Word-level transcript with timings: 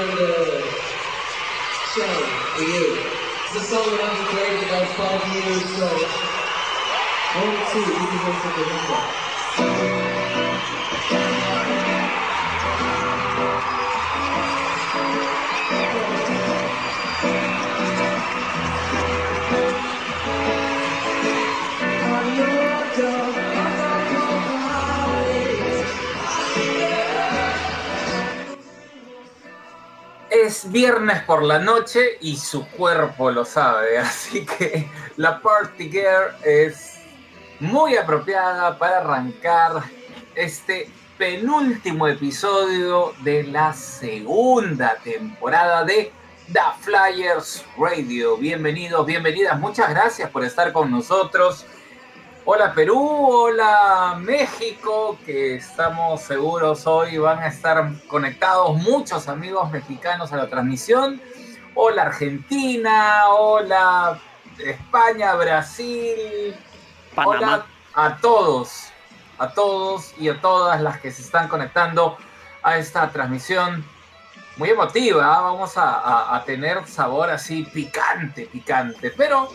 Wonder. 0.00 0.24
For 1.92 2.62
you. 2.62 2.86
It's 3.44 3.56
a 3.56 3.60
song 3.60 3.90
that 3.90 4.00
I've 4.00 4.28
created 4.28 4.68
about 4.68 4.88
five 4.96 5.44
years, 5.44 5.62
so. 5.76 5.88
One, 7.36 7.56
two, 7.70 7.84
this 7.84 8.14
is 8.14 8.24
also 8.26 8.48
the 8.56 9.66
number. 9.66 10.09
Es 30.70 30.74
viernes 30.74 31.20
por 31.24 31.42
la 31.42 31.58
noche 31.58 32.16
y 32.20 32.36
su 32.36 32.64
cuerpo 32.68 33.32
lo 33.32 33.44
sabe, 33.44 33.98
así 33.98 34.46
que 34.46 34.88
la 35.16 35.42
Party 35.42 35.90
Girl 35.90 36.32
es 36.44 37.00
muy 37.58 37.96
apropiada 37.96 38.78
para 38.78 38.98
arrancar 38.98 39.82
este 40.36 40.88
penúltimo 41.18 42.06
episodio 42.06 43.14
de 43.24 43.42
la 43.42 43.72
segunda 43.72 44.94
temporada 45.02 45.82
de 45.82 46.12
The 46.52 46.60
Flyers 46.82 47.64
Radio. 47.76 48.36
Bienvenidos, 48.36 49.04
bienvenidas, 49.04 49.58
muchas 49.58 49.90
gracias 49.90 50.30
por 50.30 50.44
estar 50.44 50.72
con 50.72 50.88
nosotros. 50.88 51.66
Hola 52.44 52.72
Perú, 52.74 52.98
hola 52.98 54.16
México, 54.18 55.18
que 55.24 55.56
estamos 55.56 56.22
seguros 56.22 56.86
hoy 56.86 57.18
van 57.18 57.38
a 57.40 57.48
estar 57.48 57.92
conectados 58.08 58.76
muchos 58.76 59.28
amigos 59.28 59.70
mexicanos 59.70 60.32
a 60.32 60.36
la 60.36 60.48
transmisión. 60.48 61.20
Hola 61.74 62.02
Argentina, 62.02 63.28
hola 63.28 64.18
España, 64.58 65.34
Brasil, 65.34 66.56
Panamá. 67.14 67.36
hola 67.36 67.66
a 67.94 68.16
todos, 68.16 68.88
a 69.38 69.52
todos 69.52 70.14
y 70.18 70.28
a 70.28 70.40
todas 70.40 70.80
las 70.80 70.98
que 71.00 71.10
se 71.12 71.22
están 71.22 71.48
conectando 71.48 72.16
a 72.62 72.76
esta 72.78 73.10
transmisión 73.10 73.84
muy 74.56 74.70
emotiva. 74.70 75.26
Vamos 75.40 75.76
a, 75.76 75.90
a- 76.00 76.36
a 76.36 76.44
tener 76.44 76.86
sabor 76.86 77.30
así 77.30 77.64
picante, 77.64 78.46
picante, 78.46 79.10
pero 79.10 79.48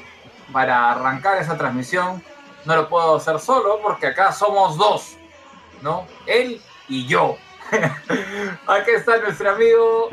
para 0.53 0.91
arrancar 0.91 1.37
esa 1.37 1.57
transmisión 1.57 2.23
no 2.65 2.75
lo 2.75 2.89
puedo 2.89 3.15
hacer 3.15 3.39
solo 3.39 3.79
porque 3.81 4.07
acá 4.07 4.31
somos 4.31 4.77
dos, 4.77 5.15
¿no? 5.81 6.05
Él 6.25 6.61
y 6.89 7.05
yo. 7.07 7.37
Aquí 8.67 8.91
está 8.91 9.17
nuestro 9.17 9.49
amigo 9.49 10.09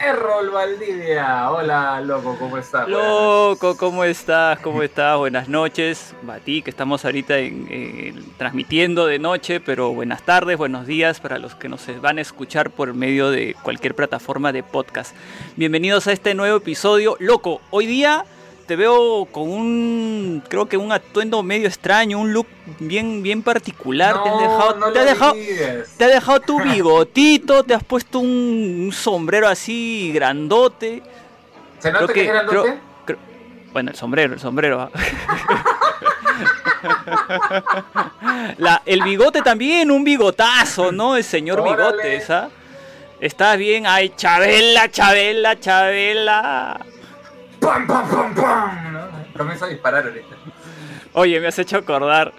Errol 0.00 0.50
Valdivia. 0.50 1.50
Hola, 1.52 2.00
loco, 2.00 2.36
¿cómo 2.38 2.58
estás? 2.58 2.88
Loco, 2.88 3.76
¿cómo 3.76 4.02
estás? 4.02 4.58
¿Cómo 4.58 4.82
estás? 4.82 5.16
Buenas 5.16 5.48
noches. 5.48 6.14
A 6.28 6.38
ti 6.38 6.62
que 6.62 6.70
estamos 6.70 7.04
ahorita 7.04 7.38
en- 7.38 7.68
en- 7.70 8.36
transmitiendo 8.36 9.06
de 9.06 9.20
noche, 9.20 9.60
pero 9.60 9.92
buenas 9.92 10.22
tardes, 10.22 10.58
buenos 10.58 10.86
días 10.86 11.20
para 11.20 11.38
los 11.38 11.54
que 11.54 11.68
nos 11.68 11.86
van 12.00 12.18
a 12.18 12.22
escuchar 12.22 12.70
por 12.70 12.92
medio 12.92 13.30
de 13.30 13.54
cualquier 13.62 13.94
plataforma 13.94 14.52
de 14.52 14.64
podcast. 14.64 15.14
Bienvenidos 15.54 16.08
a 16.08 16.12
este 16.12 16.34
nuevo 16.34 16.56
episodio. 16.56 17.16
Loco, 17.20 17.60
hoy 17.70 17.86
día 17.86 18.24
te 18.66 18.74
veo 18.76 19.26
con 19.30 19.48
un, 19.48 20.42
creo 20.48 20.66
que 20.66 20.76
un 20.76 20.90
atuendo 20.92 21.42
medio 21.42 21.68
extraño, 21.68 22.18
un 22.18 22.32
look 22.32 22.46
bien, 22.80 23.22
bien 23.22 23.42
particular. 23.42 24.22
te 24.22 24.28
has 24.28 24.38
dejado, 24.40 24.74
no 24.76 24.92
te 24.92 24.98
has 24.98 25.04
dejado, 25.06 25.32
te 25.96 26.04
has 26.04 26.10
dejado 26.10 26.40
tu 26.40 26.60
bigotito, 26.60 27.62
te 27.62 27.74
has 27.74 27.84
puesto 27.84 28.18
un, 28.18 28.84
un 28.86 28.92
sombrero 28.92 29.46
así 29.48 30.10
grandote. 30.12 31.02
¿Se 31.78 31.92
nota 31.92 32.06
creo 32.06 32.08
que, 32.08 32.14
que- 32.14 32.20
es 32.22 32.28
grandote? 32.32 32.58
creo- 32.62 32.80
creo- 33.04 33.18
bueno, 33.72 33.90
el 33.90 33.96
sombrero, 33.96 34.34
el 34.34 34.40
sombrero. 34.40 34.90
La- 38.58 38.82
el 38.86 39.02
bigote 39.02 39.42
también, 39.42 39.90
un 39.90 40.04
bigotazo, 40.04 40.92
¿no? 40.92 41.16
El 41.16 41.24
señor 41.24 41.60
Órale. 41.60 41.76
bigotes, 41.76 42.30
¿ah? 42.30 42.48
Está 43.20 43.56
bien, 43.56 43.86
ay, 43.86 44.12
Chabela, 44.16 44.90
Chabela, 44.90 45.58
Chabela. 45.58 46.80
¡Pam, 47.66 47.86
pam, 47.86 48.08
pam, 48.08 48.34
pam! 48.34 48.92
¿no? 48.92 49.00
Comienza 49.36 49.64
a 49.66 49.68
disparar 49.68 50.04
ahorita. 50.06 50.36
Oye, 51.14 51.40
me 51.40 51.48
has 51.48 51.58
hecho 51.58 51.78
acordar. 51.78 52.32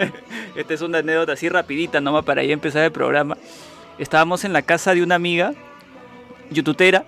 Esta 0.56 0.74
es 0.74 0.82
una 0.82 0.98
anécdota 0.98 1.32
así 1.32 1.48
rapidita, 1.48 2.00
nomás 2.02 2.24
para 2.24 2.42
ya 2.44 2.52
empezar 2.52 2.82
el 2.84 2.92
programa. 2.92 3.36
Estábamos 3.98 4.44
en 4.44 4.52
la 4.52 4.60
casa 4.62 4.94
de 4.94 5.02
una 5.02 5.14
amiga, 5.14 5.54
youtubera. 6.50 7.04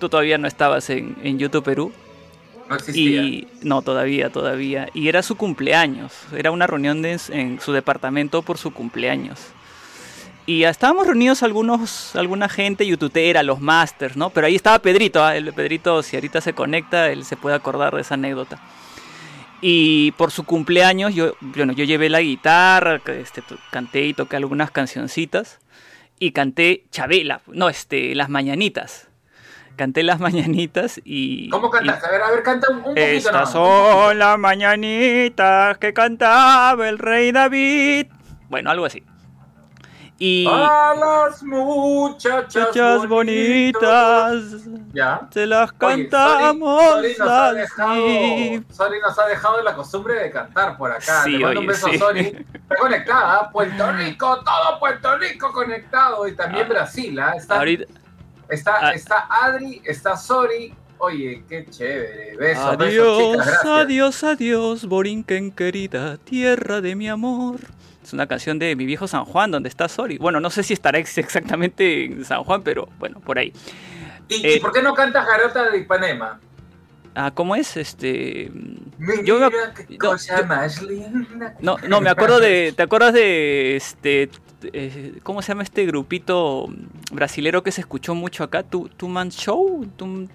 Tú 0.00 0.08
todavía 0.08 0.36
no 0.36 0.48
estabas 0.48 0.90
en, 0.90 1.16
en 1.22 1.38
YouTube 1.38 1.64
Perú. 1.64 1.92
No 2.68 2.74
existía. 2.74 3.22
Y 3.22 3.48
no, 3.62 3.82
todavía, 3.82 4.30
todavía. 4.30 4.88
Y 4.92 5.08
era 5.08 5.22
su 5.22 5.36
cumpleaños. 5.36 6.12
Era 6.36 6.50
una 6.50 6.66
reunión 6.66 7.00
de- 7.02 7.20
en 7.30 7.60
su 7.60 7.72
departamento 7.72 8.42
por 8.42 8.58
su 8.58 8.72
cumpleaños. 8.72 9.38
Y 10.46 10.62
estábamos 10.62 11.08
reunidos 11.08 11.42
algunos, 11.42 12.14
alguna 12.14 12.48
gente 12.48 12.86
youtubera, 12.86 13.42
los 13.42 13.60
masters, 13.60 14.16
¿no? 14.16 14.30
Pero 14.30 14.46
ahí 14.46 14.54
estaba 14.54 14.78
Pedrito, 14.78 15.24
¿ah? 15.24 15.36
el 15.36 15.52
Pedrito, 15.52 16.04
si 16.04 16.16
ahorita 16.16 16.40
se 16.40 16.52
conecta, 16.52 17.10
él 17.10 17.24
se 17.24 17.36
puede 17.36 17.56
acordar 17.56 17.94
de 17.96 18.02
esa 18.02 18.14
anécdota. 18.14 18.60
Y 19.60 20.12
por 20.12 20.30
su 20.30 20.44
cumpleaños, 20.44 21.14
yo, 21.14 21.34
bueno, 21.40 21.72
yo 21.72 21.84
llevé 21.84 22.08
la 22.08 22.20
guitarra, 22.20 23.00
este, 23.06 23.42
canté 23.72 24.04
y 24.06 24.14
toqué 24.14 24.36
algunas 24.36 24.70
cancioncitas. 24.70 25.58
Y 26.18 26.30
canté 26.30 26.84
Chabela, 26.90 27.42
no, 27.48 27.68
este, 27.68 28.14
las 28.14 28.28
mañanitas. 28.28 29.08
Canté 29.74 30.02
las 30.02 30.20
mañanitas 30.20 31.00
y. 31.04 31.50
¿Cómo 31.50 31.68
y- 31.68 31.70
cantas? 31.70 32.04
A 32.04 32.10
ver, 32.10 32.22
a 32.22 32.30
ver, 32.30 32.42
canta 32.42 32.70
un, 32.70 32.82
poquito. 32.82 33.00
estas 33.00 33.52
son 33.52 34.18
las 34.18 34.38
mañanitas 34.38 35.76
que 35.78 35.92
cantaba 35.92 36.88
el 36.88 36.98
rey 36.98 37.32
David. 37.32 38.06
Bueno, 38.48 38.70
algo 38.70 38.86
así. 38.86 39.02
Y 40.18 40.46
A 40.48 40.94
las 40.98 41.42
muchachas 41.42 42.46
muchachas 42.54 43.06
bonitas. 43.06 44.52
bonitas, 44.62 44.92
Ya. 44.94 45.28
se 45.30 45.46
las 45.46 45.68
Oye, 45.70 45.78
cantamos 45.78 46.94
nos 47.18 47.28
ha 47.28 47.52
dejado, 47.52 47.92
así. 47.92 48.64
Sori 48.70 49.00
nos 49.00 49.18
ha 49.18 49.26
dejado 49.26 49.62
la 49.62 49.74
costumbre 49.74 50.14
de 50.14 50.30
cantar 50.30 50.78
por 50.78 50.90
acá. 50.90 51.22
Sí, 51.24 51.32
Le 51.32 51.38
mando 51.44 51.60
un 51.60 51.66
oye, 51.66 51.66
beso 51.68 51.88
sí. 51.88 51.96
a 51.96 51.98
Sori. 51.98 52.20
Está 52.54 52.76
conectada, 52.80 53.34
¿ah? 53.36 53.50
Puerto 53.52 53.92
Rico, 53.92 54.40
todo 54.42 54.78
Puerto 54.80 55.18
Rico 55.18 55.52
conectado. 55.52 56.26
Y 56.26 56.34
también 56.34 56.64
Ah, 56.64 56.68
Brasil, 56.70 57.18
¿ah? 57.20 57.34
Está, 57.36 57.56
Ahorita, 57.58 57.84
está, 58.48 58.78
ah. 58.88 58.92
está 58.94 59.28
Adri, 59.30 59.82
está 59.84 60.16
Sori. 60.16 60.74
Oye, 60.98 61.44
qué 61.46 61.66
chévere. 61.66 62.36
Besos, 62.38 62.78
besos, 62.78 62.80
adiós, 62.80 63.32
chicas, 63.44 63.64
adiós, 63.66 64.24
adiós, 64.24 64.84
Borinquen 64.86 65.52
querida, 65.52 66.16
tierra 66.16 66.80
de 66.80 66.96
mi 66.96 67.06
amor. 67.06 67.60
Es 68.06 68.12
una 68.12 68.28
canción 68.28 68.60
de 68.60 68.76
mi 68.76 68.86
viejo 68.86 69.08
San 69.08 69.24
Juan, 69.24 69.50
donde 69.50 69.68
está 69.68 69.88
Sori. 69.88 70.16
Bueno, 70.16 70.38
no 70.38 70.48
sé 70.48 70.62
si 70.62 70.72
estará 70.72 71.00
ex- 71.00 71.18
exactamente 71.18 72.04
en 72.04 72.24
San 72.24 72.44
Juan, 72.44 72.62
pero 72.62 72.88
bueno, 73.00 73.18
por 73.18 73.36
ahí. 73.36 73.52
¿Y, 74.28 74.46
Eh, 74.46 74.54
y 74.56 74.60
por 74.60 74.70
qué 74.72 74.80
no 74.80 74.94
cantas 74.94 75.26
Garota 75.26 75.68
de 75.70 75.78
Ipanema? 75.78 76.38
Ah, 77.16 77.32
¿cómo 77.34 77.56
es? 77.56 77.76
Este. 77.76 78.48
Mira 78.98 79.22
Yo 79.24 79.40
me- 79.40 79.50
qué 79.50 79.86
no, 79.94 79.98
cosa 80.10 80.40
yo- 80.40 80.46
más 80.46 80.80
linda. 80.82 81.56
No, 81.60 81.78
no, 81.88 82.00
me 82.00 82.08
acuerdo 82.10 82.38
de. 82.38 82.72
¿Te 82.76 82.82
acuerdas 82.84 83.12
de 83.12 83.74
este. 83.74 84.30
Eh, 84.72 85.18
¿cómo 85.22 85.42
se 85.42 85.48
llama 85.48 85.62
este 85.62 85.84
grupito 85.86 86.66
brasilero 87.12 87.62
que 87.62 87.72
se 87.72 87.80
escuchó 87.80 88.14
mucho 88.14 88.44
acá? 88.44 88.62
¿Tu, 88.62 88.88
tu 88.88 89.08
Man 89.08 89.30
Show? 89.30 89.86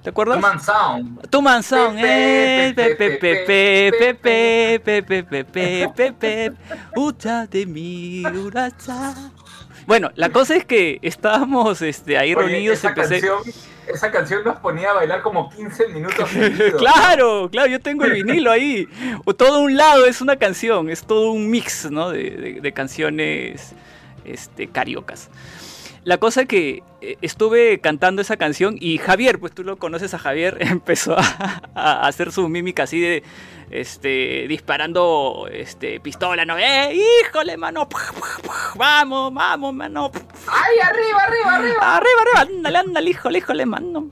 ¿Te 0.03 0.09
acuerdas? 0.09 0.37
Tu 0.37 0.41
Man 0.41 0.59
Sound. 0.59 1.29
Tu 1.29 1.41
Man 1.41 1.63
Sound, 1.63 1.99
eh. 2.01 2.73
Pepe, 2.75 2.95
pepe, 2.95 3.43
pepe, 3.45 4.79
pepe, 4.79 5.23
pepe, 5.23 5.89
pepe, 5.95 6.53
Uta 6.95 7.47
de 7.47 7.65
mi 7.65 8.25
uracha. 8.25 9.13
Bueno, 9.87 10.11
la 10.15 10.29
cosa 10.29 10.55
es 10.55 10.65
que 10.65 10.99
estábamos 11.01 11.81
este, 11.81 12.17
ahí 12.17 12.33
Oye, 12.33 12.47
reunidos. 12.47 12.77
Esa, 12.77 12.89
empecé... 12.89 13.21
canción, 13.21 13.41
esa 13.87 14.11
canción 14.11 14.43
nos 14.43 14.57
ponía 14.57 14.91
a 14.91 14.93
bailar 14.93 15.21
como 15.21 15.49
15 15.49 15.87
minutos. 15.89 16.29
Claro, 16.77 17.43
¿no? 17.43 17.49
claro, 17.49 17.67
yo 17.67 17.79
tengo 17.79 18.05
el 18.05 18.13
vinilo 18.13 18.51
ahí. 18.51 18.87
O 19.25 19.33
todo 19.33 19.61
un 19.61 19.75
lado 19.75 20.05
es 20.05 20.21
una 20.21 20.35
canción, 20.37 20.89
es 20.89 21.03
todo 21.03 21.31
un 21.31 21.49
mix 21.49 21.89
¿no? 21.89 22.09
de, 22.09 22.31
de, 22.31 22.61
de 22.61 22.71
canciones 22.71 23.73
este, 24.25 24.67
cariocas. 24.67 25.29
La 26.03 26.17
cosa 26.17 26.45
que 26.45 26.81
eh, 27.01 27.17
estuve 27.21 27.79
cantando 27.79 28.23
esa 28.23 28.37
canción 28.37 28.75
y 28.79 28.97
Javier, 28.97 29.39
pues 29.39 29.53
tú 29.53 29.63
lo 29.63 29.77
conoces 29.77 30.13
a 30.13 30.19
Javier, 30.19 30.57
empezó 30.61 31.15
a, 31.17 31.61
a 31.75 32.07
hacer 32.07 32.31
su 32.31 32.47
mímica 32.49 32.83
así 32.83 32.99
de 32.99 33.23
este 33.71 34.47
disparando 34.47 35.47
este 35.51 35.99
pistola, 35.99 36.45
¿no? 36.45 36.57
¡Eh, 36.57 36.99
híjole, 37.23 37.57
mano! 37.57 37.87
Vamos, 38.75 39.33
vamos, 39.33 39.73
mano. 39.73 40.11
¡Ay, 40.47 40.79
arriba, 40.79 41.23
arriba, 41.23 41.55
arriba! 41.55 41.97
Arriba, 41.97 42.21
arriba, 42.21 42.55
ándale, 42.55 42.77
ándale, 42.77 43.09
híjole, 43.09 43.37
híjole, 43.37 43.65
mano. 43.65 44.09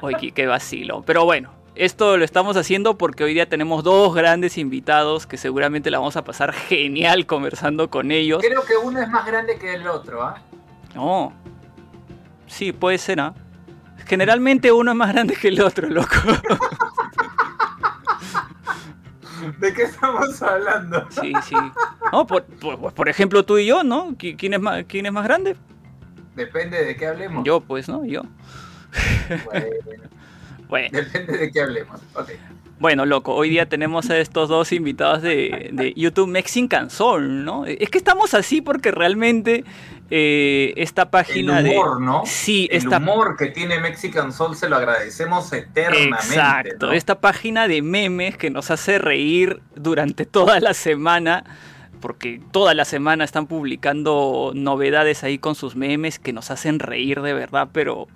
Oye, 0.00 0.32
qué 0.32 0.46
vacilo. 0.46 1.02
Pero 1.06 1.24
bueno, 1.24 1.52
esto 1.76 2.16
lo 2.16 2.24
estamos 2.24 2.56
haciendo 2.56 2.96
porque 2.98 3.24
hoy 3.24 3.34
día 3.34 3.48
tenemos 3.48 3.82
dos 3.84 4.14
grandes 4.14 4.58
invitados 4.58 5.26
que 5.26 5.36
seguramente 5.36 5.90
la 5.90 5.98
vamos 5.98 6.16
a 6.16 6.24
pasar 6.24 6.52
genial 6.52 7.26
conversando 7.26 7.90
con 7.90 8.10
ellos. 8.10 8.42
Creo 8.46 8.64
que 8.64 8.76
uno 8.76 9.00
es 9.00 9.08
más 9.08 9.26
grande 9.26 9.58
que 9.58 9.74
el 9.74 9.86
otro, 9.88 10.22
¿ah? 10.22 10.40
No. 10.94 11.32
Sí, 12.46 12.72
puede 12.72 12.98
ser, 12.98 13.20
¿ah? 13.20 13.34
Generalmente 14.06 14.70
uno 14.70 14.92
es 14.92 14.96
más 14.96 15.12
grande 15.12 15.34
que 15.34 15.48
el 15.48 15.60
otro, 15.60 15.88
loco. 15.88 16.14
¿De 19.58 19.74
qué 19.74 19.82
estamos 19.82 20.40
hablando? 20.42 21.06
Sí, 21.10 21.32
sí. 21.42 21.54
No, 22.12 22.26
por, 22.26 22.44
por- 22.44 22.94
por 22.94 23.08
ejemplo, 23.08 23.44
tú 23.44 23.58
y 23.58 23.66
yo, 23.66 23.82
¿no? 23.82 24.10
¿Qui- 24.12 24.36
¿Quién 24.38 24.54
es 24.54 24.60
más, 24.60 24.84
quién 24.88 25.06
es 25.06 25.12
más 25.12 25.24
grande? 25.24 25.56
Depende 26.34 26.82
de 26.84 26.96
qué 26.96 27.06
hablemos. 27.08 27.44
Yo, 27.44 27.60
pues, 27.60 27.88
¿no? 27.88 28.04
Yo. 28.04 28.22
Bueno, 29.44 29.66
Bueno. 30.68 30.88
depende 30.92 31.36
de 31.38 31.50
qué 31.50 31.60
hablemos. 31.60 32.00
Bueno, 32.78 33.06
loco, 33.06 33.34
hoy 33.34 33.50
día 33.50 33.68
tenemos 33.68 34.10
a 34.10 34.18
estos 34.18 34.48
dos 34.48 34.72
invitados 34.72 35.22
de, 35.22 35.70
de 35.72 35.94
YouTube 35.96 36.28
Mexican 36.28 36.90
Soul, 36.90 37.44
¿no? 37.44 37.64
Es 37.66 37.88
que 37.88 37.98
estamos 37.98 38.34
así 38.34 38.60
porque 38.60 38.90
realmente 38.90 39.64
eh, 40.10 40.74
esta 40.76 41.10
página 41.10 41.58
El 41.60 41.64
de... 41.64 41.70
humor, 41.70 42.00
¿no? 42.00 42.22
Sí, 42.26 42.68
El 42.70 42.78
esta... 42.78 42.98
humor 42.98 43.36
que 43.36 43.46
tiene 43.46 43.78
Mexican 43.80 44.32
Soul 44.32 44.56
se 44.56 44.68
lo 44.68 44.76
agradecemos 44.76 45.52
eternamente. 45.52 46.16
Exacto, 46.16 46.86
¿no? 46.88 46.92
esta 46.92 47.20
página 47.20 47.68
de 47.68 47.80
memes 47.80 48.36
que 48.36 48.50
nos 48.50 48.70
hace 48.70 48.98
reír 48.98 49.62
durante 49.74 50.26
toda 50.26 50.60
la 50.60 50.74
semana, 50.74 51.44
porque 52.00 52.40
toda 52.50 52.74
la 52.74 52.84
semana 52.84 53.24
están 53.24 53.46
publicando 53.46 54.52
novedades 54.54 55.24
ahí 55.24 55.38
con 55.38 55.54
sus 55.54 55.74
memes 55.74 56.18
que 56.18 56.32
nos 56.32 56.50
hacen 56.50 56.80
reír 56.80 57.22
de 57.22 57.32
verdad, 57.32 57.68
pero 57.72 58.08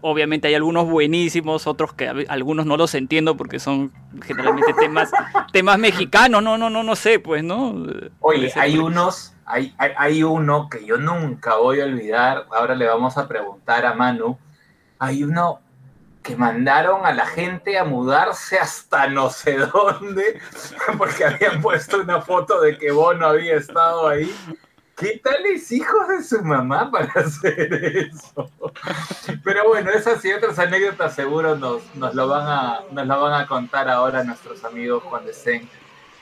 obviamente 0.00 0.48
hay 0.48 0.54
algunos 0.54 0.88
buenísimos, 0.88 1.66
otros 1.66 1.92
que 1.92 2.26
algunos 2.28 2.66
no 2.66 2.76
los 2.76 2.94
entiendo 2.94 3.36
porque 3.36 3.58
son 3.58 3.92
generalmente 4.22 4.72
temas 4.74 5.10
temas 5.52 5.78
mexicanos, 5.78 6.42
no, 6.42 6.58
no, 6.58 6.70
no, 6.70 6.82
no 6.82 6.96
sé, 6.96 7.18
pues, 7.18 7.44
¿no? 7.44 7.74
Oye, 8.20 8.52
hay 8.56 8.78
unos, 8.78 9.34
hay, 9.44 9.74
hay, 9.78 9.92
hay 9.96 10.22
uno 10.22 10.68
que 10.68 10.84
yo 10.84 10.96
nunca 10.96 11.56
voy 11.56 11.80
a 11.80 11.84
olvidar. 11.84 12.46
Ahora 12.52 12.74
le 12.74 12.86
vamos 12.86 13.16
a 13.18 13.28
preguntar 13.28 13.84
a 13.86 13.94
Manu. 13.94 14.38
Hay 14.98 15.22
uno 15.22 15.60
que 16.24 16.36
mandaron 16.36 17.04
a 17.04 17.12
la 17.12 17.26
gente 17.26 17.78
a 17.78 17.84
mudarse 17.84 18.58
hasta 18.58 19.06
no 19.08 19.28
sé 19.28 19.58
dónde, 19.58 20.40
porque 20.98 21.26
habían 21.26 21.60
puesto 21.60 22.00
una 22.00 22.22
foto 22.22 22.62
de 22.62 22.78
que 22.78 22.90
Bono 22.90 23.26
había 23.26 23.56
estado 23.56 24.08
ahí. 24.08 24.34
¿Qué 24.96 25.20
tales 25.22 25.72
hijos 25.72 26.08
de 26.08 26.22
su 26.22 26.42
mamá 26.42 26.90
para 26.90 27.12
hacer 27.14 27.72
eso? 28.12 28.50
Pero 29.42 29.68
bueno, 29.68 29.90
esas 29.90 30.24
y 30.24 30.32
otras 30.32 30.58
anécdotas 30.58 31.14
seguro 31.14 31.56
nos, 31.56 31.82
nos, 31.96 32.14
lo 32.14 32.28
van 32.28 32.46
a, 32.46 32.80
nos 32.92 33.06
lo 33.06 33.20
van 33.20 33.40
a 33.40 33.46
contar 33.46 33.88
ahora 33.88 34.22
nuestros 34.24 34.64
amigos 34.64 35.02
cuando 35.04 35.30
estén 35.30 35.68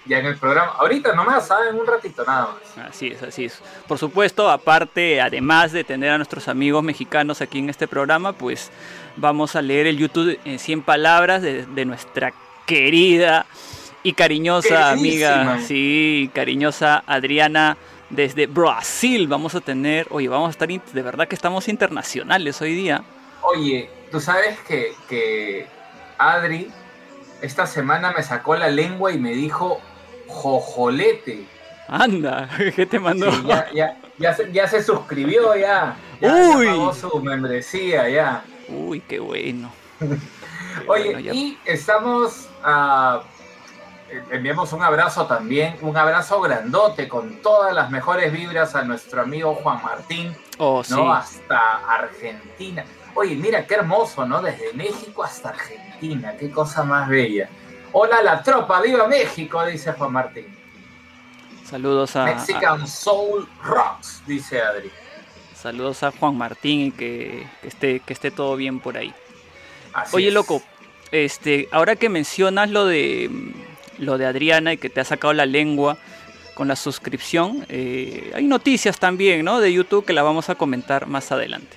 ya 0.07 0.19
en 0.19 0.27
el 0.27 0.37
programa. 0.37 0.73
Ahorita 0.79 1.15
nomás, 1.15 1.47
¿saben? 1.47 1.77
Un 1.77 1.87
ratito 1.87 2.25
nada 2.25 2.49
más. 2.55 2.89
Así 2.89 3.09
es, 3.09 3.23
así 3.23 3.45
es. 3.45 3.61
Por 3.87 3.99
supuesto, 3.99 4.51
aparte, 4.51 5.21
además 5.21 5.73
de 5.73 5.85
tener 5.85 6.11
a 6.11 6.17
nuestros 6.17 6.49
amigos 6.49 6.83
mexicanos 6.83 7.41
aquí 7.41 7.59
en 7.59 7.69
este 7.71 7.87
programa, 7.87 8.33
pues 8.33 8.71
vamos 9.17 9.55
a 9.55 9.63
leer 9.63 9.87
el 9.87 9.99
YouTube 9.99 10.39
en 10.45 10.59
100 10.59 10.83
palabras 10.83 11.43
de, 11.43 11.67
de 11.67 11.85
nuestra 11.85 12.33
querida 12.67 13.47
y 14.03 14.15
cariñosa 14.15 14.95
Queridísima. 14.95 15.43
amiga, 15.43 15.61
sí, 15.67 16.31
cariñosa 16.35 17.05
Adriana 17.07 17.77
desde 18.13 18.47
Brasil. 18.47 19.27
Vamos 19.27 19.55
a 19.55 19.61
tener, 19.61 20.07
oye, 20.11 20.29
vamos 20.29 20.49
a 20.49 20.51
estar, 20.51 20.69
de 20.69 21.03
verdad 21.03 21.27
que 21.27 21.35
estamos 21.35 21.69
internacionales 21.69 22.61
hoy 22.63 22.75
día. 22.75 23.03
Oye, 23.43 23.91
tú 24.13 24.21
sabes 24.21 24.59
que, 24.61 24.93
que 25.09 25.67
Adri 26.19 26.71
esta 27.41 27.67
semana 27.67 28.13
me 28.17 28.23
sacó 28.23 28.55
la 28.55 28.69
lengua 28.69 29.13
y 29.13 29.19
me 29.19 29.33
dijo 29.33 29.81
jojolete. 30.29 31.45
Anda, 31.89 32.49
¿qué 32.77 32.87
te 32.87 33.01
mandó? 33.01 33.33
Sí, 33.33 33.43
ya, 33.47 33.67
ya, 33.75 33.97
ya, 34.19 34.35
se, 34.35 34.53
ya 34.53 34.69
se 34.69 34.83
suscribió 34.83 35.57
ya. 35.57 35.97
Ya, 36.21 36.35
Uy. 36.35 36.67
pagó 36.67 36.95
su 36.95 37.21
membresía 37.21 38.09
ya. 38.09 38.45
Uy, 38.69 39.01
qué 39.01 39.19
bueno. 39.19 39.73
Qué 39.99 40.89
Oye, 40.89 41.13
bueno, 41.13 41.35
y 41.35 41.59
estamos 41.67 42.49
eh, 42.67 43.21
enviamos 44.31 44.73
un 44.73 44.83
abrazo 44.83 45.27
también, 45.27 45.77
un 45.81 45.97
abrazo 45.97 46.41
grandote 46.41 47.09
con 47.09 47.41
todas 47.43 47.75
las 47.75 47.91
mejores 47.91 48.33
vibras 48.33 48.75
a 48.75 48.83
nuestro 48.83 49.23
amigo 49.23 49.55
Juan 49.55 49.83
Martín, 49.83 50.37
Oh, 50.59 50.85
sí. 50.85 50.95
¿no? 50.95 51.13
Hasta 51.13 51.79
Argentina. 51.89 52.85
Oye, 53.15 53.35
mira 53.37 53.67
qué 53.67 53.75
hermoso, 53.75 54.25
¿no? 54.27 54.41
Desde 54.43 54.73
México 54.75 55.23
hasta 55.25 55.51
Argentina, 55.51 56.35
qué 56.39 56.51
cosa 56.51 56.83
más 56.85 57.09
bella. 57.09 57.49
Hola 57.93 58.23
la 58.23 58.43
tropa, 58.43 58.81
viva 58.81 59.07
México, 59.09 59.65
dice 59.67 59.93
Juan 59.93 60.13
Martín. 60.13 60.47
Saludos 61.65 62.17
a, 62.17 62.23
a- 62.23 62.27
Mexican 62.35 62.87
Soul 62.87 63.49
Rocks, 63.63 64.23
dice 64.27 64.61
Adri. 64.63 64.91
saludos 65.55 66.03
a 66.03 66.11
Juan 66.13 66.37
Martín 66.37 66.81
y 66.87 66.91
que, 66.93 67.47
que 67.61 67.69
esté, 67.69 68.01
que 68.01 68.13
esté 68.13 68.31
todo 68.31 68.57
bien 68.57 68.81
por 68.81 68.97
ahí. 68.97 69.15
Así 69.93 70.17
Oye, 70.17 70.29
es. 70.29 70.35
loco, 70.35 70.63
este, 71.11 71.69
ahora 71.73 71.97
que 71.97 72.09
mencionas 72.09 72.71
lo 72.71 72.87
de 72.87 73.31
lo 73.99 74.19
de 74.19 74.27
Adriana 74.27 74.73
y 74.73 74.77
que 74.79 74.91
te 74.91 75.01
ha 75.01 75.05
sacado 75.05 75.33
la 75.33 75.47
lengua 75.47 75.97
con 76.55 76.69
la 76.69 76.77
suscripción, 76.77 77.65
eh, 77.69 78.31
hay 78.35 78.45
noticias 78.47 78.99
también, 78.99 79.45
¿no? 79.45 79.61
De 79.61 79.73
YouTube 79.73 80.05
que 80.05 80.13
la 80.13 80.23
vamos 80.23 80.51
a 80.51 80.55
comentar 80.55 81.07
más 81.07 81.33
adelante. 81.33 81.77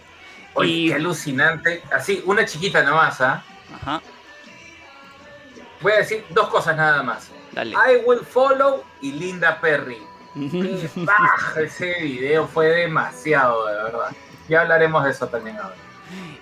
Oye, 0.54 0.70
y- 0.72 0.88
qué 0.90 0.96
alucinante. 0.96 1.82
Así, 1.92 2.22
una 2.26 2.46
chiquita 2.46 2.82
nomás, 2.84 3.20
¿ah? 3.22 3.44
Ajá, 3.74 4.02
Voy 5.82 5.92
a 5.92 5.98
decir 5.98 6.24
dos 6.30 6.48
cosas 6.50 6.76
nada 6.78 7.04
más. 7.04 7.30
dale. 7.52 7.72
I 7.72 7.98
Will 8.06 8.20
Follow 8.26 8.84
y 9.02 9.12
Linda 9.12 9.60
Perry. 9.62 9.98
Ese 11.57 11.95
video, 12.02 12.48
fue 12.48 12.68
demasiado, 12.68 13.66
de 13.68 13.74
verdad. 13.84 14.12
Ya 14.50 14.62
hablaremos 14.62 15.04
de 15.04 15.12
eso 15.12 15.28
también 15.28 15.57
ahora. 15.57 15.76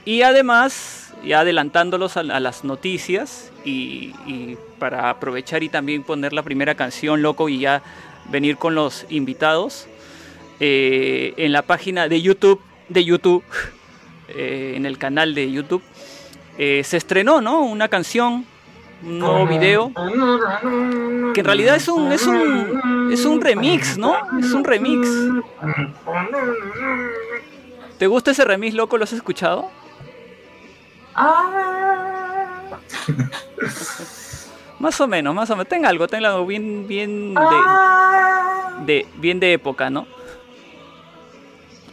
Y 0.05 0.21
además, 0.21 1.13
ya 1.23 1.41
adelantándolos 1.41 2.17
a, 2.17 2.21
a 2.21 2.39
las 2.39 2.63
noticias 2.63 3.51
y, 3.63 4.13
y 4.25 4.57
para 4.79 5.09
aprovechar 5.09 5.63
y 5.63 5.69
también 5.69 6.03
poner 6.03 6.33
la 6.33 6.43
primera 6.43 6.75
canción, 6.75 7.21
loco, 7.21 7.47
y 7.47 7.59
ya 7.59 7.81
venir 8.29 8.57
con 8.57 8.75
los 8.75 9.05
invitados, 9.09 9.87
eh, 10.59 11.33
en 11.37 11.51
la 11.51 11.61
página 11.61 12.07
de 12.07 12.21
YouTube, 12.21 12.61
de 12.89 13.03
YouTube, 13.03 13.43
eh, 14.29 14.73
en 14.75 14.85
el 14.85 14.97
canal 14.97 15.35
de 15.35 15.51
YouTube, 15.51 15.83
eh, 16.57 16.81
se 16.83 16.97
estrenó, 16.97 17.41
¿no? 17.41 17.61
Una 17.61 17.87
canción, 17.87 18.45
un 19.03 19.19
nuevo 19.19 19.47
video, 19.47 19.91
que 21.33 21.39
en 21.41 21.45
realidad 21.45 21.75
es 21.75 21.87
un, 21.87 22.11
es 22.11 22.25
un, 22.27 23.09
es 23.11 23.25
un 23.25 23.41
remix, 23.41 23.97
¿no? 23.97 24.15
Es 24.39 24.51
un 24.51 24.63
remix. 24.63 25.07
¿Te 27.97 28.07
gusta 28.07 28.31
ese 28.31 28.45
remix, 28.45 28.75
loco? 28.75 28.97
¿Lo 28.97 29.03
has 29.03 29.13
escuchado? 29.13 29.69
Ah, 31.15 32.77
Más 34.79 34.99
o 34.99 35.07
menos, 35.07 35.33
más 35.33 35.49
o 35.49 35.53
menos. 35.55 35.67
Tenga 35.67 35.89
algo, 35.89 36.07
tenga 36.07 36.29
algo 36.29 36.45
bien, 36.45 36.87
bien 36.87 37.33
de, 37.33 37.39
ah, 37.41 38.79
de- 38.85 39.07
bien 39.15 39.39
de 39.39 39.53
época, 39.53 39.89
¿no? 39.89 40.07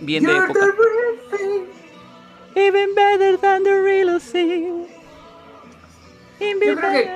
Bien 0.00 0.24
de 0.24 0.32
you're 0.32 0.44
época. 0.44 0.60
the 0.60 0.66
real 0.72 1.16
thing. 1.38 1.66
Even 2.56 2.94
better 2.94 3.38
than 3.38 3.62
the 3.62 3.80
real 3.82 4.20
thing. 4.20 4.86
Even 6.40 6.68
Yo 6.68 6.76
creo 6.76 6.90
que-. 6.90 7.10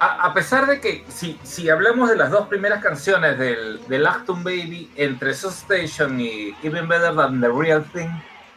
A, 0.00 0.26
a 0.26 0.34
pesar 0.34 0.66
de 0.66 0.80
que 0.80 1.04
si, 1.08 1.38
si 1.44 1.70
hablamos 1.70 2.10
de 2.10 2.16
las 2.16 2.30
dos 2.30 2.48
primeras 2.48 2.82
canciones 2.82 3.38
del, 3.38 3.80
del 3.86 4.06
Acton 4.06 4.42
Baby, 4.44 4.90
entre 4.96 5.32
Soul 5.32 5.52
Station 5.54 6.20
y 6.20 6.54
Even 6.62 6.88
Better 6.88 7.14
Than 7.14 7.40
The 7.40 7.48
Real 7.48 7.84
Thing, 7.92 8.08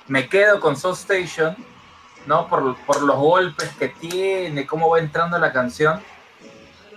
me 0.07 0.27
quedo 0.27 0.59
con 0.59 0.75
Soul 0.75 0.95
Station, 0.95 1.55
¿no? 2.27 2.48
Por, 2.48 2.75
por 2.86 3.01
los 3.01 3.17
golpes 3.17 3.69
que 3.79 3.89
tiene, 3.89 4.67
cómo 4.67 4.89
va 4.89 5.00
entrando 5.00 5.39
la 5.39 5.51
canción. 5.51 6.00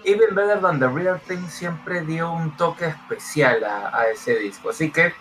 Even 0.04 0.34
Better 0.34 0.60
Than 0.60 0.78
The 0.80 0.88
Real 0.88 1.20
Thing 1.20 1.46
siempre 1.48 2.02
dio 2.02 2.32
un 2.32 2.56
toque 2.56 2.86
especial 2.86 3.64
a, 3.64 3.96
a 3.96 4.08
ese 4.08 4.36
disco, 4.38 4.70
así 4.70 4.90
que 4.90 5.12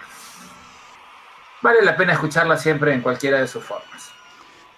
vale 1.62 1.82
la 1.82 1.96
pena 1.96 2.14
escucharla 2.14 2.58
siempre 2.58 2.94
en 2.94 3.02
cualquiera 3.02 3.40
de 3.40 3.48
sus 3.48 3.64
formas. 3.64 4.12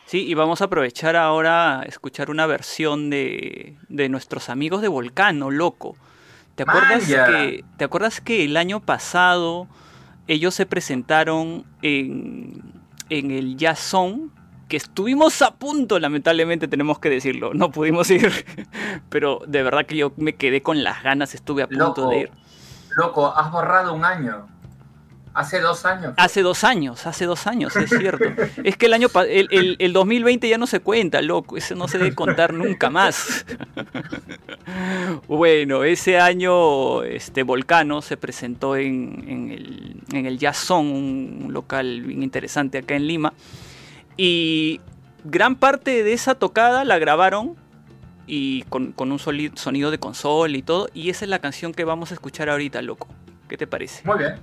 Sí, 0.06 0.28
y 0.28 0.34
vamos 0.34 0.62
a 0.62 0.66
aprovechar 0.66 1.16
ahora 1.16 1.80
a 1.80 1.84
escuchar 1.84 2.30
una 2.30 2.46
versión 2.46 3.10
de, 3.10 3.78
de 3.88 4.10
nuestros 4.10 4.50
amigos 4.50 4.82
de 4.82 4.90
Volcano, 4.90 5.52
loco. 5.52 5.96
¿Te 6.56 6.64
acuerdas, 6.64 7.06
que, 7.06 7.64
¿Te 7.78 7.86
acuerdas 7.86 8.20
que 8.20 8.44
el 8.44 8.58
año 8.58 8.82
pasado 8.82 9.68
ellos 10.28 10.54
se 10.54 10.66
presentaron 10.66 11.66
en, 11.82 12.62
en 13.10 13.32
el 13.32 13.56
Jazzón? 13.56 14.34
Que 14.72 14.78
estuvimos 14.78 15.42
a 15.42 15.52
punto, 15.52 16.00
lamentablemente 16.00 16.66
tenemos 16.70 16.98
que 16.98 17.10
decirlo. 17.10 17.54
No 17.54 17.72
pudimos 17.72 18.10
ir, 18.10 18.32
pero 19.10 19.42
de 19.46 19.64
verdad 19.64 19.86
que 19.86 19.98
yo 19.98 20.14
me 20.16 20.36
quedé 20.36 20.62
con 20.64 20.82
las 20.82 21.04
ganas, 21.04 21.36
estuve 21.36 21.64
a 21.64 21.68
punto 21.68 21.88
Loco. 21.88 22.10
de 22.10 22.20
ir. 22.20 22.32
Loco, 22.96 23.36
has 23.36 23.52
borrado 23.52 23.94
un 23.94 24.06
año. 24.06 24.48
Hace 25.34 25.60
dos 25.60 25.86
años. 25.86 26.14
Hace 26.16 26.42
dos 26.42 26.64
años, 26.64 27.06
hace 27.06 27.26
dos 27.26 27.48
años, 27.48 27.76
es 27.76 27.90
cierto. 27.90 28.24
es 28.64 28.78
que 28.78 28.86
el 28.86 28.94
año 28.94 29.10
el, 29.28 29.50
el, 29.52 29.76
el 29.78 29.92
2020 29.92 30.48
ya 30.48 30.58
no 30.58 30.68
se 30.68 30.80
cuenta, 30.80 31.22
loco, 31.22 31.58
ese 31.58 31.76
no 31.76 31.90
se 31.90 31.98
debe 31.98 32.16
contar 32.16 32.54
nunca 32.54 32.90
más. 32.90 33.46
bueno, 35.28 35.84
ese 35.84 36.18
año 36.18 37.04
este 37.04 37.44
Volcano 37.44 38.02
se 38.02 38.16
presentó 38.16 38.78
en, 38.78 39.26
en 39.28 39.52
el, 39.52 40.02
en 40.14 40.26
el 40.28 40.40
Jazzón, 40.40 40.88
un 40.88 41.50
local 41.52 42.04
bien 42.04 42.24
interesante 42.24 42.78
acá 42.78 42.96
en 42.96 43.06
Lima. 43.06 43.34
Y 44.18 44.82
gran 45.24 45.56
parte 45.56 46.04
de 46.04 46.14
esa 46.14 46.36
tocada 46.36 46.84
la 46.84 47.00
grabaron 47.00 47.56
y 48.28 48.64
con, 48.64 48.92
con 48.92 49.12
un 49.12 49.20
soli- 49.20 49.52
sonido 49.56 49.92
de 49.92 50.00
consola 50.00 50.56
y 50.58 50.62
todo. 50.62 50.88
Y 50.94 51.10
esa 51.10 51.26
es 51.26 51.30
la 51.30 51.40
canción 51.40 51.74
que 51.74 51.84
vamos 51.84 52.12
a 52.12 52.14
escuchar 52.14 52.50
ahorita, 52.50 52.82
loco. 52.82 53.08
¿Qué 53.48 53.58
te 53.58 53.68
parece? 53.68 54.02
Muy 54.06 54.18
bien, 54.20 54.36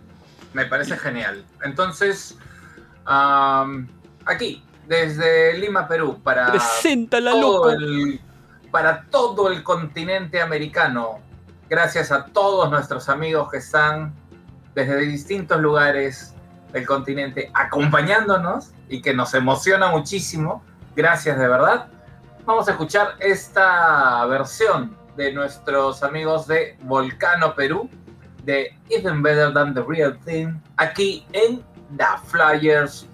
me 0.53 0.67
parece 0.67 0.97
genial. 0.97 1.45
Entonces, 1.65 2.37
aquí, 4.25 4.63
desde 4.87 5.57
Lima, 5.59 5.89
Perú, 5.89 6.21
para 6.23 6.51
Preséntala, 6.51 7.35
loco. 7.35 7.71
el, 7.71 8.21
para 8.71 9.05
todo 9.05 9.51
el 9.51 9.63
continente 9.63 10.41
americano, 10.43 11.21
gracias 11.71 12.13
a 12.13 12.27
todos 12.27 12.71
nuestros 12.71 13.09
amigos 13.09 13.51
que 13.51 13.59
están 13.59 14.13
desde 14.75 14.99
distintos 15.01 15.61
lugares 15.61 16.35
del 16.73 16.87
continente 16.87 17.51
acompañándonos 17.55 18.71
y 18.89 19.01
que 19.03 19.15
nos 19.15 19.35
emociona 19.35 19.89
muchísimo. 19.91 20.63
Gracias 20.97 21.39
de 21.39 21.49
verdad. 21.49 21.89
Vamos 22.45 22.69
a 22.69 22.73
escuchar 22.73 23.15
esta 23.21 24.25
versión 24.27 24.97
de 25.17 25.33
nuestros 25.33 26.03
amigos 26.03 26.47
de 26.47 26.77
Volcano 26.83 27.55
Perú 27.55 27.89
de 28.45 28.75
Even 28.89 29.23
Better 29.23 29.53
Than 29.53 29.75
the 29.75 29.83
Real 29.87 30.19
Thing 30.25 30.55
aquí 30.77 31.27
en 31.33 31.63
The 31.97 32.05
Flyers. 32.27 33.07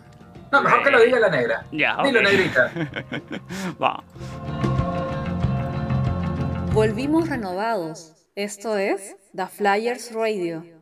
No, 0.52 0.62
mejor 0.62 0.84
que 0.84 0.90
lo 0.92 1.00
diga 1.00 1.18
la 1.18 1.30
negra. 1.30 1.64
Ya, 1.72 1.96
Dilo, 2.04 2.20
ok. 2.20 2.24
negrita. 2.26 2.72
Va. 3.82 4.02
Volvimos 6.72 7.28
renovados. 7.28 8.12
Esto 8.36 8.76
es 8.76 9.16
The 9.34 9.46
Flyers 9.46 10.12
Radio. 10.12 10.73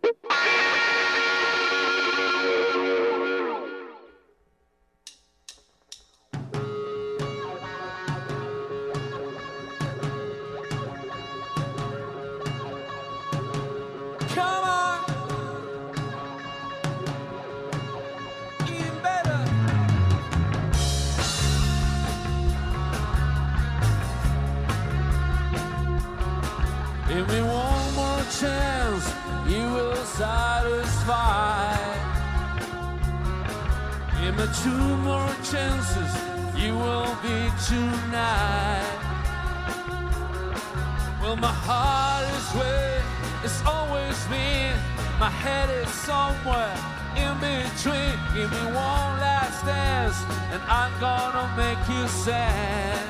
Sad. 52.24 53.02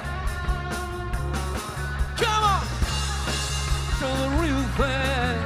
Come 2.16 2.45
on, 2.54 2.64
show 3.99 4.12
the 4.23 4.28
real 4.40 4.64
thing. 4.81 5.38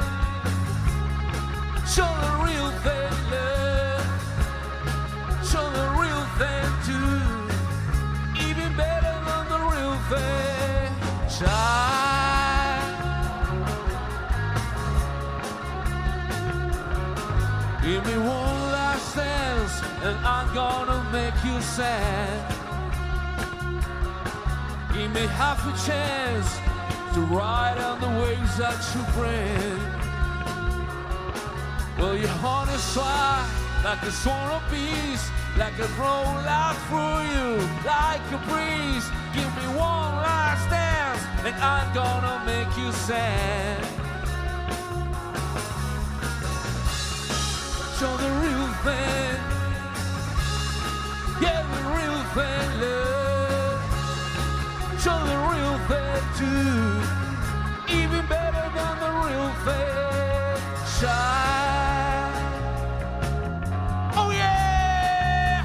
Show 1.85 2.11
the 2.25 2.33
real 2.47 2.69
thing, 2.85 3.13
love. 3.33 4.07
Show 5.51 5.65
the 5.79 5.87
real 6.01 6.23
thing 6.39 6.69
too. 6.87 7.19
Even 8.47 8.69
better 8.77 9.15
than 9.27 9.43
the 9.53 9.59
real 9.73 9.97
thing. 10.11 10.89
Child. 11.37 12.87
Give 17.83 18.01
me 18.05 18.17
one 18.17 18.59
last 18.71 19.13
dance, 19.13 19.75
and 20.03 20.17
I'm 20.25 20.53
gonna 20.53 20.99
make 21.11 21.35
you 21.43 21.61
sad. 21.61 22.56
Me 25.17 25.25
half 25.25 25.65
a 25.65 25.73
chance 25.89 26.59
to 27.15 27.21
ride 27.21 27.79
on 27.79 27.99
the 27.99 28.21
waves 28.21 28.55
that 28.57 28.77
you 28.93 29.01
bring. 29.17 29.79
Well, 31.97 32.15
your 32.15 32.35
heart 32.37 32.69
is 32.69 32.83
fly 32.93 33.41
like 33.83 34.03
a 34.03 34.11
swarm 34.11 34.51
of 34.51 34.63
bees, 34.69 35.23
like 35.57 35.73
a 35.79 35.89
roll 35.97 36.37
out 36.45 36.77
through 36.85 37.21
you, 37.33 37.47
like 37.81 38.25
a 38.29 38.39
breeze. 38.45 39.09
Give 39.33 39.49
me 39.57 39.65
one 39.73 40.13
last 40.21 40.69
dance, 40.69 41.23
and 41.47 41.55
I'm 41.65 41.89
gonna 41.95 42.37
make 42.45 42.71
you 42.77 42.91
sad. 42.91 43.81
Show 47.97 48.13
the 48.21 48.31
real 48.43 48.67
thing, 48.85 49.37
yeah, 51.41 51.65
the 51.73 51.81
real 51.97 52.19
thing, 52.35 52.81
love. 52.81 53.26
Show 54.99 55.19
the 55.25 55.37
real 55.53 55.77
thing 55.87 56.23
too, 56.39 57.01
even 57.93 58.25
better 58.27 58.65
than 58.75 58.99
the 58.99 59.11
real 59.25 59.49
thing. 59.65 60.57
Shine. 60.97 62.33
Oh 64.15 64.31
yeah. 64.31 65.63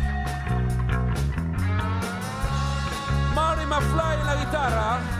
Marty 3.34 3.64
McFly 3.64 4.12
en 4.20 4.26
la 4.26 4.34
guitarra. 4.36 5.11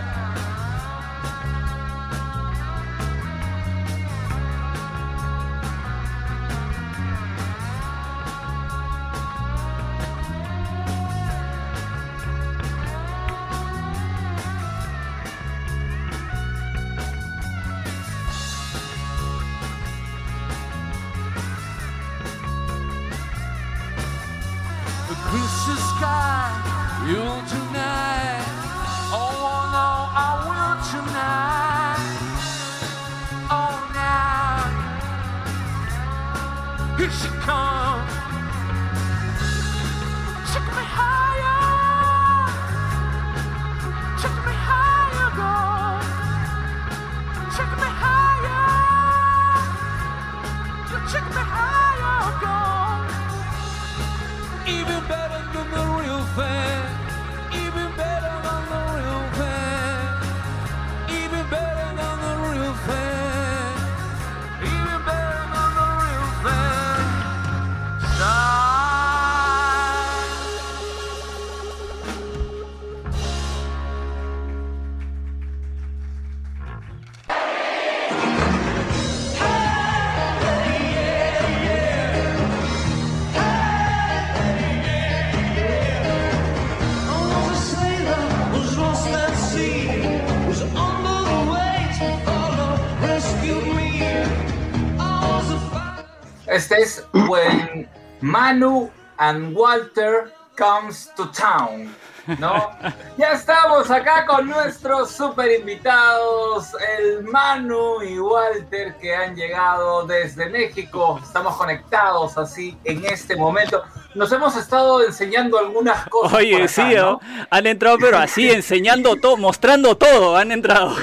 Manu 98.42 98.90
and 99.18 99.54
Walter 99.54 100.32
Comes 100.56 101.11
to 101.16 101.30
Town. 101.30 101.94
¿No? 102.40 102.70
Ya 103.16 103.32
estamos 103.32 103.88
acá 103.90 104.26
con 104.26 104.49
nuestros 104.49 105.12
super 105.12 105.49
invitados, 105.52 106.70
el 106.99 107.22
Manu 107.22 108.02
y 108.02 108.18
Walter, 108.18 108.96
que 109.00 109.14
han 109.14 109.37
llegado 109.37 110.06
desde 110.06 110.49
México. 110.49 111.20
Estamos 111.22 111.56
conectados 111.56 112.37
así 112.37 112.76
en 112.82 113.04
este 113.04 113.37
momento. 113.37 113.84
Nos 114.16 114.32
hemos 114.32 114.56
estado 114.56 115.04
enseñando 115.04 115.58
algunas 115.58 116.08
cosas. 116.08 116.38
Oye, 116.38 116.56
acá, 116.56 116.68
sí, 116.68 116.94
¿no? 116.96 117.20
han 117.49 117.66
entrado, 117.66 117.99
pero 118.00 118.18
así, 118.18 118.50
enseñando 118.61 119.14
todo, 119.16 119.37
mostrando 119.37 119.96
todo, 119.96 120.37
han 120.37 120.50
entrado. 120.50 120.96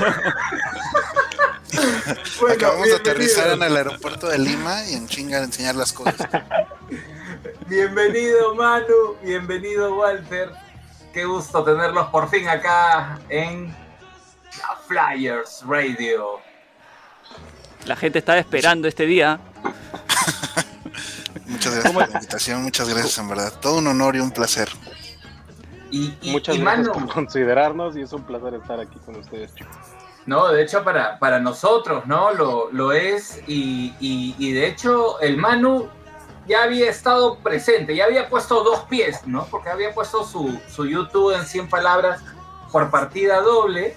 Bueno, 2.41 2.53
Acabamos 2.55 2.87
de 2.87 2.95
aterrizar 2.95 3.51
en 3.51 3.63
el 3.63 3.77
aeropuerto 3.77 4.27
de 4.27 4.39
Lima 4.39 4.83
y 4.89 4.95
en 4.95 5.07
chinga 5.07 5.37
de 5.37 5.45
enseñar 5.45 5.75
las 5.75 5.93
cosas. 5.93 6.27
Bienvenido 7.69 8.55
Manu, 8.55 9.15
bienvenido 9.21 9.95
Walter. 9.95 10.49
Qué 11.13 11.25
gusto 11.25 11.63
tenerlos 11.63 12.07
por 12.07 12.27
fin 12.29 12.47
acá 12.47 13.19
en 13.29 13.67
la 13.67 14.75
Flyers 14.87 15.63
Radio. 15.67 16.39
La 17.85 17.95
gente 17.95 18.19
estaba 18.19 18.39
esperando 18.39 18.87
este 18.87 19.05
día. 19.05 19.39
Muchas 21.45 21.73
gracias 21.73 21.93
por 21.93 22.07
la 22.09 22.13
invitación, 22.15 22.63
muchas 22.63 22.89
gracias 22.89 23.17
en 23.17 23.27
verdad. 23.29 23.53
Todo 23.59 23.77
un 23.79 23.87
honor 23.87 24.15
y 24.15 24.19
un 24.19 24.31
placer. 24.31 24.69
Y, 25.91 26.13
y- 26.21 26.31
Muchas 26.31 26.55
y 26.55 26.59
gracias 26.61 26.87
Manu, 26.87 26.99
por 27.05 27.13
considerarnos 27.13 27.97
y 27.97 28.01
es 28.01 28.13
un 28.13 28.23
placer 28.23 28.53
estar 28.53 28.79
aquí 28.79 28.97
con 29.05 29.15
ustedes, 29.15 29.53
chicos. 29.55 29.75
no, 30.27 30.47
de 30.49 30.61
hecho 30.63 30.83
para, 30.83 31.17
para 31.17 31.39
nosotros, 31.39 32.05
¿no? 32.05 32.31
Lo, 32.33 32.71
lo 32.71 32.91
es 32.93 33.41
y, 33.47 33.93
y- 33.99 34.35
y 34.37 34.53
de 34.53 34.67
hecho 34.67 35.19
el 35.21 35.37
Manu 35.37 35.89
ya 36.49 36.63
había 36.63 36.89
estado 36.89 37.37
presente, 37.37 37.95
ya 37.95 38.05
había 38.05 38.27
puesto 38.27 38.63
dos 38.63 38.79
pies, 38.89 39.25
¿no? 39.27 39.45
Porque 39.51 39.69
había 39.69 39.93
puesto 39.93 40.25
su, 40.25 40.59
su 40.67 40.87
YouTube 40.87 41.35
en 41.35 41.45
100 41.45 41.69
palabras 41.69 42.21
por 42.71 42.89
partida 42.89 43.39
doble. 43.41 43.95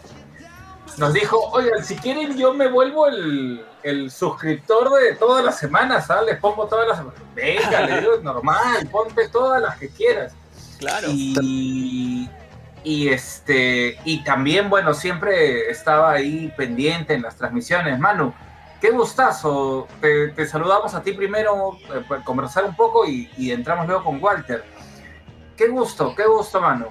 Nos 0.99 1.15
dijo, 1.15 1.39
oigan, 1.53 1.83
si 1.83 1.97
quieren 1.97 2.37
yo 2.37 2.53
me 2.53 2.69
vuelvo 2.69 3.07
el, 3.07 3.65
el 3.83 4.11
suscriptor 4.11 4.91
de 5.01 5.15
todas 5.15 5.43
las 5.43 5.59
semanas, 5.59 6.07
¿sabes? 6.07 6.27
Les 6.27 6.41
pongo 6.41 6.67
todas 6.67 6.87
las 6.87 6.99
semanas. 6.99 7.21
Venga, 7.35 7.81
le 7.87 8.01
digo, 8.01 8.17
normal, 8.23 8.87
ponte 8.91 9.29
todas 9.29 9.63
las 9.63 9.79
que 9.79 9.89
quieras. 9.89 10.35
Claro. 10.79 11.09
Y, 11.11 12.29
y 12.85 13.09
este 13.09 13.99
y 14.05 14.25
también 14.25 14.69
bueno 14.69 14.93
siempre 14.93 15.71
estaba 15.71 16.11
ahí 16.11 16.53
pendiente 16.57 17.15
en 17.15 17.23
las 17.23 17.37
transmisiones 17.37 17.97
Manu 17.97 18.35
qué 18.83 18.91
gustazo 18.91 19.89
te, 20.03 20.47
saludamos 20.47 20.93
a 20.95 21.03
ti 21.03 21.13
primero 21.13 21.79
eh, 21.95 22.05
para 22.07 22.23
conversar 22.23 22.65
un 22.65 22.77
poco 22.77 23.07
y, 23.07 23.31
y 23.39 23.51
entramos 23.51 23.87
luego 23.87 24.05
con 24.05 24.23
Walter 24.23 24.63
qué 25.57 25.69
gusto 25.69 26.15
qué 26.15 26.27
gusto 26.27 26.61
Manu 26.61 26.89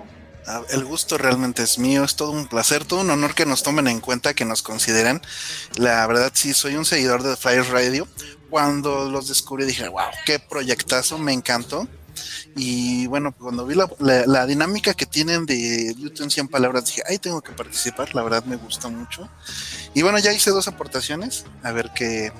Ah, 0.47 0.63
El 0.69 0.85
gusto 0.85 1.17
realmente 1.17 1.61
es 1.61 1.77
mío, 1.77 2.03
es 2.03 2.15
todo 2.15 2.31
un 2.31 2.47
placer, 2.47 2.85
todo 2.85 3.01
un 3.01 3.11
honor 3.11 3.35
que 3.35 3.45
nos 3.45 3.61
tomen 3.61 3.87
en 3.87 3.99
cuenta, 3.99 4.33
que 4.33 4.45
nos 4.45 4.63
consideren. 4.63 5.21
La 5.75 6.05
verdad, 6.07 6.31
sí, 6.33 6.53
soy 6.53 6.75
un 6.75 6.85
seguidor 6.85 7.21
de 7.23 7.37
Fire 7.37 7.69
Radio. 7.69 8.07
Cuando 8.49 9.09
los 9.09 9.27
descubrí 9.27 9.65
dije, 9.65 9.87
wow, 9.87 10.09
qué 10.25 10.39
proyectazo, 10.39 11.17
me 11.17 11.31
encantó. 11.31 11.87
Y 12.55 13.07
bueno, 13.07 13.31
cuando 13.31 13.65
vi 13.65 13.75
la, 13.75 13.87
la- 13.99 14.25
la 14.25 14.45
dinámica 14.45 14.93
que 14.93 15.05
tienen 15.05 15.45
de 15.45 15.93
YouTube 15.97 16.23
en 16.23 16.31
100 16.31 16.47
palabras, 16.49 16.85
dije, 16.85 17.01
ay, 17.09 17.17
tengo 17.17 17.41
que 17.41 17.53
participar, 17.53 18.13
la 18.13 18.23
verdad 18.23 18.43
me 18.43 18.57
gusta 18.57 18.89
mucho. 18.89 19.27
Y 19.93 20.01
bueno, 20.01 20.19
ya 20.19 20.33
hice 20.33 20.51
dos 20.51 20.67
aportaciones, 20.67 21.45
a 21.63 21.71
ver 21.71 21.91
que 21.95 22.31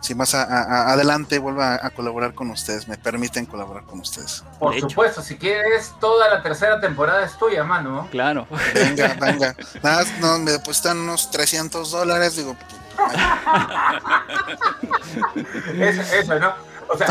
si 0.00 0.14
más 0.14 0.34
a- 0.34 0.42
a- 0.44 0.92
adelante 0.92 1.38
vuelvo 1.38 1.62
a, 1.62 1.74
a 1.74 1.90
colaborar 1.90 2.34
con 2.34 2.50
ustedes, 2.50 2.88
me 2.88 2.98
permiten 2.98 3.46
colaborar 3.46 3.84
con 3.84 4.00
ustedes. 4.00 4.42
por 4.58 4.72
De 4.72 4.78
hecho. 4.78 4.88
supuesto 4.88 5.22
si 5.22 5.36
quieres 5.36 5.92
toda 6.00 6.28
la 6.28 6.42
tercera 6.42 6.80
temporada 6.80 7.24
es 7.24 7.36
tuya 7.38 7.62
Manu 7.64 8.08
Claro. 8.10 8.46
Venga, 8.74 9.16
venga. 9.20 9.54
Nada, 9.82 10.04
más, 10.04 10.18
no, 10.20 10.38
me 10.40 10.50
depositan 10.52 10.98
unos 10.98 11.30
300 11.30 11.90
dólares, 11.92 12.36
digo, 12.36 12.56
eso, 15.78 16.02
eso, 16.02 16.38
no 16.40 16.52
o 16.88 16.96
sea 16.96 17.08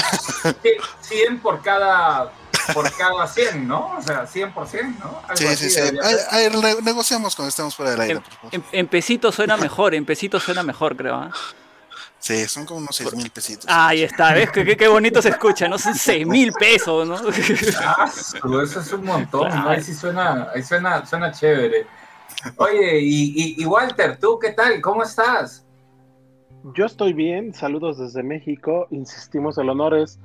100 1.01 1.39
por 1.41 1.61
cada 1.61 2.31
por 2.73 2.91
cada 2.97 3.27
100 3.27 3.67
no 3.67 3.95
o 3.97 4.01
sea 4.01 4.25
100 4.27 4.53
por 4.53 4.67
100 4.67 4.99
no 4.99 5.21
Algo 5.23 5.35
sí, 5.35 5.45
así 5.47 5.69
sí, 5.69 5.81
sí. 5.81 5.97
Ahí, 6.31 6.49
negociamos 6.83 7.35
cuando 7.35 7.49
estemos 7.49 7.75
fuera 7.75 7.91
del 7.91 8.01
aire. 8.01 8.13
En, 8.15 8.21
por 8.21 8.33
favor. 8.33 8.49
en- 8.55 8.65
en 8.71 8.87
pesito 8.87 9.31
suena 9.31 9.55
mejor, 9.57 9.93
en 9.95 10.05
pesito 10.05 10.39
suena 10.39 10.63
mejor, 10.63 10.95
creo. 10.97 11.15
¿ah? 11.15 11.31
Sí, 12.19 12.47
son 12.47 12.65
como 12.65 12.79
unos 12.79 12.95
6 12.95 13.13
mil 13.15 13.29
pesitos. 13.29 13.65
Ahí 13.69 14.01
está, 14.03 14.33
¿ves? 14.33 14.49
Qué, 14.51 14.65
qué- 14.65 14.75
qué 14.75 14.87
bonito 14.87 15.21
se 15.21 15.29
escucha, 15.29 15.67
¿no? 15.69 15.77
Son 15.77 15.93
6 15.95 16.25
mil 16.25 16.51
pesos, 16.51 17.07
¿no? 17.07 17.15
Ah, 17.79 18.09
eso 18.63 18.79
es 18.81 18.91
un 18.91 19.05
montón, 19.05 19.47
¿no? 19.49 19.69
Ahí 19.69 19.81
sí 19.83 19.93
suena, 19.93 20.49
ahí 20.53 20.63
suena, 20.63 21.05
suena 21.05 21.31
chévere. 21.31 21.85
Oye, 22.57 22.99
y, 22.99 23.33
y- 23.35 23.61
y 23.61 23.65
Walter, 23.65 24.17
¿tú 24.19 24.37
qué 24.39 24.49
tal? 24.51 24.81
¿Cómo 24.81 25.03
estás? 25.03 25.63
Yo 26.75 26.85
estoy 26.85 27.13
bien, 27.13 27.53
saludos 27.53 27.97
desde 27.97 28.23
México, 28.23 28.87
insistimos, 28.91 29.57
el 29.57 29.69
honor 29.69 29.95
es, 29.95 30.19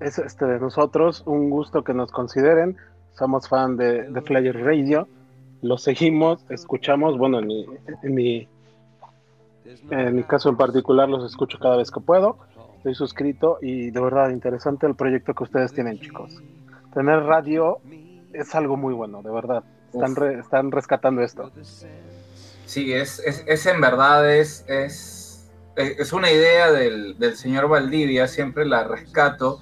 es 0.00 0.18
este 0.18 0.46
de 0.46 0.58
nosotros, 0.60 1.22
un 1.26 1.50
gusto 1.50 1.82
que 1.84 1.92
nos 1.92 2.10
consideren, 2.10 2.76
somos 3.18 3.48
fan 3.48 3.76
de, 3.76 4.10
de 4.10 4.22
Flyer 4.22 4.56
Radio, 4.64 5.08
lo 5.62 5.76
seguimos, 5.78 6.44
escuchamos, 6.50 7.18
bueno, 7.18 7.40
en 7.40 7.46
mi, 7.46 7.66
en, 8.02 8.14
mi, 8.14 8.48
en 9.90 10.16
mi 10.16 10.22
caso 10.24 10.48
en 10.48 10.56
particular 10.56 11.08
los 11.08 11.24
escucho 11.24 11.58
cada 11.58 11.76
vez 11.76 11.90
que 11.90 12.00
puedo, 12.00 12.38
estoy 12.78 12.94
suscrito 12.94 13.58
y 13.60 13.90
de 13.90 14.00
verdad 14.00 14.30
interesante 14.30 14.86
el 14.86 14.94
proyecto 14.94 15.34
que 15.34 15.44
ustedes 15.44 15.72
tienen, 15.72 15.98
chicos. 15.98 16.42
Tener 16.92 17.22
radio 17.24 17.78
es 18.32 18.54
algo 18.54 18.76
muy 18.76 18.94
bueno, 18.94 19.22
de 19.22 19.30
verdad, 19.30 19.64
están, 19.92 20.14
re- 20.16 20.38
están 20.38 20.70
rescatando 20.70 21.22
esto. 21.22 21.50
Sí, 22.66 22.92
es, 22.92 23.18
es, 23.20 23.44
es 23.46 23.66
en 23.66 23.80
verdad, 23.80 24.34
es, 24.34 24.64
es, 24.68 25.13
es 25.76 26.12
una 26.12 26.30
idea 26.30 26.70
del, 26.72 27.18
del 27.18 27.36
señor 27.36 27.68
Valdivia, 27.68 28.26
siempre 28.28 28.64
la 28.66 28.84
rescato. 28.84 29.60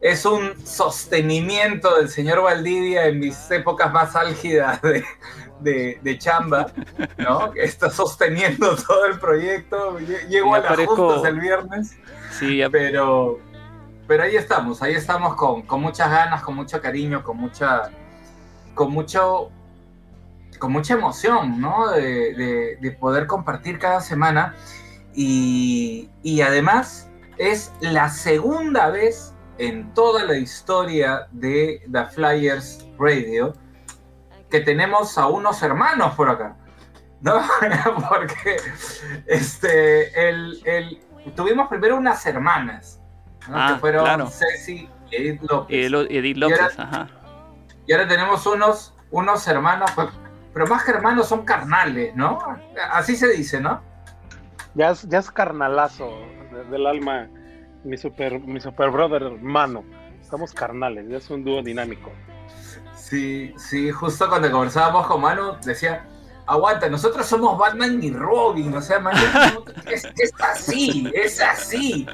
Es 0.00 0.24
un 0.24 0.54
sostenimiento 0.66 1.96
del 1.96 2.08
señor 2.08 2.42
Valdivia 2.42 3.06
en 3.06 3.18
mis 3.18 3.50
épocas 3.50 3.92
más 3.92 4.16
álgidas 4.16 4.80
de, 4.82 5.04
de, 5.60 5.98
de 6.02 6.18
chamba, 6.18 6.66
¿no? 7.18 7.50
Que 7.50 7.64
está 7.64 7.90
sosteniendo 7.90 8.76
todo 8.86 9.04
el 9.06 9.18
proyecto. 9.18 9.98
Lle- 10.00 10.26
Llego 10.28 10.54
a 10.54 10.60
las 10.60 10.76
justas 10.86 11.24
el 11.26 11.40
viernes. 11.40 11.96
Sí, 12.38 12.58
ya- 12.58 12.70
pero 12.70 13.38
pero 14.08 14.24
ahí 14.24 14.34
estamos, 14.34 14.82
ahí 14.82 14.94
estamos 14.94 15.36
con, 15.36 15.62
con 15.62 15.80
muchas 15.82 16.10
ganas, 16.10 16.42
con 16.42 16.56
mucho 16.56 16.80
cariño, 16.80 17.22
con 17.22 17.36
mucha 17.36 17.90
con 18.74 18.90
mucho 18.90 19.50
con 20.58 20.72
mucha 20.72 20.94
emoción, 20.94 21.60
¿no? 21.60 21.90
De, 21.90 22.34
de- 22.34 22.78
de 22.80 22.90
poder 22.92 23.26
compartir 23.26 23.78
cada 23.78 24.00
semana 24.00 24.54
y, 25.14 26.08
y 26.22 26.40
además 26.42 27.10
es 27.38 27.72
la 27.80 28.08
segunda 28.08 28.90
vez 28.90 29.34
en 29.58 29.92
toda 29.94 30.24
la 30.24 30.36
historia 30.36 31.26
de 31.32 31.82
The 31.90 32.06
Flyers 32.06 32.86
Radio 32.98 33.52
que 34.50 34.60
tenemos 34.60 35.16
a 35.18 35.26
unos 35.26 35.62
hermanos 35.62 36.14
por 36.14 36.28
acá, 36.30 36.56
¿no? 37.20 37.40
Porque 38.08 38.56
este, 39.26 40.28
el, 40.28 40.60
el- 40.64 41.00
tuvimos 41.36 41.68
primero 41.68 41.96
unas 41.96 42.24
hermanas, 42.26 43.00
¿no? 43.48 43.56
Ah, 43.56 43.72
que 43.74 43.80
fueron 43.80 44.04
claro. 44.04 44.26
Ceci 44.28 44.88
y 45.10 45.16
Edith 45.16 45.42
López. 45.42 45.76
Edith 46.10 46.36
Y 46.36 46.42
ahora- 46.42 46.56
López, 46.62 46.78
ajá. 46.78 47.08
Y 47.86 47.92
ahora 47.92 48.08
tenemos 48.08 48.46
unos, 48.46 48.94
unos 49.10 49.46
hermanos, 49.48 49.90
pero 50.52 50.66
más 50.66 50.84
que 50.84 50.90
hermanos 50.92 51.28
son 51.28 51.44
carnales, 51.44 52.14
¿no? 52.14 52.38
Así 52.92 53.16
se 53.16 53.28
dice, 53.28 53.60
¿no? 53.60 53.82
Ya 54.74 54.90
es, 54.90 55.08
ya 55.08 55.18
es 55.18 55.30
carnalazo 55.30 56.10
de- 56.52 56.64
del 56.64 56.86
alma, 56.86 57.28
mi 57.84 57.96
super, 57.96 58.38
mi 58.40 58.60
super 58.60 58.90
brother 58.90 59.22
hermano. 59.22 59.84
Estamos 60.20 60.52
carnales, 60.52 61.08
ya 61.08 61.16
es 61.16 61.28
un 61.30 61.44
dúo 61.44 61.62
dinámico. 61.62 62.10
Sí, 62.94 63.52
sí, 63.56 63.90
justo 63.90 64.28
cuando 64.28 64.50
conversábamos 64.50 65.06
con 65.06 65.20
Manu 65.22 65.54
decía, 65.64 66.06
aguanta, 66.46 66.88
nosotros 66.88 67.26
somos 67.26 67.58
Batman 67.58 67.98
y 68.02 68.12
Robin, 68.12 68.72
o 68.76 68.80
sea, 68.80 69.02
es 69.86 70.32
así, 70.38 71.10
es 71.14 71.40
así. 71.40 72.06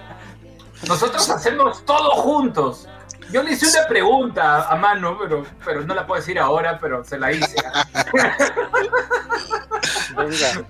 Nosotros 0.88 1.28
hacemos 1.28 1.84
todo 1.84 2.10
juntos. 2.12 2.88
Yo 3.32 3.42
le 3.42 3.52
hice 3.52 3.66
una 3.68 3.86
pregunta 3.88 4.68
a 4.68 4.76
Manu, 4.76 5.16
pero, 5.20 5.44
pero 5.64 5.82
no 5.82 5.94
la 5.94 6.06
puedo 6.06 6.20
decir 6.20 6.38
ahora, 6.38 6.78
pero 6.80 7.04
se 7.04 7.18
la 7.18 7.32
hice. 7.32 7.54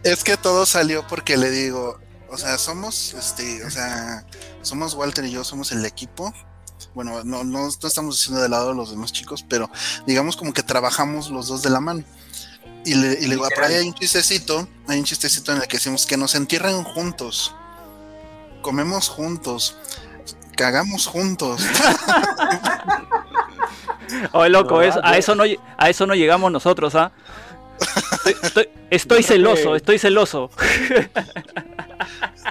Es 0.02 0.24
que 0.24 0.36
todo 0.36 0.66
salió 0.66 1.06
porque 1.06 1.36
le 1.36 1.50
digo, 1.50 2.00
o 2.28 2.36
sea, 2.36 2.58
somos, 2.58 3.14
este, 3.14 3.64
o 3.64 3.70
sea, 3.70 4.24
somos 4.62 4.94
Walter 4.94 5.24
y 5.24 5.30
yo, 5.30 5.44
somos 5.44 5.72
el 5.72 5.84
equipo. 5.84 6.32
Bueno, 6.94 7.22
no, 7.24 7.44
no, 7.44 7.68
estamos 7.68 8.16
diciendo 8.16 8.42
de 8.42 8.48
lado 8.48 8.70
de 8.70 8.74
los 8.74 8.90
demás 8.90 9.12
chicos, 9.12 9.44
pero 9.48 9.70
digamos 10.06 10.36
como 10.36 10.52
que 10.52 10.62
trabajamos 10.62 11.30
los 11.30 11.46
dos 11.48 11.62
de 11.62 11.70
la 11.70 11.80
mano. 11.80 12.02
Y 12.84 12.94
le, 12.94 13.12
y 13.14 13.22
le 13.22 13.34
digo, 13.34 13.44
"Ah, 13.44 13.50
por 13.54 13.64
ahí 13.64 13.74
hay 13.74 13.88
un 13.88 13.94
chistecito, 13.94 14.68
hay 14.86 14.98
un 14.98 15.04
chistecito 15.04 15.52
en 15.52 15.58
el 15.58 15.68
que 15.68 15.76
decimos 15.76 16.06
que 16.06 16.16
nos 16.16 16.34
entierran 16.34 16.82
juntos. 16.84 17.54
comemos 18.62 19.08
juntos, 19.08 19.76
cagamos 20.56 21.06
juntos. 21.06 21.64
Oye, 24.32 24.50
loco, 24.50 24.76
No, 24.76 24.82
es- 24.82 24.96
a, 25.02 25.16
eso 25.16 25.34
no, 25.34 25.44
a 25.76 25.90
eso 25.90 26.06
no 26.06 26.14
llegamos 26.14 26.50
nosotros, 26.52 26.94
¿ah? 26.94 27.12
Estoy, 28.90 29.22
celoso, 29.22 29.76
estoy 29.76 29.98
celoso. 29.98 30.50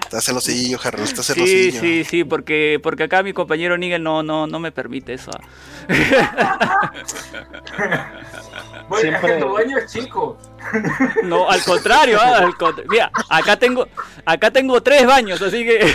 Está 0.04 0.22
celosillo, 0.22 0.78
Harold, 0.84 1.06
está 1.06 1.24
Sí, 1.24 1.34
celosillo. 1.34 1.80
sí, 1.82 2.04
sí, 2.04 2.24
porque, 2.24 2.80
porque 2.84 3.04
acá 3.04 3.24
mi 3.24 3.32
compañero 3.34 3.78
Nigel 3.78 4.04
no, 4.04 4.22
no, 4.22 4.46
no 4.46 4.60
me 4.60 4.72
permite 4.72 5.14
eso. 5.14 5.32
¿ah? 5.32 5.42
Bueno, 8.88 9.10
es 9.16 9.20
Siempre- 9.22 9.36
que 9.40 9.42
tu 9.44 9.52
baño 9.52 9.78
es 9.80 9.92
chico. 9.92 10.38
No, 11.24 11.50
al 11.50 11.64
contrario, 11.64 12.20
¿ah? 12.22 12.38
Al 12.38 12.56
contra- 12.56 12.84
Mira, 12.88 13.12
acá 13.30 13.58
tengo, 13.58 13.88
acá 14.26 14.52
tengo 14.52 14.84
tres 14.84 15.08
baños, 15.08 15.42
así 15.42 15.66
que. 15.66 15.92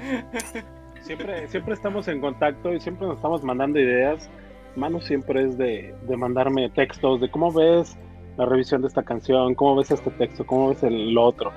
Siempre, 1.02 1.48
siempre 1.48 1.72
estamos 1.72 2.08
en 2.08 2.20
contacto 2.20 2.74
y 2.74 2.80
siempre 2.80 3.06
nos 3.06 3.16
estamos 3.16 3.42
mandando 3.42 3.80
ideas. 3.80 4.28
Manu 4.76 5.00
siempre 5.00 5.44
es 5.46 5.56
de, 5.56 5.94
de 6.06 6.16
mandarme 6.16 6.68
textos 6.68 7.22
de 7.22 7.30
cómo 7.30 7.50
ves 7.50 7.96
la 8.36 8.44
revisión 8.44 8.82
de 8.82 8.88
esta 8.88 9.02
canción, 9.02 9.54
cómo 9.54 9.76
ves 9.76 9.90
este 9.90 10.10
texto, 10.10 10.46
cómo 10.46 10.68
ves 10.68 10.82
el 10.82 11.16
otro. 11.16 11.52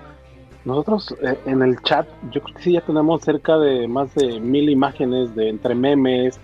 Nosotros 0.66 1.14
eh, 1.22 1.38
en 1.46 1.62
el 1.62 1.82
chat, 1.82 2.08
yo 2.32 2.42
creo 2.42 2.56
que 2.56 2.64
sí 2.64 2.72
ya 2.72 2.82
tenemos 2.82 3.22
cerca 3.22 3.58
de 3.58 3.88
más 3.88 4.16
de 4.16 4.40
mil 4.40 4.70
imágenes 4.70 5.36
de 5.36 5.50
entre 5.50 5.76
memes, 5.76 6.40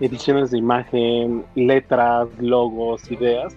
ediciones 0.00 0.50
de 0.50 0.58
imagen, 0.58 1.44
letras, 1.54 2.28
logos, 2.38 3.10
ideas. 3.10 3.56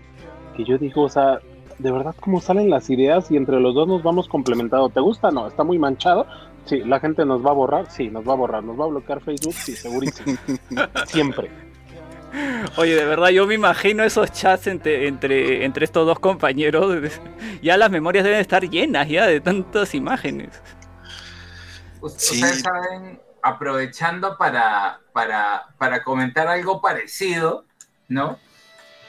Que 0.56 0.64
yo 0.64 0.78
digo, 0.78 1.04
o 1.04 1.10
sea, 1.10 1.40
de 1.78 1.92
verdad 1.92 2.16
cómo 2.20 2.40
salen 2.40 2.70
las 2.70 2.90
ideas 2.90 3.30
y 3.32 3.38
entre 3.38 3.60
los 3.60 3.76
dos 3.76 3.88
nos 3.88 4.02
vamos 4.02 4.28
complementando. 4.30 4.90
¿Te 4.90 5.02
gusta? 5.02 5.30
No, 5.30 5.48
está 5.48 5.64
muy 5.64 5.78
manchado. 5.78 6.26
Sí, 6.68 6.80
la 6.84 7.00
gente 7.00 7.26
nos 7.26 7.46
va 7.46 7.52
a 7.52 7.54
borrar, 7.54 7.90
sí, 7.90 8.10
nos 8.10 8.28
va 8.28 8.34
a 8.34 8.36
borrar, 8.36 8.64
nos 8.64 8.80
va 8.80 8.84
a 8.86 8.88
bloquear 8.88 9.22
Facebook, 9.22 9.54
sí, 9.54 9.76
segurísimo. 9.76 10.38
Siempre. 11.08 11.50
Oye, 12.76 12.94
de 12.96 13.06
verdad, 13.06 13.30
yo 13.30 13.48
me 13.48 13.54
imagino 13.56 14.04
esos 14.04 14.32
chats 14.34 14.68
entre, 14.68 15.08
entre, 15.08 15.64
entre 15.64 15.86
estos 15.86 16.06
dos 16.06 16.20
compañeros. 16.20 17.12
Ya 17.62 17.76
las 17.78 17.90
memorias 17.90 18.24
deben 18.24 18.40
estar 18.40 18.70
llenas 18.70 19.10
ya 19.10 19.26
de 19.26 19.40
tantas 19.42 19.96
imágenes. 19.96 20.62
Ustedes 22.02 22.56
Sí. 22.58 22.62
saben, 22.62 23.20
aprovechando 23.42 24.38
para, 24.38 25.00
para, 25.12 25.68
para 25.80 26.04
comentar 26.04 26.48
algo 26.48 26.80
parecido, 26.82 27.66
¿no? 28.10 28.38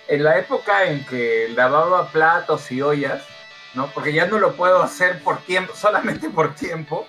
En 0.09 0.25
la 0.25 0.39
época 0.39 0.85
en 0.85 1.05
que 1.05 1.49
lavaba 1.55 2.11
platos 2.11 2.73
y 2.73 2.81
ollas, 2.81 3.23
¿no? 3.75 3.89
Porque 3.93 4.15
ya 4.15 4.27
no 4.27 4.39
lo 4.39 4.55
puedo 4.55 4.83
hacer 4.83 5.23
por 5.23 5.39
tiempo, 5.43 5.73
solamente 5.77 6.31
por 6.31 6.55
tiempo, 6.55 7.07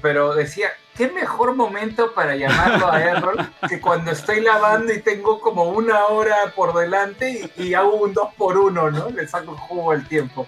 pero 0.00 0.34
decía, 0.34 0.70
qué 0.96 1.08
mejor 1.08 1.54
momento 1.54 2.12
para 2.14 2.36
llamarlo 2.36 2.90
a 2.90 3.00
Errol 3.00 3.52
que 3.68 3.80
cuando 3.80 4.10
estoy 4.10 4.40
lavando 4.40 4.92
y 4.92 5.00
tengo 5.00 5.40
como 5.40 5.64
una 5.64 6.06
hora 6.06 6.52
por 6.54 6.74
delante 6.78 7.50
y, 7.56 7.62
y 7.62 7.74
hago 7.74 7.94
un 7.94 8.12
dos 8.12 8.34
por 8.36 8.56
uno, 8.56 8.90
¿no? 8.90 9.10
Le 9.10 9.26
saco 9.26 9.56
jugo 9.56 9.92
al 9.92 10.06
tiempo. 10.06 10.46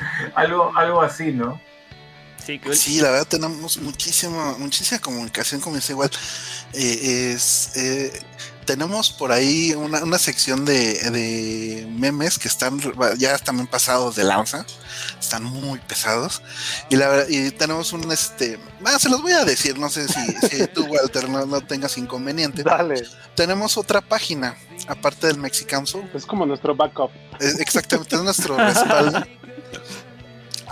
algo, 0.34 0.72
algo 0.76 1.02
así, 1.02 1.32
¿no? 1.32 1.60
Sí, 2.72 3.00
la 3.00 3.10
verdad 3.10 3.28
tenemos 3.28 3.78
muchísima, 3.78 4.56
muchísima 4.58 5.00
comunicación, 5.00 5.60
como 5.60 5.76
dice 5.76 5.92
igual. 5.92 6.10
Eh, 6.72 7.32
es, 7.34 7.76
eh, 7.76 8.12
tenemos 8.70 9.10
por 9.10 9.32
ahí 9.32 9.72
una, 9.74 10.04
una 10.04 10.16
sección 10.16 10.64
de, 10.64 10.94
de 11.10 11.88
memes 11.90 12.38
que 12.38 12.46
están 12.46 12.80
ya 13.18 13.36
también 13.38 13.66
pasados 13.66 14.14
de 14.14 14.22
lanza, 14.22 14.64
están 15.18 15.42
muy 15.42 15.80
pesados. 15.80 16.40
Y 16.88 16.94
la 16.94 17.08
verdad, 17.08 17.26
y 17.28 17.50
tenemos 17.50 17.92
un 17.92 18.12
este, 18.12 18.60
ah, 18.84 18.96
se 19.00 19.08
los 19.08 19.22
voy 19.22 19.32
a 19.32 19.44
decir, 19.44 19.76
no 19.76 19.88
sé 19.90 20.06
si, 20.06 20.24
si 20.48 20.66
tú, 20.72 20.84
Walter, 20.84 21.28
no, 21.28 21.44
no 21.46 21.60
tengas 21.62 21.98
inconveniente. 21.98 22.62
Dale, 22.62 23.02
Tenemos 23.34 23.76
otra 23.76 24.00
página, 24.02 24.56
aparte 24.86 25.26
del 25.26 25.38
Mexican 25.38 25.84
Soul. 25.84 26.08
es 26.14 26.24
como 26.24 26.46
nuestro 26.46 26.76
backup. 26.76 27.10
Es 27.40 27.58
exactamente 27.58 28.14
es 28.14 28.22
nuestro 28.22 28.56
respaldo. 28.56 29.20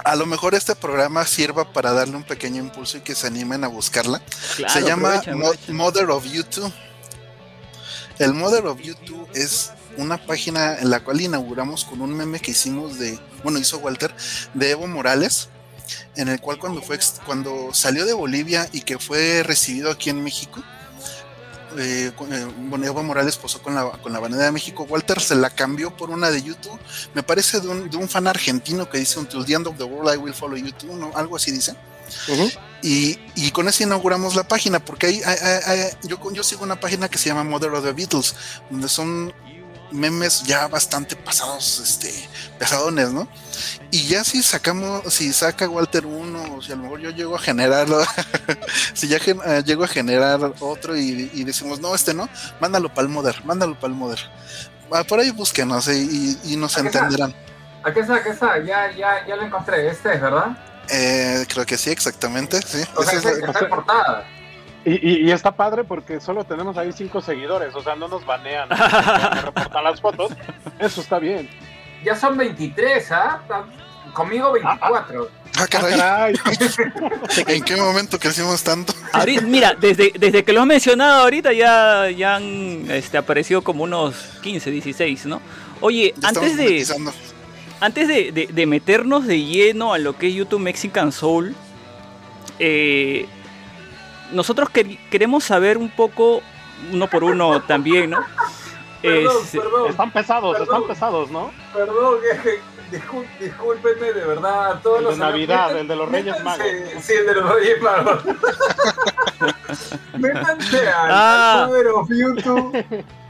A 0.04 0.14
lo 0.14 0.24
mejor 0.26 0.54
este 0.54 0.76
programa 0.76 1.26
sirva 1.26 1.72
para 1.72 1.90
darle 1.92 2.14
un 2.14 2.22
pequeño 2.22 2.62
impulso 2.62 2.98
y 2.98 3.00
que 3.00 3.16
se 3.16 3.26
animen 3.26 3.64
a 3.64 3.66
buscarla. 3.66 4.22
claro, 4.56 4.72
se 4.72 4.82
llama 4.82 5.14
aprovecha, 5.16 5.34
Mo- 5.36 5.46
aprovecha. 5.48 5.72
Mother 5.72 6.10
of 6.10 6.24
YouTube. 6.26 6.72
El 8.18 8.34
Mother 8.34 8.66
of 8.66 8.80
YouTube 8.80 9.28
es 9.32 9.70
una 9.96 10.18
página 10.18 10.76
en 10.78 10.90
la 10.90 11.00
cual 11.00 11.20
inauguramos 11.20 11.84
con 11.84 12.00
un 12.00 12.14
meme 12.14 12.40
que 12.40 12.50
hicimos 12.50 12.98
de, 12.98 13.18
bueno, 13.44 13.58
hizo 13.58 13.78
Walter, 13.78 14.12
de 14.54 14.70
Evo 14.72 14.88
Morales, 14.88 15.48
en 16.16 16.28
el 16.28 16.40
cual 16.40 16.58
cuando 16.58 16.82
fue 16.82 16.98
cuando 17.24 17.72
salió 17.72 18.04
de 18.06 18.12
Bolivia 18.12 18.68
y 18.72 18.80
que 18.80 18.98
fue 18.98 19.42
recibido 19.44 19.90
aquí 19.90 20.10
en 20.10 20.22
México, 20.22 20.62
eh, 21.76 22.10
eh, 22.30 22.46
bueno, 22.58 22.86
Evo 22.86 23.04
Morales 23.04 23.36
posó 23.36 23.62
con 23.62 23.76
la, 23.76 23.88
con 24.02 24.12
la 24.12 24.18
bandera 24.18 24.46
de 24.46 24.52
México, 24.52 24.84
Walter 24.88 25.20
se 25.20 25.36
la 25.36 25.50
cambió 25.50 25.96
por 25.96 26.10
una 26.10 26.30
de 26.30 26.42
YouTube, 26.42 26.78
me 27.14 27.22
parece 27.22 27.60
de 27.60 27.68
un, 27.68 27.88
de 27.88 27.96
un 27.96 28.08
fan 28.08 28.26
argentino 28.26 28.88
que 28.88 28.98
dice 28.98 29.20
Until 29.20 29.44
the 29.44 29.54
end 29.54 29.68
of 29.68 29.76
the 29.76 29.84
world 29.84 30.12
I 30.12 30.16
will 30.16 30.34
follow 30.34 30.56
you 30.56 30.72
too", 30.72 30.96
¿no? 30.96 31.12
Algo 31.14 31.36
así 31.36 31.52
dice. 31.52 31.74
Y, 32.82 33.18
y 33.34 33.50
con 33.50 33.66
eso 33.68 33.82
inauguramos 33.82 34.36
la 34.36 34.44
página, 34.46 34.78
porque 34.78 35.06
ahí- 35.06 35.22
ahí- 35.24 35.60
ahí- 35.66 35.90
yo, 36.04 36.18
yo 36.32 36.42
sigo 36.44 36.62
una 36.62 36.78
página 36.78 37.08
que 37.08 37.18
se 37.18 37.28
llama 37.28 37.42
Mother 37.44 37.70
of 37.72 37.84
the 37.84 37.92
Beatles, 37.92 38.34
donde 38.70 38.88
son 38.88 39.32
memes 39.90 40.42
ya 40.44 40.68
bastante 40.68 41.16
pasados, 41.16 41.80
este, 41.80 42.12
pesadones, 42.58 43.10
¿no? 43.10 43.26
Y 43.90 44.06
ya 44.06 44.22
si 44.22 44.42
sacamos, 44.42 45.02
si 45.12 45.32
saca 45.32 45.66
Walter 45.68 46.04
uno, 46.06 46.56
o 46.56 46.62
si 46.62 46.70
a 46.72 46.76
lo 46.76 46.82
mejor 46.82 47.00
yo 47.00 47.10
llego 47.10 47.34
a 47.36 47.38
generarlo, 47.40 47.98
si 48.94 49.08
ya 49.08 49.18
gen- 49.18 49.40
eh, 49.44 49.62
llego 49.64 49.84
a 49.84 49.88
generar 49.88 50.40
otro 50.60 50.96
y, 50.96 51.30
y 51.32 51.42
decimos, 51.44 51.80
no, 51.80 51.94
este 51.94 52.12
no, 52.14 52.28
mándalo 52.60 52.90
para 52.90 53.02
el 53.02 53.08
Mother, 53.08 53.42
mándalo 53.44 53.74
para 53.74 53.92
el 53.92 53.98
Mother. 53.98 54.18
Ah, 54.92 55.04
por 55.04 55.18
ahí 55.20 55.30
búsquenos 55.30 55.88
eh, 55.88 55.98
y, 55.98 56.38
y 56.44 56.56
nos 56.56 56.76
está. 56.76 56.86
entenderán. 56.86 57.34
Aquí 57.82 58.00
está, 58.00 58.16
aquí 58.16 58.28
está, 58.28 58.58
ya, 58.64 58.90
ya, 58.96 59.26
ya 59.26 59.36
lo 59.36 59.42
encontré. 59.42 59.88
Este 59.88 60.14
es, 60.14 60.20
¿verdad? 60.20 60.56
Eh, 60.90 61.44
creo 61.48 61.66
que 61.66 61.76
sí, 61.76 61.90
exactamente, 61.90 62.60
sí. 62.62 62.82
O 62.96 63.02
sea, 63.02 63.18
Ese 63.18 63.30
es- 63.30 63.38
está 63.38 63.58
en 63.60 63.68
portada. 63.68 64.26
Y, 64.84 64.92
y- 64.92 65.28
y 65.28 65.32
está 65.32 65.52
padre 65.52 65.84
porque 65.84 66.20
solo 66.20 66.44
tenemos 66.44 66.76
ahí 66.78 66.92
cinco 66.92 67.20
seguidores, 67.20 67.74
o 67.74 67.82
sea, 67.82 67.94
no 67.96 68.08
nos 68.08 68.24
banean, 68.24 68.68
no 68.68 68.76
reportan 69.42 69.84
las 69.84 70.00
fotos. 70.00 70.32
Eso 70.78 71.00
está 71.00 71.18
bien. 71.18 71.48
Ya 72.04 72.14
son 72.16 72.36
23, 72.36 73.10
¿ah? 73.12 73.40
Conmigo 74.14 74.52
24. 74.52 75.28
Ah, 75.30 75.34
Ah, 75.60 75.66
caray. 75.68 75.96
caray. 75.98 76.34
¿En 77.56 77.64
qué 77.64 77.76
momento 77.76 78.18
crecimos 78.18 78.62
tanto? 78.62 78.92
Ahorita, 79.12 79.42
mira, 79.42 79.74
desde, 79.74 80.12
desde 80.16 80.44
que 80.44 80.52
lo 80.52 80.60
has 80.60 80.66
mencionado 80.66 81.22
ahorita 81.22 81.52
ya, 81.52 82.08
ya 82.10 82.36
han 82.36 82.86
este, 82.90 83.18
aparecido 83.18 83.62
como 83.62 83.82
unos 83.84 84.14
15, 84.42 84.70
16, 84.70 85.26
¿no? 85.26 85.40
Oye, 85.80 86.14
Ya 86.16 86.28
antes 86.28 86.56
de. 86.56 86.86
Antes 87.80 88.08
de, 88.08 88.32
de- 88.32 88.46
de 88.48 88.66
meternos 88.66 89.26
de 89.26 89.42
lleno 89.42 89.92
a 89.94 89.98
lo 89.98 90.16
que 90.16 90.28
es 90.28 90.34
YouTube 90.34 90.60
Mexican 90.60 91.12
Soul, 91.12 91.54
eh, 92.58 93.26
nosotros 94.32 94.68
quer- 94.70 94.98
queremos 95.10 95.44
saber 95.44 95.78
un 95.78 95.90
poco, 95.90 96.42
uno 96.92 97.08
por 97.08 97.24
uno 97.24 97.60
también, 97.66 98.10
¿no? 98.10 98.18
Perdón, 99.00 99.36
perdón, 99.52 99.90
Están 99.90 100.10
pesados, 100.10 100.56
Perdón. 100.58 100.74
están 100.76 100.88
pesados, 100.88 101.30
¿no? 101.30 101.52
perdón. 101.72 102.16
discul- 102.90 103.26
discúlpenme 103.38 104.12
de 104.12 104.24
verdad 104.26 104.72
a 104.72 104.80
todos 104.80 104.98
El 104.98 105.04
de 105.04 105.10
los 105.10 105.18
Navidad, 105.18 105.78
el 105.78 105.86
de 105.86 105.96
los 105.96 106.10
Reyes 106.10 106.42
Magos. 106.42 106.66
Sí, 107.00 107.12
el 107.12 107.26
de 107.26 107.34
los 107.34 107.54
Reyes 107.54 107.80
Magos. 107.82 108.22
Métanse 110.18 110.88
al, 110.88 111.10
Ah. 111.10 111.64
al 111.70 112.08
YouTube. 112.08 112.84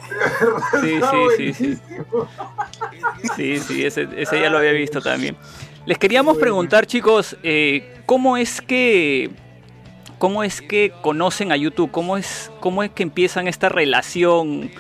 Sí, 0.80 1.00
sí, 1.10 1.54
sí, 1.54 1.54
sí. 1.54 1.78
Sí, 3.36 3.58
sí, 3.58 3.86
ese, 3.86 4.08
ese 4.16 4.40
ya 4.40 4.50
lo 4.50 4.58
había 4.58 4.72
visto 4.72 5.00
también. 5.00 5.36
Les 5.86 5.98
queríamos 5.98 6.36
preguntar, 6.38 6.86
chicos, 6.86 7.36
eh, 7.42 8.02
¿cómo 8.06 8.36
es 8.36 8.60
que 8.60 9.30
cómo 10.18 10.42
es 10.42 10.60
que 10.60 10.92
conocen 11.02 11.52
a 11.52 11.56
YouTube? 11.56 11.90
¿Cómo 11.90 12.16
es, 12.16 12.50
cómo 12.60 12.82
es 12.82 12.90
que 12.90 13.02
empiezan 13.02 13.48
esta 13.48 13.68
relación 13.68 14.70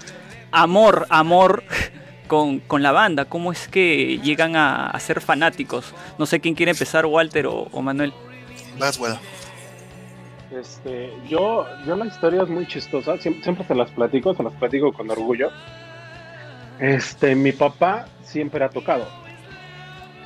amor, 0.50 1.06
amor 1.10 1.64
con, 2.28 2.60
con 2.60 2.82
la 2.82 2.92
banda? 2.92 3.24
¿Cómo 3.24 3.52
es 3.52 3.68
que 3.68 4.20
llegan 4.22 4.56
a, 4.56 4.88
a 4.88 5.00
ser 5.00 5.20
fanáticos? 5.20 5.94
No 6.18 6.26
sé 6.26 6.40
quién 6.40 6.54
quiere 6.54 6.72
empezar, 6.72 7.06
Walter 7.06 7.46
o, 7.46 7.68
o 7.72 7.82
Manuel. 7.82 8.12
Laswell. 8.78 9.18
Este, 10.50 11.12
yo, 11.28 11.66
yo 11.84 11.96
la 11.96 12.06
historia 12.06 12.42
es 12.42 12.48
muy 12.48 12.66
chistosa, 12.66 13.18
siempre, 13.18 13.42
siempre 13.42 13.66
se 13.66 13.74
las 13.74 13.90
platico, 13.90 14.34
se 14.34 14.42
las 14.42 14.54
platico 14.54 14.92
con 14.92 15.10
orgullo. 15.10 15.50
Este, 16.78 17.34
mi 17.34 17.52
papá 17.52 18.06
siempre 18.22 18.64
ha 18.64 18.70
tocado. 18.70 19.06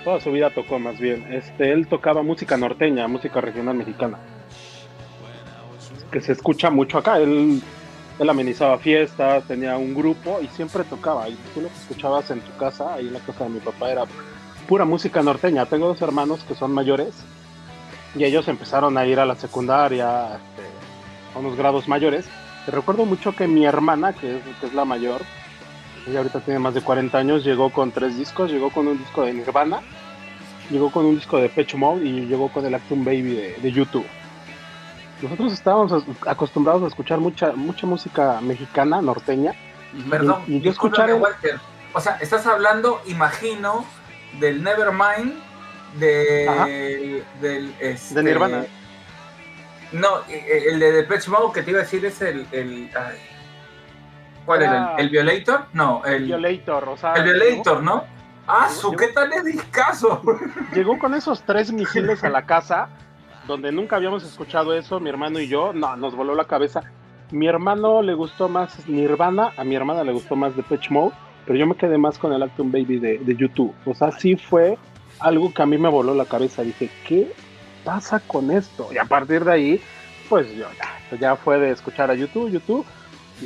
Toda 0.05 0.21
su 0.21 0.31
vida 0.31 0.51
tocó 0.51 0.79
más 0.79 0.99
bien. 0.99 1.33
Este, 1.33 1.73
él 1.73 1.89
tocaba 1.89 2.23
música 2.23 2.57
norteña, 2.57 3.09
música 3.09 3.41
regional 3.41 3.77
mexicana. 3.77 4.19
Que 6.11 6.21
se 6.21 6.33
escucha 6.33 6.71
mucho 6.71 6.99
acá. 6.99 7.19
Él, 7.19 7.61
él 8.19 8.31
amenizaba 8.31 8.79
fiestas, 8.79 9.45
tenía 9.45 9.77
un 9.77 9.95
grupo 9.95 10.41
y 10.41 10.47
siempre 10.49 10.85
tocaba. 10.85 11.29
Y 11.29 11.37
tú 11.55 11.63
lo 11.63 11.69
que 11.69 11.75
escuchabas 11.75 12.31
en 12.31 12.41
tu 12.41 12.57
casa, 12.57 12.95
ahí 12.95 13.09
en 13.09 13.15
la 13.15 13.21
casa 13.21 13.45
de 13.45 13.51
mi 13.51 13.61
papá, 13.61 13.91
era 13.91 14.05
pura 14.69 14.85
música 14.85 15.23
norteña. 15.23 15.67
Tengo 15.67 15.89
dos 15.89 16.03
hermanos 16.03 16.45
que 16.45 16.55
son 16.55 16.73
mayores 16.73 17.25
y 18.15 18.25
ellos 18.25 18.49
empezaron 18.49 18.99
a 18.99 19.07
ir 19.07 19.19
a 19.21 19.25
la 19.27 19.35
secundaria 19.37 20.35
este, 20.37 20.69
a 21.35 21.39
unos 21.39 21.57
grados 21.57 21.89
mayores. 21.89 22.27
Y 22.67 22.71
recuerdo 22.71 23.05
mucho 23.05 23.35
que 23.35 23.49
mi 23.49 23.65
hermana, 23.67 24.13
que 24.13 24.37
es, 24.39 24.43
que 24.61 24.67
es 24.67 24.75
la 24.75 24.85
mayor, 24.85 25.21
ella 26.07 26.19
ahorita 26.19 26.41
tiene 26.41 26.59
más 26.61 26.75
de 26.75 26.83
40 26.83 27.17
años, 27.17 27.45
llegó 27.45 27.71
con 27.71 27.91
tres 27.93 28.17
discos, 28.17 28.51
llegó 28.51 28.71
con 28.71 28.87
un 28.89 28.99
disco 28.99 29.23
de 29.25 29.33
Nirvana, 29.33 29.81
llegó 30.71 30.91
con 30.91 31.07
un 31.07 31.15
disco 31.17 31.39
de 31.39 31.49
Pecho 31.49 31.79
Mode 31.79 32.05
y 32.05 32.27
llegó 32.27 32.49
con 32.49 32.65
el 32.67 32.75
Actum 32.75 33.05
Baby 33.05 33.35
de, 33.35 33.55
de 33.63 33.73
YouTube. 33.73 34.07
Nosotros 35.21 35.53
estábamos 35.53 36.05
acostumbrados 36.27 36.83
a 36.83 36.89
escuchar 36.89 37.19
mucha 37.21 37.53
mucha 37.53 37.87
música 37.87 38.41
mexicana, 38.41 39.01
norteña, 39.01 39.53
Perdón, 40.09 40.43
Y- 40.49 40.55
y 40.57 40.61
yo 40.63 40.71
escuchar 40.71 41.11
el- 41.11 41.21
Walter. 41.21 41.61
O 41.93 42.01
sea, 42.01 42.17
estás 42.21 42.47
hablando, 42.47 43.01
imagino, 43.07 43.85
del 44.41 44.63
Nevermind, 44.65 45.35
de, 45.95 47.25
del... 47.41 47.75
Este, 47.81 48.15
de 48.15 48.23
Nirvana. 48.23 48.65
No, 49.93 50.21
eh, 50.29 50.65
el 50.71 50.81
de 50.81 50.93
Depeche 50.93 51.31
Mode 51.31 51.53
que 51.53 51.63
te 51.63 51.71
iba 51.71 51.81
a 51.81 51.83
decir 51.83 52.05
es 52.05 52.21
el... 52.23 52.47
el 52.53 52.91
ay, 52.97 53.19
¿Cuál 54.45 54.63
era? 54.63 54.95
¿El, 54.97 55.07
el 55.07 55.11
Violator? 55.11 55.67
No, 55.73 56.05
el, 56.05 56.25
Violator, 56.25 56.89
o 56.89 56.97
sea, 56.97 57.15
el 57.15 57.25
Violator, 57.25 57.83
¿no? 57.83 58.05
Ah, 58.47 58.69
su, 58.69 58.91
¿qué 58.93 59.09
tal 59.09 59.33
es 59.33 59.45
discaso? 59.53 60.21
llegó 60.75 60.99
con 60.99 61.15
esos 61.15 61.43
tres 61.43 61.73
misiles 61.73 62.25
a 62.25 62.31
la 62.31 62.45
casa, 62.45 62.89
donde 63.47 63.71
nunca 63.71 63.97
habíamos 63.97 64.25
escuchado 64.25 64.75
eso, 64.75 64.99
mi 64.99 65.11
hermano 65.11 65.39
y 65.39 65.49
yo, 65.49 65.73
no, 65.73 65.97
nos 65.97 66.17
voló 66.17 66.35
la 66.35 66.47
cabeza. 66.47 66.83
Mi 67.31 67.47
hermano 67.47 68.03
le 68.03 68.15
gustó 68.15 68.49
más 68.49 68.87
Nirvana, 68.89 69.53
a 69.57 69.65
mi 69.65 69.75
hermana 69.75 70.05
le 70.05 70.13
gustó 70.13 70.37
más 70.37 70.57
Depeche 70.57 70.91
Mode, 70.91 71.15
pero 71.47 71.59
yo 71.59 71.67
me 71.67 71.77
quedé 71.77 71.97
más 71.97 72.19
con 72.19 72.33
el 72.33 72.43
Acton 72.43 72.71
Baby 72.71 72.99
de, 72.99 73.19
de 73.19 73.37
YouTube. 73.37 73.75
O 73.87 73.95
sea, 73.95 74.11
sí 74.11 74.37
fue 74.37 74.77
algo 75.23 75.53
que 75.53 75.63
a 75.63 75.67
mí 75.67 75.79
me 75.79 75.89
voló 75.89 76.15
la 76.15 76.25
cabeza. 76.25 76.63
Dije, 76.63 76.91
¿qué 77.07 77.33
pasa 77.85 78.21
con 78.21 78.51
esto? 78.51 78.89
Y 78.93 78.99
a 78.99 79.05
partir 79.05 79.45
de 79.45 79.53
ahí, 79.53 79.83
pues 80.29 80.51
yo 80.55 80.67
ya, 81.11 81.17
ya 81.19 81.37
fue 81.37 81.59
de 81.59 81.71
escuchar 81.71 82.11
a 82.11 82.15
YouTube, 82.15 82.51
YouTube. 82.51 82.85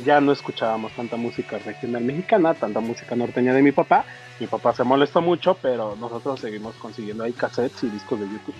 Ya 0.05 0.21
no 0.21 0.31
escuchábamos 0.31 0.91
tanta 0.91 1.15
música 1.15 1.57
regional 1.57 2.03
mexicana, 2.03 2.53
tanta 2.53 2.79
música 2.79 3.15
norteña 3.15 3.53
de 3.53 3.63
mi 3.63 3.71
papá. 3.71 4.05
Mi 4.39 4.45
papá 4.45 4.73
se 4.73 4.83
molestó 4.83 5.21
mucho, 5.21 5.57
pero 5.59 5.95
nosotros 5.95 6.39
seguimos 6.39 6.75
consiguiendo 6.75 7.23
ahí 7.23 7.33
cassettes 7.33 7.83
y 7.83 7.89
discos 7.89 8.19
de 8.19 8.27
YouTube. 8.27 8.55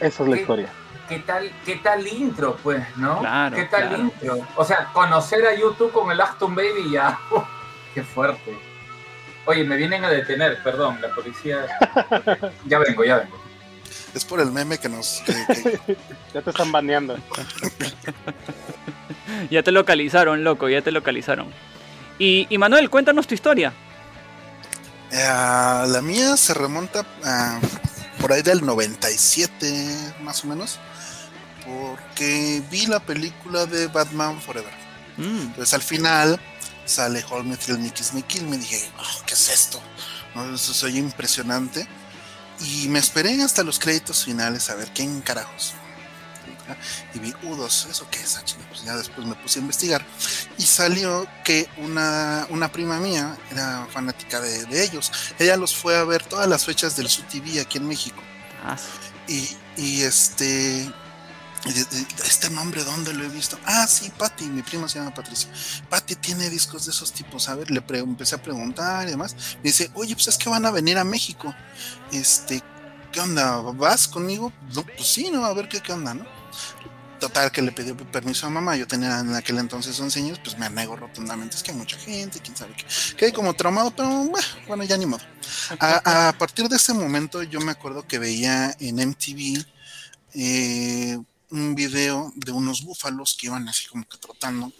Esa 0.00 0.22
es 0.22 0.28
la 0.28 0.36
historia. 0.40 0.68
¿Qué 1.08 1.18
tal, 1.18 1.52
¿Qué 1.66 1.76
tal 1.76 2.06
intro, 2.06 2.56
pues, 2.62 2.82
no? 2.96 3.18
Claro, 3.20 3.54
¿Qué 3.54 3.64
tal 3.64 3.88
claro. 3.88 4.02
intro? 4.02 4.38
O 4.56 4.64
sea, 4.64 4.88
conocer 4.92 5.46
a 5.46 5.54
YouTube 5.54 5.92
con 5.92 6.10
el 6.10 6.20
Aston 6.20 6.54
Baby 6.54 6.90
ya. 6.90 7.18
qué 7.94 8.02
fuerte. 8.02 8.71
Oye, 9.46 9.64
me 9.64 9.76
vienen 9.76 10.04
a 10.04 10.08
detener, 10.10 10.62
perdón, 10.62 11.00
la 11.00 11.08
policía. 11.14 11.66
Ya 12.66 12.78
vengo, 12.78 13.04
ya 13.04 13.16
vengo. 13.18 13.40
Es 14.14 14.24
por 14.24 14.40
el 14.40 14.50
meme 14.52 14.78
que 14.78 14.88
nos. 14.88 15.22
que- 15.26 15.80
que- 15.86 15.96
Ya 16.34 16.42
te 16.42 16.50
están 16.50 16.70
baneando. 16.72 17.16
Ya 19.50 19.62
te 19.62 19.72
localizaron, 19.72 20.44
loco, 20.44 20.68
ya 20.68 20.82
te 20.82 20.90
localizaron. 20.92 21.48
Y, 22.18 22.46
y 22.50 22.58
Manuel, 22.58 22.90
cuéntanos 22.90 23.26
tu 23.26 23.34
historia. 23.34 23.72
Eh, 25.10 25.16
la 25.88 26.00
mía 26.02 26.36
se 26.36 26.54
remonta 26.54 27.04
a 27.24 27.58
por 28.20 28.32
ahí 28.32 28.42
del 28.42 28.64
97, 28.64 30.14
más 30.22 30.44
o 30.44 30.48
menos, 30.48 30.78
porque 31.66 32.62
vi 32.70 32.86
la 32.86 33.00
película 33.00 33.66
de 33.66 33.86
Batman 33.88 34.40
Forever. 34.40 34.72
Mm, 35.16 35.40
Entonces 35.48 35.74
al 35.74 35.82
final 35.82 36.40
sale 36.84 37.24
Hold 37.30 37.46
Me 37.46 37.56
Thrill 37.56 37.78
Me 37.78 37.90
Kiss 37.90 38.12
Me 38.12 38.22
Kill 38.22 38.44
Me 38.46 38.56
dije, 38.58 38.90
"Oh, 38.98 39.22
¿qué 39.26 39.34
es 39.34 39.48
esto? 39.48 39.80
¿No? 40.34 40.54
Eso 40.54 40.72
se 40.74 40.86
oye 40.86 40.98
impresionante. 40.98 41.86
Y 42.60 42.88
me 42.88 42.98
esperé 42.98 43.42
hasta 43.42 43.62
los 43.64 43.78
créditos 43.78 44.24
finales 44.24 44.70
a 44.70 44.74
ver 44.74 44.90
quién 44.94 45.20
carajos. 45.20 45.74
Y 47.14 47.18
vi 47.18 47.32
U2, 47.44 47.90
¿eso 47.90 48.06
qué 48.10 48.20
es? 48.20 48.36
Ah, 48.36 48.42
Pues 48.68 48.84
ya 48.84 48.96
después 48.96 49.26
me 49.26 49.34
puse 49.34 49.58
a 49.58 49.62
investigar. 49.62 50.04
Y 50.58 50.62
salió 50.62 51.26
que 51.44 51.68
una, 51.78 52.46
una 52.50 52.70
prima 52.70 52.98
mía 53.00 53.36
era 53.50 53.86
fanática 53.92 54.40
de, 54.40 54.64
de 54.66 54.84
ellos. 54.84 55.10
Ella 55.38 55.56
los 55.56 55.74
fue 55.74 55.96
a 55.98 56.04
ver 56.04 56.24
todas 56.24 56.48
las 56.48 56.64
fechas 56.64 56.96
del 56.96 57.08
SUTV 57.08 57.60
aquí 57.60 57.78
en 57.78 57.88
México. 57.88 58.22
ah, 58.64 58.76
Y, 59.28 59.56
y 59.76 60.02
este. 60.02 60.90
Este 61.64 62.50
nombre, 62.50 62.82
¿dónde 62.82 63.14
lo 63.14 63.24
he 63.24 63.28
visto? 63.28 63.56
Ah, 63.64 63.86
sí, 63.86 64.10
Patty, 64.18 64.46
mi 64.46 64.62
prima 64.62 64.88
se 64.88 64.98
llama 64.98 65.14
Patricia. 65.14 65.48
Patty 65.88 66.16
tiene 66.16 66.50
discos 66.50 66.86
de 66.86 66.90
esos 66.90 67.12
tipos. 67.12 67.48
A 67.48 67.54
ver, 67.54 67.70
le 67.70 67.82
empecé 67.98 68.34
a 68.34 68.42
preguntar 68.42 69.06
y 69.06 69.12
demás. 69.12 69.36
Me 69.56 69.70
dice, 69.70 69.90
oye, 69.94 70.14
pues 70.14 70.28
es 70.28 70.38
que 70.38 70.50
van 70.50 70.66
a 70.66 70.72
venir 70.72 70.98
a 70.98 71.04
México. 71.04 71.54
Este, 72.10 72.62
¿qué 73.12 73.20
onda? 73.20 73.58
¿Vas 73.58 74.08
conmigo? 74.08 74.52
Pues 74.74 75.06
sí, 75.06 75.30
¿no? 75.30 75.44
A 75.44 75.54
ver 75.54 75.68
qué, 75.68 75.80
qué 75.80 75.92
onda, 75.92 76.14
¿no? 76.14 76.26
Total, 77.20 77.52
que 77.52 77.62
le 77.62 77.70
pedí 77.70 77.92
permiso 77.92 78.48
a 78.48 78.50
mamá. 78.50 78.76
Yo 78.76 78.88
tenía 78.88 79.20
en 79.20 79.32
aquel 79.36 79.58
entonces 79.58 79.98
11 80.00 80.18
años, 80.18 80.40
pues 80.42 80.58
me 80.58 80.68
nego 80.68 80.96
rotundamente. 80.96 81.56
Es 81.56 81.62
que 81.62 81.70
hay 81.70 81.76
mucha 81.76 81.96
gente, 81.96 82.40
quién 82.40 82.56
sabe 82.56 82.74
qué. 82.74 82.84
Quedé 83.16 83.32
como 83.32 83.54
traumado, 83.54 83.94
pero 83.94 84.28
bueno, 84.66 84.82
ya 84.82 84.96
ni 84.96 85.06
modo. 85.06 85.22
A, 85.78 86.28
a 86.28 86.32
partir 86.32 86.68
de 86.68 86.74
ese 86.74 86.92
momento, 86.92 87.44
yo 87.44 87.60
me 87.60 87.70
acuerdo 87.70 88.04
que 88.04 88.18
veía 88.18 88.74
en 88.80 88.98
MTV 88.98 89.64
eh, 90.34 91.18
un 91.52 91.74
video 91.74 92.32
de 92.34 92.50
unos 92.50 92.82
búfalos 92.82 93.36
que 93.38 93.46
iban 93.46 93.68
así 93.68 93.86
como 93.86 94.08
que 94.08 94.18
trotando. 94.18 94.72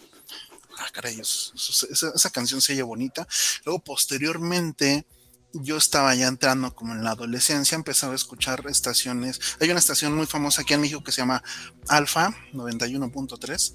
Ah, 0.77 0.89
caray, 0.91 1.19
esa, 1.19 1.87
esa 2.15 2.29
canción 2.31 2.59
se 2.61 2.73
oye 2.73 2.81
bonita. 2.81 3.27
Luego, 3.63 3.83
posteriormente, 3.83 5.05
yo 5.53 5.77
estaba 5.77 6.15
ya 6.15 6.27
entrando 6.27 6.73
como 6.73 6.93
en 6.93 7.03
la 7.03 7.11
adolescencia, 7.11 7.75
empezaba 7.75 8.13
a 8.13 8.15
escuchar 8.15 8.65
estaciones. 8.67 9.39
Hay 9.59 9.69
una 9.69 9.79
estación 9.79 10.15
muy 10.15 10.25
famosa 10.25 10.63
aquí 10.63 10.73
en 10.73 10.81
México 10.81 11.03
que 11.03 11.11
se 11.11 11.21
llama 11.21 11.43
Alfa 11.87 12.35
91.3. 12.53 13.73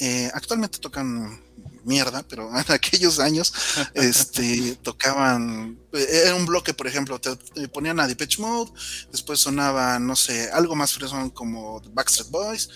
Eh, 0.00 0.30
actualmente 0.32 0.78
tocan 0.78 1.42
mierda, 1.84 2.22
pero 2.28 2.48
en 2.56 2.64
aquellos 2.72 3.18
años 3.18 3.52
este, 3.94 4.76
tocaban, 4.82 5.78
eh, 5.92 6.22
era 6.26 6.34
un 6.34 6.46
bloque, 6.46 6.74
por 6.74 6.86
ejemplo, 6.86 7.20
te, 7.20 7.34
te 7.36 7.68
ponían 7.68 8.00
a 8.00 8.06
Depeche 8.06 8.40
Mode, 8.40 8.70
después 9.12 9.40
sonaba, 9.40 9.98
no 9.98 10.16
sé, 10.16 10.50
algo 10.52 10.74
más 10.76 10.92
fresón 10.92 11.30
como 11.30 11.80
Backstreet 11.92 12.30
Boys, 12.30 12.68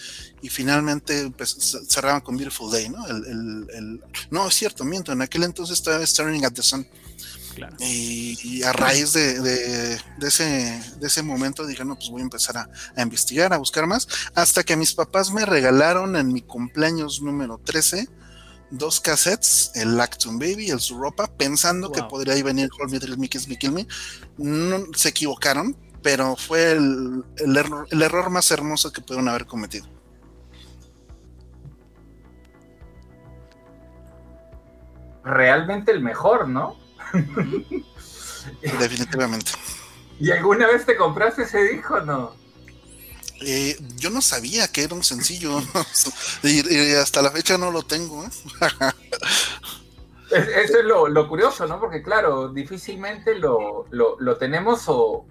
y 0.42 0.48
finalmente 0.48 1.30
pues, 1.36 1.56
cerraban 1.88 2.20
con 2.20 2.36
Beautiful 2.36 2.70
Day, 2.70 2.88
¿no? 2.88 3.06
El, 3.06 3.16
el- 3.26 3.66
el- 3.74 4.04
no, 4.30 4.48
es 4.48 4.54
cierto, 4.54 4.84
miento, 4.84 5.12
en 5.12 5.22
aquel 5.22 5.44
entonces 5.44 5.78
estaba 5.78 6.02
Staring 6.04 6.44
at 6.44 6.52
the 6.52 6.62
Sun, 6.62 6.86
claro. 7.54 7.76
y, 7.80 8.36
y 8.42 8.62
a 8.62 8.72
raíz 8.72 9.12
de, 9.14 9.40
de- 9.40 10.00
de 10.18 10.28
ese, 10.28 10.44
de 11.00 11.06
ese 11.06 11.22
momento 11.22 11.66
dije, 11.66 11.84
no, 11.84 11.94
pues 11.96 12.10
voy 12.10 12.20
a 12.20 12.24
empezar 12.24 12.58
a, 12.58 12.68
a 12.94 13.02
investigar, 13.02 13.52
a 13.54 13.56
buscar 13.58 13.86
más, 13.86 14.06
hasta 14.34 14.62
que 14.64 14.76
mis 14.76 14.92
papás 14.92 15.30
me 15.30 15.46
regalaron 15.46 16.14
en 16.16 16.32
mi 16.32 16.42
cumpleaños 16.42 17.22
número 17.22 17.58
13 17.64 18.08
dos 18.70 19.00
cassettes, 19.00 19.70
el 19.74 20.00
Acton 20.00 20.38
Baby 20.38 20.66
y 20.66 20.70
el 20.70 20.80
Suropa, 20.80 21.26
pensando 21.26 21.90
que 21.92 22.02
podría 22.02 22.42
venir 22.42 22.68
Hold 22.78 22.92
Me, 22.92 23.00
Thrill 23.00 23.18
Me, 23.18 23.28
Kiss 23.28 23.48
Me, 23.48 23.56
Kill 23.56 23.72
Me. 23.72 23.86
No, 24.38 24.84
se 24.94 25.10
equivocaron, 25.10 25.76
pero 26.02 26.36
fue 26.36 26.72
el, 26.72 27.24
el 27.38 27.56
error, 27.56 27.86
el 27.90 28.02
error 28.02 28.30
más 28.30 28.50
hermoso 28.50 28.92
que 28.92 29.00
pudieron 29.00 29.28
haber 29.28 29.46
cometido. 29.46 29.86
Realmente 35.24 35.90
el 35.90 36.02
mejor, 36.02 36.48
¿no? 36.48 36.76
Definitivamente. 38.78 39.52
¿Y 40.20 40.30
alguna 40.30 40.66
vez 40.66 40.84
te 40.84 40.96
compraste 40.96 41.42
ese 41.42 41.62
disco 41.62 41.94
o 41.94 42.00
no? 42.00 42.43
Eh, 43.40 43.76
yo 43.96 44.10
no 44.10 44.22
sabía 44.22 44.68
que 44.68 44.82
era 44.84 44.94
un 44.94 45.02
sencillo 45.04 45.60
y, 46.42 46.94
hasta 46.94 47.20
la 47.22 47.30
fecha 47.30 47.58
no 47.58 47.70
lo 47.70 47.82
tengo. 47.82 48.24
¿eh? 48.24 48.28
Es- 50.30 50.48
Eso 50.48 50.78
es 50.78 50.84
lo, 50.84 51.08
lo 51.08 51.28
curioso, 51.28 51.66
¿no? 51.66 51.78
Porque 51.80 52.02
claro, 52.02 52.48
difícilmente 52.48 53.34
lo, 53.38 53.86
lo, 53.90 54.16
lo 54.18 54.36
tenemos 54.36 54.84
o, 54.88 55.26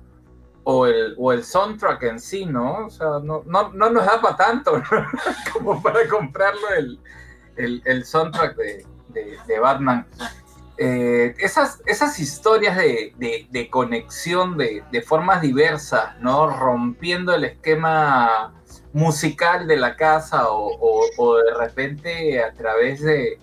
o, 0.64 0.86
el, 0.86 1.16
o 1.18 1.32
el 1.34 1.44
soundtrack 1.44 2.04
en 2.04 2.20
sí, 2.20 2.46
¿no? 2.46 2.86
O 2.86 2.90
sea, 2.90 3.08
no, 3.24 3.44
no, 3.46 3.70
no 3.74 3.90
nos 3.90 4.06
da 4.06 4.22
para 4.22 4.36
tanto 4.38 4.82
como 5.54 5.82
para 5.82 6.08
comprarlo 6.08 6.70
el, 6.78 7.00
el, 7.58 7.82
el 7.86 8.06
soundtrack 8.06 8.56
de, 8.56 8.86
de 9.48 9.60
Batman. 9.60 10.06
Eh, 10.78 11.36
esas, 11.38 11.82
esas 11.86 12.20
historias 12.20 12.76
de, 12.76 13.14
de- 13.52 13.70
conexión 13.70 14.58
de, 14.58 14.84
formas 15.06 15.42
diversas, 15.42 16.20
¿no? 16.20 16.48
Rompiendo 16.50 17.34
el 17.34 17.44
esquema 17.44 18.54
musical 18.92 19.68
de 19.68 19.78
la 19.78 19.96
casa 19.96 20.50
o, 20.50 20.72
o- 21.18 21.38
de 21.38 21.54
repente 21.54 22.44
a 22.44 22.52
través 22.54 23.02
de, 23.02 23.40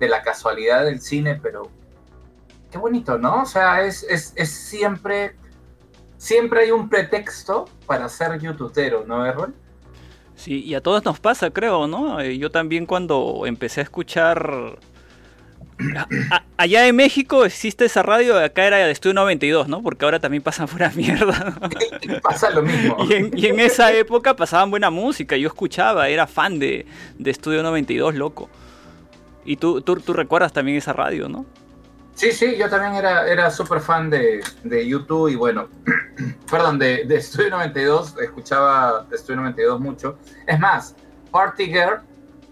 la 0.00 0.20
casualidad 0.22 0.84
del 0.84 1.00
cine, 1.00 1.40
pero 1.42 1.70
qué 2.70 2.76
bonito, 2.76 3.16
¿no? 3.16 3.42
O 3.42 3.46
sea, 3.46 3.82
es, 3.86 4.02
es, 4.02 4.34
es 4.36 4.50
siempre, 4.50 5.34
siempre 6.18 6.60
hay 6.64 6.70
un 6.72 6.90
pretexto 6.90 7.64
para 7.86 8.06
ser 8.10 8.38
youtubero, 8.38 9.04
¿no, 9.06 9.24
Errol? 9.24 9.54
Sí, 10.36 10.62
y 10.62 10.74
a 10.74 10.82
todos 10.82 11.02
nos 11.06 11.20
pasa, 11.20 11.50
creo, 11.50 11.86
¿no? 11.86 12.20
Eh, 12.20 12.36
Yo 12.36 12.50
también 12.50 12.84
cuando 12.84 13.44
empecé 13.46 13.80
a 13.80 13.84
escuchar 13.84 14.78
allá 16.56 16.86
en 16.86 16.96
México 16.96 17.44
existe 17.44 17.84
esa 17.84 18.02
radio, 18.02 18.38
acá 18.38 18.64
era 18.64 18.78
de 18.78 18.90
Estudio 18.90 19.14
92, 19.14 19.68
¿no? 19.68 19.82
Porque 19.82 20.04
ahora 20.04 20.20
también 20.20 20.42
pasan 20.42 20.66
pura 20.68 20.90
mierda. 20.94 21.56
Pasa 22.22 22.50
lo 22.50 22.62
mismo. 22.62 22.96
Y 23.08 23.12
en, 23.14 23.30
y 23.36 23.46
en 23.46 23.60
esa 23.60 23.92
época 23.92 24.34
pasaban 24.36 24.70
buena 24.70 24.90
música, 24.90 25.36
yo 25.36 25.48
escuchaba, 25.48 26.08
era 26.08 26.26
fan 26.26 26.58
de, 26.58 26.86
de 27.18 27.30
Estudio 27.30 27.62
92, 27.62 28.14
loco. 28.14 28.48
Y 29.44 29.56
tú, 29.56 29.82
tú, 29.82 29.96
tú 29.96 30.12
recuerdas 30.12 30.52
también 30.52 30.78
esa 30.78 30.92
radio, 30.92 31.28
¿no? 31.28 31.44
Sí, 32.14 32.30
sí, 32.30 32.56
yo 32.56 32.70
también 32.70 32.94
era, 32.94 33.26
era 33.26 33.50
súper 33.50 33.80
fan 33.80 34.08
de, 34.08 34.40
de 34.62 34.86
YouTube 34.86 35.28
y 35.28 35.34
bueno, 35.34 35.68
perdón, 36.50 36.78
de, 36.78 37.04
de 37.04 37.20
Studio 37.20 37.50
92, 37.50 38.14
escuchaba 38.22 39.04
de 39.10 39.18
Studio 39.18 39.40
92 39.40 39.80
mucho. 39.80 40.18
Es 40.46 40.58
más, 40.60 40.94
Party 41.32 41.66
Girl, 41.66 42.00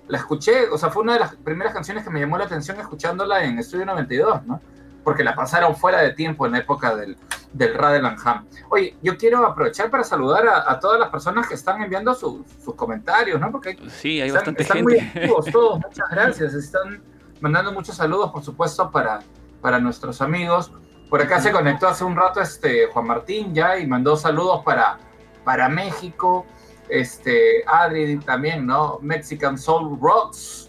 la 0.09 0.19
escuché, 0.19 0.69
o 0.69 0.77
sea, 0.79 0.91
fue 0.91 1.03
una 1.03 1.15
de 1.15 1.21
las 1.21 1.35
primeras 1.37 1.73
canciones 1.73 2.05
que 2.05 2.11
me 2.11 2.21
llamó 2.21 2.37
la 2.39 2.45
atención 2.45 2.79
escuchándola 2.81 3.45
en 3.45 3.63
Studio 3.63 3.87
92, 3.87 4.45
¿no? 4.47 4.61
Porque 5.05 5.25
la 5.25 5.35
pasaron 5.35 5.75
fuera 5.77 6.01
de 6.01 6.13
tiempo 6.13 6.47
en 6.47 6.53
la 6.53 6.59
época 6.59 6.95
del, 6.95 7.17
del 7.53 7.75
Radel 7.75 8.05
Ham. 8.07 8.47
Oye, 8.69 8.97
yo 9.03 9.17
quiero 9.17 9.45
aprovechar 9.47 9.91
para 9.91 10.05
saludar 10.05 10.47
a, 10.47 10.71
a 10.71 10.79
todas 10.79 10.99
las 11.01 11.09
personas 11.09 11.49
que 11.49 11.55
están 11.55 11.83
enviando 11.83 12.15
su- 12.15 12.45
sus 12.65 12.75
comentarios, 12.75 13.41
¿no? 13.41 13.51
Porque 13.51 13.77
Sí, 13.89 14.21
hay 14.21 14.29
están, 14.29 14.35
bastante 14.41 14.63
están 14.63 14.83
muy 14.83 15.01
gente. 15.01 15.19
activos 15.21 15.47
todos, 15.47 15.81
muchas 15.81 16.09
gracias. 16.11 16.55
Están 16.55 17.03
mandando 17.41 17.73
muchos 17.73 17.97
saludos, 17.97 18.31
por 18.31 18.43
supuesto, 18.45 18.91
para, 18.91 19.21
para 19.61 19.79
nuestros 19.81 20.21
amigos. 20.23 20.71
Por 21.11 21.21
acá 21.21 21.41
se 21.41 21.51
conectó 21.53 21.89
hace 21.89 22.05
un 22.05 22.15
rato 22.17 22.41
este 22.41 22.87
Juan 22.87 23.07
Martín 23.07 23.53
ya 23.55 23.79
y 23.79 23.87
mandó 23.87 24.17
saludos 24.17 24.63
para, 24.65 24.99
para 25.45 25.69
México. 25.69 26.47
Este, 26.93 27.65
Adri 27.67 28.19
también, 28.19 28.67
¿no? 28.67 28.99
Mexican 29.01 29.57
Soul 29.57 29.99
Rocks. 29.99 30.69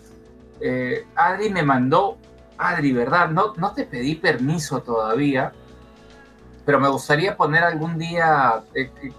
Eh, 0.62 1.06
Adri 1.16 1.50
me 1.50 1.64
mandó, 1.64 2.18
Adri, 2.58 2.94
¿verdad? 2.94 3.30
No, 3.30 3.54
no 3.58 3.74
te 3.74 3.84
pedí 3.84 4.16
permiso 4.16 4.82
todavía, 4.82 5.52
pero 6.66 6.80
me 6.80 6.88
gustaría 6.88 7.36
poner 7.36 7.66
algún 7.66 7.98
día 7.98 8.64
eh, 8.74 8.90
eh, 9.04 9.12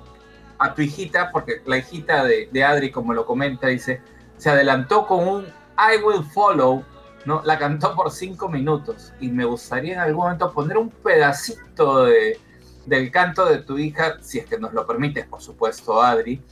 a 0.59 0.73
tu 0.73 0.81
hijita, 0.81 1.31
porque 1.31 1.61
la 1.67 1.77
hijita 1.77 2.25
de, 2.25 2.65
Adri, 2.65 2.91
como 2.91 3.13
lo 3.13 3.27
comenta, 3.27 3.67
dice, 3.67 4.01
se 4.39 4.49
adelantó 4.49 5.07
con 5.07 5.29
un 5.29 5.45
I 5.77 6.03
will 6.03 6.25
follow, 6.33 6.87
¿no? 7.27 7.43
La 7.45 7.59
cantó 7.59 7.95
por 7.95 8.13
cinco 8.13 8.49
minutos 8.49 9.13
y 9.21 9.29
me 9.29 9.45
gustaría 9.45 9.93
en 9.93 10.01
algún 10.01 10.25
momento 10.25 10.51
poner 10.55 10.79
un 10.79 10.89
pedacito 10.89 12.07
de, 12.07 12.41
del 12.87 13.11
canto 13.11 13.45
de 13.45 13.59
tu 13.59 13.77
hija, 13.77 14.17
si 14.23 14.39
es 14.39 14.47
que 14.47 14.59
nos 14.59 14.73
lo 14.73 14.87
permites, 14.87 15.27
por 15.27 15.43
supuesto, 15.43 16.01
Adri. 16.01 16.43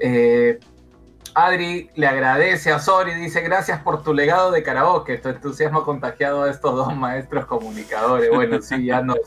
Eh, 0.00 0.58
Adri 1.34 1.90
le 1.94 2.06
agradece 2.06 2.72
a 2.72 2.78
Sori, 2.80 3.14
dice 3.14 3.40
gracias 3.42 3.80
por 3.82 4.02
tu 4.02 4.12
legado 4.12 4.50
de 4.50 4.62
karaoke, 4.62 5.18
tu 5.18 5.28
entusiasmo 5.28 5.84
contagiado 5.84 6.42
a 6.44 6.50
estos 6.50 6.74
dos 6.74 6.96
maestros 6.96 7.46
comunicadores. 7.46 8.30
Bueno, 8.34 8.60
sí, 8.60 8.84
ya 8.86 9.02
nos, 9.02 9.18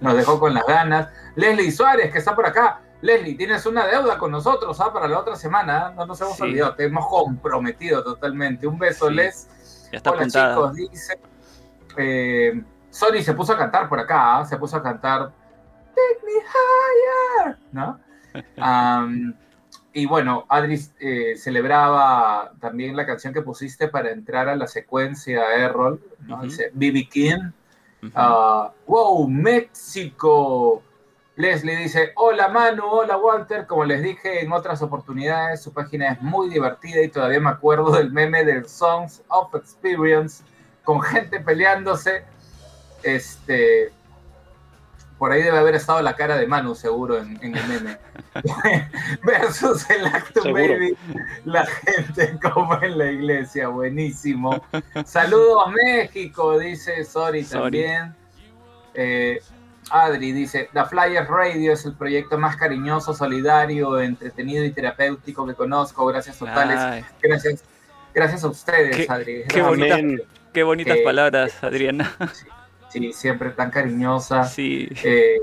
nos 0.00 0.16
dejó 0.16 0.38
con 0.38 0.54
las 0.54 0.64
ganas. 0.66 1.08
Leslie 1.34 1.72
Suárez, 1.72 2.12
que 2.12 2.18
está 2.18 2.34
por 2.36 2.46
acá. 2.46 2.82
Leslie, 3.02 3.34
tienes 3.36 3.66
una 3.66 3.86
deuda 3.86 4.16
con 4.18 4.30
nosotros 4.30 4.80
¿ah? 4.80 4.92
para 4.92 5.08
la 5.08 5.18
otra 5.18 5.34
semana. 5.36 5.88
¿ah? 5.88 5.92
No 5.96 6.06
nos 6.06 6.20
hemos 6.20 6.36
Sí. 6.36 6.42
olvidado, 6.44 6.74
te 6.76 6.84
hemos 6.84 7.06
comprometido 7.08 8.02
totalmente. 8.04 8.66
Un 8.66 8.78
beso, 8.78 9.08
Sí. 9.08 9.14
Les. 9.14 9.88
Ya 9.92 9.98
está 9.98 10.10
Hola 10.10 10.20
apuntada. 10.20 10.54
chicos, 10.54 10.74
dice. 10.74 11.20
Eh, 11.96 12.62
Sony 12.90 13.22
se 13.22 13.34
puso 13.34 13.52
a 13.54 13.58
cantar 13.58 13.88
por 13.88 13.98
acá, 13.98 14.38
¿ah? 14.38 14.44
se 14.44 14.56
puso 14.56 14.76
a 14.76 14.82
cantar 14.82 15.30
Take 15.94 16.20
Me 16.24 16.32
Higher, 17.46 17.58
¿no? 17.72 18.00
y 19.96 20.04
bueno, 20.04 20.44
Adri 20.50 20.78
eh, 21.00 21.36
celebraba 21.38 22.52
también 22.60 22.94
la 22.94 23.06
canción 23.06 23.32
que 23.32 23.40
pusiste 23.40 23.88
para 23.88 24.10
entrar 24.10 24.46
a 24.46 24.54
la 24.54 24.66
secuencia 24.66 25.54
Errol, 25.54 25.98
¿no? 26.26 26.42
Dice 26.42 26.70
BB 26.74 27.08
King. 27.08 27.50
Ah, 28.14 28.72
wow, 28.86 29.26
México. 29.26 30.82
Leslie 31.36 31.76
dice, 31.76 32.12
hola 32.16 32.48
Manu, 32.48 32.84
hola 32.84 33.16
Walter, 33.16 33.66
como 33.66 33.86
les 33.86 34.02
dije 34.02 34.42
en 34.42 34.52
otras 34.52 34.82
oportunidades, 34.82 35.62
su 35.62 35.72
página 35.72 36.12
es 36.12 36.20
muy 36.20 36.50
divertida 36.50 37.00
y 37.02 37.08
todavía 37.08 37.40
me 37.40 37.48
acuerdo 37.48 37.90
del 37.92 38.12
meme 38.12 38.44
del 38.44 38.68
Songs 38.68 39.22
of 39.28 39.54
Experience 39.54 40.44
con 40.84 41.00
gente 41.00 41.40
peleándose. 41.40 42.22
Este, 43.02 43.92
por 45.18 45.32
ahí 45.32 45.42
debe 45.42 45.58
haber 45.58 45.74
estado 45.74 46.02
la 46.02 46.14
cara 46.16 46.36
de 46.36 46.46
Manu 46.46 46.74
seguro 46.74 47.18
en, 47.18 47.38
en 47.42 47.56
el 47.56 47.66
meme. 47.68 47.98
Versus 49.24 49.88
el 49.90 50.06
Acto. 50.06 50.52
Baby, 50.52 50.96
la 51.44 51.64
gente 51.66 52.38
como 52.42 52.80
en 52.82 52.98
la 52.98 53.10
iglesia, 53.10 53.68
buenísimo. 53.68 54.62
Saludos 55.04 55.72
México, 55.84 56.58
dice 56.58 57.04
Sori 57.04 57.44
Sori. 57.44 57.62
también. 57.62 58.14
Eh, 58.94 59.40
Adri 59.90 60.32
dice, 60.32 60.68
The 60.72 60.84
Flyers 60.86 61.28
Radio 61.28 61.72
es 61.72 61.84
el 61.84 61.94
proyecto 61.94 62.36
más 62.38 62.56
cariñoso, 62.56 63.14
solidario, 63.14 64.00
entretenido 64.00 64.64
y 64.64 64.72
terapéutico 64.72 65.46
que 65.46 65.54
conozco. 65.54 66.04
Gracias 66.06 66.38
totales. 66.38 66.76
Ay, 66.78 67.04
Gracias, 67.22 67.62
gracias 68.12 68.42
a 68.44 68.48
ustedes, 68.48 68.96
Qué- 68.96 69.06
Adri. 69.08 69.44
qué 69.48 69.62
bonita. 69.62 69.96
Qué 70.52 70.62
bonitas 70.62 70.96
Eh, 70.96 71.02
palabras, 71.04 71.62
Adriana. 71.62 72.16
Sí, 72.32 72.46
siempre 73.12 73.50
tan 73.50 73.70
cariñosa. 73.70 74.44
Sí. 74.44 74.88
Eh, 75.04 75.36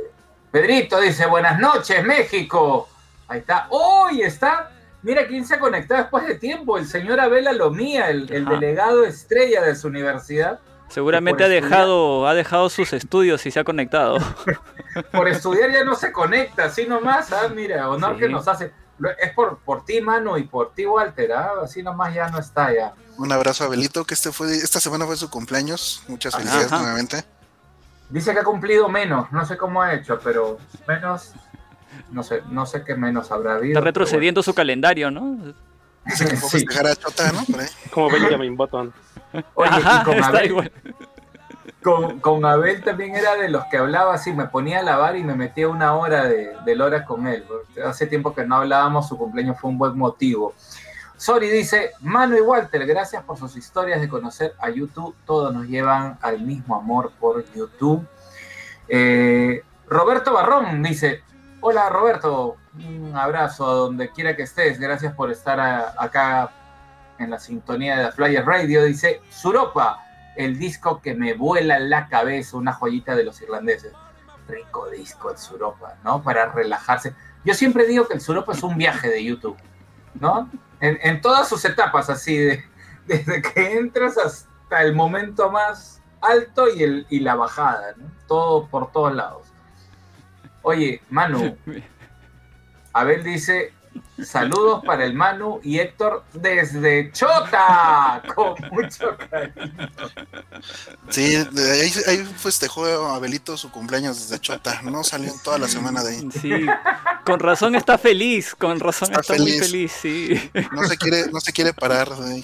Pedrito 0.52 1.00
dice, 1.00 1.26
buenas 1.26 1.60
noches, 1.60 2.04
México. 2.06 2.88
Ahí 3.28 3.40
está. 3.40 3.68
¡Uy! 3.72 4.22
está. 4.22 4.72
Mira 5.02 5.28
quién 5.28 5.46
se 5.46 5.56
ha 5.56 5.60
conectado 5.60 6.02
después 6.02 6.26
de 6.28 6.36
tiempo. 6.36 6.78
El 6.78 6.88
señor 6.88 7.20
Abel 7.20 7.48
Alomía, 7.48 8.10
el, 8.10 8.32
el 8.32 8.46
delegado 8.46 9.04
estrella 9.06 9.62
de 9.62 9.76
su 9.76 9.88
universidad. 9.88 10.60
Seguramente 10.90 11.44
ha 11.44 11.48
estudiar. 11.48 11.64
dejado, 11.72 12.28
ha 12.28 12.34
dejado 12.36 12.70
sus 12.70 12.94
estudios 12.94 13.46
y 13.46 13.52
se 13.52 13.60
ha 13.60 13.64
conectado. 13.64 14.18
Por 15.12 15.28
estudiar 15.28 15.72
ya 15.72 15.84
no 15.84 15.96
se 15.96 16.12
conecta, 16.12 16.66
así 16.66 16.86
nomás. 16.86 17.32
Ah, 17.34 17.50
mira, 17.54 17.90
honor 17.90 18.14
Sí. 18.16 18.20
que 18.22 18.30
nos 18.30 18.48
hace. 18.48 18.72
Es 19.20 19.32
por, 19.34 19.58
por 19.58 19.84
ti, 19.84 20.00
Manu, 20.02 20.38
y 20.38 20.44
por 20.44 20.74
ti, 20.76 20.86
Walter. 20.86 21.34
ah, 21.34 21.54
Así 21.64 21.82
nomás 21.82 22.14
ya 22.14 22.30
no 22.30 22.38
está 22.38 22.72
ya. 22.74 22.94
Un 23.18 23.32
abrazo 23.32 23.64
a 23.64 23.68
Belito, 23.68 24.06
que 24.06 24.14
este 24.14 24.32
fue, 24.32 24.56
esta 24.56 24.80
semana 24.80 25.06
fue 25.08 25.18
su 25.18 25.30
cumpleaños. 25.32 26.04
Muchas 26.08 26.34
Ajá. 26.36 26.42
felicidades 26.44 26.72
Ajá. 26.72 26.82
nuevamente. 26.84 27.24
Dice 28.14 28.32
que 28.34 28.40
ha 28.42 28.44
cumplido 28.44 28.88
menos. 28.90 29.32
No 29.32 29.44
sé 29.44 29.58
cómo 29.58 29.82
ha 29.82 29.94
hecho, 29.94 30.20
pero 30.24 30.60
menos. 30.88 31.34
No 32.12 32.22
sé, 32.22 32.44
no 32.50 32.66
sé 32.68 32.84
qué 32.84 32.96
menos 32.96 33.32
habrá 33.32 33.56
habido. 33.56 33.74
Está 33.74 33.82
retrocediendo 33.86 34.44
su 34.44 34.54
calendario, 34.54 35.10
¿no? 35.10 35.38
Dice 36.06 36.26
que 36.28 36.36
fue 36.38 36.48
a 36.48 36.52
Sí. 36.52 36.60
festejar 36.60 36.88
a 36.88 36.96
Chota, 36.96 37.32
¿no? 37.32 37.44
Por 37.46 37.60
ahí. 37.62 37.68
Como 37.92 38.10
Benjamin 38.12 38.56
Button. 38.56 38.94
Oye, 39.56 39.70
Ajá, 39.72 40.02
y 40.02 40.06
con 40.06 40.14
está 40.16 40.28
Abel, 40.28 40.46
igual. 40.46 40.72
con, 41.82 42.20
con 42.20 42.46
Abel 42.46 42.84
también 42.84 43.16
era 43.16 43.36
de 43.36 43.50
los 43.50 43.66
que 43.66 43.78
hablaba 43.78 44.14
así, 44.14 44.32
me 44.32 44.46
ponía 44.46 44.80
a 44.80 44.84
lavar 44.84 45.16
y 45.18 45.24
me 45.24 45.34
metía 45.34 45.68
una 45.68 45.96
hora 45.96 46.26
de, 46.26 46.56
de 46.66 46.82
hora 46.82 47.04
con 47.06 47.26
él. 47.28 47.44
Hace 47.84 48.06
tiempo 48.06 48.36
que 48.36 48.46
no 48.46 48.58
hablábamos, 48.58 49.08
su 49.08 49.18
cumpleaños 49.18 49.60
fue 49.60 49.72
un 49.72 49.80
buen 49.80 49.98
motivo. 49.98 50.54
Sori 51.24 51.50
dice, 51.50 51.92
Manu 52.02 52.36
y 52.36 52.42
Walter, 52.42 52.86
gracias 52.86 53.24
por 53.24 53.38
sus 53.38 53.56
historias 53.56 54.02
de 54.02 54.10
conocer 54.10 54.56
a 54.60 54.70
YouTube. 54.70 55.16
Todos 55.26 55.54
nos 55.54 55.68
llevan 55.68 56.18
al 56.22 56.42
mismo 56.42 56.76
amor 56.76 57.14
por 57.18 57.46
YouTube. 57.54 58.06
Eh, 58.90 59.64
Roberto 59.88 60.34
Barrón 60.34 60.84
dice, 60.84 61.24
hola 61.62 61.88
Roberto, 61.88 62.58
un 62.76 63.16
abrazo 63.16 63.66
a 63.70 63.74
donde 63.74 64.10
quiera 64.10 64.36
que 64.36 64.44
estés. 64.44 64.78
Gracias 64.78 65.14
por 65.16 65.32
estar 65.32 65.62
acá 65.98 66.52
en 67.18 67.30
la 67.30 67.40
sintonía 67.40 67.96
de 67.96 68.06
The 68.08 68.12
Flyer 68.12 68.46
Radio. 68.46 68.84
Dice, 68.84 69.22
Suropa, 69.30 70.00
el 70.36 70.60
disco 70.60 71.00
que 71.02 71.16
me 71.16 71.36
vuela 71.36 71.80
la 71.80 72.10
cabeza, 72.10 72.58
una 72.58 72.74
joyita 72.74 73.16
de 73.16 73.24
los 73.24 73.42
irlandeses. 73.42 73.94
Rico 74.50 74.90
disco 74.90 75.32
el 75.32 75.38
Suropa, 75.38 75.96
¿no? 76.04 76.22
Para 76.22 76.52
relajarse. 76.52 77.16
Yo 77.46 77.54
siempre 77.54 77.86
digo 77.86 78.10
que 78.10 78.16
el 78.16 78.20
Suropa 78.20 78.52
es 78.52 78.62
un 78.62 78.78
viaje 78.78 79.08
de 79.08 79.24
YouTube, 79.24 79.56
¿no? 80.16 80.50
En, 80.80 81.00
en 81.02 81.22
todas 81.22 81.48
sus 81.48 81.64
etapas, 81.66 82.10
así, 82.10 82.38
de, 82.38 82.64
desde 83.06 83.42
que 83.42 83.78
entras 83.78 84.18
hasta 84.18 84.82
el 84.82 84.94
momento 84.94 85.52
más 85.52 86.02
alto 86.22 86.68
y, 86.74 86.84
el, 86.84 87.08
y 87.10 87.20
la 87.20 87.36
bajada, 87.36 87.94
¿no? 87.98 88.06
Todo 88.28 88.68
por 88.68 88.92
todos 88.92 89.14
lados. 89.14 89.48
Oye, 90.62 91.02
Manu, 91.10 91.58
Abel 92.94 93.24
dice, 93.24 93.74
saludos 94.24 94.84
para 94.86 95.06
el 95.06 95.14
Manu 95.14 95.60
y 95.64 95.80
Héctor 95.80 96.24
desde 96.34 97.12
Chota, 97.12 98.22
con 98.36 98.56
mucho 98.72 99.18
cariño. 99.30 99.90
Sí, 101.10 101.36
ahí, 101.36 101.92
ahí 102.08 102.26
festejó 102.38 102.86
a 102.86 103.20
Belito 103.20 103.58
su 103.58 103.72
cumpleaños 103.72 104.18
desde 104.18 104.40
Chota. 104.42 104.82
No 104.84 105.04
salió 105.04 105.34
toda 105.44 105.58
la 105.58 105.68
semana 105.68 106.04
de 106.04 106.12
ahí. 106.12 106.30
Sí. 106.32 106.66
Con 107.26 107.40
razón 107.40 107.76
está 107.76 107.98
feliz, 107.98 108.54
con 108.56 108.80
razón 108.80 109.10
Está 109.10 109.22
está, 109.22 109.34
muy 109.42 109.52
feliz. 109.60 109.92
feliz, 109.92 109.92
sí. 109.94 110.52
No 110.72 110.84
se 110.84 110.98
quiere, 110.98 111.32
no 111.32 111.40
se 111.40 111.52
quiere 111.54 111.74
parar 111.74 112.10
de 112.10 112.32
ahí. 112.34 112.44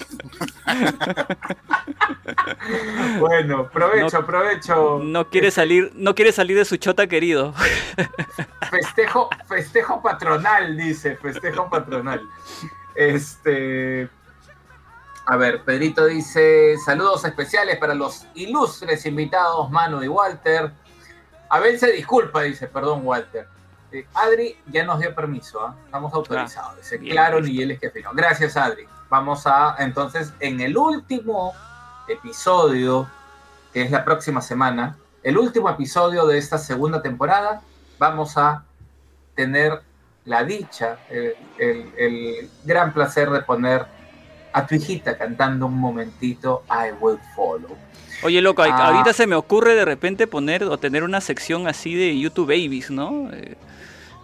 Bueno, 3.18 3.68
provecho, 3.70 4.24
provecho. 4.24 5.00
No 5.02 5.28
quiere 5.28 5.50
salir, 5.50 5.92
no 5.94 6.14
quiere 6.14 6.32
salir 6.32 6.56
de 6.56 6.64
su 6.64 6.76
chota 6.76 7.06
querido. 7.06 7.54
Festejo, 8.70 9.28
festejo 9.48 10.02
patronal, 10.02 10.76
dice, 10.76 11.16
festejo 11.16 11.39
patronal. 11.70 12.22
Este. 12.94 14.08
A 15.26 15.36
ver, 15.36 15.62
Pedrito 15.62 16.06
dice, 16.06 16.76
saludos 16.84 17.24
especiales 17.24 17.76
para 17.78 17.94
los 17.94 18.26
ilustres 18.34 19.06
invitados 19.06 19.70
Manu 19.70 20.02
y 20.02 20.08
Walter. 20.08 20.72
Abel 21.48 21.78
se 21.78 21.92
disculpa, 21.92 22.42
dice, 22.42 22.66
perdón 22.66 23.02
Walter. 23.04 23.46
Eh, 23.92 24.06
Adri 24.14 24.56
ya 24.66 24.84
nos 24.84 25.00
dio 25.00 25.14
permiso, 25.14 25.60
¿ah? 25.60 25.76
estamos 25.84 26.12
autorizados. 26.14 26.76
Dice, 26.76 26.98
bien, 26.98 27.12
claro, 27.12 27.40
ni 27.40 27.60
él 27.60 27.72
es 27.72 27.80
que 27.80 27.90
fino. 27.90 28.10
Gracias, 28.12 28.56
Adri. 28.56 28.86
Vamos 29.08 29.46
a, 29.46 29.76
entonces, 29.78 30.32
en 30.40 30.60
el 30.60 30.76
último 30.76 31.52
episodio, 32.08 33.08
que 33.72 33.82
es 33.82 33.90
la 33.90 34.04
próxima 34.04 34.40
semana, 34.40 34.96
el 35.22 35.38
último 35.38 35.68
episodio 35.68 36.26
de 36.26 36.38
esta 36.38 36.58
segunda 36.58 37.02
temporada, 37.02 37.62
vamos 37.98 38.36
a 38.38 38.64
tener 39.34 39.82
la 40.30 40.44
dicha, 40.44 40.98
el, 41.10 41.34
el- 41.58 41.92
el 41.98 42.50
gran 42.64 42.92
placer 42.94 43.28
de 43.30 43.42
poner 43.42 43.84
a 44.52 44.64
tu 44.66 44.74
hijita 44.76 45.18
cantando 45.18 45.66
un 45.66 45.78
momentito 45.78 46.62
I 46.70 46.92
Will 47.00 47.18
Follow. 47.34 47.76
Oye, 48.22 48.40
loco, 48.40 48.62
Ah. 48.62 48.86
ahorita 48.88 49.12
se 49.12 49.26
me 49.26 49.34
ocurre 49.34 49.74
de 49.74 49.84
repente 49.84 50.26
poner 50.26 50.62
o 50.64 50.78
tener 50.78 51.02
una 51.04 51.20
sección 51.20 51.66
así 51.66 51.94
de 51.94 52.18
YouTube 52.18 52.46
Babies, 52.48 52.90
¿no? 52.90 53.28
Eh, 53.32 53.56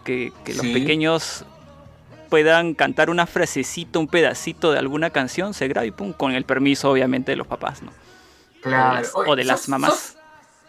que 0.05 0.33
que 0.45 0.53
los 0.55 0.63
Sí. 0.63 0.73
pequeños 0.73 1.45
puedan 2.29 2.75
cantar 2.75 3.09
una 3.11 3.27
frasecita, 3.27 3.99
un 3.99 4.09
pedacito 4.09 4.71
de 4.73 4.79
alguna 4.79 5.11
canción, 5.11 5.55
se 5.55 5.67
graba 5.69 5.87
y 5.87 5.91
pum, 5.93 6.13
con 6.13 6.33
el 6.33 6.45
permiso 6.45 6.91
obviamente 6.91 7.33
de 7.33 7.37
los 7.37 7.47
papás, 7.47 7.83
¿no? 7.83 7.93
Claro. 8.63 8.91
O 8.91 8.95
de 8.95 9.03
las, 9.03 9.15
Oye, 9.17 9.31
o 9.31 9.37
de 9.37 9.45
las 9.45 9.61
sos- 9.61 9.69
mamás. 9.69 10.17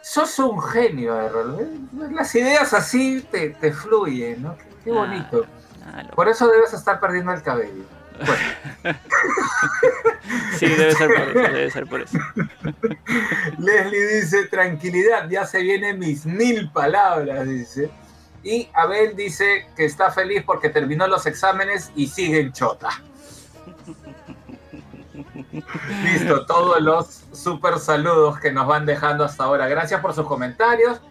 Sos, 0.04 0.30
sos 0.32 0.40
un 0.40 0.62
genio, 0.62 1.20
Errol. 1.20 1.58
¿eh? 1.60 1.68
Las 2.14 2.34
ideas 2.36 2.74
así 2.74 3.26
te, 3.32 3.50
te 3.50 3.74
fluyen, 3.74 4.44
¿no? 4.44 4.56
Qué, 4.88 4.94
Ah, 4.94 5.06
bonito. 5.06 5.46
Por 6.16 6.30
eso 6.30 6.48
debes 6.48 6.74
estar 6.74 7.00
perdiendo 7.00 7.34
el 7.34 7.42
cabello. 7.42 7.84
Bueno, 8.26 8.98
Sí, 10.58 10.66
debe 10.66 10.96
ser 10.96 11.08
por 11.10 11.20
eso, 11.28 11.54
debe 11.54 11.72
ser 11.72 11.88
por 11.88 12.02
eso. 12.02 12.18
Leslie 13.60 14.08
dice, 14.08 14.46
tranquilidad, 14.46 15.30
ya 15.30 15.46
se 15.46 15.62
vienen 15.62 16.00
mis 16.00 16.26
mil 16.26 16.72
palabras, 16.72 17.46
dice. 17.48 17.92
Y 18.44 18.70
Abel 18.74 19.14
dice 19.16 19.68
que 19.76 19.84
está 19.84 20.10
feliz 20.10 20.44
porque 20.46 20.70
terminó 20.70 21.06
los 21.08 21.26
exámenes 21.26 21.92
y 21.96 22.08
sigue 22.08 22.40
en 22.40 22.54
chota. 22.54 22.90
Listo, 26.04 26.46
todos 26.46 26.82
los 26.82 27.24
super 27.34 27.78
saludos 27.78 28.40
que 28.40 28.54
nos 28.54 28.68
van 28.68 28.86
dejando 28.86 29.26
hasta 29.26 29.44
ahora. 29.44 29.68
Gracias 29.68 30.00
por 30.00 30.14
sus 30.14 30.26
comentarios. 30.26 31.02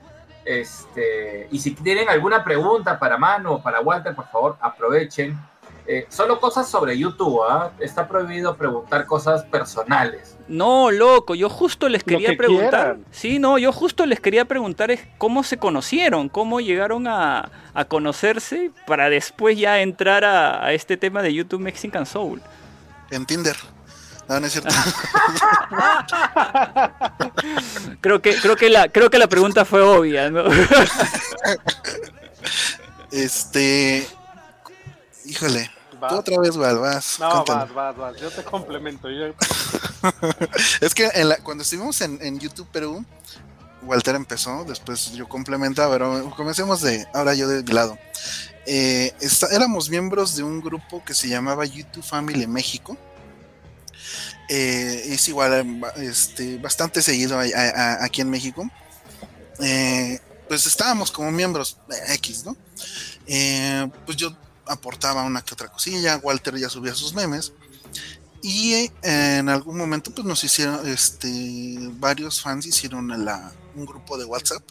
Este, 0.47 1.49
y 1.51 1.59
si 1.59 1.73
tienen 1.73 2.09
alguna 2.09 2.45
pregunta 2.45 2.99
para 2.99 3.19
Manu 3.19 3.55
o 3.55 3.63
para 3.63 3.81
Walter, 3.81 4.15
por 4.15 4.29
favor, 4.29 4.57
aprovechen. 4.61 5.37
Eh, 5.89 6.07
solo 6.09 6.41
cosas 6.41 6.69
sobre 6.69 6.99
YouTube, 6.99 7.43
¿ah? 7.49 7.71
Está 7.79 8.09
prohibido 8.09 8.57
preguntar 8.57 9.07
cosas 9.07 9.45
personales. 9.45 10.37
No, 10.49 10.91
loco, 10.91 11.35
yo 11.35 11.49
justo 11.49 11.89
les 11.89 12.03
quería 12.03 12.31
que 12.31 12.37
preguntar. 12.37 12.71
quieran. 12.71 13.05
Sí, 13.13 13.39
no, 13.39 13.57
yo 13.59 13.73
justo 13.73 14.05
les 14.07 14.19
quería 14.21 14.45
preguntar 14.47 14.91
es 14.91 15.01
cómo 15.19 15.45
se 15.45 15.59
conocieron, 15.59 16.29
cómo 16.29 16.61
llegaron 16.61 17.07
a, 17.07 17.51
a 17.75 17.85
conocerse 17.85 18.73
para 18.87 19.11
después 19.11 19.59
ya 19.59 19.81
entrar 19.81 20.25
a, 20.25 20.65
a 20.65 20.73
este 20.73 20.97
tema 20.97 21.23
de 21.23 21.35
YouTube 21.35 21.61
Mexican 21.61 22.07
Soul. 22.07 22.41
En 23.11 23.25
Tinder. 23.27 23.57
No, 24.29 24.41
no 24.41 24.47
es 24.47 24.53
cierto. 24.53 24.75
Creo 28.01 28.21
que, 28.23 28.37
creo 28.37 28.57
que 28.57 28.71
la, 28.71 28.89
creo 28.89 29.11
que 29.11 29.19
la 29.19 29.29
pregunta 29.29 29.65
fue 29.65 29.83
obvia, 29.83 30.31
¿no? 30.31 30.45
este. 33.11 34.07
Híjole. 35.25 35.71
Vas. 36.01 36.13
Tú 36.13 36.19
otra 36.19 36.39
vez, 36.41 36.57
Val, 36.57 36.79
vas. 36.79 37.19
No, 37.19 37.45
vas, 37.45 37.73
vas, 37.73 37.97
vas. 37.97 38.21
Yo 38.21 38.31
te 38.31 38.43
complemento. 38.45 39.09
Yo... 39.11 39.33
Es 40.81 40.95
que 40.95 41.11
en 41.15 41.29
la- 41.31 41.39
cuando 41.39 41.63
estuvimos 41.63 42.01
en, 42.01 42.19
en 42.21 42.39
YouTube 42.39 42.69
Perú, 42.71 43.05
Walter 43.83 44.15
empezó, 44.15 44.65
después 44.65 45.13
yo 45.13 45.29
complementaba, 45.29 45.93
pero 45.93 46.31
comencemos 46.37 46.81
de 46.83 47.07
ahora 47.15 47.35
yo 47.35 47.49
de 47.49 47.63
mi 47.63 47.73
lado. 47.73 47.99
Eh, 48.67 49.13
esta- 49.21 49.49
éramos 49.49 49.89
miembros 49.91 50.37
de 50.37 50.43
un 50.43 50.61
grupo 50.61 51.03
que 51.05 51.15
se 51.15 51.29
llamaba 51.29 51.65
YouTube 51.65 52.05
Family 52.05 52.47
México. 52.47 52.97
Eh, 54.49 55.03
es 55.15 55.29
igual, 55.29 55.65
ba- 55.81 55.91
este, 55.97 56.59
bastante 56.59 57.03
seguido 57.03 57.39
aquí 57.39 58.21
en 58.21 58.31
México. 58.31 58.69
Eh, 59.61 60.21
pues 60.49 60.67
estábamos 60.67 61.11
como 61.11 61.31
miembros 61.33 61.79
eh, 61.91 62.15
X, 62.15 62.45
¿no? 62.45 62.57
Pues 64.05 64.17
yo 64.17 64.37
aportaba 64.67 65.23
una 65.25 65.43
que 65.43 65.55
otra 65.55 65.69
cosilla, 65.69 66.19
Walter 66.23 66.57
ya 66.57 66.69
subía 66.69 66.95
sus 66.95 67.15
memes. 67.15 67.53
Y 68.43 68.91
en 69.03 69.49
algún 69.49 69.77
momento 69.77 70.13
pues 70.15 70.25
nos 70.27 70.45
hicieron, 70.45 70.87
este, 70.89 71.77
varios 71.99 72.41
fans 72.41 72.67
hicieron 72.67 73.25
la- 73.25 73.53
un 73.75 73.85
grupo 73.87 74.17
de 74.17 74.25
WhatsApp. 74.25 74.63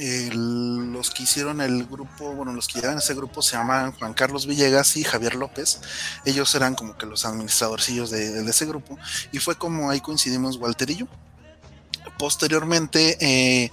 El- 0.00 0.92
los 0.92 1.10
que 1.10 1.24
hicieron 1.24 1.60
el 1.60 1.84
grupo, 1.86 2.32
bueno, 2.32 2.52
los 2.52 2.68
que 2.68 2.80
llevan 2.80 2.98
ese 2.98 3.14
grupo 3.14 3.42
se 3.42 3.56
llaman 3.56 3.90
Juan 3.92 4.14
Carlos 4.14 4.46
Villegas 4.46 4.96
y 4.96 5.02
Javier 5.02 5.34
López. 5.34 5.80
Ellos 6.24 6.54
eran 6.54 6.76
como 6.76 6.96
que 6.96 7.04
los 7.04 7.24
administradorcillos 7.24 8.08
de, 8.10 8.42
de 8.44 8.50
ese 8.50 8.64
grupo. 8.66 8.96
Y 9.32 9.38
fue 9.38 9.56
como 9.58 9.90
ahí 9.90 10.00
coincidimos 10.00 10.56
Walter 10.56 10.88
y 10.90 10.96
yo. 10.98 11.06
Posteriormente 12.16 13.16
eh, 13.20 13.70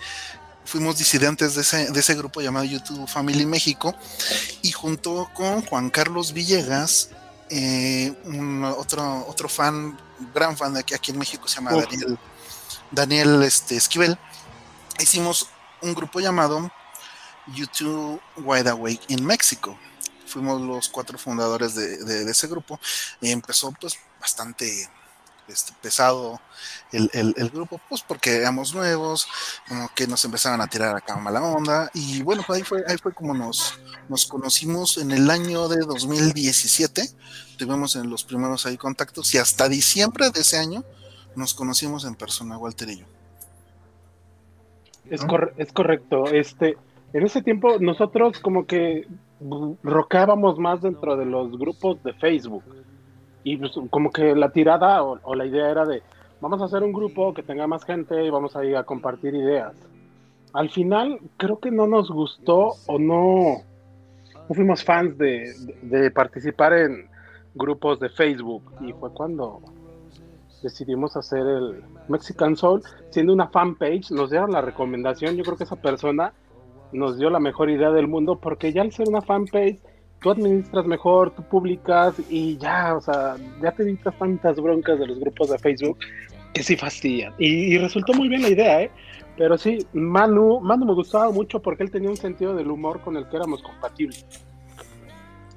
fuimos 0.66 0.98
disidentes 0.98 1.54
de 1.56 1.62
ese, 1.62 1.92
de 1.92 2.00
ese 2.00 2.16
grupo 2.16 2.42
llamado 2.42 2.66
YouTube 2.66 3.08
Family 3.08 3.46
México. 3.46 3.96
Y 4.64 4.72
junto 4.72 5.30
con 5.34 5.62
Juan 5.62 5.92
Carlos 5.92 6.34
Villegas 6.34 7.10
eh, 7.50 8.16
un 8.26 8.64
otro, 8.64 9.28
otro 9.28 9.48
fan, 9.48 9.96
gran 10.34 10.58
fan 10.58 10.74
de 10.74 10.80
aquí, 10.80 10.96
aquí 10.96 11.12
en 11.12 11.20
México, 11.20 11.48
se 11.48 11.58
llama 11.58 11.76
Uf. 11.76 11.84
Daniel, 11.86 12.20
Daniel 12.92 13.44
este, 13.44 13.76
Esquivel. 13.76 14.18
Hicimos 15.00 15.50
un 15.82 15.94
grupo 15.94 16.20
llamado 16.20 16.72
YouTube 17.48 18.20
Wide 18.38 18.70
Awake 18.70 19.02
in 19.10 19.26
México. 19.26 19.78
Fuimos 20.26 20.62
los 20.62 20.90
cuatro 20.90 21.18
fundadores 21.18 21.76
de, 21.76 22.30
ese 22.30 22.48
grupo. 22.48 22.80
Y 23.22 23.32
empezó 23.32 23.72
pues 23.80 23.98
bastante 24.20 24.90
este, 25.48 25.74
pesado 25.82 26.42
el, 26.92 27.50
grupo, 27.54 27.80
pues 27.88 28.02
porque 28.02 28.36
éramos 28.36 28.74
nuevos, 28.74 29.28
como 29.68 29.94
que 29.94 30.08
nos 30.08 30.26
empezaban 30.26 30.62
a 30.62 30.68
tirar 30.68 30.96
acá 30.96 31.16
mala 31.18 31.42
onda. 31.42 31.92
Y 31.94 32.22
bueno, 32.24 32.44
ahí 32.50 32.64
fue, 32.64 32.84
ahí 32.88 32.98
fue 32.98 33.14
como 33.14 33.34
nos, 33.34 33.80
nos 34.10 34.26
conocimos 34.26 34.98
en 34.98 35.12
el 35.12 35.30
año 35.30 35.68
de 35.68 35.78
2017 35.78 37.16
tuvimos 37.56 37.96
en 37.96 38.10
los 38.10 38.24
primeros 38.24 38.66
ahí 38.66 38.78
contactos 38.78 39.34
y 39.34 39.38
hasta 39.38 39.70
diciembre 39.70 40.30
de 40.30 40.42
ese 40.42 40.58
año 40.58 40.84
nos 41.36 41.54
conocimos 41.54 42.06
en 42.06 42.16
persona, 42.16 42.58
Walter 42.58 42.90
y 42.90 43.00
yo. 43.00 43.15
Es, 45.10 45.24
cor- 45.26 45.54
es 45.58 45.72
correcto. 45.72 46.26
Este, 46.26 46.78
en 47.14 47.24
ese 47.24 47.42
tiempo 47.42 47.78
nosotros 47.80 48.40
como 48.40 48.66
que 48.66 49.08
rocábamos 49.84 50.58
más 50.60 50.82
dentro 50.82 51.16
de 51.16 51.26
los 51.26 51.58
grupos 51.58 52.02
de 52.04 52.14
Facebook. 52.14 52.64
Y 53.44 53.58
pues, 53.58 53.72
como 53.90 54.12
que 54.12 54.36
la 54.36 54.50
tirada 54.50 55.04
o, 55.04 55.20
o 55.24 55.36
la 55.36 55.46
idea 55.46 55.70
era 55.70 55.86
de, 55.86 56.02
vamos 56.42 56.62
a 56.62 56.66
hacer 56.66 56.84
un 56.84 56.94
grupo 56.94 57.34
que 57.34 57.44
tenga 57.44 57.68
más 57.68 57.84
gente 57.86 58.24
y 58.26 58.30
vamos 58.30 58.56
a 58.56 58.66
ir 58.66 58.76
a 58.76 58.84
compartir 58.84 59.36
ideas. 59.36 59.74
Al 60.54 60.70
final 60.70 61.20
creo 61.38 61.60
que 61.60 61.70
no 61.70 61.86
nos 61.86 62.10
gustó 62.10 62.72
o 62.88 62.98
no, 62.98 63.58
no 64.50 64.56
fuimos 64.56 64.84
fans 64.84 65.18
de, 65.18 65.54
de- 65.82 66.00
de 66.00 66.12
participar 66.12 66.74
en 66.74 67.08
grupos 67.54 68.00
de 68.00 68.10
Facebook. 68.10 68.64
Y 68.82 68.94
fue 68.94 69.12
cuando 69.12 69.60
decidimos 70.66 71.16
hacer 71.16 71.46
el 71.46 71.84
Mexican 72.10 72.58
Soul 72.58 72.82
siendo 73.12 73.32
una 73.34 73.48
fanpage, 73.48 74.12
nos 74.12 74.32
dieron 74.32 74.52
la 74.52 74.62
recomendación, 74.62 75.36
yo 75.36 75.44
creo 75.44 75.58
que 75.58 75.64
esa 75.64 75.76
persona 75.76 76.34
nos 76.92 77.18
dio 77.18 77.30
la 77.30 77.40
mejor 77.40 77.70
idea 77.70 77.92
del 77.92 78.08
mundo 78.08 78.40
porque 78.40 78.74
ya 78.74 78.82
al 78.82 78.92
ser 78.92 79.08
una 79.08 79.22
fanpage, 79.22 79.80
tú 80.22 80.32
administras 80.32 80.86
mejor, 80.86 81.32
tú 81.32 81.44
publicas 81.44 82.16
y 82.30 82.58
ya, 82.58 82.96
o 82.96 83.02
sea, 83.02 83.36
ya 83.62 83.72
te 83.72 83.84
evitas 83.84 84.18
tantas 84.18 84.60
broncas 84.60 85.00
de 85.00 85.08
los 85.08 85.20
grupos 85.20 85.52
de 85.52 85.60
Facebook 85.60 85.98
que 86.54 86.64
sí 86.64 86.76
fastidian. 86.76 87.34
Y, 87.38 87.76
y 87.76 87.78
resultó 87.78 88.14
muy 88.14 88.28
bien 88.28 88.42
la 88.42 88.50
idea, 88.50 88.82
¿eh? 88.82 88.92
Pero 89.38 89.58
sí, 89.58 89.86
Manu, 89.94 90.62
Manu 90.62 90.86
me 90.86 90.94
gustaba 90.94 91.30
mucho 91.32 91.62
porque 91.62 91.84
él 91.84 91.92
tenía 91.92 92.10
un 92.10 92.18
sentido 92.18 92.56
del 92.56 92.72
humor 92.72 93.02
con 93.02 93.18
el 93.18 93.28
que 93.28 93.36
éramos 93.36 93.62
compatibles. 93.62 94.26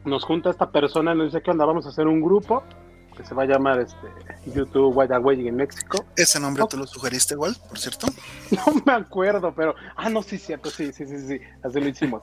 Nos 0.05 0.25
junta 0.25 0.51
esta 0.51 0.71
persona 0.71 1.15
y 1.15 1.19
nos 1.19 1.27
dice 1.33 1.43
que 1.43 1.51
onda, 1.51 1.65
vamos 1.65 1.87
a 1.87 1.91
hacer 1.91 2.09
un 2.09 2.21
grupo 2.21 2.63
que 3.19 3.25
se 3.25 3.35
va 3.35 3.43
a 3.43 3.47
llamar 3.47 3.81
este, 3.81 4.07
YouTube 4.47 4.97
Wide 4.97 5.15
Away 5.15 5.49
en 5.49 5.57
México. 5.57 6.05
Ese 6.17 6.39
nombre 6.41 6.63
Ok. 6.63 6.71
te 6.71 6.77
lo 6.77 6.87
sugeriste 6.87 7.35
igual, 7.35 7.57
por 7.69 7.79
cierto. 7.79 8.07
No 8.53 8.83
me 8.87 8.93
acuerdo, 8.93 9.53
pero. 9.55 9.75
Ah, 9.97 10.09
no, 10.09 10.23
sí, 10.23 10.39
cierto, 10.39 10.71
sí, 10.71 10.93
sí, 10.93 11.05
sí, 11.07 11.19
sí. 11.27 11.41
Así 11.63 11.81
lo 11.81 11.89
hicimos. 11.89 12.23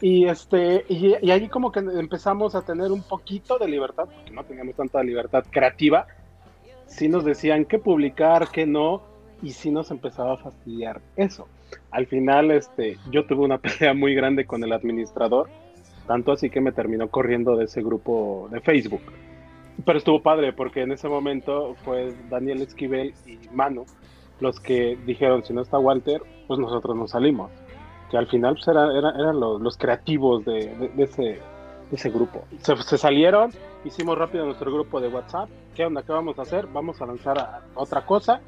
Y 0.00 0.26
este, 0.26 0.86
y, 0.88 1.14
y 1.20 1.30
ahí 1.30 1.48
como 1.48 1.70
que 1.72 1.80
empezamos 1.80 2.54
a 2.54 2.62
tener 2.62 2.90
un 2.92 3.02
poquito 3.02 3.58
de 3.58 3.68
libertad, 3.68 4.04
porque 4.06 4.30
no 4.30 4.44
teníamos 4.44 4.76
tanta 4.76 5.02
libertad 5.02 5.44
creativa. 5.50 6.06
Sí 6.86 7.08
nos 7.08 7.24
decían 7.24 7.64
qué 7.66 7.78
publicar, 7.78 8.48
qué 8.50 8.64
no, 8.64 9.02
y 9.42 9.52
sí 9.52 9.70
nos 9.70 9.90
empezaba 9.90 10.34
a 10.34 10.36
fastidiar 10.38 11.00
eso. 11.16 11.48
Al 11.90 12.06
final, 12.06 12.50
este, 12.50 12.96
yo 13.10 13.26
tuve 13.26 13.44
una 13.44 13.58
pelea 13.60 13.92
muy 13.92 14.14
grande 14.14 14.46
con 14.46 14.62
el 14.64 14.72
administrador, 14.72 15.50
tanto 16.06 16.32
así 16.32 16.48
que 16.48 16.60
me 16.60 16.72
terminó 16.72 17.08
corriendo 17.10 17.56
de 17.56 17.64
ese 17.66 17.82
grupo 17.82 18.48
de 18.50 18.60
Facebook. 18.62 19.02
Pero 19.84 19.98
estuvo 19.98 20.22
padre 20.22 20.52
porque 20.52 20.82
en 20.82 20.92
ese 20.92 21.08
momento 21.08 21.74
fue 21.84 22.14
Daniel 22.28 22.62
Esquivel 22.62 23.14
y 23.26 23.38
Manu 23.52 23.86
los 24.40 24.60
que 24.60 24.96
dijeron, 25.04 25.44
si 25.44 25.52
no 25.52 25.62
está 25.62 25.78
Walter, 25.78 26.22
pues 26.46 26.60
nosotros 26.60 26.94
nos 26.96 27.10
salimos. 27.10 27.50
Que 28.10 28.16
al 28.16 28.26
final 28.28 28.54
pues, 28.54 28.68
era- 28.68 28.96
era- 28.96 29.10
eran 29.18 29.40
los, 29.40 29.60
los 29.60 29.76
creativos 29.76 30.44
de, 30.44 30.90
ese, 30.96 31.40
ese 31.90 32.10
grupo. 32.10 32.44
Se, 32.62 32.76
se 32.82 32.98
salieron, 32.98 33.50
hicimos 33.84 34.16
rápido 34.16 34.44
nuestro 34.46 34.72
grupo 34.72 35.00
de 35.00 35.08
WhatsApp. 35.08 35.48
¿Qué 35.74 35.84
onda? 35.84 36.02
¿Qué 36.02 36.12
vamos 36.12 36.38
a 36.38 36.42
hacer? 36.42 36.66
Vamos 36.68 37.00
a 37.02 37.06
lanzar 37.06 37.38
a- 37.38 37.62
otra 37.74 38.06
cosa 38.06 38.40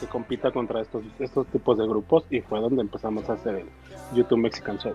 que 0.00 0.06
compita 0.06 0.50
contra 0.50 0.80
estos, 0.80 1.02
estos 1.18 1.46
tipos 1.48 1.76
de 1.78 1.86
grupos 1.86 2.24
y 2.30 2.40
fue 2.40 2.60
donde 2.60 2.82
empezamos 2.82 3.28
a 3.28 3.34
hacer 3.34 3.54
el 3.56 3.66
YouTube 4.14 4.38
Mexican 4.38 4.78
Show. 4.78 4.94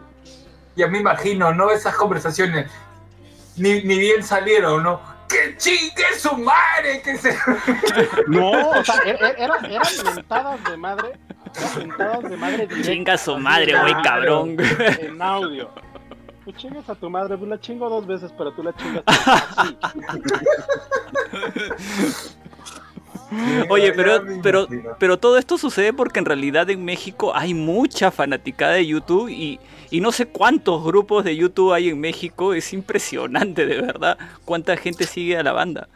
Ya 0.76 0.88
me 0.88 1.00
imagino, 1.00 1.54
¿no? 1.54 1.70
Esas 1.72 1.96
conversaciones 1.96 2.72
ni, 3.58 3.84
ni 3.84 4.00
bien 4.00 4.24
salieron, 4.24 4.82
¿no? 4.84 5.00
¡Que 5.34 5.58
chingue 5.58 6.20
su 6.20 6.38
madre! 6.38 7.02
Que 7.04 7.18
se... 7.18 7.36
No, 8.28 8.52
o 8.70 8.84
sea, 8.84 8.96
er- 9.06 9.20
er- 9.20 9.36
eran, 9.38 9.66
eran 9.66 9.88
mentadas 10.16 10.64
de 10.64 10.78
madre. 10.78 11.12
Eran 11.56 11.88
mentadas 11.88 12.30
de 12.30 12.38
madre 12.38 12.58
directas, 12.68 12.86
Chinga 12.86 13.18
su 13.18 13.38
madre, 13.38 13.80
güey, 13.80 13.94
cabrón. 14.04 14.56
En 15.00 15.22
audio. 15.22 15.70
Tú 16.46 16.52
chingas 16.52 16.90
a 16.90 16.96
tu 16.96 17.10
madre, 17.10 17.38
pues 17.38 17.50
la 17.50 17.60
chingo 17.60 17.90
dos 17.90 18.06
veces, 18.06 18.32
pero 18.38 18.52
tú 18.54 18.64
la 18.64 18.74
chingas 18.76 19.04
así. 19.08 19.78
Oye, 23.70 23.94
pero, 23.94 24.22
pero, 24.44 24.68
pero 25.00 25.18
todo 25.18 25.38
esto 25.40 25.58
sucede 25.58 25.92
porque 25.94 26.20
en 26.20 26.26
realidad 26.26 26.70
en 26.70 26.86
México 26.86 27.32
hay 27.36 27.54
mucha 27.54 28.12
fanaticada 28.12 28.74
de 28.74 28.86
YouTube 28.86 29.30
y, 29.30 29.60
y 29.94 30.02
no 30.02 30.12
sé 30.12 30.26
cuántos 30.26 30.84
grupos 30.84 31.24
de 31.24 31.36
YouTube 31.36 31.72
hay 31.72 31.90
en 31.90 32.00
México. 32.00 32.56
Es 32.56 32.74
impresionante, 32.74 33.68
de 33.68 33.80
verdad, 33.80 34.18
cuánta 34.44 34.76
gente 34.76 35.04
sigue 35.04 35.38
a 35.38 35.44
la 35.44 35.52
banda. 35.52 35.88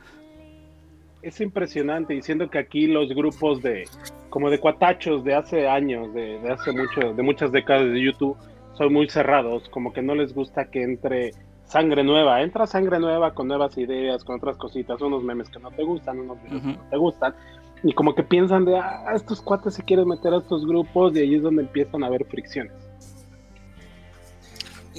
Es 1.23 1.41
impresionante, 1.41 2.13
diciendo 2.13 2.47
que 2.47 2.59
aquí 2.59 2.85
los 2.85 3.09
grupos 3.09 3.59
de, 3.63 3.85
como 4.29 4.51
de 4.51 4.59
cuatachos 4.59 5.23
de 5.23 5.33
hace 5.33 5.67
años, 5.67 6.13
de, 6.13 6.37
de 6.39 6.51
hace 6.51 6.73
mucho, 6.73 7.11
de 7.11 7.23
muchas 7.23 7.51
décadas 7.51 7.91
de 7.91 7.99
YouTube, 7.99 8.37
son 8.77 8.93
muy 8.93 9.09
cerrados, 9.09 9.67
como 9.69 9.91
que 9.91 10.03
no 10.03 10.13
les 10.13 10.31
gusta 10.31 10.69
que 10.69 10.83
entre 10.83 11.31
sangre 11.65 12.03
nueva. 12.03 12.43
Entra 12.43 12.67
sangre 12.67 12.99
nueva 12.99 13.33
con 13.33 13.47
nuevas 13.47 13.75
ideas, 13.79 14.23
con 14.23 14.35
otras 14.35 14.57
cositas, 14.57 15.01
unos 15.01 15.23
memes 15.23 15.49
que 15.49 15.57
no 15.57 15.71
te 15.71 15.83
gustan, 15.83 16.19
unos 16.19 16.37
videos 16.43 16.61
que 16.61 16.67
no 16.67 16.89
te 16.91 16.97
gustan. 16.97 17.33
Y 17.81 17.93
como 17.93 18.13
que 18.13 18.21
piensan 18.21 18.63
de, 18.65 18.77
ah, 18.77 19.11
estos 19.15 19.41
cuates 19.41 19.73
se 19.73 19.81
quieren 19.81 20.07
meter 20.07 20.35
a 20.35 20.37
estos 20.37 20.67
grupos 20.67 21.15
y 21.15 21.21
ahí 21.21 21.33
es 21.33 21.41
donde 21.41 21.63
empiezan 21.63 22.03
a 22.03 22.07
haber 22.07 22.23
fricciones. 22.25 22.86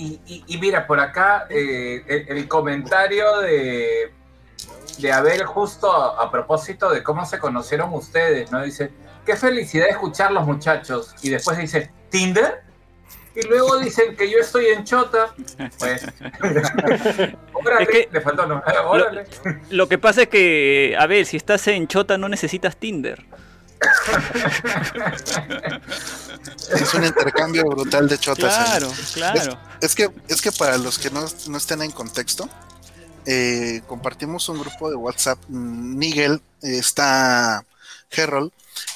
Y, 0.01 0.21
y- 0.27 0.45
y 0.47 0.59
mira, 0.59 0.87
por 0.87 1.01
acá 1.01 1.47
eh, 1.51 2.05
el, 2.07 2.39
el 2.39 2.47
comentario 2.49 3.41
de, 3.41 4.13
de 4.99 5.13
Abel 5.13 5.45
justo 5.45 5.91
a, 5.93 6.23
a 6.23 6.31
propósito 6.31 6.89
de 6.91 7.03
cómo 7.03 7.27
se 7.27 7.39
conocieron 7.41 7.93
ustedes, 7.93 8.53
¿no? 8.53 8.63
Dice, 8.63 8.93
qué 9.27 9.35
felicidad 9.37 9.89
escucharlos 9.89 10.47
muchachos. 10.47 11.15
Y 11.23 11.31
después 11.31 11.59
dice, 11.59 11.91
¿Tinder? 12.11 12.63
Y 13.35 13.43
luego 13.49 13.79
dicen 13.79 14.15
que 14.17 14.31
yo 14.31 14.39
estoy 14.39 14.67
en 14.67 14.85
Chota. 14.85 15.35
Pues, 15.79 16.07
órale, 17.53 17.83
Es 17.83 17.89
que- 17.89 18.09
le 18.13 18.21
faltó, 18.21 18.47
¿no? 18.47 18.63
Órale. 18.87 19.25
Lo 19.71 19.89
que 19.89 19.99
pasa 19.99 20.23
es 20.23 20.29
que, 20.29 20.97
a 20.99 21.07
ver, 21.07 21.27
si 21.27 21.37
estás 21.37 21.67
en 21.69 21.87
Chota 21.89 22.17
no 22.19 22.29
necesitas 22.29 22.77
Tinder. 22.77 23.25
Es 26.73 26.95
un 26.95 27.05
intercambio 27.05 27.65
brutal 27.65 28.09
de 28.09 28.19
chotas. 28.19 28.57
ahí. 28.57 28.65
Claro, 28.79 28.93
claro. 29.15 29.61
Es 29.81 29.95
que, 29.95 30.11
es 30.29 30.41
que 30.41 30.53
para 30.53 30.79
los 30.79 30.99
que 30.99 31.11
no, 31.11 31.27
no 31.49 31.59
estén 31.59 31.83
en 31.83 31.91
contexto, 31.91 32.49
eh, 33.27 33.83
compartimos 33.87 34.49
un 34.49 34.61
grupo 34.61 34.91
de 34.91 34.97
WhatsApp. 34.97 35.39
Nigel 35.49 36.41
eh, 36.63 36.79
está 36.79 37.65
Herald, 38.11 38.51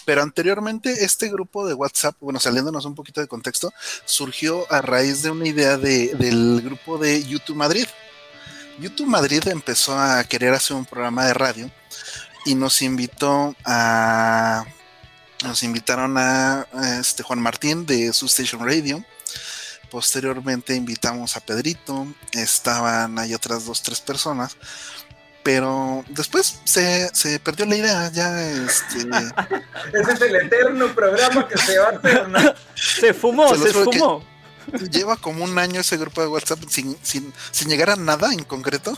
pero 0.07 0.23
anteriormente 0.23 1.05
este 1.05 1.29
grupo 1.29 1.67
de 1.67 1.75
WhatsApp, 1.75 2.17
bueno, 2.21 2.41
saliéndonos 2.41 2.85
un 2.85 2.95
poquito 2.95 3.21
de 3.21 3.29
contexto, 3.29 3.73
surgió 4.05 4.71
a 4.73 4.81
raíz 4.81 5.23
de 5.23 5.31
una 5.31 5.47
idea 5.47 5.77
de- 5.77 6.15
del 6.15 6.61
grupo 6.65 6.99
de 6.99 7.23
YouTube 7.25 7.57
Madrid. 7.57 7.87
YouTube 8.79 9.07
Madrid 9.09 9.47
empezó 9.49 9.99
a 9.99 10.25
querer 10.25 10.55
hacer 10.55 10.77
un 10.77 10.87
programa 10.87 11.27
de 11.27 11.35
radio 11.35 11.71
y 12.47 12.55
nos 12.55 12.81
invitó 12.83 13.55
a 13.65 14.65
nos 15.43 15.63
invitaron 15.63 16.17
a, 16.19 16.67
a 16.73 16.99
este 17.01 17.23
Juan 17.23 17.41
Martín 17.41 17.87
de 17.87 18.13
su 18.13 18.27
Station 18.27 18.65
Radio 18.65 19.05
Posteriormente 19.93 20.75
invitamos 20.75 21.37
a 21.37 21.41
Pedrito, 21.41 22.07
estaban 22.33 23.19
ahí 23.19 23.35
otras 23.35 23.67
dos, 23.67 23.83
tres 23.83 24.01
personas, 24.01 24.57
pero 25.43 26.03
después 26.09 26.61
se, 26.65 27.15
se 27.15 27.39
perdió 27.39 27.67
la 27.67 27.77
idea, 27.77 28.11
ya 28.11 28.41
este, 28.41 29.01
Ese 29.93 30.13
es 30.13 30.21
el 30.23 30.37
eterno 30.37 30.95
programa 30.95 31.47
que 31.47 31.59
se 31.59 31.79
va 31.79 31.89
a 31.89 31.91
hacer, 31.91 32.27
¿no? 32.27 32.39
Se 32.75 33.13
fumó, 33.13 33.55
Se 33.55 33.71
se 33.71 33.85
fumó. 33.85 34.25
lleva 34.91 35.19
como 35.19 35.45
un 35.45 35.59
año 35.59 35.83
ese 35.83 35.99
grupo 35.99 36.23
de 36.23 36.29
WhatsApp 36.29 36.61
sin, 36.71 36.97
sin, 37.03 37.31
sin 37.51 37.69
llegar 37.69 37.91
a 37.91 37.97
nada 37.97 38.33
en 38.33 38.45
concreto. 38.45 38.97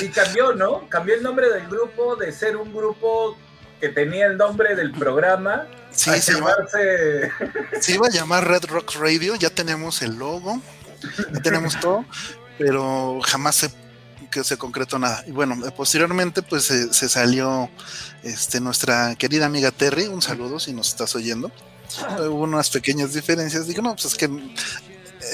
Y 0.00 0.06
cambió, 0.10 0.54
¿no? 0.54 0.88
Cambió 0.88 1.16
el 1.16 1.22
nombre 1.24 1.48
del 1.48 1.66
grupo 1.66 2.14
de 2.14 2.30
ser 2.30 2.56
un 2.56 2.72
grupo 2.72 3.36
que 3.84 3.90
tenía 3.90 4.26
el 4.26 4.38
nombre 4.38 4.74
del 4.74 4.92
programa 4.92 5.66
Sí, 5.90 6.10
a 6.10 6.20
se, 6.20 6.32
iba 7.92 8.06
a 8.06 8.10
llamar 8.10 8.48
Red 8.48 8.64
Rock 8.64 8.96
Radio, 8.96 9.36
ya 9.36 9.50
tenemos 9.50 10.02
el 10.02 10.16
logo, 10.16 10.60
ya 11.32 11.40
tenemos 11.40 11.78
todo, 11.78 12.04
pero 12.58 13.20
jamás 13.22 13.54
se, 13.54 13.70
que 14.30 14.42
se 14.42 14.56
concretó 14.56 14.98
nada. 14.98 15.22
Y 15.26 15.30
bueno, 15.30 15.56
posteriormente 15.76 16.42
pues 16.42 16.64
se, 16.64 16.92
se 16.92 17.08
salió 17.08 17.70
este, 18.24 18.58
nuestra 18.58 19.14
querida 19.14 19.46
amiga 19.46 19.70
Terry, 19.70 20.06
un 20.06 20.20
saludo 20.20 20.58
si 20.58 20.72
nos 20.72 20.88
estás 20.88 21.14
oyendo. 21.14 21.52
Hubo 22.18 22.42
unas 22.42 22.70
pequeñas 22.70 23.12
diferencias, 23.12 23.68
digo, 23.68 23.82
no, 23.82 23.92
pues 23.92 24.06
es 24.06 24.14
que 24.16 24.28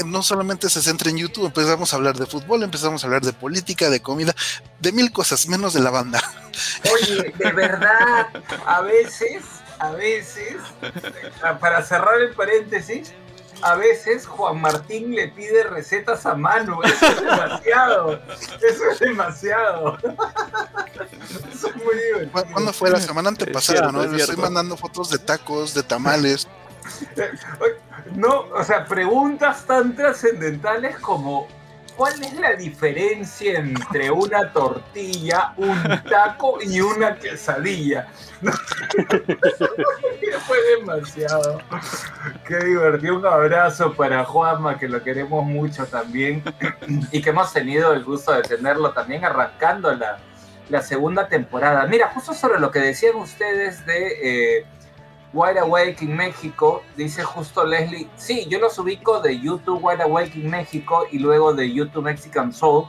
no 0.07 0.22
solamente 0.22 0.68
se 0.70 0.82
centra 0.82 1.11
en 1.11 1.18
YouTube, 1.18 1.47
empezamos 1.47 1.93
a 1.93 1.97
hablar 1.97 2.16
de 2.16 2.26
fútbol, 2.26 2.62
empezamos 2.62 3.03
a 3.03 3.07
hablar 3.07 3.22
de 3.22 3.32
política, 3.32 3.91
de 3.91 4.01
comida, 4.01 4.34
de 4.78 4.93
mil 4.93 5.12
cosas, 5.12 5.47
menos 5.49 5.72
de 5.74 5.80
la 5.80 5.91
banda. 5.91 6.22
Oye, 6.93 7.32
de 7.36 7.53
verdad, 7.53 8.28
a 8.66 8.80
veces, 8.82 9.43
a 9.78 9.91
veces, 9.93 10.57
para 11.61 11.82
cerrar 11.82 12.20
el 12.20 12.34
paréntesis, 12.34 13.12
a 13.62 13.74
veces 13.74 14.26
Juan 14.26 14.59
Martín 14.59 15.14
le 15.14 15.28
pide 15.28 15.64
recetas 15.64 16.24
a 16.24 16.34
mano. 16.34 16.82
Eso 16.82 17.07
es 17.07 17.20
demasiado. 17.20 18.22
Eso 18.62 18.91
es 18.91 18.99
demasiado. 19.01 19.99
Eso 21.53 21.68
es 21.68 21.76
muy 21.76 21.84
¿Cu- 21.84 21.93
divertido. 21.93 22.53
¿Cuándo 22.53 22.72
fue 22.72 22.88
la 22.91 23.01
semana 23.01 23.28
antepasada? 23.28 23.80
cierto, 23.80 23.93
¿no? 23.93 24.03
es 24.03 24.11
Le 24.12 24.18
estoy 24.22 24.36
mandando 24.36 24.78
fotos 24.78 25.11
de 25.11 25.18
tacos, 25.18 25.74
de 25.74 25.82
tamales. 25.82 26.49
No, 28.14 28.46
o 28.53 28.64
sea, 28.64 28.84
preguntas 28.84 29.64
tan 29.66 29.94
trascendentales 29.94 30.98
como 30.98 31.46
¿cuál 32.01 32.22
es 32.22 32.32
la 32.32 32.55
diferencia 32.55 33.59
entre 33.59 34.11
una 34.11 34.51
tortilla, 34.55 35.53
un 35.59 35.76
taco 36.09 36.59
y 36.62 36.80
una 36.80 37.18
quesadilla? 37.18 38.09
Fue 40.46 40.57
demasiado. 40.78 41.61
Qué 42.46 42.57
divertido. 42.57 43.18
Un 43.18 43.26
abrazo 43.26 43.92
para 43.92 44.24
Juanma, 44.24 44.78
que 44.78 44.88
lo 44.88 45.03
queremos 45.03 45.44
mucho 45.44 45.84
también. 45.84 46.42
Y 47.12 47.20
que 47.20 47.28
hemos 47.28 47.53
tenido 47.53 47.92
el 47.92 48.03
gusto 48.03 48.32
de 48.32 48.44
tenerlo 48.44 48.92
también 48.92 49.26
arrancando 49.26 49.94
la, 49.94 50.20
la 50.70 50.80
segunda 50.80 51.28
temporada. 51.28 51.86
Mira, 51.86 52.11
justo 52.14 52.32
sobre 52.32 52.61
lo 52.61 52.70
que 52.70 52.78
decían 52.78 53.16
ustedes 53.16 53.84
de 53.84 54.59
eh, 54.59 54.66
Wide 55.33 55.61
Awake 55.61 56.03
en 56.03 56.16
México, 56.16 56.83
dice 56.97 57.22
justo 57.22 57.64
Leslie, 57.64 58.09
sí, 58.16 58.47
yo 58.49 58.59
los 58.59 58.76
ubico 58.78 59.20
de 59.20 59.39
YouTube 59.39 59.78
Wide 59.81 60.03
Awake 60.03 60.35
en 60.35 60.51
México 60.51 61.07
y 61.11 61.20
luego 61.20 61.55
de 61.55 61.72
YouTube 61.72 62.05
Mexican 62.05 62.53
Soul 62.53 62.87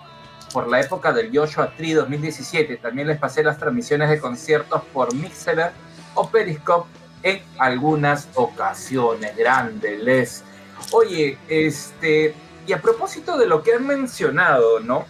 por 0.52 0.68
la 0.68 0.82
época 0.82 1.14
del 1.14 1.36
Joshua 1.36 1.72
Tree 1.78 1.94
2017. 1.94 2.78
También 2.78 3.08
les 3.08 3.20
pasé 3.20 3.44
las 3.44 3.58
transmisiones 3.58 4.10
de 4.10 4.20
conciertos 4.20 4.82
por 4.92 5.14
Mixer 5.14 5.72
o 6.16 6.30
Periscope 6.30 6.90
en 7.24 7.42
algunas 7.60 8.28
ocasiones. 8.34 9.36
Grande, 9.38 9.98
Les. 9.98 10.44
Oye, 10.92 11.38
este, 11.48 12.34
y 12.66 12.74
a 12.74 12.82
propósito 12.82 13.38
de 13.38 13.46
lo 13.46 13.62
que 13.62 13.76
han 13.76 13.86
mencionado, 13.86 14.80
¿no? 14.80 15.06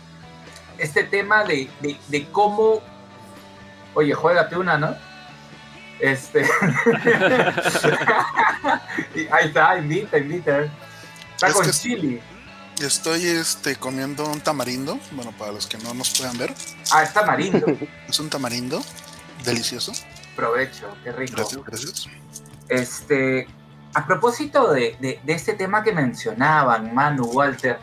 Este 0.77 1.05
tema 1.05 1.43
de, 1.45 1.69
de, 1.79 1.97
de 2.09 2.27
cómo... 2.29 2.81
Oye, 3.93 4.13
juégate 4.13 4.57
una, 4.57 4.77
¿no? 4.77 4.95
Este. 6.01 6.43
Ahí 9.31 9.45
está, 9.47 9.77
invita, 9.77 10.17
invita. 10.17 10.61
Está 11.33 11.47
Es 11.47 11.53
con 11.53 11.71
chili. 11.71 12.21
Estoy 12.81 13.25
este, 13.27 13.75
comiendo 13.75 14.25
un 14.29 14.41
tamarindo, 14.41 14.99
bueno, 15.11 15.31
para 15.37 15.51
los 15.51 15.67
que 15.67 15.77
no 15.77 15.93
nos 15.93 16.09
puedan 16.17 16.37
ver, 16.37 16.53
Ah, 16.91 17.03
está 17.03 17.23
marindo. 17.23 17.65
es 18.09 18.19
un 18.19 18.29
tamarindo 18.29 18.81
delicioso. 19.45 19.91
Provecho, 20.35 20.87
qué 21.03 21.11
rico. 21.11 21.33
Gracias, 21.35 21.63
gracias. 21.65 22.07
Este, 22.69 23.47
a 23.93 24.07
propósito 24.07 24.71
de, 24.73 24.95
de- 24.99 25.19
de 25.23 25.33
este 25.33 25.53
tema 25.53 25.83
que 25.83 25.91
mencionaban, 25.91 26.95
Manu, 26.95 27.25
Walter, 27.25 27.77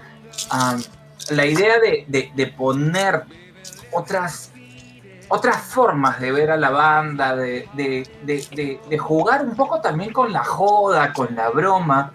am, 0.51 0.83
la 1.31 1.47
idea 1.47 1.79
de, 1.79 2.05
de- 2.09 2.33
de 2.35 2.47
poner 2.49 3.23
otras, 3.93 4.51
otras 5.29 5.57
formas 5.63 6.21
de 6.21 6.33
ver 6.33 6.51
a 6.51 6.57
la 6.57 6.71
banda, 6.71 7.37
de, 7.37 7.69
de- 7.75 8.09
de- 8.89 8.99
jugar 8.99 9.45
un 9.45 9.55
poco 9.55 9.81
también 9.81 10.13
con 10.13 10.33
la 10.33 10.43
joda, 10.45 11.13
con 11.13 11.35
la 11.35 11.51
broma, 11.51 12.13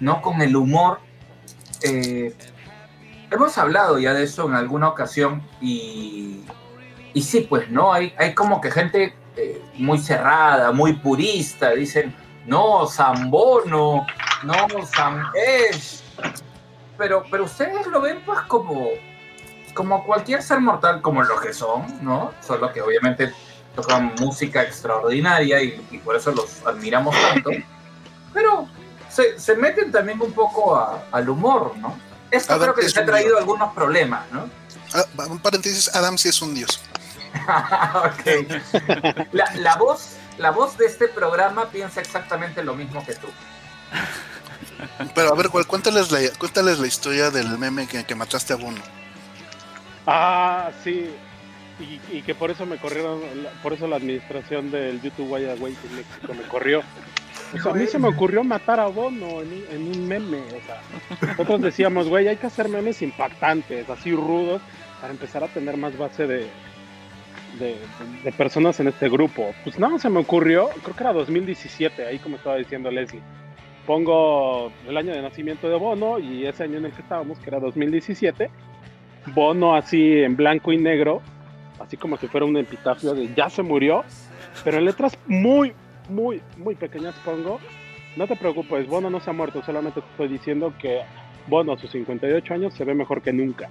¿no? 0.00 0.20
Con 0.22 0.40
el 0.42 0.54
humor. 0.56 0.98
Eh, 1.82 2.34
hemos 3.30 3.58
hablado 3.58 3.98
ya 3.98 4.14
de 4.14 4.24
eso 4.24 4.46
en 4.46 4.54
alguna 4.54 4.88
ocasión 4.88 5.42
y, 5.60 6.44
y 7.14 7.22
sí, 7.22 7.40
pues, 7.48 7.68
¿no? 7.70 7.92
Hay, 7.92 8.14
hay 8.18 8.34
como 8.34 8.60
que 8.60 8.70
gente 8.70 9.14
eh, 9.36 9.60
muy 9.74 9.98
cerrada, 9.98 10.70
muy 10.72 10.92
purista, 10.94 11.70
dicen, 11.70 12.14
no, 12.46 12.86
Zambono, 12.86 14.06
no, 14.44 14.54
Sam. 14.86 15.22
Pero, 16.98 17.24
pero 17.30 17.44
ustedes 17.44 17.86
lo 17.88 18.00
ven 18.00 18.22
pues 18.24 18.40
como, 18.42 18.86
como 19.74 20.04
cualquier 20.04 20.42
ser 20.42 20.60
mortal, 20.60 21.00
como 21.02 21.22
lo 21.22 21.40
que 21.40 21.52
son, 21.52 22.04
¿no? 22.04 22.32
Solo 22.46 22.72
que 22.72 22.82
obviamente 22.82 23.32
tocan 23.74 24.14
música 24.20 24.62
extraordinaria 24.62 25.62
y, 25.62 25.86
y 25.90 25.98
por 25.98 26.14
eso 26.16 26.30
los 26.32 26.64
admiramos 26.66 27.14
tanto. 27.20 27.50
Pero 28.34 28.68
se, 29.08 29.38
se 29.38 29.54
meten 29.56 29.90
también 29.92 30.20
un 30.20 30.32
poco 30.32 30.74
a- 30.76 31.04
al 31.12 31.28
humor, 31.28 31.74
¿no? 31.78 31.98
Esto 32.30 32.54
Adam 32.54 32.62
creo 32.64 32.74
que 32.74 32.80
es 32.82 32.94
les 32.94 32.96
ha 33.02 33.06
traído 33.06 33.28
dios. 33.30 33.40
algunos 33.40 33.72
problemas, 33.74 34.30
¿no? 34.30 34.48
Ah, 34.94 35.04
un 35.28 35.38
paréntesis, 35.38 35.94
Adam 35.94 36.16
sí 36.18 36.28
es 36.28 36.40
un 36.42 36.54
dios. 36.54 36.80
Ok. 37.94 39.26
La, 39.32 39.50
la 39.54 39.76
voz, 39.76 40.16
la 40.38 40.50
voz 40.50 40.76
de 40.76 40.86
este 40.86 41.08
programa 41.08 41.70
piensa 41.70 42.00
exactamente 42.00 42.62
lo 42.62 42.74
mismo 42.74 43.04
que 43.04 43.14
tú. 43.14 43.26
Pero 45.14 45.32
a 45.32 45.36
ver, 45.36 45.48
¿cuál- 45.48 45.66
cuéntales 45.66 46.10
la, 46.10 46.20
cuéntales 46.38 46.78
la 46.78 46.86
historia 46.86 47.30
del 47.30 47.58
meme 47.58 47.86
que, 47.86 48.04
que 48.04 48.14
mataste 48.14 48.52
a 48.52 48.56
Bono. 48.56 48.80
Ah, 50.06 50.70
sí. 50.82 51.10
Y, 52.12 52.22
que 52.22 52.34
por 52.34 52.50
eso 52.50 52.64
me 52.64 52.76
corrieron, 52.76 53.20
por 53.62 53.72
eso 53.72 53.88
la 53.88 53.96
administración 53.96 54.70
del 54.70 55.00
YouTube 55.00 55.28
Guayagüey 55.28 55.74
en 55.84 55.96
México 55.96 56.34
me 56.34 56.42
corrió. 56.44 56.82
O 57.54 57.58
sea, 57.58 57.72
a 57.72 57.74
mí 57.74 57.86
se 57.86 57.98
me 57.98 58.08
ocurrió 58.08 58.44
matar 58.44 58.78
a 58.78 58.86
Bono 58.86 59.42
en 59.42 59.86
un, 59.86 60.06
meme. 60.06 60.38
O 60.38 60.64
sea, 60.64 60.80
nosotros 61.28 61.60
decíamos, 61.60 62.08
güey, 62.08 62.28
hay 62.28 62.36
que 62.36 62.46
hacer 62.46 62.68
memes 62.68 63.02
impactantes, 63.02 63.88
así 63.90 64.12
rudos, 64.12 64.62
para 65.00 65.12
empezar 65.12 65.42
a 65.42 65.48
tener 65.48 65.76
más 65.76 65.96
base 65.98 66.26
de, 66.26 66.46
de, 67.58 67.76
de 68.22 68.32
personas 68.32 68.78
en 68.80 68.88
este 68.88 69.08
grupo. 69.08 69.54
Pues 69.64 69.78
nada, 69.78 69.98
se 69.98 70.08
me 70.08 70.20
ocurrió, 70.20 70.68
creo 70.82 70.96
que 70.96 71.02
era 71.02 71.12
2017, 71.12 72.06
ahí 72.06 72.18
como 72.18 72.36
estaba 72.36 72.56
diciendo 72.56 72.90
Leslie. 72.90 73.22
Pongo 73.86 74.72
el 74.86 74.96
año 74.96 75.12
de 75.12 75.20
nacimiento 75.20 75.68
de 75.68 75.76
Bono 75.76 76.20
y 76.20 76.46
ese 76.46 76.64
año 76.64 76.78
en 76.78 76.86
el 76.86 76.92
que 76.92 77.02
estábamos, 77.02 77.38
que 77.40 77.50
era 77.50 77.58
2017, 77.58 78.48
Bono 79.26 79.74
así 79.74 80.22
en 80.22 80.36
blanco 80.36 80.72
y 80.72 80.78
negro, 80.78 81.22
así 81.78 81.96
como 81.96 82.16
si 82.16 82.28
fuera 82.28 82.46
un 82.46 82.56
epitafio 82.56 83.14
de 83.14 83.32
ya 83.34 83.48
se 83.48 83.62
murió, 83.62 84.04
pero 84.64 84.78
en 84.78 84.84
letras 84.84 85.16
muy, 85.26 85.72
muy, 86.08 86.42
muy 86.56 86.74
pequeñas 86.74 87.14
pongo, 87.24 87.60
no 88.16 88.26
te 88.26 88.36
preocupes, 88.36 88.86
Bono 88.86 89.10
no 89.10 89.20
se 89.20 89.30
ha 89.30 89.32
muerto, 89.32 89.62
solamente 89.62 90.00
te 90.00 90.06
estoy 90.08 90.28
diciendo 90.28 90.74
que 90.78 91.00
Bono 91.46 91.72
a 91.72 91.78
sus 91.78 91.90
58 91.90 92.54
años 92.54 92.74
se 92.74 92.84
ve 92.84 92.94
mejor 92.94 93.22
que 93.22 93.32
nunca. 93.32 93.68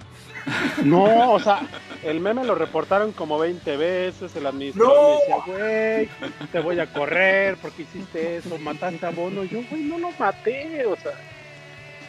No, 0.84 1.32
o 1.32 1.38
sea, 1.38 1.60
el 2.02 2.20
meme 2.20 2.44
lo 2.44 2.54
reportaron 2.54 3.12
como 3.12 3.38
20 3.38 3.76
veces, 3.76 4.34
el 4.36 4.46
administrador 4.46 4.94
¡No! 4.94 5.08
me 5.08 5.62
decía, 5.62 6.08
güey, 6.26 6.28
te 6.50 6.60
voy 6.60 6.80
a 6.80 6.92
correr 6.92 7.56
porque 7.62 7.82
hiciste 7.82 8.36
eso, 8.38 8.58
mataste 8.58 9.06
a 9.06 9.10
Bono, 9.10 9.44
yo, 9.44 9.60
güey, 9.70 9.84
no 9.84 9.98
lo 9.98 10.10
maté, 10.18 10.84
o 10.86 10.96
sea, 10.96 11.12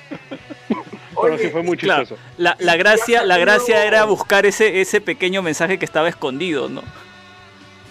pero 1.22 1.38
sí 1.38 1.50
fue 1.50 1.64
muy 1.64 1.78
claro. 1.78 2.06
La, 2.38 2.56
la 2.60 2.76
gracia, 2.76 3.24
la 3.24 3.38
gracia 3.38 3.86
era 3.86 4.06
buscar 4.06 4.46
ese, 4.46 4.82
ese 4.82 5.02
pequeño 5.02 5.42
mensaje 5.42 5.78
que 5.80 5.86
estaba 5.86 6.10
escondido, 6.10 6.70
¿no? 6.70 6.82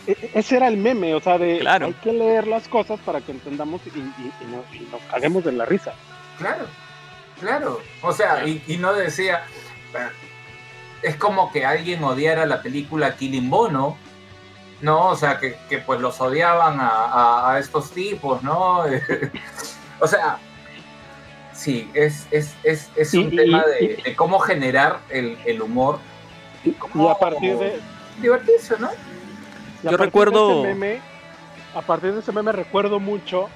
E- 0.07 0.31
ese 0.35 0.57
era 0.57 0.69
el 0.69 0.77
meme, 0.77 1.15
o 1.15 1.21
sea, 1.21 1.39
de 1.39 1.59
Claro. 1.61 1.87
hay 1.87 1.93
que 1.95 2.13
leer 2.13 2.47
las 2.47 2.67
cosas 2.69 2.99
para 3.01 3.21
que 3.21 3.33
entendamos 3.33 3.81
y, 3.87 3.99
y- 3.99 4.33
y 4.41 4.45
nos, 4.51 4.75
y 4.75 4.89
nos 4.91 5.01
caguemos 5.11 5.45
de 5.45 5.53
la 5.53 5.65
risa. 5.65 5.95
Claro, 6.39 6.67
claro. 7.41 7.81
O 8.03 8.13
sea, 8.13 8.45
y, 8.47 8.63
y 8.67 8.77
no 8.79 8.93
decía. 8.93 9.45
eh, 9.95 10.09
Es 11.03 11.17
como 11.17 11.51
que 11.53 11.65
alguien 11.67 12.03
odiara 12.05 12.47
la 12.47 12.63
película 12.63 13.17
Killing 13.17 13.49
Bono, 13.51 13.97
¿no? 14.81 15.09
O 15.11 15.17
sea, 15.17 15.39
que, 15.39 15.57
que, 15.69 15.79
pues 15.79 16.01
los 16.01 16.21
odiaban 16.21 16.81
a, 16.81 16.89
a- 16.89 17.53
a 17.55 17.59
estos 17.61 17.91
tipos, 17.93 18.43
¿no? 18.43 18.85
o 20.01 20.07
sea, 20.07 20.39
sí, 21.63 21.89
es, 21.95 22.27
es, 22.31 22.55
es, 22.65 22.91
es 22.97 23.15
un 23.15 23.33
Y- 23.33 23.37
tema 23.37 23.65
y- 23.81 23.87
de, 23.89 24.03
de 24.03 24.17
cómo 24.17 24.39
generar 24.41 24.99
el, 25.11 25.37
el 25.45 25.63
humor. 25.63 25.99
Y, 26.65 26.75
a 27.09 27.15
partir 27.19 27.57
de 27.59 27.81
Divertirse, 28.21 28.77
¿no? 28.79 28.91
Yo 29.83 29.97
recuerdo- 29.97 30.63
meme, 30.63 31.01
a 31.75 31.81
partir 31.83 32.13
de 32.13 32.21
ese 32.21 32.31
meme 32.33 32.53
recuerdo 32.53 33.01
mucho 33.01 33.49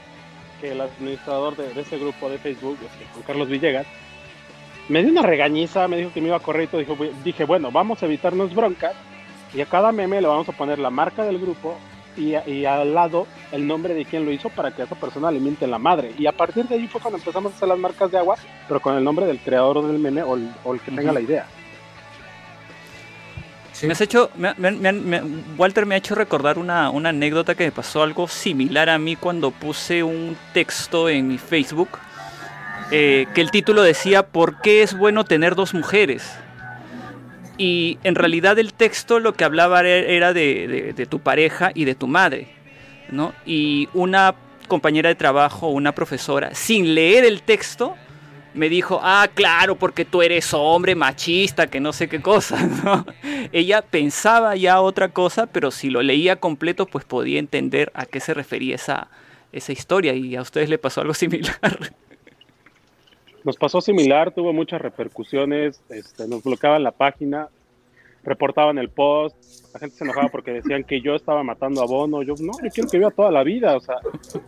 que 0.61 0.73
el 0.73 0.81
administrador 0.81 1.57
de, 1.57 1.73
de 1.75 1.81
ese 1.83 1.99
grupo 1.99 2.29
de 2.31 2.39
Facebook, 2.39 2.79
este, 2.83 3.05
Juan 3.13 3.23
Carlos 3.27 3.49
Villegas, 3.49 3.87
me 4.89 5.03
dio 5.03 5.11
una 5.13 5.23
regañiza, 5.23 5.87
me 5.89 5.99
dijo 5.99 6.13
que 6.13 6.21
me 6.21 6.29
iba 6.29 6.37
a 6.37 6.41
correr 6.41 6.65
y 6.65 6.67
todo, 6.69 6.81
dijo, 6.81 6.97
"Güey", 6.97 7.11
dije, 7.25 7.45
bueno, 7.45 7.71
vamos 7.71 8.03
a 8.03 8.07
evitarnos 8.07 8.55
broncas 8.55 8.95
y 9.53 9.61
a 9.61 9.67
cada 9.67 9.93
meme 9.93 10.21
le 10.21 10.29
vamos 10.29 10.49
a 10.49 10.53
poner 10.53 10.79
la 10.79 10.91
marca 10.91 11.25
del 11.25 11.39
grupo 11.39 11.77
y, 12.17 12.35
y 12.51 12.65
al 12.65 12.95
lado 12.95 13.27
el 13.53 13.67
nombre 13.67 13.95
de 13.95 14.05
quien 14.05 14.25
lo 14.25 14.33
hizo 14.33 14.49
para 14.51 14.71
que 14.75 14.83
a 14.83 14.85
esa 14.87 14.95
persona 14.97 15.31
le 15.31 15.41
miente 15.41 15.67
la 15.67 15.79
madre. 15.79 16.13
Y 16.19 16.27
a 16.27 16.33
partir 16.33 16.67
de 16.67 16.75
ahí 16.77 16.87
fue 16.89 17.01
cuando 17.01 17.19
empezamos 17.19 17.53
a 17.53 17.57
hacer 17.57 17.69
las 17.69 17.79
marcas 17.79 18.11
de 18.11 18.19
agua, 18.19 18.37
pero 18.69 18.81
con 18.81 18.97
el 18.97 19.05
nombre 19.05 19.27
del 19.27 19.39
creador 19.39 19.87
del 19.87 19.99
meme 19.99 20.23
o 20.23 20.35
el, 20.37 20.51
o 20.65 20.75
el 20.75 20.81
que 20.81 20.91
tenga 20.91 21.13
la 21.13 21.21
idea. 21.21 21.47
Sí. 23.73 23.87
Me 23.87 23.93
has 23.93 24.01
hecho, 24.01 24.31
me- 24.37 24.55
me- 24.55 25.23
Walter 25.59 25.85
me 25.85 25.95
ha 25.97 25.99
hecho 25.99 26.15
recordar 26.15 26.59
una, 26.59 26.89
una 26.89 27.11
anécdota 27.11 27.55
que 27.55 27.65
me 27.65 27.73
pasó 27.73 28.03
algo 28.03 28.27
similar 28.27 28.89
a 28.89 28.99
mí 28.99 29.17
cuando 29.17 29.51
puse 29.51 30.03
un 30.03 30.35
texto 30.55 31.11
en 31.11 31.29
mi 31.29 31.37
Facebook 31.37 31.91
eh, 32.91 33.27
que 33.35 33.41
el 33.43 33.51
título 33.51 33.83
decía 33.83 34.23
¿Por 34.25 34.63
qué 34.63 34.83
es 34.83 34.97
bueno 34.97 35.25
tener 35.25 35.55
dos 35.57 35.75
mujeres? 35.75 36.39
Y 37.59 37.99
en 38.05 38.15
realidad 38.15 38.59
el 38.59 38.75
texto 38.75 39.19
lo 39.19 39.33
que 39.35 39.45
hablaba 39.45 39.81
era- 39.81 40.33
de, 40.33 41.07
tu 41.09 41.21
pareja 41.21 41.71
y 41.75 41.85
de 41.85 41.95
tu 41.95 42.07
madre, 42.07 42.49
¿no? 43.11 43.33
Y 43.47 43.89
una 43.95 44.35
compañera 44.69 45.09
de 45.09 45.15
trabajo, 45.15 45.69
una 45.69 45.93
profesora, 45.93 46.55
sin 46.55 46.95
leer 46.95 47.25
el 47.25 47.43
texto, 47.43 47.95
me 48.53 48.69
dijo, 48.69 49.01
ah, 49.03 49.29
claro, 49.33 49.77
porque 49.77 50.05
tú 50.05 50.23
eres 50.23 50.53
hombre 50.55 50.95
machista, 50.95 51.67
que 51.67 51.79
no 51.79 51.93
sé 51.93 52.09
qué 52.09 52.21
cosa. 52.23 52.59
Ella 53.53 53.83
pensaba 53.83 54.57
ya 54.57 54.81
otra 54.81 55.11
cosa, 55.11 55.47
pero 55.47 55.71
si 55.71 55.91
lo 55.91 56.03
leía 56.03 56.37
completo, 56.37 56.87
pues 56.87 57.05
podía 57.05 57.39
entender 57.39 57.93
a 57.95 58.07
qué 58.07 58.19
se 58.19 58.33
refería 58.33 58.75
esa, 58.77 59.09
esa 59.53 59.73
historia. 59.73 60.15
Y 60.15 60.37
a 60.37 60.43
ustedes 60.43 60.71
le 60.71 60.79
pasó 60.79 61.03
algo 61.03 61.13
similar. 61.15 61.55
Nos 63.47 63.57
pasó 63.57 63.81
similar, 63.81 64.35
tuvo 64.35 64.53
muchas 64.53 64.81
repercusiones, 64.81 65.81
este, 65.89 66.27
nos 66.27 66.43
bloqueaban 66.43 66.83
la 66.83 66.91
página, 66.91 67.49
reportaban 68.25 68.77
el 68.77 68.91
post, 68.91 69.37
la 69.73 69.79
gente 69.79 69.97
se 69.97 70.03
enojaba 70.03 70.31
porque 70.31 70.51
decían 70.51 70.83
que 70.83 71.01
yo 71.01 71.15
estaba 71.15 71.45
matando 71.45 71.81
a 71.81 71.87
Bono, 71.87 72.25
yo 72.25 72.35
no, 72.41 72.55
yo 72.61 72.71
quiero 72.75 72.91
que 72.91 72.99
viva 72.99 73.13
toda 73.13 73.31
la 73.31 73.45
vida, 73.45 73.77
o 73.77 73.81
sea, 73.81 73.99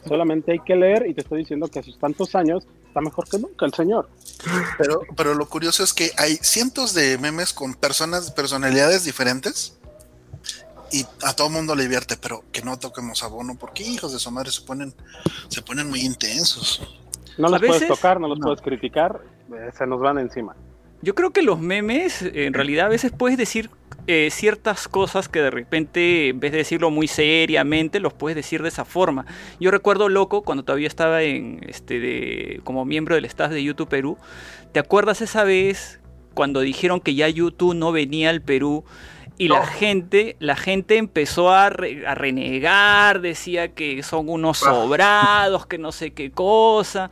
solamente 0.04 0.50
hay 0.50 0.58
que 0.58 0.74
leer 0.74 1.06
y 1.06 1.14
te 1.14 1.20
estoy 1.20 1.38
diciendo 1.38 1.68
que 1.68 1.78
a 1.78 1.82
sus 1.84 1.96
tantos 1.96 2.34
años 2.34 2.66
está 2.88 3.00
mejor 3.00 3.28
que 3.28 3.38
nunca 3.38 3.66
el 3.66 3.72
señor. 3.72 4.08
Pero, 4.78 5.02
pero 5.16 5.34
lo 5.34 5.48
curioso 5.48 5.84
es 5.84 5.94
que 5.94 6.10
hay 6.16 6.34
cientos 6.42 6.92
de 6.92 7.18
memes 7.18 7.52
con 7.52 7.74
personas, 7.74 8.32
personalidades 8.32 9.04
diferentes. 9.04 9.78
Y 10.90 11.04
a 11.22 11.36
todo 11.36 11.50
mundo 11.50 11.76
le 11.76 11.82
divierte, 11.82 12.16
pero 12.16 12.42
que 12.50 12.62
no 12.62 12.78
toquemos 12.78 13.22
a 13.22 13.28
Bono, 13.28 13.56
porque 13.56 13.84
hijos 13.84 14.12
de 14.12 14.18
su 14.18 14.30
madre 14.32 14.50
se 14.50 14.62
ponen, 14.62 14.92
se 15.48 15.62
ponen 15.62 15.88
muy 15.88 16.00
intensos. 16.00 16.80
No 17.38 17.48
los 17.48 17.60
puedes 17.60 17.86
tocar, 17.86 18.20
no 18.20 18.28
los 18.28 18.38
No. 18.38 18.46
puedes 18.46 18.60
criticar, 18.60 19.20
eh, 19.52 19.70
se 19.72 19.86
nos 19.86 20.00
van 20.00 20.18
encima. 20.18 20.54
Yo 21.00 21.14
creo 21.14 21.30
que 21.30 21.42
los 21.42 21.60
memes, 21.60 22.22
en 22.22 22.52
realidad 22.52 22.86
a 22.86 22.88
veces 22.88 23.12
puedes 23.12 23.38
decir 23.38 23.70
eh, 24.08 24.30
ciertas 24.32 24.88
cosas 24.88 25.28
que 25.28 25.40
de 25.40 25.50
repente, 25.50 26.30
en 26.30 26.40
vez 26.40 26.50
de 26.50 26.58
decirlo 26.58 26.90
muy 26.90 27.06
seriamente, 27.06 28.00
los 28.00 28.14
puedes 28.14 28.34
decir 28.34 28.62
de 28.62 28.68
esa 28.68 28.84
forma. 28.84 29.26
Yo 29.60 29.70
recuerdo 29.70 30.08
loco 30.08 30.42
cuando 30.42 30.64
todavía 30.64 30.88
estaba 30.88 31.22
en 31.22 31.60
este 31.68 32.00
de, 32.00 32.60
como 32.64 32.84
miembro 32.84 33.14
del 33.14 33.26
staff 33.26 33.52
de 33.52 33.62
YouTube 33.62 33.88
Perú. 33.88 34.16
¿Te 34.72 34.80
acuerdas 34.80 35.20
esa 35.20 35.44
vez 35.44 36.00
cuando 36.34 36.60
dijeron 36.60 37.00
que 37.00 37.14
ya 37.14 37.28
YouTube 37.28 37.74
no 37.74 37.92
venía 37.92 38.30
al 38.30 38.40
Perú? 38.40 38.84
Y 39.38 39.48
la 39.48 39.64
gente, 39.66 40.36
la 40.40 40.56
gente 40.56 40.96
empezó 40.96 41.50
a, 41.52 41.70
re- 41.70 42.06
a 42.06 42.14
renegar, 42.16 43.20
decía 43.20 43.68
que 43.68 44.02
son 44.02 44.28
unos 44.28 44.58
sobrados, 44.58 45.66
que 45.66 45.78
no 45.78 45.92
sé 45.92 46.10
qué 46.12 46.30
cosa. 46.32 47.10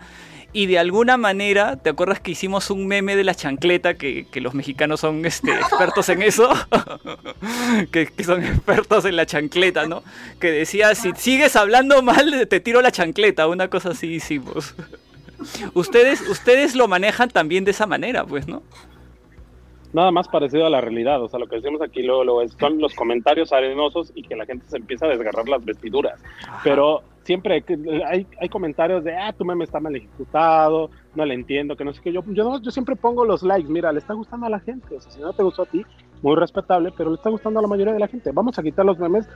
Y 0.53 0.67
de 0.67 0.79
alguna 0.79 1.17
manera, 1.19 1.77
¿te 1.77 1.91
acuerdas 1.91 2.19
que 2.19 2.31
hicimos 2.31 2.71
un 2.71 2.87
meme 2.87 3.15
de 3.15 3.25
la 3.25 3.35
chancleta? 3.35 3.95
Que, 3.95 4.27
que 4.31 4.41
los 4.41 4.55
mexicanos 4.55 5.01
son 5.01 5.25
este, 5.27 5.53
expertos 5.53 6.09
en 6.09 6.23
eso. 6.23 6.49
que, 7.93 8.07
que 8.07 8.25
son 8.25 8.43
expertos 8.43 9.05
en 9.05 9.17
la 9.17 9.27
chancleta, 9.27 9.87
¿no? 9.87 10.03
Que 10.41 10.51
decía, 10.51 10.95
si 10.95 11.13
sigues 11.17 11.57
hablando 11.57 12.03
mal, 12.03 12.47
te 12.49 12.61
tiro 12.61 12.81
la 12.81 12.91
chancleta. 12.91 13.47
Una 13.49 13.69
cosa 13.69 13.91
así 13.91 14.07
hicimos. 14.15 14.75
ustedes, 15.75 16.23
ustedes 16.23 16.75
lo 16.75 16.89
manejan 16.89 17.29
también 17.31 17.65
de 17.65 17.73
esa 17.73 17.87
manera, 17.87 18.25
pues, 18.25 18.49
¿no? 18.49 18.63
Nada 19.97 20.11
más 20.13 20.29
parecido 20.29 20.67
a 20.67 20.71
la 20.71 20.81
realidad. 20.81 21.23
O 21.23 21.29
sea, 21.29 21.41
lo 21.41 21.47
que 21.49 21.57
decimos 21.57 21.81
aquí 21.83 22.03
luego, 22.03 22.23
luego 22.23 22.43
es- 22.43 22.53
son 22.61 22.79
los 22.79 22.95
comentarios 22.95 23.53
arenosos 23.53 24.13
y 24.15 24.23
que 24.23 24.37
la 24.37 24.45
gente 24.47 24.67
se 24.69 24.77
empieza 24.77 25.07
a 25.07 25.09
desgarrar 25.09 25.49
las 25.49 25.65
vestiduras. 25.65 26.21
Pero 26.63 27.03
siempre 27.25 27.65
hay, 28.07 28.27
hay, 28.39 28.49
comentarios 28.49 29.03
de, 29.03 29.17
ah, 29.17 29.33
tu 29.33 29.45
meme 29.45 29.65
está 29.65 29.81
mal 29.81 29.97
ejecutado, 29.97 30.91
no 31.15 31.25
le 31.25 31.35
entiendo, 31.35 31.77
que 31.77 31.85
no 31.85 31.93
sé 31.93 32.01
qué. 32.03 32.13
Yo, 32.13 32.23
yo, 32.29 32.45
no- 32.45 32.61
yo 32.61 32.71
siempre 32.71 32.95
pongo 32.95 33.25
los 33.25 33.43
likes, 33.43 33.69
mira, 33.73 33.91
le 33.93 33.99
está 33.99 34.13
gustando 34.15 34.47
a 34.47 34.51
la 34.51 34.61
gente. 34.61 34.97
O 34.97 35.01
sea, 35.01 35.11
si 35.11 35.21
no 35.21 35.33
te 35.33 35.43
gustó 35.43 35.63
a 35.63 35.67
ti, 35.67 35.85
muy 36.23 36.37
respetable, 36.37 36.93
pero 36.97 37.11
le 37.11 37.17
está 37.17 37.31
gustando 37.31 37.59
a 37.59 37.63
la 37.63 37.69
mayoría 37.69 37.93
de 37.95 37.99
la 38.01 38.09
gente. 38.09 38.31
Vamos 38.33 38.59
a 38.59 38.63
quitar 38.63 38.85
los 38.85 38.99
memes 38.99 39.27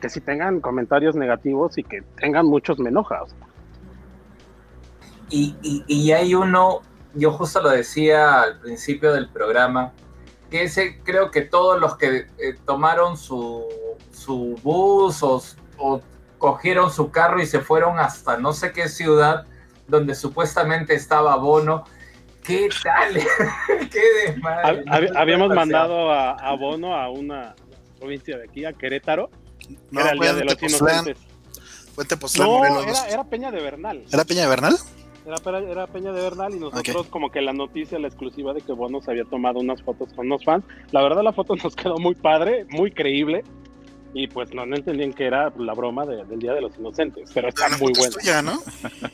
que 0.00 0.08
sí 0.08 0.20
tengan 0.20 0.60
comentarios 0.60 1.16
negativos 1.16 1.78
y 1.78 1.84
que 1.84 2.02
tengan 2.20 2.46
muchos 2.46 2.78
me 2.78 2.90
enoja. 2.90 3.22
o 3.22 3.26
sea. 3.28 3.38
Y, 5.30 5.54
y- 5.62 5.84
y 5.88 6.12
hay 6.12 6.34
uno, 6.34 6.80
yo 7.14 7.30
justo 7.32 7.62
lo 7.62 7.70
decía 7.70 8.42
al 8.42 8.60
principio 8.60 9.12
del 9.12 9.28
programa, 9.28 9.92
que 10.52 10.64
ese 10.64 10.98
creo 11.02 11.30
que 11.30 11.40
todos 11.40 11.80
los 11.80 11.96
que 11.96 12.26
eh, 12.38 12.54
tomaron 12.66 13.16
su, 13.16 13.64
su 14.12 14.54
bus 14.62 15.22
o, 15.22 15.42
o 15.78 16.02
cogieron 16.36 16.92
su 16.92 17.10
carro 17.10 17.40
y 17.40 17.46
se 17.46 17.60
fueron 17.60 17.98
hasta 17.98 18.36
no 18.36 18.52
sé 18.52 18.70
qué 18.72 18.86
ciudad 18.90 19.46
donde 19.88 20.14
supuestamente 20.14 20.94
estaba 20.94 21.36
Bono. 21.36 21.84
¿Qué 22.44 22.68
tal? 22.84 23.14
¿Qué 23.90 24.02
desmadre? 24.26 24.84
Hab- 24.84 24.84
hab- 24.84 25.16
habíamos 25.16 25.48
mandado 25.54 26.12
a, 26.12 26.32
a 26.32 26.54
Bono 26.56 26.94
a 26.94 27.08
una 27.08 27.54
provincia 27.98 28.36
de 28.36 28.44
aquí, 28.44 28.66
a 28.66 28.74
Querétaro, 28.74 29.30
que 29.58 29.78
No, 29.90 30.00
era 30.02 30.10
el 30.10 30.18
fue 30.18 30.26
Día 30.26 30.30
en 30.32 30.38
de 30.40 30.44
los 30.44 30.56
Tepoztlán, 30.58 30.94
Inocentes. 31.06 31.22
fue 31.94 32.04
en 32.04 32.08
Tepoztlán, 32.08 32.46
No, 32.48 32.58
Morelos. 32.58 32.84
era, 33.04 33.08
era 33.08 33.24
Peña 33.24 33.50
de 33.50 33.62
Bernal. 33.62 34.04
¿Era 34.12 34.24
Peña 34.26 34.42
de 34.42 34.48
Bernal? 34.48 34.76
Era, 35.24 35.36
Pe- 35.36 35.70
era 35.70 35.86
Peña 35.86 36.12
de 36.12 36.20
Bernal 36.20 36.54
y 36.54 36.58
nosotros 36.58 37.06
como 37.08 37.30
que 37.30 37.40
la 37.40 37.52
noticia, 37.52 37.98
la 37.98 38.08
exclusiva 38.08 38.52
de 38.52 38.60
que 38.60 38.72
Bono 38.72 39.00
se 39.00 39.10
había 39.12 39.24
tomado 39.24 39.60
unas 39.60 39.80
fotos 39.82 40.12
con 40.14 40.26
unos 40.26 40.44
fans. 40.44 40.64
La 40.90 41.02
verdad 41.02 41.22
la 41.22 41.32
foto 41.32 41.54
nos 41.62 41.76
quedó 41.76 41.98
muy 41.98 42.14
padre, 42.14 42.66
muy 42.70 42.90
creíble. 42.90 43.44
Y 44.14 44.26
pues 44.26 44.52
no, 44.52 44.66
no 44.66 44.76
entendían 44.76 45.14
que 45.14 45.24
era 45.24 45.50
la 45.56 45.72
broma 45.72 46.04
de- 46.04 46.24
del 46.26 46.38
Día 46.38 46.52
de 46.52 46.60
los 46.60 46.76
Inocentes, 46.78 47.30
pero 47.32 47.48
está 47.48 47.68
La 47.70 47.78
muy 47.78 47.94
foto 47.94 48.08
es 48.08 48.14
buena. 48.16 48.20
tuya, 48.20 48.42
¿no? 48.42 48.60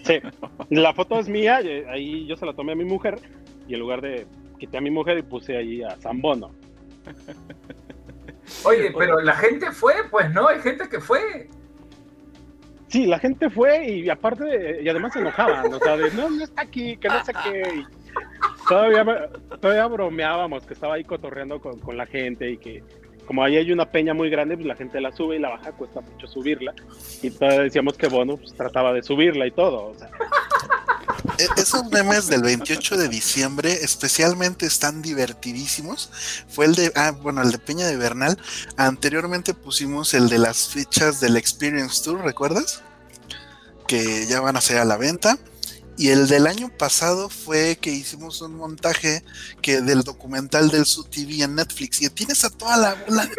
Sí, 0.03 0.21
la 0.71 0.93
foto 0.95 1.21
es 1.21 1.29
mía, 1.29 1.61
ahí 1.89 2.27
yo 2.27 2.37
se 2.37 2.45
la 2.47 2.53
tomé 2.53 2.73
a 2.73 2.75
mi 2.75 2.85
mujer 2.85 3.21
y 3.69 3.75
en 3.75 3.81
lugar 3.81 4.01
de 4.01 4.27
quité 4.59 4.79
a 4.79 4.81
mi 4.81 4.91
mujer 4.91 5.19
y 5.19 5.23
puse 5.23 5.57
ahí 5.57 5.83
a 5.85 5.95
San 6.01 6.21
Bono. 6.21 6.51
Oye, 8.65 8.93
pero 8.99 9.21
la 9.21 9.35
gente 9.35 9.71
fue, 9.73 9.93
pues 10.11 10.33
no, 10.33 10.49
hay 10.49 10.61
gente 10.61 10.89
que 10.89 11.01
fue. 11.01 11.49
Sí, 12.89 13.07
la 13.07 13.19
gente 13.19 13.51
fue 13.51 13.87
y 13.87 14.09
aparte, 14.09 14.81
y 14.83 14.89
además 14.89 15.13
se 15.13 15.21
enojaban, 15.21 15.73
o 15.73 15.79
sea, 15.79 15.97
de 15.97 16.11
no, 16.13 16.31
no 16.31 16.43
está 16.43 16.63
aquí, 16.63 16.97
que 16.97 17.09
no 17.09 17.23
sé 17.25 17.33
qué. 17.45 17.85
todavía, 18.69 19.29
todavía 19.61 19.87
bromeábamos 19.87 20.67
que 20.67 20.75
estaba 20.75 20.95
ahí 20.95 21.05
cotorreando 21.05 21.61
con, 21.61 21.79
con 21.81 21.97
la 21.97 22.07
gente 22.07 22.51
y 22.51 22.57
que 22.57 22.83
como 23.29 23.45
ahí 23.45 23.59
hay 23.59 23.71
una 23.73 23.85
peña 23.85 24.15
muy 24.15 24.31
grande, 24.31 24.57
pues 24.57 24.67
la 24.67 24.75
gente 24.75 25.03
la 25.03 25.13
sube 25.13 25.37
y 25.37 25.39
la 25.39 25.51
baja, 25.51 25.73
cuesta 25.73 26.01
mucho 26.01 26.27
subirla. 26.27 26.73
Y 27.23 27.31
todavía 27.31 27.61
decíamos 27.65 27.99
que 27.99 28.09
Bono 28.09 28.39
pues, 28.39 28.55
trataba 28.55 28.95
de 28.95 29.03
subirla 29.03 29.47
y 29.47 29.51
todo. 29.51 29.89
O 29.89 29.95
sea, 29.95 30.09
Esos 31.57 31.85
memes 31.91 32.27
del 32.29 32.43
28 32.43 32.97
de 32.97 33.09
diciembre 33.09 33.73
especialmente 33.83 34.67
están 34.67 35.03
divertidísimos. 35.03 36.11
Fue 36.49 36.67
el 36.67 36.75
de, 36.75 36.93
ah, 36.97 37.11
bueno, 37.11 37.43
el 37.43 37.53
de 37.53 37.59
Peña 37.59 37.87
de 37.87 37.97
Bernal. 37.97 38.39
Anteriormente 38.77 39.55
pusimos 39.55 40.15
el 40.15 40.29
de 40.29 40.39
las 40.39 40.69
fichas 40.69 41.21
del 41.21 41.37
Experience 41.37 42.03
Tour, 42.03 42.23
¿recuerdas? 42.23 42.83
Que 43.87 44.27
ya 44.27 44.41
van 44.41 44.57
a 44.57 44.61
ser 44.61 44.79
a 44.79 44.85
la 44.85 44.97
venta. 44.97 45.39
Y 45.99 46.11
el 46.11 46.29
del 46.29 46.47
año 46.47 46.71
pasado 46.79 47.29
fue 47.29 47.77
que 47.81 47.91
hicimos 47.91 48.41
un 48.41 48.55
montaje 48.57 49.23
que 49.61 49.81
del 49.81 50.03
documental 50.03 50.71
del 50.71 50.85
Su 50.87 51.05
TV 51.05 51.43
en 51.43 51.57
Netflix. 51.57 52.01
Y 52.01 52.09
tienes 52.11 52.45
a 52.45 52.51
toda 52.51 52.77
la 52.77 52.95
bola 53.07 53.25
de 53.25 53.31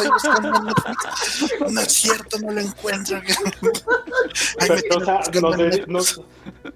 ahí 0.00 0.08
buscando 0.08 0.48
en 0.58 0.64
Netflix. 0.66 1.72
No 1.72 1.80
es 1.80 1.92
cierto, 1.92 2.38
no 2.38 2.52
lo 2.52 2.60
encuentro. 2.60 3.16
Ahí 4.60 4.68
pero, 4.68 4.98
o 4.98 5.04
sea, 5.04 5.20
nos, 5.40 5.88
nos- 5.88 6.22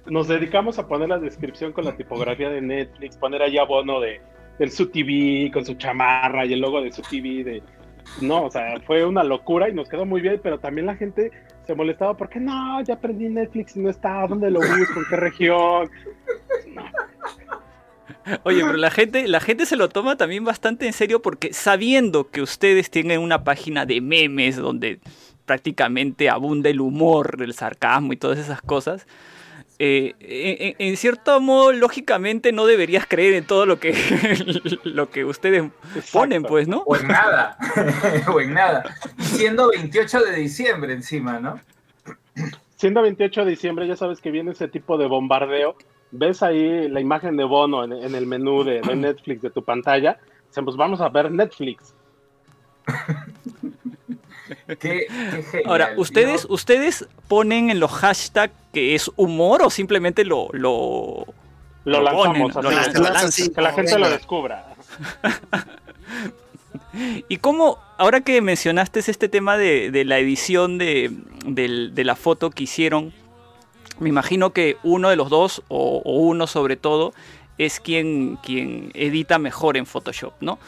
nos 0.07 0.29
dedicamos 0.29 0.79
a 0.79 0.87
poner 0.87 1.09
la 1.09 1.19
descripción 1.19 1.73
con 1.73 1.85
la 1.85 1.97
tipografía 1.97 2.51
de 2.51 2.61
Netflix, 2.61 3.17
poner 3.17 3.43
allá 3.43 3.65
Bono 3.65 4.01
de, 4.01 4.21
del 4.59 4.71
su 4.73 4.89
TV 4.91 5.51
con 5.53 5.65
su 5.65 5.75
chamarra 5.75 6.45
y 6.45 6.53
el 6.53 6.61
logo 6.61 6.83
de 6.83 6.93
su 6.93 7.03
TV 7.03 7.45
de 7.45 7.63
no, 8.21 8.47
o 8.47 8.51
sea, 8.51 8.81
fue 8.87 9.05
una 9.07 9.23
locura 9.23 9.69
y 9.69 9.75
nos 9.75 9.89
quedó 9.89 10.05
muy 10.05 10.21
bien, 10.21 10.41
pero 10.43 10.59
también 10.59 10.87
la 10.87 10.97
gente 10.97 11.31
se 11.67 11.75
molestaba 11.75 12.17
porque 12.17 12.41
no, 12.41 12.81
ya 12.83 12.95
aprendí 12.95 13.29
Netflix 13.29 13.77
y 13.77 13.81
no 13.81 13.91
está, 13.91 14.27
¿dónde 14.27 14.51
lo 14.51 14.61
busco? 14.61 15.01
¿En 15.01 15.07
qué 15.09 15.17
región? 15.17 15.91
Oye, 18.45 18.63
pero 18.65 18.77
la 18.77 18.91
gente, 18.91 19.27
la 19.27 19.41
gente 19.41 19.67
se 19.67 19.77
lo 19.77 19.89
toma 19.89 20.17
también 20.17 20.45
bastante 20.45 20.87
en 20.87 20.93
serio 20.93 21.23
porque 21.23 21.53
sabiendo 21.53 22.31
que 22.31 22.41
ustedes 22.43 22.91
tienen 22.91 23.21
una 23.21 23.43
página 23.45 23.85
de 23.87 24.01
memes 24.01 24.57
donde 24.57 25.01
prácticamente 25.45 26.31
abunda 26.31 26.71
el 26.71 26.81
humor, 26.81 27.39
el 27.41 27.55
sarcasmo 27.55 28.13
y 28.13 28.17
todas 28.17 28.39
esas 28.39 28.63
cosas, 28.63 29.07
eh, 29.85 30.77
en, 30.79 30.97
cierto 30.97 31.41
modo, 31.41 31.73
lógicamente 31.73 32.53
no 32.53 32.67
deberías 32.67 33.05
creer 33.05 33.35
en 33.35 33.45
todo 33.45 33.67
lo 33.67 33.81
que, 33.81 33.93
lo 34.85 35.11
que 35.11 35.25
ustedes 35.25 35.73
ponen, 36.13 36.45
pues, 36.45 36.69
¿no? 36.69 36.85
O 36.87 36.95
en 36.95 37.09
nada. 37.09 37.57
o 38.33 38.41
en 38.41 38.55
nada. 38.55 38.85
Y 39.19 39.25
siendo 39.25 39.71
28 39.71 40.21
de 40.21 40.37
diciembre 40.37 40.93
encima, 40.93 41.41
¿no? 41.41 41.59
Siendo 42.77 43.03
28 43.03 43.45
de 43.45 43.51
diciembre, 43.51 43.89
ya 43.89 43.97
sabes 43.97 44.21
que 44.21 44.31
viene 44.31 44.53
ese 44.53 44.69
tipo 44.69 44.97
de 44.99 45.09
bombardeo. 45.09 45.75
Ves 46.13 46.45
ahí 46.45 46.89
la 46.89 47.01
imagen 47.01 47.37
de 47.37 47.43
Bono 47.43 47.83
en, 47.83 47.93
en 47.93 48.15
el 48.15 48.29
menú 48.29 48.63
de, 48.63 48.83
de 48.83 48.95
Netflix 48.95 49.43
de 49.43 49.51
tu 49.51 49.65
pantalla. 49.65 50.17
Dicen, 50.47 50.65
pues 50.65 50.77
vamos 50.77 51.01
a 51.01 51.09
ver 51.09 51.29
Netflix. 51.33 51.93
Qué, 54.67 54.77
qué 54.79 55.07
genial, 55.51 55.63
Ahora, 55.67 55.93
¿ustedes, 55.97 56.49
¿no? 56.49 56.55
¿ustedes 56.55 57.07
ponen 57.29 57.71
en 57.71 57.81
los 57.81 57.91
hashtags 57.93 58.53
que 58.73 58.95
es 58.95 59.11
humor 59.17 59.63
o 59.63 59.71
simplemente 59.71 60.25
lo, 60.25 60.49
lo, 60.53 61.27
Lo, 61.85 62.01
Lo 62.01 62.03
lanzamos, 62.03 62.53
ponen, 62.53 62.79
así, 62.79 62.89
lo 62.93 62.93
que 62.93 63.01
la- 63.01 63.11
lanzan. 63.11 63.49
que 63.55 63.61
la 63.63 63.73
gente 63.73 63.99
lo 63.99 64.11
descubra. 64.11 64.75
¿Y 67.29 67.39
cómo, 67.39 67.79
ahora 67.97 68.21
que 68.21 68.41
mencionaste 68.43 69.01
este 69.01 69.29
tema 69.29 69.57
de, 69.57 69.91
de 69.91 70.05
la 70.05 70.19
edición 70.19 70.77
de, 70.79 71.11
del- 71.47 71.95
de 71.95 72.05
la 72.05 72.17
foto 72.17 72.51
que 72.51 72.65
hicieron, 72.65 73.13
me 73.99 74.09
imagino 74.11 74.53
que 74.53 74.77
uno 74.83 75.09
de 75.09 75.17
los 75.17 75.31
dos, 75.31 75.63
o, 75.69 76.03
o 76.05 76.19
uno 76.19 76.47
sobre 76.47 76.77
todo, 76.77 77.15
es 77.59 77.81
quien, 77.81 78.39
quien 78.43 78.91
edita 78.95 79.39
mejor 79.39 79.77
en 79.77 79.87
Photoshop, 79.87 80.33
¿no? 80.41 80.59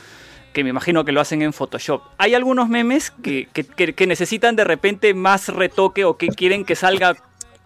Que 0.55 0.65
me 0.65 0.71
imagino 0.71 1.05
que 1.05 1.13
lo 1.13 1.21
hacen 1.21 1.43
en 1.43 1.53
Photoshop. 1.53 2.01
Hay 2.17 2.35
algunos 2.35 2.69
memes 2.71 3.11
que, 3.11 3.49
que- 3.53 4.07
necesitan 4.07 4.57
de 4.57 4.65
repente 4.65 5.13
más 5.13 5.49
retoque 5.49 6.05
o 6.07 6.17
que 6.17 6.29
quieren 6.29 6.65
que 6.65 6.77
salga 6.77 7.17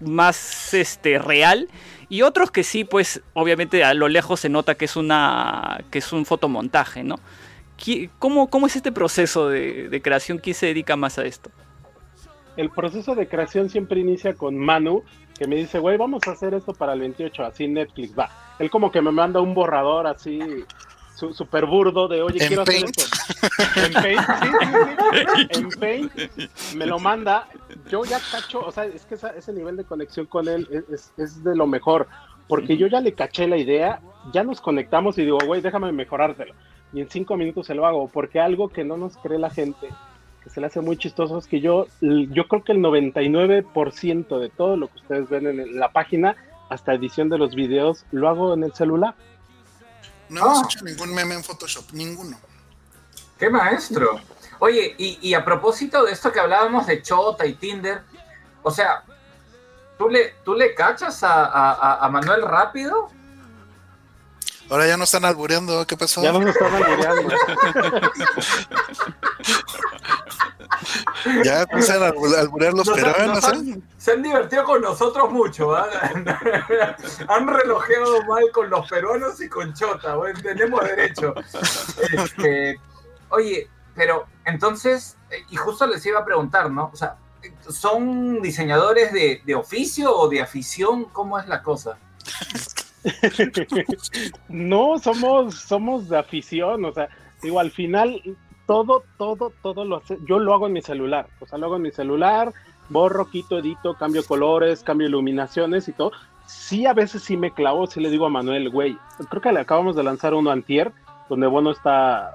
más 0.01 0.75
este, 0.75 1.19
real. 1.21 1.69
Y 2.09 2.23
otros 2.23 2.51
que 2.51 2.65
sí, 2.65 2.85
pues 2.85 3.21
obviamente 3.35 3.85
a 3.85 3.93
lo 3.95 4.09
lejos 4.09 4.41
se 4.41 4.49
nota 4.49 4.75
que 4.75 4.87
es, 4.87 4.97
una, 4.97 5.85
que 5.91 5.99
es 5.99 6.13
un 6.13 6.25
fotomontaje, 6.25 7.05
¿no? 7.05 7.21
¿Qui- 7.79 8.09
¿Cómo, 8.19 8.49
cómo 8.49 8.67
es 8.67 8.75
este 8.75 8.91
proceso 8.91 9.49
de, 9.51 9.89
de 9.91 10.03
creación? 10.03 10.39
¿Quién 10.39 10.55
se 10.55 10.67
dedica 10.67 10.97
más 10.97 11.19
a 11.19 11.25
esto? 11.27 11.51
El 12.57 12.71
proceso 12.71 13.15
de 13.15 13.29
creación 13.29 13.69
siempre 13.69 14.01
inicia 14.01 14.35
con 14.35 14.57
Manu, 14.59 15.05
que 15.39 15.47
me 15.47 15.55
dice, 15.57 15.79
güey, 15.79 15.97
vamos 15.97 16.23
a 16.27 16.33
hacer 16.33 16.55
esto 16.55 16.73
para 16.73 16.95
el 16.95 17.01
28, 17.01 17.45
así 17.45 17.69
Netflix 17.69 18.19
va. 18.19 18.31
Él 18.59 18.71
como 18.71 18.91
que 18.91 19.01
me 19.03 19.13
manda 19.13 19.41
un 19.41 19.55
borrador 19.55 20.09
así, 20.09 20.41
su- 21.19 21.35
súper 21.35 21.67
burdo 21.67 22.07
de, 22.07 22.23
oye, 22.23 22.41
¿En 22.43 22.47
quiero 22.49 22.63
hacer 22.63 22.85
esto. 22.85 23.03
En 23.77 23.93
Paint, 23.93 24.21
sí, 24.21 24.49
sí, 24.61 25.47
sí. 25.49 25.61
En 25.61 25.69
Paint 25.71 26.13
me 26.77 26.87
lo 26.87 26.99
manda, 27.01 27.49
yo 27.91 28.05
ya 28.05 28.21
cacho, 28.31 28.61
o 28.65 28.71
sea, 28.71 28.85
es 28.85 29.05
que 29.05 29.17
esa- 29.17 29.31
ese 29.31 29.53
nivel 29.53 29.77
de 29.77 29.85
conexión 29.85 30.27
con 30.27 30.47
él 30.49 30.69
es, 30.71 30.89
es- 30.91 31.13
es 31.17 31.43
de 31.45 31.57
lo 31.57 31.67
mejor, 31.67 32.07
porque 32.47 32.77
yo 32.77 32.87
ya 32.87 33.01
le 33.01 33.15
caché 33.15 33.49
la 33.49 33.57
idea, 33.57 34.01
ya 34.33 34.45
nos 34.45 34.61
conectamos 34.61 35.19
y 35.19 35.25
digo, 35.25 35.39
güey, 35.45 35.61
déjame 35.61 35.91
mejorártelo. 35.93 36.55
Y 36.93 37.01
en 37.01 37.11
cinco 37.11 37.37
minutos 37.37 37.67
se 37.67 37.75
lo 37.75 37.85
hago, 37.87 38.09
porque 38.09 38.39
algo 38.41 38.69
que 38.69 38.85
no 38.85 38.97
nos 38.97 39.17
cree 39.17 39.39
la 39.39 39.51
gente, 39.51 39.89
que 40.45 40.51
se 40.51 40.61
le 40.61 40.69
hace 40.69 40.81
muy 40.81 40.97
chistoso, 40.97 41.37
es 41.39 41.47
que 41.49 41.61
yo, 41.61 41.87
yo 42.01 42.47
creo 42.47 42.63
que 42.63 42.73
el 42.73 42.79
99% 42.81 44.39
de 44.39 44.49
todo 44.51 44.77
lo 44.77 44.87
que 44.89 44.97
ustedes 45.01 45.29
ven 45.29 45.47
en 45.47 45.79
la 45.79 45.91
página, 45.91 46.37
hasta 46.71 46.95
edición 46.95 47.29
de 47.29 47.39
los 47.39 47.55
videos, 47.55 48.05
lo 48.13 48.29
hago 48.29 48.55
en 48.55 48.63
el 48.65 48.73
celular. 48.73 49.15
No 50.29 50.41
hemos 50.41 50.59
Ah. 50.59 50.63
hecho 50.67 50.85
ningún 50.85 51.15
meme 51.15 51.35
en 51.35 51.45
Photoshop, 51.45 51.91
ninguno. 51.93 52.39
¡Qué 53.39 53.49
maestro! 53.51 54.21
Oye, 54.59 54.95
y, 54.99 55.19
y 55.29 55.35
a 55.35 55.45
propósito 55.45 56.05
de 56.05 56.13
esto 56.13 56.33
que 56.33 56.41
hablábamos 56.41 56.87
de 56.87 57.01
Chota 57.03 57.47
y 57.47 57.55
Tinder, 57.55 58.03
o 58.63 58.71
sea, 58.71 59.05
¿tú 59.97 60.09
le, 60.09 60.35
tú 60.45 60.55
le 60.55 60.75
cachas 60.75 61.23
a, 61.23 61.45
a- 62.05 62.09
Manuel 62.09 62.43
rápido? 62.43 63.09
Ahora 64.71 64.87
ya 64.87 64.97
no 64.99 65.05
están 65.05 65.25
albureando, 65.25 65.87
¿qué 65.87 65.97
pasó? 65.97 66.23
Ya 66.23 66.33
nos 66.33 66.45
están 66.47 66.75
albureando. 66.75 67.33
Ya 71.45 71.63
empiezan 71.63 72.03
a 72.03 72.09
albur- 72.13 72.37
alburear 72.37 72.73
los 72.75 72.87
Nos 72.87 72.99
han- 72.99 73.05
peruanos, 73.05 73.35
nos 73.37 73.45
¿eh? 73.45 73.57
han- 73.57 73.83
se 73.97 74.13
han 74.13 74.23
divertido 74.23 74.65
con 74.65 74.81
nosotros 74.83 75.31
mucho, 75.31 75.75
¿ah? 75.75 75.89
Han 77.29 77.47
relojeado 77.49 78.23
mal 78.25 78.45
con 78.53 78.71
los 78.71 78.89
peruanos 78.89 79.41
y 79.41 79.49
con 79.49 79.73
Chota, 79.75 80.15
bueno, 80.17 80.39
tenemos 80.41 80.81
derecho. 80.85 81.35
Este, 82.13 82.79
oye, 83.31 83.69
pero 83.95 84.27
entonces, 84.45 85.17
eh, 85.31 85.43
y 85.51 85.57
justo 85.57 85.87
les 85.87 86.05
iba 86.07 86.21
a 86.21 86.25
preguntar, 86.25 86.71
¿no? 86.71 86.91
O 86.93 86.97
sea, 86.97 87.17
¿son 87.69 88.41
diseñadores 88.43 89.13
de, 89.13 89.43
de 89.45 89.55
oficio 89.55 90.15
o 90.15 90.29
de 90.29 90.41
afición? 90.43 91.05
¿Cómo 91.07 91.39
es 91.39 91.47
la 91.49 91.63
cosa? 91.63 91.99
no, 94.49 94.99
somos, 94.99 95.55
somos 95.57 96.09
de 96.09 96.19
afición, 96.19 96.85
o 96.85 96.93
sea, 96.93 97.09
digo, 97.43 97.61
al 97.61 97.71
final 97.71 98.23
todo, 98.69 99.03
todo, 99.17 99.51
todo 99.63 99.87
lo 99.87 99.97
hace, 99.97 100.19
yo 100.27 100.39
lo 100.39 100.53
hago 100.53 100.67
en 100.67 100.75
mi 100.75 100.83
celular, 100.83 101.27
o 101.41 101.47
sea, 101.47 101.59
lo 101.59 101.67
hago 101.67 101.77
en 101.77 101.83
mi 101.83 101.91
celular, 101.91 102.53
borro, 102.91 103.25
quito, 103.31 103.59
edito, 103.59 103.95
cambio 103.95 104.23
colores, 104.25 104.83
cambio 104.83 105.09
iluminaciones 105.09 105.89
y 105.89 105.93
todo. 105.93 106.13
Sí, 106.45 106.85
a 106.85 106.93
veces 106.93 107.23
sí 107.23 107.39
me 107.39 107.53
clavo, 107.53 107.87
sí 107.87 107.99
le 107.99 108.11
digo 108.11 108.27
a 108.27 108.31
Manuel, 108.31 108.69
güey, 108.69 108.99
creo 109.31 109.41
que 109.41 109.53
le 109.53 109.61
acabamos 109.61 109.97
de 109.97 110.03
lanzar 110.03 110.35
uno 110.35 110.51
antier, 110.51 110.93
donde 111.31 111.47
Bono 111.47 111.71
está 111.71 112.35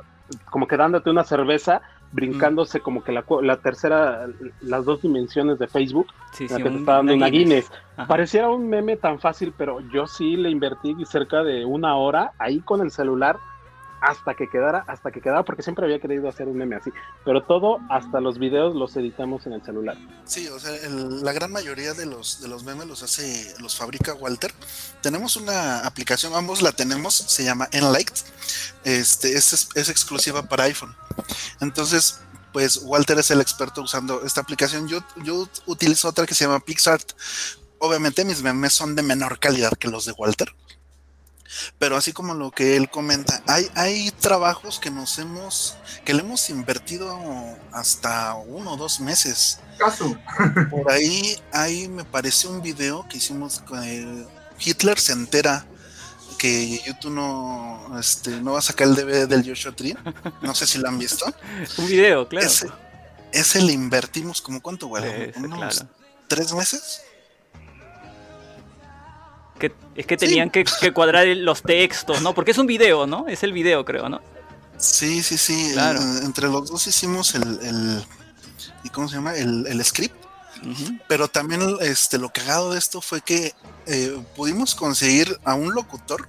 como 0.49 0.67
que 0.67 0.75
dándote 0.75 1.11
una 1.11 1.23
cerveza, 1.23 1.84
brincándose 2.11 2.79
como 2.79 3.03
que 3.03 3.11
la, 3.11 3.57
tercera, 3.57 4.27
las 4.61 4.86
dos 4.86 5.03
dimensiones 5.03 5.59
de 5.59 5.67
Facebook, 5.67 6.07
Sí, 6.31 6.47
la 6.47 6.57
sí, 6.57 6.63
que 6.63 6.69
te 6.71 6.77
está 6.77 6.93
dando 6.93 7.13
una 7.13 7.27
Guinness. 7.27 7.71
Pareciera 8.07 8.49
un 8.49 8.69
meme 8.69 8.97
tan 8.97 9.19
fácil, 9.19 9.53
pero 9.55 9.81
yo 9.91 10.07
sí 10.07 10.36
le 10.36 10.49
invertí 10.49 10.95
cerca 11.05 11.43
de 11.43 11.63
una 11.63 11.95
hora 11.95 12.31
ahí 12.39 12.59
con 12.59 12.81
el 12.81 12.89
celular 12.89 13.38
hasta 14.04 14.36
que 14.36 14.49
quedara, 14.49 14.84
hasta 14.88 15.12
que 15.12 15.22
quedara, 15.22 15.43
porque 15.43 15.64
siempre 15.64 15.86
había 15.86 15.99
querido 15.99 16.28
hacer 16.28 16.49
un 16.49 16.58
meme 16.58 16.76
así. 16.76 16.91
Pero 17.24 17.43
todo, 17.43 17.80
hasta 17.89 18.20
los 18.20 18.38
videos, 18.38 18.76
los 18.76 18.97
editamos 18.97 19.45
en 19.47 19.54
el 19.54 19.64
celular. 19.64 19.97
Sí, 20.26 20.45
o 20.49 20.60
sea, 20.60 20.74
la 20.89 21.32
gran 21.32 21.54
mayoría 21.54 21.93
de 21.93 22.06
los, 22.06 22.41
de 22.41 22.49
los 22.49 22.66
memes 22.66 22.86
los 22.86 23.01
hace, 23.01 23.56
los 23.62 23.78
fabrica 23.78 24.14
Walter. 24.14 24.54
Tenemos 25.01 25.38
una 25.38 25.88
aplicación, 25.88 26.36
ambos 26.36 26.62
la 26.62 26.74
tenemos, 26.74 27.14
se 27.14 27.45
llama 27.45 27.70
Enlight. 27.72 28.12
Este, 28.84 29.38
es, 29.38 29.54
es, 29.54 29.70
es 29.74 29.88
exclusiva 29.88 30.43
para 30.43 30.66
iPhone. 30.66 30.93
Entonces, 31.62 32.20
pues 32.51 32.82
Walter 32.84 33.18
es 33.20 33.32
el 33.32 33.39
experto 33.39 33.82
usando 33.82 34.22
esta 34.26 34.41
aplicación. 34.41 34.89
Yo, 34.89 34.99
yo 35.24 35.47
utilizo 35.66 36.10
otra 36.10 36.26
que 36.26 36.36
se 36.36 36.43
llama 36.43 36.60
PixArt. 36.60 37.14
Obviamente 37.80 38.26
mis 38.26 38.43
memes 38.43 38.74
son 38.74 38.95
de 38.95 39.01
menor 39.01 39.39
calidad 39.39 39.72
que 39.80 39.88
los 39.88 40.06
de 40.06 40.12
Walter. 40.12 40.54
Pero 41.80 41.97
así 41.97 42.14
como 42.14 42.34
lo 42.34 42.51
que 42.51 42.76
él 42.76 42.89
comenta, 42.89 43.41
hay, 43.47 43.70
hay 43.76 44.12
trabajos 44.12 44.80
que 44.80 44.89
nos 44.91 45.18
hemos, 45.20 45.76
que 46.06 46.14
le 46.14 46.22
hemos 46.22 46.49
invertido 46.49 47.18
hasta 47.72 48.34
uno 48.36 48.74
o 48.74 48.78
dos 48.78 48.99
meses. 48.99 49.60
Por 50.70 50.91
ahí, 50.91 51.38
ahí 51.51 51.88
me 51.88 52.04
parece 52.06 52.47
un 52.47 52.62
video 52.62 53.08
que 53.10 53.18
hicimos 53.18 53.60
con 53.60 53.84
el- 53.84 54.28
Hitler 54.60 54.99
se 54.99 55.14
entera 55.14 55.66
que 56.38 56.82
YouTube 56.86 57.12
no, 57.12 57.97
este, 57.99 58.32
no 58.41 58.54
va 58.54 58.60
a 58.60 58.62
sacar 58.62 58.88
el 58.88 58.95
DVD 58.95 59.28
del 59.28 59.47
Joshua 59.47 59.74
Tree. 59.76 59.95
No 60.41 60.54
sé 60.54 60.68
si 60.68 60.78
lo 60.78 60.89
han 60.89 60.99
visto. 60.99 61.26
Un 61.78 61.88
video, 61.88 62.28
claro. 62.28 62.45
Ese, 62.45 62.68
ese 63.32 63.62
le 63.62 63.72
invertimos 63.74 64.41
como 64.41 64.62
cuánto, 64.62 64.88
güey, 64.88 65.32
unos 65.38 65.76
claro. 65.78 65.89
tres 66.28 66.54
meses. 66.54 67.01
Que, 69.64 69.74
es 69.95 70.05
que 70.05 70.18
tenían 70.18 70.49
que, 70.49 70.66
que 70.66 70.91
cuadrar 70.91 71.26
los 71.26 71.61
textos, 71.61 72.22
¿no? 72.22 72.34
Porque 72.34 72.51
es 72.51 72.57
un 72.57 72.68
video, 72.68 73.07
¿no? 73.07 73.30
Es 73.30 73.43
el 73.43 73.53
video, 73.53 73.86
creo, 73.86 74.09
¿no? 74.09 74.20
Sí, 74.78 75.24
sí, 75.24 75.38
sí. 75.38 75.70
Claro. 75.72 76.01
eh, 76.01 76.20
entre 76.26 76.49
los 76.49 76.70
dos 76.70 76.86
hicimos 76.86 77.34
el, 77.34 77.43
el 77.61 78.03
¿y 78.84 78.89
cómo 78.89 79.07
se 79.07 79.16
llama? 79.16 79.34
El, 79.36 79.66
el 79.68 79.86
script. 79.86 80.18
Pero 81.07 81.30
también 81.30 81.61
este, 81.80 82.18
lo 82.18 82.28
cagado 82.30 82.74
de 82.74 82.80
esto 82.80 82.99
fue 82.99 83.22
que 83.22 83.53
eh, 83.86 84.22
pudimos 84.36 84.76
conseguir 84.76 85.39
a 85.45 85.53
un 85.55 85.74
locutor. 85.74 86.28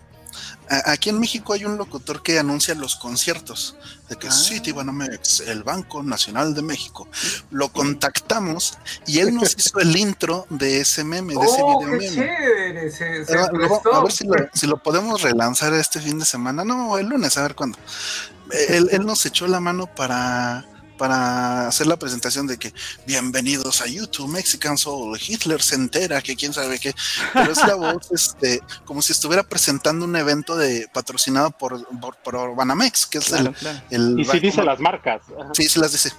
Aquí 0.69 1.11
en 1.11 1.21
México 1.21 1.53
hay 1.53 1.65
un 1.65 1.77
locutor 1.77 2.23
que 2.23 2.39
anuncia 2.39 2.75
los 2.75 2.97
conciertos 2.97 3.77
de 4.09 4.17
que 4.17 4.29
Ah. 4.29 4.33
Citibanamex, 4.33 5.41
el 5.41 5.63
Banco 5.63 6.03
Nacional 6.03 6.55
de 6.55 6.63
México. 6.63 7.07
Lo 7.51 7.69
contactamos 7.71 8.79
y 9.07 9.19
él 9.19 9.35
nos 9.35 9.55
hizo 9.59 9.79
el 9.81 9.95
intro 9.97 10.47
de 10.51 10.81
ese 10.81 11.05
meme, 11.05 11.35
de 11.35 11.45
ese 11.45 11.59
¡Oh, 11.61 11.79
video 11.81 11.99
qué 11.99 12.07
meme. 12.07 12.15
chévere! 12.15 12.91
Se, 12.91 13.25
se 13.27 13.35
lo- 13.37 13.49
prestó. 13.51 13.95
a 13.95 14.03
ver 14.03 14.13
si 14.13 14.25
lo, 14.27 14.35
si 14.55 14.67
lo 14.67 14.77
podemos 14.83 15.21
relanzar 15.23 15.73
este 15.75 16.01
fin 16.01 16.19
de 16.19 16.25
semana. 16.25 16.65
No, 16.65 16.97
el 16.99 17.07
lunes, 17.09 17.37
a 17.37 17.43
ver 17.43 17.55
cuándo. 17.55 17.79
Él, 18.69 18.89
él 18.93 19.07
nos 19.07 19.25
echó 19.27 19.47
la 19.47 19.59
mano 19.59 19.87
para, 19.87 20.65
para 21.05 21.69
hacer 21.69 21.87
la 21.87 21.99
presentación 21.99 22.47
de 22.47 22.57
que 22.57 22.73
bienvenidos 23.07 23.83
a 23.83 23.87
YouTube 23.87 24.27
Mexican 24.27 24.79
Soul. 24.79 25.19
Hitler 25.21 25.61
se 25.61 25.75
entera 25.75 26.23
que 26.23 26.35
quién 26.35 26.55
sabe 26.55 26.79
qué. 26.79 26.95
Pero 27.35 27.53
es 27.53 27.59
la 27.59 27.75
voz, 27.75 28.11
este, 28.11 28.63
como 28.87 29.03
si 29.03 29.13
estuviera 29.13 29.43
presentando 29.43 30.07
un 30.07 30.17
evento 30.17 30.57
de 30.57 30.89
patrocinado 30.95 31.51
por, 31.51 31.87
por, 32.01 32.17
por 32.17 32.57
Banamex, 32.57 33.05
que 33.07 33.19
es 33.19 33.27
Claro, 33.27 33.51
el, 33.51 33.55
claro. 33.55 33.81
el 33.91 34.19
Y 34.19 34.25
sí 34.25 34.41
dice 34.41 34.65
las 34.65 34.81
marcas. 34.81 35.21
Ajá. 35.39 35.51
Sí, 35.53 35.69
sí 35.69 35.79
las 35.79 35.93
dice. 35.93 36.11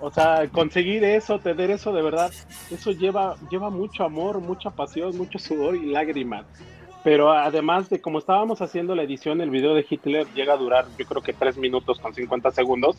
O 0.00 0.10
sea, 0.10 0.48
conseguir 0.50 1.04
eso, 1.04 1.38
tener 1.38 1.70
eso 1.70 1.92
de 1.92 2.00
verdad, 2.00 2.32
eso 2.70 2.92
lleva, 2.92 3.36
lleva 3.50 3.68
mucho 3.68 4.04
amor, 4.04 4.40
mucha 4.40 4.70
pasión, 4.70 5.14
mucho 5.18 5.38
sudor 5.38 5.76
y 5.76 5.84
lágrimas. 5.84 6.46
Pero 7.06 7.30
además 7.30 7.88
de 7.88 8.00
como 8.00 8.18
estábamos 8.18 8.60
haciendo 8.60 8.96
la 8.96 9.04
edición, 9.04 9.40
el 9.40 9.48
video 9.48 9.74
de 9.74 9.86
Hitler 9.88 10.26
llega 10.34 10.54
a 10.54 10.56
durar 10.56 10.86
yo 10.98 11.06
creo 11.06 11.22
que 11.22 11.32
3 11.32 11.56
minutos 11.56 12.00
con 12.00 12.12
50 12.12 12.50
segundos. 12.50 12.96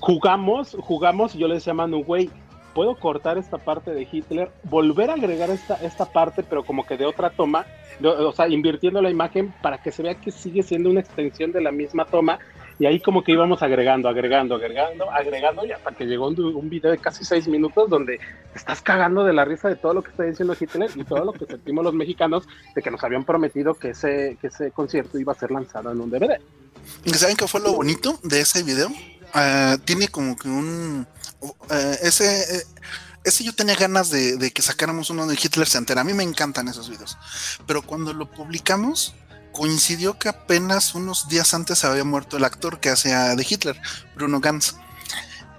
Jugamos, 0.00 0.74
jugamos 0.80 1.34
y 1.34 1.38
yo 1.40 1.46
le 1.46 1.56
decía 1.56 1.72
a 1.72 1.76
Manu, 1.76 2.02
güey, 2.02 2.30
puedo 2.72 2.94
cortar 2.94 3.36
esta 3.36 3.58
parte 3.58 3.90
de 3.90 4.08
Hitler, 4.10 4.50
volver 4.62 5.10
a 5.10 5.14
agregar 5.16 5.50
esta, 5.50 5.74
esta 5.84 6.06
parte, 6.06 6.42
pero 6.42 6.64
como 6.64 6.86
que 6.86 6.96
de 6.96 7.04
otra 7.04 7.28
toma, 7.28 7.66
o 8.02 8.32
sea, 8.32 8.48
invirtiendo 8.48 9.02
la 9.02 9.10
imagen 9.10 9.52
para 9.60 9.82
que 9.82 9.92
se 9.92 10.02
vea 10.02 10.14
que 10.14 10.30
sigue 10.30 10.62
siendo 10.62 10.88
una 10.88 11.00
extensión 11.00 11.52
de 11.52 11.60
la 11.60 11.72
misma 11.72 12.06
toma. 12.06 12.38
Y 12.80 12.86
ahí 12.86 12.98
como 12.98 13.22
que 13.22 13.32
íbamos 13.32 13.62
agregando, 13.62 14.08
agregando, 14.08 14.54
agregando, 14.54 15.10
agregando, 15.10 15.66
y 15.66 15.70
hasta 15.72 15.92
que 15.92 16.06
llegó 16.06 16.28
un, 16.28 16.40
un 16.40 16.70
video 16.70 16.90
de 16.90 16.96
casi 16.98 17.24
seis 17.24 17.46
minutos 17.46 17.90
donde 17.90 18.18
estás 18.54 18.80
cagando 18.80 19.22
de 19.22 19.34
la 19.34 19.44
risa 19.44 19.68
de 19.68 19.76
todo 19.76 19.92
lo 19.94 20.02
que 20.02 20.10
está 20.10 20.22
diciendo 20.24 20.56
Hitler 20.58 20.90
y 20.94 21.04
todo 21.04 21.26
lo 21.26 21.32
que 21.34 21.44
sentimos 21.44 21.84
los 21.84 21.92
mexicanos 21.92 22.48
de 22.74 22.80
que 22.80 22.90
nos 22.90 23.04
habían 23.04 23.24
prometido 23.24 23.74
que 23.74 23.90
ese, 23.90 24.38
que 24.40 24.46
ese 24.46 24.70
concierto 24.72 25.18
iba 25.18 25.32
a 25.32 25.36
ser 25.36 25.50
lanzado 25.50 25.92
en 25.92 26.00
un 26.00 26.10
DVD. 26.10 26.40
¿Y 27.04 27.10
¿Saben 27.10 27.36
qué 27.36 27.46
fue 27.46 27.60
lo 27.60 27.74
bonito 27.74 28.18
de 28.22 28.40
ese 28.40 28.62
video? 28.62 28.88
Ah, 29.34 29.76
tiene 29.84 30.08
como 30.08 30.34
que 30.36 30.48
un... 30.48 31.06
eh, 31.70 31.96
ese... 32.02 32.56
eh, 32.56 32.62
ese 33.22 33.44
yo 33.44 33.54
tenía 33.54 33.74
ganas 33.76 34.08
de, 34.08 34.38
de 34.38 34.50
que 34.50 34.62
sacáramos 34.62 35.10
uno 35.10 35.26
de 35.26 35.34
Hitler 35.34 35.68
se 35.68 35.76
entera. 35.76 36.00
A 36.00 36.04
mí 36.04 36.14
me 36.14 36.22
encantan 36.22 36.68
esos 36.68 36.88
videos. 36.88 37.18
Pero 37.66 37.82
cuando 37.82 38.14
lo 38.14 38.30
publicamos, 38.30 39.14
coincidió 39.52 40.18
que 40.18 40.28
apenas 40.28 40.94
unos 40.94 41.28
días 41.28 41.54
antes 41.54 41.84
había 41.84 42.04
muerto 42.04 42.36
el 42.36 42.44
actor 42.44 42.80
que 42.80 42.90
hacía 42.90 43.34
de 43.34 43.46
Hitler, 43.48 43.80
Bruno 44.14 44.40
Ganz. 44.40 44.76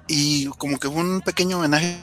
Y 0.07 0.47
como 0.57 0.79
que 0.79 0.87
un 0.87 1.21
pequeño 1.21 1.57
homenaje 1.57 1.99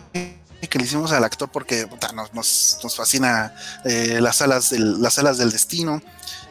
que 0.67 0.79
le 0.79 0.85
hicimos 0.85 1.13
al 1.13 1.25
actor 1.25 1.49
porque 1.51 1.87
nos, 2.33 2.81
nos, 2.83 2.97
fascina 2.97 3.55
eh, 3.85 4.19
las, 4.21 4.43
alas 4.43 4.71
del, 4.71 5.01
las 5.01 5.19
alas 5.19 5.39
del 5.39 5.53
destino 5.53 6.03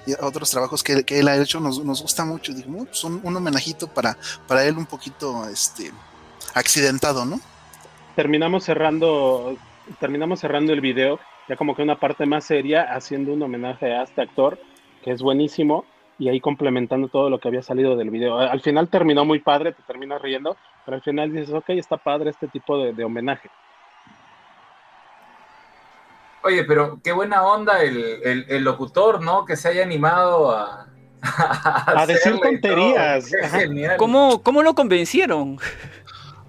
y 0.06 0.14
otros 0.22 0.50
trabajos 0.50 0.84
que, 0.84 1.04
que 1.04 1.20
él 1.20 1.28
ha 1.28 1.36
hecho 1.36 1.60
nos, 1.60 1.84
nos 1.84 2.02
gusta 2.02 2.24
mucho. 2.24 2.54
Pues 2.54 3.04
un, 3.04 3.20
un 3.24 3.36
homenajito 3.36 3.88
para, 3.88 4.18
para 4.48 4.64
él 4.64 4.78
un 4.78 4.86
poquito 4.86 5.48
este, 5.50 5.92
accidentado, 6.54 7.26
¿no? 7.26 7.40
Terminamos 8.16 8.64
cerrando, 8.64 9.58
terminamos 10.00 10.40
cerrando 10.40 10.74
el 10.74 10.82
video, 10.82 11.20
ya 11.48 11.56
como 11.56 11.76
que 11.76 11.84
una 11.84 12.00
parte 12.00 12.26
más 12.26 12.46
seria, 12.46 12.84
haciendo 12.96 13.34
un 13.34 13.44
homenaje 13.44 13.94
a 13.94 14.04
este 14.04 14.22
actor, 14.22 14.58
que 15.08 15.14
es 15.14 15.22
buenísimo, 15.22 15.86
y 16.20 16.28
ahí 16.28 16.42
complementando 16.42 17.08
todo 17.08 17.30
lo 17.30 17.40
que 17.40 17.48
había 17.48 17.62
salido 17.64 17.96
del 17.96 18.10
video. 18.10 18.38
Al 18.40 18.60
final 18.60 18.90
terminó 18.90 19.24
muy 19.24 19.40
padre, 19.40 19.72
te 19.72 19.82
terminas 19.84 20.22
riendo, 20.22 20.58
pero 20.84 20.96
al 20.98 21.02
final 21.02 21.32
dices, 21.32 21.54
ok, 21.54 21.70
está 21.70 21.96
padre 21.96 22.30
este 22.32 22.50
tipo 22.50 22.78
de, 22.78 22.92
de 22.92 23.06
homenaje. 23.06 23.50
Oye, 26.44 26.66
pero 26.66 27.00
qué 27.02 27.14
buena 27.14 27.42
onda 27.46 27.82
el, 27.84 27.98
el- 28.22 28.46
el 28.50 28.64
locutor, 28.66 29.22
¿no? 29.24 29.46
Que 29.46 29.56
se 29.56 29.70
haya 29.70 29.84
animado 29.84 30.52
a... 30.52 30.88
A 31.24 32.06
decir 32.06 32.34
y 32.34 32.40
todo. 32.40 32.50
tonterías. 32.50 33.32
¿Cómo, 33.98 34.44
¿Cómo 34.44 34.62
lo 34.62 34.76
convencieron? 34.76 35.58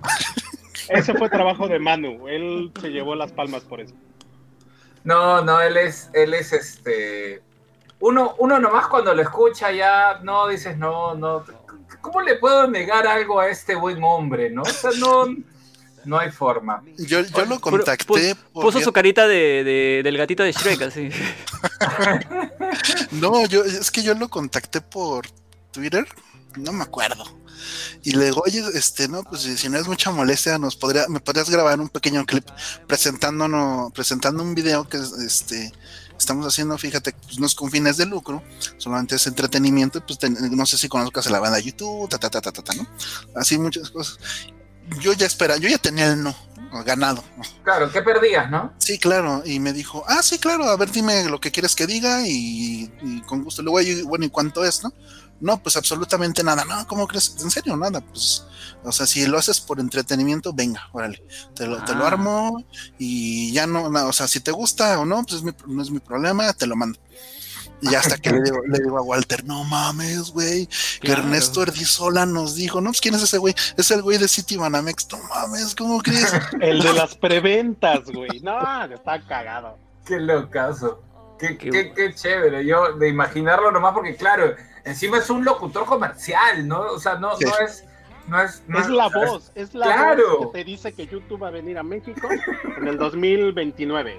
Ese 0.89 1.15
fue 1.15 1.29
trabajo 1.31 1.69
de 1.69 1.79
Manu, 1.79 2.27
él 2.27 2.73
se 2.81 2.89
llevó 2.89 3.15
las 3.15 3.31
palmas 3.33 3.63
por 3.63 3.81
eso. 3.81 3.95
No, 5.05 5.43
no, 5.43 5.61
él 5.61 5.77
es, 5.77 6.11
él 6.13 6.35
es 6.35 6.53
este. 6.53 7.41
Uno, 8.01 8.35
uno 8.39 8.59
nomás 8.61 8.87
cuando 8.89 9.15
lo 9.15 9.23
escucha 9.23 9.73
ya 9.73 10.21
no 10.23 10.49
dices, 10.49 10.77
no, 10.79 11.15
no. 11.15 11.45
¿Cómo 12.01 12.21
le 12.21 12.37
puedo 12.37 12.69
negar 12.69 13.07
algo 13.07 13.41
a 13.41 13.49
este 13.49 13.75
buen 13.75 14.03
hombre, 14.03 14.51
no? 14.51 14.63
O 14.63 14.67
sea, 14.67 14.91
no, 14.99 15.27
no 16.05 16.19
hay 16.19 16.31
forma. 16.31 16.83
Yo, 16.97 17.21
yo 17.23 17.45
lo 17.45 17.61
contacté 17.61 18.37
Puso 18.53 18.79
vía- 18.79 18.85
su 18.85 18.93
carita 18.93 19.27
de, 19.27 19.65
de- 19.65 20.01
del 20.05 20.17
gatito 20.17 20.43
de 20.45 20.53
Shrek, 20.53 20.83
así. 20.83 21.11
No, 23.13 23.45
yo 23.47 23.65
es 23.65 23.91
que 23.91 24.03
yo 24.03 24.15
lo 24.15 24.29
contacté 24.29 24.81
por 24.81 25.27
Twitter 25.73 26.07
no 26.57 26.73
me 26.73 26.83
acuerdo. 26.83 27.25
Y 28.03 28.13
le 28.13 28.27
digo, 28.27 28.43
oye, 28.45 28.63
este, 28.75 29.09
no, 29.09 29.23
pues 29.25 29.43
si 29.43 29.69
no 29.69 29.79
es 29.79 29.87
mucha 29.87 30.11
molestia, 30.11 30.59
nos 30.59 30.77
podría, 30.77 31.07
me 31.09 31.21
podrías 31.21 31.51
grabar 31.51 31.79
un 31.81 31.89
pequeño 31.89 32.25
clip 32.25 32.47
presentándonos, 32.87 33.93
presentando 33.93 34.43
un 34.43 34.55
video 34.55 34.89
que 34.89 34.99
este 35.25 35.73
estamos 36.19 36.47
haciendo, 36.47 36.77
fíjate, 36.77 37.13
pues 37.13 37.39
no 37.39 37.47
es 37.47 37.55
con 37.55 37.71
fines 37.71 37.97
de 37.97 38.07
lucro, 38.07 38.43
solamente 38.77 39.17
es 39.17 39.27
entretenimiento, 39.27 40.05
pues 40.05 40.19
no 40.31 40.67
sé 40.67 40.77
si 40.77 40.89
conozcas 40.89 41.31
la 41.31 41.41
banda 41.41 41.59
YouTube, 41.59 42.09
ta, 42.09 42.19
ta, 42.19 42.31
ta, 42.31 42.41
ta, 42.41 42.53
ta, 42.53 42.75
¿no? 42.75 42.87
Así 43.35 43.59
muchas 43.59 43.91
cosas. 43.91 44.19
Yo 45.01 45.13
ya 45.13 45.27
espera, 45.27 45.59
yo 45.59 45.69
ya 45.69 45.79
tenía 45.79 46.13
el 46.13 46.23
no 46.23 46.35
ganado. 46.85 47.25
Claro, 47.63 47.91
¿qué 47.91 48.03
perdías, 48.03 48.51
no? 48.51 48.73
Sí, 48.79 48.99
claro, 48.99 49.43
y 49.45 49.61
me 49.61 49.73
dijo, 49.73 50.05
ah, 50.07 50.23
sí, 50.23 50.39
claro, 50.39 50.65
a 50.65 50.77
ver, 50.77 50.91
dime 50.91 51.25
lo 51.25 51.41
que 51.41 51.51
quieres 51.51 51.75
que 51.75 51.87
diga 51.87 52.27
y, 52.27 52.91
y 53.03 53.21
con 53.23 53.45
gusto. 53.45 53.63
Luego, 53.63 53.79
bueno, 54.07 54.25
¿y 54.25 54.31
cuánto 54.31 54.65
es, 54.65 54.83
no? 54.83 54.93
No, 55.41 55.63
pues 55.63 55.77
absolutamente 55.77 56.43
nada. 56.43 56.65
No, 56.65 56.87
¿cómo 56.87 57.07
crees? 57.07 57.37
¿En 57.41 57.51
serio? 57.51 57.77
Nada. 57.77 58.01
Pues, 58.01 58.45
o 58.83 58.91
sea, 58.93 59.07
si 59.07 59.27
lo 59.27 59.39
haces 59.39 59.61
por 59.61 59.79
entretenimiento, 59.81 60.53
venga, 60.53 60.89
órale. 60.93 61.23
Te 61.55 61.67
lo, 61.67 61.83
te 61.85 61.95
lo 61.95 62.05
Ah. 62.05 62.09
armo 62.09 62.65
y 62.99 63.53
ya 63.53 63.67
no, 63.67 63.89
no, 63.89 64.07
o 64.09 64.13
sea, 64.13 64.27
si 64.27 64.41
te 64.41 64.51
gusta 64.51 64.99
o 64.99 65.05
no, 65.05 65.23
pues 65.23 65.37
es 65.37 65.43
mi- 65.43 65.55
no 65.67 65.83
es 65.83 65.91
mi 65.91 66.01
problema, 66.01 66.53
te 66.53 66.67
lo 66.67 66.75
mando. 66.77 66.99
Y 67.81 67.95
hasta 67.95 68.19
que 68.19 68.31
le 68.33 68.43
digo, 68.43 68.59
le 68.67 68.79
digo 68.81 68.99
a 68.99 69.03
Walter, 69.03 69.45
no 69.45 69.63
mames, 69.63 70.31
güey, 70.33 70.67
que 70.67 71.07
Claro. 71.07 71.23
Ernesto 71.23 71.63
Erdizola 71.63 72.27
nos 72.27 72.57
dijo, 72.57 72.81
no, 72.81 72.91
pues 72.91 73.01
quién 73.01 73.15
es 73.15 73.23
ese 73.23 73.39
güey, 73.39 73.55
es 73.77 73.91
el 73.93 74.03
güey 74.03 74.19
de 74.19 74.27
City 74.27 74.57
Banamex, 74.57 75.07
no 75.13 75.19
mames, 75.29 75.77
¿cómo 75.77 76.01
crees? 76.03 76.33
El 76.61 76.81
de 76.83 76.93
las 76.93 77.15
preventas, 77.15 78.01
güey. 78.13 78.41
No, 78.41 78.59
está 78.93 79.25
cagado. 79.25 79.79
Qué 80.05 80.19
locazo. 80.19 81.05
Qué, 81.39 81.57
Qué 81.57 81.71
qué, 81.71 81.71
bueno. 81.71 81.95
qué 81.95 82.15
chévere. 82.15 82.65
Yo 82.67 82.93
de 82.95 83.09
imaginarlo 83.09 83.71
nomás 83.71 83.93
porque, 83.95 84.17
claro, 84.17 84.55
encima 84.85 85.19
es 85.19 85.31
un 85.31 85.45
locutor 85.45 85.85
comercial, 85.87 86.67
¿no? 86.67 86.81
O 86.81 86.99
sea, 86.99 87.15
no, 87.17 87.37
Sí. 87.37 87.45
no 87.45 87.59
es. 87.65 87.85
No 88.27 88.43
es, 88.43 88.63
no 88.67 88.79
Es 88.79 88.89
la 88.91 89.07
o 89.07 89.11
sea, 89.11 89.25
voz, 89.25 89.53
es 89.55 89.73
la 89.75 89.87
Claro. 89.87 90.39
voz 90.41 90.47
que 90.53 90.59
te 90.59 90.65
dice 90.65 90.93
que 90.93 91.07
YouTube 91.07 91.43
va 91.43 91.49
a 91.49 91.51
venir 91.51 91.79
a 91.79 91.83
México 91.83 92.29
en 92.77 92.87
el 92.87 92.99
2029. 92.99 94.19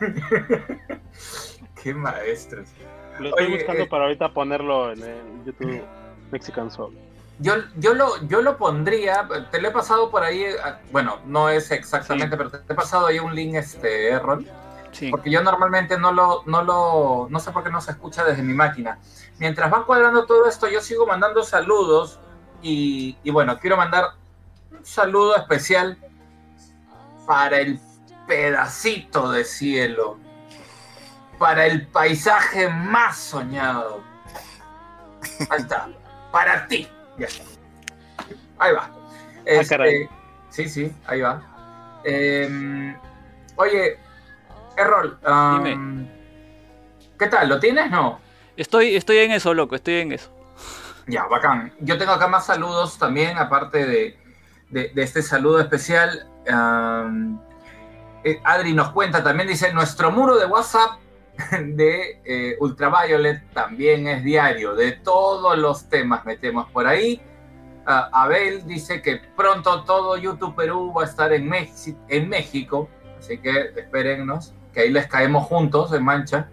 Qué 1.82 1.94
maestros. 1.94 2.68
Lo 3.20 3.28
estoy 3.30 3.46
Oye, 3.46 3.54
buscando 3.56 3.82
eh. 3.84 3.86
para 3.86 4.04
ahorita 4.04 4.30
ponerlo 4.32 4.92
en 4.92 5.02
el 5.02 5.44
YouTube 5.44 5.82
Mexican 6.32 6.70
Soul. 6.70 6.94
Yo, 7.38 7.54
yo, 7.76 7.94
lo, 7.94 8.20
yo 8.26 8.40
lo 8.42 8.56
pondría, 8.56 9.28
te 9.50 9.60
lo 9.60 9.68
he 9.68 9.70
pasado 9.70 10.10
por 10.10 10.22
ahí, 10.24 10.42
eh, 10.42 10.56
bueno, 10.90 11.18
no 11.26 11.48
es 11.50 11.70
exactamente, 11.70 12.34
pero 12.36 12.50
te 12.50 12.72
he 12.72 12.76
pasado 12.76 13.06
ahí 13.06 13.18
un 13.18 13.34
link, 13.34 13.54
este, 13.56 14.08
Errol, 14.08 14.46
Sí. 14.92 15.10
porque 15.10 15.30
yo 15.30 15.42
normalmente 15.42 15.98
no 15.98 16.12
lo, 16.12 16.42
no 16.46 16.62
lo, 16.62 17.28
no 17.30 17.40
sé 17.40 17.50
por 17.50 17.62
qué 17.62 17.70
no 17.70 17.80
se 17.80 17.90
escucha 17.90 18.24
desde 18.24 18.42
mi 18.42 18.54
máquina. 18.54 18.98
Mientras 19.38 19.70
van 19.70 19.84
cuadrando 19.84 20.26
todo 20.26 20.48
esto, 20.48 20.68
yo 20.68 20.80
sigo 20.80 21.06
mandando 21.06 21.42
saludos 21.42 22.18
y, 22.62 23.16
y 23.22 23.30
bueno, 23.30 23.58
quiero 23.58 23.76
mandar 23.76 24.12
un 24.70 24.84
saludo 24.84 25.36
especial 25.36 25.98
para 27.26 27.58
el 27.58 27.78
pedacito 28.26 29.30
de 29.30 29.44
cielo, 29.44 30.18
para 31.38 31.66
el 31.66 31.86
paisaje 31.86 32.68
más 32.68 33.18
soñado. 33.18 34.00
Ahí 35.50 35.60
está, 35.60 35.88
para 36.32 36.66
ti. 36.66 36.88
Ya 37.18 37.26
está. 37.26 37.44
Ahí 38.58 38.72
va. 38.72 38.90
Este, 39.44 39.76
caray. 39.76 40.08
sí, 40.50 40.68
sí, 40.68 40.92
ahí 41.06 41.20
va. 41.20 41.42
Em, 42.04 42.96
oye, 43.56 43.98
Errol, 44.76 45.18
am, 45.24 45.64
Dime. 45.64 46.10
¿qué 47.18 47.26
tal? 47.26 47.48
¿Lo 47.48 47.58
tienes? 47.60 47.90
No. 47.90 48.20
Estoy, 48.56 48.94
estoy 48.96 49.18
en 49.18 49.32
eso, 49.32 49.52
loco, 49.54 49.74
estoy 49.74 49.94
en 49.94 50.12
eso. 50.12 50.30
Ya, 51.06 51.24
bacán. 51.26 51.72
Yo 51.80 51.98
tengo 51.98 52.12
acá 52.12 52.26
más 52.28 52.46
saludos 52.46 52.98
también, 52.98 53.38
aparte 53.38 53.86
de, 53.86 54.18
de- 54.70 54.88
de 54.94 55.02
este 55.02 55.22
saludo 55.22 55.60
especial. 55.60 56.26
Eh, 58.24 58.40
Adri 58.44 58.72
nos 58.72 58.90
cuenta 58.90 59.22
también, 59.22 59.48
dice, 59.48 59.72
nuestro 59.72 60.10
muro 60.10 60.36
de 60.36 60.46
WhatsApp 60.46 60.98
de 61.62 62.20
eh, 62.24 62.56
Ultraviolet 62.60 63.52
también 63.52 64.06
es 64.08 64.24
diario, 64.24 64.74
de 64.74 64.92
todos 64.92 65.56
los 65.58 65.88
temas 65.88 66.24
metemos 66.24 66.68
por 66.70 66.86
ahí. 66.86 67.20
Ah, 67.86 68.08
Abel 68.12 68.66
dice 68.66 69.00
que 69.00 69.20
pronto 69.36 69.84
todo 69.84 70.16
YouTube 70.16 70.56
Perú 70.56 70.92
va 70.96 71.02
a 71.02 71.06
estar 71.06 71.32
en, 71.32 71.48
Mexi- 71.48 71.96
en 72.08 72.28
México, 72.28 72.88
así 73.16 73.38
que 73.38 73.70
espérennos, 73.76 74.54
ahí 74.80 74.90
les 74.90 75.06
caemos 75.06 75.46
juntos 75.46 75.92
en 75.92 76.04
mancha. 76.04 76.48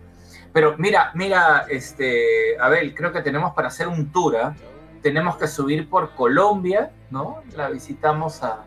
Pero 0.54 0.76
mira, 0.78 1.12
mira, 1.16 1.66
este, 1.70 2.58
Abel, 2.60 2.94
creo 2.94 3.12
que 3.12 3.22
tenemos 3.22 3.54
para 3.54 3.70
hacer 3.70 3.88
un 3.88 4.12
tour. 4.12 4.38
¿ah? 4.38 4.56
Tenemos 5.02 5.38
que 5.38 5.48
subir 5.48 5.90
por 5.90 6.12
Colombia, 6.12 6.92
¿no? 7.10 7.42
La 7.56 7.70
visitamos 7.70 8.44
a, 8.44 8.66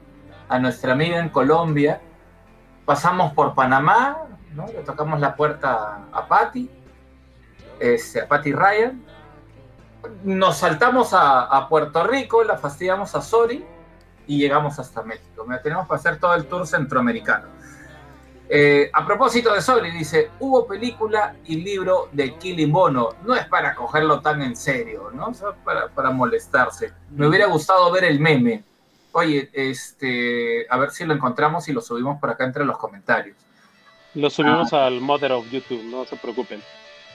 a 0.49 0.59
nuestra 0.59 0.93
amiga 0.93 1.19
en 1.19 1.29
Colombia. 1.29 2.01
Pasamos 2.85 3.33
por 3.33 3.55
Panamá, 3.55 4.27
¿no? 4.57 4.67
Le 4.67 4.83
tocamos 4.83 5.21
la 5.21 5.37
puerta 5.37 6.07
a 6.13 6.27
Patty, 6.27 6.71
este, 7.79 8.23
a 8.23 8.29
Patty 8.29 8.53
Ryan. 8.53 9.05
Nos 10.25 10.59
saltamos 10.59 11.11
a, 11.13 11.67
Puerto 11.69 12.05
Rico, 12.05 12.45
la 12.45 12.57
fastidiamos 12.57 13.15
a 13.15 13.23
Sori 13.23 13.65
y 14.27 14.39
llegamos 14.39 14.79
hasta 14.79 15.03
México. 15.03 15.45
Tenemos 15.63 15.87
para 15.87 15.99
hacer 15.99 16.19
todo 16.19 16.35
el 16.35 16.47
tour 16.47 16.67
centroamericano. 16.67 17.49
Eh, 18.49 18.91
a 18.93 19.05
propósito 19.05 19.53
de 19.53 19.61
Soli, 19.61 19.91
dice, 19.91 20.31
hubo 20.39 20.67
película 20.67 21.35
y 21.47 21.57
libro 21.57 22.09
de 22.13 22.35
Killing 22.37 22.71
Bono. 22.71 23.11
No 23.25 23.35
es 23.35 23.47
para 23.47 23.75
cogerlo 23.75 24.21
tan 24.21 24.43
en 24.43 24.57
serio, 24.57 25.11
¿no? 25.13 25.29
O 25.29 25.35
sea, 25.35 25.53
para, 25.65 25.89
para 25.89 26.11
molestarse. 26.11 26.93
Me 27.11 27.27
hubiera 27.27 27.47
gustado 27.47 27.91
ver 27.91 28.05
el 28.05 28.21
meme. 28.21 28.63
Oye, 29.13 29.51
este, 29.53 30.67
a 30.69 30.77
ver 30.77 30.91
si 30.91 31.05
lo 31.05 31.15
encontramos 31.15 31.69
y 31.69 31.73
lo 31.73 31.81
subimos 31.81 32.21
por 32.21 32.31
acá 32.31 32.45
entre 32.45 32.65
los 32.65 32.77
comentarios. 32.79 33.37
Lo 34.15 34.31
subimos 34.31 34.73
al 34.73 35.01
Mother 35.01 35.33
of 35.33 35.51
YouTube, 35.51 35.83
no 35.85 36.05
se 36.05 36.17
preocupen. 36.17 36.63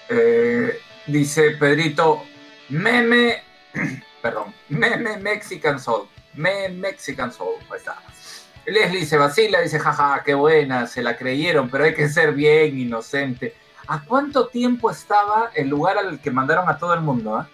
Eh, 0.10 0.80
dice 1.08 1.52
Pedrito, 1.52 2.24
meme, 2.70 3.42
perdón, 4.22 4.54
meme 4.70 5.18
Mexican 5.18 5.80
Soul, 5.80 6.08
meme 6.34 6.70
Mexican 6.70 7.32
Soul, 7.32 7.56
ahí 7.72 7.78
está. 7.78 7.98
Leslie 8.66 9.06
se 9.06 9.18
vacila, 9.18 9.62
dice, 9.62 9.80
jaja, 9.80 10.22
qué 10.26 10.34
buena, 10.34 10.88
se 10.88 11.02
la 11.02 11.18
creyeron, 11.18 11.70
pero 11.70 11.84
hay 11.86 11.94
que 11.94 12.08
ser 12.10 12.34
bien 12.34 12.80
inocente. 12.80 13.54
¿A 13.88 14.02
cuánto 14.04 14.48
tiempo 14.48 14.90
estaba 14.92 15.50
el 15.56 15.68
lugar 15.70 15.98
al 15.98 16.20
que 16.20 16.32
mandaron 16.32 16.70
a 16.70 16.78
todo 16.78 16.94
el 16.94 17.02
mundo? 17.02 17.36
ah? 17.36 17.48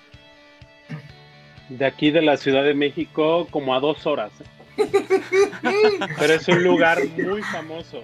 De 1.70 1.86
aquí 1.86 2.12
de 2.12 2.22
la 2.22 2.38
Ciudad 2.38 2.64
de 2.64 2.74
México, 2.74 3.47
como 3.49 3.76
a 3.76 3.80
dos 3.80 4.05
horas. 4.05 4.32
¿eh? 4.39 4.45
Pero 6.20 6.34
es 6.34 6.47
un 6.47 6.64
lugar 6.64 6.99
muy 7.18 7.41
famoso. 7.41 8.01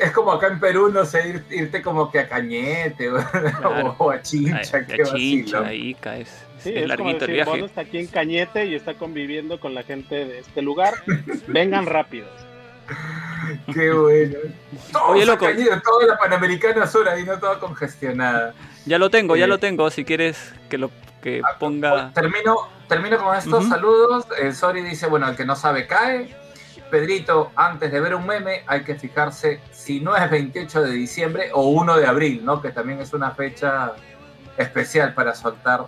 Es, 0.00 0.10
como 0.10 0.32
acá 0.32 0.48
en 0.48 0.58
Perú, 0.60 0.90
no 0.90 1.04
sé, 1.04 1.34
ir- 1.34 1.44
irte 1.50 1.80
como 1.82 2.10
que 2.10 2.18
a 2.18 2.28
Cañete 2.28 3.10
o, 3.12 3.16
Claro. 3.30 3.94
o 3.98 4.10
a 4.10 4.20
Chincha, 4.20 4.78
Ay, 4.78 4.84
qué 4.86 5.02
a 5.02 5.04
Chincha, 5.04 5.60
vacilo. 5.60 5.64
ahí 5.64 5.94
caes. 5.94 6.44
Sí, 6.64 6.70
es 6.70 6.76
es 6.90 6.96
como 6.96 7.10
larguito 7.10 7.24
el 7.26 7.30
decir, 7.30 7.44
Bono 7.44 7.56
viaje. 7.56 7.66
está 7.66 7.80
aquí 7.82 7.98
en 7.98 8.06
Cañete 8.08 8.66
y 8.66 8.74
está 8.74 8.94
conviviendo 8.94 9.60
con 9.60 9.74
la 9.74 9.82
gente 9.82 10.24
de 10.24 10.38
este 10.40 10.62
lugar. 10.62 10.94
Vengan 11.46 11.86
rápidos. 11.86 12.30
Qué 13.72 13.90
bueno. 13.92 14.38
Todos 14.92 15.10
Oye, 15.10 15.26
loco. 15.26 15.46
Cañete, 15.46 15.80
toda 15.80 16.06
la 16.06 16.18
Panamericana 16.18 16.86
Sur 16.86 17.08
ahí, 17.08 17.24
no 17.24 17.38
toda 17.38 17.58
congestionada. 17.60 18.54
Ya 18.86 18.98
lo 18.98 19.10
tengo, 19.10 19.36
ya 19.36 19.44
Eh, 19.44 19.48
lo 19.48 19.58
tengo. 19.58 19.90
Si 19.90 20.04
quieres 20.04 20.52
que 20.68 20.78
lo 20.78 20.90
que 21.22 21.42
ponga. 21.58 22.12
Termino, 22.12 22.56
termino 22.88 23.18
con 23.18 23.36
estos 23.36 23.66
saludos. 23.68 24.26
El 24.38 24.54
Sori 24.54 24.82
dice, 24.82 25.06
bueno, 25.06 25.28
el 25.28 25.36
que 25.36 25.44
no 25.44 25.56
sabe 25.56 25.86
cae. 25.86 26.34
Pedrito, 26.90 27.50
antes 27.56 27.90
de 27.90 27.98
ver 28.00 28.14
un 28.14 28.26
meme 28.26 28.62
hay 28.66 28.84
que 28.84 28.94
fijarse 28.94 29.60
si 29.72 30.00
no 30.00 30.14
es 30.16 30.30
28 30.30 30.82
de 30.82 30.90
diciembre 30.92 31.50
o 31.52 31.68
1 31.70 31.96
de 31.96 32.06
abril, 32.06 32.44
¿no? 32.44 32.60
Que 32.60 32.70
también 32.70 33.00
es 33.00 33.12
una 33.14 33.30
fecha 33.32 33.94
especial 34.58 35.14
para 35.14 35.34
soltar 35.34 35.86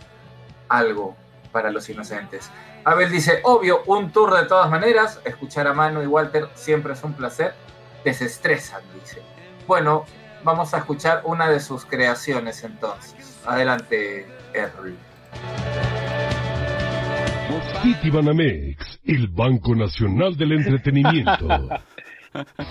algo 0.68 1.16
para 1.52 1.70
los 1.70 1.88
inocentes. 1.88 2.50
Abel 2.84 3.10
dice, 3.10 3.40
obvio, 3.44 3.82
un 3.86 4.12
tour 4.12 4.34
de 4.34 4.46
todas 4.46 4.70
maneras. 4.70 5.20
Escuchar 5.24 5.66
a 5.66 5.74
Manu 5.74 6.02
y 6.02 6.06
Walter 6.06 6.48
siempre 6.54 6.92
es 6.92 7.02
un 7.02 7.14
placer. 7.14 7.54
Desestresan, 8.04 8.82
dice. 8.94 9.22
Bueno, 9.66 10.04
vamos 10.44 10.72
a 10.74 10.78
escuchar 10.78 11.22
una 11.24 11.48
de 11.48 11.60
sus 11.60 11.84
creaciones 11.84 12.62
entonces. 12.62 13.40
Adelante, 13.44 14.26
Errol. 14.54 14.96
Citibanamex, 17.82 19.00
el 19.04 19.28
Banco 19.28 19.74
Nacional 19.74 20.36
del 20.36 20.52
Entretenimiento. 20.52 21.48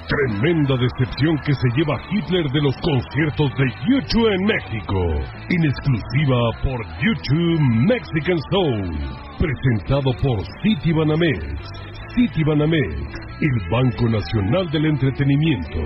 Tremenda 0.08 0.76
decepción 0.78 1.38
que 1.46 1.54
se 1.54 1.68
lleva 1.76 2.00
Hitler 2.12 2.46
de 2.52 2.62
los 2.62 2.76
conciertos 2.78 3.52
de 3.58 3.66
YouTube 3.88 4.28
en 4.28 4.46
México. 4.46 5.00
En 5.50 5.66
exclusiva 5.66 6.38
por 6.64 6.86
YouTube 7.02 7.60
Mexican 7.88 8.40
Soul. 8.52 8.98
Presentado 9.40 10.12
por 10.22 10.40
Citibanamex. 10.62 11.70
Citibanamex, 12.16 12.96
el 13.42 13.70
Banco 13.70 14.10
Nacional 14.10 14.70
del 14.72 14.86
Entretenimiento. 14.86 15.80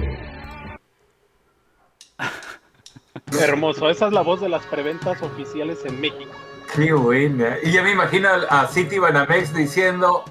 Hermoso. 3.40 3.90
Esa 3.90 4.08
es 4.08 4.14
la 4.14 4.22
voz 4.22 4.42
de 4.42 4.50
las 4.50 4.66
preventas 4.66 5.22
oficiales 5.22 5.86
en 5.86 6.00
México. 6.02 6.32
Qué 6.76 6.94
buena. 6.94 7.58
Y 7.64 7.72
ya 7.72 7.82
me 7.82 7.92
imagino 7.92 8.30
a 8.50 8.68
City 8.68 9.00
Banamex 9.00 9.54
diciendo, 9.56 10.24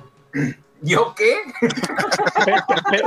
¿yo 0.82 1.14
qué? 1.16 1.36
Pe- 2.44 2.54
pe- 2.90 3.02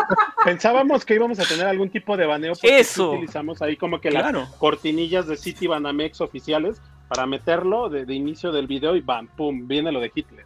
Pensábamos 0.46 1.06
que 1.06 1.16
íbamos 1.16 1.40
a 1.40 1.44
tener 1.46 1.66
algún 1.68 1.90
tipo 1.90 2.18
de 2.18 2.26
baneo 2.26 2.54
porque 2.54 2.68
sí 2.68 2.74
Eso. 2.74 3.12
utilizamos 3.12 3.62
ahí 3.62 3.78
como 3.78 4.00
que 4.02 4.10
Claro. 4.10 4.42
las 4.42 4.50
cortinillas 4.54 5.28
de 5.28 5.38
City 5.38 5.68
Banamex 5.68 6.22
oficiales 6.22 6.82
para 7.08 7.26
meterlo 7.26 7.90
de, 7.90 8.06
de 8.06 8.14
inicio 8.14 8.52
del 8.52 8.68
video 8.68 8.96
y 8.96 9.02
bam, 9.02 9.28
pum, 9.28 9.68
viene 9.68 9.92
lo 9.92 10.00
de 10.00 10.12
Hitler. 10.14 10.46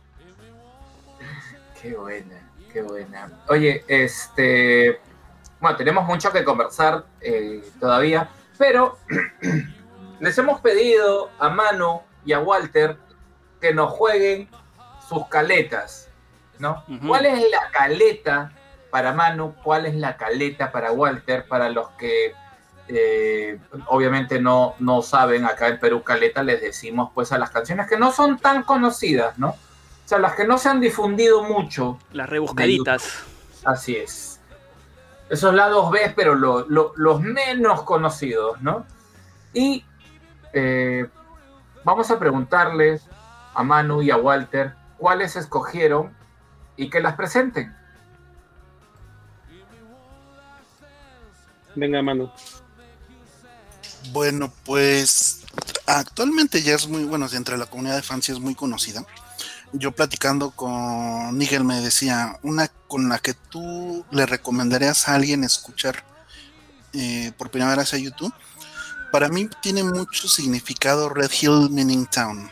Qué 1.82 1.96
buena, 1.96 2.50
qué 2.74 2.82
buena. 2.82 3.30
Oye, 3.50 3.84
este. 3.88 5.00
Bueno, 5.60 5.78
tenemos 5.78 6.06
mucho 6.06 6.32
que 6.32 6.44
conversar 6.44 7.06
eh, 7.22 7.64
todavía, 7.80 8.30
pero 8.58 8.98
les 10.20 10.38
hemos 10.38 10.60
pedido 10.62 11.30
a 11.40 11.50
Manu 11.50 12.02
y 12.26 12.34
a 12.34 12.40
Walter 12.40 12.98
que 13.62 13.74
nos 13.74 13.92
jueguen 13.94 14.48
sus 15.08 15.28
caletas, 15.28 16.05
¿no? 16.60 16.84
¿Cuál 17.08 17.26
es 17.26 17.40
la 17.52 17.70
caleta 17.72 18.52
para 18.92 19.14
Manu? 19.14 19.56
¿Cuál 19.64 19.86
es 19.86 19.96
la 19.96 20.16
caleta 20.18 20.72
para 20.72 20.92
Walter? 20.92 21.48
Para 21.48 21.70
los 21.70 21.90
que 21.92 22.34
eh, 22.88 23.60
obviamente 23.88 24.40
no, 24.40 24.76
no 24.80 25.02
saben, 25.02 25.46
acá 25.46 25.68
en 25.70 25.80
Perú 25.80 26.04
Caleta 26.04 26.44
les 26.44 26.62
decimos 26.62 27.10
pues 27.16 27.32
a 27.32 27.38
las 27.40 27.50
canciones 27.50 27.88
que 27.88 27.98
no 27.98 28.12
son 28.12 28.38
tan 28.38 28.62
conocidas, 28.64 29.38
¿no? 29.40 29.50
O 29.50 29.58
sea, 30.08 30.20
las 30.20 30.36
que 30.36 30.46
no 30.46 30.60
se 30.60 30.70
han 30.70 30.80
difundido 30.80 31.42
mucho, 31.44 31.98
Las 32.12 32.30
rebuscaditas. 32.30 33.24
así 33.66 33.96
es. 33.98 34.40
Esos 35.32 35.56
lados 35.56 35.90
B, 35.90 36.14
pero 36.16 36.36
lo- 36.36 36.68
lo- 36.70 36.94
los 36.96 37.22
menos 37.22 37.82
conocidos, 37.82 38.62
¿no? 38.62 38.86
Y 39.52 39.84
eh, 40.54 41.08
vamos 41.84 42.12
a 42.12 42.20
preguntarles 42.20 43.02
a 43.56 43.64
Manu 43.64 44.04
y 44.04 44.12
a 44.12 44.18
Walter 44.18 44.74
cuáles 45.00 45.36
escogieron 45.36 46.16
y 46.78 46.90
que 46.90 47.00
las 47.00 47.16
presenten. 47.16 47.76
Venga, 51.76 52.02
mano. 52.02 52.34
Bueno, 54.12 54.52
pues 54.64 55.42
actualmente 55.86 56.62
ya 56.62 56.76
es 56.76 56.88
muy, 56.88 57.04
bueno, 57.04 57.28
si 57.28 57.36
entre 57.36 57.58
la 57.58 57.66
comunidad 57.66 57.96
de 57.96 58.02
fans 58.02 58.30
es 58.30 58.40
muy 58.40 58.56
conocida. 58.56 59.06
Yo 59.74 59.92
platicando 59.92 60.52
con 60.52 61.38
Nigel 61.38 61.64
me 61.64 61.82
decía, 61.82 62.40
una 62.44 62.70
con 62.88 63.10
la 63.10 63.20
que 63.20 63.34
tú 63.34 64.06
le 64.12 64.26
recomendarías 64.26 65.08
a 65.08 65.16
alguien 65.16 65.44
escuchar 65.44 66.04
eh, 66.94 67.34
por 67.38 67.50
primera 67.50 67.76
vez 67.76 67.94
a 67.94 67.98
YouTube, 67.98 68.34
para 69.12 69.28
mí 69.28 69.50
tiene 69.62 69.84
mucho 69.84 70.28
significado 70.28 71.10
Red 71.10 71.32
Hill 71.42 71.70
Meaning 71.72 72.06
Town. 72.06 72.50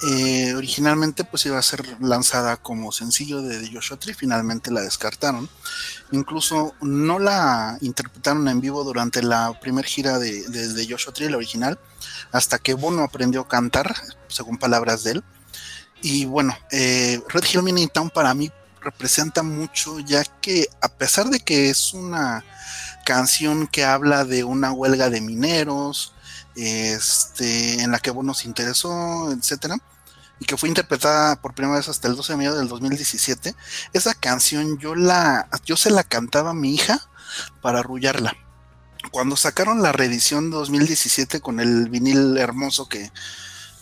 Eh, 0.00 0.54
originalmente 0.54 1.24
pues 1.24 1.44
iba 1.46 1.58
a 1.58 1.62
ser 1.62 1.84
lanzada 2.00 2.56
como 2.56 2.92
sencillo 2.92 3.42
de 3.42 3.68
Joshua 3.72 3.98
Tree, 3.98 4.14
finalmente 4.14 4.70
la 4.70 4.80
descartaron. 4.80 5.48
Incluso 6.12 6.74
no 6.80 7.18
la 7.18 7.78
interpretaron 7.80 8.46
en 8.48 8.60
vivo 8.60 8.84
durante 8.84 9.22
la 9.22 9.58
primera 9.60 9.88
gira 9.88 10.18
de, 10.18 10.46
de, 10.48 10.86
Joshua 10.88 11.12
Tree, 11.12 11.28
la 11.28 11.36
original, 11.36 11.78
hasta 12.30 12.58
que 12.58 12.74
Bono 12.74 13.02
aprendió 13.02 13.40
a 13.42 13.48
cantar, 13.48 13.94
según 14.28 14.56
palabras 14.56 15.02
de 15.02 15.12
él. 15.12 15.24
Y 16.00 16.26
bueno, 16.26 16.56
eh, 16.70 17.20
Red 17.28 17.44
Hill 17.52 17.64
Mini 17.64 17.88
Town 17.88 18.10
para 18.10 18.32
mí 18.34 18.52
representa 18.80 19.42
mucho, 19.42 19.98
ya 19.98 20.24
que 20.24 20.68
a 20.80 20.88
pesar 20.88 21.28
de 21.28 21.40
que 21.40 21.70
es 21.70 21.92
una 21.92 22.44
canción 23.04 23.66
que 23.66 23.84
habla 23.84 24.24
de 24.24 24.44
una 24.44 24.70
huelga 24.70 25.10
de 25.10 25.20
mineros, 25.20 26.14
este, 26.58 27.82
en 27.82 27.92
la 27.92 28.00
que 28.00 28.10
Bono 28.10 28.34
se 28.34 28.48
interesó, 28.48 29.30
etcétera, 29.30 29.76
y 30.40 30.44
que 30.44 30.56
fue 30.56 30.68
interpretada 30.68 31.40
por 31.40 31.54
primera 31.54 31.76
vez 31.76 31.88
hasta 31.88 32.08
el 32.08 32.16
12 32.16 32.32
de 32.32 32.36
mayo 32.36 32.54
del 32.56 32.66
2017. 32.66 33.54
Esa 33.92 34.14
canción 34.14 34.76
yo 34.78 34.96
la, 34.96 35.48
yo 35.64 35.76
se 35.76 35.90
la 35.90 36.02
cantaba 36.02 36.50
a 36.50 36.54
mi 36.54 36.74
hija 36.74 37.00
para 37.62 37.78
arrullarla. 37.78 38.36
Cuando 39.12 39.36
sacaron 39.36 39.82
la 39.82 39.92
reedición 39.92 40.50
2017 40.50 41.40
con 41.40 41.60
el 41.60 41.88
vinil 41.88 42.36
hermoso 42.36 42.88
que, 42.88 43.12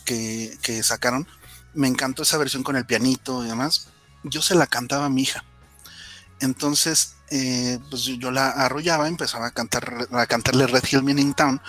que, 0.05 0.83
sacaron, 0.83 1.27
me 1.73 1.87
encantó 1.87 2.21
esa 2.23 2.37
versión 2.37 2.61
con 2.61 2.75
el 2.75 2.85
pianito 2.85 3.43
y 3.43 3.47
demás. 3.47 3.89
Yo 4.23 4.43
se 4.43 4.53
la 4.53 4.67
cantaba 4.67 5.05
a 5.05 5.09
mi 5.09 5.23
hija. 5.23 5.43
Entonces, 6.39 7.15
eh, 7.31 7.79
pues 7.89 8.03
yo, 8.03 8.29
la 8.29 8.49
arrullaba, 8.49 9.07
empezaba 9.07 9.47
a 9.47 9.51
cantar, 9.51 10.07
a 10.11 10.27
cantarle 10.27 10.67
Red 10.67 10.83
Hill 10.91 11.03
Meaning 11.03 11.33
Town. 11.33 11.59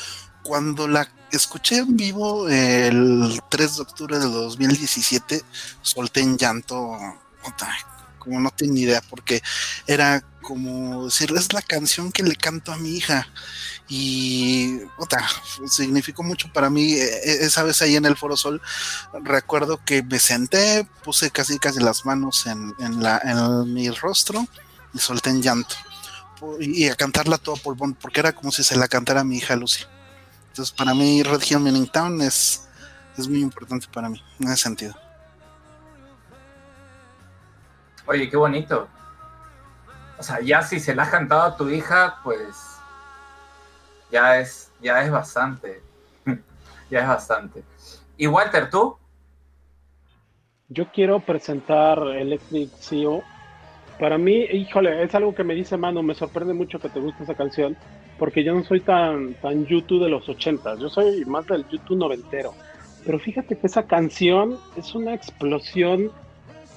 Cuando 0.48 0.88
la 0.88 1.06
escuché 1.30 1.76
en 1.76 1.94
vivo 1.94 2.48
el 2.48 3.38
3 3.50 3.76
de 3.76 3.82
octubre 3.82 4.18
del 4.18 4.32
2017, 4.32 5.42
solté 5.82 6.20
en 6.22 6.38
llanto, 6.38 6.96
como 8.18 8.40
no 8.40 8.50
tengo 8.50 8.72
ni 8.72 8.80
idea, 8.80 9.02
porque 9.10 9.42
era 9.86 10.24
como 10.40 11.04
decir, 11.04 11.30
es 11.36 11.52
la 11.52 11.60
canción 11.60 12.10
que 12.12 12.22
le 12.22 12.34
canto 12.34 12.72
a 12.72 12.78
mi 12.78 12.96
hija. 12.96 13.28
Y 13.88 14.78
puta, 14.96 15.22
significó 15.70 16.22
mucho 16.22 16.50
para 16.50 16.70
mí. 16.70 16.94
E- 16.94 17.04
e- 17.04 17.44
Esa 17.44 17.62
vez 17.62 17.82
ahí 17.82 17.96
en 17.96 18.06
el 18.06 18.16
Foro 18.16 18.34
Sol, 18.34 18.62
recuerdo 19.22 19.84
que 19.84 20.02
me 20.02 20.18
senté, 20.18 20.86
puse 21.04 21.30
casi 21.30 21.58
casi 21.58 21.78
las 21.80 22.06
manos 22.06 22.46
en, 22.46 22.72
en 22.78 23.72
mi 23.74 23.90
rostro 23.90 24.46
y 24.94 24.98
solté 24.98 25.28
en 25.28 25.42
llanto. 25.42 25.74
Y 26.58 26.88
a 26.88 26.96
cantarla 26.96 27.36
todo 27.36 27.56
pulmón, 27.56 27.92
porque 27.92 28.20
era 28.20 28.32
como 28.34 28.50
si 28.50 28.64
se 28.64 28.76
la 28.76 28.88
cantara 28.88 29.20
a 29.20 29.24
mi 29.24 29.36
hija 29.36 29.54
Lucy. 29.54 29.84
Entonces, 30.58 30.76
para 30.76 30.92
mí, 30.92 31.22
Red 31.22 31.40
Hill 31.48 31.60
Meaning 31.60 31.86
Town 31.86 32.20
es, 32.20 32.68
es 33.16 33.28
muy 33.28 33.42
importante 33.42 33.86
para 33.94 34.08
mí, 34.08 34.20
en 34.40 34.48
ese 34.48 34.56
sentido. 34.56 34.92
Oye, 38.06 38.28
qué 38.28 38.36
bonito. 38.36 38.88
O 40.18 40.22
sea, 40.24 40.40
ya 40.40 40.60
si 40.62 40.80
se 40.80 40.96
la 40.96 41.04
has 41.04 41.10
cantado 41.10 41.42
a 41.42 41.56
tu 41.56 41.70
hija, 41.70 42.18
pues 42.24 42.56
ya 44.10 44.40
es, 44.40 44.72
ya 44.82 45.00
es 45.04 45.12
bastante. 45.12 45.80
ya 46.90 47.02
es 47.02 47.06
bastante. 47.06 47.62
Y 48.16 48.26
Walter, 48.26 48.68
¿tú? 48.68 48.98
Yo 50.70 50.90
quiero 50.90 51.20
presentar 51.20 52.00
Electric 52.00 52.72
CEO. 52.80 53.22
Para 53.98 54.16
mí, 54.16 54.44
híjole, 54.52 55.02
es 55.02 55.14
algo 55.14 55.34
que 55.34 55.42
me 55.42 55.54
dice 55.54 55.76
Manu, 55.76 56.02
me 56.02 56.14
sorprende 56.14 56.54
mucho 56.54 56.78
que 56.78 56.88
te 56.88 57.00
guste 57.00 57.24
esa 57.24 57.34
canción, 57.34 57.76
porque 58.18 58.44
yo 58.44 58.54
no 58.54 58.62
soy 58.62 58.80
tan, 58.80 59.34
tan 59.34 59.66
YouTube 59.66 60.04
de 60.04 60.10
los 60.10 60.28
ochentas, 60.28 60.78
yo 60.78 60.88
soy 60.88 61.24
más 61.24 61.46
del 61.46 61.66
YouTube 61.68 61.98
noventero. 61.98 62.54
Pero 63.04 63.18
fíjate 63.18 63.56
que 63.56 63.66
esa 63.66 63.86
canción 63.86 64.56
es 64.76 64.94
una 64.94 65.14
explosión 65.14 66.12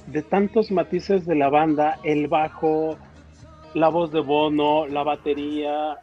de 0.08 0.24
tantos 0.24 0.72
matices 0.72 1.26
de 1.26 1.36
la 1.36 1.50
banda, 1.50 2.00
el 2.04 2.28
bajo, 2.28 2.98
la 3.74 3.90
voz 3.90 4.12
de 4.12 4.20
Bono, 4.20 4.88
la 4.88 5.04
batería, 5.04 5.98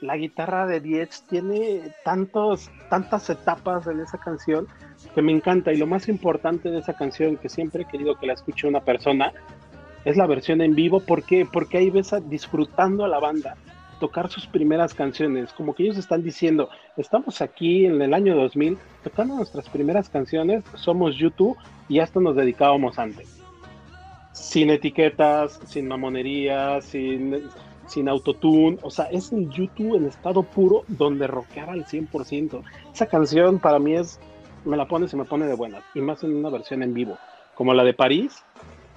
la 0.00 0.16
guitarra 0.16 0.66
de 0.66 0.80
Diez, 0.80 1.24
tiene 1.28 1.82
tantos, 2.04 2.70
tantas 2.90 3.30
etapas 3.30 3.86
en 3.86 4.00
esa 4.00 4.18
canción 4.18 4.66
que 5.14 5.22
me 5.22 5.32
encanta. 5.32 5.72
Y 5.72 5.76
lo 5.76 5.86
más 5.86 6.08
importante 6.08 6.70
de 6.70 6.80
esa 6.80 6.94
canción, 6.94 7.36
que 7.36 7.48
siempre 7.48 7.82
he 7.82 7.86
querido 7.86 8.16
que 8.16 8.26
la 8.26 8.34
escuche 8.34 8.66
una 8.66 8.80
persona, 8.80 9.32
es 10.04 10.16
la 10.16 10.26
versión 10.26 10.60
en 10.60 10.74
vivo. 10.74 11.00
¿Por 11.00 11.22
qué? 11.22 11.46
Porque 11.50 11.78
ahí 11.78 11.90
ves 11.90 12.14
disfrutando 12.28 13.04
a 13.04 13.08
la 13.08 13.18
banda 13.18 13.56
tocar 13.98 14.28
sus 14.30 14.46
primeras 14.46 14.94
canciones, 14.94 15.52
como 15.52 15.74
que 15.74 15.84
ellos 15.84 15.96
están 15.96 16.22
diciendo, 16.22 16.68
estamos 16.96 17.40
aquí 17.40 17.86
en 17.86 18.02
el 18.02 18.12
año 18.12 18.36
2000 18.36 18.76
tocando 19.02 19.36
nuestras 19.36 19.68
primeras 19.68 20.08
canciones, 20.08 20.62
somos 20.74 21.16
YouTube 21.16 21.56
y 21.88 22.00
a 22.00 22.04
esto 22.04 22.20
nos 22.20 22.36
dedicábamos 22.36 22.98
antes. 22.98 23.40
Sin 24.32 24.70
etiquetas, 24.70 25.60
sin 25.64 25.86
mamonerías, 25.86 26.84
sin, 26.84 27.44
sin 27.86 28.08
autotune, 28.08 28.78
o 28.82 28.90
sea, 28.90 29.06
es 29.06 29.32
el 29.32 29.48
YouTube 29.50 29.96
en 29.96 30.06
estado 30.06 30.42
puro 30.42 30.82
donde 30.88 31.26
rockeaba 31.26 31.72
al 31.72 31.86
100%. 31.86 32.62
Esa 32.92 33.06
canción 33.06 33.58
para 33.58 33.78
mí 33.78 33.94
es, 33.94 34.18
me 34.64 34.76
la 34.76 34.86
pones 34.86 35.12
y 35.12 35.16
me 35.16 35.24
pone 35.24 35.46
de 35.46 35.54
buenas, 35.54 35.84
y 35.94 36.00
más 36.00 36.22
en 36.24 36.34
una 36.34 36.50
versión 36.50 36.82
en 36.82 36.94
vivo, 36.94 37.16
como 37.54 37.72
la 37.74 37.84
de 37.84 37.94
París, 37.94 38.42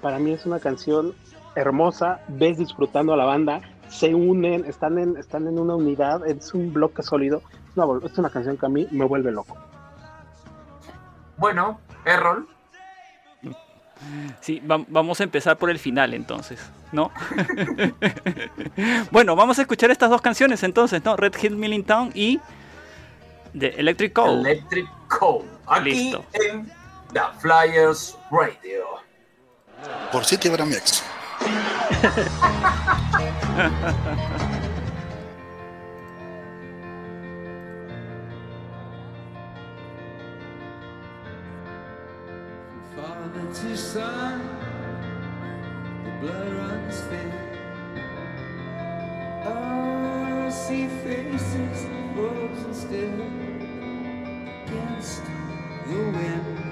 para 0.00 0.18
mí 0.18 0.32
es 0.32 0.46
una 0.46 0.60
canción 0.60 1.14
hermosa, 1.54 2.20
ves 2.28 2.58
disfrutando 2.58 3.12
a 3.12 3.16
la 3.16 3.24
banda, 3.24 3.60
se 3.88 4.14
unen, 4.14 4.64
están 4.66 4.98
en, 4.98 5.16
están 5.16 5.46
en 5.46 5.58
una 5.58 5.74
unidad, 5.74 6.26
es 6.26 6.54
un 6.54 6.72
bloque 6.72 7.02
sólido, 7.02 7.42
es 7.70 7.76
una, 7.76 7.86
vol- 7.86 8.04
es 8.04 8.16
una 8.18 8.30
canción 8.30 8.56
que 8.56 8.66
a 8.66 8.68
mí 8.68 8.86
me 8.90 9.04
vuelve 9.04 9.32
loco. 9.32 9.56
Bueno, 11.36 11.80
Errol. 12.04 12.46
Sí, 14.40 14.60
va- 14.60 14.84
vamos 14.88 15.20
a 15.20 15.24
empezar 15.24 15.56
por 15.56 15.70
el 15.70 15.78
final 15.78 16.14
entonces, 16.14 16.60
¿no? 16.92 17.10
bueno, 19.10 19.34
vamos 19.34 19.58
a 19.58 19.62
escuchar 19.62 19.90
estas 19.90 20.10
dos 20.10 20.20
canciones 20.22 20.62
entonces, 20.62 21.04
¿no? 21.04 21.16
Red 21.16 21.34
Hill 21.42 21.56
Milling 21.56 21.84
Town 21.84 22.10
y 22.14 22.40
The 23.58 23.80
Electric 23.80 24.12
Call. 24.12 24.40
Electric 24.46 24.86
Code. 25.08 25.44
Aquí 25.66 25.90
Listo. 25.90 26.24
en 26.34 26.66
The 27.12 27.20
Flyers 27.40 28.16
Radio. 28.30 28.84
Porciti 30.10 30.48
era 30.48 30.64
mi 30.64 30.74
ex. 30.74 31.02
Father 42.96 43.46
to 43.54 43.76
son, 43.76 44.40
the 46.04 46.10
blood 46.20 46.52
runs 46.52 47.00
thin. 47.08 47.32
See 50.50 50.88
faces 51.04 51.86
frozen 52.14 52.74
still 52.74 53.20
against 54.66 55.22
the 55.86 55.98
wind. 56.12 56.67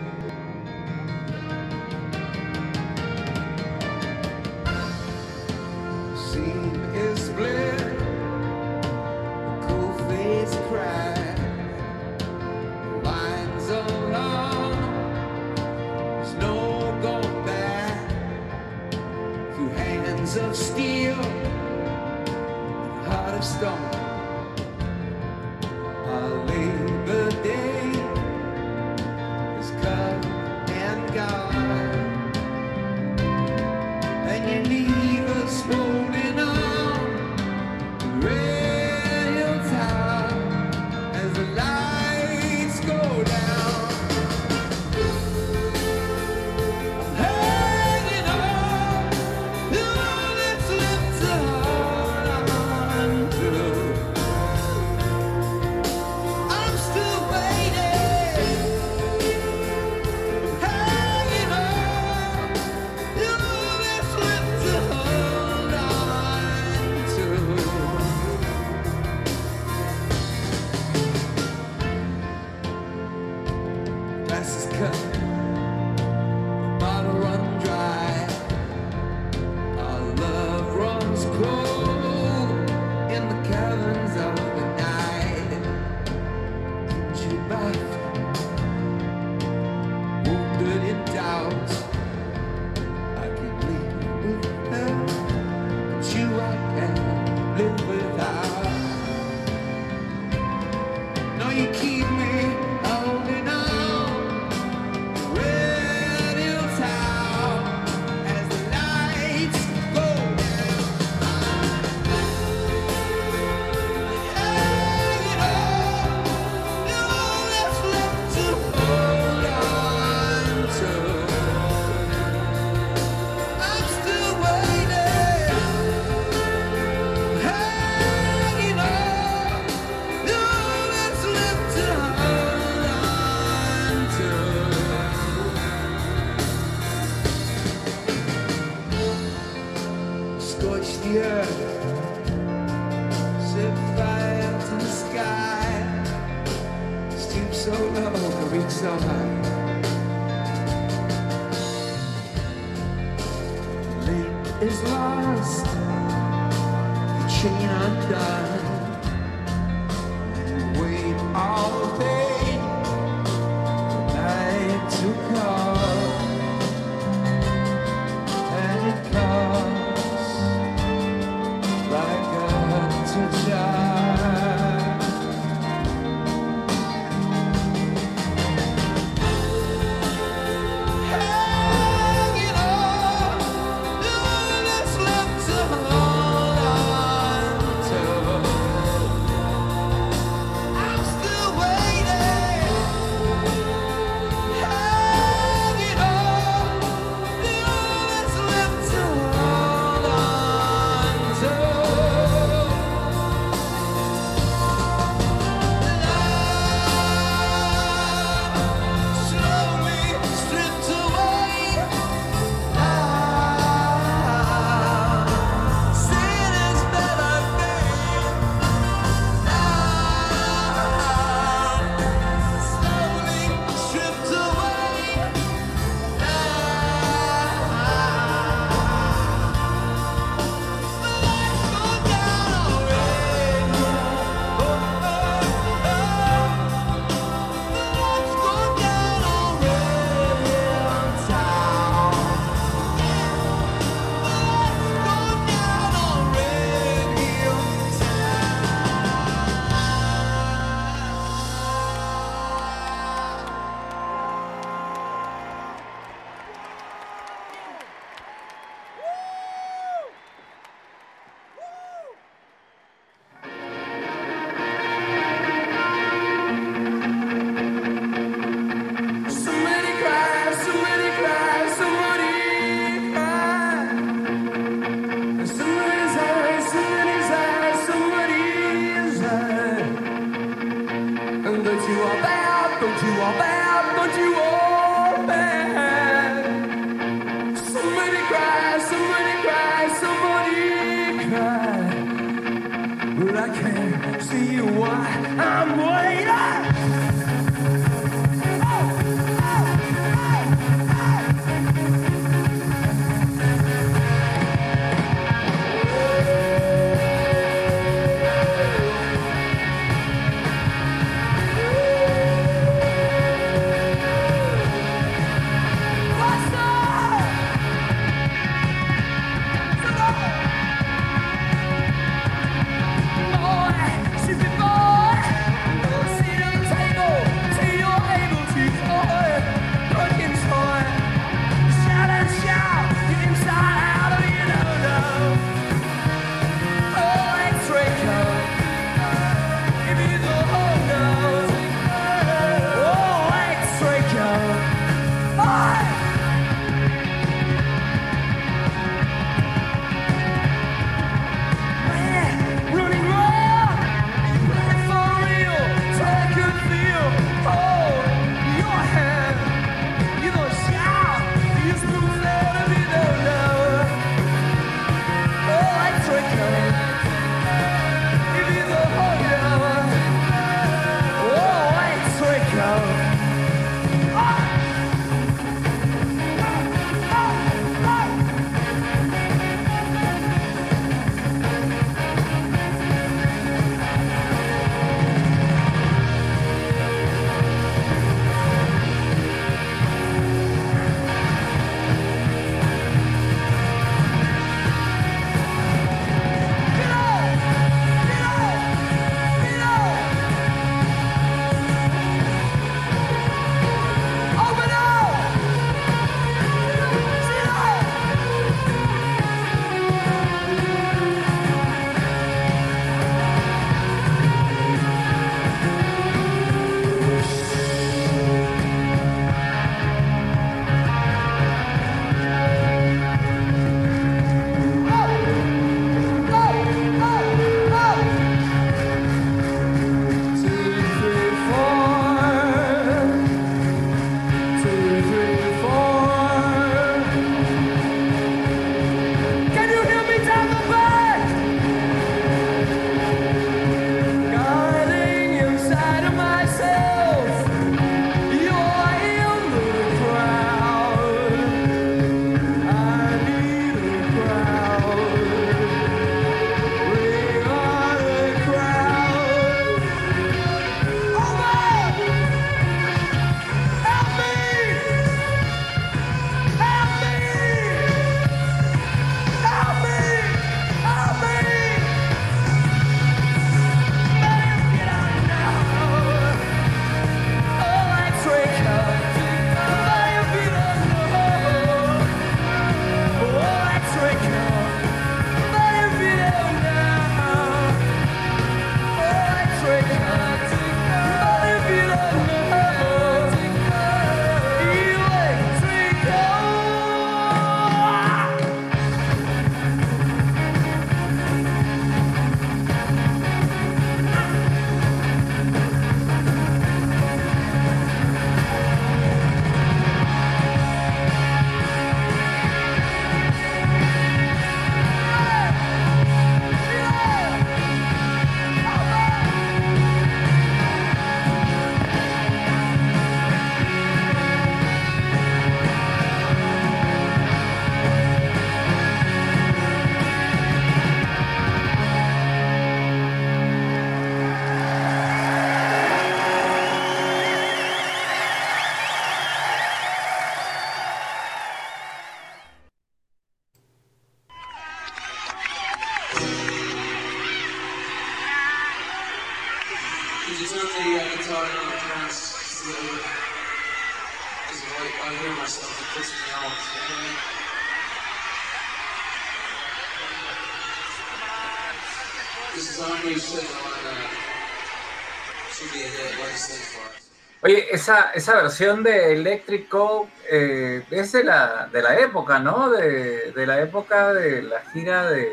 Esa, 567.76 568.10
esa 568.14 568.34
versión 568.36 568.82
de 568.82 569.12
Electrico 569.14 570.08
eh, 570.30 570.82
es 570.90 571.12
de 571.12 571.24
la, 571.24 571.68
de 571.72 571.82
la 571.82 571.98
época, 572.00 572.38
¿no? 572.38 572.70
De, 572.70 573.32
de 573.32 573.46
la 573.46 573.60
época 573.60 574.12
de 574.12 574.42
la 574.42 574.60
gira 574.72 575.08
de... 575.10 575.32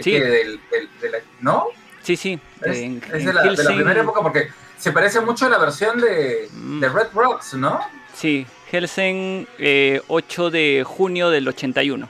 Sí. 0.00 0.12
que 0.12 0.20
del- 0.20 0.60
del- 0.70 0.88
de 1.00 1.10
la- 1.10 1.18
¿No? 1.40 1.66
Sí, 2.02 2.16
sí. 2.16 2.40
Es, 2.62 2.78
en- 2.78 3.02
es 3.06 3.12
en 3.14 3.26
de, 3.26 3.32
la, 3.32 3.42
de 3.42 3.50
la 3.50 3.54
Helsing- 3.56 3.74
primera 3.76 4.00
época 4.00 4.22
porque 4.22 4.48
se 4.78 4.92
parece 4.92 5.20
mucho 5.20 5.46
a 5.46 5.48
la 5.48 5.58
versión 5.58 6.00
de, 6.00 6.48
Mm. 6.52 6.80
de 6.80 6.88
Red 6.88 7.08
Rocks, 7.14 7.54
¿no? 7.54 7.80
Sí, 8.14 8.46
Helsing, 8.70 9.46
eh, 9.58 10.00
8 10.08 10.50
de 10.50 10.84
junio 10.86 11.30
del 11.30 11.46
81. 11.48 12.08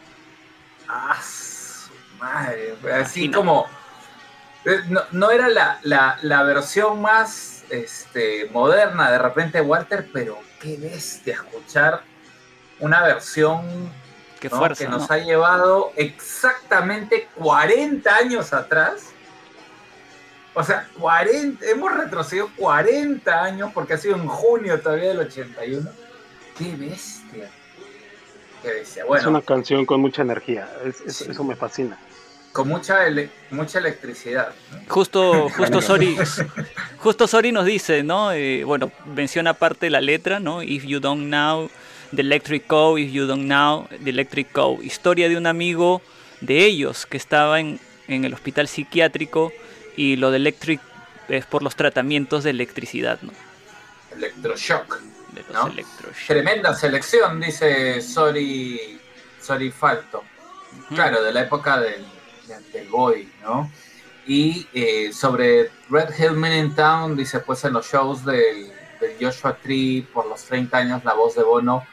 Ah, 0.89 1.19
su 1.23 1.90
madre, 2.19 2.74
así 3.03 3.24
Imagina. 3.24 3.36
como 3.36 3.66
Eh, 4.65 4.81
No, 4.89 5.01
no 5.12 5.31
era 5.31 5.49
la, 5.49 5.78
la- 5.82 6.19
la 6.23 6.43
versión 6.43 7.01
más 7.01 7.57
este, 7.70 8.49
moderna 8.51 9.11
de 9.11 9.19
repente 9.19 9.61
Walter, 9.61 10.09
pero 10.12 10.39
qué 10.61 10.77
bestia 10.77 11.35
escuchar 11.35 12.03
una 12.81 13.03
versión 13.03 13.90
Qué 14.40 14.49
¿no? 14.49 14.57
fuerza, 14.59 14.85
que 14.85 14.90
nos 14.90 15.09
¿no? 15.09 15.15
ha 15.15 15.19
llevado 15.19 15.93
exactamente 15.97 17.28
40 17.35 18.15
años 18.15 18.53
atrás. 18.53 19.11
O 20.55 20.65
sea, 20.65 20.89
40, 20.99 21.65
hemos 21.66 21.93
retrocedido 21.97 22.51
40 22.57 23.43
años 23.43 23.70
porque 23.73 23.95
ha 23.95 23.99
sido 23.99 24.16
en 24.16 24.27
junio 24.27 24.81
todavía 24.81 25.09
del 25.11 25.20
81. 25.20 25.89
¡Qué 26.57 26.74
bestia! 26.77 27.49
¡Qué 28.62 28.69
bestia! 28.73 29.03
Es 29.03 29.09
Bueno, 29.09 29.28
una 29.31 29.43
canción 29.43 29.86
con 29.86 30.01
mucha 30.01 30.23
energía. 30.23 30.69
es- 30.85 31.01
es- 31.03 31.16
Sí. 31.16 31.31
Eso 31.31 31.45
me 31.45 31.55
fascina. 31.55 31.97
Con 32.59 32.66
mucha, 32.66 33.06
ele- 33.06 33.30
mucha 33.52 33.78
electricidad. 33.78 34.52
¿no? 34.72 34.80
Justo, 34.89 35.48
justo 35.56 35.80
Sori, 35.80 36.16
justo 36.97 37.28
Sori 37.28 37.52
nos 37.52 37.64
dice, 37.64 38.02
¿no? 38.02 38.32
Eh, 38.32 38.64
bueno, 38.64 38.90
menciona 39.14 39.51
aparte 39.51 39.90
la 39.90 40.01
letra, 40.01 40.40
¿no? 40.40 40.60
If 40.60 40.85
you 40.85 40.98
don't 40.98 41.26
know, 41.26 41.70
the 42.12 42.22
electric 42.22 42.66
cow, 42.66 42.98
if 42.98 43.12
you 43.12 43.26
don't 43.28 43.44
know, 43.44 43.86
the 44.02 44.10
electric 44.10 44.51
cow. 44.51 44.82
Historia 44.82 45.28
de 45.28 45.36
un 45.36 45.47
amigo 45.47 46.02
de 46.40 46.64
ellos 46.64 47.06
que 47.06 47.16
estaba 47.16 47.60
en, 47.60 47.78
en 48.09 48.24
el 48.24 48.35
hospital 48.35 48.66
psiquiátrico 48.66 49.52
y 49.97 50.16
lo 50.16 50.32
de 50.32 50.39
electric 50.39 50.80
es 51.28 51.47
por 51.47 51.62
los 51.62 51.76
tratamientos 51.76 52.43
de 52.43 52.51
electricidad, 52.51 53.20
¿no? 53.22 53.30
Electroshock. 54.16 55.01
De 55.32 55.44
los 55.52 55.52
¿No? 55.52 55.72
Tremenda 56.26 56.74
selección, 56.74 57.40
dice 57.40 58.01
Sori, 58.02 58.98
Sori 59.40 59.70
Falto. 59.70 60.24
Claro, 60.89 61.22
de 61.22 61.32
la 61.32 61.43
época 61.43 61.78
del, 61.80 62.05
del 62.72 62.88
Boy, 62.88 63.30
¿no? 63.42 63.70
Y 64.26 64.66
eh, 64.74 65.12
sobre 65.12 65.70
Red 65.88 66.10
Hill 66.18 66.32
Men 66.32 66.66
in 66.66 66.74
Town, 66.74 67.16
dice 67.16 67.40
pues 67.40 67.64
en 67.64 67.72
los 67.72 67.86
shows 67.86 68.24
del, 68.24 68.70
del 69.00 69.16
Joshua 69.20 69.56
Tree 69.56 70.06
por 70.12 70.26
los 70.26 70.44
30 70.44 70.76
años, 70.76 71.04
la 71.04 71.14
voz 71.14 71.34
de 71.34 71.42
Bono, 71.42 71.86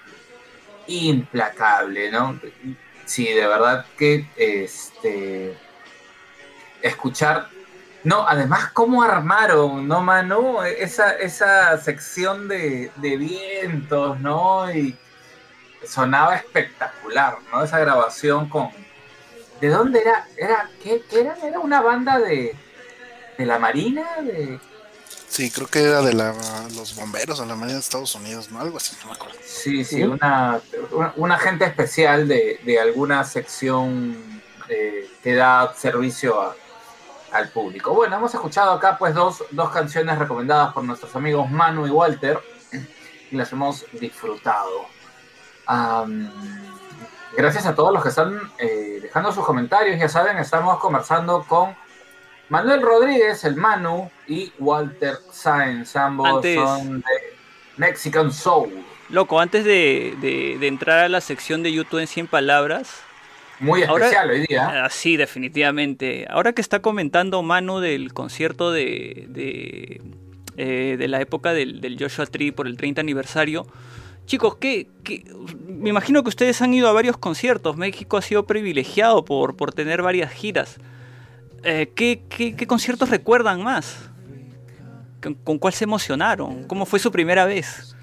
implacable, 0.88 2.11
¿no? 2.11 2.40
Sí, 3.06 3.26
de 3.26 3.48
verdad 3.48 3.86
que 3.98 4.27
este 4.36 5.57
escuchar. 6.82 7.48
No, 8.03 8.27
además, 8.27 8.72
cómo 8.72 9.02
armaron, 9.02 9.88
¿no, 9.88 10.02
Manu? 10.02 10.61
Esa, 10.61 11.14
esa 11.14 11.77
sección 11.80 12.48
de, 12.48 12.91
de 12.98 13.18
vientos, 13.18 14.19
¿no? 14.19 14.72
Y 14.72 14.95
sonaba 15.88 16.36
espectacular, 16.36 17.38
¿no? 17.52 17.64
Esa 17.64 17.80
grabación 17.80 18.48
con. 18.49 18.69
¿De 19.61 19.69
dónde 19.69 20.02
era? 20.02 20.27
¿Era 20.38 20.69
qué, 20.84 21.03
qué 21.10 21.22
era? 21.22 21.36
¿Era 21.44 21.60
una 21.60 21.82
banda 21.82 22.19
de, 22.19 22.56
de 23.38 23.45
la 23.45 23.57
Marina? 23.60 24.03
De... 24.22 24.60
Sí, 25.27 25.49
creo 25.52 25.68
que 25.68 25.84
era 25.84 26.02
de 26.02 26.14
la, 26.14 26.34
los 26.76 26.95
bomberos 26.95 27.40
o 27.40 27.45
la 27.45 27.56
Marina 27.56 27.73
de 27.76 27.80
Estados 27.80 28.15
Unidos, 28.15 28.52
¿no? 28.52 28.60
Algo 28.61 28.77
así, 28.77 28.95
no 29.02 29.07
me 29.07 29.14
acuerdo. 29.14 29.38
Sí, 29.44 29.84
sí, 29.84 30.03
una, 30.03 30.61
una, 30.91 31.14
un 31.15 31.32
agente 31.32 31.65
especial 31.65 32.27
de, 32.27 32.60
de 32.64 32.80
alguna 32.80 33.23
sección 33.23 34.41
eh, 34.69 35.10
que 35.23 35.36
da 35.36 35.73
servicio 35.76 36.40
a- 36.41 36.56
al 37.32 37.49
público. 37.49 37.94
Bueno, 37.94 38.15
hemos 38.15 38.34
escuchado 38.34 38.72
acá 38.72 38.98
pues 38.98 39.14
dos, 39.14 39.44
dos 39.52 39.69
canciones 39.72 40.18
recomendadas 40.18 40.73
por 40.73 40.84
nuestros 40.86 41.14
amigos 41.18 41.49
Manu 41.52 41.86
y 41.86 41.90
Walter 41.90 42.40
y 43.30 43.36
las 43.36 43.52
hemos 43.52 43.86
disfrutado. 43.94 44.86
Gracias 47.38 47.66
a 47.66 47.76
todos 47.76 47.94
los 47.94 48.02
que 48.03 48.10
están 48.10 48.40
eh, 48.60 48.99
dejando 49.02 49.32
sus 49.32 49.45
comentarios. 49.45 49.99
Ya 49.99 50.10
saben, 50.10 50.38
estamos 50.38 50.80
conversando 50.80 51.44
con 51.48 51.76
Manuel 52.49 52.82
Rodríguez, 52.82 53.44
el 53.44 53.56
Manu, 53.56 54.10
y 54.28 54.52
Walter 54.60 55.16
Sáenz. 55.32 55.95
Ambos 55.95 56.28
Antes- 56.28 56.56
son 56.56 56.99
de 56.99 57.06
Mexican 57.78 58.32
Soul. 58.32 58.72
Loco, 59.10 59.40
antes 59.40 59.64
de, 59.66 60.16
de- 60.20 60.57
de 60.60 60.68
entrar 60.68 60.99
a 60.99 61.10
la 61.10 61.22
sección 61.22 61.62
de 61.64 61.72
YouTube 61.72 61.99
en 61.99 62.07
100 62.07 62.28
palabras, 62.28 63.02
Muy 63.60 63.84
Ahora- 63.84 64.06
especial 64.06 64.30
hoy 64.32 64.45
día. 64.48 64.86
Ah, 64.86 64.90
sí, 64.90 65.16
definitivamente. 65.16 66.26
Ahora 66.30 66.53
que 66.53 66.62
está 66.62 66.82
comentando 66.82 67.41
Manu 67.41 67.80
del 67.80 68.14
concierto 68.14 68.72
de, 68.72 69.26
de, 69.30 70.02
eh, 70.57 70.95
de 70.98 71.07
la 71.07 71.22
época 71.22 71.53
del, 71.53 71.80
del 71.82 71.98
Joshua 71.99 72.26
Tree 72.26 72.52
por 72.52 72.68
el 72.68 72.76
30 72.78 72.99
aniversario, 73.02 73.66
chicos, 74.26 74.56
¿qué, 74.58 74.88
qué- 75.04 75.24
me 75.68 75.90
imagino 75.90 76.24
que 76.24 76.30
ustedes 76.30 76.62
han 76.62 76.74
ido 76.74 76.88
a 76.88 76.94
varios 76.94 77.18
conciertos. 77.18 77.78
México 77.78 78.18
ha 78.18 78.22
sido 78.22 78.46
privilegiado 78.46 79.24
por, 79.26 79.56
por 79.56 79.74
tener 79.74 80.02
varias 80.02 80.32
giras. 80.32 80.78
Eh, 81.64 81.92
¿qué, 81.96 82.22
qué, 82.30 82.56
qué 82.56 82.68
conciertos 82.68 83.10
recuerdan 83.10 83.64
más? 83.64 83.96
¿Con, 85.22 85.34
con 85.36 85.58
cuál 85.60 85.74
se 85.74 85.84
emocionaron? 85.86 86.64
¿Cómo 86.66 86.86
fue 86.86 87.00
su 87.00 87.12
primera 87.12 87.46
vez? 87.46 87.96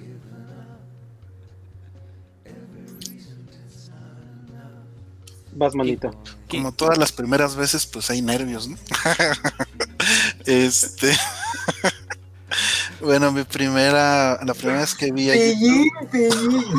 Vas, 5.55 5.75
manito. 5.75 6.11
¿Qué- 6.49 6.59
Como 6.59 6.73
todas 6.73 6.97
las 6.99 7.13
primeras 7.13 7.57
veces, 7.57 7.87
pues 7.87 8.11
hay 8.11 8.23
nervios, 8.23 8.69
¿no? 8.69 8.77
este. 10.47 11.13
bueno, 13.03 13.33
mi 13.33 13.45
primera. 13.45 14.41
La 14.45 14.55
primera 14.55 14.81
vez 14.81 14.95
que 14.95 15.13
vi 15.13 15.31
a 15.31 15.35
Pellín, 15.35 15.89
pellín. 16.11 16.65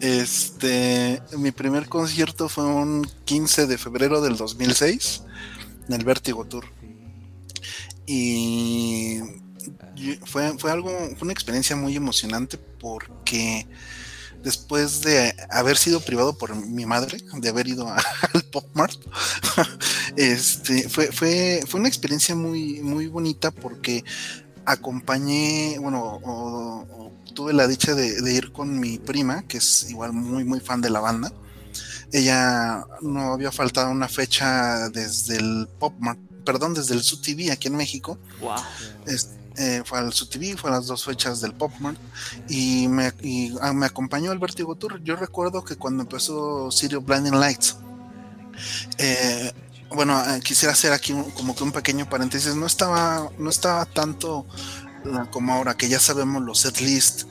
Este, 0.00 1.22
mi 1.38 1.50
primer 1.50 1.88
concierto 1.88 2.48
fue 2.48 2.64
un 2.64 3.08
15 3.24 3.66
de 3.66 3.78
febrero 3.78 4.20
del 4.20 4.36
2006 4.36 5.22
en 5.88 5.94
el 5.94 6.04
Vértigo 6.04 6.44
Tour. 6.44 6.64
Y 8.06 9.20
y 10.00 10.18
fue, 10.24 10.56
fue 10.58 10.70
algo, 10.70 10.90
fue 10.90 11.22
una 11.22 11.32
experiencia 11.32 11.76
muy 11.76 11.94
emocionante 11.94 12.56
porque 12.56 13.66
después 14.42 15.00
de 15.02 15.34
haber 15.50 15.76
sido 15.76 16.00
privado 16.00 16.36
por 16.36 16.54
mi 16.56 16.86
madre, 16.86 17.18
de 17.34 17.48
haber 17.48 17.68
ido 17.68 17.88
a- 17.88 17.96
al 18.34 18.42
Pop 18.44 18.66
Mart, 18.74 18.96
este, 20.16 20.88
fue, 20.88 21.12
fue, 21.12 21.62
fue 21.66 21.80
una 21.80 21.88
experiencia 21.88 22.34
muy, 22.34 22.80
muy 22.80 23.06
bonita 23.06 23.50
porque 23.50 24.04
acompañé, 24.64 25.78
bueno, 25.80 26.00
o- 26.02 26.86
o 26.90 27.12
tuve 27.34 27.52
la 27.52 27.66
dicha 27.66 27.94
de, 27.94 28.20
de 28.20 28.32
ir 28.34 28.52
con 28.52 28.78
mi 28.78 28.98
prima, 28.98 29.42
que 29.42 29.58
es 29.58 29.88
igual 29.90 30.12
muy, 30.12 30.44
muy 30.44 30.60
fan 30.60 30.80
de 30.80 30.90
la 30.90 31.00
banda. 31.00 31.32
Ella 32.12 32.84
no 33.02 33.32
había 33.32 33.52
faltado 33.52 33.90
una 33.90 34.08
fecha 34.08 34.88
desde 34.88 35.36
el 35.36 35.68
Pop 35.78 35.94
Mart, 36.00 36.18
perdón, 36.44 36.74
desde 36.74 36.94
el 36.94 37.02
SUTV 37.02 37.52
aquí 37.52 37.68
en 37.68 37.76
México. 37.76 38.18
Wow. 38.40 38.56
Es- 39.06 39.30
eh, 39.56 39.82
fue 39.84 39.98
al 39.98 40.12
SUTV, 40.12 40.56
fue 40.56 40.70
a 40.70 40.74
las 40.74 40.86
dos 40.86 41.04
fechas 41.04 41.40
del 41.40 41.54
Pop 41.54 41.72
Mart 41.80 41.98
y 42.48 42.88
me, 42.88 43.12
y, 43.22 43.54
ah, 43.60 43.72
me 43.72 43.86
acompañó 43.86 44.30
al 44.30 44.38
Vertigo 44.38 44.74
Tour. 44.76 45.02
Yo 45.02 45.16
recuerdo 45.16 45.64
que 45.64 45.76
cuando 45.76 46.02
empezó 46.02 46.70
City 46.70 46.96
Blinding 46.96 47.38
Lights, 47.38 47.76
eh, 48.98 49.52
bueno, 49.90 50.22
eh, 50.22 50.40
quisiera 50.40 50.72
hacer 50.72 50.92
aquí 50.92 51.14
como 51.34 51.54
que 51.54 51.64
un 51.64 51.72
pequeño 51.72 52.08
paréntesis. 52.08 52.54
No 52.54 52.66
estaba, 52.66 53.30
no 53.38 53.50
estaba 53.50 53.84
tanto 53.86 54.46
como 55.30 55.54
ahora 55.54 55.76
que 55.76 55.88
ya 55.88 55.98
sabemos 55.98 56.42
los 56.42 56.60
set 56.60 56.80
list, 56.80 57.22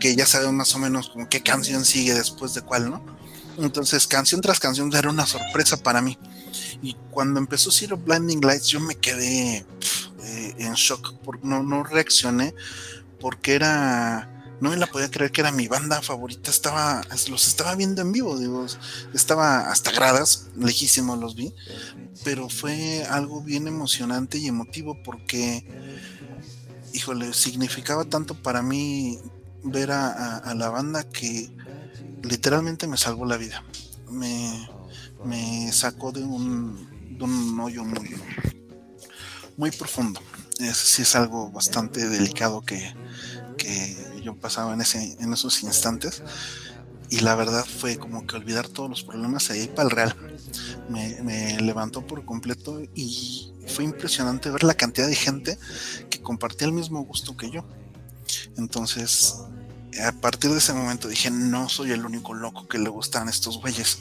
que 0.00 0.16
ya 0.16 0.26
sabemos 0.26 0.54
más 0.54 0.74
o 0.74 0.78
menos 0.78 1.10
como 1.10 1.28
qué 1.28 1.42
canción 1.42 1.84
sigue 1.84 2.12
después 2.12 2.54
de 2.54 2.62
cuál, 2.62 2.90
¿no? 2.90 3.04
Entonces, 3.56 4.06
canción 4.06 4.40
tras 4.40 4.58
canción 4.58 4.92
era 4.94 5.08
una 5.08 5.26
sorpresa 5.26 5.76
para 5.76 6.02
mí. 6.02 6.18
Y 6.82 6.96
cuando 7.10 7.38
empezó 7.38 7.70
Zero 7.70 7.96
Blinding 7.96 8.40
Lights, 8.40 8.66
yo 8.66 8.80
me 8.80 8.96
quedé 8.96 9.64
eh, 10.24 10.54
en 10.58 10.74
shock, 10.74 11.14
por, 11.22 11.44
no, 11.44 11.62
no 11.62 11.84
reaccioné, 11.84 12.54
porque 13.18 13.54
era. 13.54 14.30
No 14.60 14.70
me 14.70 14.76
la 14.76 14.86
podía 14.86 15.10
creer 15.10 15.30
que 15.32 15.42
era 15.42 15.52
mi 15.52 15.68
banda 15.68 16.02
favorita. 16.02 16.50
Estaba, 16.50 17.02
los 17.28 17.46
estaba 17.48 17.74
viendo 17.76 18.02
en 18.02 18.12
vivo, 18.12 18.38
digo, 18.38 18.66
estaba 19.12 19.70
hasta 19.70 19.92
gradas, 19.92 20.48
lejísimo 20.54 21.16
los 21.16 21.34
vi, 21.34 21.54
pero 22.22 22.48
fue 22.48 23.04
algo 23.08 23.42
bien 23.42 23.68
emocionante 23.68 24.38
y 24.38 24.48
emotivo 24.48 24.96
porque, 25.02 25.66
híjole, 26.92 27.32
significaba 27.34 28.04
tanto 28.04 28.34
para 28.36 28.62
mí 28.62 29.20
ver 29.62 29.90
a, 29.92 30.08
a- 30.08 30.38
a 30.38 30.54
la 30.54 30.68
banda 30.70 31.04
que 31.04 31.52
literalmente 32.22 32.86
me 32.88 32.98
salvó 32.98 33.26
la 33.26 33.36
vida. 33.38 33.64
Me, 34.08 34.70
me 35.22 35.72
sacó 35.72 36.12
de 36.12 36.24
un, 36.24 36.88
de 37.08 37.24
un 37.24 37.60
hoyo 37.60 37.84
muy, 37.84 38.08
muy 39.56 39.70
profundo. 39.70 40.20
Es, 40.58 40.76
sí 40.76 41.02
es 41.02 41.16
algo 41.16 41.50
bastante 41.50 42.08
delicado 42.08 42.60
que, 42.62 42.94
que 43.56 44.20
yo 44.22 44.34
pasaba 44.36 44.74
en, 44.74 44.80
ese, 44.80 45.16
en 45.20 45.32
esos 45.32 45.62
instantes. 45.62 46.22
Y 47.10 47.20
la 47.20 47.34
verdad 47.34 47.64
fue 47.64 47.98
como 47.98 48.26
que 48.26 48.36
olvidar 48.36 48.68
todos 48.68 48.88
los 48.88 49.02
problemas 49.04 49.50
ahí 49.50 49.68
para 49.68 49.88
el 49.88 49.94
real. 49.94 50.16
Me, 50.88 51.22
me 51.22 51.60
levantó 51.60 52.06
por 52.06 52.24
completo 52.24 52.80
y 52.94 53.52
fue 53.66 53.84
impresionante 53.84 54.50
ver 54.50 54.64
la 54.64 54.74
cantidad 54.74 55.06
de 55.06 55.14
gente 55.14 55.58
que 56.10 56.20
compartía 56.20 56.66
el 56.66 56.72
mismo 56.72 57.04
gusto 57.04 57.36
que 57.36 57.50
yo. 57.50 57.64
Entonces, 58.56 59.36
a 60.02 60.12
partir 60.12 60.50
de 60.50 60.58
ese 60.58 60.72
momento 60.72 61.08
dije, 61.08 61.30
no 61.30 61.68
soy 61.68 61.92
el 61.92 62.04
único 62.04 62.34
loco 62.34 62.66
que 62.66 62.78
le 62.78 62.88
gustan 62.88 63.28
estos 63.28 63.60
güeyes. 63.60 63.98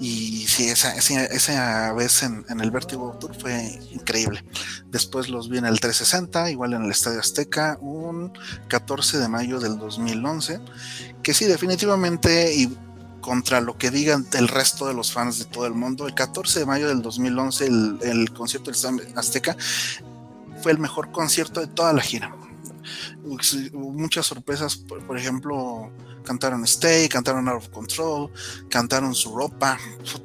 Y 0.00 0.46
sí, 0.46 0.68
esa, 0.68 0.94
esa, 0.96 1.92
vez 1.92 2.22
en, 2.22 2.44
en, 2.48 2.60
el 2.60 2.70
Vertigo 2.70 3.16
Tour 3.20 3.34
fue 3.34 3.80
increíble. 3.92 4.44
Después 4.90 5.28
los 5.28 5.48
vi 5.48 5.58
en 5.58 5.66
el 5.66 5.80
360, 5.80 6.50
igual 6.50 6.74
en 6.74 6.84
el 6.84 6.90
Estadio 6.90 7.20
Azteca, 7.20 7.78
un 7.80 8.32
14 8.68 9.18
de 9.18 9.28
mayo 9.28 9.60
del 9.60 9.78
2011, 9.78 10.60
que 11.22 11.34
sí, 11.34 11.44
definitivamente, 11.46 12.54
y 12.54 12.76
contra 13.20 13.60
lo 13.60 13.78
que 13.78 13.90
digan 13.90 14.26
el 14.34 14.48
resto 14.48 14.86
de 14.86 14.94
los 14.94 15.12
fans 15.12 15.38
de 15.38 15.44
todo 15.46 15.66
el 15.66 15.74
mundo, 15.74 16.06
el 16.06 16.14
14 16.14 16.60
de 16.60 16.66
mayo 16.66 16.88
del 16.88 17.00
2011, 17.00 17.66
el, 17.66 17.98
el 18.02 18.32
concierto 18.32 18.70
del 18.70 18.76
Estadio 18.76 19.18
Azteca 19.18 19.56
fue 20.62 20.72
el 20.72 20.78
mejor 20.78 21.12
concierto 21.12 21.60
de 21.60 21.68
toda 21.68 21.92
la 21.92 22.02
gira 22.02 22.34
hubo 23.72 23.92
muchas 23.92 24.26
sorpresas, 24.26 24.76
por, 24.76 25.18
ejemplo, 25.18 25.90
cantaron 26.24 26.64
Stay, 26.64 27.08
cantaron 27.08 27.48
Out 27.48 27.64
of 27.64 27.68
Control, 27.68 28.30
cantaron 28.68 29.14
su 29.14 29.36
ropa, 29.36 29.78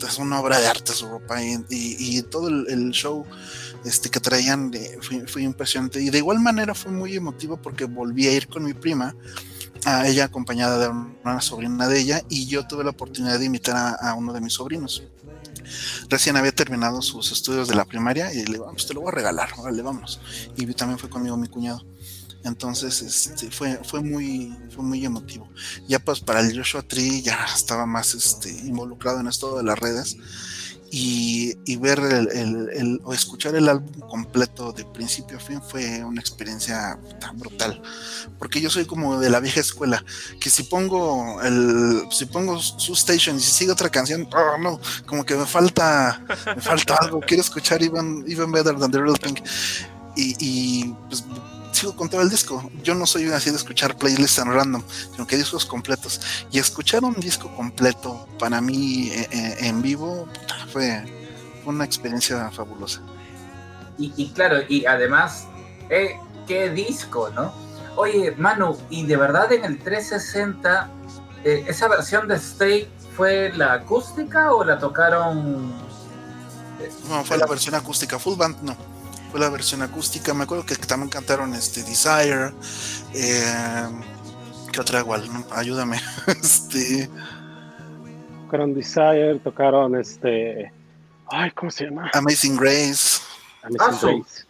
es 0.08 0.18
una 0.18 0.40
obra 0.40 0.60
de 0.60 0.68
arte 0.68 0.94
su 0.94 1.08
ropa 1.08 1.42
y, 1.44 2.22
todo 2.24 2.48
el, 2.48 2.92
show 2.92 3.26
este, 3.86 4.10
que 4.10 4.20
traían 4.20 4.72
fue, 5.02 5.28
fue, 5.28 5.44
impresionante 5.44 6.02
y 6.02 6.10
de 6.10 6.18
igual 6.18 6.40
manera 6.40 6.74
fue 6.74 6.92
muy 6.92 7.16
emotivo 7.16 7.58
porque 7.58 7.86
volví 7.86 8.28
a 8.28 8.32
ir 8.32 8.48
con 8.48 8.64
mi 8.64 8.74
prima, 8.74 9.16
ella 10.06 10.26
acompañada 10.26 10.78
de 10.78 10.90
una 11.24 11.42
sobrina 11.42 11.88
de 11.88 12.00
ella 12.00 12.24
y 12.30 12.48
yo 12.48 12.68
tuve 12.68 12.84
la 12.84 12.92
oportunidad 12.92 13.40
de 13.40 13.46
invitar 13.46 13.76
a, 13.76 14.10
a 14.10 14.14
uno 14.16 14.34
de 14.34 14.42
mis 14.42 14.54
sobrinos. 14.54 15.04
Recién 16.10 16.36
había 16.38 16.52
terminado 16.52 17.02
sus 17.02 17.32
estudios 17.32 17.68
de 17.68 17.76
la 17.76 17.86
primaria 17.86 18.34
y 18.34 18.46
le 18.46 18.54
digo, 18.54 18.70
pues 18.72 18.88
te 18.88 18.94
lo 18.94 19.02
voy 19.02 19.10
a 19.10 19.16
regalar, 19.16 19.50
vale, 19.58 19.82
vamos. 19.82 20.20
Y 20.56 20.66
también 20.74 20.98
fue 20.98 21.10
conmigo 21.10 21.38
mi 21.38 21.48
cuñado. 21.48 21.86
Entonces 22.44 23.02
este, 23.02 23.52
fue, 23.52 23.80
fue, 23.84 24.02
muy, 24.02 24.56
fue 24.74 24.84
muy 24.84 25.06
emotivo. 25.06 25.50
Ya 25.88 26.00
pues 26.00 26.20
para 26.20 26.40
el 26.40 26.56
Joshua 26.58 26.82
Tree 26.82 27.22
ya 27.22 27.46
estaba 27.54 27.86
más 27.86 28.14
este, 28.14 28.50
involucrado 28.50 29.20
en 29.20 29.28
esto 29.28 29.58
de 29.58 29.64
las 29.64 29.78
redes 29.78 30.18
y, 30.92 31.56
y 31.66 31.76
ver 31.76 32.00
el, 32.00 32.30
el, 32.32 32.70
el, 32.74 33.02
o 33.04 33.14
escuchar 33.14 33.56
el 33.56 33.70
álbum 33.70 34.00
completo 34.10 34.72
de 34.72 34.86
principio 34.86 35.38
a 35.38 35.40
fin 35.40 35.62
fue 35.62 36.04
una 36.04 36.20
experiencia 36.20 36.98
tan 37.20 37.38
brutal. 37.38 37.82
Porque 38.38 38.62
yo 38.62 38.70
soy 38.70 38.86
como 38.86 39.20
de 39.20 39.30
la 39.30 39.40
vieja 39.40 39.60
escuela, 39.60 40.04
que 40.40 40.50
si 40.50 40.64
pongo 40.64 41.42
el, 41.42 42.04
si 42.12 42.26
pongo 42.26 42.60
su 42.60 42.94
station 42.94 43.38
y 43.38 43.40
si 43.40 43.52
sigue 43.52 43.72
otra 43.72 43.90
canción, 43.90 44.28
oh, 44.34 44.58
no, 44.58 44.80
como 45.06 45.26
que 45.26 45.36
me 45.36 45.46
falta, 45.46 46.26
me 46.56 46.62
falta 46.62 46.96
algo, 46.96 47.20
quiero 47.22 47.42
escuchar 47.42 47.84
even, 47.84 48.24
even 48.28 48.52
better 48.52 48.78
than 48.78 48.92
the 48.92 49.00
real 49.00 49.18
thing. 49.18 49.36
Y, 50.16 50.36
y 50.40 50.96
pues 51.08 51.24
sigo 51.80 51.96
con 51.96 52.10
todo 52.10 52.22
el 52.22 52.30
disco. 52.30 52.70
Yo 52.84 52.94
no 52.96 53.06
soy 53.06 53.32
así 53.32 53.50
de 53.50 53.56
escuchar 53.56 53.98
playlists 53.98 54.40
en 54.40 54.54
random, 54.54 54.84
sino 55.12 55.26
que 55.26 55.38
discos 55.38 55.66
completos. 55.66 56.20
Y 56.52 56.60
escuchar 56.60 57.04
un 57.04 57.16
disco 57.16 57.54
completo 57.56 58.28
para 58.38 58.62
mí 58.62 59.10
eh, 59.12 59.58
en 59.60 59.82
vivo 59.82 60.28
fue, 60.72 61.04
fue, 61.64 61.74
una 61.74 61.86
experiencia 61.86 62.52
fabulosa. 62.52 63.02
Y, 63.98 64.14
y 64.16 64.30
claro, 64.32 64.58
y 64.68 64.86
además, 64.86 65.48
eh, 65.90 66.18
qué 66.48 66.70
disco, 66.70 67.30
¿no? 67.30 67.54
Oye, 67.96 68.34
Manu, 68.38 68.78
¿y 68.90 69.06
de 69.06 69.18
verdad 69.18 69.52
en 69.52 69.66
el 69.66 69.80
360 69.80 70.90
eh, 71.44 71.66
esa 71.68 71.88
versión 71.88 72.28
de 72.28 72.36
Stay 72.36 72.90
fue 73.16 73.52
la 73.56 73.74
acústica 73.74 74.54
o 74.54 74.64
la 74.64 74.78
tocaron? 74.78 75.74
No, 77.10 77.24
fue 77.26 77.38
la 77.38 77.46
versión 77.46 77.76
acústica, 77.76 78.18
full 78.20 78.38
band 78.38 78.62
no 78.62 78.99
fue 79.32 79.40
la 79.40 79.50
versión 79.50 79.82
acústica. 79.82 80.34
Me 80.34 80.44
acuerdo 80.44 80.66
que 80.66 80.76
también 80.76 81.10
cantaron 81.10 81.54
este 81.54 81.84
Desire. 81.84 82.52
Eh, 83.14 83.88
¿Qué 84.72 84.82
otra 84.82 85.00
igual? 85.00 85.32
No, 85.32 85.46
ayúdame. 85.52 86.02
este. 86.28 87.10
Tocaron 88.46 88.74
Desire, 88.74 89.40
tocaron 89.44 89.96
este. 89.96 90.74
Ay, 91.28 91.52
¿cómo 91.52 91.72
se 91.72 91.86
llama? 91.86 92.12
Amazing 92.14 92.58
Grace. 92.58 93.22
Amazing 93.64 93.80
ah, 93.80 93.98
Grace. 94.02 94.46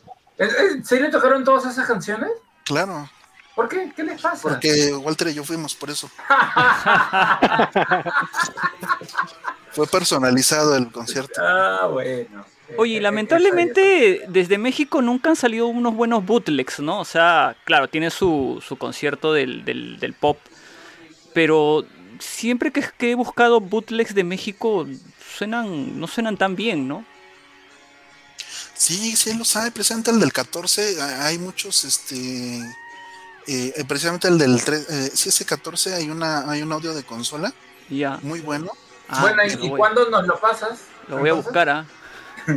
¿En 0.74 0.84
serio 0.86 1.12
tocaron 1.12 1.44
todas 1.44 1.66
esas 1.66 1.86
canciones? 1.86 2.32
Claro. 2.64 3.10
¿Por 3.56 3.68
qué? 3.68 3.92
¿Qué 3.94 4.04
les 4.04 4.22
pasa? 4.22 4.42
Porque 4.42 4.94
Walter 4.94 5.28
y 5.28 5.34
yo 5.34 5.44
fuimos 5.44 5.76
por 5.76 5.90
eso. 5.90 6.10
Fue 9.72 9.86
personalizado 9.88 10.78
el 10.78 10.90
concierto. 10.90 11.42
Ah, 11.44 11.90
bueno. 11.92 12.46
Oye, 12.78 13.02
lamentablemente 13.02 14.26
desde 14.28 14.58
México 14.58 15.02
nunca 15.02 15.30
han 15.30 15.36
salido 15.36 15.68
unos 15.68 15.96
buenos 15.96 16.26
bootlegs, 16.26 16.80
¿no? 16.80 17.00
O 17.00 17.06
sea, 17.06 17.56
claro, 17.66 17.88
tiene 17.88 18.10
su, 18.12 18.64
su 18.66 18.78
concierto 18.78 19.34
del, 19.34 19.66
del, 19.66 20.00
del, 20.00 20.14
pop, 20.14 20.38
pero 21.34 21.86
siempre 22.20 22.72
que, 22.72 22.86
que, 22.98 23.12
he 23.12 23.16
buscado 23.16 23.60
bootlegs 23.60 24.14
de 24.14 24.24
México 24.24 24.88
suenan, 25.38 26.00
no 26.00 26.08
suenan 26.08 26.38
tan 26.38 26.56
bien, 26.56 26.88
¿no? 26.88 27.06
Sí, 28.76 29.16
sí 29.16 29.34
lo 29.34 29.46
sabe, 29.46 29.72
presenta 29.72 30.12
el 30.12 30.20
del 30.20 30.32
14, 30.32 31.02
hay 31.02 31.38
muchos, 31.38 31.84
este, 31.84 32.60
eh, 33.48 33.84
precisamente 33.88 34.28
el 34.28 34.38
del 34.38 34.64
3, 34.64 34.90
eh, 34.90 35.12
sí, 35.14 35.30
ese 35.30 35.44
14 35.44 35.96
hay 35.96 36.10
una, 36.10 36.50
hay 36.50 36.62
un 36.62 36.72
audio 36.72 36.94
de 36.94 37.04
consola, 37.04 37.54
ya, 37.90 38.20
muy 38.22 38.42
bueno. 38.42 38.72
Ah, 39.10 39.22
bueno, 39.22 39.42
¿y, 39.44 39.66
¿y 39.66 39.70
cuándo 39.72 40.08
nos 40.10 40.26
lo 40.28 40.40
pasas? 40.40 40.80
Lo 41.08 41.18
voy 41.18 41.30
a 41.30 41.34
buscar, 41.34 41.68
¿ah? 41.70 41.86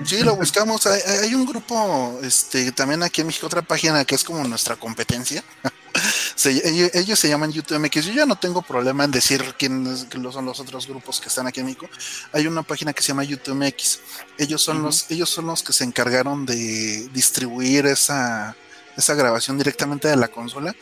Sí, 0.05 0.23
lo 0.23 0.37
buscamos. 0.37 0.87
Hay, 0.87 1.01
hay, 1.23 1.35
un 1.35 1.47
grupo, 1.47 2.19
este, 2.23 2.73
también 2.73 3.03
aquí 3.03 3.21
en 3.21 3.27
México, 3.27 3.47
otra 3.47 3.63
página 3.63 4.05
que 4.05 4.15
es 4.15 4.25
como 4.25 4.43
nuestra 4.45 4.77
competencia. 4.77 5.45
se, 6.35 6.51
ellos, 6.69 6.91
ellos, 6.95 7.19
se 7.19 7.29
llaman 7.29 7.53
YouTube 7.53 7.79
MX. 7.79 8.07
Yo 8.07 8.13
ya 8.13 8.27
no 8.27 8.37
tengo 8.37 8.63
problema 8.63 9.05
en 9.05 9.11
decir 9.11 9.55
quiénes 9.59 10.07
son 10.33 10.47
los 10.47 10.61
otros 10.61 10.87
grupos 10.87 11.21
que 11.21 11.29
están 11.29 11.47
aquí 11.47 11.61
en 11.61 11.67
México. 11.67 11.89
Hay 12.33 12.47
una 12.47 12.63
página 12.63 12.93
que 12.93 13.03
se 13.03 13.09
llama 13.09 13.25
YouTube 13.25 13.55
MX. 13.55 14.01
Ellos 14.39 14.63
son 14.63 14.79
uh 14.79 14.81
-huh. 14.81 14.85
los, 14.85 15.11
ellos 15.11 15.31
son 15.31 15.47
los 15.47 15.63
que 15.63 15.73
se 15.73 15.85
encargaron 15.85 16.47
de 16.47 17.09
distribuir 17.13 17.87
esa, 17.87 18.57
esa 18.97 19.15
grabación 19.15 19.59
directamente 19.59 20.09
de 20.09 20.17
la 20.17 20.29
consola. 20.29 20.75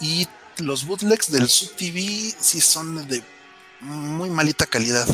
Y 0.00 0.26
los 0.58 0.86
bootlegs 0.86 1.30
del 1.30 1.48
Sub 1.48 1.76
TV 1.76 2.34
sí 2.38 2.60
son 2.60 3.06
de 3.08 3.22
muy 3.80 4.30
malita 4.30 4.66
calidad. 4.66 5.06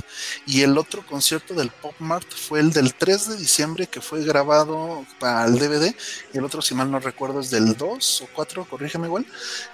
Y 0.47 0.63
el 0.63 0.79
otro 0.79 1.05
concierto 1.05 1.55
del 1.55 1.71
Pop 1.71 1.95
Mart 1.99 2.29
fue 2.31 2.61
el 2.61 2.73
del 2.73 2.95
3 2.95 3.31
de 3.31 3.37
diciembre 3.37 3.87
que 3.87 4.01
fue 4.01 4.25
grabado 4.25 5.05
para 5.19 5.45
el 5.47 5.59
DVD. 5.59 5.95
Y 6.33 6.39
el 6.39 6.45
otro, 6.45 6.63
si 6.63 6.75
mal 6.75 6.91
no 6.91 7.01
recuerdo, 7.01 7.41
es 7.41 7.51
del 7.51 7.77
2 7.77 8.23
o 8.23 8.29
4, 8.35 8.65
corrígeme 8.65 9.07
igual. 9.07 9.27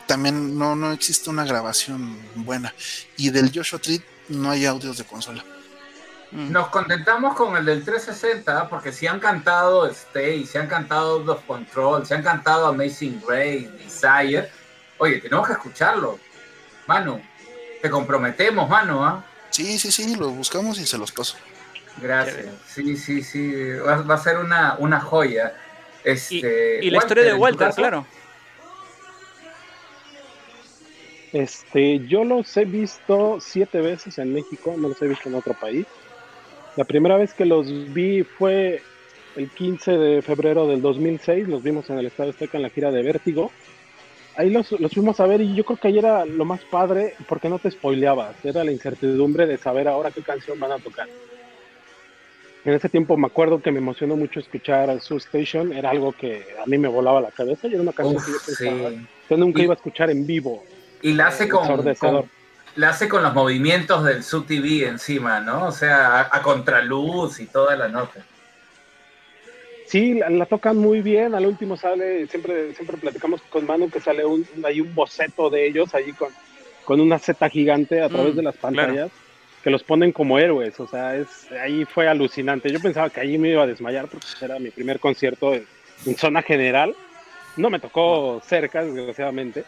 También 0.06 0.58
no, 0.58 0.74
no 0.76 0.92
existe 0.92 1.30
una 1.30 1.44
grabación 1.44 2.18
buena. 2.34 2.74
Y 3.16 3.30
del 3.30 3.52
Joshua 3.54 3.78
Tree 3.78 4.02
no 4.28 4.50
hay 4.50 4.66
audios 4.66 4.98
de 4.98 5.04
consola. 5.04 5.44
Nos 6.30 6.68
contentamos 6.68 7.34
con 7.34 7.56
el 7.56 7.64
del 7.64 7.84
360 7.84 8.68
porque 8.68 8.92
si 8.92 9.06
han 9.06 9.18
cantado 9.18 9.86
Stay, 9.86 10.44
si 10.44 10.58
han 10.58 10.66
cantado 10.66 11.20
Out 11.20 11.28
of 11.30 11.44
Control, 11.46 12.06
si 12.06 12.12
han 12.12 12.22
cantado 12.22 12.66
Amazing 12.66 13.22
Grace, 13.26 13.70
Desire. 13.78 14.50
Oye, 14.98 15.20
tenemos 15.22 15.46
que 15.46 15.54
escucharlo. 15.54 16.18
Manu, 16.86 17.22
te 17.80 17.90
comprometemos, 17.90 18.68
mano, 18.68 19.04
¿ah? 19.04 19.24
¿eh? 19.24 19.46
Sí, 19.50 19.78
sí, 19.78 19.90
sí, 19.90 20.14
los 20.16 20.32
buscamos 20.34 20.78
y 20.78 20.86
se 20.86 20.98
los 20.98 21.12
paso. 21.12 21.36
Gracias. 22.00 22.46
Sí, 22.66 22.96
sí, 22.96 23.22
sí. 23.22 23.52
Va, 23.86 24.02
va 24.02 24.14
a 24.14 24.18
ser 24.18 24.38
una, 24.38 24.76
una 24.78 25.00
joya. 25.00 25.54
Este, 26.04 26.80
y, 26.82 26.86
y 26.86 26.90
la 26.90 26.98
Walter, 26.98 27.18
historia 27.18 27.24
de 27.24 27.34
Walter, 27.34 27.70
claro. 27.74 28.06
Este, 31.32 32.06
yo 32.06 32.24
los 32.24 32.56
he 32.56 32.64
visto 32.64 33.38
siete 33.40 33.80
veces 33.80 34.18
en 34.18 34.32
México, 34.32 34.74
no 34.78 34.88
los 34.88 35.02
he 35.02 35.08
visto 35.08 35.28
en 35.28 35.34
otro 35.34 35.54
país. 35.54 35.86
La 36.76 36.84
primera 36.84 37.16
vez 37.16 37.34
que 37.34 37.44
los 37.44 37.66
vi 37.92 38.22
fue 38.22 38.82
el 39.36 39.50
15 39.50 39.92
de 39.92 40.22
febrero 40.22 40.66
del 40.66 40.80
2006, 40.80 41.48
los 41.48 41.62
vimos 41.62 41.90
en 41.90 41.98
el 41.98 42.06
Estadio 42.06 42.30
Azteca 42.30 42.56
en 42.56 42.62
la 42.62 42.70
gira 42.70 42.90
de 42.90 43.02
Vértigo 43.02 43.50
ahí 44.38 44.50
los, 44.50 44.70
los, 44.80 44.92
fuimos 44.92 45.18
a 45.18 45.26
ver 45.26 45.40
y 45.40 45.54
yo 45.54 45.64
creo 45.64 45.78
que 45.78 45.88
ahí 45.88 45.98
era 45.98 46.24
lo 46.24 46.44
más 46.44 46.60
padre 46.60 47.14
porque 47.28 47.48
no 47.48 47.58
te 47.58 47.70
spoileabas, 47.70 48.36
era 48.44 48.64
la 48.64 48.70
incertidumbre 48.70 49.46
de 49.46 49.58
saber 49.58 49.88
ahora 49.88 50.12
qué 50.12 50.22
canción 50.22 50.58
van 50.58 50.72
a 50.72 50.78
tocar. 50.78 51.08
En 52.64 52.72
ese 52.74 52.88
tiempo 52.88 53.16
me 53.16 53.26
acuerdo 53.26 53.60
que 53.60 53.72
me 53.72 53.78
emocionó 53.78 54.16
mucho 54.16 54.38
escuchar 54.38 55.00
Su 55.00 55.16
Station, 55.16 55.72
era 55.72 55.90
algo 55.90 56.12
que 56.12 56.46
a 56.62 56.66
mí 56.66 56.78
me 56.78 56.88
volaba 56.88 57.20
la 57.20 57.30
cabeza 57.30 57.66
y 57.66 57.72
era 57.72 57.82
una 57.82 57.92
canción 57.92 58.16
Uf, 58.16 58.26
que 58.26 58.32
yo 58.32 58.38
pensaba 58.46 58.90
sí. 58.90 59.06
que 59.28 59.36
nunca 59.36 59.60
y, 59.60 59.64
iba 59.64 59.74
a 59.74 59.76
escuchar 59.76 60.10
en 60.10 60.24
vivo. 60.24 60.64
Y 61.02 61.14
la 61.14 61.28
hace 61.28 61.48
con, 61.48 61.66
con, 61.96 62.30
la 62.76 62.88
hace 62.90 63.08
con 63.08 63.22
los 63.24 63.34
movimientos 63.34 64.04
del 64.04 64.22
Su 64.22 64.42
TV 64.42 64.86
encima, 64.86 65.40
¿no? 65.40 65.66
O 65.66 65.72
sea, 65.72 66.20
a, 66.20 66.36
a 66.36 66.42
contraluz 66.42 67.40
y 67.40 67.46
toda 67.46 67.74
la 67.74 67.88
nota. 67.88 68.24
Sí, 69.88 70.14
la, 70.14 70.28
la, 70.28 70.46
tocan 70.46 70.76
muy 70.76 71.00
bien. 71.00 71.34
Al 71.34 71.46
último 71.46 71.76
sale, 71.76 72.26
siempre, 72.26 72.74
siempre 72.74 72.98
platicamos 72.98 73.40
con 73.48 73.66
Manu 73.66 73.88
que 73.90 74.00
sale 74.00 74.24
un, 74.24 74.46
hay 74.64 74.80
un 74.80 74.94
boceto 74.94 75.48
de 75.50 75.66
ellos 75.66 75.94
allí 75.94 76.12
con, 76.12 76.28
con 76.84 77.00
una 77.00 77.18
Z 77.18 77.48
gigante 77.48 78.02
a 78.02 78.08
través 78.08 78.34
mm, 78.34 78.36
de 78.36 78.42
las 78.42 78.56
pantallas 78.56 78.94
claro. 78.94 79.10
que 79.64 79.70
los 79.70 79.82
ponen 79.82 80.12
como 80.12 80.38
héroes. 80.38 80.78
O 80.78 80.86
sea, 80.86 81.16
es, 81.16 81.50
ahí 81.52 81.84
fue 81.86 82.06
alucinante. 82.06 82.70
Yo 82.70 82.80
pensaba 82.80 83.08
que 83.08 83.20
allí 83.20 83.38
me 83.38 83.50
iba 83.50 83.62
a 83.62 83.66
desmayar 83.66 84.08
porque 84.08 84.26
era 84.42 84.58
mi 84.58 84.70
primer 84.70 85.00
concierto 85.00 85.54
en, 85.54 85.64
en 86.04 86.16
zona 86.16 86.42
general. 86.42 86.94
No 87.56 87.70
me 87.70 87.80
tocó 87.80 88.40
cerca, 88.44 88.84
desgraciadamente, 88.84 89.64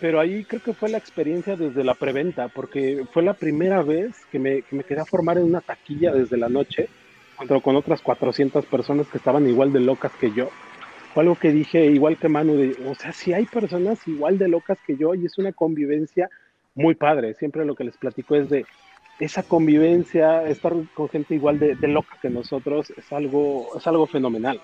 pero 0.00 0.20
ahí 0.20 0.44
creo 0.44 0.62
que 0.62 0.74
fue 0.74 0.88
la 0.88 0.98
experiencia 0.98 1.56
desde 1.56 1.84
la 1.84 1.94
preventa, 1.94 2.48
porque 2.48 3.04
fue 3.12 3.22
la 3.22 3.34
primera 3.34 3.82
vez 3.82 4.14
que 4.30 4.38
me, 4.38 4.62
que 4.62 4.76
me 4.76 4.84
quedé 4.84 5.00
a 5.00 5.04
formar 5.04 5.38
en 5.38 5.44
una 5.44 5.60
taquilla 5.60 6.12
desde 6.12 6.36
la 6.36 6.48
noche, 6.48 6.88
junto 7.38 7.60
con 7.60 7.76
otras 7.76 8.02
400 8.02 8.66
personas 8.66 9.06
que 9.06 9.18
estaban 9.18 9.48
igual 9.48 9.72
de 9.72 9.80
locas 9.80 10.12
que 10.20 10.32
yo. 10.32 10.50
Fue 11.14 11.22
algo 11.22 11.36
que 11.36 11.52
dije, 11.52 11.86
igual 11.86 12.16
que 12.16 12.28
Manu, 12.28 12.56
de, 12.56 12.76
o 12.86 12.94
sea, 12.94 13.12
si 13.12 13.32
hay 13.32 13.46
personas 13.46 14.06
igual 14.06 14.38
de 14.38 14.48
locas 14.48 14.78
que 14.86 14.96
yo 14.96 15.14
y 15.14 15.24
es 15.24 15.38
una 15.38 15.52
convivencia 15.52 16.28
muy 16.74 16.94
padre. 16.94 17.34
Siempre 17.34 17.64
lo 17.64 17.74
que 17.74 17.84
les 17.84 17.96
platico 17.96 18.34
es 18.34 18.48
de 18.50 18.66
esa 19.20 19.42
convivencia, 19.42 20.46
estar 20.48 20.74
con 20.94 21.08
gente 21.08 21.34
igual 21.34 21.58
de, 21.58 21.74
de 21.76 21.88
loca 21.88 22.16
que 22.20 22.28
nosotros, 22.28 22.90
es 22.96 23.12
algo, 23.12 23.68
es 23.76 23.86
algo 23.86 24.06
fenomenal. 24.06 24.60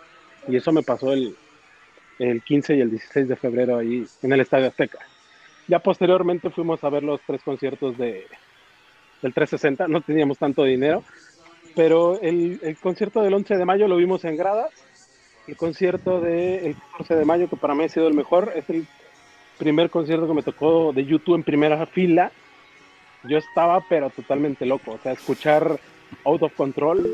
Y 0.48 0.56
eso 0.56 0.72
me 0.72 0.82
pasó 0.82 1.12
el, 1.12 1.34
el 2.18 2.42
15 2.42 2.76
y 2.76 2.80
el 2.80 2.90
16 2.90 3.28
de 3.28 3.36
febrero 3.36 3.78
ahí 3.78 4.04
en 4.22 4.32
el 4.32 4.40
Estadio 4.40 4.66
Azteca. 4.66 4.98
Ya 5.66 5.78
posteriormente 5.78 6.50
fuimos 6.50 6.84
a 6.84 6.90
ver 6.90 7.02
los 7.02 7.20
tres 7.26 7.42
conciertos 7.42 7.96
de, 7.96 8.26
del 9.22 9.32
360, 9.32 9.88
no 9.88 10.02
teníamos 10.02 10.38
tanto 10.38 10.64
dinero, 10.64 11.02
pero 11.74 12.20
el, 12.20 12.60
el 12.62 12.76
concierto 12.76 13.22
del 13.22 13.34
11 13.34 13.56
de 13.56 13.64
mayo 13.64 13.88
lo 13.88 13.96
vimos 13.96 14.24
en 14.24 14.36
gradas, 14.36 14.70
el 15.46 15.56
concierto 15.56 16.20
del 16.20 16.76
14 16.92 17.16
de 17.16 17.24
mayo, 17.24 17.48
que 17.48 17.56
para 17.56 17.74
mí 17.74 17.84
ha 17.84 17.88
sido 17.88 18.08
el 18.08 18.14
mejor, 18.14 18.52
es 18.54 18.68
el 18.70 18.86
primer 19.58 19.90
concierto 19.90 20.26
que 20.26 20.34
me 20.34 20.42
tocó 20.42 20.92
de 20.92 21.04
YouTube 21.04 21.36
en 21.36 21.42
primera 21.42 21.84
fila. 21.86 22.32
Yo 23.24 23.38
estaba 23.38 23.82
pero 23.88 24.10
totalmente 24.10 24.66
loco, 24.66 24.92
o 24.92 24.98
sea, 24.98 25.12
escuchar 25.12 25.78
Out 26.24 26.42
of 26.42 26.54
Control 26.54 27.06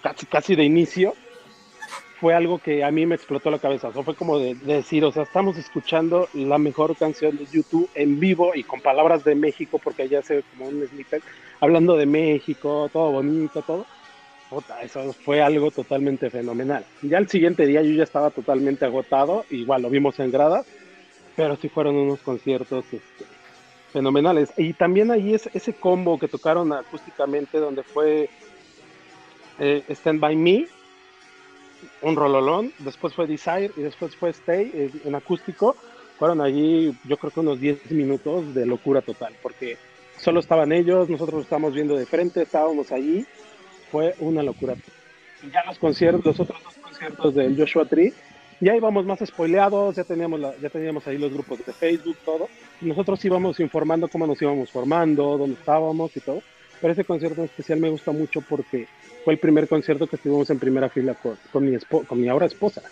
casi, 0.00 0.26
casi 0.26 0.54
de 0.54 0.64
inicio 0.64 1.14
fue 2.20 2.34
algo 2.34 2.60
que 2.60 2.84
a 2.84 2.90
mí 2.92 3.04
me 3.04 3.16
explotó 3.16 3.50
la 3.50 3.58
cabeza. 3.58 3.88
O 3.88 3.92
sea, 3.92 4.04
fue 4.04 4.14
como 4.14 4.38
de, 4.38 4.54
de, 4.54 4.74
decir, 4.74 5.04
o 5.04 5.10
sea, 5.10 5.24
estamos 5.24 5.56
escuchando 5.56 6.28
la 6.34 6.56
mejor 6.56 6.96
canción 6.96 7.36
de 7.36 7.46
YouTube 7.46 7.90
en 7.96 8.20
vivo 8.20 8.52
y 8.54 8.62
con 8.62 8.80
palabras 8.80 9.24
de 9.24 9.34
México, 9.34 9.80
porque 9.82 10.02
allá 10.02 10.22
se 10.22 10.36
ve 10.36 10.44
como 10.52 10.68
un 10.68 10.86
snippet, 10.86 11.22
hablando 11.62 11.96
de 11.96 12.06
México, 12.06 12.90
todo 12.92 13.12
bonito, 13.12 13.62
todo. 13.62 13.86
Puta, 14.50 14.82
eso 14.82 15.12
fue 15.12 15.40
algo 15.40 15.70
totalmente 15.70 16.28
fenomenal. 16.28 16.84
Ya 17.02 17.18
el 17.18 17.28
siguiente 17.28 17.66
día 17.66 17.82
yo 17.82 17.92
ya 17.92 18.02
estaba 18.02 18.30
totalmente 18.30 18.84
agotado, 18.84 19.46
igual 19.48 19.82
lo 19.82 19.88
vimos 19.88 20.18
en 20.18 20.32
gradas, 20.32 20.66
pero 21.36 21.56
sí 21.56 21.68
fueron 21.68 21.94
unos 21.94 22.18
conciertos 22.18 22.84
este, 22.92 23.24
fenomenales. 23.92 24.52
Y 24.56 24.72
también 24.72 25.12
ahí 25.12 25.34
es 25.34 25.48
ese 25.54 25.72
combo 25.72 26.18
que 26.18 26.26
tocaron 26.26 26.72
acústicamente, 26.72 27.58
donde 27.58 27.84
fue 27.84 28.28
eh, 29.60 29.84
Stand 29.88 30.18
By 30.18 30.34
Me, 30.34 30.66
un 32.02 32.16
rololón, 32.16 32.72
después 32.80 33.14
fue 33.14 33.28
Desire 33.28 33.70
y 33.76 33.82
después 33.82 34.16
fue 34.16 34.30
Stay 34.30 34.72
en, 34.74 35.00
en, 35.04 35.14
acústico. 35.14 35.76
Fueron 36.18 36.40
allí, 36.40 36.92
yo 37.04 37.16
creo 37.18 37.30
que 37.30 37.40
unos 37.40 37.60
10 37.60 37.92
minutos 37.92 38.52
de 38.52 38.66
locura 38.66 39.00
total, 39.00 39.34
porque 39.40 39.78
solo 40.22 40.38
estaban 40.38 40.70
ellos, 40.70 41.08
nosotros 41.08 41.34
lo 41.34 41.42
estábamos 41.42 41.74
viendo 41.74 41.96
de 41.96 42.06
frente, 42.06 42.42
estábamos 42.42 42.92
allí, 42.92 43.26
fue 43.90 44.14
una 44.20 44.42
locura. 44.42 44.74
Y 45.42 45.50
ya 45.50 45.64
los 45.64 45.78
conciertos, 45.78 46.24
los 46.24 46.40
otros 46.40 46.62
dos 46.62 46.74
conciertos 46.76 47.34
del 47.34 47.58
Joshua 47.58 47.86
Tree, 47.86 48.14
ya 48.60 48.76
íbamos 48.76 49.04
más 49.04 49.18
spoileados, 49.18 49.96
ya 49.96 50.04
teníamos, 50.04 50.38
la, 50.38 50.54
ya 50.62 50.70
teníamos 50.70 51.04
ahí 51.08 51.18
los 51.18 51.32
grupos 51.32 51.66
de 51.66 51.72
Facebook, 51.72 52.16
todo. 52.24 52.48
Nosotros 52.80 53.24
íbamos 53.24 53.58
informando 53.58 54.06
cómo 54.06 54.28
nos 54.28 54.40
íbamos 54.40 54.70
formando, 54.70 55.36
dónde 55.36 55.58
estábamos 55.58 56.16
y 56.16 56.20
todo. 56.20 56.40
Pero 56.80 56.92
ese 56.92 57.04
concierto 57.04 57.40
en 57.40 57.46
especial 57.46 57.80
me 57.80 57.90
gusta 57.90 58.12
mucho 58.12 58.40
porque 58.42 58.86
fue 59.24 59.34
el 59.34 59.40
primer 59.40 59.66
concierto 59.66 60.06
que 60.06 60.14
estuvimos 60.14 60.48
en 60.50 60.60
primera 60.60 60.88
fila 60.88 61.14
con, 61.14 61.36
con, 61.52 61.68
mi, 61.68 61.76
con 61.78 62.20
mi 62.20 62.28
ahora 62.28 62.46
esposa. 62.46 62.82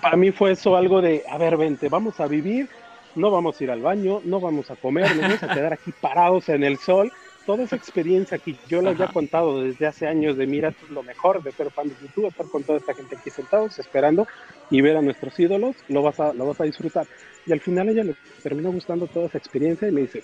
Para 0.00 0.16
mí 0.16 0.30
fue 0.30 0.52
eso 0.52 0.76
algo 0.76 1.02
de, 1.02 1.24
a 1.28 1.36
ver, 1.38 1.56
vente, 1.56 1.88
vamos 1.88 2.20
a 2.20 2.28
vivir, 2.28 2.68
no 3.14 3.30
vamos 3.30 3.60
a 3.60 3.64
ir 3.64 3.70
al 3.70 3.80
baño, 3.80 4.20
no 4.24 4.40
vamos 4.40 4.70
a 4.70 4.76
comer, 4.76 5.14
nos 5.16 5.22
vamos 5.22 5.42
a 5.42 5.54
quedar 5.54 5.72
aquí 5.72 5.92
parados 6.00 6.48
en 6.48 6.64
el 6.64 6.78
sol. 6.78 7.12
Toda 7.46 7.64
esa 7.64 7.74
experiencia 7.74 8.38
que 8.38 8.54
yo 8.68 8.82
les 8.82 8.94
había 8.94 9.12
contado 9.12 9.62
desde 9.62 9.86
hace 9.86 10.06
años 10.06 10.36
de, 10.36 10.46
mira, 10.46 10.68
esto 10.68 10.86
es 10.86 10.92
lo 10.92 11.02
mejor 11.02 11.42
de 11.42 11.50
ser 11.50 11.70
fan 11.72 11.88
de 11.88 11.94
YouTube, 12.00 12.28
estar 12.28 12.46
con 12.46 12.62
toda 12.62 12.78
esta 12.78 12.94
gente 12.94 13.16
aquí 13.16 13.30
sentados, 13.30 13.78
esperando 13.80 14.28
y 14.70 14.80
ver 14.80 14.96
a 14.96 15.02
nuestros 15.02 15.38
ídolos, 15.40 15.74
lo 15.88 16.02
vas 16.02 16.20
a, 16.20 16.32
lo 16.32 16.46
vas 16.46 16.60
a 16.60 16.64
disfrutar. 16.64 17.06
Y 17.44 17.52
al 17.52 17.60
final 17.60 17.88
ella 17.88 18.04
le 18.04 18.14
terminó 18.42 18.70
gustando 18.70 19.08
toda 19.08 19.26
esa 19.26 19.38
experiencia 19.38 19.88
y 19.88 19.92
me 19.92 20.02
dice, 20.02 20.22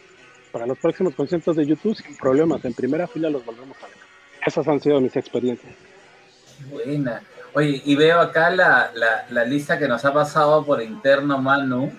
para 0.53 0.65
los 0.65 0.79
próximos 0.79 1.15
conciertos 1.15 1.57
de 1.57 1.67
YouTube, 1.67 1.97
sin 1.97 2.17
problemas, 2.17 2.65
en 2.65 2.73
primera 2.73 3.09
fila 3.09 3.29
los 3.31 3.45
volvemos 3.45 3.77
a 3.83 3.87
ver. 3.87 3.97
Esas 4.47 4.69
han 4.69 4.81
sido 4.81 5.01
mis 5.01 5.17
experiencias. 5.17 5.75
Buena. 6.71 7.21
Oye, 7.55 7.83
y 7.85 7.97
veo 7.97 8.21
acá 8.21 8.51
la, 8.51 8.93
la, 8.95 9.27
la 9.31 9.45
lista 9.45 9.79
que 9.79 9.89
nos 9.89 10.05
ha 10.05 10.13
pasado 10.13 10.65
por 10.65 10.81
interno 10.83 11.39
Manu, 11.39 11.91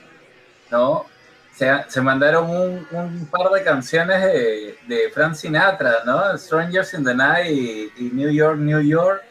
¿no? 0.72 1.06
Se, 1.54 1.70
se 1.88 2.02
mandaron 2.02 2.50
un, 2.50 2.88
un, 2.92 3.28
par 3.30 3.50
de 3.52 3.64
canciones 3.64 4.22
de, 4.22 4.78
de 4.88 5.10
Frank 5.10 5.34
Sinatra, 5.34 6.04
¿no? 6.06 6.38
Strangers 6.38 6.94
in 6.94 7.04
the 7.04 7.14
Night 7.14 7.52
y, 7.52 7.92
y 7.98 8.10
New 8.14 8.32
York, 8.32 8.58
New 8.58 8.82
York. 8.82 9.24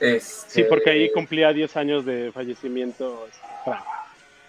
Este... 0.00 0.50
Sí, 0.50 0.64
porque 0.68 0.90
ahí 0.90 1.12
cumplía 1.12 1.52
10 1.52 1.76
años 1.76 2.04
de 2.04 2.32
fallecimiento 2.32 3.28
Frank. 3.64 3.84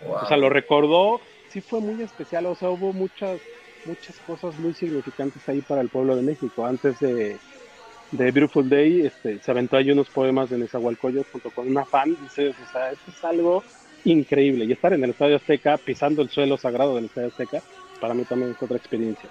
Wow. 0.02 0.16
O 0.16 0.28
sea, 0.28 0.38
lo 0.38 0.50
recordó, 0.50 1.22
sí 1.50 1.62
fue 1.62 1.80
muy 1.80 2.02
especial, 2.02 2.48
o 2.48 2.56
sea, 2.56 2.70
hubo 2.70 2.92
muchas, 2.92 3.40
muchas 3.86 4.18
cosas 4.26 4.58
muy 4.58 4.74
significantes 4.74 5.48
ahí 5.48 5.62
para 5.62 5.82
el 5.82 5.90
pueblo 5.90 6.16
de 6.16 6.24
México. 6.24 6.66
Antes 6.66 7.00
de, 7.00 7.38
de 8.12 8.32
Beautiful 8.32 8.68
Day, 8.68 9.06
este, 9.06 9.40
se 9.40 9.52
aventó 9.52 9.78
ahí 9.78 9.92
unos 9.92 10.10
poemas 10.10 10.50
de 10.50 10.58
Nezahualcóyotl 10.58 11.32
junto 11.32 11.52
con 11.52 11.68
una 11.68 11.86
fan, 11.86 12.18
dices, 12.22 12.56
o 12.68 12.72
sea, 12.72 12.92
esto 12.92 13.12
es 13.12 13.24
algo 13.24 13.64
increíble. 14.06 14.66
Y 14.66 14.72
estar 14.72 14.94
en 14.94 15.04
el 15.04 15.12
Estadio 15.12 15.36
Azteca, 15.36 15.78
pisando 15.78 16.22
el 16.22 16.30
suelo 16.30 16.58
sagrado 16.58 16.96
del 16.96 17.06
Estadio 17.06 17.28
Azteca, 17.30 17.62
para 18.00 18.14
mí 18.14 18.24
también 18.26 18.52
es 18.52 18.62
otra 18.62 18.78
experiencia. 18.78 19.30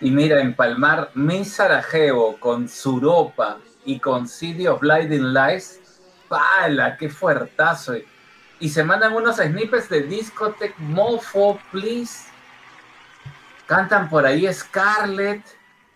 Y 0.00 0.10
mira, 0.10 0.40
empalmar 0.40 1.10
mi 1.14 1.44
Sarajevo 1.44 2.36
con 2.38 2.68
Suropa 2.68 3.58
y 3.84 3.98
con 3.98 4.28
City 4.28 4.66
of 4.66 4.80
Blinding 4.80 5.32
Lights, 5.32 5.80
¡pala! 6.28 6.96
¡Qué 6.96 7.08
fuertazo! 7.08 7.94
Y 8.60 8.68
se 8.68 8.84
mandan 8.84 9.14
unos 9.14 9.36
snippets 9.36 9.88
de 9.88 10.02
Discotech 10.02 10.76
Mofo, 10.78 11.58
please. 11.70 12.28
Cantan 13.66 14.08
por 14.08 14.26
ahí 14.26 14.52
Scarlett. 14.52 15.42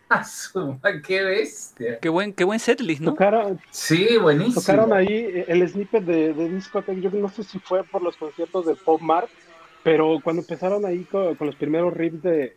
Asuma, 0.21 0.81
qué 1.07 1.23
bestia. 1.23 1.99
Qué 2.01 2.09
buen, 2.09 2.33
qué 2.33 2.45
buen 2.45 2.59
setlist, 2.59 3.03
¿no? 3.03 3.11
Tocaron, 3.13 3.61
sí, 3.71 4.17
buenísimo. 4.21 4.61
Tocaron 4.61 4.93
ahí 4.93 5.45
el 5.47 5.69
snippet 5.69 6.05
de, 6.05 6.33
de 6.33 6.49
Discotech. 6.49 6.99
Yo 7.01 7.11
no 7.11 7.29
sé 7.29 7.45
si 7.45 7.59
fue 7.59 7.85
por 7.85 8.03
los 8.03 8.17
conciertos 8.17 8.67
de 8.67 8.75
Pop 8.75 9.01
Mart, 9.01 9.29
pero 9.83 10.19
cuando 10.23 10.43
empezaron 10.43 10.87
ahí 10.87 11.05
con, 11.05 11.35
con 11.35 11.47
los 11.47 11.57
primeros 11.57 11.95
riffs 11.95 12.23
de, 12.23 12.57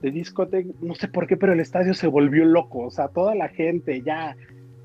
de 0.00 0.10
Discotech, 0.10 0.66
no 0.80 0.94
sé 0.94 1.08
por 1.08 1.26
qué, 1.26 1.36
pero 1.36 1.52
el 1.52 1.60
estadio 1.60 1.92
se 1.94 2.06
volvió 2.06 2.44
loco. 2.44 2.86
O 2.86 2.90
sea, 2.90 3.08
toda 3.08 3.34
la 3.34 3.48
gente 3.48 4.02
ya 4.02 4.36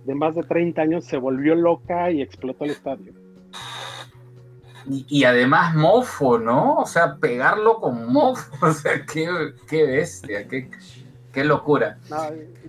de 0.05 0.15
más 0.15 0.35
de 0.35 0.43
30 0.43 0.81
años 0.81 1.05
se 1.05 1.17
volvió 1.17 1.55
loca 1.55 2.11
y 2.11 2.21
explotó 2.21 2.65
el 2.65 2.71
estadio. 2.71 3.13
Y, 4.87 5.05
y, 5.07 5.23
además 5.25 5.75
mofo, 5.75 6.39
¿no? 6.39 6.77
O 6.77 6.85
sea, 6.87 7.17
pegarlo 7.17 7.79
con 7.79 8.11
mofo, 8.11 8.51
o 8.65 8.73
sea, 8.73 9.05
qué, 9.05 9.29
qué 9.69 9.85
bestia, 9.85 10.47
qué, 10.47 10.69
qué 11.31 11.43
locura. 11.43 11.97
No, 12.09 12.17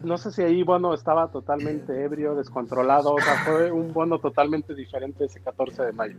no, 0.02 0.18
sé 0.18 0.32
si 0.32 0.42
ahí 0.42 0.62
Bono 0.62 0.94
estaba 0.94 1.30
totalmente 1.30 2.02
ebrio, 2.02 2.34
descontrolado, 2.34 3.14
o 3.14 3.20
sea, 3.20 3.34
fue 3.44 3.70
un 3.70 3.92
Bono 3.92 4.18
totalmente 4.18 4.74
diferente 4.74 5.24
ese 5.24 5.40
14 5.40 5.84
de 5.84 5.92
mayo. 5.92 6.16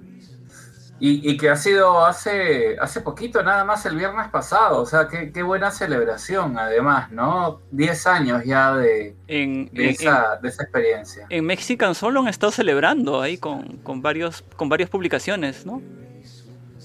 Y, 1.00 1.30
y, 1.30 1.38
que 1.38 1.50
ha 1.50 1.56
sido 1.56 2.06
hace, 2.06 2.78
hace 2.80 3.02
poquito, 3.02 3.44
nada 3.44 3.66
más 3.66 3.86
el 3.86 3.98
viernes 3.98 4.30
pasado, 4.30 4.80
o 4.80 4.86
sea, 4.86 5.08
qué, 5.08 5.32
qué 5.34 5.44
buena 5.44 5.72
celebración, 5.72 6.58
además, 6.58 7.12
¿no? 7.12 7.60
10 7.72 8.08
años 8.08 8.44
ya 8.46 8.76
de, 8.76 9.16
en, 9.28 9.70
de, 9.74 9.86
en, 9.86 9.90
esa, 9.90 10.38
de 10.42 10.48
esa 10.48 10.64
experiencia. 10.64 11.26
En 11.30 11.46
Mexican 11.46 11.96
Solo 11.96 12.22
han 12.22 12.28
estado 12.28 12.52
celebrando 12.52 13.22
ahí 13.22 13.38
con, 13.38 13.80
con, 13.80 14.02
varios, 14.02 14.44
con 14.56 14.70
varias 14.70 14.90
publicaciones, 14.90 15.66
¿no? 15.66 15.82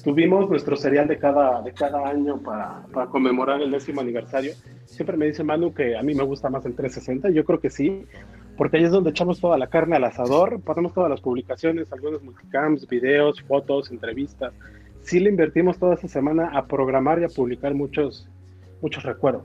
Tuvimos 0.09 0.49
nuestro 0.49 0.75
serial 0.75 1.07
de 1.07 1.19
cada, 1.19 1.61
de 1.61 1.71
cada 1.75 2.09
año 2.09 2.39
para, 2.39 2.83
para 2.95 3.09
conmemorar 3.09 3.61
el 3.61 3.71
décimo 3.71 4.01
aniversario. 4.01 4.55
Siempre 4.87 5.19
me 5.19 5.27
dice 5.27 5.45
Manu 5.45 5.75
que 5.75 5.99
a 5.99 6.03
mí 6.03 6.15
me 6.15 6.23
gusta 6.23 6.49
más 6.49 6.65
el 6.65 6.75
360, 6.75 7.29
yo 7.29 7.45
creo 7.45 7.61
que 7.61 7.69
sí, 7.69 8.07
porque 8.57 8.79
ahí 8.79 8.85
es 8.85 8.91
donde 8.91 9.11
echamos 9.11 9.39
toda 9.39 9.59
la 9.59 9.67
carne 9.67 9.97
al 9.97 10.05
asador, 10.05 10.63
ponemos 10.63 10.95
todas 10.95 11.11
las 11.11 11.21
publicaciones, 11.21 11.93
algunos 11.93 12.23
multicams, 12.23 12.89
videos, 12.89 13.43
fotos, 13.43 13.91
entrevistas. 13.91 14.55
Sí 15.03 15.21
le 15.21 15.29
invertimos 15.29 15.79
toda 15.79 15.97
esa 15.97 16.09
semana 16.09 16.53
a 16.55 16.65
programar 16.65 17.21
y 17.21 17.25
a 17.25 17.29
publicar 17.29 17.75
muchos, 17.75 18.27
muchos 18.81 19.03
recuerdos. 19.03 19.43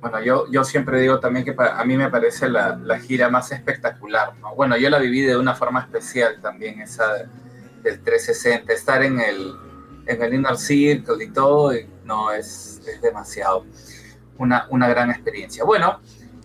Bueno, 0.00 0.24
yo, 0.24 0.50
yo 0.50 0.64
siempre 0.64 1.02
digo 1.02 1.20
también 1.20 1.44
que 1.44 1.52
para, 1.52 1.78
a 1.78 1.84
mí 1.84 1.98
me 1.98 2.08
parece 2.08 2.48
la, 2.48 2.80
la, 2.82 2.98
gira 2.98 3.28
más 3.28 3.52
espectacular, 3.52 4.38
¿no? 4.40 4.54
Bueno, 4.54 4.78
yo 4.78 4.88
la 4.88 4.98
viví 4.98 5.20
de 5.20 5.36
una 5.36 5.54
forma 5.54 5.80
especial 5.80 6.40
también, 6.40 6.80
esa 6.80 7.28
del 7.82 8.02
360, 8.02 8.72
estar 8.72 9.02
en 9.02 9.20
el, 9.20 9.54
en 10.06 10.22
el 10.22 10.34
Inner 10.34 10.56
Circle 10.56 11.24
y 11.24 11.30
todo, 11.30 11.74
y 11.74 11.88
no, 12.04 12.32
es, 12.32 12.80
es 12.86 13.00
demasiado. 13.00 13.64
Una, 14.38 14.66
una 14.70 14.88
gran 14.88 15.10
experiencia. 15.10 15.64
Bueno, 15.64 16.00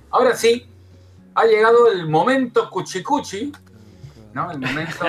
ahora 0.10 0.36
sí, 0.36 0.68
ha 1.34 1.46
llegado 1.46 1.92
el 1.92 2.08
momento 2.08 2.70
cuchicuchi, 2.70 3.52
¿no? 4.34 4.52
El 4.52 4.60
momento 4.60 5.06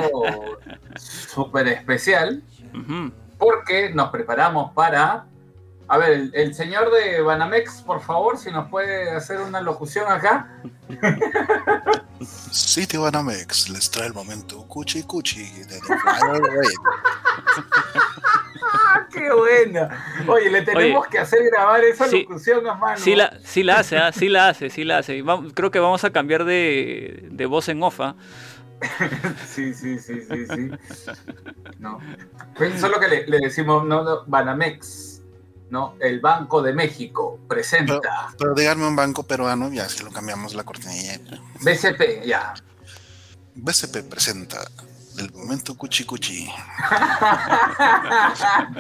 súper 0.97 1.69
especial. 1.69 2.43
Porque 3.39 3.90
nos 3.94 4.11
preparamos 4.11 4.73
para... 4.73 5.27
A 5.88 5.98
ver, 5.98 6.12
el, 6.12 6.30
el 6.34 6.54
señor 6.54 6.90
de 6.90 7.20
Banamex, 7.22 7.82
por 7.82 8.00
favor, 8.00 8.38
si 8.38 8.50
nos 8.50 8.68
puede 8.68 9.10
hacer 9.10 9.40
una 9.40 9.60
locución 9.60 10.10
acá. 10.10 10.48
City 12.50 12.96
Banamex 12.96 13.68
les 13.68 13.90
trae 13.90 14.06
el 14.06 14.14
momento 14.14 14.66
Cuchi 14.66 15.02
Cuchi 15.04 15.44
de. 15.64 15.78
¡Ah, 18.72 19.06
qué 19.12 19.32
buena! 19.32 20.24
Oye, 20.26 20.50
le 20.50 20.62
tenemos 20.62 21.02
Oye, 21.02 21.10
que 21.10 21.18
hacer 21.18 21.44
grabar 21.50 21.84
esa 21.84 22.08
sí, 22.08 22.22
locución 22.22 22.66
a 22.66 22.74
mano. 22.74 22.98
Sí 22.98 23.14
la, 23.14 23.38
sí 23.44 23.62
la 23.62 23.78
hace, 23.78 23.96
¿ah? 23.96 24.10
sí 24.12 24.28
la 24.28 24.48
hace, 24.48 24.70
sí 24.70 24.84
la 24.84 24.98
hace. 24.98 25.22
Creo 25.54 25.70
que 25.70 25.78
vamos 25.78 26.02
a 26.04 26.10
cambiar 26.10 26.44
de, 26.44 27.28
de 27.30 27.46
voz 27.46 27.68
en 27.68 27.82
off. 27.82 28.00
¿ah? 28.00 28.16
Sí, 29.46 29.72
sí, 29.72 29.98
sí, 29.98 30.20
sí, 30.20 30.46
sí. 30.46 30.70
No. 31.78 31.98
Pues 32.56 32.80
Solo 32.80 32.98
que 33.00 33.08
le, 33.08 33.26
le 33.26 33.38
decimos, 33.38 33.84
no, 33.84 34.02
no, 34.02 34.24
Banamex, 34.26 35.15
¿no? 35.70 35.94
El 36.01 36.20
Banco 36.20 36.62
de 36.62 36.72
México 36.72 37.34
Pero, 37.36 37.48
presenta 37.48 38.01
pero 38.38 38.55
díganme 38.55 38.86
un 38.86 38.97
banco 38.97 39.24
peruano, 39.24 39.70
ya 39.72 39.88
si 39.88 40.02
lo 40.05 40.10
cambiamos 40.10 40.55
la 40.55 40.64
cortinilla. 40.64 41.18
BCP, 41.60 42.24
ya. 42.24 42.55
BCP 43.55 44.02
presenta 44.09 44.59
el 45.18 45.32
momento 45.32 45.76
Cuchi 45.76 46.05
Cuchi. 46.05 46.47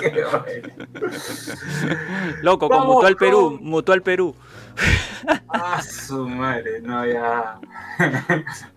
Qué 0.00 0.24
bueno. 0.24 0.68
Loco, 2.42 2.68
con 2.68 2.86
Mutual 2.86 3.16
Perú, 3.16 3.56
con- 3.58 3.64
Mutual 3.64 4.02
Perú. 4.02 4.34
Ah, 5.48 5.82
su 5.82 6.28
madre, 6.28 6.80
no, 6.82 7.06
ya. 7.06 7.58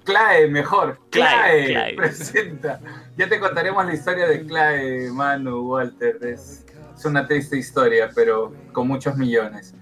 Clae, 0.05 0.47
mejor. 0.47 0.97
Clae, 1.09 1.65
Clae, 1.65 1.67
Clae. 1.67 1.95
presenta. 1.95 2.79
Ya 3.17 3.27
te 3.27 3.39
contaremos 3.39 3.85
la 3.85 3.93
historia 3.93 4.27
de 4.27 4.45
Clae, 4.45 5.11
Manu, 5.11 5.71
Walter. 5.73 6.17
Es, 6.21 6.63
es 6.99 7.05
una 7.05 7.25
triste 7.25 7.57
historia, 7.57 8.09
pero 8.13 8.53
con 8.73 8.87
muchos 8.87 9.15
millones. 9.15 9.73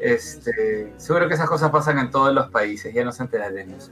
Este, 0.00 0.92
seguro 0.96 1.26
que 1.28 1.34
esas 1.34 1.48
cosas 1.48 1.70
pasan 1.70 1.98
en 1.98 2.10
todos 2.10 2.32
los 2.34 2.48
países, 2.50 2.94
ya 2.94 3.04
nos 3.04 3.18
enteraremos. 3.18 3.90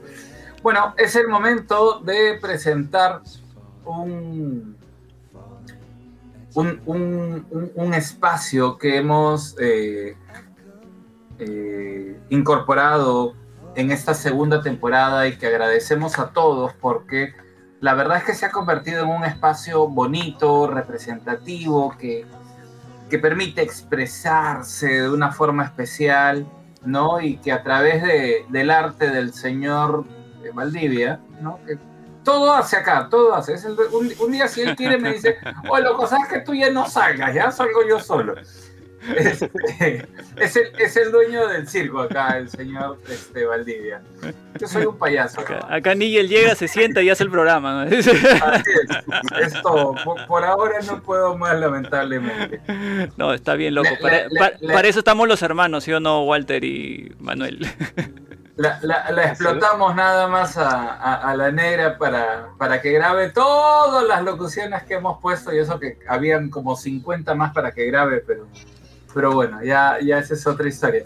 Bueno, 0.63 0.93
es 0.97 1.15
el 1.15 1.27
momento 1.27 1.99
de 1.99 2.37
presentar 2.41 3.21
un, 3.83 4.77
un, 6.55 7.45
un- 7.75 7.93
espacio 7.93 8.77
que 8.77 8.97
hemos 8.97 9.55
eh, 9.59 10.15
eh, 11.39 12.19
incorporado 12.29 13.33
en 13.75 13.91
esta 13.91 14.13
segunda 14.13 14.61
temporada 14.61 15.27
y 15.27 15.37
que 15.37 15.47
agradecemos 15.47 16.17
a 16.17 16.29
todos 16.29 16.73
porque 16.73 17.33
la 17.81 17.93
verdad 17.93 18.17
es 18.17 18.23
que 18.23 18.33
se 18.33 18.45
ha 18.45 18.51
convertido 18.51 19.03
en 19.03 19.09
un 19.09 19.23
espacio 19.25 19.87
bonito, 19.87 20.65
representativo, 20.67 21.95
que, 21.99 22.25
que 23.15 23.19
permite 23.21 23.61
expresarse 23.61 24.87
de 25.01 25.09
una 25.09 25.31
forma 25.31 25.63
especial, 25.63 26.45
¿no? 26.83 27.21
Y 27.21 27.37
que 27.37 27.51
a 27.51 27.63
través 27.63 28.03
de- 28.03 28.45
del 28.49 28.69
arte 28.69 29.09
del 29.09 29.33
señor 29.33 30.05
eh, 30.43 30.51
Valdivia, 30.53 31.19
¿no? 31.41 31.59
Que 31.65 31.77
todo 32.23 32.53
hace 32.53 32.75
acá, 32.75 33.07
todo 33.09 33.33
hace. 33.33 33.53
Es 33.53 33.63
el- 33.65 33.77
un, 33.93 34.11
un 34.19 34.31
día 34.31 34.47
si 34.47 34.61
él 34.61 34.75
quiere 34.75 34.97
me 34.97 35.13
dice, 35.13 35.37
oye, 35.69 35.83
loco, 35.83 36.07
¿sabes 36.07 36.27
que 36.27 36.39
tú 36.41 36.53
ya 36.53 36.69
no 36.71 36.87
salgas? 36.89 37.33
Ya 37.33 37.51
salgo 37.51 37.87
yo 37.87 37.99
solo. 37.99 38.35
Es, 40.37 40.55
el, 40.57 40.67
es 40.79 40.97
el 40.97 41.11
dueño 41.11 41.47
del 41.47 41.67
circo 41.67 42.01
acá, 42.01 42.37
el 42.37 42.49
señor 42.49 42.97
este, 43.07 43.45
Valdivia. 43.45 44.01
Yo 44.59 44.67
soy 44.67 44.85
un 44.85 44.97
payaso. 44.97 45.39
Acá, 45.41 45.59
¿no? 45.69 45.75
acá 45.75 45.95
Nigel 45.95 46.27
llega, 46.27 46.55
se 46.55 46.67
sienta 46.67 47.01
y 47.01 47.09
hace 47.09 47.23
el 47.23 47.31
programa. 47.31 47.85
¿no? 47.85 47.97
Así 47.97 48.09
es. 48.09 49.53
Es 49.53 49.61
todo. 49.61 49.95
Por, 50.03 50.25
por 50.27 50.43
ahora 50.43 50.79
no 50.85 51.01
puedo 51.01 51.37
más, 51.37 51.57
lamentablemente. 51.57 52.59
No, 53.17 53.33
está 53.33 53.53
bien, 53.55 53.75
loco. 53.75 53.89
Para, 54.01 54.87
eso 54.87 54.99
estamos 54.99 55.27
los 55.27 55.41
hermanos, 55.41 55.85
¿sí 55.85 55.93
o 55.93 55.99
no, 56.01 56.23
Walter 56.23 56.63
y 56.63 57.13
Manuel? 57.19 57.65
La, 58.57 58.79
explotamos 59.25 59.95
nada 59.95 60.27
más 60.27 60.57
a, 60.57 60.93
a- 60.95 61.29
a 61.29 61.35
la 61.35 61.51
negra 61.51 61.97
para, 61.97 62.49
para 62.57 62.81
que 62.81 62.91
grabe 62.91 63.29
todas 63.29 64.05
las 64.07 64.23
locuciones 64.23 64.83
que 64.83 64.93
hemos 64.93 65.19
puesto 65.21 65.53
y 65.53 65.59
eso 65.59 65.77
que 65.77 65.99
habían 66.07 66.49
como 66.49 66.75
50 66.77 67.35
más 67.35 67.53
para 67.53 67.71
que 67.73 67.85
grabe, 67.85 68.23
pero, 68.25 68.47
pero 69.15 69.33
bueno, 69.33 69.63
ya, 69.63 69.97
ya 70.03 70.19
esa 70.19 70.33
es 70.33 70.45
otra 70.45 70.67
historia. 70.67 71.03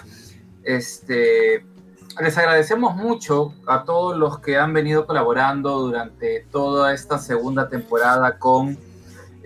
Este, 0.64 1.64
les 2.20 2.38
agradecemos 2.40 2.96
mucho 2.96 3.54
a 3.68 3.84
todos 3.84 4.18
los 4.18 4.40
que 4.40 4.58
han 4.58 4.74
venido 4.74 5.06
colaborando 5.06 5.78
durante 5.80 6.48
toda 6.52 6.92
esta 6.92 7.20
segunda 7.20 7.70
temporada 7.70 8.40
con 8.40 8.80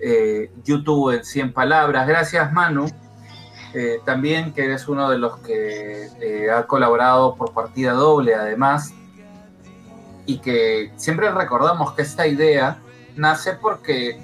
eh, 0.02 0.50
YouTube 0.64 1.14
en 1.14 1.24
100 1.24 1.52
palabras. 1.52 2.08
Gracias, 2.08 2.50
Manu. 2.54 2.86
Eh, 3.74 4.00
también 4.06 4.54
que 4.54 4.64
eres 4.64 4.88
uno 4.88 5.10
de 5.10 5.18
los 5.18 5.36
que 5.40 6.08
eh, 6.22 6.50
ha 6.50 6.66
colaborado 6.66 7.34
por 7.34 7.52
partida 7.52 7.92
doble 7.92 8.34
además 8.34 8.94
y 10.26 10.38
que 10.38 10.92
siempre 10.96 11.30
recordamos 11.30 11.92
que 11.92 12.02
esta 12.02 12.26
idea 12.26 12.78
nace 13.16 13.54
porque 13.54 14.22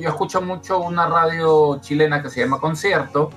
yo 0.00 0.08
escucho 0.08 0.40
mucho 0.40 0.80
una 0.80 1.06
radio 1.06 1.78
chilena 1.80 2.22
que 2.22 2.30
se 2.30 2.40
llama 2.40 2.58
Concierto 2.60 3.30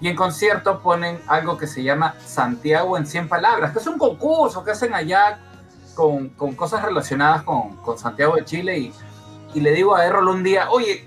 y 0.00 0.08
en 0.08 0.16
Concierto 0.16 0.80
ponen 0.80 1.20
algo 1.26 1.58
que 1.58 1.66
se 1.66 1.82
llama 1.82 2.14
Santiago 2.24 2.96
en 2.96 3.06
100 3.06 3.28
palabras, 3.28 3.72
que 3.72 3.78
es 3.78 3.86
un 3.86 3.98
concurso 3.98 4.64
que 4.64 4.70
hacen 4.70 4.94
allá 4.94 5.40
con, 5.94 6.30
con 6.30 6.54
cosas 6.54 6.82
relacionadas 6.82 7.42
con, 7.42 7.76
con 7.76 7.98
Santiago 7.98 8.36
de 8.36 8.44
Chile 8.44 8.78
y, 8.78 8.94
y 9.54 9.60
le 9.60 9.72
digo 9.72 9.94
a 9.94 10.06
Errol 10.06 10.28
un 10.28 10.42
día, 10.42 10.70
oye, 10.70 11.06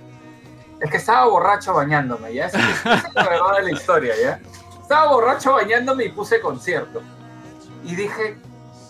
es 0.79 0.91
que 0.91 0.97
estaba 0.97 1.25
borracho 1.25 1.73
bañándome, 1.73 2.33
¿ya? 2.33 2.47
Esa 2.47 2.59
es, 2.59 2.83
la 3.15 3.23
verdad 3.23 3.57
de 3.57 3.63
la 3.63 3.71
historia, 3.71 4.13
¿ya? 4.21 4.39
Estaba 4.81 5.11
borracho 5.11 5.53
bañándome 5.53 6.05
y 6.05 6.09
puse 6.09 6.41
concierto. 6.41 7.01
Y 7.83 7.95
dije, 7.95 8.37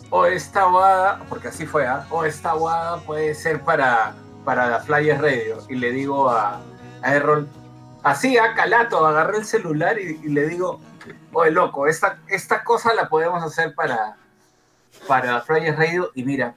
o 0.09 0.25
esta 0.25 0.65
guada, 0.65 1.21
porque 1.29 1.49
así 1.49 1.65
fue, 1.65 1.85
¿ah? 1.85 2.05
O 2.09 2.25
esta 2.25 2.53
guada 2.53 2.97
puede 3.01 3.35
ser 3.35 3.61
para, 3.61 4.15
para 4.43 4.67
la 4.69 4.79
Flyers 4.79 5.21
Radio. 5.21 5.57
Y 5.69 5.75
le 5.75 5.91
digo 5.91 6.29
a, 6.29 6.61
a 7.03 7.15
Errol, 7.15 7.47
así, 8.03 8.37
a 8.37 8.53
calato, 8.53 9.05
agarré 9.05 9.37
el 9.37 9.45
celular 9.45 9.99
y, 9.99 10.19
y 10.23 10.29
le 10.29 10.47
digo, 10.47 10.79
oye, 11.31 11.51
loco, 11.51 11.87
esta, 11.87 12.19
esta 12.27 12.63
cosa 12.63 12.93
la 12.93 13.09
podemos 13.09 13.43
hacer 13.43 13.73
para, 13.73 14.15
para 15.07 15.41
Flyers 15.41 15.77
Radio. 15.77 16.11
Y 16.15 16.23
mira, 16.23 16.55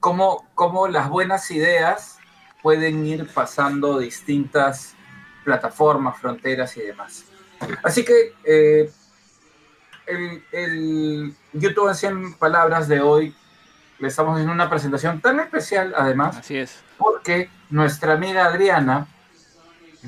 cómo, 0.00 0.48
cómo 0.54 0.88
las 0.88 1.08
buenas 1.08 1.50
ideas 1.50 2.18
pueden 2.62 3.04
ir 3.06 3.28
pasando 3.32 3.98
distintas 3.98 4.94
plataformas, 5.44 6.18
fronteras 6.18 6.76
y 6.76 6.82
demás. 6.82 7.24
Así 7.82 8.04
que 8.04 8.34
eh, 8.44 8.90
el, 10.06 10.44
el 10.52 11.34
YouTube 11.52 11.88
en 11.88 11.94
100 11.94 12.34
palabras 12.34 12.88
de 12.88 13.00
hoy 13.00 13.34
le 13.98 14.08
estamos 14.08 14.32
haciendo 14.34 14.52
una 14.52 14.68
presentación 14.68 15.20
tan 15.20 15.38
especial 15.38 15.94
además 15.96 16.36
Así 16.38 16.56
es. 16.56 16.80
porque 16.98 17.48
nuestra 17.70 18.14
amiga 18.14 18.46
Adriana 18.46 19.06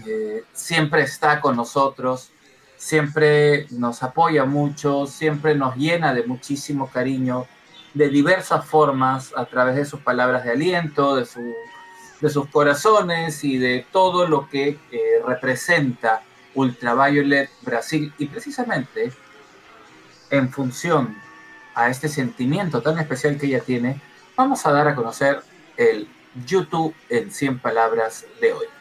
eh, 0.07 0.45
siempre 0.53 1.03
está 1.03 1.41
con 1.41 1.57
nosotros, 1.57 2.31
siempre 2.77 3.67
nos 3.71 4.03
apoya 4.03 4.45
mucho, 4.45 5.07
siempre 5.07 5.55
nos 5.55 5.77
llena 5.77 6.13
de 6.13 6.25
muchísimo 6.25 6.91
cariño, 6.91 7.47
de 7.95 8.09
diversas 8.09 8.67
formas, 8.67 9.33
a 9.37 9.45
través 9.47 9.77
de 9.77 9.85
sus 9.85 10.01
palabras 10.01 10.45
de 10.45 10.51
aliento, 10.51 11.17
de, 11.17 11.25
su, 11.25 11.41
de 12.21 12.29
sus 12.29 12.49
corazones 12.49 13.45
y 13.45 13.59
de 13.59 13.87
todo 13.93 14.27
lo 14.27 14.49
que 14.49 14.79
eh, 14.91 15.01
representa 15.25 16.23
Ultraviolet 16.55 17.51
Brasil. 17.63 18.13
Y 18.19 18.27
precisamente 18.27 19.13
en 20.31 20.51
función 20.51 21.17
a 21.75 21.89
este 21.89 22.09
sentimiento 22.09 22.83
tan 22.83 22.99
especial 22.99 23.39
que 23.39 23.47
ella 23.47 23.61
tiene, 23.61 24.01
vamos 24.37 24.67
a 24.67 24.73
dar 24.73 24.89
a 24.89 24.95
conocer 24.95 25.43
el 25.77 26.09
YouTube 26.47 26.95
en 27.09 27.31
100 27.31 27.61
palabras 27.61 28.27
de 28.41 28.53
hoy. 28.53 28.74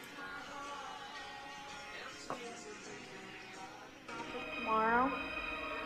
Oh, 4.95 5.09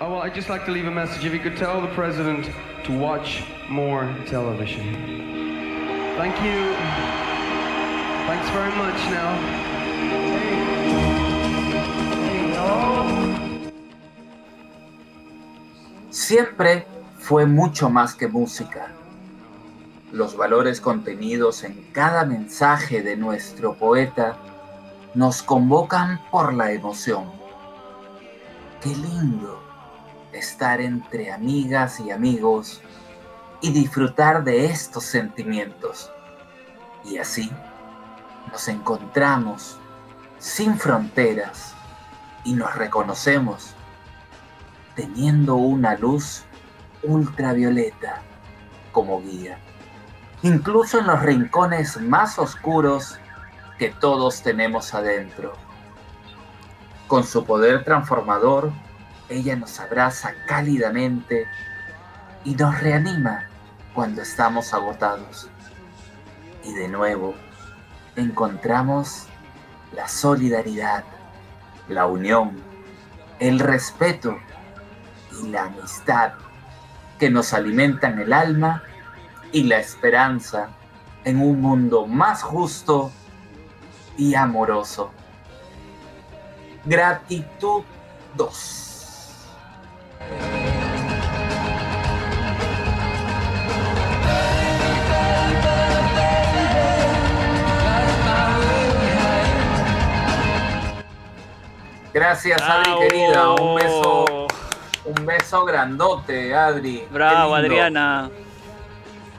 well, 0.01 0.21
I'd 0.21 0.35
just 0.35 0.49
like 0.49 0.65
to 0.65 0.71
leave 0.71 0.85
a 0.85 0.91
message. 0.91 1.23
If 1.23 1.33
you 1.33 1.39
could 1.39 1.55
tell 1.55 1.79
the 1.79 1.87
president 1.95 2.49
to 2.83 2.91
watch 2.91 3.41
more 3.69 4.13
television. 4.25 4.83
Thank 6.17 6.35
you. 6.43 6.73
Thanks 8.27 8.49
very 8.49 8.75
much 8.75 8.99
now. 9.09 9.29
Siempre 16.09 16.85
fue 17.19 17.45
mucho 17.45 17.89
más 17.89 18.13
que 18.13 18.27
música. 18.27 18.91
Los 20.11 20.35
valores 20.35 20.81
contenidos 20.81 21.63
en 21.63 21.81
cada 21.93 22.25
mensaje 22.25 23.01
de 23.01 23.15
nuestro 23.15 23.75
poeta 23.75 24.35
nos 25.13 25.41
convocan 25.41 26.19
por 26.29 26.53
la 26.53 26.73
emoción. 26.73 27.46
Qué 28.81 28.89
lindo 28.89 29.59
estar 30.31 30.79
entre 30.81 31.31
amigas 31.31 31.99
y 31.99 32.11
amigos 32.11 32.81
y 33.59 33.71
disfrutar 33.71 34.43
de 34.43 34.65
estos 34.65 35.03
sentimientos. 35.03 36.11
Y 37.03 37.17
así, 37.17 37.51
nos 38.51 38.67
encontramos 38.67 39.79
sin 40.37 40.77
fronteras 40.77 41.73
y 42.43 42.53
nos 42.53 42.75
reconocemos 42.75 43.73
teniendo 44.95 45.55
una 45.55 45.95
luz 45.95 46.43
ultravioleta 47.01 48.21
como 48.91 49.21
guía, 49.21 49.57
incluso 50.43 50.99
en 50.99 51.07
los 51.07 51.21
rincones 51.21 51.99
más 52.01 52.37
oscuros 52.37 53.17
que 53.77 53.89
todos 53.89 54.41
tenemos 54.41 54.93
adentro. 54.93 55.53
Con 57.07 57.23
su 57.23 57.45
poder 57.45 57.85
transformador, 57.85 58.71
ella 59.29 59.55
nos 59.55 59.79
abraza 59.79 60.33
cálidamente 60.45 61.47
y 62.43 62.55
nos 62.55 62.79
reanima 62.81 63.45
cuando 63.93 64.21
estamos 64.21 64.73
agotados. 64.73 65.49
Y 66.65 66.73
de 66.73 66.89
nuevo, 66.89 67.33
encontramos 68.17 69.27
la 69.95 70.09
solidaridad, 70.09 71.05
la 71.87 72.07
unión, 72.07 72.61
el 73.39 73.59
respeto 73.59 74.37
y 75.41 75.47
la 75.47 75.63
amistad 75.63 76.33
que 77.19 77.29
nos 77.29 77.53
alimentan 77.53 78.19
el 78.19 78.33
alma 78.33 78.83
y 79.53 79.63
la 79.63 79.79
esperanza 79.79 80.69
en 81.23 81.41
un 81.41 81.61
mundo 81.61 82.05
más 82.05 82.43
justo 82.43 83.11
y 84.17 84.35
amoroso. 84.35 85.11
Gratitud 86.87 87.83
2. 88.35 88.87
Gracias, 102.13 102.61
Adri 102.61 102.83
Bravo. 102.85 102.99
querida. 103.01 103.49
Un 103.51 103.75
beso, 103.75 104.47
un 105.03 105.25
beso 105.25 105.65
grandote, 105.65 106.55
Adri. 106.55 107.05
Bravo. 107.11 107.53
Adriana. 107.53 108.29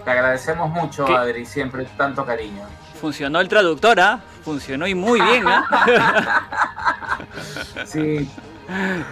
Te 0.04 0.10
agradecemos 0.10 0.68
mucho, 0.68 1.06
¿Qué? 1.06 1.16
Adri, 1.16 1.46
siempre 1.46 1.86
tanto 1.96 2.26
cariño. 2.26 2.66
Funcionó 3.00 3.40
el 3.40 3.48
traductor, 3.48 4.00
¿ah? 4.00 4.20
Funcionó 4.44 4.86
y 4.86 4.94
muy 4.94 5.20
bien, 5.20 5.44
¿ah? 5.46 7.18
Sí. 7.86 8.28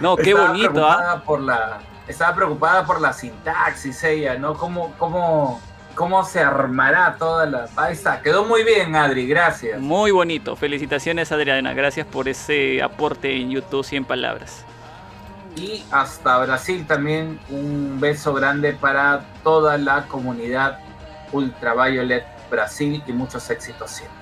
No, 0.01 0.15
qué 0.15 0.31
Estaba 0.31 0.47
bonito, 0.49 0.85
¿ah? 0.85 0.97
preocupada 0.97 1.23
por 1.23 1.41
la, 1.41 1.79
estaba 2.07 2.35
preocupada 2.35 2.85
por 2.85 3.01
la 3.01 3.13
sintaxis 3.13 4.03
ella, 4.03 4.35
¿no? 4.37 4.53
¿Cómo, 4.53 4.93
cómo, 4.97 5.61
cómo 5.95 6.23
se 6.23 6.41
armará 6.41 7.15
toda 7.17 7.45
la... 7.45 7.67
Ahí 7.75 7.93
está, 7.93 8.21
quedó 8.21 8.45
muy 8.45 8.63
bien, 8.63 8.95
Adri, 8.95 9.27
gracias. 9.27 9.79
Muy 9.79 10.11
bonito. 10.11 10.55
Felicitaciones, 10.55 11.31
Adriana. 11.31 11.73
Gracias 11.73 12.05
por 12.05 12.27
ese 12.27 12.81
aporte 12.81 13.35
en 13.35 13.49
YouTube 13.49 13.83
100 13.83 14.05
palabras. 14.05 14.63
Y 15.55 15.83
hasta 15.91 16.37
Brasil 16.37 16.85
también 16.85 17.39
un 17.49 17.99
beso 17.99 18.33
grande 18.33 18.73
para 18.73 19.25
toda 19.43 19.77
la 19.77 20.05
comunidad 20.07 20.79
Ultraviolet 21.31 22.36
Brasil 22.49 23.03
y 23.05 23.11
muchos 23.11 23.49
éxitos 23.49 23.91
siempre. 23.91 24.17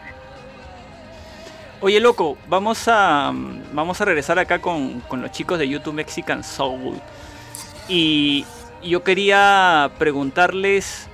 Oye, 1.81 1.99
loco, 1.99 2.37
vamos 2.47 2.87
a, 2.87 3.31
mm, 3.31 3.73
vamos 3.73 3.99
a 4.01 4.05
regresar 4.05 4.39
acá 4.39 4.59
con, 4.59 5.01
con 5.01 5.21
los 5.21 5.31
chicos 5.31 5.59
de 5.59 5.67
YouTube 5.67 5.93
Mexican 5.93 6.43
Soul. 6.43 6.99
Y 7.87 8.45
yo 8.83 9.03
quería 9.03 9.91
preguntarles 9.97 11.07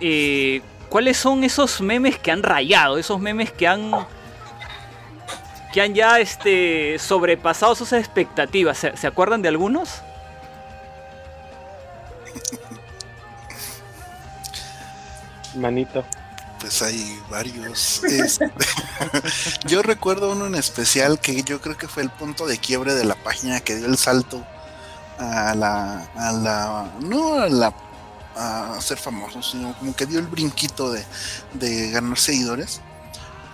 eh, 0.00 0.60
cuáles 0.88 1.16
son 1.16 1.44
esos 1.44 1.80
memes 1.80 2.18
que 2.18 2.30
han 2.30 2.42
rayado, 2.42 2.98
esos 2.98 3.20
memes 3.20 3.50
que 3.52 3.66
han 3.66 3.92
que 5.72 5.82
han 5.82 5.94
ya 5.94 6.20
este, 6.20 6.98
sobrepasado 6.98 7.74
sus 7.74 7.92
expectativas. 7.92 8.78
¿Se, 8.78 8.96
se 8.96 9.06
acuerdan 9.06 9.42
de 9.42 9.48
algunos? 9.48 10.02
Manito. 15.54 16.04
Pues 16.60 16.82
hay 16.82 17.20
varios. 17.30 18.02
Este, 18.04 18.50
yo 19.66 19.82
recuerdo 19.82 20.32
uno 20.32 20.46
en 20.46 20.54
especial 20.54 21.20
que 21.20 21.42
yo 21.42 21.60
creo 21.60 21.76
que 21.76 21.88
fue 21.88 22.02
el 22.02 22.10
punto 22.10 22.46
de 22.46 22.58
quiebre 22.58 22.94
de 22.94 23.04
la 23.04 23.14
página 23.14 23.60
que 23.60 23.76
dio 23.76 23.86
el 23.86 23.98
salto 23.98 24.44
a 25.18 25.54
la, 25.54 26.02
a 26.16 26.32
la, 26.32 26.92
no 27.00 27.40
a 27.40 27.48
la, 27.48 27.74
a 28.36 28.80
ser 28.80 28.98
famoso, 28.98 29.42
sino 29.42 29.76
como 29.78 29.94
que 29.94 30.06
dio 30.06 30.18
el 30.18 30.26
brinquito 30.26 30.90
de, 30.90 31.04
de 31.54 31.90
ganar 31.90 32.18
seguidores. 32.18 32.80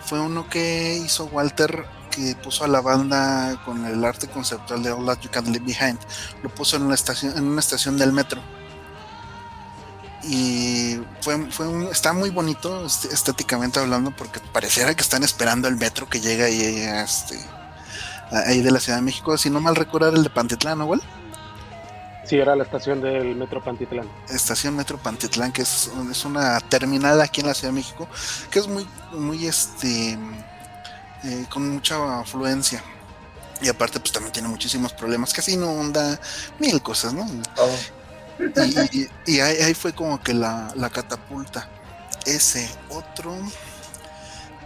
Fue 0.04 0.20
uno 0.20 0.48
que 0.48 0.96
hizo 0.96 1.26
Walter 1.26 1.86
que 2.10 2.36
puso 2.36 2.64
a 2.64 2.68
la 2.68 2.80
banda 2.80 3.60
con 3.64 3.84
el 3.86 4.04
arte 4.04 4.28
conceptual 4.28 4.82
de 4.82 4.92
All 4.92 5.06
That 5.06 5.20
You 5.20 5.30
Can 5.30 5.50
Leave 5.50 5.64
Behind. 5.64 5.98
Lo 6.42 6.50
puso 6.54 6.76
en 6.76 6.82
una 6.82 6.94
estación, 6.94 7.36
en 7.36 7.44
una 7.44 7.60
estación 7.60 7.96
del 7.96 8.12
metro 8.12 8.42
y 10.24 11.00
fue, 11.20 11.50
fue 11.50 11.66
un- 11.68 11.84
está 11.84 12.12
muy 12.12 12.30
bonito 12.30 12.86
estéticamente 12.86 13.80
hablando 13.80 14.14
porque 14.16 14.40
pareciera 14.52 14.94
que 14.94 15.02
están 15.02 15.22
esperando 15.24 15.68
el 15.68 15.76
metro 15.76 16.08
que 16.08 16.20
llega 16.20 16.44
ahí, 16.46 16.62
este, 17.04 17.38
ahí 18.30 18.60
de 18.62 18.70
la 18.70 18.80
Ciudad 18.80 18.98
de 18.98 19.02
México, 19.02 19.36
si 19.36 19.50
no 19.50 19.60
mal 19.60 19.74
recuerdo 19.76 20.08
era 20.08 20.16
el 20.16 20.22
de 20.24 20.30
Pantitlán, 20.30 20.78
¿no, 20.78 20.86
güey? 20.86 21.00
Sí, 22.24 22.36
era 22.38 22.54
la 22.54 22.62
estación 22.62 23.00
del 23.00 23.34
Metro 23.34 23.62
Pantitlán. 23.62 24.08
Estación 24.28 24.76
Metro 24.76 24.96
Pantitlán, 24.96 25.50
que 25.50 25.62
es, 25.62 25.90
es 26.10 26.24
una 26.24 26.60
terminal 26.60 27.20
aquí 27.20 27.40
en 27.40 27.48
la 27.48 27.54
Ciudad 27.54 27.70
de 27.70 27.80
México, 27.80 28.08
que 28.50 28.60
es 28.60 28.68
muy, 28.68 28.86
muy 29.12 29.44
este, 29.46 30.16
eh, 31.24 31.46
con 31.50 31.68
mucha 31.68 32.20
afluencia. 32.20 32.82
Y 33.60 33.68
aparte, 33.68 33.98
pues 34.00 34.12
también 34.12 34.32
tiene 34.32 34.48
muchísimos 34.48 34.92
problemas, 34.92 35.32
casi 35.32 35.54
inunda, 35.54 36.18
mil 36.60 36.80
cosas, 36.80 37.12
¿no? 37.12 37.26
y, 37.26 37.42
y- 38.92 39.08
y 39.26 39.40
ahí, 39.40 39.56
ahí 39.62 39.74
fue 39.74 39.92
como 39.92 40.20
que 40.22 40.34
la, 40.34 40.72
la 40.76 40.90
catapulta. 40.90 41.68
Ese 42.26 42.68
otro 42.88 43.36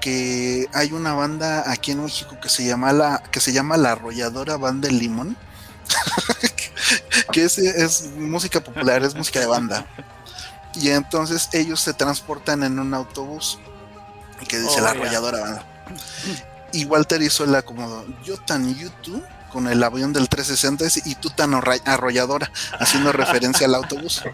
que 0.00 0.68
hay 0.72 0.92
una 0.92 1.14
banda 1.14 1.70
aquí 1.70 1.92
en 1.92 2.02
México 2.04 2.38
que 2.40 2.48
se 2.48 2.64
llama 2.64 2.92
la 2.92 3.22
que 3.30 3.40
se 3.40 3.52
llama 3.52 3.76
la 3.76 3.92
arrolladora 3.92 4.56
banda 4.56 4.88
del 4.88 4.98
limón. 4.98 5.36
Que 7.32 7.44
es, 7.44 7.58
es 7.58 8.04
música 8.16 8.60
popular 8.62 9.02
es 9.02 9.14
música 9.14 9.40
de 9.40 9.46
banda. 9.46 9.84
Y 10.74 10.90
entonces 10.90 11.48
ellos 11.52 11.80
se 11.80 11.92
transportan 11.92 12.62
en 12.62 12.78
un 12.78 12.94
autobús 12.94 13.58
que 14.48 14.58
dice 14.60 14.76
Oh, 14.78 14.82
la 14.82 14.90
arrolladora 14.90 15.40
banda 15.40 15.66
y 16.72 16.84
Walter 16.84 17.22
hizo 17.22 17.46
la 17.46 17.62
como 17.62 18.04
yo 18.24 18.36
tan 18.38 18.74
YouTube 18.74 19.24
con 19.52 19.68
el 19.68 19.82
avión 19.82 20.12
del 20.12 20.28
360 20.28 20.84
ese, 20.84 21.02
y 21.06 21.14
tú 21.14 21.30
tan 21.30 21.54
arrolladora 21.54 22.50
haciendo 22.78 23.12
referencia 23.12 23.66
al 23.66 23.74
autobús. 23.74 24.22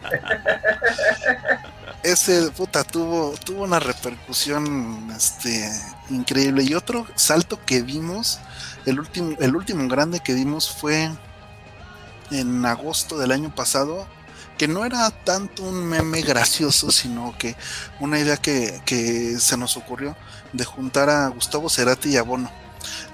Ese 2.02 2.50
puta 2.50 2.82
tuvo 2.82 3.34
tuvo 3.44 3.62
una 3.62 3.78
repercusión 3.78 5.08
este 5.16 5.70
increíble. 6.10 6.64
Y 6.64 6.74
otro 6.74 7.06
salto 7.14 7.60
que 7.64 7.82
vimos 7.82 8.40
el 8.86 8.98
último 8.98 9.36
el 9.38 9.54
último 9.54 9.86
grande 9.88 10.18
que 10.18 10.34
dimos 10.34 10.68
fue 10.68 11.12
en 12.32 12.66
agosto 12.66 13.18
del 13.18 13.30
año 13.30 13.54
pasado 13.54 14.08
que 14.58 14.68
no 14.68 14.84
era 14.84 15.10
tanto 15.10 15.62
un 15.62 15.84
meme 15.84 16.22
gracioso 16.22 16.90
sino 16.90 17.34
que 17.38 17.56
una 18.00 18.18
idea 18.18 18.36
que, 18.36 19.36
se 19.38 19.56
nos 19.56 19.76
ocurrió 19.76 20.16
de 20.52 20.64
juntar 20.64 21.10
a 21.10 21.28
Gustavo 21.28 21.68
Cerati 21.68 22.10
y 22.10 22.16
a 22.16 22.22
Bono 22.22 22.50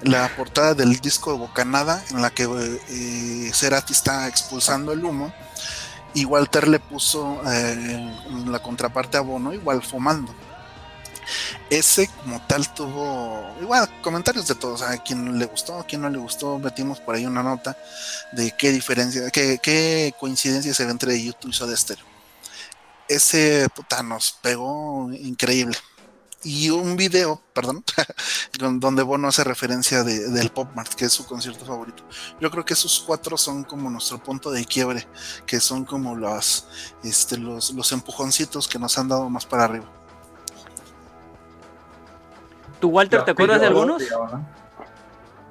la 0.01 0.29
portada 0.35 0.73
del 0.73 0.99
disco 0.99 1.31
de 1.31 1.39
Bocanada 1.39 2.03
en 2.11 2.21
la 2.21 2.29
que 2.29 2.47
eh, 2.89 3.51
Cerati 3.53 3.93
está 3.93 4.27
expulsando 4.27 4.91
el 4.91 5.03
humo 5.03 5.33
y 6.13 6.25
Walter 6.25 6.67
le 6.67 6.79
puso 6.79 7.41
eh, 7.45 8.13
la 8.47 8.59
contraparte 8.59 9.17
a 9.17 9.21
Bono 9.21 9.53
igual 9.53 9.83
fumando. 9.83 10.33
Ese 11.69 12.07
como 12.23 12.41
tal 12.47 12.73
tuvo 12.73 13.55
igual 13.61 13.89
comentarios 14.01 14.47
de 14.47 14.55
todos, 14.55 14.81
a 14.81 14.97
quien 14.97 15.37
le 15.37 15.45
gustó, 15.45 15.79
a 15.79 15.85
quien 15.85 16.01
no 16.01 16.09
le 16.09 16.17
gustó, 16.17 16.57
metimos 16.59 16.99
por 16.99 17.15
ahí 17.15 17.25
una 17.25 17.43
nota 17.43 17.77
de 18.31 18.51
qué 18.57 18.71
diferencia, 18.71 19.29
qué, 19.31 19.59
qué 19.61 20.13
coincidencia 20.19 20.73
se 20.73 20.85
ve 20.85 20.91
entre 20.91 21.23
YouTube 21.23 21.49
y 21.51 21.53
Soda 21.53 21.75
Stereo. 21.75 22.05
Ese 23.07 23.67
puta 23.75 24.03
nos 24.03 24.31
pegó 24.33 25.11
increíble. 25.13 25.77
Y 26.41 26.69
un 26.69 26.95
video, 26.95 27.41
perdón, 27.53 27.83
donde 28.79 29.03
Bono 29.03 29.27
hace 29.27 29.43
referencia 29.43 30.03
de- 30.05 30.29
del 30.29 30.51
Pop 30.51 30.69
Mart, 30.73 30.93
que 30.93 31.05
es 31.05 31.11
su 31.11 31.25
concierto 31.25 31.65
favorito. 31.65 32.03
Yo 32.39 32.49
creo 32.49 32.63
que 32.63 32.75
esos 32.75 33.03
cuatro 33.05 33.37
son 33.37 33.65
como 33.65 33.89
nuestro 33.89 34.23
punto 34.23 34.49
de 34.49 34.63
quiebre, 34.63 35.05
que 35.45 35.59
son 35.59 35.83
como 35.83 36.15
los, 36.15 36.65
este, 37.03 37.37
los, 37.37 37.71
los 37.71 37.91
empujoncitos 37.91 38.69
que 38.69 38.79
nos 38.79 38.97
han 38.97 39.09
dado 39.09 39.29
más 39.29 39.45
para 39.45 39.65
arriba. 39.65 39.91
¿Tú, 42.79 42.89
Walter, 42.89 43.23
te 43.23 43.31
acuerdas 43.31 43.61
de 43.61 43.67
algunos? 43.67 44.03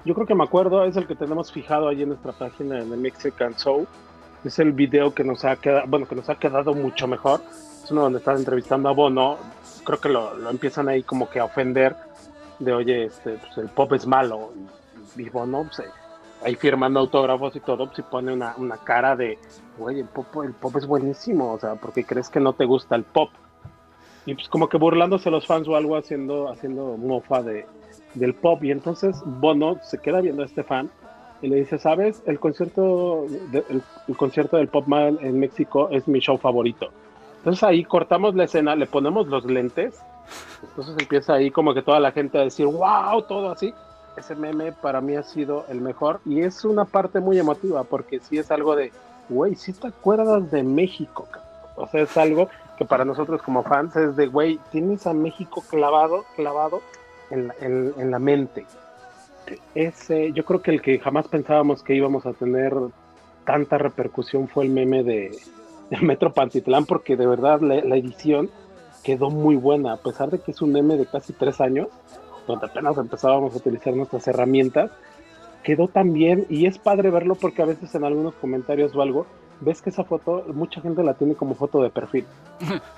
Yo 0.04 0.14
creo 0.14 0.26
que 0.26 0.34
me 0.34 0.44
acuerdo, 0.44 0.84
es 0.84 0.96
el 0.96 1.06
que 1.06 1.14
tenemos 1.14 1.52
fijado 1.52 1.88
ahí 1.88 2.02
en 2.02 2.08
nuestra 2.08 2.32
página 2.32 2.80
en 2.80 2.92
el 2.92 2.98
Mexican 2.98 3.54
Show. 3.54 3.86
Es 4.44 4.58
el 4.58 4.72
video 4.72 5.12
que 5.12 5.24
nos 5.24 5.44
ha 5.44 5.56
quedado, 5.56 5.86
bueno, 5.88 6.06
que 6.06 6.14
nos 6.14 6.28
ha 6.30 6.36
quedado 6.36 6.72
mucho 6.72 7.06
mejor. 7.06 7.42
Es 7.84 7.90
uno 7.90 8.02
donde 8.02 8.18
están 8.18 8.36
entrevistando 8.36 8.88
a 8.88 8.92
Bono. 8.92 9.36
Creo 9.84 10.00
que 10.00 10.08
lo, 10.08 10.34
lo 10.34 10.50
empiezan 10.50 10.88
ahí 10.88 11.02
como 11.02 11.28
que 11.28 11.40
a 11.40 11.44
ofender 11.44 11.96
de 12.58 12.72
oye, 12.72 13.04
este, 13.04 13.32
pues, 13.32 13.58
el 13.58 13.68
pop 13.68 13.92
es 13.92 14.06
malo. 14.06 14.52
Y, 15.16 15.22
y 15.22 15.28
Bono, 15.28 15.64
pues, 15.64 15.88
ahí 16.42 16.54
firmando 16.54 17.00
autógrafos 17.00 17.54
y 17.56 17.60
todo, 17.60 17.86
pues, 17.86 17.98
y 17.98 18.02
pone 18.02 18.32
una, 18.32 18.54
una 18.56 18.76
cara 18.78 19.16
de, 19.16 19.38
güey, 19.76 20.00
el 20.00 20.06
pop, 20.06 20.26
el 20.44 20.52
pop 20.52 20.76
es 20.76 20.86
buenísimo, 20.86 21.52
o 21.52 21.58
sea, 21.58 21.74
porque 21.74 22.04
crees 22.04 22.28
que 22.28 22.40
no 22.40 22.52
te 22.52 22.64
gusta 22.64 22.94
el 22.94 23.04
pop. 23.04 23.30
Y 24.28 24.34
pues 24.34 24.48
como 24.48 24.68
que 24.68 24.76
burlándose 24.76 25.30
los 25.30 25.46
fans 25.46 25.66
o 25.68 25.74
algo 25.74 25.96
haciendo, 25.96 26.50
haciendo 26.50 26.96
mofa 26.98 27.42
de, 27.42 27.64
del 28.14 28.34
pop. 28.34 28.62
Y 28.62 28.70
entonces 28.70 29.16
Bono 29.24 29.78
se 29.82 29.98
queda 29.98 30.20
viendo 30.20 30.42
a 30.42 30.46
este 30.46 30.62
fan 30.62 30.90
y 31.40 31.48
le 31.48 31.56
dice, 31.56 31.78
¿sabes? 31.78 32.22
El 32.26 32.38
concierto, 32.38 33.24
de- 33.50 33.64
el, 33.70 33.82
el 34.06 34.16
concierto 34.16 34.58
del 34.58 34.68
Pop 34.68 34.86
Man 34.86 35.18
en 35.22 35.38
México 35.38 35.88
es 35.90 36.06
mi 36.06 36.18
show 36.20 36.36
favorito. 36.36 36.88
Entonces 37.38 37.62
ahí 37.62 37.84
cortamos 37.84 38.34
la 38.34 38.44
escena, 38.44 38.76
le 38.76 38.86
ponemos 38.86 39.28
los 39.28 39.44
lentes. 39.46 39.98
Entonces 40.62 40.94
empieza 40.98 41.34
ahí 41.34 41.50
como 41.50 41.72
que 41.72 41.80
toda 41.80 41.98
la 42.00 42.12
gente 42.12 42.36
a 42.38 42.42
decir, 42.42 42.66
wow, 42.66 43.22
todo 43.22 43.50
así. 43.50 43.72
Ese 44.16 44.34
meme 44.34 44.72
para 44.72 45.00
mí 45.00 45.14
ha 45.16 45.22
sido 45.22 45.64
el 45.68 45.80
mejor 45.80 46.20
y 46.26 46.40
es 46.40 46.64
una 46.66 46.84
parte 46.84 47.20
muy 47.20 47.38
emotiva 47.38 47.84
porque 47.84 48.18
sí 48.18 48.36
es 48.36 48.50
algo 48.50 48.76
de, 48.76 48.92
güey, 49.30 49.54
si 49.54 49.72
te 49.72 49.86
acuerdas 49.86 50.50
de 50.50 50.62
México. 50.64 51.26
cabrón?". 51.30 51.48
O 51.76 51.86
sea, 51.86 52.02
es 52.02 52.16
algo 52.16 52.48
que 52.78 52.84
para 52.84 53.04
nosotros 53.04 53.42
como 53.42 53.64
fans 53.64 53.96
es 53.96 54.16
de, 54.16 54.26
güey, 54.28 54.58
tienes 54.70 55.06
a 55.06 55.12
México 55.12 55.62
clavado, 55.68 56.24
clavado 56.36 56.80
en 57.30 57.48
la, 57.48 57.54
en- 57.60 57.92
en 57.98 58.10
la 58.10 58.18
mente. 58.18 58.64
Ese, 59.74 60.32
yo 60.32 60.44
creo 60.44 60.62
que 60.62 60.70
el 60.70 60.82
que 60.82 60.98
jamás 60.98 61.26
pensábamos 61.28 61.82
que 61.82 61.94
íbamos 61.94 62.26
a 62.26 62.32
tener 62.32 62.72
tanta 63.44 63.78
repercusión 63.78 64.46
fue 64.48 64.64
el 64.64 64.70
meme 64.70 65.02
de, 65.02 65.36
de 65.90 65.96
Metro 66.00 66.32
Pantitlán, 66.32 66.84
porque 66.84 67.16
de 67.16 67.26
verdad 67.26 67.60
la, 67.60 67.76
la 67.82 67.96
edición 67.96 68.50
quedó 69.02 69.30
muy 69.30 69.56
buena, 69.56 69.94
a 69.94 69.96
pesar 69.96 70.30
de 70.30 70.38
que 70.40 70.50
es 70.50 70.60
un 70.60 70.72
meme 70.72 70.96
de 70.96 71.06
casi 71.06 71.32
tres 71.32 71.60
años, 71.60 71.88
donde 72.46 72.66
apenas 72.66 72.96
empezábamos 72.98 73.54
a 73.54 73.58
utilizar 73.58 73.94
nuestras 73.94 74.26
herramientas, 74.28 74.90
quedó 75.62 75.88
tan 75.88 76.12
bien 76.12 76.46
y 76.48 76.66
es 76.66 76.78
padre 76.78 77.10
verlo 77.10 77.34
porque 77.34 77.62
a 77.62 77.66
veces 77.66 77.94
en 77.94 78.04
algunos 78.04 78.34
comentarios 78.34 78.94
o 78.94 79.02
algo 79.02 79.26
ves 79.60 79.82
que 79.82 79.90
esa 79.90 80.04
foto 80.04 80.44
mucha 80.54 80.80
gente 80.80 81.02
la 81.02 81.14
tiene 81.14 81.34
como 81.34 81.54
foto 81.54 81.82
de 81.82 81.90
perfil. 81.90 82.26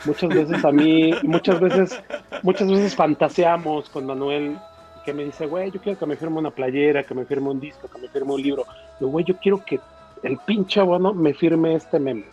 Muchas 0.04 0.30
veces 0.30 0.64
a 0.64 0.72
mí, 0.72 1.12
muchas 1.22 1.60
veces, 1.60 2.02
muchas 2.42 2.70
veces 2.70 2.94
fantaseamos 2.94 3.88
con 3.90 4.06
Manuel 4.06 4.58
que 5.04 5.14
me 5.14 5.24
dice, 5.24 5.46
güey, 5.46 5.70
yo 5.70 5.80
quiero 5.80 5.98
que 5.98 6.06
me 6.06 6.16
firme 6.16 6.38
una 6.38 6.50
playera, 6.50 7.02
que 7.02 7.14
me 7.14 7.24
firme 7.24 7.48
un 7.50 7.60
disco, 7.60 7.88
que 7.88 7.98
me 7.98 8.08
firme 8.08 8.32
un 8.34 8.42
libro. 8.42 8.64
Yo, 9.00 9.08
güey, 9.08 9.24
yo 9.24 9.36
quiero 9.36 9.64
que 9.64 9.80
el 10.22 10.36
pinche 10.38 10.82
bueno 10.82 11.14
me 11.14 11.32
firme 11.34 11.74
este 11.74 11.98
meme. 11.98 12.24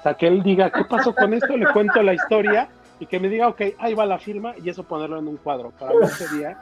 O 0.00 0.02
sea, 0.02 0.14
que 0.14 0.26
él 0.26 0.42
diga, 0.42 0.70
¿qué 0.70 0.84
pasó 0.84 1.14
con 1.14 1.32
esto? 1.34 1.56
Le 1.56 1.66
cuento 1.72 2.02
la 2.02 2.14
historia 2.14 2.68
y 2.98 3.06
que 3.06 3.20
me 3.20 3.28
diga, 3.28 3.48
ok, 3.48 3.62
ahí 3.78 3.94
va 3.94 4.06
la 4.06 4.18
firma 4.18 4.54
y 4.62 4.68
eso 4.68 4.82
ponerlo 4.82 5.18
en 5.18 5.28
un 5.28 5.36
cuadro. 5.36 5.70
Para 5.70 5.92
mí 5.92 6.06
sería, 6.08 6.58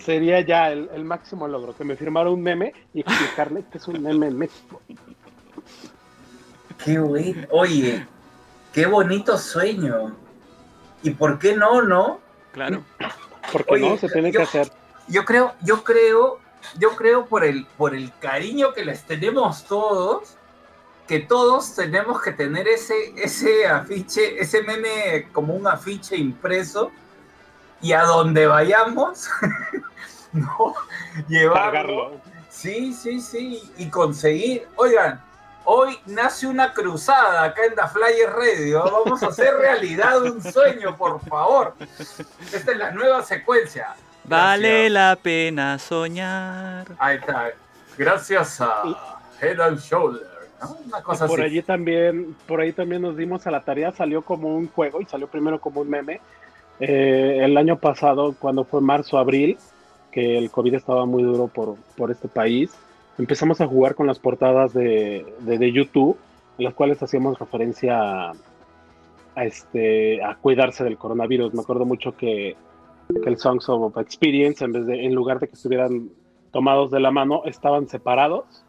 sería 0.00 0.40
ya 0.40 0.70
el, 0.70 0.90
el 0.94 1.04
máximo 1.04 1.48
logro, 1.48 1.74
que 1.74 1.84
me 1.84 1.96
firmara 1.96 2.30
un 2.30 2.42
meme 2.42 2.72
y 2.92 3.00
explicarle 3.00 3.64
que 3.70 3.78
es 3.78 3.88
un 3.88 4.02
meme 4.02 4.28
en 4.28 4.38
México. 4.38 4.80
Qué 6.84 6.98
bueno. 6.98 7.46
Oye, 7.50 8.06
qué 8.72 8.86
bonito 8.86 9.36
sueño. 9.38 10.16
¿Y 11.02 11.10
por 11.10 11.38
qué 11.38 11.54
no, 11.54 11.82
no? 11.82 12.20
Claro. 12.52 12.82
Porque 13.52 13.74
Oye, 13.74 13.88
no, 13.90 13.96
se 13.96 14.08
tiene 14.08 14.32
yo- 14.32 14.38
que 14.40 14.44
hacer. 14.44 14.72
Yo 15.08 15.24
creo, 15.24 15.54
yo 15.62 15.84
creo, 15.84 16.40
yo 16.78 16.96
creo 16.96 17.26
por 17.26 17.44
el, 17.44 17.64
por 17.78 17.94
el 17.94 18.12
cariño 18.18 18.72
que 18.72 18.84
les 18.84 19.04
tenemos 19.04 19.64
todos, 19.64 20.36
que 21.06 21.20
todos 21.20 21.76
tenemos 21.76 22.20
que 22.20 22.32
tener 22.32 22.66
ese, 22.66 23.12
ese 23.16 23.66
afiche, 23.68 24.40
ese 24.40 24.62
meme 24.64 25.28
como 25.32 25.54
un 25.54 25.66
afiche 25.68 26.16
impreso, 26.16 26.90
y 27.80 27.92
a 27.92 28.02
donde 28.02 28.46
vayamos, 28.48 29.28
no, 30.32 30.74
llevarlo. 31.28 31.62
Cargarlo. 31.72 32.20
Sí, 32.50 32.92
sí, 32.92 33.20
sí, 33.20 33.62
y 33.76 33.88
conseguir. 33.90 34.66
Oigan, 34.74 35.22
hoy 35.66 35.98
nace 36.06 36.46
una 36.46 36.72
cruzada 36.72 37.44
acá 37.44 37.64
en 37.66 37.74
The 37.74 37.82
Flyer 37.88 38.30
Radio. 38.30 38.84
Vamos 39.04 39.22
a 39.22 39.26
hacer 39.26 39.54
realidad 39.54 40.22
un 40.22 40.42
sueño, 40.42 40.96
por 40.96 41.20
favor. 41.20 41.74
Esta 42.52 42.72
es 42.72 42.78
la 42.78 42.90
nueva 42.92 43.22
secuencia. 43.22 43.94
Vale 44.24 44.88
la 44.88 45.16
pena 45.20 45.78
soñar. 45.78 46.86
Ahí 46.98 47.16
está. 47.16 47.50
Gracias 47.98 48.60
a 48.60 48.82
Head 49.40 49.60
and 49.60 49.78
Shoulder, 49.78 50.26
¿no? 50.60 50.76
Una 50.86 51.02
cosa 51.02 51.26
por 51.26 51.40
así. 51.40 51.50
allí 51.50 51.62
también, 51.62 52.36
por 52.46 52.60
ahí 52.60 52.72
también 52.72 53.02
nos 53.02 53.16
dimos 53.16 53.46
a 53.46 53.50
la 53.50 53.62
tarea, 53.62 53.92
salió 53.92 54.22
como 54.22 54.56
un 54.56 54.68
juego 54.68 55.00
y 55.00 55.06
salió 55.06 55.28
primero 55.28 55.60
como 55.60 55.80
un 55.80 55.90
meme. 55.90 56.20
Eh, 56.80 57.40
el 57.42 57.56
año 57.56 57.78
pasado, 57.78 58.34
cuando 58.38 58.64
fue 58.64 58.80
marzo, 58.80 59.18
abril, 59.18 59.58
que 60.12 60.38
el 60.38 60.50
COVID 60.50 60.74
estaba 60.74 61.06
muy 61.06 61.22
duro 61.22 61.48
por, 61.48 61.76
por 61.96 62.10
este 62.10 62.28
país, 62.28 62.70
empezamos 63.18 63.60
a 63.60 63.66
jugar 63.66 63.94
con 63.94 64.06
las 64.06 64.18
portadas 64.18 64.72
de, 64.72 65.26
de, 65.40 65.58
de 65.58 65.72
YouTube, 65.72 66.18
en 66.58 66.64
las 66.64 66.74
cuales 66.74 67.02
hacíamos 67.02 67.38
referencia 67.38 67.98
a, 68.28 68.32
a 69.34 69.44
este, 69.44 70.22
a 70.22 70.36
cuidarse 70.36 70.84
del 70.84 70.96
coronavirus. 70.98 71.54
Me 71.54 71.60
acuerdo 71.60 71.84
mucho 71.84 72.16
que, 72.16 72.56
que 73.22 73.28
el 73.28 73.38
Songs 73.38 73.68
of 73.68 73.96
Experience, 73.98 74.64
en, 74.64 74.72
vez 74.72 74.86
de, 74.86 75.04
en 75.04 75.14
lugar 75.14 75.38
de 75.38 75.48
que 75.48 75.54
estuvieran 75.54 76.10
tomados 76.52 76.90
de 76.90 77.00
la 77.00 77.10
mano, 77.10 77.42
estaban 77.44 77.88
separados 77.88 78.64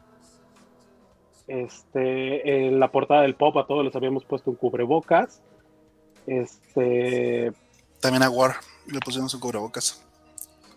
este, 1.48 2.68
en 2.68 2.80
la 2.80 2.92
portada 2.92 3.22
del 3.22 3.36
pop 3.36 3.56
a 3.58 3.66
todos 3.66 3.86
les 3.86 3.96
habíamos 3.96 4.26
puesto 4.26 4.50
un 4.52 4.58
cubrebocas. 4.58 5.42
Este, 6.26 7.54
También 8.02 8.24
a 8.24 8.30
War 8.30 8.56
le 8.92 9.00
pusieron 9.00 9.30
su 9.30 9.40
cubrebocas. 9.40 10.04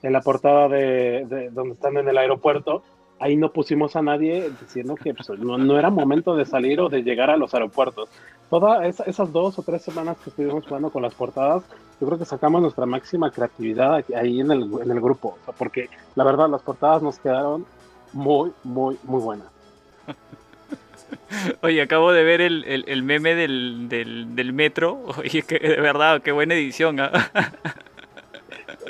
en 0.03 0.13
la 0.13 0.21
portada 0.21 0.69
de, 0.69 1.27
de 1.27 1.51
donde 1.51 1.75
están 1.75 1.97
en 1.97 2.09
el 2.09 2.17
aeropuerto, 2.17 2.83
ahí 3.21 3.37
no 3.37 3.53
pusimos 3.53 3.95
a 3.97 4.03
nadie 4.03 4.51
diciendo 4.61 4.95
que 4.97 5.15
pues, 5.15 5.29
no, 5.39 5.59
no 5.59 5.79
era 5.79 5.91
momento 5.91 6.35
de 6.35 6.45
salir 6.47 6.81
o 6.81 6.89
de 6.89 7.03
llegar 7.03 7.31
a 7.31 7.37
los 7.37 7.53
aeropuertos. 7.55 8.09
Todas 8.49 8.99
esas 9.07 9.33
dos 9.33 9.59
o 9.59 9.63
tres 9.63 9.83
semanas 9.83 10.17
que 10.25 10.31
estuvimos 10.31 10.67
jugando 10.67 10.91
con 10.91 11.03
las 11.03 11.15
portadas, 11.15 11.63
yo 12.01 12.07
creo 12.07 12.19
que 12.19 12.25
sacamos 12.25 12.63
nuestra 12.63 12.87
máxima 12.87 13.31
creatividad 13.31 14.03
ahí 14.17 14.41
en 14.41 14.51
el, 14.51 14.63
en 14.83 14.91
el 14.91 15.01
grupo, 15.01 15.37
O 15.41 15.45
sea, 15.45 15.55
porque 15.55 15.89
la 16.17 16.25
verdad 16.25 16.49
las 16.49 16.63
portadas 16.63 17.03
nos 17.03 17.19
quedaron 17.19 17.65
muy, 18.13 18.51
muy, 18.65 18.97
muy 19.05 19.21
buenas. 19.21 19.47
Oye, 21.63 21.83
acabo 21.83 22.13
de 22.13 22.25
ver 22.25 22.41
el, 22.41 22.65
el- 22.65 22.85
el 22.89 23.03
meme 23.03 23.35
del, 23.35 23.89
del, 23.89 24.35
del 24.35 24.53
metro. 24.53 24.99
Oye, 25.19 25.43
que 25.43 25.59
de 25.59 25.81
verdad, 25.81 26.23
qué 26.23 26.33
buena 26.33 26.55
edición. 26.55 26.99
¿ah? 27.01 27.31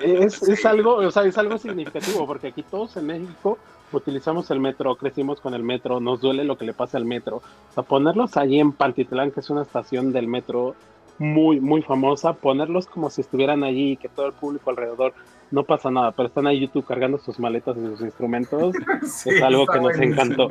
es, 0.02 0.42
es 0.42 0.64
algo, 0.66 0.96
o 0.96 1.10
sea, 1.10 1.24
es 1.24 1.36
algo 1.38 1.58
significativo, 1.58 2.26
porque 2.26 2.48
aquí 2.48 2.62
todos 2.62 2.96
en 2.96 3.06
México 3.06 3.58
utilizamos 3.92 4.50
el 4.50 4.60
metro, 4.60 4.96
crecimos 4.96 5.40
con 5.40 5.54
el 5.54 5.62
metro, 5.62 6.00
nos 6.00 6.20
duele 6.20 6.44
lo 6.44 6.56
que 6.56 6.64
le 6.64 6.72
pasa 6.72 6.98
al 6.98 7.04
metro. 7.04 7.36
O 7.36 7.74
sea, 7.74 7.82
ponerlos 7.82 8.36
allí 8.36 8.60
en 8.60 8.72
Pantitlán, 8.72 9.30
que 9.30 9.40
es 9.40 9.50
una 9.50 9.62
estación 9.62 10.12
del 10.12 10.28
metro 10.28 10.74
muy, 11.18 11.60
muy 11.60 11.82
famosa, 11.82 12.32
ponerlos 12.32 12.86
como 12.86 13.10
si 13.10 13.20
estuvieran 13.20 13.62
allí 13.62 13.92
y 13.92 13.96
que 13.96 14.08
todo 14.08 14.26
el 14.26 14.32
público 14.32 14.70
alrededor 14.70 15.12
no 15.50 15.64
pasa 15.64 15.90
nada, 15.90 16.12
pero 16.12 16.28
están 16.28 16.46
ahí 16.46 16.60
YouTube 16.60 16.86
cargando 16.86 17.18
sus 17.18 17.38
maletas 17.38 17.76
y 17.76 17.80
sus 17.80 18.00
instrumentos, 18.00 18.74
Sí, 19.06 19.30
es 19.30 19.42
algo 19.42 19.66
que 19.66 19.80
nos 19.80 19.96
buenísimo. 19.96 20.22
encantó. 20.22 20.48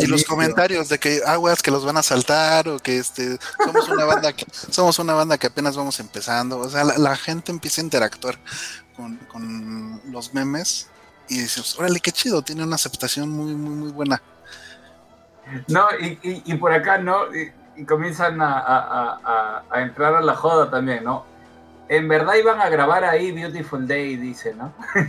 Y 0.00 0.06
los 0.08 0.24
comentarios 0.24 0.88
de 0.88 0.98
que 0.98 1.20
aguas 1.24 1.62
que 1.62 1.70
los 1.70 1.84
van 1.84 1.96
a 1.96 2.02
saltar 2.02 2.68
o 2.68 2.78
que 2.80 2.98
este 2.98 3.38
somos 3.64 3.88
una 3.88 4.04
banda 4.04 4.32
que 4.32 4.44
somos 4.50 4.98
una 4.98 5.14
banda 5.14 5.38
que 5.38 5.46
apenas 5.46 5.76
vamos 5.76 6.00
empezando. 6.00 6.58
O 6.58 6.68
sea, 6.68 6.84
la, 6.84 6.98
la 6.98 7.16
gente 7.16 7.52
empieza 7.52 7.80
a 7.80 7.84
interactuar 7.84 8.38
con, 8.96 9.16
con 9.28 10.00
los 10.10 10.34
memes 10.34 10.90
y 11.30 11.38
dices, 11.38 11.78
órale, 11.78 12.00
qué 12.00 12.10
chido, 12.12 12.42
tiene 12.42 12.64
una 12.64 12.74
aceptación 12.74 13.30
muy, 13.30 13.54
muy, 13.54 13.74
muy 13.74 13.92
buena. 13.92 14.20
No, 15.68 15.86
y, 16.00 16.18
y, 16.22 16.42
y 16.44 16.54
por 16.56 16.72
acá, 16.72 16.98
¿no? 16.98 17.32
Y, 17.34 17.50
y 17.76 17.84
comienzan 17.84 18.40
a, 18.42 18.58
a- 18.58 18.78
a- 18.78 19.20
a- 19.24 19.62
a 19.70 19.82
entrar 19.82 20.14
a 20.14 20.20
la 20.20 20.34
joda 20.34 20.70
también, 20.70 21.04
¿no? 21.04 21.24
En 21.88 22.06
verdad 22.08 22.34
iban 22.34 22.60
a 22.60 22.68
grabar 22.68 23.04
ahí 23.04 23.32
Beautiful 23.32 23.86
Day, 23.88 24.16
dice, 24.16 24.54
¿no? 24.54 24.72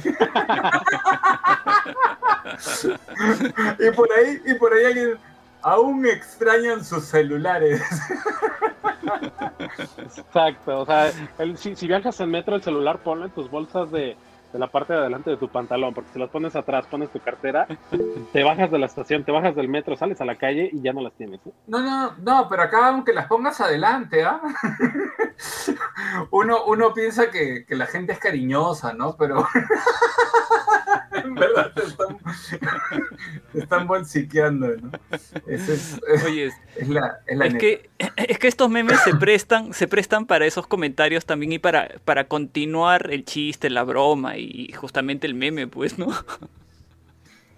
y 3.80 3.92
por 3.92 4.12
ahí, 4.14 4.42
y 4.46 4.54
por 4.56 4.74
ahí 4.74 4.86
alguien, 4.86 5.18
aún 5.62 6.06
extrañan 6.08 6.84
sus 6.84 7.06
celulares. 7.06 7.82
Exacto, 9.98 10.80
o 10.80 10.86
sea, 10.86 11.12
el- 11.40 11.58
si, 11.58 11.76
si 11.76 11.88
viajas 11.88 12.20
en 12.20 12.30
metro, 12.32 12.56
el 12.56 12.64
celular 12.64 13.00
ponlo 13.04 13.26
en 13.26 13.32
tus 13.32 13.50
bolsas 13.50 13.92
de, 13.92 14.18
de 14.52 14.60
la 14.60 14.68
parte 14.68 14.94
de 14.94 15.00
adelante 15.00 15.30
de 15.30 15.38
tu 15.38 15.50
pantalón, 15.50 15.94
porque 15.94 16.12
si 16.14 16.20
las 16.20 16.30
pones 16.30 16.56
atrás, 16.56 16.86
pones 16.88 17.10
tu 17.12 17.20
cartera, 17.20 17.68
te 18.34 18.44
bajas 18.44 18.70
de 18.72 18.80
la 18.80 18.86
estación, 18.86 19.24
te 19.24 19.32
bajas 19.32 19.56
del 19.56 19.68
metro, 19.70 19.96
sales 19.96 20.20
a 20.22 20.26
la 20.26 20.38
calle 20.38 20.70
y 20.72 20.82
ya 20.82 20.94
no 20.94 21.02
las 21.02 21.14
tienes. 21.14 21.40
¿eh? 21.46 21.52
No, 21.68 21.80
no, 21.80 22.14
no, 22.18 22.48
pero 22.50 22.64
acá 22.64 22.88
aunque 22.88 23.14
las 23.14 23.28
pongas 23.28 23.62
adelante, 23.62 24.24
¿ah? 24.24 24.42
uno, 26.32 26.66
uno 26.66 26.94
piensa 26.94 27.30
que, 27.32 27.66
que 27.66 27.76
la 27.76 27.86
gente 27.86 28.14
es 28.14 28.20
cariñosa, 28.20 28.94
¿no? 28.94 29.16
Pero 29.18 29.48
en 31.14 31.36
verdad 31.36 31.72
te 31.74 31.84
están, 31.84 32.18
te 33.52 33.60
están 33.60 33.88
bolsiqueando, 33.88 34.68
¿no? 34.78 34.92
Ese 35.46 35.74
es, 35.74 36.02
Oye, 36.26 36.52
es 36.76 36.88
la, 36.90 37.20
es 37.26 37.38
la 37.38 37.46
Es 37.46 37.54
neta. 37.54 37.60
que, 37.60 37.90
es 38.18 38.40
que 38.40 38.48
estos 38.48 38.70
memes 38.70 39.00
se 39.02 39.14
prestan, 39.16 39.74
se 39.74 39.88
prestan 39.88 40.26
para 40.26 40.46
esos 40.46 40.68
comentarios 40.68 41.26
también 41.26 41.54
y 41.54 41.60
para, 41.60 41.90
para 42.06 42.28
continuar 42.28 43.12
el 43.12 43.26
chiste, 43.26 43.70
la 43.70 43.84
broma 43.84 44.38
y 44.44 44.72
justamente 44.74 45.28
el 45.28 45.34
meme, 45.36 45.68
pues, 45.68 45.98
¿no? 46.00 46.08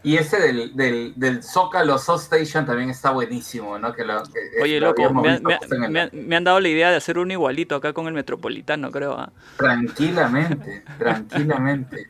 Y 0.06 0.18
ese 0.18 0.38
del, 0.38 0.76
del, 0.76 1.14
del 1.16 1.42
Zócalo 1.42 1.98
Soul 1.98 2.20
Station 2.20 2.66
también 2.66 2.90
está 2.90 3.12
buenísimo, 3.12 3.80
¿no? 3.80 3.94
Que 3.94 4.04
lo, 4.04 4.22
que- 4.24 4.62
Oye, 4.62 4.78
lo 4.82 4.88
loco, 4.90 5.14
me, 5.14 5.30
han- 5.30 5.36
visto 5.36 5.48
me 5.48 5.54
han- 5.54 5.60
justo 5.60 5.76
en 5.76 5.84
el- 5.86 5.92
me 5.92 6.00
han- 6.02 6.10
me 6.14 6.36
han 6.36 6.44
dado 6.44 6.60
la 6.60 6.68
idea 6.68 6.92
de 6.92 6.98
hacer 6.98 7.18
uno 7.18 7.32
igualito 7.32 7.74
acá 7.76 7.94
con 7.94 8.08
el 8.08 8.14
Metropolitano, 8.14 8.92
creo. 8.92 9.14
¿ah? 9.18 9.32
Tranquilamente, 9.58 10.84
tranquilamente. 11.00 12.08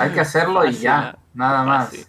Hay 0.00 0.10
que 0.10 0.20
hacerlo 0.20 0.64
y 0.68 0.72
ya, 0.72 1.10
¿ah? 1.10 1.18
nada 1.34 1.62
más. 1.64 1.90
Fácil. 1.90 2.06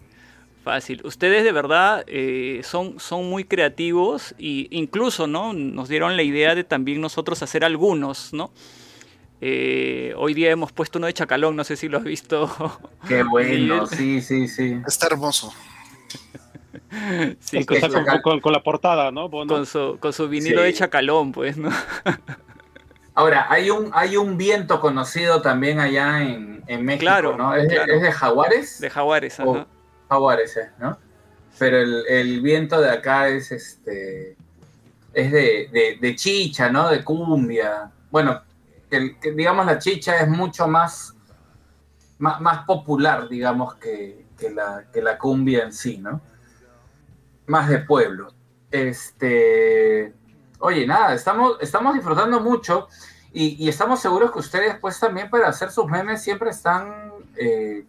Fácil. 0.64 1.02
Ustedes 1.04 1.44
de 1.44 1.52
verdad 1.52 2.04
eh, 2.08 2.62
son, 2.64 3.00
son 3.00 3.30
muy 3.30 3.44
creativos 3.44 4.34
y 4.40 4.68
incluso, 4.72 5.28
¿no? 5.28 5.54
Nos 5.54 5.90
dieron 5.90 6.16
la 6.18 6.24
idea 6.24 6.56
de 6.56 6.64
también 6.64 7.02
nosotros 7.02 7.44
hacer 7.44 7.64
algunos, 7.66 8.34
¿no? 8.34 8.50
Eh, 9.46 10.14
hoy 10.16 10.34
día 10.34 10.52
hemos 10.52 10.72
puesto 10.72 11.00
uno 11.00 11.08
de 11.08 11.14
Chacalón, 11.14 11.58
no 11.58 11.66
sé 11.66 11.76
si 11.76 11.90
lo 11.90 11.98
has 11.98 12.06
visto. 12.06 12.50
Qué 13.10 13.24
bueno, 13.24 13.86
sí, 13.88 14.22
sí, 14.22 14.48
sí. 14.48 14.82
Está 14.88 15.08
hermoso. 15.08 15.54
Sí, 17.40 17.58
Es 17.58 17.66
que 17.66 17.66
con, 17.66 17.76
está 17.78 17.88
su, 17.90 18.06
con, 18.06 18.22
con- 18.22 18.40
con 18.40 18.54
la 18.54 18.62
portada, 18.62 19.10
¿no? 19.12 19.28
Bono? 19.28 19.52
con 19.52 19.66
su, 19.66 19.98
con 20.00 20.14
su 20.14 20.30
vinilo 20.30 20.62
Sí. 20.62 20.68
de 20.68 20.74
Chacalón, 20.74 21.32
pues, 21.32 21.58
¿no? 21.58 21.72
Ahora, 23.16 23.48
hay 23.50 23.72
un, 23.72 23.90
hay 23.94 24.16
un 24.16 24.38
viento 24.38 24.80
conocido 24.80 25.42
también 25.42 25.80
allá 25.80 26.22
en, 26.22 26.64
en 26.68 26.86
México, 26.86 27.02
Claro, 27.02 27.36
¿no? 27.36 27.56
¿Es 27.56 27.68
de, 27.68 27.76
claro. 27.76 27.94
es 27.94 28.02
de 28.04 28.12
jaguares? 28.12 28.80
De 28.80 28.90
Jaguares, 28.92 29.40
o 29.40 29.56
ajá. 29.56 29.68
jaguares, 30.08 30.56
eh, 30.58 30.70
¿no? 30.80 30.98
Pero 31.58 31.80
el, 31.82 32.04
el 32.08 32.42
viento 32.42 32.80
de 32.80 32.92
acá 32.92 33.28
es 33.28 33.52
este 33.52 34.36
es 35.14 35.32
de, 35.32 35.70
de- 35.72 35.98
de 36.00 36.16
chicha, 36.16 36.70
¿no? 36.70 36.90
De 36.90 37.04
cumbia. 37.04 37.90
Bueno, 38.12 38.40
que, 39.20 39.32
digamos 39.32 39.66
la 39.66 39.80
chicha 39.80 40.18
es 40.18 40.28
mucho 40.28 40.68
más, 40.68 41.16
más, 42.20 42.66
popular, 42.66 43.28
digamos, 43.28 43.76
que, 43.76 44.28
que 44.38 44.50
la, 44.50 44.86
que 44.92 45.02
la 45.02 45.18
cumbia 45.18 45.64
en 45.64 45.74
sí, 45.74 45.98
¿no? 45.98 46.22
Más 47.48 47.68
de 47.70 47.80
pueblo. 47.80 48.34
Este, 48.72 50.14
oye, 50.60 50.88
nada, 50.88 51.14
estamos, 51.14 51.58
estamos 51.62 51.94
disfrutando 51.96 52.40
mucho 52.40 52.88
y, 53.32 53.68
estamos 53.68 54.00
seguros 54.00 54.32
que 54.32 54.40
ustedes, 54.40 54.78
pues 54.80 55.00
también 55.00 55.30
para 55.30 55.48
hacer 55.48 55.72
sus 55.72 55.88
memes 55.88 56.22
siempre 56.22 56.52
están 56.52 57.12
eh, 57.36 57.86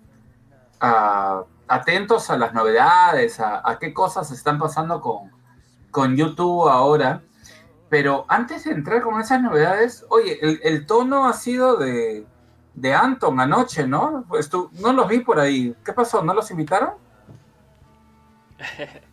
atentos 1.68 2.30
a 2.30 2.38
las 2.38 2.54
novedades, 2.54 3.40
a, 3.40 3.68
a 3.68 3.78
qué 3.78 3.92
cosas 3.92 4.30
están 4.30 4.58
pasando 4.58 5.00
con, 5.00 5.30
con 5.90 6.16
YouTube 6.16 6.68
ahora. 6.68 7.22
Pero 7.88 8.24
antes 8.28 8.64
de 8.64 8.72
entrar 8.72 9.02
con 9.02 9.20
esas 9.20 9.40
novedades, 9.42 10.04
oye, 10.08 10.38
el, 10.42 10.60
el 10.64 10.86
tono 10.86 11.26
ha 11.26 11.32
sido 11.34 11.76
de, 11.76 12.26
de 12.74 12.94
Anton 12.94 13.38
anoche, 13.40 13.86
¿no? 13.86 14.24
Pues 14.28 14.48
tú, 14.48 14.70
no 14.80 14.92
los 14.92 15.06
vi 15.08 15.20
por 15.20 15.38
ahí. 15.38 15.74
¿Qué 15.84 15.92
pasó? 15.92 16.22
¿No 16.24 16.34
los 16.34 16.50
invitaron? 16.50 16.94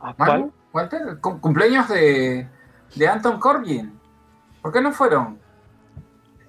¿A 0.00 0.14
Manu, 0.16 0.16
cuál? 0.16 0.52
Walter, 0.72 1.18
cum- 1.20 1.40
cumpleaños 1.40 1.88
de, 1.88 2.48
de 2.94 3.08
Anton 3.08 3.38
Corbin. 3.40 3.98
¿Por 4.62 4.72
qué 4.72 4.80
no 4.80 4.92
fueron? 4.92 5.38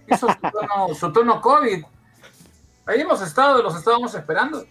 Hizo 0.07 0.27
su 0.27 0.35
tono, 0.51 0.93
su 0.93 1.11
tono 1.11 1.41
COVID. 1.41 1.83
Ahí 2.85 3.01
hemos 3.01 3.21
estado, 3.21 3.61
los 3.61 3.75
estábamos 3.75 4.13
esperando. 4.15 4.63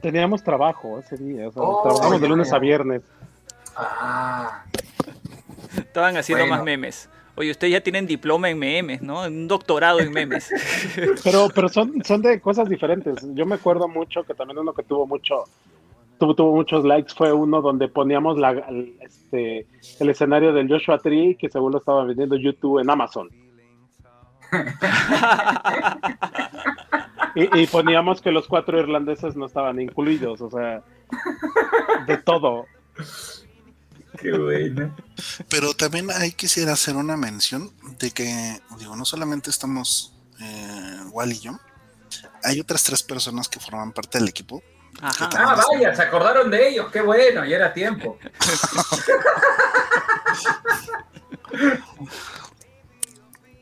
Teníamos 0.00 0.42
trabajo 0.42 0.98
ese 0.98 1.16
día, 1.16 1.48
o 1.48 1.52
sea, 1.52 1.62
Oh, 1.62 1.82
trabajamos 1.82 2.20
de 2.20 2.28
lunes 2.28 2.52
a 2.52 2.58
viernes. 2.58 3.02
Ah, 3.76 4.64
Estaban 5.76 6.16
haciendo 6.16 6.44
Bueno. 6.44 6.56
más 6.56 6.64
memes. 6.64 7.10
Oye, 7.34 7.50
ustedes 7.50 7.72
ya 7.74 7.82
tienen 7.82 8.06
diploma 8.06 8.48
en 8.48 8.58
memes, 8.58 9.02
¿no? 9.02 9.24
Un 9.24 9.46
doctorado 9.46 10.00
en 10.00 10.10
memes. 10.10 10.50
Pero, 11.22 11.48
pero 11.54 11.68
son, 11.68 12.02
son 12.02 12.22
de 12.22 12.40
cosas 12.40 12.66
diferentes. 12.68 13.16
Yo 13.34 13.44
me 13.44 13.56
acuerdo 13.56 13.88
mucho 13.88 14.24
que 14.24 14.32
también 14.32 14.58
uno 14.58 14.72
que 14.72 14.82
tuvo 14.82 15.06
mucho, 15.06 15.44
tuvo, 16.18 16.34
tuvo 16.34 16.52
muchos 16.54 16.82
likes 16.86 17.12
fue 17.14 17.30
uno 17.34 17.60
donde 17.60 17.88
poníamos 17.88 18.38
la, 18.38 18.52
el, 18.52 18.96
este, 19.02 19.66
el 20.00 20.08
escenario 20.08 20.54
del 20.54 20.66
Joshua 20.68 20.98
Tree 20.98 21.34
que 21.36 21.50
según 21.50 21.72
lo 21.72 21.78
estaba 21.78 22.04
vendiendo 22.04 22.36
YouTube 22.36 22.78
en 22.80 22.88
Amazon. 22.88 23.28
Y, 27.34 27.60
y 27.60 27.66
poníamos 27.66 28.22
que 28.22 28.32
los 28.32 28.46
cuatro 28.48 28.80
irlandeses 28.80 29.36
no 29.36 29.44
estaban 29.44 29.78
incluidos, 29.78 30.40
o 30.40 30.48
sea, 30.50 30.82
de 32.06 32.16
todo. 32.16 32.64
Qué 34.20 34.32
bueno. 34.32 34.96
Pero 35.48 35.74
también 35.74 36.10
ahí 36.10 36.32
quisiera 36.32 36.72
hacer 36.72 36.96
una 36.96 37.16
mención 37.16 37.72
de 37.98 38.10
que, 38.10 38.60
digo, 38.78 38.96
no 38.96 39.04
solamente 39.04 39.50
estamos 39.50 40.14
eh, 40.40 41.00
Wal 41.10 41.32
y 41.32 41.40
yo, 41.40 41.58
hay 42.42 42.60
otras 42.60 42.84
tres 42.84 43.02
personas 43.02 43.48
que 43.48 43.60
forman 43.60 43.92
parte 43.92 44.18
del 44.18 44.28
equipo. 44.28 44.62
Ajá. 45.00 45.28
Ah, 45.36 45.62
vaya, 45.70 45.94
se 45.94 46.02
acordaron 46.02 46.50
de 46.50 46.68
ellos, 46.68 46.90
qué 46.90 47.02
bueno, 47.02 47.44
ya 47.44 47.56
era 47.56 47.72
tiempo. 47.72 48.18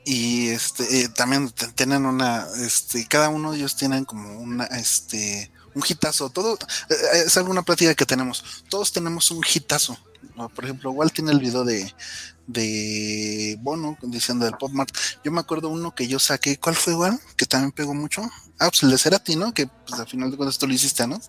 Y 0.05 0.51
este 0.51 1.01
eh, 1.01 1.09
también 1.09 1.51
tienen 1.74 2.05
una, 2.05 2.47
este, 2.60 3.06
cada 3.06 3.31
uno 3.31 3.52
de 3.52 3.59
ellos 3.59 3.76
tienen 3.76 4.05
como 4.05 4.39
una, 4.39 4.64
este, 4.66 5.51
un 5.74 5.82
hitazo. 5.86 6.30
Todo 6.30 6.55
eh, 6.55 7.24
es 7.26 7.36
alguna 7.36 7.62
plática 7.62 7.94
que 7.94 8.06
tenemos. 8.06 8.64
Todos 8.68 8.92
tenemos 8.92 9.30
un 9.30 9.42
hitazo. 9.42 9.96
Por 10.55 10.64
ejemplo, 10.64 10.90
Walt 10.90 11.12
tiene 11.12 11.32
el 11.32 11.38
video 11.38 11.64
de, 11.64 11.92
de 12.46 13.56
Bono 13.60 13.96
diciendo 14.02 14.44
del 14.44 14.56
Pop 14.56 14.72
Mart. 14.72 14.90
Yo 15.22 15.30
me 15.30 15.40
acuerdo 15.40 15.68
uno 15.68 15.94
que 15.94 16.09
yo 16.09 16.18
saqué. 16.18 16.59
¿Cuál 16.59 16.74
fue, 16.74 16.92
igual? 16.92 17.18
Que 17.36 17.46
también 17.46 17.72
pegó 17.72 17.94
mucho. 17.94 18.22
Ah, 18.59 18.68
pues 18.70 18.82
el 18.82 18.90
de 18.90 18.98
Cerati, 18.98 19.36
¿no? 19.36 19.52
Que 19.52 19.66
pues 19.66 20.01
al 20.01 20.06
final 20.06 20.30
de 20.30 20.36
cuentas 20.36 20.59
tú 20.59 20.66
lo 20.66 20.74
hiciste, 20.74 21.06
¿no? 21.06 21.20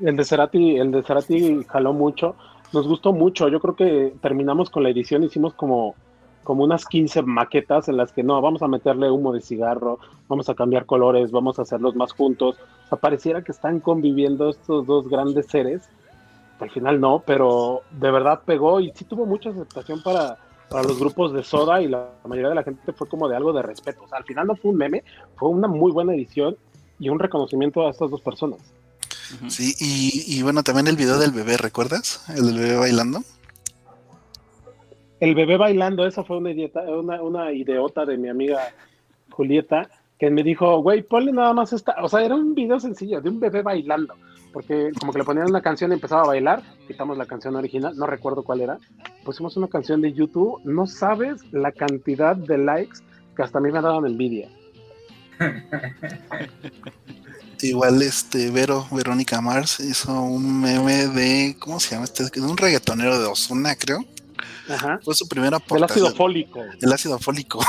El 0.00 0.16
de 0.16 0.24
Cerati, 0.24 0.76
el 0.76 0.92
de 0.92 1.02
Cerati 1.02 1.64
jaló 1.68 1.92
mucho, 1.92 2.36
nos 2.72 2.86
gustó 2.86 3.12
mucho. 3.12 3.48
Yo 3.48 3.60
creo 3.60 3.74
que 3.74 4.14
terminamos 4.22 4.70
con 4.70 4.82
la 4.82 4.90
edición, 4.90 5.24
hicimos 5.24 5.54
como, 5.54 5.96
como 6.48 6.64
unas 6.64 6.86
15 6.86 7.20
maquetas 7.24 7.90
en 7.90 7.98
las 7.98 8.10
que 8.10 8.22
no, 8.22 8.40
vamos 8.40 8.62
a 8.62 8.68
meterle 8.68 9.10
humo 9.10 9.34
de 9.34 9.42
cigarro, 9.42 9.98
vamos 10.28 10.48
a 10.48 10.54
cambiar 10.54 10.86
colores, 10.86 11.30
vamos 11.30 11.58
a 11.58 11.62
hacerlos 11.62 11.94
más 11.94 12.12
juntos. 12.12 12.56
O 12.86 12.88
sea, 12.88 12.96
pareciera 12.96 13.44
que 13.44 13.52
están 13.52 13.80
conviviendo 13.80 14.48
estos 14.48 14.86
dos 14.86 15.10
grandes 15.10 15.44
seres. 15.48 15.82
Al 16.58 16.70
final 16.70 17.02
no, 17.02 17.22
pero 17.26 17.82
de 17.90 18.10
verdad 18.10 18.40
pegó 18.46 18.80
y 18.80 18.90
sí 18.94 19.04
tuvo 19.04 19.26
mucha 19.26 19.50
aceptación 19.50 20.02
para, 20.02 20.38
para 20.70 20.84
los 20.84 20.98
grupos 20.98 21.34
de 21.34 21.42
Soda 21.42 21.82
y 21.82 21.88
la 21.88 22.12
mayoría 22.26 22.48
de 22.48 22.54
la 22.54 22.62
gente 22.62 22.94
fue 22.94 23.06
como 23.06 23.28
de 23.28 23.36
algo 23.36 23.52
de 23.52 23.60
respeto. 23.60 24.04
O 24.04 24.08
sea, 24.08 24.16
al 24.16 24.24
final 24.24 24.46
no 24.46 24.56
fue 24.56 24.70
un 24.70 24.78
meme, 24.78 25.04
fue 25.36 25.50
una 25.50 25.68
muy 25.68 25.92
buena 25.92 26.14
edición 26.14 26.56
y 26.98 27.10
un 27.10 27.18
reconocimiento 27.18 27.86
a 27.86 27.90
estas 27.90 28.10
dos 28.10 28.22
personas. 28.22 28.60
Sí, 29.48 29.74
y, 29.78 30.24
y 30.26 30.42
bueno, 30.42 30.62
también 30.62 30.86
el 30.86 30.96
video 30.96 31.18
del 31.18 31.30
bebé, 31.32 31.58
¿recuerdas? 31.58 32.24
El 32.30 32.46
del 32.46 32.58
bebé 32.58 32.76
bailando. 32.76 33.20
El 35.20 35.34
bebé 35.34 35.56
bailando, 35.56 36.06
esa 36.06 36.22
fue 36.22 36.38
una 36.38 36.52
idiota, 36.52 36.80
una, 36.82 37.48
de 38.06 38.16
mi 38.16 38.28
amiga 38.28 38.72
Julieta, 39.30 39.88
que 40.18 40.30
me 40.30 40.42
dijo, 40.42 40.80
güey, 40.80 41.02
ponle 41.02 41.32
nada 41.32 41.52
más 41.52 41.72
esta, 41.72 41.96
o 42.02 42.08
sea, 42.08 42.24
era 42.24 42.34
un 42.34 42.54
video 42.54 42.78
sencillo 42.78 43.20
de 43.20 43.28
un 43.28 43.40
bebé 43.40 43.62
bailando, 43.62 44.14
porque 44.52 44.90
como 44.98 45.12
que 45.12 45.18
le 45.18 45.24
ponían 45.24 45.48
una 45.48 45.60
canción 45.60 45.90
y 45.90 45.94
empezaba 45.94 46.22
a 46.22 46.26
bailar, 46.26 46.62
quitamos 46.86 47.18
la 47.18 47.26
canción 47.26 47.56
original, 47.56 47.96
no 47.96 48.06
recuerdo 48.06 48.42
cuál 48.42 48.60
era, 48.60 48.78
pusimos 49.24 49.56
una 49.56 49.68
canción 49.68 50.00
de 50.00 50.12
YouTube, 50.12 50.60
no 50.64 50.86
sabes 50.86 51.42
la 51.52 51.72
cantidad 51.72 52.36
de 52.36 52.58
likes 52.58 52.98
que 53.36 53.42
hasta 53.42 53.58
a 53.58 53.60
mí 53.60 53.72
me 53.72 53.80
daban 53.80 54.06
envidia. 54.06 54.48
Igual 57.60 58.02
este 58.02 58.50
Vero, 58.52 58.86
Verónica 58.92 59.40
Mars 59.40 59.80
hizo 59.80 60.12
un 60.22 60.60
meme 60.60 61.08
de, 61.08 61.56
¿cómo 61.58 61.80
se 61.80 61.90
llama 61.90 62.04
este? 62.04 62.40
Un 62.40 62.56
reggaetonero 62.56 63.18
de 63.18 63.26
Osuna, 63.26 63.74
creo. 63.74 64.04
Ajá. 64.68 65.00
Fue 65.02 65.14
su 65.14 65.26
primera 65.28 65.56
El 65.56 65.62
aportación. 65.62 66.06
ácido 66.06 66.16
fólico. 66.16 66.64
El 66.80 66.92
ácido 66.92 67.18
fólico. 67.18 67.60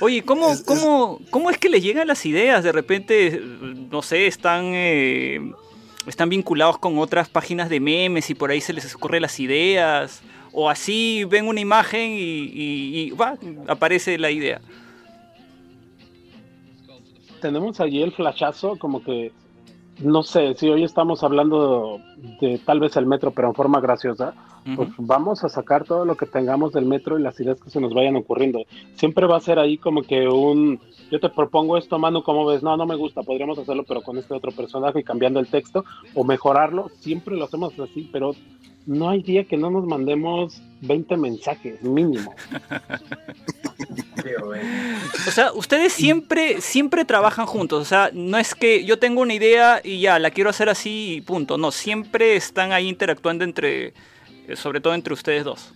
Oye, 0.00 0.22
¿cómo, 0.22 0.50
Es- 0.50 0.60
es- 0.60 0.64
cómo, 0.64 1.20
¿cómo 1.30 1.50
es 1.50 1.58
que 1.58 1.68
les 1.68 1.82
llegan 1.82 2.08
las 2.08 2.24
ideas? 2.26 2.64
De 2.64 2.72
repente, 2.72 3.40
no 3.90 4.02
sé, 4.02 4.26
están, 4.26 4.64
eh, 4.74 5.52
están 6.06 6.28
vinculados 6.28 6.78
con 6.78 6.98
otras 6.98 7.28
páginas 7.28 7.68
de 7.68 7.78
memes 7.80 8.28
y 8.30 8.34
por 8.34 8.50
ahí 8.50 8.60
se 8.60 8.72
les 8.72 8.92
ocurren 8.94 9.22
las 9.22 9.38
ideas. 9.38 10.22
O 10.52 10.68
así 10.68 11.24
ven 11.24 11.46
una 11.46 11.60
imagen 11.60 12.10
y, 12.12 12.20
y- 12.20 13.00
y, 13.00 13.10
va, 13.10 13.38
aparece 13.68 14.18
la 14.18 14.30
idea. 14.30 14.60
tenemos 17.40 17.80
allí 17.80 18.00
el 18.02 18.12
flashazo, 18.12 18.78
como 18.78 19.02
que 19.02 19.32
no 20.00 20.22
sé, 20.22 20.54
si 20.54 20.68
hoy 20.68 20.84
estamos 20.84 21.22
hablando 21.22 22.00
de, 22.40 22.58
tal 22.58 22.80
vez 22.80 22.96
el 22.96 23.06
metro, 23.06 23.30
pero 23.30 23.48
en 23.48 23.54
forma 23.54 23.80
graciosa, 23.80 24.34
pues 24.76 24.90
vamos 24.98 25.44
a 25.44 25.48
sacar 25.48 25.84
todo 25.84 26.04
lo 26.04 26.16
que 26.16 26.26
tengamos 26.26 26.72
del 26.72 26.86
metro 26.86 27.18
y 27.18 27.22
las 27.22 27.38
ideas 27.40 27.60
que 27.60 27.70
se 27.70 27.80
nos 27.80 27.94
vayan 27.94 28.16
ocurriendo. 28.16 28.64
Siempre 28.94 29.26
va 29.26 29.36
a 29.36 29.40
ser 29.40 29.58
ahí 29.58 29.78
como 29.78 30.02
que 30.02 30.28
un, 30.28 30.80
yo 31.10 31.20
te 31.20 31.28
propongo 31.28 31.76
esto, 31.76 31.98
Manu, 31.98 32.22
¿cómo 32.22 32.46
ves? 32.46 32.62
No, 32.62 32.76
no 32.76 32.86
me 32.86 32.96
gusta, 32.96 33.22
podríamos 33.22 33.58
hacerlo, 33.58 33.84
pero 33.86 34.02
con 34.02 34.18
este 34.18 34.34
otro 34.34 34.52
personaje 34.52 35.00
y 35.00 35.04
cambiando 35.04 35.40
el 35.40 35.48
texto 35.48 35.84
o 36.14 36.24
mejorarlo. 36.24 36.90
Siempre 37.00 37.36
lo 37.36 37.44
hacemos 37.44 37.78
así, 37.78 38.08
pero 38.12 38.34
no 38.86 39.10
hay 39.10 39.22
día 39.22 39.44
que 39.44 39.56
no 39.56 39.70
nos 39.70 39.84
mandemos 39.86 40.60
20 40.80 41.16
mensajes, 41.16 41.82
mínimo. 41.82 42.34
O 45.26 45.30
sea, 45.30 45.52
ustedes 45.52 45.92
siempre, 45.92 46.60
siempre 46.60 47.04
trabajan 47.04 47.46
juntos. 47.46 47.80
O 47.80 47.84
sea, 47.84 48.10
no 48.12 48.38
es 48.38 48.54
que 48.54 48.84
yo 48.84 48.98
tengo 48.98 49.20
una 49.20 49.34
idea 49.34 49.80
y 49.82 50.00
ya, 50.00 50.18
la 50.18 50.30
quiero 50.30 50.50
hacer 50.50 50.68
así 50.68 51.16
y 51.16 51.20
punto. 51.20 51.58
No, 51.58 51.70
siempre 51.70 52.36
están 52.36 52.72
ahí 52.72 52.88
interactuando 52.88 53.44
entre, 53.44 53.94
sobre 54.54 54.80
todo 54.80 54.94
entre 54.94 55.14
ustedes 55.14 55.44
dos. 55.44 55.72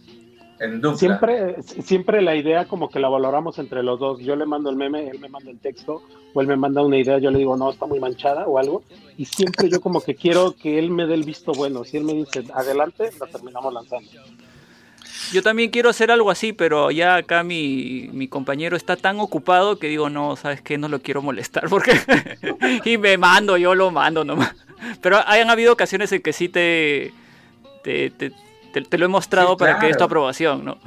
En. 0.58 0.80
Siempre, 0.96 1.62
siempre 1.62 2.22
la 2.22 2.34
idea 2.34 2.64
como 2.64 2.88
que 2.88 2.98
la 2.98 3.08
valoramos 3.08 3.58
entre 3.58 3.82
los 3.82 4.00
dos. 4.00 4.20
Yo 4.20 4.36
le 4.36 4.46
mando 4.46 4.70
el 4.70 4.76
meme, 4.76 5.08
él 5.08 5.18
me 5.18 5.28
manda 5.28 5.50
el 5.50 5.58
texto, 5.58 6.02
o 6.32 6.40
él 6.40 6.46
me 6.46 6.56
manda 6.56 6.82
una 6.82 6.96
idea, 6.96 7.18
yo 7.18 7.30
le 7.30 7.38
digo, 7.38 7.56
no, 7.56 7.70
está 7.70 7.86
muy 7.86 8.00
manchada 8.00 8.46
o 8.46 8.58
algo. 8.58 8.82
Y 9.18 9.26
siempre 9.26 9.68
yo 9.68 9.80
como 9.80 10.00
que 10.00 10.14
quiero 10.14 10.52
que 10.52 10.78
él 10.78 10.90
me 10.90 11.06
dé 11.06 11.14
el 11.14 11.24
visto 11.24 11.52
bueno. 11.52 11.84
Si 11.84 11.96
él 11.98 12.04
me 12.04 12.14
dice, 12.14 12.44
adelante, 12.54 13.10
la 13.20 13.26
terminamos 13.26 13.72
lanzando. 13.72 14.10
Yo 15.32 15.42
también 15.42 15.70
quiero 15.70 15.90
hacer 15.90 16.10
algo 16.10 16.30
así, 16.30 16.52
pero 16.52 16.90
ya 16.90 17.16
acá 17.16 17.42
mi, 17.42 18.08
mi 18.12 18.28
compañero 18.28 18.76
está 18.76 18.96
tan 18.96 19.18
ocupado 19.18 19.78
que 19.78 19.88
digo, 19.88 20.08
no, 20.08 20.36
¿sabes 20.36 20.60
qué? 20.60 20.78
No 20.78 20.88
lo 20.88 21.00
quiero 21.00 21.20
molestar 21.20 21.68
porque... 21.68 21.92
y 22.84 22.96
me 22.96 23.18
mando, 23.18 23.56
yo 23.56 23.74
lo 23.74 23.90
mando 23.90 24.24
nomás. 24.24 24.54
Pero 25.00 25.18
hayan 25.26 25.50
habido 25.50 25.72
ocasiones 25.72 26.12
en 26.12 26.22
que 26.22 26.32
sí 26.32 26.48
te, 26.48 27.12
te, 27.82 28.10
te, 28.10 28.32
te, 28.82 28.98
lo 28.98 29.06
he 29.06 29.08
mostrado 29.08 29.50
Sí, 29.50 29.56
para 29.58 29.78
que 29.78 29.86
des 29.86 29.96
tu 29.96 30.04
aprobación, 30.04 30.64
¿no? 30.64 30.78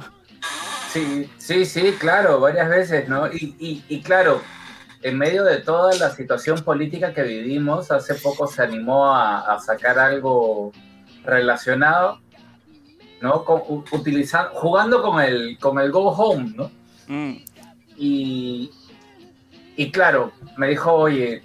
Sí, 0.92 1.30
sí, 1.38 1.64
sí, 1.64 1.94
claro, 1.98 2.40
varias 2.40 2.68
veces, 2.68 3.08
¿no? 3.08 3.28
Y, 3.28 3.54
y, 3.58 3.84
y 3.88 4.00
claro, 4.02 4.40
en 5.02 5.16
medio 5.18 5.44
de 5.44 5.58
toda 5.58 5.94
la 5.96 6.10
situación 6.10 6.62
política 6.64 7.14
que 7.14 7.22
vivimos, 7.22 7.90
hace 7.92 8.14
poco 8.16 8.46
se 8.48 8.62
animó 8.62 9.14
a, 9.14 9.40
a 9.54 9.60
sacar 9.60 9.98
algo 9.98 10.72
relacionado, 11.24 12.20
¿no? 13.20 13.44
Con, 13.44 13.60
u- 13.68 13.84
utilizar, 13.92 14.50
jugando 14.52 15.00
con 15.02 15.20
el, 15.22 15.58
con 15.58 15.78
el 15.78 15.92
Go 15.92 16.08
Home, 16.10 16.52
¿no? 16.56 16.70
Mm. 17.06 17.36
Y, 17.96 18.70
y 19.76 19.90
claro, 19.92 20.32
me 20.56 20.68
dijo, 20.68 20.92
oye, 20.92 21.42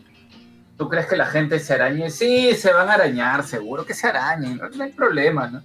¿tú 0.78 0.90
crees 0.90 1.06
que 1.06 1.18
la 1.18 1.26
gente 1.28 1.60
se 1.60 1.74
arañe? 1.74 2.10
Sí, 2.10 2.54
se 2.56 2.74
van 2.74 2.90
a 2.90 2.94
arañar, 2.94 3.44
seguro 3.44 3.86
que 3.86 3.94
se 3.94 4.08
arañen, 4.08 4.58
no, 4.58 4.70
no 4.70 4.84
hay 4.84 4.92
problema, 4.92 5.48
¿no? 5.50 5.64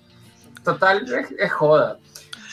Total, 0.70 1.02
es, 1.12 1.32
es 1.36 1.52
joda. 1.52 1.98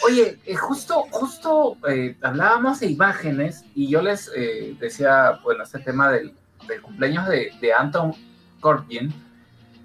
Oye, 0.04 0.40
eh, 0.46 0.56
justo, 0.56 1.06
justo 1.12 1.78
eh, 1.88 2.18
hablábamos 2.24 2.80
de 2.80 2.88
imágenes 2.88 3.64
y 3.76 3.90
yo 3.90 4.02
les 4.02 4.32
eh, 4.36 4.76
decía, 4.80 5.40
bueno, 5.44 5.64
este 5.64 5.80
tema 5.80 6.12
del, 6.12 6.34
del 6.68 6.82
cumpleaños 6.82 7.28
de, 7.28 7.52
de 7.62 7.74
Anton 7.74 8.16
Corbijn 8.60 9.14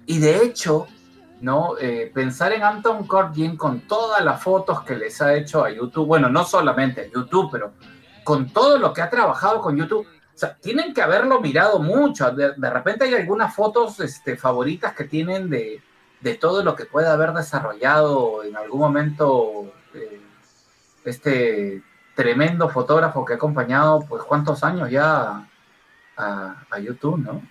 y 0.07 0.17
de 0.17 0.43
hecho, 0.43 0.87
¿no? 1.41 1.77
Eh, 1.79 2.11
pensar 2.11 2.53
en 2.53 2.63
Anton 2.63 3.05
Corbijn 3.05 3.55
con 3.55 3.81
todas 3.81 4.25
las 4.25 4.41
fotos 4.41 4.81
que 4.81 4.95
les 4.95 5.21
ha 5.21 5.35
hecho 5.35 5.63
a 5.63 5.69
YouTube, 5.69 6.07
bueno, 6.07 6.27
no 6.27 6.43
solamente 6.43 7.01
a 7.01 7.07
YouTube, 7.07 7.49
pero 7.51 7.73
con 8.23 8.49
todo 8.49 8.79
lo 8.79 8.93
que 8.93 9.03
ha 9.03 9.11
trabajado 9.11 9.61
con 9.61 9.77
YouTube, 9.77 10.07
o 10.07 10.37
sea, 10.37 10.55
tienen 10.55 10.91
que 10.91 11.03
haberlo 11.03 11.39
mirado 11.39 11.79
mucho. 11.79 12.31
De, 12.31 12.53
de 12.57 12.69
repente 12.71 13.05
hay 13.05 13.13
algunas 13.13 13.53
fotos 13.55 13.99
este, 13.99 14.37
favoritas 14.37 14.93
que 14.95 15.03
tienen 15.03 15.51
de, 15.51 15.81
de 16.23 16.35
todo 16.35 16.63
lo 16.63 16.75
que 16.75 16.85
puede 16.85 17.07
haber 17.07 17.33
desarrollado 17.33 18.43
en 18.43 18.55
algún 18.55 18.79
momento 18.79 19.73
eh, 19.93 20.21
este 21.03 21.83
tremendo 22.15 22.69
fotógrafo 22.69 23.25
que 23.25 23.33
ha 23.33 23.35
acompañado, 23.35 24.05
pues, 24.07 24.23
cuántos 24.23 24.63
años 24.63 24.89
ya 24.89 25.45
a, 26.15 26.63
a 26.71 26.79
YouTube, 26.79 27.17
¿no? 27.17 27.41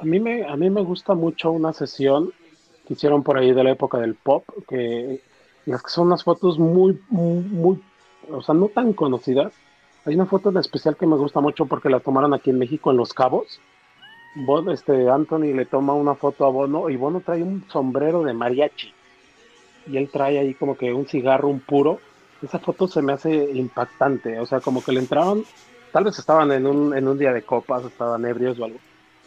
A 0.00 0.04
mí, 0.04 0.20
me, 0.20 0.46
a 0.46 0.54
mí 0.56 0.70
me 0.70 0.82
gusta 0.82 1.14
mucho 1.14 1.50
una 1.50 1.72
sesión 1.72 2.32
que 2.86 2.94
hicieron 2.94 3.22
por 3.22 3.38
ahí 3.38 3.52
de 3.52 3.64
la 3.64 3.70
época 3.70 3.98
del 3.98 4.14
pop, 4.14 4.44
que 4.68 5.22
las 5.64 5.82
que 5.82 5.90
son 5.90 6.06
unas 6.08 6.22
fotos 6.22 6.58
muy, 6.58 7.00
muy, 7.08 7.42
muy, 7.42 7.82
o 8.30 8.40
sea, 8.40 8.54
no 8.54 8.68
tan 8.68 8.92
conocidas. 8.92 9.52
Hay 10.04 10.14
una 10.14 10.26
foto 10.26 10.50
en 10.50 10.58
especial 10.58 10.96
que 10.96 11.06
me 11.06 11.16
gusta 11.16 11.40
mucho 11.40 11.66
porque 11.66 11.88
la 11.88 11.98
tomaron 11.98 12.34
aquí 12.34 12.50
en 12.50 12.58
México 12.58 12.92
en 12.92 12.98
Los 12.98 13.12
Cabos. 13.12 13.58
Bon- 14.36 14.70
este, 14.70 15.08
Anthony 15.08 15.54
le 15.54 15.66
toma 15.66 15.94
una 15.94 16.14
foto 16.14 16.44
a 16.44 16.50
Bono 16.50 16.88
y 16.90 16.96
Bono 16.96 17.20
trae 17.20 17.42
un 17.42 17.64
sombrero 17.68 18.22
de 18.22 18.32
mariachi. 18.32 18.92
Y 19.88 19.96
él 19.96 20.08
trae 20.10 20.38
ahí 20.38 20.54
como 20.54 20.76
que 20.76 20.92
un 20.92 21.06
cigarro, 21.06 21.48
un 21.48 21.60
puro. 21.60 22.00
Esa 22.42 22.58
foto 22.58 22.86
se 22.86 23.02
me 23.02 23.12
hace 23.12 23.32
impactante. 23.34 24.38
O 24.38 24.46
sea, 24.46 24.60
como 24.60 24.84
que 24.84 24.92
le 24.92 25.00
entraban, 25.00 25.42
tal 25.92 26.04
vez 26.04 26.18
estaban 26.18 26.52
en 26.52 26.66
un, 26.66 26.96
en 26.96 27.08
un 27.08 27.18
día 27.18 27.32
de 27.32 27.42
copas, 27.42 27.84
estaban 27.84 28.24
ebrios 28.24 28.58
o 28.58 28.64
algo 28.64 28.78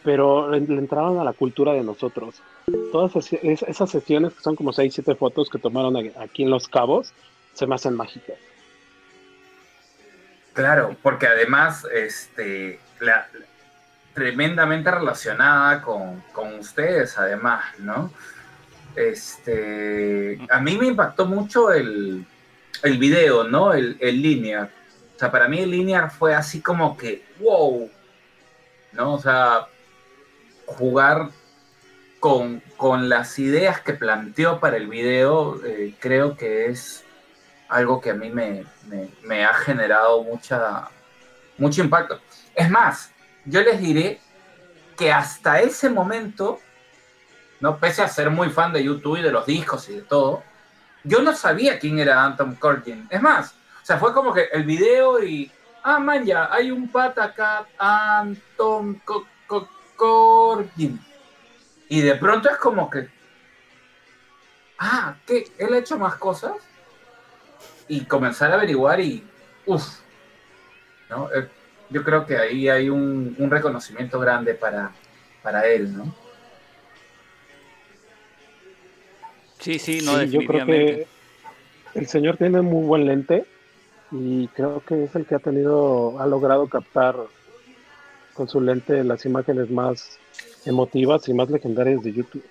pero 0.04 0.50
le, 0.50 0.60
le 0.62 0.78
entraban 0.78 1.18
a 1.18 1.24
la 1.24 1.34
cultura 1.34 1.74
de 1.74 1.84
nosotros. 1.84 2.42
Todas 2.92 3.16
esas 3.34 3.90
sesiones, 3.90 4.34
que 4.34 4.42
son 4.42 4.56
como 4.56 4.74
6, 4.74 4.94
7 4.94 5.16
fotos 5.16 5.50
que 5.50 5.60
tomaron 5.60 5.96
aquí 6.20 6.44
en 6.44 6.50
Los 6.50 6.68
Cabos, 6.68 7.14
se 7.54 7.68
me 7.68 7.76
hacen 7.76 7.96
mágicas. 7.96 8.38
Claro, 10.54 10.96
porque 11.02 11.28
además, 11.28 11.86
este, 11.94 12.80
la, 13.00 13.28
tremendamente 14.14 14.92
relacionada 14.92 15.82
con, 15.82 16.22
con 16.34 16.56
ustedes, 16.60 17.18
además, 17.18 17.64
¿no? 17.80 18.12
Este, 18.96 20.40
a 20.50 20.60
mí 20.60 20.78
me 20.78 20.88
impactó 20.88 21.26
mucho 21.26 21.72
el, 21.72 22.26
el 22.84 22.98
video, 22.98 23.44
¿no? 23.46 23.74
El, 23.74 23.98
el 24.00 24.22
linear. 24.22 24.70
O 25.16 25.20
sea, 25.20 25.32
para 25.32 25.48
mí 25.48 25.60
el 25.60 25.72
linear 25.72 26.12
fue 26.12 26.34
así 26.36 26.62
como 26.62 26.98
que, 26.98 27.24
wow, 27.40 27.90
¿no? 28.94 29.14
O 29.14 29.20
sea, 29.20 29.68
jugar 30.66 31.30
con, 32.20 32.62
con 32.78 33.10
las 33.10 33.38
ideas 33.40 33.82
que 33.82 33.94
planteó 33.94 34.60
para 34.60 34.78
el 34.78 34.88
video, 34.88 35.64
eh, 35.66 35.94
creo 36.00 36.36
que 36.36 36.66
es 36.68 37.04
algo 37.70 38.02
que 38.02 38.10
a 38.12 38.16
mí 38.16 38.30
me, 38.30 38.66
me- 38.88 39.10
me 39.24 39.46
ha 39.46 39.54
generado 39.54 40.24
mucha, 40.24 40.90
mucho 41.58 41.82
impacto. 41.84 42.20
Es 42.56 42.70
más, 42.70 43.12
yo 43.50 43.62
les 43.62 43.80
diré 43.80 44.20
que 44.98 45.12
hasta 45.12 45.60
ese 45.62 45.90
momento, 45.90 46.60
no 47.60 47.78
pese 47.78 48.02
a 48.02 48.08
ser 48.08 48.30
muy 48.30 48.50
fan 48.50 48.72
de 48.74 48.84
YouTube 48.84 49.18
y 49.18 49.22
de 49.22 49.32
los 49.32 49.46
discos 49.46 49.88
y 49.90 49.96
de 49.96 50.02
todo, 50.02 50.44
yo 51.04 51.22
no 51.22 51.34
sabía 51.34 51.80
quién 51.80 52.00
era 52.00 52.24
Anton 52.24 52.56
Corbijn. 52.56 53.08
Es 53.10 53.22
más, 53.22 53.54
o 53.82 53.86
sea, 53.86 53.98
fue 53.98 54.14
como 54.14 54.34
que 54.34 54.50
el 54.52 54.64
video 54.64 55.24
y, 55.24 55.52
ah, 55.84 56.00
man, 56.00 56.26
ya, 56.26 56.50
hay 56.52 56.72
un 56.72 56.90
pata 56.90 57.24
acá, 57.26 57.66
Anton 57.78 58.96
Co- 59.06 59.28
Co- 59.48 59.70
Corbijn. 59.96 61.00
Y 61.88 62.02
de 62.02 62.16
pronto 62.16 62.50
es 62.50 62.58
como 62.58 62.90
que, 62.90 63.10
ah, 64.78 65.16
¿qué? 65.26 65.52
¿Él 65.58 65.74
ha 65.74 65.78
hecho 65.78 65.98
más 65.98 66.16
cosas? 66.16 66.54
Y 67.88 68.06
comenzar 68.06 68.52
a 68.52 68.56
averiguar 68.56 69.00
y, 69.00 69.28
uff, 69.66 69.88
¿no? 71.10 71.30
Yo 71.90 72.04
creo 72.04 72.26
que 72.26 72.38
ahí 72.38 72.70
hay 72.70 72.90
un, 72.90 73.36
un 73.38 73.52
reconocimiento 73.52 74.20
grande 74.20 74.54
para, 74.56 74.92
para 75.42 75.68
él, 75.68 75.96
¿no? 75.96 76.16
Sí, 79.60 79.80
sí, 79.80 80.02
no, 80.02 80.18
Sí, 80.18 80.30
yo 80.30 80.44
creo 80.46 80.62
que 80.62 81.08
el 81.94 82.08
señor 82.08 82.38
tiene 82.38 82.62
muy 82.62 82.86
buen 82.86 83.06
lente 83.06 83.46
y 84.12 84.48
creo 84.50 84.84
que 84.86 85.04
es 85.06 85.16
el 85.16 85.26
que 85.26 85.36
ha 85.36 85.40
tenido, 85.40 86.20
ha 86.20 86.28
logrado 86.28 86.68
captar 86.70 87.16
con 88.34 88.48
su 88.48 88.62
lente 88.62 89.04
las 89.04 89.26
imágenes 89.26 89.70
más 89.70 90.20
emotivas 90.66 91.28
y 91.28 91.34
más 91.34 91.50
legendarias 91.50 92.02
de 92.04 92.14
YouTube. 92.14 92.46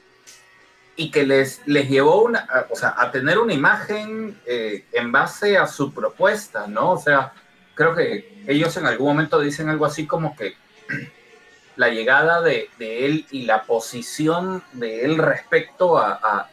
y 0.96 1.10
que 1.12 1.24
les, 1.24 1.62
les 1.66 1.88
llevó 1.88 2.22
una, 2.24 2.40
a- 2.40 2.66
o 2.70 2.74
sea, 2.76 2.94
a 2.98 3.10
tener 3.12 3.38
una 3.38 3.54
imagen 3.54 4.40
eh, 4.44 4.84
en 4.92 5.12
base 5.12 5.56
a 5.56 5.66
su 5.66 5.92
propuesta, 5.94 6.66
¿no? 6.66 6.92
O 6.92 6.98
sea, 6.98 7.32
creo 7.78 7.94
que 7.94 8.42
ellos 8.48 8.76
en 8.76 8.86
algún 8.86 9.06
momento 9.06 9.38
dicen 9.38 9.68
algo 9.68 9.86
así 9.86 10.04
como 10.04 10.34
que 10.34 10.54
la 11.76 11.88
llegada 11.90 12.42
de, 12.42 12.68
de 12.76 13.06
él 13.06 13.26
y 13.30 13.44
la 13.44 13.62
posición 13.62 14.64
de 14.72 15.04
él 15.04 15.16
respecto 15.16 15.96
a, 15.96 16.48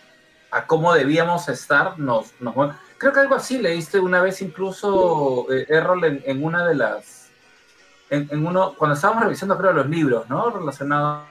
a- 0.52 0.68
cómo 0.68 0.94
debíamos 0.94 1.50
estar, 1.50 2.00
nos, 2.00 2.32
nos. 2.40 2.56
Creo 2.98 3.12
que 3.12 3.20
algo 3.20 3.36
así 3.36 3.58
leíste 3.58 4.00
una 4.00 4.22
vez 4.22 4.42
incluso, 4.42 5.48
eh, 5.52 5.66
Errol, 5.68 6.06
en, 6.06 6.44
una 6.44 6.66
de 6.66 6.76
las... 6.76 7.30
En, 8.10 8.46
uno, 8.46 8.74
cuando 8.78 8.96
estábamos 8.96 9.24
revisando, 9.24 9.58
creo, 9.58 9.74
los 9.74 9.90
libros, 9.90 10.30
¿no? 10.30 10.52
Relacionados 10.52 11.26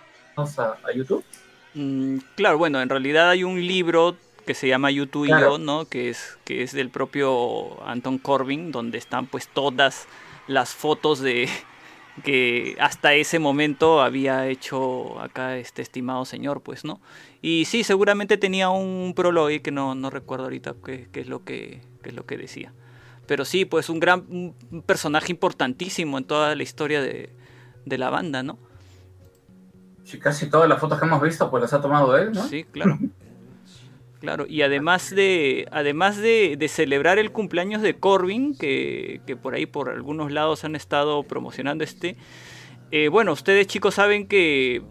a, 0.59 0.77
a 0.85 0.93
YouTube. 0.95 1.25
Mm, 1.73 2.19
claro, 2.35 2.59
bueno, 2.59 2.83
en 2.83 2.89
realidad 2.91 3.31
hay 3.31 3.45
un 3.45 3.65
libro 3.67 4.15
que 4.45 4.55
se 4.55 4.69
llama 4.69 4.91
YouTube 4.91 5.25
y 5.25 5.29
Claro. 5.29 5.53
yo, 5.53 5.59
¿no? 5.59 5.85
Que 5.87 6.11
es, 6.11 6.39
que 6.45 6.63
es 6.63 6.73
del 6.73 6.91
propio 6.91 7.83
Anton 7.87 8.19
Corbin, 8.19 8.73
donde 8.73 8.99
están 8.99 9.27
pues 9.27 9.49
todas 9.49 10.07
las 10.47 10.75
fotos 10.75 11.21
de, 11.21 11.49
que 12.25 12.77
hasta 12.79 13.15
ese 13.15 13.39
momento 13.39 14.03
había 14.03 14.47
hecho 14.49 15.21
acá 15.21 15.57
este 15.57 15.83
estimado 15.83 16.25
señor, 16.25 16.61
pues, 16.61 16.85
¿no? 16.85 17.01
Y 17.43 17.65
sí, 17.65 17.85
seguramente 17.85 18.37
tenía 18.37 18.71
un 18.71 19.15
prólogo 19.17 19.49
que 19.63 19.71
no, 19.71 19.95
no 19.95 20.11
recuerdo 20.11 20.45
ahorita 20.45 20.75
qué, 20.85 21.09
qué 21.11 21.21
es 21.21 21.29
lo 21.29 21.45
que, 21.45 21.81
qué 22.03 22.11
es 22.11 22.15
lo 22.15 22.25
que 22.27 22.37
decía. 22.37 22.73
Pero 23.27 23.45
sí, 23.45 23.65
pues 23.65 23.89
un 23.89 24.01
gran 24.01 24.25
un 24.29 24.83
personaje 24.87 25.33
importantísimo 25.33 26.19
en 26.19 26.25
toda 26.25 26.55
la 26.55 26.63
historia 26.63 27.01
de, 27.01 27.31
de 27.87 27.99
la 27.99 28.11
banda, 28.11 28.43
¿no? 28.43 28.59
Sí, 30.05 30.19
casi 30.19 30.51
todas 30.51 30.69
las 30.69 30.79
fotos 30.79 30.99
que 30.99 31.07
hemos 31.07 31.23
visto, 31.23 31.51
pues 31.51 31.63
las 31.63 31.73
ha 31.73 31.81
tomado 31.81 32.17
él, 32.19 32.33
¿no? 32.33 32.47
Sí, 32.47 32.65
claro. 32.65 32.99
Claro, 34.25 34.47
y 34.49 34.63
además 34.63 35.11
de, 35.11 35.69
además 35.71 36.17
de, 36.17 36.57
de 36.59 36.69
celebrar 36.69 37.19
el 37.19 37.31
cumpleaños 37.31 37.83
de 37.83 37.99
Corbin, 37.99 38.57
que, 38.57 39.21
que 39.27 39.37
por 39.37 39.55
ahí 39.55 39.67
por 39.67 39.91
algunos 39.91 40.33
lados 40.33 40.65
han 40.65 40.75
estado 40.75 41.25
promocionando 41.25 41.85
este, 41.85 42.17
eh, 42.91 43.09
bueno, 43.09 43.35
ustedes 43.35 43.67
chicos 43.67 43.97
saben 43.97 44.27
que 44.27 44.83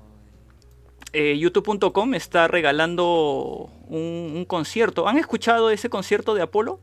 eh, 1.14 1.36
youtube.com 1.40 2.14
está 2.14 2.48
regalando 2.48 3.72
un, 3.88 4.34
un 4.36 4.46
concierto. 4.46 5.08
¿Han 5.08 5.18
escuchado 5.18 5.72
ese 5.72 5.90
concierto 5.90 6.36
de 6.36 6.44
Apolo? 6.44 6.80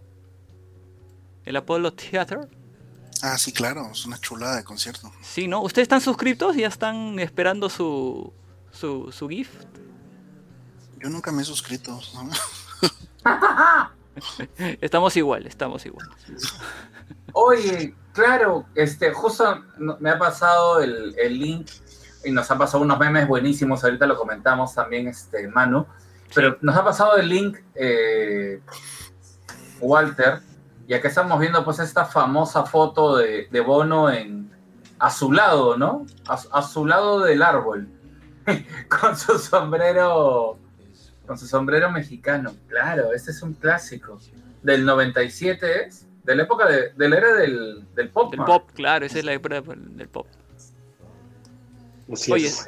El 1.44 1.54
Apollo 1.54 1.92
Theater. 1.92 2.48
Ah, 3.22 3.38
sí, 3.38 3.52
claro, 3.52 3.90
es 3.92 4.04
una 4.06 4.18
chulada 4.18 4.56
de 4.56 4.64
concierto. 4.64 5.12
Sí, 5.22 5.46
¿no? 5.46 5.62
¿Ustedes 5.62 5.84
están 5.84 6.00
suscritos? 6.00 6.56
¿Ya 6.56 6.66
están 6.66 7.20
esperando 7.20 7.70
su, 7.70 8.32
su, 8.72 9.12
su 9.12 9.28
gift? 9.28 9.54
Yo 11.00 11.08
nunca 11.08 11.32
me 11.32 11.42
he 11.42 11.44
suscrito. 11.44 11.98
¿no? 12.14 12.30
Estamos 14.80 15.16
igual, 15.16 15.46
estamos 15.46 15.86
igual. 15.86 16.08
Oye, 17.32 17.94
claro, 18.12 18.66
este, 18.74 19.12
justo 19.12 19.62
me 19.78 20.10
ha 20.10 20.18
pasado 20.18 20.80
el, 20.80 21.14
el 21.18 21.38
link 21.38 21.70
y 22.24 22.30
nos 22.30 22.50
han 22.50 22.58
pasado 22.58 22.82
unos 22.82 22.98
memes 22.98 23.26
buenísimos, 23.26 23.82
ahorita 23.82 24.06
lo 24.06 24.16
comentamos 24.16 24.74
también, 24.74 25.08
este, 25.08 25.48
Manu, 25.48 25.86
pero 26.34 26.58
nos 26.60 26.76
ha 26.76 26.84
pasado 26.84 27.16
el 27.16 27.28
link 27.28 27.58
eh, 27.74 28.60
Walter, 29.80 30.40
y 30.86 30.94
acá 30.94 31.08
estamos 31.08 31.38
viendo 31.40 31.64
pues 31.64 31.78
esta 31.78 32.04
famosa 32.04 32.64
foto 32.66 33.16
de, 33.16 33.48
de 33.50 33.60
Bono 33.60 34.10
en, 34.10 34.50
a 34.98 35.10
su 35.10 35.32
lado, 35.32 35.78
¿no? 35.78 36.04
A, 36.28 36.38
a 36.52 36.62
su 36.62 36.84
lado 36.84 37.20
del 37.20 37.42
árbol, 37.42 37.88
con 39.00 39.16
su 39.16 39.38
sombrero, 39.38 40.58
con 41.30 41.38
su 41.38 41.46
sombrero 41.46 41.92
mexicano, 41.92 42.56
claro, 42.66 43.12
este 43.14 43.30
es 43.30 43.40
un 43.40 43.52
clásico, 43.52 44.18
del 44.64 44.84
97 44.84 45.86
es, 45.86 46.04
de 46.24 46.34
la 46.34 46.42
época 46.42 46.66
de, 46.66 46.90
de 46.90 47.08
la 47.08 47.18
era 47.18 47.34
del, 47.34 47.84
del 47.94 48.08
pop. 48.08 48.32
Del 48.32 48.44
pop, 48.44 48.68
claro, 48.74 49.06
esa 49.06 49.20
es 49.20 49.24
la 49.24 49.34
época 49.34 49.60
del 49.60 50.08
pop. 50.08 50.26
Así 52.12 52.32
Oye, 52.32 52.48
es. 52.48 52.66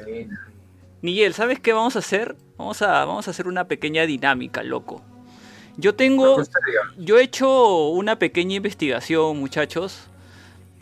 Miguel, 1.01 1.33
¿sabes 1.33 1.59
qué 1.59 1.73
vamos 1.73 1.97
a 1.97 1.99
hacer? 1.99 2.37
Vamos 2.57 2.81
a, 2.81 3.03
vamos 3.03 3.27
a 3.27 3.31
hacer 3.31 3.49
una 3.49 3.67
pequeña 3.67 4.05
dinámica, 4.05 4.63
loco. 4.63 5.01
Yo 5.75 5.93
tengo, 5.95 6.41
yo 6.97 7.19
he 7.19 7.23
hecho 7.23 7.89
una 7.89 8.17
pequeña 8.17 8.55
investigación, 8.55 9.39
muchachos. 9.39 10.07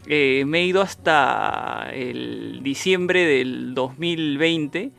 Eh, 0.05 0.43
me 0.45 0.59
he 0.59 0.65
ido 0.65 0.83
hasta 0.83 1.89
el 1.91 2.59
diciembre 2.61 3.25
del 3.25 3.73
2020 3.73 4.91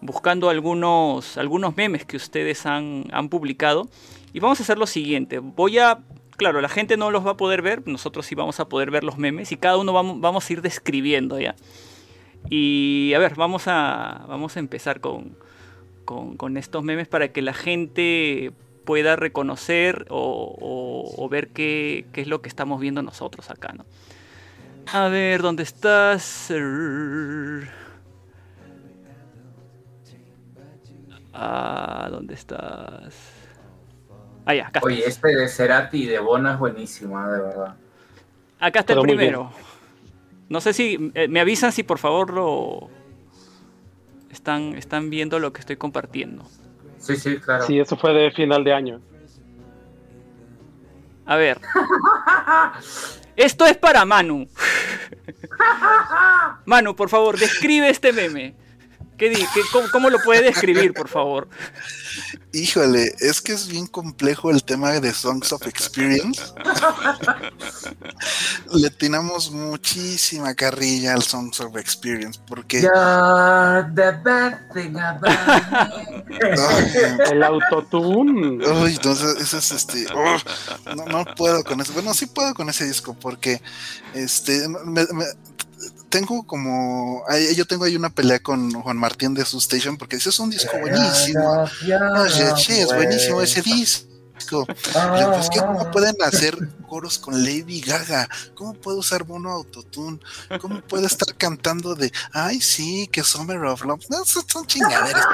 buscando 0.00 0.48
algunos, 0.50 1.36
algunos 1.36 1.76
memes 1.76 2.04
que 2.04 2.16
ustedes 2.16 2.66
han, 2.66 3.04
han 3.12 3.28
publicado. 3.28 3.88
Y 4.32 4.40
vamos 4.40 4.60
a 4.60 4.62
hacer 4.62 4.78
lo 4.78 4.86
siguiente. 4.86 5.38
Voy 5.40 5.78
a... 5.78 5.98
Claro, 6.36 6.60
la 6.62 6.68
gente 6.70 6.96
no 6.96 7.10
los 7.10 7.26
va 7.26 7.32
a 7.32 7.36
poder 7.36 7.60
ver, 7.60 7.86
nosotros 7.86 8.24
sí 8.24 8.34
vamos 8.34 8.60
a 8.60 8.68
poder 8.68 8.90
ver 8.90 9.04
los 9.04 9.18
memes 9.18 9.52
y 9.52 9.56
cada 9.58 9.76
uno 9.76 9.92
vamos, 9.92 10.20
vamos 10.20 10.48
a 10.48 10.52
ir 10.54 10.62
describiendo 10.62 11.38
ya. 11.38 11.54
Y 12.48 13.12
a 13.14 13.18
ver, 13.18 13.34
vamos 13.34 13.64
a, 13.66 14.24
vamos 14.26 14.56
a 14.56 14.60
empezar 14.60 15.00
con, 15.00 15.36
con, 16.06 16.56
estos 16.56 16.82
memes 16.82 17.08
para 17.08 17.28
que 17.28 17.42
la 17.42 17.52
gente 17.52 18.52
pueda 18.86 19.16
reconocer 19.16 20.06
o, 20.08 20.56
o- 20.58 21.22
o 21.22 21.28
ver 21.28 21.48
qué, 21.48 22.06
qué 22.14 22.22
es 22.22 22.26
lo 22.26 22.40
que 22.40 22.48
estamos 22.48 22.80
viendo 22.80 23.02
nosotros 23.02 23.50
acá, 23.50 23.74
¿no? 23.76 23.84
A 24.92 25.08
ver, 25.08 25.42
¿dónde 25.42 25.62
estás? 25.62 26.50
Ah, 31.42 32.08
¿dónde 32.10 32.34
estás? 32.34 33.14
Ah, 34.44 34.54
ya, 34.54 34.66
acá, 34.66 34.80
Oye, 34.82 35.06
este 35.06 35.28
de 35.28 35.48
Cerati 35.48 36.02
y 36.02 36.06
de 36.06 36.18
Bono 36.18 36.52
es 36.52 36.58
buenísimo, 36.58 37.18
ah, 37.18 37.30
de 37.30 37.40
verdad. 37.40 37.76
acá 38.58 38.80
está 38.80 38.92
el 38.92 38.98
Pero 39.00 39.02
primero. 39.02 39.52
No 40.50 40.60
sé 40.60 40.74
si 40.74 41.10
eh, 41.14 41.28
me 41.28 41.40
avisan 41.40 41.72
si 41.72 41.82
por 41.82 41.96
favor 41.96 42.34
lo 42.34 42.90
están, 44.30 44.74
están 44.74 45.08
viendo 45.08 45.38
lo 45.38 45.54
que 45.54 45.60
estoy 45.60 45.76
compartiendo. 45.76 46.44
Sí, 46.98 47.16
sí, 47.16 47.38
claro. 47.38 47.64
Sí, 47.64 47.80
eso 47.80 47.96
fue 47.96 48.12
de 48.12 48.30
final 48.32 48.62
de 48.62 48.74
año. 48.74 49.00
A 51.24 51.36
ver. 51.36 51.58
Esto 53.36 53.64
es 53.64 53.78
para 53.78 54.04
Manu. 54.04 54.46
Manu, 56.66 56.94
por 56.94 57.08
favor, 57.08 57.38
describe 57.38 57.88
este 57.88 58.12
meme. 58.12 58.59
¿Qué 59.20 59.30
qué- 59.32 59.60
cómo, 59.70 59.86
cómo 59.92 60.08
lo 60.10 60.18
puede 60.20 60.42
describir, 60.44 60.94
por 60.94 61.06
favor? 61.06 61.46
Híjole, 62.52 63.14
es 63.20 63.42
que 63.42 63.52
es 63.52 63.68
bien 63.68 63.86
complejo 63.86 64.50
el 64.50 64.64
tema 64.64 64.92
de 64.98 65.12
Songs 65.12 65.52
of 65.52 65.66
Experience. 65.66 66.40
Le 68.72 68.90
tiramos 68.90 69.50
muchísima 69.50 70.54
carrilla 70.54 71.12
al 71.14 71.22
Songs 71.22 71.60
of 71.60 71.76
Experience 71.76 72.40
porque 72.46 72.80
You're 72.80 73.90
the 73.94 74.12
bad 74.24 74.58
thing 74.72 74.96
about 74.96 75.22
me. 76.28 76.38
Ay, 76.58 76.92
El 77.30 77.42
autotune. 77.42 78.66
Uy, 78.66 78.92
entonces 78.94 79.36
ese 79.40 79.58
es 79.58 79.70
este. 79.72 80.06
oh, 80.14 80.36
no, 80.96 81.04
no 81.06 81.24
puedo 81.36 81.62
con 81.62 81.80
eso. 81.80 81.92
Bueno, 81.92 82.14
sí 82.14 82.26
puedo 82.26 82.54
con 82.54 82.68
ese 82.70 82.86
disco 82.86 83.14
porque 83.20 83.60
este 84.14 84.66
me- 84.68 85.06
me- 85.12 85.24
tengo 86.10 86.46
como. 86.46 87.22
ahí- 87.28 87.54
Yo 87.54 87.66
tengo 87.66 87.84
ahí 87.84 87.96
una 87.96 88.10
pelea 88.10 88.40
con 88.40 88.70
Juan 88.72 88.96
Martín 88.98 89.32
de 89.32 89.44
su 89.46 89.58
station 89.58 89.96
porque 89.96 90.16
ese 90.16 90.28
es 90.28 90.38
un 90.38 90.50
disco 90.50 90.72
buenísimo. 90.80 91.40
Che, 92.56 92.82
es 92.82 92.88
buenísimo 92.96 93.40
ese 93.44 93.62
disco. 93.62 94.09
Pues, 94.48 95.50
¿qué- 95.50 95.60
¿Cómo 95.60 95.90
pueden 95.90 96.14
hacer 96.22 96.56
coros 96.88 97.18
con 97.18 97.42
Lady 97.42 97.80
Gaga? 97.80 98.28
¿Cómo 98.54 98.74
puede 98.74 98.98
usar 98.98 99.24
Bono 99.24 99.50
Autotune? 99.50 100.18
¿Cómo 100.60 100.80
puede 100.82 101.06
estar 101.06 101.34
cantando 101.36 101.94
de, 101.94 102.12
ay, 102.32 102.60
sí, 102.60 103.08
que 103.12 103.22
Summer 103.22 103.58
of 103.64 103.84
Love? 103.84 104.04
No, 104.10 104.24
son, 104.24 104.44
son 104.48 104.66
chingaderas. 104.66 105.24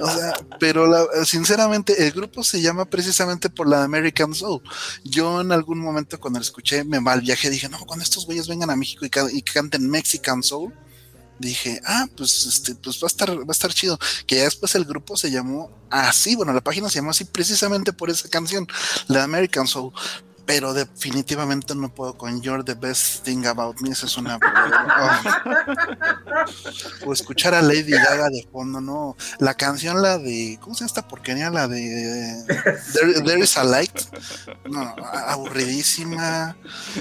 o 0.00 0.10
sea, 0.10 0.34
pero 0.60 0.86
la- 0.86 1.24
sinceramente, 1.24 2.06
el 2.06 2.12
grupo 2.12 2.42
se 2.44 2.60
llama 2.60 2.84
precisamente 2.84 3.48
por 3.50 3.68
la 3.68 3.84
American 3.84 4.34
Soul. 4.34 4.62
Yo 5.04 5.40
en 5.40 5.52
algún 5.52 5.78
momento 5.80 6.18
cuando 6.20 6.38
lo 6.38 6.44
escuché, 6.44 6.84
me 6.84 7.00
mal 7.00 7.20
viaje, 7.20 7.50
dije, 7.50 7.68
no, 7.68 7.78
cuando 7.86 8.02
estos 8.02 8.26
güeyes 8.26 8.48
vengan 8.48 8.70
a 8.70 8.76
México 8.76 9.04
y, 9.04 9.10
ca- 9.10 9.30
y 9.32 9.42
canten 9.42 9.88
Mexican 9.88 10.42
Soul, 10.42 10.72
dije, 11.44 11.80
ah, 11.86 12.06
pues 12.16 12.46
este, 12.46 12.74
pues 12.74 12.96
va 13.02 13.06
a 13.06 13.08
estar, 13.08 13.30
va 13.30 13.44
a 13.48 13.52
estar 13.52 13.72
chido. 13.72 13.98
Que 14.26 14.36
ya 14.36 14.44
después 14.44 14.74
el 14.74 14.84
grupo 14.84 15.16
se 15.16 15.30
llamó 15.30 15.70
así, 15.90 16.34
bueno, 16.34 16.52
la 16.52 16.60
página 16.60 16.88
se 16.88 16.96
llamó 16.96 17.10
así 17.10 17.24
precisamente 17.24 17.92
por 17.92 18.10
esa 18.10 18.28
canción, 18.28 18.66
la 19.08 19.24
American 19.24 19.66
Soul. 19.66 19.92
Pero 20.46 20.74
definitivamente 20.74 21.74
no 21.74 21.88
puedo 21.94 22.18
con 22.18 22.42
You're 22.42 22.62
the 22.64 22.74
Best 22.74 23.24
Thing 23.24 23.46
About 23.46 23.80
Me, 23.80 23.88
esa 23.90 24.04
es 24.04 24.18
una. 24.18 24.38
o 27.06 27.12
escuchar 27.14 27.54
a 27.54 27.62
Lady 27.62 27.92
Gaga 27.92 28.28
de 28.28 28.46
fondo, 28.52 28.78
no. 28.82 29.16
La 29.38 29.54
canción, 29.54 30.02
la 30.02 30.18
de. 30.18 30.58
¿Cómo 30.60 30.74
se 30.74 30.80
llama 30.80 30.88
esta 30.88 31.08
porquería? 31.08 31.48
La 31.48 31.66
de. 31.66 32.44
There, 32.92 33.22
There 33.22 33.40
is 33.42 33.56
a 33.56 33.64
Light. 33.64 33.98
No, 34.70 34.94
aburridísima. 35.28 36.58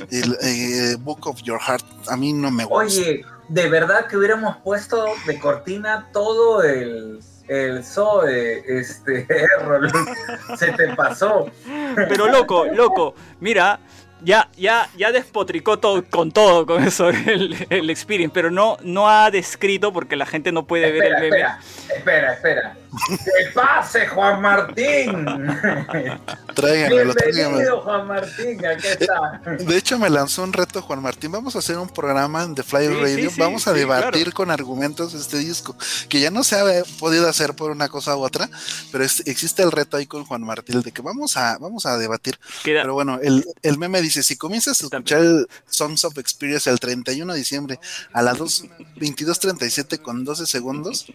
El 0.10 0.38
eh, 0.42 0.96
Book 0.98 1.28
of 1.28 1.42
Your 1.42 1.60
Heart, 1.60 2.08
a 2.08 2.16
mí 2.16 2.32
no 2.32 2.50
me 2.50 2.64
gusta. 2.64 2.86
Oye, 2.86 3.26
de 3.48 3.70
verdad 3.70 4.08
que 4.08 4.18
hubiéramos 4.18 4.58
puesto 4.58 5.06
de 5.26 5.40
cortina 5.40 6.10
todo 6.12 6.64
el, 6.64 7.20
el 7.48 7.84
Zoe, 7.84 8.64
este. 8.68 9.28
Se 10.58 10.72
te 10.74 10.96
pasó. 10.96 11.50
Pero 11.96 12.28
loco, 12.28 12.66
loco, 12.66 13.16
mira, 13.40 13.80
ya, 14.24 14.50
ya, 14.56 14.90
ya 14.96 15.12
despotricó 15.12 15.80
todo, 15.80 16.04
con 16.10 16.32
todo 16.32 16.66
con 16.66 16.84
eso 16.84 17.10
el, 17.10 17.68
el 17.70 17.90
experience, 17.90 18.34
pero 18.34 18.52
no, 18.52 18.78
no 18.82 19.10
ha 19.10 19.30
descrito 19.32 19.92
porque 19.92 20.16
la 20.16 20.26
gente 20.26 20.52
no 20.52 20.66
puede 20.66 20.92
ver 20.92 21.04
el 21.04 21.14
meme. 21.14 21.28
espera, 21.28 21.60
espera, 21.96 22.34
espera. 22.34 22.78
¡Que 23.08 23.52
pase, 23.54 24.08
Juan 24.08 24.42
Martín! 24.42 25.26
Tráigamelo. 26.56 27.14
Bienvenido, 27.34 27.82
Juan 27.82 28.08
Martín, 28.08 28.66
aquí 28.66 28.88
está. 28.88 29.42
De 29.58 29.78
hecho, 29.78 29.98
me 29.98 30.10
lanzó 30.10 30.44
un 30.44 30.54
reto 30.54 30.82
Juan 30.82 31.02
Martín. 31.02 31.32
Vamos 31.32 31.56
a 31.56 31.60
hacer 31.60 31.78
un 31.78 31.90
programa 31.90 32.44
en 32.44 32.54
The 32.56 32.64
Flyer 32.64 32.94
Sí, 32.94 33.00
Radio. 33.02 33.30
sí, 33.30 33.36
sí, 33.36 33.42
Vamos 33.42 33.68
a 33.68 33.74
sí, 33.74 33.80
debatir 33.80 34.12
claro. 34.24 34.32
con 34.36 34.52
argumentos 34.52 35.14
este 35.14 35.38
disco, 35.40 35.76
que 36.10 36.20
ya 36.20 36.30
no 36.32 36.44
se 36.44 36.56
ha 36.60 36.84
podido 37.00 37.28
hacer 37.28 37.56
por 37.56 37.72
una 37.72 37.90
cosa 37.90 38.16
u 38.16 38.22
otra, 38.24 38.50
pero 38.92 39.04
es- 39.04 39.24
existe 39.26 39.64
el 39.64 39.72
reto 39.72 39.98
ahí 39.98 40.06
con 40.06 40.26
Juan 40.26 40.44
Martín 40.44 40.82
de 40.82 40.92
que 40.92 41.02
vamos 41.02 41.36
a, 41.38 41.58
vamos 41.58 41.86
a 41.86 41.98
debatir. 41.98 42.38
Queda- 42.64 42.82
Pero 42.82 42.94
bueno, 42.94 43.20
el, 43.22 43.46
el 43.64 43.78
meme 43.78 44.02
dice: 44.02 44.22
si 44.24 44.36
comienzas 44.38 44.80
a 44.82 44.86
escuchar 44.86 45.20
el 45.22 45.48
Songs 45.68 46.06
of 46.06 46.18
Experience 46.18 46.70
el 46.70 46.80
31 46.80 47.34
de 47.34 47.40
diciembre 47.40 47.80
a 48.14 48.22
las 48.22 48.38
2 48.38 48.66
22.37 48.98 50.00
con 50.02 50.24
12 50.24 50.46
segundos, 50.46 51.08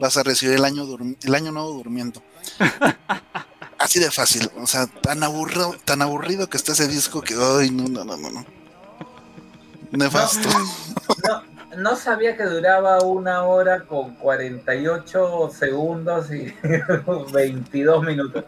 vas 0.00 0.16
a 0.16 0.22
recibir 0.22 0.54
el 0.56 0.64
año, 0.64 0.86
durmi- 0.86 1.16
el 1.26 1.34
año 1.34 1.52
nuevo 1.52 1.72
durmiendo. 1.72 2.22
Así 3.78 4.00
de 4.00 4.10
fácil, 4.10 4.50
o 4.60 4.66
sea, 4.66 4.86
tan 4.86 5.22
aburrido, 5.22 5.74
tan 5.84 6.02
aburrido 6.02 6.48
que 6.48 6.56
está 6.56 6.72
ese 6.72 6.88
disco 6.88 7.20
que, 7.20 7.34
ay, 7.34 7.70
no, 7.70 7.84
no, 7.88 8.04
no, 8.04 8.16
no, 8.16 8.30
no. 8.30 8.44
Nefasto. 9.92 10.48
No, 11.28 11.42
no 11.76 11.96
sabía 11.96 12.36
que 12.36 12.44
duraba 12.44 13.00
una 13.02 13.44
hora 13.44 13.84
con 13.84 14.14
48 14.16 15.50
segundos 15.56 16.32
y 16.32 16.52
22 17.32 18.02
minutos. 18.04 18.44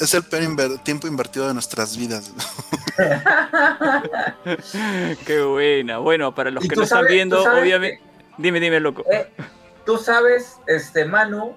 Es 0.00 0.14
el 0.14 0.22
peor 0.22 0.42
inver- 0.44 0.82
tiempo 0.82 1.06
invertido 1.06 1.46
de 1.48 1.54
nuestras 1.54 1.96
vidas. 1.96 2.32
Qué 5.26 5.42
buena. 5.42 5.98
Bueno, 5.98 6.34
para 6.34 6.50
los 6.50 6.66
que 6.66 6.76
no 6.76 6.82
están 6.84 7.04
viendo, 7.06 7.42
obviamente. 7.42 8.00
Dime, 8.38 8.60
dime, 8.60 8.80
loco. 8.80 9.04
Eh, 9.10 9.28
Tú 9.86 9.98
sabes, 9.98 10.60
este 10.66 11.04
Manu, 11.04 11.56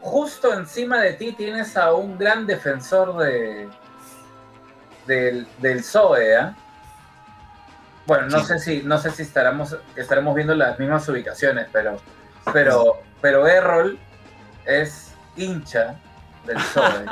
justo 0.00 0.52
encima 0.54 1.00
de 1.00 1.14
ti 1.14 1.32
tienes 1.32 1.76
a 1.76 1.92
un 1.92 2.18
gran 2.18 2.46
defensor 2.46 3.16
de 3.18 3.68
del, 5.06 5.46
del 5.58 5.78
PSOE, 5.78 6.36
¿ah? 6.36 6.56
Bueno, 8.06 8.26
no 8.28 8.40
Sí. 8.40 8.46
sé 8.46 8.58
si 8.58 8.82
no 8.82 8.98
sé 8.98 9.10
si 9.10 9.22
estaremos 9.22 9.76
estaremos 9.96 10.34
viendo 10.34 10.54
las 10.54 10.78
mismas 10.78 11.08
ubicaciones, 11.08 11.68
pero 11.72 11.96
pero 12.52 13.02
pero 13.20 13.46
Errol 13.46 13.98
es 14.66 15.12
hincha 15.36 15.96
del 16.46 16.56
PSOE. 16.56 17.04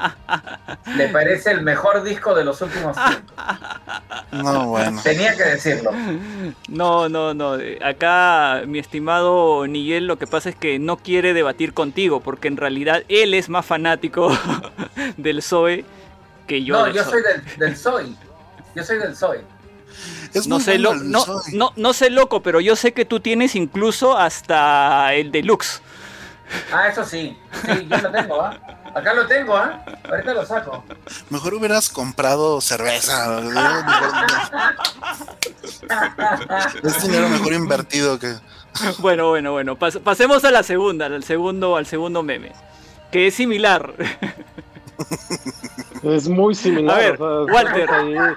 Le 0.96 1.08
parece 1.08 1.50
el 1.50 1.62
mejor 1.62 2.02
disco 2.02 2.34
de 2.34 2.44
los 2.44 2.60
últimos 2.62 2.96
tiempos. 2.96 3.34
No, 4.32 4.66
bueno. 4.68 5.00
Tenía 5.02 5.36
que 5.36 5.44
decirlo. 5.44 5.90
No, 6.68 7.08
no, 7.08 7.34
no. 7.34 7.58
Acá, 7.84 8.62
mi 8.66 8.78
estimado 8.78 9.66
Niguel, 9.66 10.06
lo 10.06 10.18
que 10.18 10.26
pasa 10.26 10.48
es 10.48 10.56
que 10.56 10.78
no 10.78 10.96
quiere 10.96 11.34
debatir 11.34 11.74
contigo, 11.74 12.20
porque 12.20 12.48
en 12.48 12.56
realidad 12.56 13.04
él 13.08 13.34
es 13.34 13.48
más 13.50 13.66
fanático 13.66 14.34
del 15.18 15.36
PSOE 15.36 15.84
que 16.46 16.64
yo. 16.64 16.78
no, 16.78 16.84
del 16.84 16.94
yo 16.94 17.04
soy 17.04 17.22
del, 17.22 17.58
del 17.58 17.72
PSOE. 17.74 18.06
Yo 18.74 18.82
soy 18.82 18.98
del 18.98 19.12
PSOE. 19.12 19.44
Es 20.32 20.46
No 20.48 20.58
sé, 20.60 20.78
lo- 20.78 20.94
no, 20.94 21.24
no, 21.52 21.72
no 21.76 21.92
sé 21.92 22.08
loco, 22.08 22.42
pero 22.42 22.58
yo 22.60 22.74
sé 22.74 22.92
que 22.92 23.04
tú 23.04 23.20
tienes 23.20 23.54
incluso 23.54 24.16
hasta 24.16 25.12
el 25.14 25.30
deluxe. 25.30 25.82
Ah, 26.72 26.88
eso 26.88 27.04
sí. 27.04 27.36
Sí, 27.66 27.86
yo 27.88 27.98
lo 27.98 28.10
tengo, 28.10 28.40
¿ah? 28.42 28.58
Acá 28.94 29.14
lo 29.14 29.26
tengo, 29.26 29.56
¿ah? 29.56 29.82
Ahorita 30.08 30.34
lo 30.34 30.44
saco. 30.44 30.84
Mejor 31.30 31.54
hubieras 31.54 31.88
comprado 31.88 32.60
cerveza. 32.60 33.40
es 36.82 37.02
dinero 37.02 37.28
mejor 37.28 37.52
invertido 37.54 38.18
que. 38.18 38.34
Bueno, 38.98 39.28
bueno, 39.30 39.52
bueno. 39.52 39.78
pas- 39.78 39.98
pasemos 40.00 40.44
a 40.44 40.50
la 40.50 40.62
segunda, 40.62 41.06
al 41.06 41.24
segundo, 41.24 41.76
al 41.76 41.86
segundo 41.86 42.22
meme. 42.22 42.52
Que 43.10 43.28
es 43.28 43.34
similar. 43.34 43.94
Es 46.02 46.28
muy 46.28 46.54
similar. 46.54 46.96
A 46.96 46.98
ver, 46.98 47.22
o 47.22 47.46
sea, 47.46 47.54
Walter, 47.54 47.88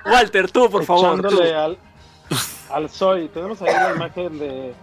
Walter, 0.05 0.51
tú, 0.51 0.69
por 0.69 0.85
favor. 0.85 1.21
tú. 1.27 1.41
al, 1.41 1.77
al 2.71 2.89
Zoe. 2.89 3.27
Tenemos 3.29 3.61
ahí 3.61 3.73
la 3.73 3.91
imagen 3.95 4.37
de, 4.39 4.73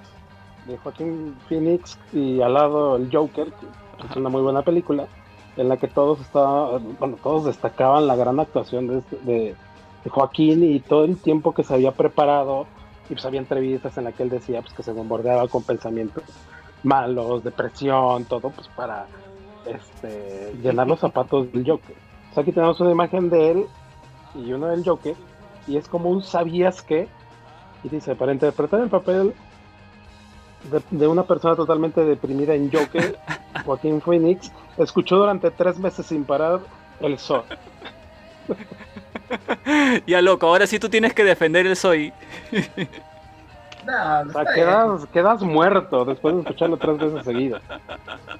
de 0.66 0.78
Joaquín 0.82 1.36
Phoenix 1.48 1.98
y 2.12 2.40
al 2.40 2.54
lado 2.54 2.96
el 2.96 3.08
Joker, 3.12 3.46
que 3.46 4.06
es 4.10 4.16
una 4.16 4.28
muy 4.30 4.40
buena 4.42 4.62
película, 4.62 5.06
en 5.56 5.68
la 5.68 5.76
que 5.76 5.88
todos 5.88 6.20
estaban, 6.20 6.96
bueno, 6.98 7.16
todos 7.22 7.44
destacaban 7.44 8.06
la 8.06 8.16
gran 8.16 8.40
actuación 8.40 8.86
de, 8.88 8.98
este- 8.98 9.16
de- 9.18 9.54
de 10.04 10.10
Joaquín 10.10 10.64
y 10.64 10.80
todo 10.80 11.04
el 11.04 11.16
tiempo 11.16 11.52
que 11.54 11.62
se 11.64 11.74
había 11.74 11.92
preparado. 11.92 12.66
Y 13.10 13.14
pues 13.14 13.24
había 13.26 13.40
entrevistas 13.40 13.96
en 13.98 14.04
las 14.04 14.14
que 14.14 14.22
él 14.22 14.30
decía 14.30 14.62
pues, 14.62 14.72
que 14.72 14.82
se 14.82 14.92
bombardeaba 14.92 15.46
con 15.48 15.62
pensamientos 15.62 16.22
malos, 16.82 17.44
depresión, 17.44 18.24
todo, 18.24 18.50
pues 18.50 18.68
para 18.68 19.06
este, 19.66 20.52
llenar 20.62 20.86
los 20.88 21.00
zapatos 21.00 21.52
del 21.52 21.64
Joker. 21.66 21.94
O 22.30 22.34
sea, 22.34 22.42
aquí 22.42 22.52
tenemos 22.52 22.80
una 22.80 22.90
imagen 22.90 23.28
de 23.30 23.50
él 23.50 23.66
y 24.34 24.52
uno 24.52 24.68
del 24.68 24.82
Joker, 24.84 25.14
y 25.68 25.76
es 25.76 25.88
como 25.88 26.08
un 26.10 26.22
sabías 26.22 26.82
que, 26.82 27.06
y 27.84 27.88
dice, 27.88 28.14
para 28.16 28.32
interpretar 28.32 28.80
el 28.80 28.88
papel 28.88 29.34
de, 30.70 30.82
de 30.90 31.06
una 31.06 31.24
persona 31.24 31.54
totalmente 31.54 32.04
deprimida 32.04 32.54
en 32.54 32.70
Joker, 32.72 33.18
Joaquín 33.66 34.00
Phoenix 34.00 34.50
escuchó 34.78 35.16
durante 35.16 35.50
tres 35.50 35.78
meses 35.78 36.06
sin 36.06 36.24
parar 36.24 36.60
el 37.00 37.18
sol. 37.18 37.44
Ya, 40.06 40.20
loco, 40.20 40.46
ahora 40.46 40.66
sí 40.66 40.78
tú 40.78 40.90
tienes 40.90 41.14
que 41.14 41.24
defender 41.24 41.66
el 41.66 41.76
soy. 41.76 42.12
No, 43.84 44.20
O 44.20 44.32
sea, 44.32 44.44
quedas, 44.54 45.06
quedas 45.12 45.42
muerto 45.42 46.04
después 46.04 46.34
de 46.36 46.42
escucharlo 46.42 46.76
tres 46.76 46.98
veces 46.98 47.24
seguidas. 47.24 47.60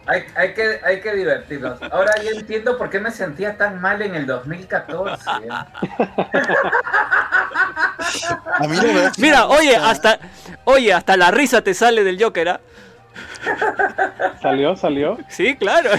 Hay, 0.06 0.22
hay 0.36 0.54
que, 0.54 0.80
hay 0.84 1.00
que 1.00 1.14
divertirnos. 1.14 1.82
Ahora 1.90 2.12
ya 2.22 2.30
entiendo 2.30 2.78
por 2.78 2.90
qué 2.90 3.00
me 3.00 3.10
sentía 3.10 3.56
tan 3.56 3.80
mal 3.80 4.00
en 4.02 4.14
el 4.14 4.24
2014. 4.26 5.30
¿eh? 5.42 5.48
A 8.60 8.68
mí 8.68 8.76
verdad 8.78 9.12
sí 9.14 9.22
Mira, 9.22 9.46
me 9.48 9.54
oye, 9.56 9.72
gusta. 9.72 9.90
hasta, 9.90 10.18
oye, 10.64 10.92
hasta 10.92 11.16
la 11.16 11.30
risa 11.32 11.62
te 11.62 11.74
sale 11.74 12.04
del 12.04 12.22
Joker, 12.22 12.48
¿ah? 12.48 12.60
¿Salió? 14.40 14.76
¿Salió? 14.76 15.18
Sí, 15.28 15.56
claro. 15.56 15.90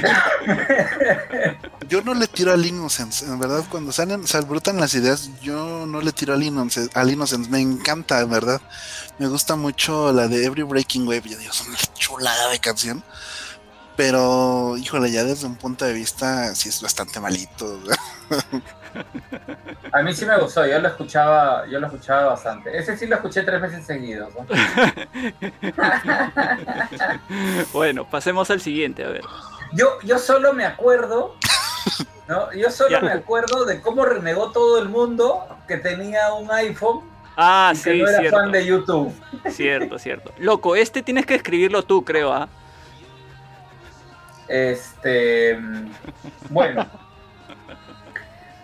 Yo 1.88 2.02
no 2.02 2.14
le 2.14 2.28
tiro 2.28 2.52
al 2.52 2.66
Innocence, 2.66 3.26
en 3.26 3.40
verdad, 3.40 3.64
cuando 3.70 3.92
salen, 3.92 4.26
se 4.26 4.38
albrutan 4.38 4.80
las 4.80 4.96
ideas, 4.96 5.30
yo 5.42 5.86
no 5.86 6.02
le 6.02 6.12
tiro 6.12 6.34
al 6.34 6.44
Innocence, 6.44 6.90
al 6.98 7.12
Innocence, 7.12 7.50
me 7.50 7.60
encanta, 7.60 8.20
en 8.22 8.30
verdad. 8.30 8.62
Me 9.20 9.28
gusta 9.28 9.56
mucho 9.56 10.12
la 10.12 10.28
de 10.28 10.46
Every 10.46 10.64
Breaking 10.64 11.08
Wave, 11.08 11.24
ya 11.26 11.38
Dios, 11.38 11.64
una 11.68 11.78
chulada 11.94 12.50
de 12.50 12.60
canción. 12.60 13.04
Pero, 13.96 14.76
híjole, 14.78 15.12
ya 15.12 15.24
desde 15.24 15.46
un 15.46 15.56
punto 15.56 15.86
de 15.86 15.94
vista, 15.94 16.56
sí 16.56 16.70
es 16.70 16.82
bastante 16.82 17.20
malito. 17.20 17.80
A 19.92 20.02
mí 20.02 20.14
sí 20.14 20.26
me 20.26 20.38
gustó, 20.40 20.66
yo 20.66 20.80
lo 20.80 20.88
escuchaba, 20.88 21.66
yo 21.68 21.80
lo 21.80 21.88
escuchaba 21.88 22.28
bastante. 22.28 22.76
Ese 22.78 22.98
sí 22.98 23.06
lo 23.08 23.16
escuché 23.16 23.44
tres 23.44 23.62
meses 23.62 23.86
seguidos. 23.86 24.34
¿no? 24.34 24.46
Bueno, 27.74 28.06
pasemos 28.10 28.50
al 28.52 28.62
siguiente, 28.62 29.04
a 29.04 29.10
ver. 29.10 29.22
Yo, 29.74 30.00
yo 30.04 30.18
solo 30.20 30.54
me 30.54 30.66
acuerdo, 30.66 31.36
¿no? 32.28 32.52
Yo 32.54 32.70
solo 32.72 32.90
Ya. 32.92 33.02
me 33.02 33.12
acuerdo 33.12 33.66
de 33.66 33.82
cómo 33.82 34.06
renegó 34.06 34.52
todo 34.52 34.80
el 34.82 34.90
mundo 34.90 35.46
que 35.68 35.78
tenía 35.78 36.34
un 36.34 36.52
iPhone 36.52 37.02
Ah, 37.36 37.72
y 37.74 37.78
que 37.82 37.94
sí, 37.94 38.02
no 38.02 38.10
era 38.10 38.20
cierto. 38.20 38.38
fan 38.38 38.52
de 38.52 38.66
YouTube. 38.66 39.14
Cierto, 39.50 39.98
cierto. 39.98 40.32
Loco, 40.38 40.76
este 40.76 41.02
tienes 41.02 41.26
que 41.26 41.34
escribirlo 41.36 41.84
tú, 41.84 42.06
creo, 42.06 42.32
¿ah? 42.32 42.48
Este, 44.48 45.58
mm, 45.58 45.92
bueno, 46.50 46.86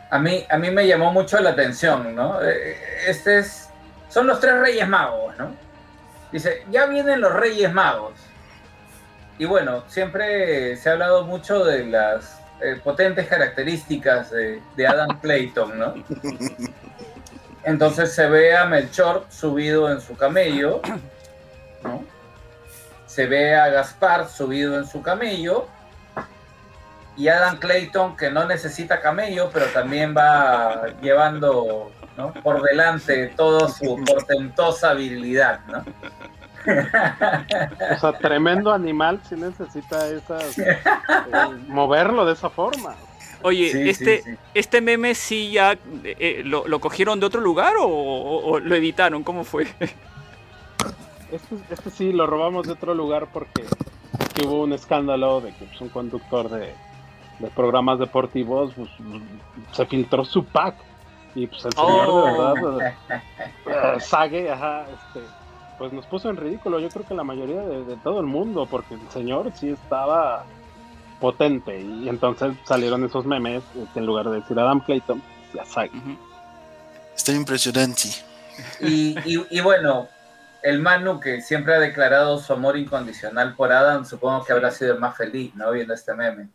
a 0.09 0.19
mí, 0.19 0.45
a 0.49 0.57
mí 0.57 0.71
me 0.71 0.87
llamó 0.87 1.11
mucho 1.11 1.39
la 1.39 1.51
atención, 1.51 2.15
¿no? 2.15 2.41
Eh, 2.43 2.77
Este 3.07 3.39
es, 3.39 3.69
son 4.09 4.27
los 4.27 4.39
tres 4.39 4.59
Reyes 4.59 4.87
Magos, 4.87 5.37
¿no? 5.37 5.51
Dice, 6.31 6.63
ya 6.71 6.85
vienen 6.85 7.21
los 7.21 7.33
Reyes 7.33 7.71
Magos. 7.73 8.13
Y 9.37 9.45
bueno, 9.45 9.83
siempre 9.87 10.75
se 10.77 10.89
ha 10.89 10.93
hablado 10.93 11.23
mucho 11.25 11.63
de 11.63 11.85
las 11.85 12.39
eh, 12.61 12.79
potentes 12.83 13.27
características 13.27 14.31
de, 14.31 14.61
de 14.75 14.87
Adam 14.87 15.19
Clayton, 15.21 15.79
¿no? 15.79 15.93
Entonces 17.63 18.13
se 18.13 18.27
ve 18.27 18.55
a 18.55 18.65
Melchor 18.65 19.25
subido 19.29 19.91
en 19.91 20.01
su 20.01 20.15
camello, 20.15 20.81
¿no? 21.83 22.03
Se 23.05 23.25
ve 23.27 23.55
a 23.55 23.69
Gaspar 23.69 24.27
subido 24.27 24.77
en 24.77 24.85
su 24.85 25.01
camello 25.01 25.67
y 27.19 27.27
Adam 27.27 27.57
Clayton 27.57 28.15
que 28.17 28.31
no 28.31 28.45
necesita 28.45 29.01
camello, 29.01 29.49
pero 29.53 29.65
también 29.67 30.15
va 30.17 30.85
llevando 31.01 31.91
¿no? 32.17 32.33
por 32.33 32.61
delante 32.63 33.27
toda 33.35 33.67
su 33.69 34.01
portentosa 34.05 34.93
virilidad, 34.93 35.59
¿no? 35.67 35.83
O 37.95 37.99
sea, 37.99 38.17
tremendo 38.19 38.71
animal 38.71 39.19
si 39.27 39.35
necesita 39.35 40.07
esas, 40.09 40.57
eh, 40.59 40.77
moverlo 41.67 42.25
de 42.25 42.33
esa 42.33 42.49
forma. 42.49 42.95
Oye, 43.41 43.71
Sí, 43.71 43.89
este, 43.89 44.21
sí. 44.21 44.31
este 44.53 44.81
meme 44.81 45.15
sí 45.15 45.51
ya 45.51 45.71
eh, 45.73 45.77
eh, 46.03 46.41
¿lo, 46.43 46.67
lo 46.67 46.79
cogieron 46.79 47.19
de 47.21 47.25
otro 47.25 47.39
lugar 47.41 47.75
o, 47.77 47.85
o- 47.87 48.51
o 48.51 48.59
lo 48.59 48.75
editaron? 48.75 49.23
¿Cómo 49.23 49.43
fue? 49.45 49.67
Este, 51.31 51.55
este 51.69 51.89
sí 51.91 52.11
lo 52.11 52.27
robamos 52.27 52.65
de 52.67 52.73
otro 52.73 52.93
lugar 52.93 53.27
porque 53.31 53.63
que 54.33 54.45
hubo 54.47 54.63
un 54.63 54.73
escándalo 54.73 55.41
de 55.41 55.53
que 55.53 55.65
pues, 55.65 55.79
un 55.79 55.89
conductor 55.89 56.49
de, 56.49 56.73
de 57.39 57.47
programas 57.47 57.99
deportivos 57.99 58.73
pues, 58.75 58.89
se 59.71 59.85
filtró 59.85 60.25
su 60.25 60.43
pack 60.45 60.75
y 61.35 61.47
pues 61.47 61.65
el 61.65 61.73
señor 61.73 62.05
Oh. 62.07 62.25
de 62.25 62.61
verdad 62.61 62.95
eh, 63.95 63.99
Sage, 64.01 64.51
ajá, 64.51 64.85
este, 64.89 65.25
pues 65.77 65.93
nos 65.93 66.05
puso 66.07 66.29
en 66.29 66.37
ridículo 66.37 66.79
yo 66.79 66.89
creo 66.89 67.05
que 67.07 67.13
la 67.13 67.23
mayoría 67.23 67.61
de, 67.61 67.85
de 67.85 67.95
todo 67.97 68.19
el 68.19 68.25
mundo 68.25 68.65
porque 68.65 68.95
el 68.95 69.09
señor 69.11 69.51
sí 69.55 69.69
estaba 69.69 70.43
potente 71.19 71.79
y 71.81 72.07
entonces 72.09 72.53
salieron 72.65 73.03
esos 73.05 73.25
memes 73.25 73.63
este, 73.81 73.99
en 73.99 74.05
lugar 74.05 74.29
de 74.29 74.39
decir 74.41 74.57
Adam 74.59 74.79
Clayton 74.81 75.21
ya 75.53 75.65
Sage. 75.65 75.91
Está 77.15 77.31
impresionante. 77.33 78.09
Y, 78.79 79.17
y- 79.25 79.45
y 79.49 79.61
bueno, 79.61 80.07
el 80.63 80.79
Manu 80.79 81.19
que 81.19 81.41
siempre 81.41 81.73
ha 81.75 81.79
declarado 81.79 82.37
su 82.39 82.53
amor 82.53 82.77
incondicional 82.77 83.55
por 83.55 83.71
Adam, 83.71 84.05
supongo 84.05 84.43
que 84.45 84.53
habrá 84.53 84.71
sido 84.71 84.93
el 84.93 84.99
más 84.99 85.15
feliz, 85.17 85.53
¿no? 85.55 85.71
Viendo 85.71 85.93
este 85.93 86.13
meme. 86.13 86.47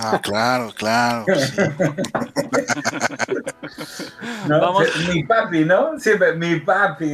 Ah, 0.00 0.20
claro, 0.22 0.72
claro. 0.76 1.24
sí. 1.36 1.56
¿no? 4.48 4.60
Vamos. 4.60 4.86
Mi 5.08 5.24
papi, 5.24 5.64
¿no? 5.64 5.98
Siempre, 5.98 6.34
mi 6.34 6.60
papi. 6.60 7.06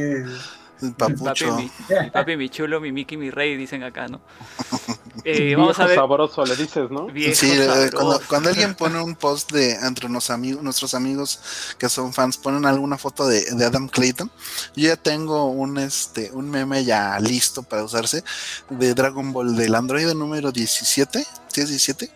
El 0.81 0.93
Papi, 0.97 1.13
papucho. 1.13 1.55
mi, 1.55 1.63
mi 1.63 1.71
papi, 2.11 2.37
mi 2.37 2.49
chulo, 2.49 2.79
mi 2.81 2.91
Mickey, 2.91 3.17
mi 3.17 3.31
rey, 3.31 3.55
dicen 3.57 3.83
acá, 3.83 4.07
¿no? 4.07 4.21
Eh, 5.23 5.45
viejo 5.45 5.61
vamos 5.61 5.79
a 5.79 5.85
ver. 5.87 5.95
sabroso 5.95 6.45
le 6.45 6.55
dices 6.55 6.91
¿no? 6.91 7.07
Viejo 7.07 7.33
Sí, 7.33 7.49
eh, 7.51 7.89
cuando, 7.91 8.21
cuando 8.27 8.49
alguien 8.49 8.75
pone 8.75 9.01
un 9.01 9.15
post 9.15 9.51
de 9.51 9.71
entre 9.71 10.05
unos 10.05 10.29
amigos, 10.29 10.61
nuestros 10.61 10.93
amigos 10.93 11.39
que 11.79 11.89
son 11.89 12.13
fans, 12.13 12.37
ponen 12.37 12.63
alguna 12.67 12.99
foto 12.99 13.25
de, 13.25 13.43
de 13.43 13.65
Adam 13.65 13.87
Clayton, 13.87 14.29
yo 14.75 14.89
ya 14.89 14.97
tengo 14.97 15.45
un 15.45 15.79
este 15.79 16.29
un 16.31 16.51
meme 16.51 16.83
ya 16.83 17.17
listo 17.19 17.63
para 17.63 17.83
usarse 17.83 18.23
de 18.69 18.93
Dragon 18.93 19.33
Ball 19.33 19.55
del 19.55 19.73
Android 19.73 20.13
número 20.13 20.51
17, 20.51 21.25
¿sí 21.55 21.61
es 21.61 21.69
17? 21.69 22.09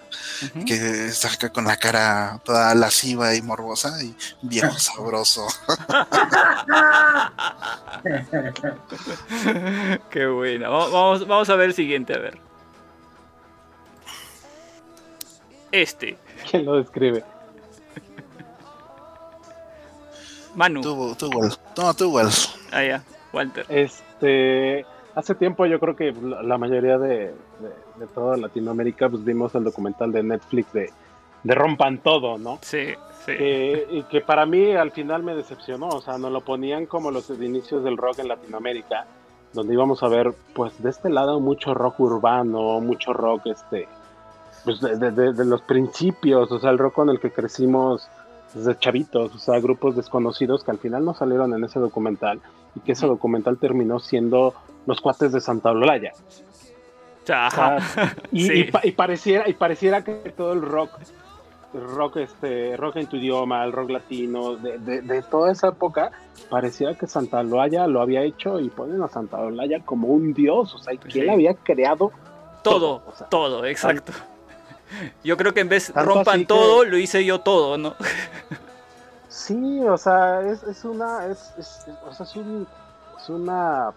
Ujú. 0.55 0.65
Que 0.65 1.05
está 1.05 1.29
acá 1.29 1.49
con 1.49 1.63
la 1.63 1.77
cara 1.77 2.41
toda 2.43 2.75
lasciva 2.75 3.33
y 3.35 3.41
morbosa 3.41 4.03
y 4.03 4.13
viejo 4.41 4.73
sabroso. 4.79 5.47
Qué 10.09 10.27
buena. 10.27 10.69
Va- 10.69 10.89
Vamos, 10.89 11.27
vamos 11.27 11.49
a 11.49 11.55
ver 11.55 11.69
el 11.69 11.73
siguiente, 11.73 12.13
a 12.13 12.19
ver. 12.19 12.37
Este, 15.71 16.17
¿quién 16.49 16.65
lo 16.65 16.75
describe? 16.77 17.23
Manu. 20.55 20.81
Tú, 20.81 21.15
tú. 21.15 21.29
No, 21.77 21.93
tú, 21.93 22.11
Wal. 22.11 22.29
Ah, 22.71 22.83
ya, 22.83 23.03
Walter. 23.31 23.65
Este, 23.69 24.85
hace 25.15 25.35
tiempo 25.35 25.65
yo 25.67 25.79
creo 25.79 25.95
que 25.95 26.11
la, 26.11 26.41
la 26.41 26.57
mayoría 26.57 26.97
de, 26.97 27.35
de- 27.59 27.88
de 27.99 28.07
toda 28.07 28.37
Latinoamérica 28.37 29.09
pues 29.09 29.23
vimos 29.23 29.53
el 29.55 29.63
documental 29.63 30.11
de 30.11 30.23
Netflix 30.23 30.71
de, 30.73 30.89
de 31.43 31.55
Rompan 31.55 31.99
Todo, 31.99 32.37
¿no? 32.37 32.57
Sí, 32.61 32.87
sí. 33.25 33.33
Y 33.91 34.03
que 34.03 34.21
para 34.21 34.45
mí 34.45 34.71
al 34.75 34.91
final 34.91 35.23
me 35.23 35.35
decepcionó, 35.35 35.89
o 35.89 36.01
sea, 36.01 36.17
nos 36.17 36.31
lo 36.31 36.41
ponían 36.41 36.85
como 36.85 37.11
los 37.11 37.29
inicios 37.29 37.83
del 37.83 37.97
rock 37.97 38.19
en 38.19 38.27
Latinoamérica, 38.29 39.05
donde 39.53 39.73
íbamos 39.73 40.03
a 40.03 40.07
ver 40.07 40.33
pues 40.53 40.81
de 40.81 40.89
este 40.89 41.09
lado 41.09 41.39
mucho 41.39 41.73
rock 41.73 41.99
urbano, 41.99 42.79
mucho 42.81 43.13
rock 43.13 43.47
este, 43.47 43.87
pues 44.63 44.79
de, 44.81 44.95
de- 44.97 45.11
de- 45.11 45.33
de 45.33 45.45
los 45.45 45.61
principios, 45.61 46.51
o 46.51 46.59
sea, 46.59 46.69
el 46.71 46.77
rock 46.77 46.93
con 46.93 47.09
el 47.09 47.19
que 47.19 47.31
crecimos 47.31 48.07
desde 48.53 48.77
chavitos, 48.79 49.33
o 49.35 49.37
sea, 49.39 49.59
grupos 49.59 49.95
desconocidos 49.95 50.63
que 50.63 50.71
al 50.71 50.79
final 50.79 51.05
no 51.05 51.13
salieron 51.13 51.53
en 51.53 51.63
ese 51.63 51.79
documental 51.79 52.39
y 52.75 52.79
que 52.79 52.93
ese 52.93 53.05
documental 53.07 53.57
terminó 53.59 53.99
siendo 53.99 54.53
los 54.87 55.01
cuates 55.01 55.31
de 55.31 55.39
Santa 55.39 55.69
Olaya. 55.71 56.11
Ajá. 57.27 57.77
Y, 58.31 58.45
Sí. 58.47 58.53
y 58.53 58.63
pa- 58.71 58.81
y 58.83 58.91
pareciera, 58.91 59.47
y 59.49 59.53
pareciera 59.53 60.03
que 60.03 60.13
todo 60.35 60.53
el 60.53 60.61
rock, 60.61 60.91
rock, 61.73 62.17
este, 62.17 62.75
rock 62.77 62.95
en 62.97 63.07
tu 63.07 63.17
idioma, 63.17 63.63
el 63.63 63.71
rock 63.71 63.89
latino, 63.91 64.55
de, 64.55 64.77
de- 64.79 65.01
de 65.01 65.21
toda 65.21 65.51
esa 65.51 65.67
época, 65.69 66.11
pareciera 66.49 66.95
que 66.95 67.05
Santa 67.05 67.39
Olaya 67.41 67.85
lo 67.87 68.01
había 68.01 68.23
hecho 68.23 68.59
y 68.59 68.69
ponen 68.69 69.01
a 69.03 69.07
Santa 69.07 69.37
Olaya 69.37 69.79
como 69.85 70.07
un 70.07 70.33
dios, 70.33 70.73
o 70.73 70.77
sea, 70.79 70.93
Sí. 71.09 71.19
él 71.19 71.29
había 71.29 71.53
creado 71.53 72.11
Todo, 72.63 73.03
o 73.07 73.13
sea, 73.15 73.27
todo, 73.27 73.65
exacto. 73.65 74.11
Yo 75.23 75.37
creo 75.37 75.53
que 75.53 75.59
en 75.61 75.69
vez 75.69 75.93
rompan 75.93 76.39
que- 76.41 76.45
todo, 76.47 76.83
lo 76.83 76.97
hice 76.97 77.23
yo 77.23 77.39
todo, 77.41 77.77
¿no? 77.77 77.93
Sí, 79.27 79.81
o 79.87 79.97
sea, 79.97 80.41
es, 80.41 80.63
es 80.63 80.83
una, 80.83 81.27
es, 81.27 81.53
es- 81.57 81.87
es- 81.87 81.95
o 82.07 82.13
sea, 82.13 82.25
es, 82.25 82.35
un- 82.35 82.67
es 83.21 83.29
una, 83.29 83.91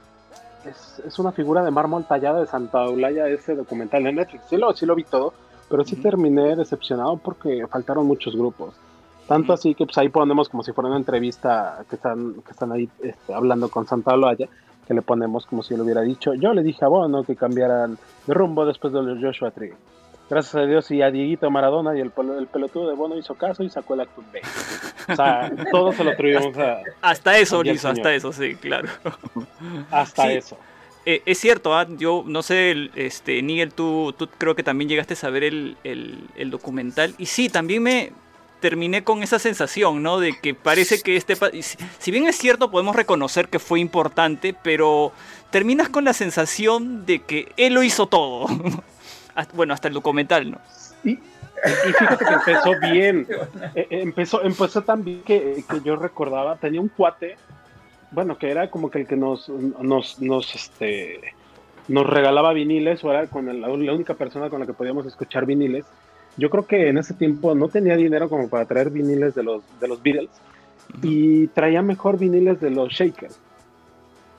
es, 0.67 1.03
es 1.07 1.19
una 1.19 1.33
figura 1.33 1.65
de 1.65 1.71
mármol 1.71 2.05
tallada 2.05 2.41
de 2.41 2.47
Santa 2.47 2.85
Eulaya 2.85 3.29
ese 3.29 3.55
documental 3.55 4.07
en 4.07 4.17
Netflix. 4.17 4.45
Sí 4.49 4.57
lo, 4.57 4.73
sí 4.75 4.87
lo 4.87 4.95
vi 4.95 5.05
todo, 5.05 5.33
pero 5.69 5.85
sí 5.85 5.97
terminé 5.97 6.57
decepcionado 6.57 7.17
porque 7.17 7.67
faltaron 7.69 8.07
muchos 8.07 8.37
grupos. 8.37 8.75
Tanto 9.27 9.53
así 9.53 9.75
que 9.75 9.87
pues 9.87 9.97
ahí 9.99 10.09
ponemos 10.09 10.49
como 10.49 10.63
si 10.63 10.73
fuera 10.73 10.89
una 10.89 10.99
entrevista 10.99 11.85
que 11.89 11.97
están, 11.97 12.35
que 12.43 12.51
están 12.51 12.73
ahí 12.73 12.89
este, 13.03 13.33
hablando 13.33 13.69
con 13.69 13.87
Santa 13.87 14.13
Eulaya, 14.13 14.49
que 14.87 14.95
le 14.95 15.03
ponemos 15.03 15.47
como 15.47 15.63
si 15.63 15.77
lo 15.77 15.85
hubiera 15.85 16.03
dicho. 16.03 16.35
Yo 16.35 16.53
le 16.53 16.63
dije 16.63 16.85
a 16.85 16.89
Bono 16.89 17.23
que 17.23 17.37
cambiaran 17.37 17.97
de 18.27 18.35
rumbo 18.35 18.67
después 18.67 18.93
de 18.93 19.03
los 19.03 19.23
Joshua 19.23 19.51
Tree. 19.51 19.73
Gracias 20.33 20.55
a 20.55 20.65
Dios 20.65 20.91
y 20.91 21.03
a 21.03 21.11
Dieguito 21.11 21.51
Maradona 21.51 21.95
y 21.95 22.01
el, 22.01 22.11
el 22.39 22.47
pelotudo 22.47 22.89
de 22.89 22.95
Bono 22.95 23.19
hizo 23.19 23.35
caso 23.35 23.63
y 23.63 23.69
sacó 23.69 23.93
el 23.93 24.01
Actus 24.01 24.25
B. 24.33 24.41
O 25.11 25.15
sea, 25.15 25.53
todo 25.71 25.93
se 25.93 26.03
lo 26.05 26.13
atribuimos 26.13 26.57
a- 26.57 26.81
Hasta 27.03 27.37
eso, 27.37 27.63
Lizo, 27.63 27.91
hasta 27.91 28.15
eso, 28.15 28.33
sí, 28.33 28.55
claro. 28.55 28.89
hasta 29.91 30.29
Sí. 30.29 30.33
eso. 30.33 30.59
Eh, 31.05 31.21
es 31.27 31.39
cierto, 31.39 31.75
ah, 31.77 31.87
yo 31.87 32.25
no 32.27 32.43
sé, 32.43 32.89
este, 32.95 33.43
Nigel, 33.43 33.75
tú, 33.75 34.15
tú 34.17 34.27
creo 34.39 34.55
que 34.57 34.63
también 34.63 34.89
llegaste 34.89 35.15
a 35.27 35.29
ver 35.29 35.45
el, 35.45 35.77
el- 35.85 36.25
el 36.37 36.51
documental. 36.51 37.15
Y 37.19 37.27
sí, 37.27 37.51
también 37.51 37.83
me 37.83 38.13
terminé 38.61 39.05
con 39.05 39.23
esa 39.23 39.39
sensación, 39.39 40.03
¿no? 40.03 40.19
De 40.19 40.33
que 40.41 40.55
parece 40.55 41.03
que 41.03 41.17
este... 41.17 41.37
si 41.99 42.11
bien 42.11 42.27
es 42.27 42.39
cierto, 42.39 42.71
podemos 42.71 42.97
reconocer 42.97 43.49
que 43.49 43.59
fue 43.59 43.81
importante, 43.81 44.55
pero 44.63 45.13
terminas 45.51 45.91
con 45.91 46.05
la 46.07 46.15
sensación 46.15 47.05
de 47.05 47.19
que 47.19 47.53
él 47.59 47.75
lo 47.75 47.83
hizo 47.83 48.07
todo. 48.07 48.47
Hasta- 49.35 49.57
bueno, 49.57 49.75
hasta 49.75 49.89
el 49.89 49.95
documental, 49.95 50.51
¿no? 50.51 50.59
Y, 51.05 51.13
y 51.13 51.19
fíjate 51.99 52.25
que 52.25 52.35
empezó 52.35 52.79
bien. 52.93 53.27
Eh, 53.75 53.87
eh, 53.91 54.01
empezó, 54.03 54.43
empezó 54.43 54.83
tan 54.83 55.05
bien 55.05 55.23
que, 55.25 55.65
que 55.69 55.81
yo 55.85 55.97
recordaba, 55.97 56.57
tenía 56.57 56.81
un 56.81 56.89
cuate, 56.89 57.37
bueno, 58.11 58.37
que 58.39 58.51
era 58.51 58.71
como 58.71 58.91
que 58.91 59.01
el 59.01 59.07
que 59.07 59.17
nos, 59.17 59.49
nos, 59.49 60.21
nos, 60.21 60.55
este, 60.55 61.21
nos 61.89 62.07
regalaba 62.07 62.53
viniles, 62.53 63.03
o 63.05 63.11
era 63.11 63.27
con 63.27 63.49
el- 63.49 63.61
la, 63.61 63.69
la 63.69 63.93
única 63.93 64.15
persona 64.15 64.51
con 64.51 64.61
la 64.61 64.67
que 64.67 64.75
podíamos 64.75 65.07
escuchar 65.07 65.47
viniles. 65.47 65.85
Yo 66.37 66.49
creo 66.51 66.67
que 66.67 66.89
en 66.89 66.99
ese 66.99 67.15
tiempo 67.15 67.55
no 67.55 67.69
tenía 67.69 67.95
dinero 67.97 68.29
como 68.29 68.49
para 68.49 68.65
traer 68.65 68.91
viniles 68.91 69.35
de 69.35 69.43
los, 69.43 69.63
de 69.81 69.89
los 69.89 70.03
Beatles 70.03 70.31
y 71.03 71.47
traía 71.49 71.83
mejor 71.83 72.19
viniles 72.19 72.61
de 72.61 72.71
los 72.71 72.91
Shakers, 72.93 73.39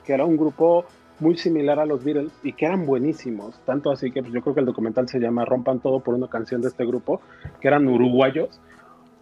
que 0.04 0.12
era 0.12 0.24
un 0.24 0.36
grupo 0.36 0.84
muy 1.20 1.36
similar 1.36 1.78
a 1.78 1.86
los 1.86 2.02
Beatles 2.04 2.32
y 2.42 2.52
que 2.52 2.66
eran 2.66 2.86
buenísimos. 2.86 3.58
Tanto 3.64 3.90
así 3.90 4.10
que 4.10 4.20
pues, 4.22 4.32
yo 4.32 4.42
creo 4.42 4.54
que 4.54 4.60
el 4.60 4.66
documental 4.66 5.08
se 5.08 5.18
llama 5.20 5.44
Rompan 5.44 5.80
Todo 5.80 6.00
por 6.00 6.14
una 6.14 6.28
canción 6.28 6.60
de 6.60 6.68
este 6.68 6.84
grupo, 6.84 7.20
que 7.60 7.68
eran 7.68 7.86
uruguayos. 7.88 8.60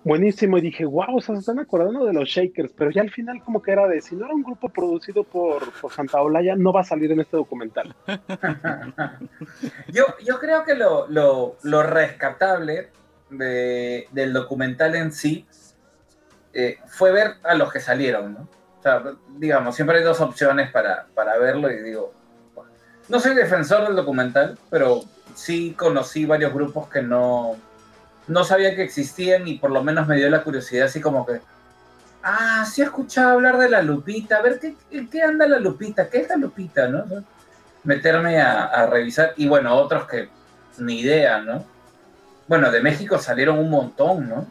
Buenísimo, 0.05 0.59
y 0.59 0.63
dije, 0.63 0.85
wow, 0.85 1.17
o 1.17 1.21
sea, 1.21 1.37
se 1.37 1.41
están 1.43 1.61
acordando 1.61 2.05
de 2.05 2.13
los 2.13 2.29
Shakers, 2.29 2.73
pero 2.77 2.91
ya 2.91 3.03
al 3.03 3.11
final 3.11 3.41
como 3.45 3.63
que 3.63 3.71
era 3.71 3.87
de, 3.87 4.01
si 4.01 4.17
no 4.17 4.25
era 4.25 4.35
un 4.35 4.43
grupo 4.43 4.69
producido 4.69 5.23
por, 5.23 5.63
por 5.81 5.93
Santa 5.93 6.21
Olaya, 6.21 6.57
no 6.57 6.73
va 6.73 6.81
a 6.81 6.85
salir 6.85 7.13
en 7.13 7.21
este 7.21 7.37
documental. 7.37 7.95
Yo, 9.93 10.05
yo 10.25 10.39
creo 10.41 10.65
que 10.65 10.75
lo, 10.75 11.07
lo- 11.09 11.57
lo 11.63 11.83
rescatable 11.85 12.89
de- 13.31 14.09
del 14.11 14.33
documental 14.33 14.95
en 14.97 15.13
sí 15.13 15.47
eh, 16.53 16.79
fue 16.89 17.13
ver 17.13 17.35
a 17.45 17.55
los 17.55 17.73
que 17.73 17.79
salieron, 17.81 18.35
¿no? 18.35 18.49
O 18.83 18.85
sea, 18.85 19.01
digamos, 19.39 19.77
siempre 19.77 19.99
hay 19.99 20.03
dos 20.03 20.21
opciones 20.21 20.73
para, 20.73 21.07
para 21.15 21.39
verlo 21.39 21.71
y 21.71 21.81
digo, 21.83 22.13
no 23.09 23.21
soy 23.21 23.35
defensor 23.37 23.87
del 23.87 23.95
documental, 23.95 24.59
pero 24.71 25.03
sí 25.37 25.73
conocí 25.79 26.27
varios 26.27 26.53
grupos 26.53 26.89
que 26.89 27.01
no, 27.01 27.55
no 28.27 28.43
sabía 28.45 28.75
que 28.75 28.83
existían 28.83 29.47
y 29.47 29.59
por 29.59 29.71
lo 29.71 29.85
menos 29.85 30.09
me 30.09 30.17
dio 30.17 30.29
la 30.29 30.43
curiosidad 30.43 30.87
así 30.87 31.01
como 31.01 31.25
que, 31.25 31.41
ah, 32.25 32.65
sí 32.69 32.83
he 32.83 32.85
escuchado 32.87 33.31
hablar 33.35 33.57
de 33.59 33.71
la 33.71 33.83
Lupita, 33.83 34.39
a 34.39 34.43
ver, 34.43 34.59
¿qué, 34.59 34.75
qué- 35.09 35.23
anda 35.23 35.47
la 35.47 35.61
Lupita? 35.61 36.09
¿Qué 36.09 36.19
es 36.19 36.29
la 36.29 36.37
Lupita, 36.37 36.89
no? 36.89 37.05
meterme 37.85 38.41
a 38.41 38.87
revisar. 38.87 39.35
Y 39.37 39.47
bueno, 39.49 39.75
otros 39.77 40.07
que 40.09 40.29
ni 40.79 41.01
idea, 41.01 41.39
¿no? 41.41 41.65
Bueno, 42.49 42.71
de 42.73 42.81
México 42.81 43.19
salieron 43.19 43.59
un 43.61 43.71
montón, 43.71 44.29
¿no? 44.29 44.47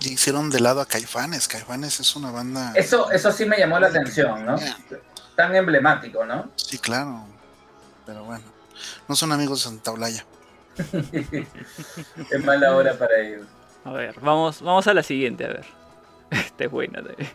Y 0.00 0.12
hicieron 0.12 0.50
de 0.50 0.60
lado 0.60 0.80
a 0.80 0.86
Caifanes. 0.86 1.48
Caifanes 1.48 2.00
es 2.00 2.16
una 2.16 2.30
banda. 2.30 2.72
Eso, 2.74 3.10
eso 3.10 3.32
sí 3.32 3.46
me 3.46 3.58
llamó 3.58 3.78
la 3.78 3.88
atención, 3.88 4.44
¿no? 4.44 4.56
Tan 5.34 5.54
emblemático, 5.54 6.24
¿no? 6.24 6.50
Sí, 6.56 6.78
claro. 6.78 7.24
Pero 8.04 8.24
bueno. 8.24 8.44
No 9.08 9.16
son 9.16 9.32
amigos 9.32 9.60
de 9.60 9.70
Santa 9.70 9.92
Olaya. 9.92 10.24
es 12.30 12.44
mala 12.44 12.74
hora 12.74 12.98
para 12.98 13.18
ellos. 13.20 13.46
A 13.84 13.92
ver, 13.92 14.14
vamos, 14.20 14.60
vamos 14.60 14.86
a 14.86 14.94
la 14.94 15.02
siguiente, 15.02 15.44
a 15.44 15.48
ver. 15.48 15.64
Esta 16.30 16.64
es 16.64 16.70
buena. 16.70 17.02
también. 17.02 17.30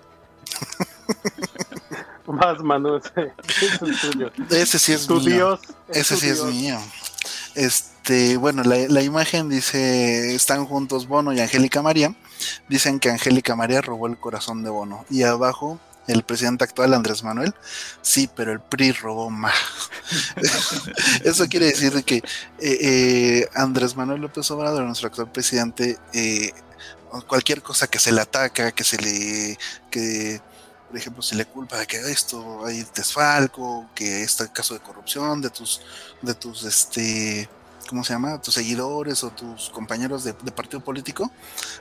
Más, 2.28 2.60
Manu, 2.60 2.96
ese, 3.16 3.34
es 3.48 4.02
tuyo. 4.02 4.32
Ese 4.50 4.80
sí 4.80 4.94
es 4.94 5.08
Tu 5.08 5.20
mío. 5.20 5.60
Dios. 5.60 5.60
Ese 5.90 6.16
tu 6.16 6.22
sí 6.22 6.30
es 6.30 6.44
mío. 6.44 6.78
Este, 7.56 8.38
bueno, 8.38 8.64
la, 8.64 8.78
la 8.88 9.02
imagen 9.02 9.50
dice, 9.50 10.34
están 10.34 10.66
juntos 10.66 11.08
Bono 11.08 11.34
y 11.34 11.40
Angélica 11.42 11.82
María. 11.82 12.16
Dicen 12.68 13.00
que 13.00 13.10
Angélica 13.10 13.56
María 13.56 13.82
robó 13.82 14.08
el 14.08 14.18
corazón 14.18 14.64
de 14.64 14.70
Bono. 14.70 15.06
Y 15.10 15.24
abajo, 15.24 15.80
el 16.08 16.24
presidente 16.24 16.64
actual, 16.64 16.94
Andrés 16.94 17.24
Manuel, 17.24 17.54
sí, 18.02 18.30
pero 18.36 18.52
el 18.52 18.60
PRI 18.60 18.92
robó 18.92 19.30
más. 19.30 19.56
Eso 21.24 21.48
quiere 21.48 21.68
decir 21.68 22.04
que 22.04 22.18
eh, 22.18 22.24
eh, 22.60 23.50
Andrés 23.54 23.96
Manuel 23.96 24.22
López 24.22 24.50
Obrador, 24.52 24.84
nuestro 24.84 25.08
actual 25.08 25.32
presidente, 25.32 25.98
eh, 26.14 26.52
cualquier 27.28 27.62
cosa 27.62 27.88
que 27.88 28.00
se 28.00 28.12
le 28.12 28.22
ataca, 28.22 28.72
que 28.72 28.84
se 28.84 28.98
le, 28.98 29.58
que 29.90 30.42
por 30.92 30.98
ejemplo, 30.98 31.22
se 31.24 31.36
le 31.36 31.46
culpa 31.46 31.78
de 31.78 31.88
que 31.88 31.98
esto 32.12 32.66
hay 32.66 32.86
desfalco, 32.94 33.90
que 33.96 34.24
este 34.24 34.52
caso 34.52 34.74
de 34.74 34.82
corrupción 34.82 35.42
de 35.42 35.50
tus, 35.50 35.82
de 36.22 36.34
tus, 36.34 36.64
este, 36.64 37.50
¿cómo 37.92 38.06
se 38.06 38.14
llama? 38.14 38.42
Tus 38.42 38.54
seguidores 38.54 39.22
o 39.26 39.32
tus 39.32 39.70
compañeros 39.70 40.24
de, 40.24 40.32
de 40.32 40.52
partido 40.54 40.82
político 40.82 41.30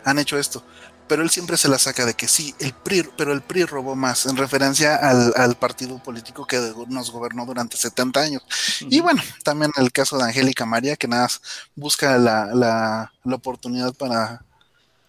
han 0.05 0.19
hecho 0.19 0.37
esto. 0.37 0.65
Pero 1.07 1.23
él 1.23 1.31
siempre 1.31 1.57
se 1.57 1.69
la 1.69 1.79
saca 1.79 2.05
de 2.05 2.15
que 2.15 2.27
sí, 2.27 2.53
el 2.59 2.73
PRI, 2.73 3.09
pero 3.17 3.33
el 3.33 3.43
PRI 3.43 3.65
robó 3.65 3.95
más, 3.95 4.27
en 4.27 4.37
referencia 4.37 4.97
al, 4.97 5.33
al 5.37 5.55
partido 5.55 6.03
político 6.03 6.47
que 6.49 6.59
nos 6.89 7.13
gobernó 7.13 7.47
durante 7.47 7.77
70 7.77 8.21
años. 8.21 8.43
Y 8.81 9.01
bueno, 9.01 9.23
también 9.45 9.71
el 9.77 9.93
caso 9.93 10.19
de 10.19 10.25
Angélica 10.25 10.67
María, 10.67 10.97
que 10.97 11.07
nada 11.07 11.23
más 11.23 11.41
busca 11.77 12.19
la, 12.19 12.47
la, 12.55 13.13
la 13.23 13.35
oportunidad 13.37 13.95
para, 13.95 14.45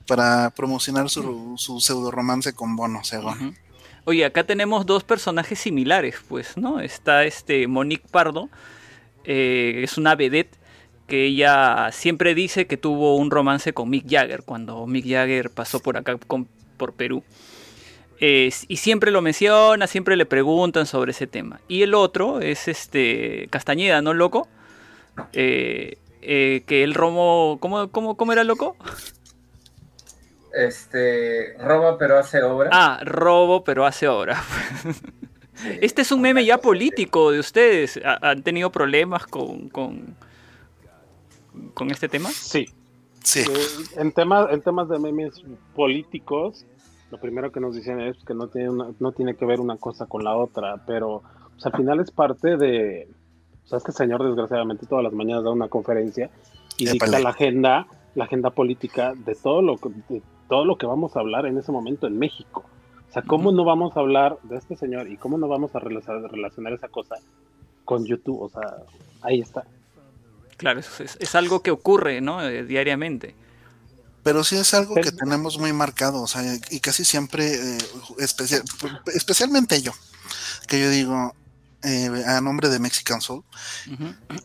para 0.06 0.52
promocionar 0.52 1.10
su, 1.10 1.56
su 1.58 1.80
pseudo 1.80 2.12
romance 2.12 2.54
con 2.54 2.76
Bono, 2.76 3.04
según. 3.04 3.58
Oye, 4.06 4.24
acá 4.24 4.44
tenemos 4.44 4.86
dos 4.86 5.04
personajes 5.04 5.60
similares, 5.60 6.16
pues, 6.28 6.58
¿no? 6.58 6.80
Está 6.80 7.24
este 7.26 7.68
Monique 7.68 8.08
Pardo, 8.10 8.50
eh, 9.24 9.82
es 9.84 9.98
una 9.98 10.16
vedette 10.16 10.61
que 11.12 11.26
ella 11.26 11.90
siempre 11.92 12.34
dice 12.34 12.68
que 12.68 12.78
tuvo 12.78 13.18
un 13.18 13.32
romance 13.32 13.74
con 13.74 13.90
Mick 13.90 14.10
Jagger 14.10 14.44
cuando 14.44 14.88
Mick 14.88 15.06
Jagger 15.06 15.50
pasó 15.50 15.82
por 15.82 15.98
acá 15.98 16.18
con, 16.26 16.48
por 16.78 16.94
Perú. 16.94 17.22
Eh, 18.22 18.50
y 18.70 18.78
siempre 18.78 19.12
lo 19.12 19.22
menciona, 19.22 19.88
siempre 19.88 20.16
le 20.16 20.26
preguntan 20.26 20.86
sobre 20.86 21.12
ese 21.12 21.28
tema. 21.28 21.60
Y 21.68 21.82
el 21.82 21.96
otro 21.96 22.40
es 22.40 22.70
este 22.70 23.50
Castañeda, 23.50 24.02
¿no, 24.02 24.14
loco? 24.14 24.48
Eh, 25.34 25.98
eh, 26.22 26.64
que 26.66 26.86
él 26.86 26.94
romó. 26.94 27.58
¿Cómo, 27.60 27.90
cómo, 27.92 28.16
cómo 28.16 28.32
era 28.32 28.46
loco? 28.46 28.78
Este, 30.54 31.58
roba 31.60 31.98
pero 31.98 32.18
hace 32.20 32.42
obra. 32.42 32.70
Ah, 32.72 33.02
robo 33.04 33.66
pero 33.66 33.86
hace 33.86 34.08
obra. 34.08 34.42
Este 35.82 36.04
es 36.04 36.12
un 36.14 36.22
meme 36.22 36.46
ya 36.46 36.58
político 36.58 37.32
de 37.32 37.40
ustedes. 37.40 38.00
¿Ha- 38.06 38.30
¿Han 38.32 38.44
tenido 38.44 38.72
problemas 38.72 39.28
con, 39.28 39.68
con, 39.70 40.16
con 41.74 41.92
este 41.92 42.08
tema? 42.10 42.30
Sí. 42.30 42.66
Sí. 43.24 43.42
Eh, 43.42 43.68
en, 43.98 44.12
temas, 44.12 44.52
en 44.52 44.62
temas 44.62 44.90
de 44.90 44.98
memes 45.00 45.44
políticos, 45.76 46.66
lo 47.12 47.20
primero 47.20 47.52
que 47.52 47.60
nos 47.60 47.76
dicen 47.76 48.00
es 48.02 48.18
que 48.26 48.34
no 48.34 48.48
tiene, 48.48 48.70
una- 48.70 48.92
no 49.00 49.12
tiene 49.12 49.36
que 49.36 49.46
ver 49.46 49.60
una 49.60 49.78
cosa 49.78 50.06
con 50.06 50.24
la 50.24 50.36
otra, 50.36 50.84
pero 50.88 51.22
pues, 51.54 51.66
al 51.66 51.74
final 51.74 52.00
es 52.00 52.12
parte 52.12 52.58
de... 52.58 53.08
O 53.66 53.68
sea, 53.68 53.78
este 53.78 53.92
señor 53.92 54.24
desgraciadamente 54.24 54.86
todas 54.86 55.04
las 55.04 55.14
mañanas 55.14 55.44
da 55.44 55.52
una 55.52 55.68
conferencia 55.68 56.30
y 56.78 56.84
Épale. 56.86 56.94
dicta 56.94 57.20
la 57.20 57.30
agenda, 57.30 57.88
la 58.16 58.24
agenda 58.26 58.50
política 58.50 59.14
de 59.14 59.36
todo 59.36 59.62
lo 59.62 59.78
que, 59.78 59.90
de 60.10 60.22
todo 60.50 60.66
lo 60.66 60.78
que 60.78 60.86
vamos 60.88 61.16
a 61.16 61.20
hablar 61.20 61.46
en 61.46 61.58
ese 61.58 61.72
momento 61.72 62.08
en 62.08 62.18
México. 62.18 62.66
O 63.10 63.14
sea, 63.14 63.22
¿cómo 63.24 63.52
no 63.52 63.64
vamos 63.66 63.96
a 63.96 64.00
hablar 64.00 64.38
de 64.44 64.58
este 64.58 64.76
señor 64.76 65.08
y 65.10 65.18
cómo 65.18 65.38
no 65.38 65.48
vamos 65.48 65.76
a 65.76 65.80
relacionar, 65.80 66.32
relacionar 66.32 66.74
esa 66.74 66.88
cosa 66.88 67.16
con 67.86 68.06
YouTube? 68.06 68.42
O 68.42 68.50
sea, 68.50 68.78
ahí 69.22 69.42
está. 69.42 69.66
Claro, 70.62 70.80
es, 70.80 70.88
es- 71.00 71.18
es 71.20 71.36
algo 71.36 71.62
que 71.64 71.72
ocurre, 71.72 72.22
¿no? 72.22 72.42
Eh, 72.48 72.64
diariamente. 72.64 73.34
Pero 74.24 74.44
sí 74.44 74.56
es 74.56 74.74
algo 74.76 74.94
que 74.94 75.12
tenemos 75.12 75.58
muy 75.58 75.74
marcado, 75.74 76.22
o 76.22 76.28
sea, 76.28 76.44
y 76.70 76.80
casi 76.80 77.04
siempre, 77.04 77.56
eh, 77.56 77.78
especial- 78.20 78.64
especialmente 79.16 79.82
yo, 79.82 79.92
que 80.68 80.80
yo 80.80 80.90
digo, 80.92 81.36
eh, 81.84 82.08
a 82.28 82.40
nombre 82.42 82.70
de 82.70 82.78
Mexican 82.78 83.20
Soul, 83.22 83.44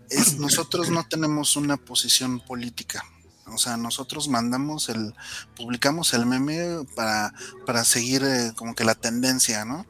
es, 0.08 0.38
nosotros 0.38 0.88
no 0.88 1.06
tenemos 1.06 1.56
una 1.56 1.76
posición 1.76 2.40
política. 2.40 3.04
O 3.48 3.58
sea, 3.58 3.76
nosotros 3.76 4.28
mandamos 4.28 4.88
el, 4.88 5.14
publicamos 5.56 6.12
el 6.14 6.26
meme 6.26 6.84
para, 6.94 7.32
para 7.64 7.84
seguir 7.84 8.22
eh, 8.24 8.52
como 8.56 8.74
que 8.74 8.84
la 8.84 8.94
tendencia, 8.94 9.64
¿no? 9.64 9.86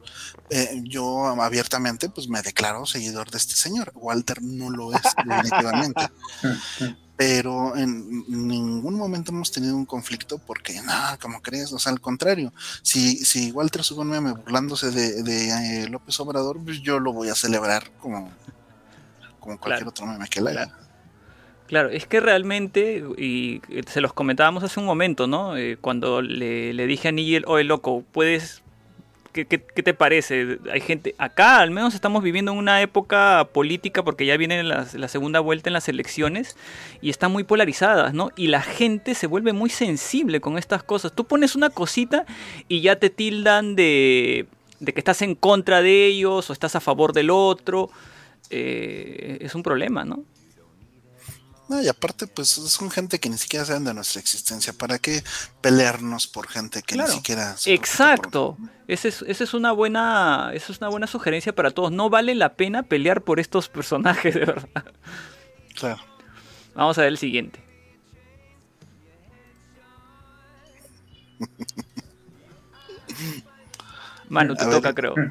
Eh, 0.49 0.81
yo 0.83 1.27
abiertamente 1.41 2.07
pues 2.09 2.29
me 2.29 2.41
declaro 2.41 2.85
seguidor 2.85 3.31
de 3.31 3.37
este 3.37 3.55
señor. 3.55 3.91
Walter 3.95 4.41
no 4.43 4.69
lo 4.69 4.93
es, 4.93 5.01
definitivamente. 5.25 6.07
Pero 7.17 7.75
en 7.75 8.07
ningún 8.27 8.93
momento 8.93 9.31
hemos 9.31 9.51
tenido 9.51 9.75
un 9.75 9.87
conflicto 9.87 10.37
porque, 10.37 10.79
no, 10.83 10.93
como 11.19 11.41
crees, 11.41 11.73
o 11.73 11.79
sea, 11.79 11.91
al 11.91 11.99
contrario, 11.99 12.53
si, 12.83 13.17
si 13.25 13.51
Walter 13.51 13.83
sube 13.83 14.01
un 14.01 14.09
meme 14.11 14.33
burlándose 14.33 14.91
de, 14.91 15.23
de, 15.23 15.49
eh, 15.83 15.89
López 15.89 16.19
Obrador, 16.19 16.63
pues 16.63 16.79
yo 16.81 16.99
lo 16.99 17.13
voy 17.13 17.29
a 17.29 17.35
celebrar 17.35 17.91
como, 17.99 18.31
como 19.39 19.57
cualquier 19.59 19.77
Claro. 19.85 19.89
otro 19.89 20.05
meme 20.05 20.27
que 20.29 20.39
él 20.41 20.47
haga. 20.49 20.67
Claro, 20.67 20.86
es 21.69 22.07
que 22.07 22.19
realmente, 22.19 23.03
y 23.17 23.61
eh, 23.69 23.83
se 23.87 24.01
los 24.01 24.13
comentábamos 24.13 24.63
hace 24.63 24.79
un 24.79 24.85
momento, 24.85 25.27
¿no? 25.27 25.57
Eh, 25.57 25.77
cuando 25.79 26.21
le, 26.21 26.73
le 26.73 26.87
dije 26.87 27.09
a 27.09 27.11
Nigel, 27.11 27.43
oye, 27.47 27.63
loco, 27.63 28.03
puedes... 28.11 28.63
¿Qué, 29.33 29.45
te 29.45 29.93
parece? 29.93 30.57
Hay 30.71 30.81
gente... 30.81 31.13
Acá 31.19 31.59
al 31.59 31.69
menos 31.69 31.93
estamos 31.93 32.23
viviendo 32.23 32.53
en 32.53 32.57
una 32.57 32.81
época 32.81 33.47
política 33.53 34.03
porque 34.03 34.25
ya 34.25 34.35
viene 34.35 34.63
la, 34.63 34.87
la 34.91 35.07
segunda 35.07 35.41
vuelta 35.41 35.69
en 35.69 35.73
las 35.73 35.87
elecciones 35.89 36.57
y 37.01 37.11
están 37.11 37.31
muy 37.31 37.43
polarizadas, 37.43 38.15
¿no? 38.15 38.31
Y 38.35 38.47
la 38.47 38.63
gente 38.63 39.13
se 39.13 39.27
vuelve 39.27 39.53
muy 39.53 39.69
sensible 39.69 40.41
con 40.41 40.57
estas 40.57 40.81
cosas. 40.81 41.13
Tú 41.13 41.25
pones 41.25 41.55
una 41.55 41.69
cosita 41.69 42.25
y 42.67 42.81
ya 42.81 42.95
te 42.95 43.11
tildan 43.11 43.75
de, 43.75 44.47
de 44.79 44.93
que 44.93 44.99
estás 44.99 45.21
en 45.21 45.35
contra 45.35 45.83
de 45.83 46.07
ellos 46.07 46.49
o 46.49 46.53
estás 46.53 46.75
a 46.75 46.79
favor 46.79 47.13
del 47.13 47.29
otro. 47.29 47.91
Eh, 48.49 49.37
es 49.41 49.53
un 49.53 49.61
problema, 49.61 50.03
¿no? 50.03 50.23
No, 51.69 51.81
y 51.81 51.87
aparte, 51.89 52.27
pues 52.27 52.47
son 52.47 52.89
gente 52.89 53.19
que 53.19 53.29
ni 53.29 53.37
siquiera 53.37 53.65
saben 53.65 53.83
de 53.83 53.93
nuestra 53.93 54.21
existencia. 54.21 54.71
¿Para 54.73 54.99
qué 54.99 55.21
pelearnos 55.61 56.25
por 56.27 56.47
gente 56.47 56.81
que 56.81 56.95
Claro. 56.95 57.09
ni 57.11 57.17
siquiera 57.17 57.57
se 57.57 57.73
Exacto. 57.73 58.57
Esa 58.87 59.09
es, 59.09 59.21
esa 59.27 59.43
es 59.43 59.53
una 59.53 59.73
buena, 59.73 60.51
esa 60.53 60.71
es 60.71 60.77
una 60.79 60.87
buena 60.89 61.07
sugerencia 61.07 61.53
para 61.53 61.71
todos. 61.71 61.91
No 61.91 62.09
vale 62.09 62.35
la 62.35 62.55
pena 62.55 62.83
pelear 62.83 63.21
por 63.21 63.39
estos 63.41 63.67
personajes, 63.67 64.33
de 64.33 64.45
verdad. 64.45 64.69
por- 64.73 64.93
Claro. 65.75 66.01
Vamos 66.73 66.97
a 66.97 67.01
ver 67.01 67.09
el 67.09 67.17
siguiente. 67.17 67.61
Manu, 74.29 74.55
te 74.55 74.63
A 74.63 74.67
ver. 74.67 74.75
toca, 74.75 74.93
creo. 74.93 75.15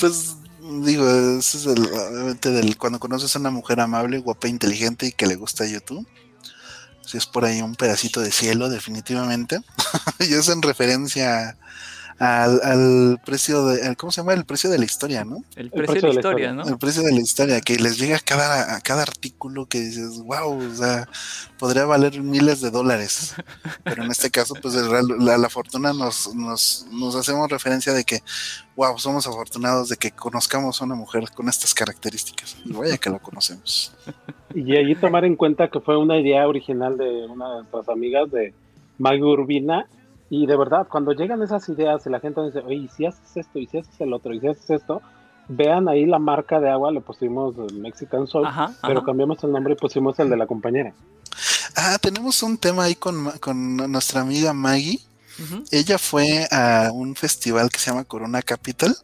Pues 0.00 0.36
digo, 0.62 1.08
ese 1.38 1.58
es 1.58 1.66
el, 1.66 1.84
obviamente 1.84 2.50
del, 2.50 2.76
cuando 2.76 3.00
conoces 3.00 3.34
a 3.34 3.38
una 3.38 3.50
mujer 3.50 3.80
amable, 3.80 4.18
guapa, 4.18 4.48
inteligente 4.48 5.06
y 5.06 5.12
que 5.12 5.26
le 5.26 5.34
gusta 5.34 5.66
YouTube. 5.66 6.06
Si 7.04 7.18
es 7.18 7.26
por 7.26 7.44
ahí 7.44 7.60
un 7.60 7.74
pedacito 7.74 8.20
de 8.20 8.30
cielo, 8.30 8.68
definitivamente. 8.68 9.60
y 10.20 10.34
es 10.34 10.48
en 10.48 10.62
referencia 10.62 11.58
al, 12.22 12.60
al 12.62 13.20
precio 13.24 13.66
de, 13.66 13.84
al- 13.84 13.96
¿cómo 13.96 14.12
se 14.12 14.20
llama? 14.20 14.32
El 14.34 14.44
precio 14.44 14.70
de 14.70 14.78
la 14.78 14.84
historia, 14.84 15.24
¿no? 15.24 15.42
El 15.56 15.70
precio, 15.72 15.94
de 15.94 16.02
la 16.02 16.14
historia, 16.14 16.52
¿no? 16.52 16.62
El 16.62 16.78
precio 16.78 17.02
de 17.02 17.10
la 17.12 17.20
historia, 17.20 17.60
que 17.60 17.74
les 17.76 17.98
llega 17.98 18.16
a 18.16 18.20
cada, 18.20 18.76
a 18.76 18.80
cada 18.80 19.02
artículo 19.02 19.66
que 19.66 19.80
dices, 19.80 20.22
wow, 20.22 20.56
o 20.56 20.74
sea, 20.74 21.08
podría 21.58 21.84
valer 21.84 22.22
miles 22.22 22.60
de 22.60 22.70
dólares. 22.70 23.34
Pero 23.84 24.04
en 24.04 24.10
este 24.12 24.30
caso, 24.30 24.54
pues 24.62 24.74
la, 24.74 25.36
la 25.36 25.48
fortuna 25.50 25.92
nos, 25.92 26.32
nos, 26.32 26.86
nos 26.92 27.16
hacemos 27.16 27.50
referencia 27.50 27.92
de 27.92 28.04
que, 28.04 28.20
wow, 28.76 28.96
somos 29.00 29.26
afortunados 29.26 29.88
de 29.88 29.96
que 29.96 30.12
conozcamos 30.12 30.80
a 30.80 30.84
una 30.84 30.94
mujer 30.94 31.24
con 31.34 31.48
estas 31.48 31.74
características. 31.74 32.56
Y 32.64 32.72
vaya 32.72 32.98
que 32.98 33.10
la 33.10 33.18
conocemos. 33.18 33.92
Y 34.54 34.76
ahí 34.76 34.94
tomar 34.94 35.24
en 35.24 35.34
cuenta 35.34 35.68
que 35.68 35.80
fue 35.80 35.96
una 35.96 36.20
idea 36.20 36.46
original 36.46 36.96
de 36.96 37.26
una 37.26 37.48
de 37.50 37.56
nuestras 37.62 37.88
amigas 37.88 38.30
de 38.30 38.54
Maggie 38.98 39.24
Urbina. 39.24 39.86
Y 40.34 40.46
de 40.46 40.56
verdad, 40.56 40.86
cuando 40.88 41.12
llegan 41.12 41.42
esas 41.42 41.68
ideas 41.68 42.06
y 42.06 42.08
la 42.08 42.18
gente 42.18 42.40
dice, 42.42 42.60
oye, 42.60 42.76
¿y 42.76 42.88
si 42.88 43.04
haces 43.04 43.36
esto, 43.36 43.58
y 43.58 43.66
si 43.66 43.76
haces 43.76 44.00
el 44.00 44.14
otro, 44.14 44.32
y 44.32 44.40
si 44.40 44.48
haces 44.48 44.70
esto, 44.70 45.02
vean 45.48 45.90
ahí 45.90 46.06
la 46.06 46.18
marca 46.18 46.58
de 46.58 46.70
agua, 46.70 46.90
le 46.90 47.02
pusimos 47.02 47.54
Mexican 47.74 48.26
Soul, 48.26 48.46
Ajá, 48.46 48.72
pero 48.80 49.00
ajá. 49.00 49.06
cambiamos 49.06 49.44
el 49.44 49.52
nombre 49.52 49.74
y 49.74 49.76
pusimos 49.76 50.18
el 50.20 50.30
de 50.30 50.38
la 50.38 50.46
compañera. 50.46 50.94
Ah, 51.76 51.98
tenemos 52.00 52.42
un 52.42 52.56
tema 52.56 52.84
ahí 52.84 52.94
con, 52.94 53.30
con 53.40 53.76
nuestra 53.76 54.22
amiga 54.22 54.54
Maggie. 54.54 55.00
Ella 55.70 55.98
fue 55.98 56.46
a 56.50 56.88
un 56.94 57.14
festival 57.14 57.68
que 57.68 57.78
se 57.78 57.90
llama 57.90 58.04
Corona 58.04 58.40
Capital, 58.40 58.96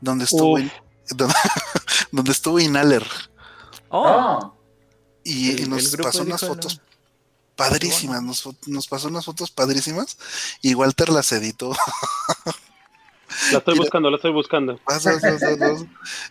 donde 0.00 0.24
estuvo, 0.24 0.58
in- 0.58 0.70
donde, 1.16 1.34
donde 2.12 2.32
estuvo 2.32 2.58
Inhaler. 2.60 3.04
Oh, 3.90 4.06
Oh, 4.40 4.54
Y, 5.22 5.50
El- 5.50 5.60
y 5.60 5.62
el 5.64 5.70
nos 5.70 5.96
pasó 5.96 6.22
unas 6.22 6.40
fotos 6.40 6.80
padrísimas, 7.56 8.22
nos, 8.22 8.48
nos 8.66 8.86
pasó 8.88 9.08
unas 9.08 9.24
fotos 9.24 9.50
padrísimas 9.50 10.16
y 10.60 10.74
Walter 10.74 11.08
las 11.10 11.32
editó. 11.32 11.74
La 13.50 13.58
estoy 13.58 13.78
buscando, 13.78 14.10
la 14.10 14.16
estoy 14.16 14.30
buscando. 14.32 14.78
Vas, 14.86 15.04
vas, 15.04 15.22
vas, 15.22 15.40
vas, 15.40 15.58
vas, 15.58 15.84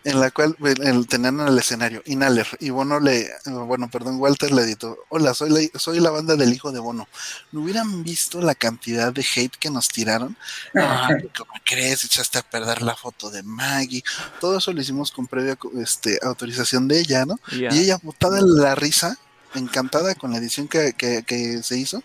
en 0.04 0.20
la 0.20 0.30
cual 0.30 0.56
el- 0.84 1.08
tenían 1.08 1.40
en 1.40 1.48
el 1.48 1.58
escenario 1.58 2.04
Inhaler 2.06 2.48
y 2.60 2.70
Bono 2.70 3.00
le, 3.00 3.28
bueno, 3.46 3.90
perdón, 3.90 4.20
Walter 4.20 4.52
le 4.52 4.62
editó, 4.62 4.98
hola, 5.10 5.34
soy 5.34 5.50
la, 5.50 5.80
soy 5.80 6.00
la 6.00 6.12
banda 6.12 6.36
del 6.36 6.54
hijo 6.54 6.72
de 6.72 6.80
Bono. 6.80 7.08
¿No 7.52 7.62
hubieran 7.62 8.04
visto 8.04 8.40
la 8.42 8.54
cantidad 8.54 9.12
de 9.12 9.26
hate 9.36 9.56
que 9.58 9.72
nos 9.72 9.88
tiraron? 9.90 10.38
¿cómo 10.74 11.52
crees? 11.66 12.04
Echaste 12.04 12.38
a 12.38 12.44
perder 12.44 12.84
la 12.84 12.96
foto 12.96 13.32
de 13.32 13.42
Maggie. 13.44 14.04
Todo 14.40 14.58
eso 14.60 14.72
lo 14.72 14.80
hicimos 14.82 15.12
con 15.12 15.26
previa 15.28 15.58
este, 15.82 16.20
autorización 16.22 16.88
de 16.88 17.00
ella, 17.00 17.26
¿no? 17.26 17.40
Y 17.74 17.80
ella 17.80 17.98
botada 18.04 18.38
en 18.40 18.58
la 18.58 18.76
risa, 18.76 19.18
encantada 19.56 20.16
con 20.16 20.32
la 20.32 20.38
edición 20.38 20.68
que, 20.68 20.94
que- 20.94 21.24
que 21.24 21.62
se 21.64 21.78
hizo. 21.78 22.04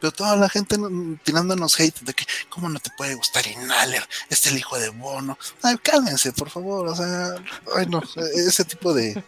Pero 0.00 0.12
toda 0.12 0.36
la 0.36 0.50
gente 0.50 0.76
tirándonos 1.22 1.80
hate 1.80 1.98
de 2.00 2.12
que, 2.12 2.26
¿cómo 2.50 2.68
no 2.68 2.78
te 2.78 2.90
puede 2.90 3.14
gustar 3.14 3.46
Inhaler? 3.46 4.06
Es 4.28 4.44
el 4.46 4.58
hijo 4.58 4.78
de 4.78 4.90
Bono. 4.90 5.38
Ay, 5.62 5.78
cálmense, 5.78 6.30
por 6.34 6.50
favor. 6.50 6.88
O 6.88 6.94
sea, 6.94 7.36
ay, 7.76 7.86
no, 7.86 8.02
ese 8.34 8.66
tipo 8.66 8.92
de. 8.92 9.24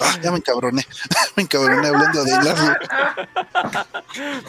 Ah, 0.00 0.18
ya 0.20 0.32
me 0.32 0.38
encabroné. 0.38 0.84
me 1.36 1.44
encabroné 1.44 1.86
hablando 1.86 2.24
de 2.24 2.30
Inhaler. 2.32 2.78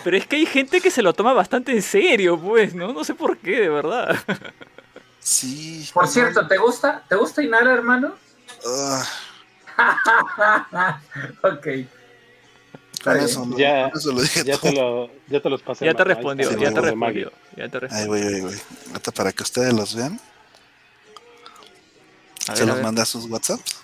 Pero 0.03 0.17
es 0.17 0.25
que 0.25 0.37
hay 0.37 0.47
gente 0.47 0.81
que 0.81 0.89
se 0.89 1.03
lo 1.03 1.13
toma 1.13 1.33
bastante 1.33 1.73
en 1.73 1.83
serio, 1.83 2.41
pues, 2.41 2.73
¿no? 2.73 2.91
No 2.91 3.03
sé 3.03 3.13
por 3.13 3.37
qué, 3.37 3.59
de 3.61 3.69
verdad. 3.69 4.17
Sí. 5.19 5.87
Por 5.93 6.07
cierto, 6.07 6.47
¿te 6.47 6.57
gusta? 6.57 7.03
¿Te 7.07 7.15
gusta 7.15 7.43
Inhala, 7.43 7.71
hermano? 7.71 8.15
Ah, 8.65 9.05
ok. 11.43 11.67
Con 13.05 13.13
bien. 13.13 13.25
eso, 13.25 13.45
no, 13.45 13.57
Ya- 13.57 13.89
con 13.89 13.99
eso 13.99 14.11
lo 14.11 14.21
dije 14.21 14.43
Ya 14.43 14.57
todo. 14.57 14.61
te, 14.71 14.73
lo, 14.73 15.09
ya 15.27 15.39
te 15.41 15.49
los 15.49 15.61
pasé. 15.61 15.85
Ya 15.85 15.93
te. 15.93 16.01
Ahí 16.03 16.07
respondió, 16.09 16.51
ya 16.51 16.71
te 16.73 16.81
respondió. 16.81 17.31
Ya 17.55 17.69
te 17.69 17.77
Ahí 17.77 17.81
respondió. 17.81 18.07
voy, 18.07 18.21
ahí 18.21 18.41
voy. 18.41 18.55
Ahorita 18.89 19.11
para 19.11 19.31
que 19.31 19.43
ustedes 19.43 19.73
los 19.73 19.95
vean. 19.95 20.19
A 22.47 22.55
Se 22.55 22.65
los 22.65 22.81
manda 22.81 23.03
a 23.03 23.05
sus 23.05 23.25
WhatsApps. 23.29 23.81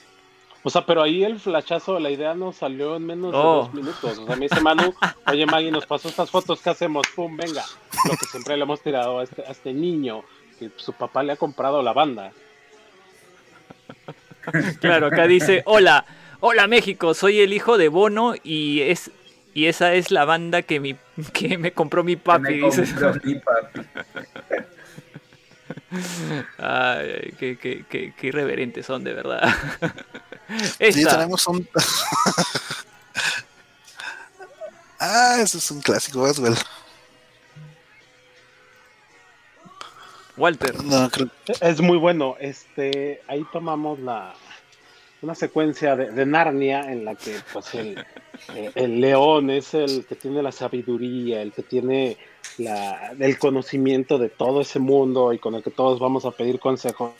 O 0.63 0.69
sea, 0.69 0.85
pero 0.85 1.01
ahí 1.01 1.23
el 1.23 1.39
flashazo, 1.39 1.99
la 1.99 2.11
idea 2.11 2.35
nos 2.35 2.57
salió 2.57 2.95
en 2.97 3.05
menos 3.07 3.31
de 3.31 3.37
Oh. 3.39 3.53
dos 3.63 3.73
minutos. 3.73 4.19
O 4.19 4.27
sea, 4.27 4.35
me 4.35 4.47
dice 4.47 4.61
Manu, 4.61 4.93
oye 5.25 5.45
Maggie, 5.47 5.71
nos 5.71 5.87
pasó 5.87 6.07
estas 6.09 6.29
fotos, 6.29 6.61
¿qué 6.61 6.69
hacemos? 6.69 7.01
Pum, 7.15 7.35
venga. 7.35 7.65
Lo 8.07 8.15
que 8.15 8.25
siempre 8.27 8.55
le 8.57 8.63
hemos 8.63 8.79
tirado 8.81 9.19
a 9.19 9.23
este, 9.23 9.41
a 9.41 9.49
este 9.51 9.73
niño, 9.73 10.23
que 10.59 10.69
su 10.75 10.93
papá 10.93 11.23
le 11.23 11.33
ha 11.33 11.35
comprado 11.37 11.81
la 11.81 11.93
banda. 11.93 12.31
Claro, 14.79 15.07
acá 15.07 15.25
dice, 15.27 15.63
hola, 15.65 16.05
hola 16.41 16.67
México, 16.67 17.13
soy 17.13 17.39
el 17.39 17.53
hijo 17.53 17.77
de 17.77 17.87
Bono 17.87 18.33
y 18.43 18.81
es 18.81 19.11
y 19.53 19.65
esa 19.65 19.93
es 19.93 20.11
la 20.11 20.25
banda 20.25 20.61
que 20.61 20.79
mi 20.79 20.95
que 21.33 21.57
me 21.57 21.71
compró 21.71 22.03
mi 22.03 22.15
papi, 22.17 22.55
Me 22.55 22.61
compró 22.61 23.13
mi 23.23 23.35
papi. 23.35 23.81
Ay, 26.57 27.11
ay, 27.21 27.33
qué, 27.37 27.57
qué, 27.57 27.83
qué, 27.89 28.13
qué 28.17 28.27
irreverentes 28.27 28.85
son, 28.85 29.03
de 29.03 29.13
verdad. 29.13 29.41
Sí, 30.79 31.05
tenemos 31.05 31.47
un. 31.47 31.65
ah, 34.99 35.37
ese 35.39 35.57
es 35.59 35.71
un 35.71 35.81
clásico, 35.81 36.25
Aswell. 36.25 36.55
Walter. 40.35 40.83
No, 40.83 41.09
creo. 41.09 41.29
Es 41.61 41.79
muy 41.79 41.97
bueno. 41.97 42.35
Este, 42.39 43.21
ahí 43.29 43.45
tomamos 43.53 43.99
la 43.99 44.33
una 45.21 45.35
secuencia 45.35 45.95
de, 45.95 46.25
Narnia 46.25 46.91
en 46.91 47.05
la 47.05 47.15
que 47.15 47.35
pues 47.53 47.73
el, 47.75 47.97
eh, 48.55 48.71
el 48.75 48.99
león 48.99 49.49
es 49.49 49.73
el 49.73 50.05
que 50.05 50.15
tiene 50.15 50.41
la 50.41 50.51
sabiduría, 50.51 51.41
el 51.41 51.51
que 51.51 51.61
tiene 51.61 52.17
la, 52.57 53.11
el 53.19 53.37
conocimiento 53.37 54.17
de 54.17 54.29
todo 54.29 54.61
ese 54.61 54.79
mundo 54.79 55.31
y 55.33 55.39
con 55.39 55.55
el 55.55 55.63
que 55.63 55.71
todos 55.71 55.99
vamos 55.99 56.25
a 56.25 56.31
pedir 56.31 56.59
consejo. 56.59 57.13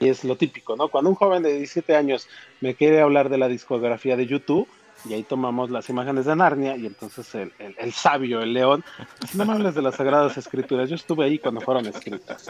Y 0.00 0.08
es 0.08 0.24
lo 0.24 0.36
típico, 0.36 0.76
¿no? 0.76 0.88
Cuando 0.88 1.10
un 1.10 1.16
joven 1.16 1.42
de 1.42 1.52
17 1.52 1.94
años 1.94 2.26
me 2.60 2.74
quiere 2.74 3.00
hablar 3.00 3.28
de 3.28 3.38
la 3.38 3.48
discografía 3.48 4.16
de 4.16 4.26
YouTube, 4.26 4.66
y 5.08 5.14
ahí 5.14 5.22
tomamos 5.22 5.70
las 5.70 5.88
imágenes 5.88 6.26
de 6.26 6.36
Narnia, 6.36 6.76
y 6.76 6.86
entonces 6.86 7.34
el, 7.34 7.52
el- 7.58 7.74
el 7.78 7.92
sabio, 7.92 8.40
el 8.40 8.52
león, 8.52 8.84
dice, 9.20 9.38
no 9.38 9.44
me 9.46 9.52
hables 9.54 9.74
de 9.74 9.82
las 9.82 9.94
sagradas 9.96 10.36
escrituras, 10.36 10.88
yo 10.90 10.96
estuve 10.96 11.24
ahí 11.24 11.38
cuando 11.38 11.60
fueron 11.60 11.86
escritas. 11.86 12.46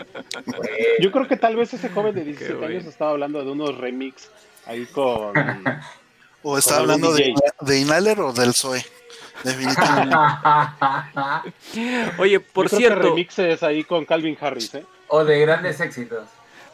Yo 1.01 1.12
creo 1.12 1.29
que 1.29 1.37
tal 1.37 1.57
vez 1.57 1.73
ese 1.75 1.89
joven 1.91 2.15
de 2.15 2.25
17 2.25 2.55
bueno. 2.55 2.75
años 2.75 2.87
estaba 2.87 3.12
hablando 3.12 3.45
de 3.45 3.51
unos 3.51 3.77
remix 3.79 4.31
ahí 4.67 4.87
con... 4.87 5.33
O 6.43 6.57
algún 6.57 6.79
hablando 6.79 7.12
de, 7.12 7.35
de 7.61 7.81
Inhaler 7.81 8.19
o 8.20 8.33
del 8.33 8.55
Zoe. 8.55 8.83
Definitivamente. 9.45 10.17
Oye, 12.19 12.41
por 12.41 12.65
yo 12.67 12.70
creo 12.70 12.70
que 12.70 12.77
cierto, 12.77 13.03
remixes 13.09 13.62
ahí 13.62 13.85
con 13.85 14.05
Calvin 14.05 14.37
Harris, 14.41 14.75
¿eh? 14.75 14.85
o 15.09 15.25
de 15.25 15.39
grandes 15.41 15.81
éxitos. 15.81 16.25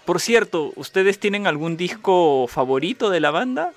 por 0.05 0.21
cierto, 0.21 0.73
¿ustedes 0.77 1.19
tienen 1.19 1.47
algún 1.47 1.77
disco 1.77 2.47
favorito 2.49 3.11
de 3.11 3.21
la 3.21 3.31
banda? 3.33 3.73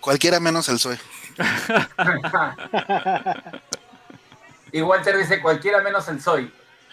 Cualquiera 0.00 0.40
menos 0.40 0.68
el 0.68 0.78
Zoe. 0.78 0.98
y 4.72 4.82
Walter 4.82 5.16
dice 5.16 5.40
cualquiera 5.40 5.82
menos 5.82 6.08
el 6.08 6.20
soy. 6.20 6.52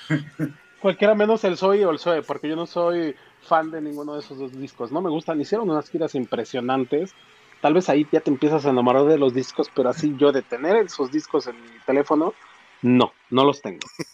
Cualquiera 0.81 1.15
menos 1.15 1.43
el 1.43 1.57
Soy 1.57 1.83
o 1.83 1.89
el 1.89 1.97
Zoe, 1.97 2.21
porque 2.21 2.47
yo 2.47 2.55
no 2.55 2.67
soy 2.67 3.15
fan 3.41 3.71
de 3.71 3.81
ninguno 3.81 4.13
de 4.13 4.19
esos 4.19 4.37
dos 4.37 4.51
discos. 4.51 4.91
No 4.91 5.01
me 5.01 5.09
gustan, 5.09 5.41
hicieron 5.41 5.67
unas 5.69 5.89
giras 5.89 6.13
impresionantes. 6.13 7.13
Tal 7.61 7.73
vez 7.73 7.89
ahí 7.89 8.07
ya 8.11 8.21
te 8.21 8.29
empiezas 8.29 8.63
a 8.65 8.69
enamorar 8.69 9.05
de 9.05 9.17
los 9.17 9.33
discos, 9.33 9.71
pero 9.75 9.89
así 9.89 10.15
yo 10.19 10.31
de 10.31 10.43
tener 10.43 10.75
esos 10.75 11.11
discos 11.11 11.47
en 11.47 11.59
mi 11.59 11.79
teléfono, 11.85 12.35
no, 12.83 13.11
no 13.31 13.43
los 13.43 13.61
tengo. 13.61 13.87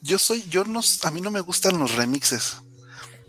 Yo 0.00 0.18
soy, 0.18 0.42
yo 0.48 0.64
no, 0.64 0.80
a 1.04 1.10
mí 1.10 1.20
no 1.20 1.30
me 1.32 1.40
gustan 1.40 1.76
los 1.78 1.96
remixes. 1.96 2.60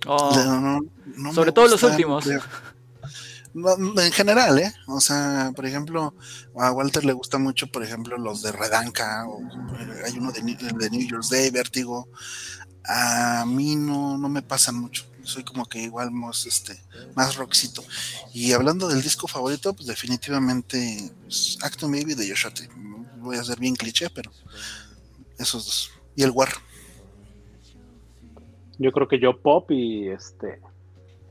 Oh, 0.05 0.31
No, 0.35 0.59
no, 0.59 0.79
no 1.15 1.29
me 1.29 1.33
Sobre 1.33 1.51
todo 1.51 1.67
los 1.67 1.81
últimos. 1.81 2.25
creo. 2.25 2.41
En 3.55 4.11
general, 4.11 4.57
¿eh? 4.59 4.73
O 4.87 4.99
sea, 4.99 5.51
por 5.55 5.65
ejemplo, 5.65 6.15
a 6.57 6.71
Walter 6.71 7.05
le 7.05 7.13
gusta 7.13 7.37
mucho, 7.37 7.67
por 7.67 7.83
ejemplo, 7.83 8.17
los 8.17 8.41
de 8.41 8.51
Redanca, 8.51 9.25
eh, 9.79 10.01
hay 10.05 10.17
uno 10.17 10.31
de, 10.31 10.41
New- 10.41 10.57
de 10.57 10.89
Year's 10.89 11.29
Day, 11.29 11.51
Vértigo. 11.51 12.07
A 12.85 13.45
mí 13.47 13.75
no, 13.75 14.17
no 14.17 14.27
me 14.27 14.41
pasan 14.41 14.75
mucho. 14.75 15.05
Soy 15.23 15.43
como 15.43 15.65
que 15.65 15.81
igual 15.83 16.11
más, 16.11 16.45
este, 16.45 16.81
más 17.15 17.35
rockcito. 17.35 17.83
Y 18.33 18.51
hablando 18.53 18.87
del 18.89 19.01
disco 19.01 19.27
favorito, 19.27 19.73
pues 19.73 19.87
definitivamente 19.87 21.11
pues, 21.21 21.57
Acton 21.61 21.91
Baby 21.91 22.15
de 22.15 22.27
Joshua. 22.27 22.51
Voy 23.19 23.37
a 23.37 23.43
ser 23.43 23.59
bien 23.59 23.75
cliché, 23.75 24.09
pero 24.09 24.31
esos 25.37 25.65
dos. 25.65 25.91
Y 26.15 26.23
el 26.23 26.31
War. 26.31 26.49
Yo 28.79 28.91
creo 28.91 29.07
que 29.07 29.19
yo 29.19 29.39
Pop 29.39 29.71
y 29.71 30.09
este 30.09 30.59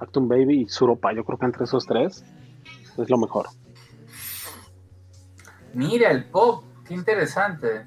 Actum 0.02 0.28
Baby 0.28 0.62
y 0.62 0.68
Suropa, 0.68 1.12
yo 1.12 1.24
creo 1.24 1.38
que 1.38 1.46
entre 1.46 1.64
esos 1.64 1.86
tres 1.86 2.24
es 2.98 3.08
lo 3.10 3.18
mejor. 3.18 3.46
Mira 5.74 6.10
el 6.10 6.24
pop, 6.24 6.64
qué 6.86 6.94
interesante. 6.94 7.86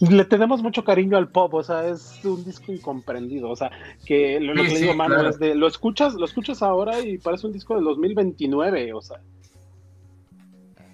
Le 0.00 0.24
tenemos 0.24 0.62
mucho 0.62 0.82
cariño 0.82 1.16
al 1.18 1.28
pop, 1.28 1.52
o 1.54 1.62
sea, 1.62 1.86
es 1.88 2.24
un 2.24 2.42
disco 2.44 2.72
incomprendido, 2.72 3.50
o 3.50 3.56
sea, 3.56 3.70
que 4.06 4.40
lo, 4.40 4.54
lo 4.54 4.62
Sí, 4.62 4.68
que 4.68 4.74
le 4.74 4.76
sí, 4.76 4.82
digo, 4.82 4.94
mano, 4.94 5.14
claro. 5.14 5.28
es 5.28 5.38
de, 5.38 5.54
lo 5.54 5.66
escuchas, 5.66 6.14
lo 6.14 6.24
escuchas 6.24 6.62
ahora 6.62 7.00
y 7.00 7.18
parece 7.18 7.46
un 7.46 7.52
disco 7.52 7.74
del 7.74 7.84
2029, 7.84 8.94
o 8.94 9.02
sea, 9.02 9.18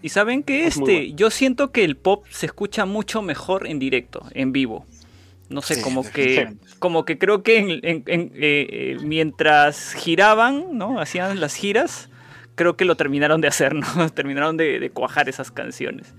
Y 0.02 0.08
saben 0.08 0.42
que 0.42 0.66
Es 0.66 0.76
este, 0.76 0.80
bueno. 1.02 1.16
yo 1.16 1.30
siento 1.30 1.70
que 1.70 1.84
el 1.84 1.96
pop 1.96 2.24
se 2.30 2.46
escucha 2.46 2.84
mucho 2.84 3.22
mejor 3.22 3.66
en 3.68 3.78
directo, 3.78 4.24
en 4.32 4.52
vivo. 4.52 4.84
No 5.48 5.62
sé, 5.62 5.76
Sí, 5.76 5.82
como 5.82 6.02
que, 6.02 6.56
como 6.80 7.04
que 7.04 7.18
creo 7.18 7.42
que 7.44 7.58
en- 7.58 7.70
en- 7.84 8.02
en, 8.06 8.20
eh, 8.34 8.66
eh, 8.70 8.96
mientras 9.04 9.92
giraban, 9.92 10.76
¿no? 10.76 11.00
Hacían 11.00 11.38
las 11.40 11.54
giras, 11.54 12.08
creo 12.56 12.76
que 12.76 12.84
lo 12.84 12.96
terminaron 12.96 13.40
de 13.40 13.48
hacer, 13.48 13.72
¿no? 14.04 14.10
terminaron 14.10 14.56
de, 14.56 14.80
de 14.80 14.90
cuajar 14.90 15.28
esas 15.28 15.50
canciones. 15.50 16.14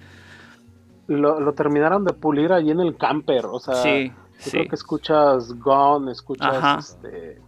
lo, 1.07 1.39
lo 1.39 1.53
terminaron 1.53 2.03
de 2.05 2.13
pulir 2.13 2.51
allí 2.53 2.71
en 2.71 2.79
el 2.81 2.97
camper, 2.97 3.45
o 3.45 3.59
sea, 3.59 3.75
Sí, 3.75 4.07
yo 4.09 4.13
sí. 4.39 4.51
creo 4.51 4.67
que 4.69 4.75
escuchas 4.75 5.53
Gone, 5.59 6.11
escuchas 6.11 6.55
Ajá. 6.55 6.77
este 6.79 7.41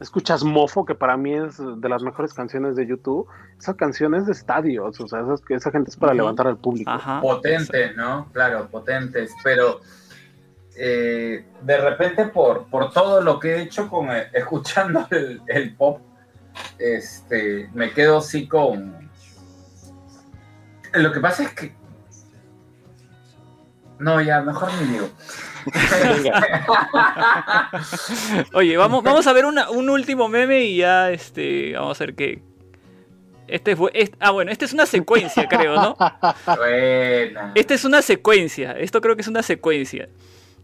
escuchas 0.00 0.42
Mofo, 0.42 0.84
que 0.84 0.94
para 0.96 1.16
mí 1.16 1.32
es 1.32 1.58
de 1.58 1.88
las 1.88 2.02
mejores 2.02 2.34
canciones 2.34 2.74
de 2.76 2.86
YouTube. 2.88 3.26
Esa 3.58 3.74
canción 3.74 4.14
es 4.16 4.26
de 4.26 4.32
estadios, 4.32 5.00
o 5.00 5.06
sea, 5.06 5.20
esa, 5.20 5.34
esa 5.54 5.70
gente 5.70 5.90
es 5.90 5.96
para 5.96 6.12
levantar 6.12 6.48
al 6.48 6.56
público. 6.56 6.90
Ajá. 6.90 7.20
potentes, 7.20 7.96
¿no? 7.96 8.26
Claro, 8.32 8.66
potentes, 8.68 9.32
pero 9.44 9.80
eh, 10.76 11.44
de 11.62 11.76
repente 11.78 12.26
por, 12.26 12.66
por 12.68 12.92
todo 12.92 13.20
lo 13.20 13.38
que 13.38 13.56
he 13.56 13.62
hecho 13.62 13.88
con 13.88 14.10
eh, 14.10 14.28
escuchando 14.32 15.06
el, 15.10 15.40
el 15.46 15.74
pop, 15.76 16.00
este, 16.78 17.68
me 17.74 17.90
quedo 17.92 18.18
así 18.18 18.46
con... 18.46 19.10
Lo 20.94 21.12
que 21.12 21.20
pasa 21.20 21.44
es 21.44 21.54
que... 21.54 21.74
No, 23.98 24.20
ya, 24.20 24.40
mejor 24.42 24.70
ni 24.74 24.92
digo. 24.94 25.08
Oye, 28.54 28.76
vamos, 28.76 29.02
vamos 29.02 29.26
a 29.26 29.32
ver 29.32 29.44
una- 29.46 29.70
un 29.70 29.88
último 29.88 30.28
meme 30.28 30.64
y 30.64 30.78
ya 30.78 31.10
este, 31.10 31.72
vamos 31.74 32.00
a 32.00 32.04
ver 32.06 32.14
qué, 32.14 32.42
Este 33.46 33.76
es- 33.94 34.12
ah, 34.20 34.30
bueno, 34.30 34.50
esta 34.50 34.64
es 34.64 34.72
una 34.72 34.86
secuencia, 34.86 35.46
creo, 35.48 35.74
¿no? 35.76 35.96
Buena. 36.56 37.52
Esta 37.54 37.74
es 37.74 37.84
una 37.84 38.02
secuencia. 38.02 38.72
Esto 38.72 39.00
creo 39.00 39.14
que 39.14 39.22
es 39.22 39.28
una 39.28 39.42
secuencia. 39.42 40.08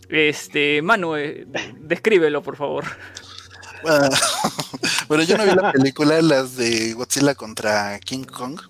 Este, 0.08 0.80
Manu, 0.82 1.16
eh, 1.16 1.46
descríbelo, 1.80 2.42
por 2.42 2.56
favor. 2.56 2.84
Bueno, 3.82 4.08
bueno, 5.08 5.22
yo 5.24 5.36
no 5.36 5.44
vi 5.44 5.50
la 5.54 5.72
película, 5.72 6.20
las 6.22 6.56
de 6.56 6.94
Godzilla 6.94 7.34
contra 7.34 7.98
King 8.00 8.24
Kong, 8.24 8.60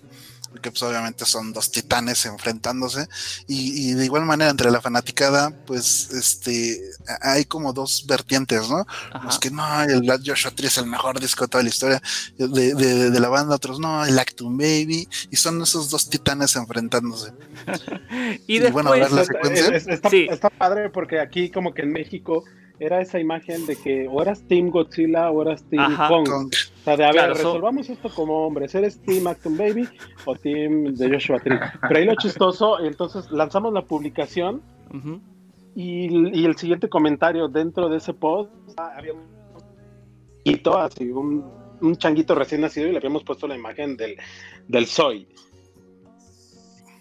porque 0.51 0.71
pues 0.71 0.81
obviamente 0.83 1.25
son 1.25 1.53
dos 1.53 1.71
titanes 1.71 2.25
enfrentándose, 2.25 3.07
y, 3.47 3.89
y 3.89 3.93
de 3.93 4.05
igual 4.05 4.25
manera 4.25 4.49
entre 4.51 4.71
la 4.71 4.81
fanaticada, 4.81 5.51
pues 5.65 6.09
este 6.11 6.79
hay 7.21 7.45
como 7.45 7.71
dos 7.73 8.05
vertientes, 8.07 8.69
¿no? 8.69 8.85
Ajá. 9.11 9.25
Los 9.25 9.39
que 9.39 9.51
no, 9.51 9.83
el 9.83 10.01
Black 10.01 10.21
Joshua 10.25 10.51
Tree 10.51 10.67
es 10.67 10.77
el 10.77 10.85
mejor 10.87 11.19
disco 11.19 11.45
de 11.45 11.49
toda 11.49 11.63
la 11.63 11.69
historia 11.69 12.01
de, 12.37 12.47
de- 12.73 13.09
de 13.11 13.19
la 13.19 13.29
banda, 13.29 13.55
otros 13.55 13.79
no, 13.79 14.05
el 14.05 14.17
Actum 14.17 14.57
Baby, 14.57 15.07
y 15.31 15.35
son 15.35 15.61
esos 15.61 15.89
dos 15.89 16.09
titanes 16.09 16.55
enfrentándose. 16.55 17.31
Y 18.47 18.57
y 18.57 18.71
bueno, 18.71 18.91
después, 18.91 18.99
ver 18.99 19.11
la 19.11 19.21
Es- 19.21 19.27
secuencia. 19.27 19.67
es- 19.75 19.87
está, 19.87 20.09
Sí. 20.09 20.27
está 20.29 20.49
padre 20.49 20.89
porque 20.89 21.19
aquí 21.19 21.49
como 21.49 21.73
que 21.73 21.83
en 21.83 21.91
México 21.91 22.43
era 22.79 23.01
esa 23.01 23.19
imagen 23.19 23.65
de 23.65 23.75
que 23.75 24.07
o 24.09 24.21
eras 24.21 24.39
Team 24.47 24.69
Godzilla 24.69 25.29
o 25.31 25.41
eras 25.41 25.61
Team 25.69 25.81
Ajá. 25.93 26.07
Kong. 26.07 26.27
Kong. 26.27 26.53
O 26.79 26.83
sea, 26.83 26.95
de 26.97 27.05
a 27.05 27.11
ver, 27.11 27.29
resolvamos 27.33 27.89
esto 27.89 28.09
como 28.09 28.45
hombres. 28.47 28.73
¿Eres 28.73 29.01
Team 29.01 29.27
Acton 29.27 29.57
Baby 29.57 29.87
o 30.25 30.35
Team 30.35 30.93
de 30.95 31.09
Joshua 31.11 31.39
Tree? 31.39 31.59
Pero 31.87 31.99
ahí 31.99 32.05
lo 32.05 32.15
chistoso, 32.15 32.79
entonces 32.79 33.29
lanzamos 33.31 33.73
la 33.73 33.81
publicación 33.83 34.61
y, 35.75 36.39
y 36.39 36.45
el 36.45 36.55
siguiente 36.57 36.87
comentario 36.89 37.47
dentro 37.47 37.89
de 37.89 37.97
ese 37.97 38.13
post 38.13 38.51
ah, 38.77 38.93
había 38.97 39.13
un 39.13 39.21
changuito, 40.43 40.77
así, 40.77 41.09
un, 41.09 41.45
un 41.81 41.95
changuito 41.97 42.33
recién 42.33 42.61
nacido 42.61 42.87
y 42.87 42.91
le 42.91 42.97
habíamos 42.97 43.23
puesto 43.23 43.45
la 43.47 43.55
imagen 43.55 43.95
del, 43.97 44.15
del 44.67 44.85
Soy. 44.85 45.27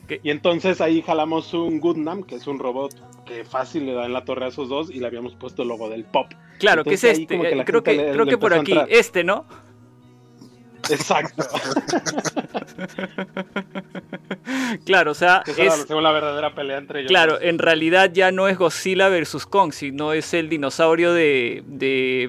¿Qué? 0.07 0.20
Y 0.23 0.31
entonces 0.31 0.81
ahí 0.81 1.02
jalamos 1.02 1.52
un 1.55 1.81
Goodnam, 1.81 2.23
que 2.24 2.34
es 2.36 2.47
un 2.47 2.58
robot 2.58 2.94
que 3.26 3.44
fácil 3.44 3.84
le 3.86 3.92
da 3.92 4.07
en 4.07 4.12
la 4.15 4.24
torre 4.24 4.47
a 4.47 4.48
esos 4.48 4.68
dos, 4.70 4.90
y 4.90 5.00
le 5.00 5.07
habíamos 5.07 5.34
puesto 5.34 5.62
el 5.62 5.68
logo 5.68 5.89
del 5.90 6.05
pop. 6.05 6.26
Claro, 6.58 6.82
que 6.82 6.94
es 6.94 7.05
Entonces 7.05 7.23
este. 7.31 7.39
que 7.40 7.60
eh, 7.60 7.65
creo 7.65 7.82
que, 7.82 7.92
le- 7.94 8.12
creo 8.12 8.24
le 8.24 8.31
que 8.31 8.39
por 8.39 8.55
aquí, 8.55 8.73
entrar. 8.73 8.89
este, 8.90 9.23
¿no? 9.23 9.44
Exacto. 10.91 11.44
Claro, 14.84 15.12
o 15.12 15.15
sea, 15.15 15.42
esa 15.47 15.62
es, 15.65 15.91
la 15.91 16.12
verdadera 16.12 16.55
pelea 16.55 16.78
entre 16.78 17.00
ellos. 17.00 17.08
Claro, 17.10 17.41
en 17.41 17.58
realidad 17.58 18.10
ya 18.12 18.31
no 18.33 18.49
es 18.49 18.57
Godzilla 18.58 19.08
versus 19.08 19.47
Kong, 19.47 19.73
sino 19.73 20.12
es 20.12 20.33
el 20.34 20.49
dinosaurio 20.49 21.12
de, 21.12 21.62
de, 21.67 22.28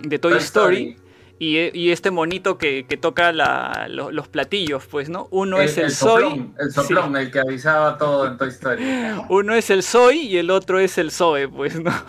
de 0.00 0.18
Toy 0.18 0.36
Story. 0.38 0.76
Story. 0.76 0.96
Y, 1.40 1.78
y 1.78 1.90
este 1.92 2.10
monito 2.10 2.58
que, 2.58 2.84
que 2.88 2.96
toca 2.96 3.32
la- 3.32 3.86
lo- 3.88 4.10
los 4.10 4.26
platillos, 4.28 4.86
pues, 4.86 5.08
¿no? 5.08 5.28
Uno 5.30 5.58
El, 5.58 5.66
es 5.68 5.78
el, 5.78 5.84
el 5.84 5.90
Soy, 5.92 6.22
soplón, 6.24 6.54
el 6.58 6.72
soplón, 6.72 7.16
el 7.16 7.30
que 7.30 7.38
avisaba 7.40 7.96
todo 7.96 8.26
en 8.26 8.36
Toy 8.38 8.48
Story. 8.48 8.82
uno 9.28 9.54
es 9.54 9.70
el 9.70 9.82
Soy 9.84 10.18
y 10.20 10.36
el 10.38 10.50
otro 10.50 10.80
es 10.80 10.98
el 10.98 11.10
Zoe, 11.12 11.48
pues, 11.48 11.80
¿no? 11.80 11.92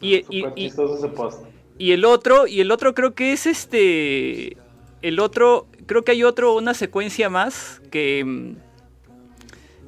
Y, 0.00 0.16
y- 0.16 0.22
Súper 0.40 0.52
y- 0.56 0.64
chistoso 0.68 0.96
ese 0.98 1.08
post. 1.14 1.44
Y 1.78 1.92
el 1.92 2.04
otro, 2.04 2.46
y 2.46 2.60
el 2.60 2.70
otro 2.70 2.94
creo 2.94 3.14
que 3.14 3.32
es 3.32 3.46
este. 3.46 4.56
El 5.02 5.18
otro, 5.18 5.66
creo 5.86 6.04
que 6.04 6.12
hay 6.12 6.24
otro, 6.24 6.54
una 6.54 6.74
secuencia 6.74 7.28
más 7.28 7.80
que. 7.90 8.54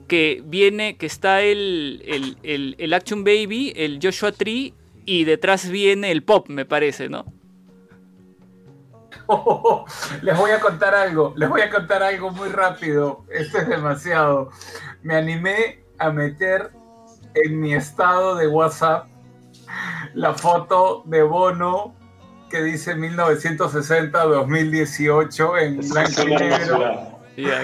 Que 0.08 0.42
viene, 0.44 0.96
que 0.96 1.06
está 1.06 1.40
el, 1.40 2.36
el, 2.42 2.76
el 2.78 2.92
Action 2.92 3.24
Baby, 3.24 3.72
el 3.74 4.00
Joshua 4.02 4.32
Tree, 4.32 4.74
y 5.06 5.24
detrás 5.24 5.70
viene 5.70 6.10
el 6.10 6.22
Pop, 6.22 6.48
me 6.48 6.66
parece, 6.66 7.08
¿no? 7.08 7.24
les 10.22 10.36
voy 10.36 10.50
a 10.50 10.60
contar 10.60 10.94
algo, 10.94 11.32
les 11.36 11.48
voy 11.48 11.62
a 11.62 11.70
contar 11.70 12.02
algo 12.02 12.30
muy 12.30 12.48
rápido. 12.48 13.24
Esto 13.30 13.58
es 13.58 13.68
demasiado. 13.68 14.50
Me 15.02 15.16
animé 15.16 15.84
a 15.98 16.10
meter 16.10 16.70
en 17.34 17.60
mi 17.60 17.74
estado 17.74 18.36
de 18.36 18.48
WhatsApp 18.48 19.08
la 20.14 20.34
foto 20.34 21.02
de 21.06 21.22
Bono 21.22 21.94
que 22.50 22.62
dice 22.62 22.94
1960-2018 22.96 25.58
en 25.62 25.80
Es 25.80 25.88
blanco 25.90 26.22
y 26.22 26.34
negro. 26.36 27.18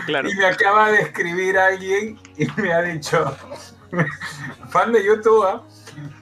claro. 0.07 0.29
Y 0.29 0.35
me 0.35 0.47
acaba 0.47 0.91
de 0.91 1.01
escribir 1.03 1.57
alguien 1.59 2.19
y 2.37 2.47
me 2.61 2.73
ha 2.73 2.83
dicho, 2.83 3.37
fan 4.71 4.93
de 4.93 5.05
YouTube, 5.05 5.45
¿ah? 5.47 5.63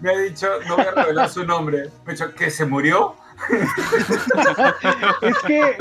me 0.01 0.11
ha 0.11 0.19
dicho, 0.19 0.49
no 0.67 0.77
voy 0.77 0.85
a 0.87 0.91
revelar 0.91 1.29
su 1.31 1.45
nombre, 1.45 1.89
me 2.05 2.13
ha 2.13 2.15
dicho, 2.15 2.35
¿que 2.35 2.51
se 2.51 2.67
murió? 2.67 3.15
Es 5.23 5.39
que 5.47 5.79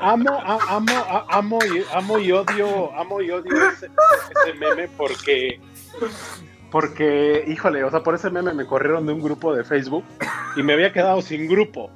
amo, 0.00 0.30
a- 0.44 0.58
amo, 0.76 0.92
a- 1.08 1.26
amo, 1.30 1.58
y, 1.64 1.84
amo 1.94 2.18
y 2.18 2.32
odio, 2.32 2.92
amo 2.98 3.20
y 3.20 3.30
odio 3.30 3.70
ese, 3.70 3.88
ese 4.44 4.54
meme 4.58 4.88
porque, 4.96 5.60
porque, 6.72 7.44
híjole, 7.46 7.84
o 7.84 7.90
sea, 7.90 8.02
por 8.02 8.14
ese 8.14 8.30
meme 8.30 8.54
me 8.54 8.64
corrieron 8.64 9.06
de 9.06 9.12
un 9.12 9.20
grupo 9.20 9.54
de 9.54 9.62
Facebook 9.62 10.04
y 10.56 10.62
me 10.62 10.72
había 10.72 10.90
quedado 10.90 11.20
sin 11.20 11.46
grupo. 11.46 11.90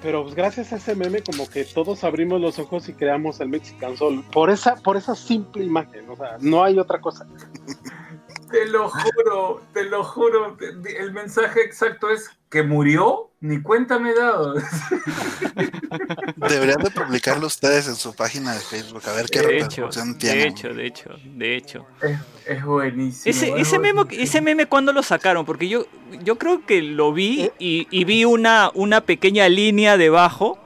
Pero 0.00 0.22
pues, 0.22 0.34
gracias 0.34 0.72
a 0.72 0.76
ese 0.76 0.96
meme 0.96 1.22
como 1.22 1.48
que 1.48 1.64
todos 1.64 2.02
abrimos 2.02 2.40
los 2.40 2.58
ojos 2.58 2.88
y 2.88 2.94
creamos 2.94 3.38
el 3.40 3.50
Mexican 3.50 3.96
Soul 3.98 4.24
por 4.32 4.48
esa, 4.48 4.76
por 4.76 4.96
esa 4.96 5.14
simple 5.14 5.62
imagen, 5.62 6.08
o 6.08 6.16
sea, 6.16 6.38
no 6.40 6.64
hay 6.64 6.78
otra 6.78 7.02
cosa. 7.02 7.26
Te 8.50 8.66
lo 8.66 8.88
juro, 8.88 9.60
te 9.74 9.84
lo 9.84 10.02
juro. 10.02 10.56
El 10.98 11.12
mensaje 11.12 11.60
exacto 11.62 12.10
es 12.10 12.30
que 12.52 12.62
murió, 12.62 13.30
ni 13.40 13.62
cuenta 13.62 13.98
me 13.98 14.10
he 14.10 14.14
dado. 14.14 14.54
Deberían 16.36 16.82
de 16.82 16.90
publicarlo 16.90 17.46
ustedes 17.46 17.88
en 17.88 17.96
su 17.96 18.14
página 18.14 18.52
de 18.52 18.60
Facebook, 18.60 19.02
a 19.06 19.12
ver 19.12 19.24
qué 19.30 19.40
De 19.40 19.56
hecho, 19.56 19.86
repercusión 19.88 20.18
de 20.18 20.46
hecho, 20.46 20.68
de 20.74 20.86
hecho, 20.86 21.10
de 21.24 21.56
hecho. 21.56 21.86
Es, 22.02 22.18
es 22.46 22.62
buenísimo. 22.62 23.30
Ese, 23.30 23.48
es 23.54 23.68
ese, 23.68 23.78
meme, 23.78 24.02
ese 24.10 24.42
meme, 24.42 24.66
¿cuándo 24.66 24.92
lo 24.92 25.02
sacaron? 25.02 25.46
Porque 25.46 25.66
yo, 25.66 25.86
yo 26.22 26.36
creo 26.36 26.66
que 26.66 26.82
lo 26.82 27.14
vi 27.14 27.50
y, 27.58 27.88
y 27.90 28.04
vi 28.04 28.26
una, 28.26 28.70
una 28.74 29.00
pequeña 29.00 29.48
línea 29.48 29.96
debajo, 29.96 30.58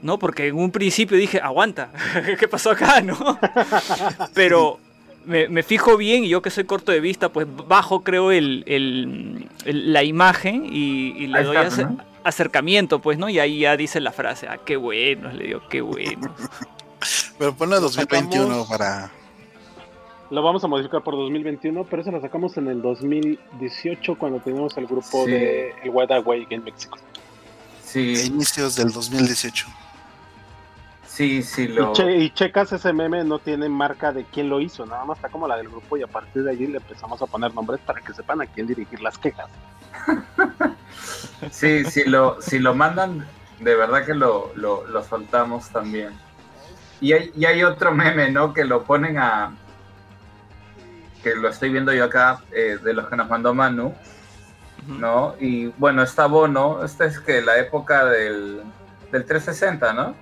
¿no? 0.00 0.18
Porque 0.18 0.46
en 0.46 0.56
un 0.56 0.70
principio 0.70 1.18
dije, 1.18 1.38
aguanta, 1.38 1.90
¿qué 2.40 2.48
pasó 2.48 2.70
acá, 2.70 3.02
no? 3.02 3.38
Pero 4.32 4.80
me, 5.26 5.48
me 5.48 5.62
fijo 5.62 5.96
bien 5.96 6.24
y 6.24 6.28
yo 6.28 6.40
que 6.40 6.50
soy 6.50 6.64
corto 6.64 6.92
de 6.92 7.00
vista, 7.00 7.28
pues 7.30 7.46
bajo 7.68 8.02
creo 8.02 8.32
el, 8.32 8.62
el- 8.66 9.48
el- 9.64 9.92
la 9.92 10.02
imagen 10.04 10.64
y, 10.66 11.08
y 11.16 11.26
le 11.26 11.38
Ahí 11.40 11.44
doy 11.44 11.56
está, 11.56 11.68
ace- 11.68 11.84
¿no? 11.84 11.98
acercamiento, 12.24 13.00
pues, 13.00 13.18
¿no? 13.18 13.28
Y 13.28 13.38
ahí 13.38 13.60
ya 13.60 13.76
dice 13.76 14.00
la 14.00 14.12
frase, 14.12 14.48
ah, 14.48 14.58
qué 14.64 14.76
bueno, 14.76 15.32
le 15.32 15.44
digo, 15.48 15.60
qué 15.68 15.80
bueno. 15.80 16.34
Pero 17.38 17.54
ponle 17.54 17.76
2021 17.76 18.44
Sacamos- 18.46 18.68
para. 18.68 19.10
Lo 20.30 20.42
vamos 20.42 20.64
a 20.64 20.66
modificar 20.66 21.04
por 21.04 21.14
2021, 21.14 21.84
pero 21.84 22.02
eso 22.02 22.10
lo 22.10 22.20
sacamos 22.20 22.56
en 22.56 22.66
el 22.66 22.82
2018 22.82 24.16
cuando 24.16 24.40
teníamos 24.40 24.76
el 24.76 24.86
grupo 24.86 25.24
Sí. 25.24 25.30
de 25.30 25.72
el 25.84 25.90
Wide 25.90 26.46
en 26.50 26.64
México. 26.64 26.98
Sí, 27.84 28.14
inicios 28.26 28.74
del 28.74 28.90
2018. 28.90 29.66
Sí, 31.16 31.42
sí, 31.42 31.62
Y, 31.62 31.68
lo... 31.68 31.92
che- 31.94 32.16
y 32.16 32.30
checas 32.30 32.72
ese 32.72 32.92
meme, 32.92 33.24
no 33.24 33.38
tiene 33.38 33.68
marca 33.68 34.12
de 34.12 34.24
quién 34.24 34.48
lo 34.50 34.60
hizo, 34.60 34.84
nada 34.84 35.04
más 35.04 35.16
está 35.18 35.28
como 35.28 35.48
la 35.48 35.56
del 35.56 35.68
grupo 35.68 35.96
y 35.96 36.02
a 36.02 36.06
partir 36.06 36.42
de 36.44 36.50
allí 36.50 36.66
le 36.66 36.76
empezamos 36.78 37.20
a 37.22 37.26
poner 37.26 37.54
nombres 37.54 37.80
para 37.86 38.00
que 38.00 38.12
sepan 38.12 38.40
a 38.42 38.46
quién 38.46 38.66
dirigir 38.66 39.00
las 39.00 39.16
quejas. 39.16 39.48
Sí, 41.50 41.84
si 41.84 42.04
lo, 42.04 42.40
si 42.40 42.58
lo 42.58 42.74
mandan, 42.74 43.26
de 43.60 43.74
verdad 43.74 44.04
que 44.04 44.14
lo, 44.14 44.52
lo, 44.56 44.86
lo 44.86 45.02
soltamos 45.02 45.68
también. 45.70 46.10
Y 47.00 47.12
hay, 47.12 47.30
y 47.36 47.44
hay 47.44 47.62
otro 47.62 47.92
meme, 47.92 48.30
¿no? 48.30 48.52
Que 48.52 48.64
lo 48.64 48.84
ponen 48.84 49.18
a... 49.18 49.54
Que 51.22 51.34
lo 51.34 51.48
estoy 51.48 51.70
viendo 51.70 51.92
yo 51.92 52.04
acá, 52.04 52.40
eh, 52.52 52.78
de 52.82 52.92
los 52.94 53.08
que 53.08 53.16
nos 53.16 53.28
mandó 53.28 53.52
Manu, 53.52 53.94
¿no? 54.86 55.34
Y 55.40 55.66
bueno, 55.78 56.02
está 56.02 56.26
Bono, 56.26 56.84
esta 56.84 57.04
es 57.04 57.18
que 57.20 57.42
la 57.42 57.58
época 57.58 58.04
del, 58.06 58.62
del 59.10 59.24
360, 59.24 59.92
¿no? 59.92 60.14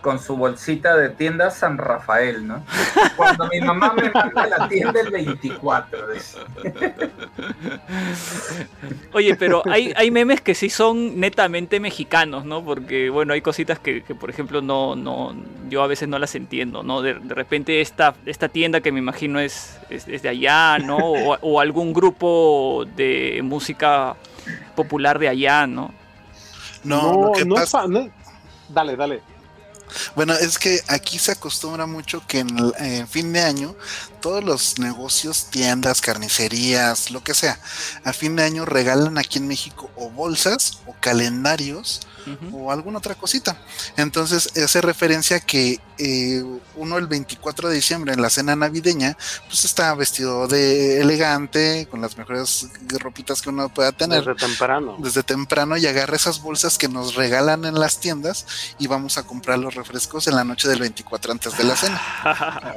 Con 0.00 0.18
su 0.18 0.36
bolsita 0.36 0.96
de 0.96 1.10
tienda 1.10 1.50
San 1.50 1.76
Rafael, 1.76 2.46
¿no? 2.46 2.64
Cuando 3.16 3.46
mi 3.48 3.60
mamá 3.60 3.92
me 3.92 4.10
manda 4.10 4.42
a 4.42 4.46
la 4.46 4.68
tienda 4.68 4.98
el 5.00 5.10
24, 5.10 6.08
dice. 6.12 6.38
Oye, 9.12 9.34
pero 9.36 9.62
hay, 9.68 9.92
hay 9.96 10.10
memes 10.10 10.40
que 10.40 10.54
sí 10.54 10.70
son 10.70 11.18
netamente 11.20 11.80
mexicanos, 11.80 12.44
¿no? 12.44 12.64
Porque, 12.64 13.10
bueno, 13.10 13.32
hay 13.32 13.40
cositas 13.42 13.78
que, 13.78 14.02
que, 14.02 14.14
por 14.14 14.30
ejemplo, 14.30 14.62
no, 14.62 14.96
no, 14.96 15.34
yo 15.68 15.82
a 15.82 15.86
veces 15.86 16.08
no 16.08 16.18
las 16.18 16.34
entiendo, 16.34 16.82
¿no? 16.82 17.02
De, 17.02 17.14
de 17.14 17.34
repente 17.34 17.80
esta, 17.80 18.14
esta 18.26 18.48
tienda 18.48 18.80
que 18.80 18.92
me 18.92 19.00
imagino 19.00 19.38
es, 19.40 19.78
es, 19.90 20.06
es 20.08 20.22
de 20.22 20.28
allá, 20.30 20.78
¿no? 20.78 20.96
O, 20.98 21.38
o 21.40 21.60
algún 21.60 21.92
grupo 21.92 22.84
de 22.96 23.40
música 23.42 24.16
popular 24.74 25.18
de 25.18 25.28
allá, 25.28 25.66
¿no? 25.66 25.92
No, 26.84 27.32
no 27.44 27.56
es 27.56 27.60
pasa- 27.60 27.86
no 27.86 28.08
Dale, 28.68 28.96
dale. 28.96 29.20
Bueno, 30.14 30.34
es 30.34 30.58
que 30.58 30.82
aquí 30.88 31.18
se 31.18 31.32
acostumbra 31.32 31.86
mucho 31.86 32.22
que 32.26 32.40
en, 32.40 33.08
fin 33.08 33.32
de 33.32 33.40
año 33.40 33.74
todos 34.20 34.44
los 34.44 34.78
negocios, 34.78 35.46
tiendas, 35.50 36.00
carnicerías, 36.00 37.10
lo 37.10 37.22
que 37.22 37.34
sea, 37.34 37.60
a 38.04 38.12
fin 38.12 38.36
de 38.36 38.44
año 38.44 38.64
regalan 38.64 39.18
aquí 39.18 39.38
en 39.38 39.48
México 39.48 39.90
o 39.96 40.10
bolsas 40.10 40.78
o 40.86 40.94
calendarios 41.00 42.00
o 42.52 42.70
alguna 42.70 42.98
otra 42.98 43.14
cosita. 43.14 43.56
Entonces, 43.96 44.56
hace 44.56 44.80
referencia 44.80 45.40
que 45.40 45.78
eh, 45.98 46.42
uno 46.76 46.98
el 46.98 47.06
24 47.06 47.68
de 47.68 47.74
diciembre 47.74 48.12
en 48.12 48.22
la 48.22 48.30
cena 48.30 48.56
navideña, 48.56 49.16
pues 49.46 49.64
está 49.64 49.94
vestido 49.94 50.48
de 50.48 51.00
elegante, 51.00 51.86
con 51.90 52.00
las 52.00 52.16
mejores 52.16 52.68
ropitas 53.00 53.42
que 53.42 53.50
uno 53.50 53.68
pueda 53.68 53.92
tener. 53.92 54.24
Desde 54.24 54.46
temprano. 54.46 54.96
Desde 54.98 55.22
temprano 55.22 55.76
y 55.76 55.86
agarra 55.86 56.16
esas 56.16 56.42
bolsas 56.42 56.78
que 56.78 56.88
nos 56.88 57.14
regalan 57.14 57.64
en 57.64 57.78
las 57.78 58.00
tiendas 58.00 58.46
y 58.78 58.86
vamos 58.86 59.18
a 59.18 59.24
comprar 59.24 59.58
los 59.58 59.74
refrescos 59.74 60.26
en 60.26 60.36
la 60.36 60.44
noche 60.44 60.68
del 60.68 60.80
24 60.80 61.32
antes 61.32 61.56
de 61.56 61.64
la 61.64 61.76
cena. 61.76 62.00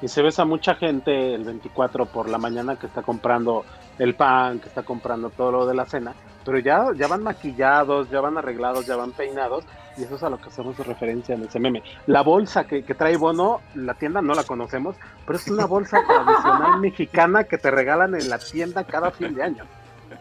Y 0.00 0.08
se 0.08 0.22
ves 0.22 0.38
a 0.38 0.44
mucha 0.44 0.76
gente 0.76 1.34
el 1.34 1.44
24 1.44 2.06
por 2.06 2.28
la 2.28 2.38
mañana 2.38 2.76
que 2.76 2.86
está 2.86 3.02
comprando 3.02 3.64
el 3.98 4.14
pan, 4.14 4.60
que 4.60 4.68
está 4.68 4.82
comprando 4.82 5.30
todo 5.30 5.52
lo 5.52 5.66
de 5.66 5.74
la 5.74 5.86
cena, 5.86 6.14
pero 6.44 6.58
ya, 6.58 6.86
ya 6.94 7.08
van 7.08 7.22
maquillados, 7.22 8.08
ya 8.10 8.20
van 8.20 8.38
arreglados, 8.38 8.86
ya 8.86 8.96
van 8.96 9.12
peinados, 9.12 9.64
y 9.96 10.04
eso 10.04 10.16
es 10.16 10.22
a 10.22 10.30
lo 10.30 10.38
que 10.38 10.48
hacemos 10.48 10.78
referencia 10.78 11.34
en 11.34 11.44
ese 11.44 11.58
meme. 11.58 11.82
La 12.06 12.22
bolsa 12.22 12.64
que, 12.64 12.84
que 12.84 12.94
trae 12.94 13.16
Bono, 13.16 13.60
la 13.74 13.94
tienda 13.94 14.22
no 14.22 14.34
la 14.34 14.44
conocemos, 14.44 14.96
pero 15.26 15.38
es 15.38 15.48
una 15.48 15.66
bolsa 15.66 15.98
tradicional 16.06 16.80
mexicana 16.80 17.44
que 17.44 17.58
te 17.58 17.70
regalan 17.70 18.14
en 18.14 18.28
la 18.30 18.38
tienda 18.38 18.84
cada 18.84 19.10
fin 19.10 19.34
de 19.34 19.42
año. 19.42 19.64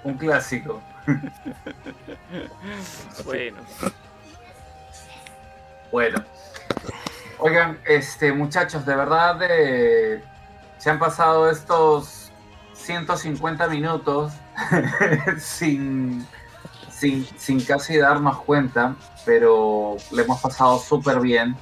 Un 0.03 0.17
clásico. 0.17 0.81
Bueno. 3.25 3.57
Bueno. 5.91 6.23
Oigan, 7.39 7.79
este, 7.85 8.33
muchachos, 8.33 8.85
de 8.85 8.95
verdad 8.95 9.39
eh, 9.49 10.23
se 10.77 10.89
han 10.89 10.99
pasado 10.99 11.49
estos 11.49 12.26
150 12.87 13.67
minutos 13.67 14.31
sin, 15.39 16.25
sin, 16.89 17.27
sin 17.37 17.59
casi 17.59 17.97
darnos 17.97 18.37
cuenta, 18.39 18.95
pero 19.25 19.97
le 20.11 20.23
hemos 20.23 20.39
pasado 20.39 20.79
súper 20.79 21.19
bien. 21.19 21.57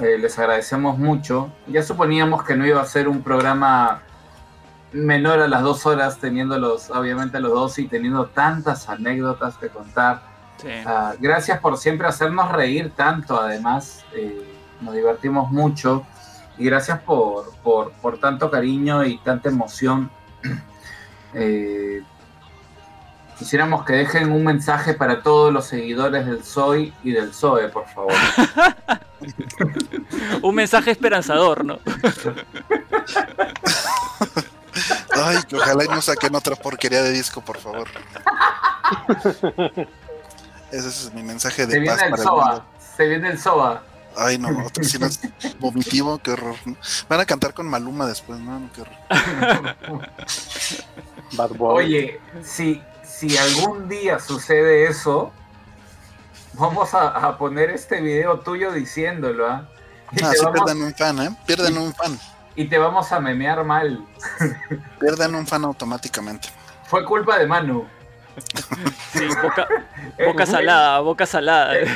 Eh, 0.00 0.18
les 0.18 0.38
agradecemos 0.38 0.98
mucho. 0.98 1.50
Ya 1.66 1.82
suponíamos 1.82 2.44
que 2.44 2.56
no 2.56 2.66
iba 2.66 2.80
a 2.80 2.84
ser 2.84 3.08
un 3.08 3.22
programa 3.22 4.02
menor 4.92 5.40
a 5.40 5.48
las 5.48 5.62
dos 5.62 5.86
horas, 5.86 6.18
teniéndolos, 6.18 6.90
obviamente, 6.90 7.40
los 7.40 7.52
dos 7.52 7.78
y 7.78 7.88
teniendo 7.88 8.26
tantas 8.26 8.88
anécdotas 8.88 9.56
que 9.56 9.68
contar. 9.68 10.22
Sí. 10.58 10.68
Ah, 10.86 11.14
gracias 11.18 11.58
por 11.58 11.78
siempre 11.78 12.06
hacernos 12.06 12.52
reír 12.52 12.92
tanto, 12.94 13.40
además. 13.40 14.04
eh, 14.14 14.50
nos 14.80 14.94
divertimos 14.94 15.50
mucho. 15.50 16.04
Y 16.58 16.66
gracias 16.66 17.00
por, 17.00 17.52
por, 17.62 17.92
por 17.92 18.18
tanto 18.18 18.50
cariño 18.50 19.04
y 19.04 19.16
tanta 19.18 19.48
emoción. 19.48 20.10
Eh, 21.34 22.02
quisiéramos 23.38 23.84
que 23.84 23.92
dejen 23.94 24.30
un 24.32 24.44
mensaje 24.44 24.94
para 24.94 25.22
todos 25.22 25.52
los 25.52 25.66
seguidores 25.66 26.26
del 26.26 26.42
SOI 26.44 26.92
y 27.02 27.12
del 27.12 27.32
SOE, 27.34 27.68
por 27.68 27.86
favor. 27.88 28.12
Un 30.42 30.54
mensaje 30.54 30.90
esperanzador, 30.90 31.64
¿no? 31.64 31.78
Ay, 35.12 35.38
que 35.48 35.56
ojalá 35.56 35.84
y 35.84 35.88
no 35.88 36.02
saquen 36.02 36.34
otra 36.34 36.56
porquería 36.56 37.02
de 37.02 37.12
disco, 37.12 37.40
por 37.40 37.56
favor. 37.58 37.88
Ese 40.70 40.88
es 40.88 41.12
mi 41.14 41.22
mensaje 41.22 41.62
Se 41.64 41.68
de 41.68 41.80
viene 41.80 41.96
paz 41.96 42.02
el 42.04 42.10
para 42.10 42.22
el 42.22 42.28
mundo. 42.28 42.44
SOA. 42.44 42.66
Se 42.96 43.08
viene 43.08 43.28
el 43.30 43.38
SOA. 43.38 43.82
Ay, 44.16 44.38
no, 44.38 44.48
otro 44.64 44.84
sí 44.84 44.98
no 44.98 45.06
es 45.06 45.20
vomitivo, 45.58 46.18
qué 46.18 46.32
horror. 46.32 46.56
¿no? 46.64 46.76
Van 47.08 47.20
a 47.20 47.24
cantar 47.26 47.52
con 47.54 47.66
Maluma 47.68 48.06
después, 48.06 48.38
no, 48.40 48.60
no, 48.60 48.70
qué 48.72 48.82
horror. 48.82 48.96
Bad 51.32 51.50
Boy. 51.56 51.84
Oye, 51.84 52.20
si, 52.42 52.82
si 53.02 53.36
algún 53.36 53.88
día 53.88 54.18
sucede 54.20 54.86
eso, 54.88 55.32
vamos 56.54 56.94
a, 56.94 57.08
a 57.08 57.38
poner 57.38 57.70
este 57.70 58.00
video 58.00 58.40
tuyo 58.40 58.72
diciéndolo, 58.72 59.48
¿ah? 59.48 59.68
Y, 60.12 60.22
Ah, 60.22 60.30
sí 60.32 60.44
vamos, 60.44 60.60
pierden 60.62 60.82
un 60.84 60.94
fan, 60.94 61.18
¿eh? 61.20 61.36
Pierden 61.46 61.78
un 61.78 61.92
fan. 61.94 62.18
y 62.54 62.66
te 62.68 62.78
vamos 62.78 63.10
a 63.10 63.18
memear 63.20 63.64
mal. 63.64 64.04
Pierden 65.00 65.34
un 65.34 65.46
fan 65.46 65.64
automáticamente. 65.64 66.48
Fue 66.84 67.04
culpa 67.04 67.38
de 67.38 67.46
Manu. 67.46 67.86
Sí, 69.12 69.26
boca, 69.42 69.68
boca 70.26 70.46
salada, 70.46 71.00
boca 71.00 71.26
salada. 71.26 71.76
Él, 71.76 71.88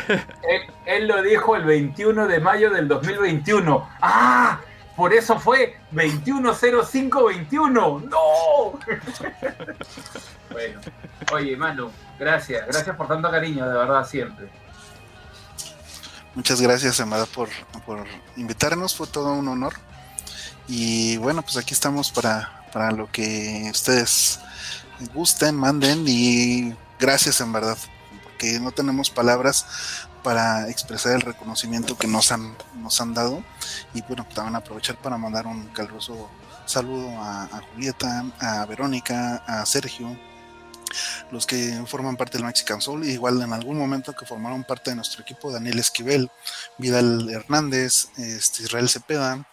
él 0.87 1.09
lo 1.09 1.23
dijo 1.23 1.57
el 1.57 1.65
21 1.65 2.29
de 2.29 2.41
mayo 2.41 2.71
del 2.71 2.89
2021. 2.89 3.89
¡Ah! 4.01 4.61
Por 4.99 5.15
eso 5.15 5.39
fue 5.39 5.79
210521. 5.93 8.03
¡No! 8.09 8.11
bueno, 10.51 10.81
oye, 11.33 11.57
Manu, 11.57 11.93
gracias. 12.19 12.67
Gracias 12.67 12.97
por 12.97 13.07
tanto 13.07 13.31
cariño, 13.31 13.69
de 13.69 13.79
verdad, 13.79 14.05
siempre. 14.05 14.49
Muchas 16.35 16.61
gracias, 16.61 16.99
Amada, 17.01 17.27
por, 17.27 17.49
por 17.87 18.05
invitarnos. 18.37 18.97
Fue 18.97 19.07
todo 19.07 19.35
un 19.35 19.47
honor. 19.47 19.75
Y 20.67 21.17
bueno, 21.19 21.43
pues 21.43 21.57
aquí 21.57 21.75
estamos 21.75 22.11
para, 22.11 22.65
para 22.73 22.91
lo 22.91 23.09
que 23.11 23.69
ustedes 23.71 24.41
gusten, 25.15 25.55
manden. 25.57 26.05
Y 26.07 26.75
gracias, 26.99 27.41
en 27.41 27.53
verdad, 27.53 27.79
porque 28.25 28.59
no 28.61 28.73
tenemos 28.73 29.11
palabras 29.11 29.67
para 30.23 30.69
expresar 30.69 31.15
el 31.15 31.21
reconocimiento 31.23 31.97
que 31.97 32.07
nos 32.07 32.33
han, 32.33 32.57
nos 32.77 33.01
han 33.01 33.15
dado. 33.15 33.43
Y 33.95 34.03
bueno, 34.03 34.27
también 34.35 34.57
aprovechar 34.57 34.97
para 34.97 35.17
mandar 35.19 35.47
un 35.47 35.67
caluroso 35.69 36.29
saludo 36.69 37.09
a, 37.19 37.63
Julieta, 37.73 38.27
a 38.41 38.67
Verónica, 38.67 39.37
a 39.47 39.65
Sergio, 39.65 40.19
los 41.31 41.47
que 41.47 41.83
forman 41.87 42.17
parte 42.17 42.37
del 42.39 42.47
Mexican 42.47 42.81
Soul, 42.81 43.05
igual 43.05 43.41
en 43.43 43.53
algún 43.53 43.79
momento 43.79 44.15
que 44.15 44.27
formaron 44.27 44.65
parte 44.65 44.91
de 44.91 44.97
nuestro 44.97 45.23
equipo, 45.23 45.51
Daniel 45.51 45.79
Esquivel, 45.79 46.31
Vidal 46.77 47.29
Hernández, 47.31 48.09
este, 48.19 48.65
Israel 48.65 48.89
Cepeda, 48.89 49.49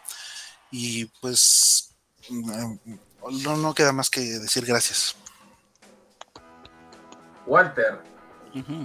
y 0.72 1.06
pues 1.22 1.91
mm, 2.30 2.74
no, 3.43 3.57
no 3.57 3.74
queda 3.74 3.93
más 3.93 4.09
que 4.09 4.22
decir 4.22 4.65
gracias. 4.65 5.15
Walter, 7.48 7.99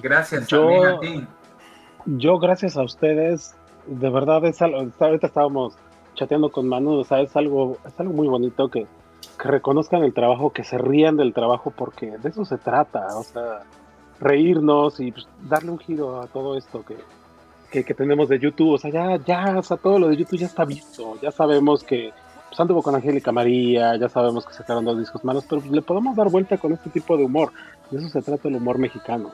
gracias 0.02 0.46
Yo- 0.48 0.60
también 0.60 0.86
a 0.86 1.00
ti. 1.00 1.26
Yo, 2.06 2.38
gracias 2.38 2.76
a 2.76 2.82
ustedes, 2.82 3.54
de 3.86 4.10
verdad 4.10 4.44
es 4.46 4.60
algo, 4.62 4.86
ahorita 4.98 5.26
estábamos 5.26 5.74
chateando 6.14 6.50
con 6.50 6.66
Manu, 6.66 7.00
o 7.00 7.04
sea, 7.04 7.20
es 7.20 7.36
algo, 7.36 7.76
es 7.86 7.98
algo 8.00 8.12
muy 8.14 8.26
bonito 8.26 8.68
que, 8.70 8.86
que 9.38 9.48
reconozcan 9.48 10.02
el 10.02 10.14
trabajo, 10.14 10.50
que 10.50 10.64
se 10.64 10.78
rían 10.78 11.16
del 11.16 11.34
trabajo, 11.34 11.72
porque 11.76 12.16
de 12.18 12.28
eso 12.30 12.44
se 12.44 12.56
trata, 12.58 13.06
o 13.16 13.22
sea, 13.22 13.60
reírnos 14.18 14.98
y 15.00 15.12
pues, 15.12 15.28
darle 15.42 15.70
un 15.72 15.78
giro 15.78 16.20
a 16.20 16.26
todo 16.26 16.56
esto 16.56 16.84
que, 16.84 16.96
que, 17.70 17.84
que 17.84 17.94
tenemos 17.94 18.28
de 18.28 18.38
YouTube, 18.38 18.72
o 18.72 18.78
sea, 18.78 18.90
ya, 18.90 19.16
ya, 19.24 19.58
o 19.58 19.62
sea, 19.62 19.76
todo 19.76 19.98
lo 19.98 20.08
de 20.08 20.16
YouTube 20.16 20.38
ya 20.38 20.46
está 20.46 20.64
visto, 20.64 21.18
ya 21.20 21.30
sabemos 21.30 21.84
que 21.84 22.12
pues, 22.50 22.60
anduvo 22.60 22.82
con 22.82 22.94
Angélica 22.94 23.32
María, 23.32 23.96
ya 23.96 24.08
sabemos 24.10 24.44
que 24.44 24.52
sacaron 24.52 24.84
dos 24.84 24.98
discos 24.98 25.24
malos, 25.24 25.44
pero 25.48 25.62
le 25.70 25.80
podemos 25.82 26.14
dar 26.14 26.28
vuelta 26.30 26.58
con 26.58 26.72
este 26.72 26.90
tipo 26.90 27.16
de 27.16 27.24
humor, 27.24 27.52
de 27.90 27.98
eso 27.98 28.08
se 28.10 28.20
trata 28.20 28.48
el 28.48 28.56
humor 28.56 28.76
mexicano. 28.78 29.30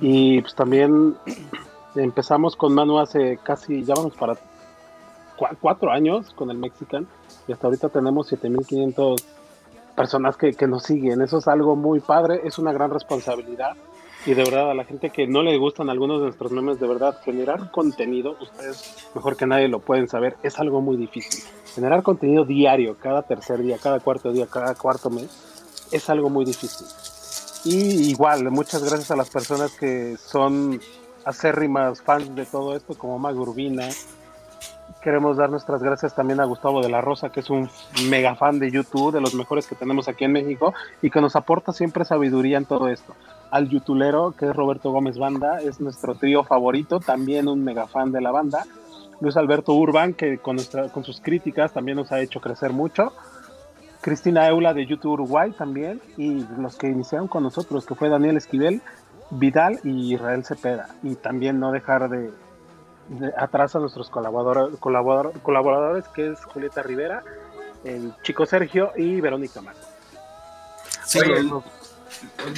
Y 0.00 0.40
pues 0.42 0.54
también 0.54 1.16
empezamos 1.96 2.54
con 2.56 2.72
Manu 2.74 2.98
hace 2.98 3.38
casi, 3.42 3.82
ya 3.84 3.94
vamos 3.94 4.14
para 4.14 4.34
cua- 5.36 5.56
cuatro 5.60 5.90
años 5.90 6.32
con 6.34 6.50
el 6.50 6.58
Mexican 6.58 7.06
y 7.48 7.52
hasta 7.52 7.66
ahorita 7.66 7.88
tenemos 7.88 8.28
7500 8.28 9.24
personas 9.96 10.36
que, 10.36 10.52
que 10.54 10.66
nos 10.66 10.84
siguen. 10.84 11.20
Eso 11.20 11.38
es 11.38 11.48
algo 11.48 11.76
muy 11.76 12.00
padre, 12.00 12.40
es 12.44 12.58
una 12.58 12.72
gran 12.72 12.90
responsabilidad 12.90 13.72
y 14.24 14.34
de 14.34 14.44
verdad 14.44 14.70
a 14.70 14.74
la 14.74 14.84
gente 14.84 15.10
que 15.10 15.26
no 15.26 15.42
le 15.42 15.56
gustan 15.58 15.90
algunos 15.90 16.20
de 16.20 16.26
nuestros 16.26 16.52
memes, 16.52 16.78
de 16.78 16.86
verdad, 16.86 17.18
generar 17.24 17.70
contenido, 17.70 18.36
ustedes 18.40 19.10
mejor 19.14 19.36
que 19.36 19.46
nadie 19.46 19.68
lo 19.68 19.80
pueden 19.80 20.08
saber, 20.08 20.36
es 20.42 20.58
algo 20.58 20.80
muy 20.80 20.96
difícil. 20.96 21.42
Generar 21.74 22.02
contenido 22.02 22.44
diario, 22.44 22.96
cada 23.00 23.22
tercer 23.22 23.62
día, 23.62 23.78
cada 23.82 24.00
cuarto 24.00 24.32
día, 24.32 24.46
cada 24.46 24.74
cuarto 24.74 25.10
mes, 25.10 25.30
es 25.90 26.08
algo 26.10 26.30
muy 26.30 26.44
difícil. 26.44 26.86
Y 27.64 28.10
igual, 28.10 28.50
muchas 28.50 28.82
gracias 28.82 29.10
a 29.10 29.16
las 29.16 29.30
personas 29.30 29.72
que 29.72 30.16
son 30.16 30.80
acérrimas 31.24 32.02
fans 32.02 32.34
de 32.34 32.44
todo 32.44 32.76
esto, 32.76 32.94
como 32.96 33.18
Mag 33.18 33.38
Urbina. 33.38 33.88
Queremos 35.02 35.36
dar 35.36 35.50
nuestras 35.50 35.82
gracias 35.82 36.14
también 36.14 36.38
a 36.38 36.44
Gustavo 36.44 36.80
de 36.80 36.88
la 36.88 37.00
Rosa, 37.00 37.30
que 37.30 37.40
es 37.40 37.50
un 37.50 37.68
mega 38.08 38.36
fan 38.36 38.60
de 38.60 38.70
YouTube, 38.70 39.12
de 39.12 39.20
los 39.20 39.34
mejores 39.34 39.66
que 39.66 39.74
tenemos 39.74 40.06
aquí 40.06 40.24
en 40.24 40.30
México, 40.30 40.74
y 41.02 41.10
que 41.10 41.20
nos 41.20 41.34
aporta 41.34 41.72
siempre 41.72 42.04
sabiduría 42.04 42.56
en 42.56 42.66
todo 42.66 42.86
esto. 42.86 43.16
Al 43.50 43.68
youtulero, 43.68 44.30
que 44.38 44.46
es 44.46 44.54
Roberto 44.54 44.92
Gómez 44.92 45.18
Banda, 45.18 45.58
es 45.60 45.80
nuestro 45.80 46.14
trío 46.14 46.44
favorito, 46.44 47.00
también 47.00 47.48
un 47.48 47.64
mega 47.64 47.88
fan 47.88 48.12
de 48.12 48.20
la 48.20 48.30
banda. 48.30 48.64
Luis 49.20 49.36
Alberto 49.36 49.74
Urban, 49.74 50.14
que 50.14 50.38
con, 50.38 50.54
nuestra, 50.54 50.88
con 50.90 51.02
sus 51.02 51.20
críticas 51.20 51.72
también 51.72 51.96
nos 51.96 52.12
ha 52.12 52.20
hecho 52.20 52.40
crecer 52.40 52.72
mucho. 52.72 53.12
Cristina 54.02 54.46
Eula 54.46 54.72
de 54.72 54.86
YouTube 54.86 55.14
Uruguay 55.14 55.50
también, 55.50 56.00
y 56.16 56.46
los 56.58 56.76
que 56.76 56.86
iniciaron 56.86 57.26
con 57.26 57.42
nosotros, 57.42 57.86
que 57.86 57.96
fue 57.96 58.08
Daniel 58.08 58.36
Esquivel, 58.36 58.80
Vidal 59.30 59.80
y 59.82 60.14
Israel 60.14 60.44
Cepeda. 60.44 60.90
Y 61.02 61.16
también 61.16 61.58
no 61.58 61.72
dejar 61.72 62.08
de, 62.08 62.18
de 62.20 62.32
atrás 63.36 63.74
a 63.76 63.78
nuestros 63.78 64.08
colaboradores, 64.10 64.78
colaborador- 64.80 65.40
colaboradores, 65.42 66.04
que 66.08 66.32
es 66.32 66.44
Julieta 66.44 66.82
Rivera, 66.82 67.22
el 67.84 68.14
chico 68.22 68.46
Sergio 68.46 68.92
y 68.96 69.20
Verónica 69.20 69.60
Mar. 69.60 69.74
Sí, 71.04 71.18
Oye, 71.20 71.42
los- 71.42 71.64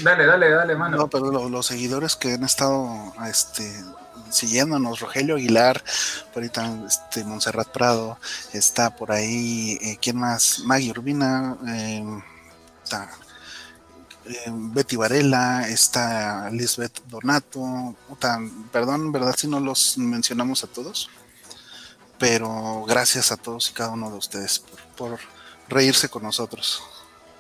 Dale, 0.03 0.27
dale, 0.27 0.51
dale, 0.51 0.75
mano. 0.77 0.97
No, 0.97 1.07
pero 1.09 1.31
lo- 1.31 1.49
los 1.49 1.67
seguidores 1.67 2.17
que 2.17 2.35
han 2.35 2.45
estado 2.45 2.87
este, 3.27 3.83
siguiéndonos, 4.29 5.01
Rogelio 5.01 5.37
Aguilar, 5.37 5.83
por 6.35 6.43
ahí 6.43 6.49
también 6.51 6.87
este, 6.87 7.25
Montserrat 7.25 7.69
Prado, 7.69 8.19
está 8.53 8.95
por 8.95 9.13
ahí, 9.13 9.79
eh, 9.81 9.97
¿quién 10.03 10.17
más? 10.19 10.61
Maggie 10.67 10.91
Urbina, 10.91 11.57
eh, 11.69 12.05
está 12.83 13.09
eh, 14.27 14.51
Betty 14.51 14.97
Varela, 14.97 15.69
está 15.69 16.49
Lisbeth 16.51 17.03
Donato, 17.07 17.95
perdón, 18.73 19.13
verdad 19.13 19.35
si 19.37 19.49
no 19.49 19.61
los 19.61 19.99
mencionamos 19.99 20.65
a 20.65 20.67
todos, 20.67 21.11
pero 22.19 22.85
gracias 22.87 23.33
a 23.33 23.37
todos 23.37 23.71
y 23.71 23.75
cada 23.75 23.91
uno 23.91 24.11
de 24.11 24.17
ustedes 24.17 24.65
por, 24.97 25.19
reírse 25.69 26.09
con 26.09 26.23
nosotros. 26.23 26.83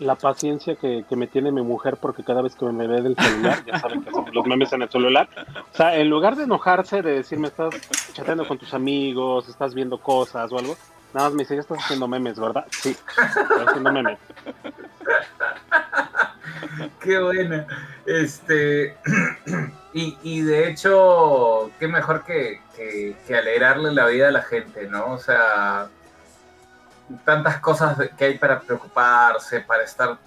La 0.00 0.16
paciencia 0.16 0.74
que, 0.74 1.04
que 1.08 1.16
me 1.16 1.26
tiene 1.26 1.52
mi 1.52 1.62
mujer 1.62 1.96
porque 1.98 2.24
cada 2.24 2.42
vez 2.42 2.54
que 2.56 2.66
me 2.66 2.86
ve 2.86 3.00
del 3.00 3.16
celular, 3.16 3.64
ya 3.64 3.78
saben 3.78 4.02
que 4.02 4.10
hacemos 4.10 4.34
los 4.34 4.46
memes 4.46 4.72
en 4.72 4.82
el 4.82 4.90
celular, 4.90 5.28
o 5.72 5.76
sea, 5.76 5.96
en 5.96 6.10
lugar 6.10 6.36
de 6.36 6.44
enojarse, 6.44 7.00
de 7.00 7.12
decirme 7.12 7.48
estás 7.48 7.74
chateando 8.12 8.46
con 8.46 8.58
tus 8.58 8.74
amigos, 8.74 9.48
estás 9.48 9.72
viendo 9.72 9.98
cosas 9.98 10.50
o 10.52 10.58
algo, 10.58 10.76
nada 11.14 11.28
más 11.28 11.34
me 11.34 11.44
dice, 11.44 11.54
ya 11.54 11.60
estás 11.60 11.78
haciendo 11.78 12.08
memes, 12.08 12.38
¿verdad? 12.38 12.66
Sí, 12.70 12.96
haciendo 13.66 13.92
memes. 13.92 14.18
Qué 17.00 17.18
buena. 17.18 17.66
Este, 18.06 18.96
y, 19.94 20.18
y 20.22 20.42
de 20.42 20.68
hecho, 20.68 21.70
qué 21.78 21.88
mejor 21.88 22.24
que, 22.24 22.60
que- 22.76 23.16
que 23.26 23.36
alegrarle 23.36 23.92
la 23.92 24.06
vida 24.06 24.28
a 24.28 24.32
la 24.32 24.42
gente, 24.42 24.86
¿no? 24.88 25.12
O 25.12 25.18
sea, 25.18 25.88
tantas 27.24 27.58
cosas 27.60 27.96
que 28.16 28.24
hay 28.24 28.38
para 28.38 28.60
preocuparse, 28.60 29.60
para 29.60 29.84
estar 29.84 30.18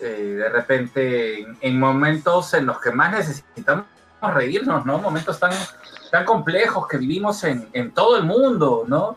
eh, 0.00 0.36
de 0.38 0.48
repente 0.48 1.40
en, 1.40 1.56
en 1.60 1.78
momentos 1.80 2.52
en 2.54 2.66
los 2.66 2.80
que 2.80 2.90
más 2.90 3.12
necesitamos 3.12 3.86
reírnos, 4.22 4.84
¿no? 4.84 4.98
Momentos 4.98 5.38
tan, 5.38 5.52
tan 6.10 6.24
complejos 6.24 6.86
que 6.88 6.98
vivimos 6.98 7.42
en, 7.44 7.68
en 7.72 7.92
todo 7.92 8.16
el 8.16 8.24
mundo, 8.24 8.84
¿no? 8.86 9.16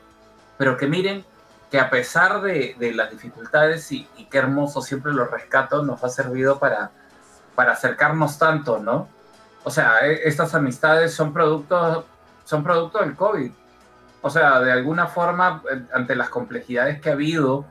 Pero 0.58 0.78
que 0.78 0.88
miren, 0.88 1.26
que 1.72 1.80
a 1.80 1.90
pesar 1.90 2.42
de, 2.42 2.76
de 2.80 2.94
las 2.94 3.12
dificultades 3.12 3.92
y, 3.92 4.08
y 4.18 4.26
qué 4.26 4.40
hermoso 4.40 4.82
siempre 4.82 5.14
lo 5.14 5.26
rescato, 5.26 5.84
nos 5.84 6.04
ha 6.04 6.10
servido 6.10 6.58
para, 6.60 6.92
para 7.56 7.74
acercarnos 7.74 8.38
tanto, 8.40 8.80
¿no? 8.80 9.08
O 9.64 9.70
sea, 9.70 10.00
e- 10.08 10.28
estas 10.28 10.56
amistades 10.56 11.14
son 11.14 11.32
producto, 11.34 12.06
son 12.46 12.64
producto 12.64 13.00
del 13.00 13.16
COVID. 13.16 13.52
O 14.22 14.30
sea, 14.30 14.60
de 14.62 14.72
alguna 14.72 15.08
forma, 15.08 15.62
eh, 15.72 15.82
ante 15.94 16.16
las 16.16 16.30
complejidades 16.30 17.00
que 17.00 17.10
ha 17.10 17.14
habido, 17.14 17.66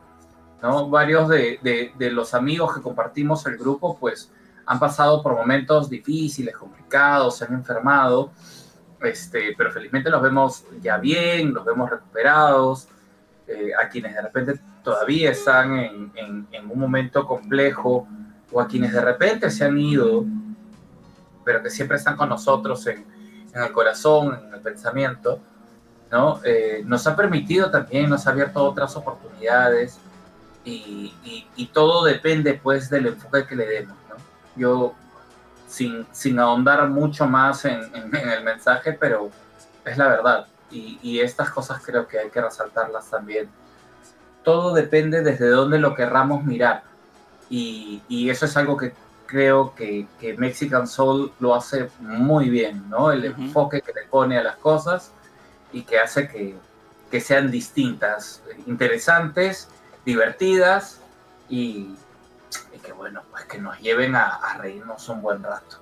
¿no? 0.62 0.89
Varios 0.89 1.28
de, 1.28 1.59
de- 1.62 1.93
de 1.99 2.10
los 2.10 2.35
amigos 2.35 2.75
que 2.77 2.83
compartimos 2.83 3.44
el 3.47 3.57
grupo, 3.59 3.99
pues, 3.99 4.31
han 4.67 4.78
pasado 4.78 5.23
por 5.23 5.35
momentos 5.35 5.89
difíciles, 5.91 6.57
complicados, 6.57 7.39
se 7.39 7.47
han 7.47 7.55
enfermado, 7.55 8.31
este, 9.01 9.55
pero 9.57 9.73
felizmente 9.73 10.10
los 10.10 10.20
vemos 10.23 10.65
ya 10.81 10.99
bien, 10.99 11.55
los 11.55 11.65
vemos 11.65 11.89
recuperados, 11.91 12.86
eh, 13.49 13.73
a 13.75 13.89
quienes 13.89 14.15
de 14.15 14.23
repente 14.23 14.60
todavía 14.83 15.31
están 15.31 15.77
en, 15.78 16.12
en- 16.15 16.70
un 16.70 16.78
momento 16.78 17.27
complejo, 17.27 18.07
o 18.52 18.60
a 18.60 18.68
quienes 18.68 18.93
de 18.93 19.01
repente 19.01 19.51
se 19.51 19.65
han 19.65 19.78
ido, 19.78 20.25
pero 21.44 21.62
que 21.62 21.70
siempre 21.70 21.97
están 21.97 22.17
con 22.17 22.28
nosotros 22.28 22.86
en, 22.86 23.05
en 23.55 23.62
el 23.62 23.73
corazón, 23.73 24.39
en 24.47 24.55
el 24.55 24.60
pensamiento, 24.60 25.41
¿no? 26.10 26.41
Eh, 26.44 26.83
nos 26.85 27.07
ha 27.07 27.17
permitido 27.17 27.70
también, 27.70 28.09
nos 28.10 28.27
ha 28.27 28.31
abierto 28.31 28.62
otras 28.65 28.94
oportunidades 28.97 29.99
y, 30.65 31.15
y- 31.57 31.67
todo 31.67 32.05
depende 32.05 32.55
pues 32.55 32.91
del 32.91 33.07
enfoque 33.07 33.47
que 33.47 33.57
le 33.57 33.67
demos, 33.67 33.97
¿no? 34.09 34.17
Yo, 34.57 34.94
sin, 35.67 36.07
sin 36.12 36.39
ahondar 36.39 36.86
mucho 36.89 37.27
más 37.27 37.65
en 37.65 37.81
el 37.94 38.44
mensaje, 38.44 38.93
pero 38.94 39.31
es 39.85 39.97
la 39.97 40.09
verdad 40.09 40.47
y, 40.71 40.99
y 41.03 41.21
estas 41.21 41.51
cosas 41.51 41.83
creo 41.85 42.07
que 42.07 42.19
hay 42.19 42.31
que 42.31 42.41
resaltarlas 42.41 43.11
también. 43.11 43.49
Todo 44.43 44.75
depende 44.75 45.23
desde 45.23 45.49
dónde 45.49 45.79
lo 45.79 45.95
querramos 45.95 46.45
mirar 46.45 46.83
y, 47.51 48.03
y 48.09 48.31
eso 48.31 48.47
es 48.47 48.57
algo 48.57 48.77
que 48.77 48.93
creo 49.27 49.75
que, 49.75 50.07
que 50.19 50.37
Mexican 50.37 50.87
Soul 50.87 51.33
lo 51.39 51.55
hace 51.55 51.91
muy 52.01 52.49
bien, 52.49 52.89
¿no? 52.89 53.13
El 53.13 53.25
enfoque 53.27 53.83
que 53.83 53.93
le 53.93 54.05
pone 54.05 54.39
a 54.39 54.43
las 54.43 54.57
cosas 54.57 55.13
y 55.73 55.83
que 55.83 55.99
hace 55.99 56.29
que, 56.29 56.57
que 57.11 57.21
sean 57.21 57.51
distintas, 57.51 58.43
interesantes, 58.67 59.69
divertidas 60.05 61.01
y, 61.49 61.95
y 62.75 62.79
que 62.83 62.93
bueno, 62.93 63.23
pues 63.31 63.45
que 63.45 63.59
nos 63.59 63.79
lleven 63.81 64.17
a, 64.17 64.37
a 64.37 64.57
reírnos 64.59 65.07
un 65.11 65.21
buen 65.21 65.43
rato. 65.43 65.77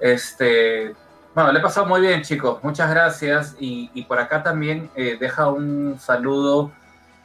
Este, 0.00 0.96
bueno, 1.34 1.50
le 1.50 1.60
he 1.60 1.62
pasado 1.62 1.86
muy 1.86 2.02
bien, 2.02 2.22
chicos. 2.22 2.62
Muchas 2.62 2.90
gracias. 2.90 3.56
Y, 3.58 4.02
por 4.04 4.18
acá 4.18 4.42
también 4.42 4.90
eh, 4.94 5.16
deja 5.18 5.48
un 5.48 5.98
saludo 5.98 6.70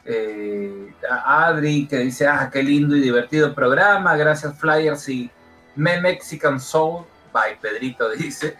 eh, 0.04 0.94
a 1.10 1.46
Adri 1.46 1.86
que 1.86 1.98
dice, 1.98 2.26
ah, 2.26 2.48
qué 2.50 2.62
lindo 2.62 2.96
y 2.96 3.00
divertido 3.00 3.54
programa. 3.54 4.16
Gracias, 4.16 4.56
Flyers 4.56 5.08
y 5.10 5.30
Me 5.76 6.00
Mexican 6.00 6.58
Soul. 6.58 7.04
Bye, 7.34 7.58
Pedrito 7.60 8.08
dice. 8.16 8.56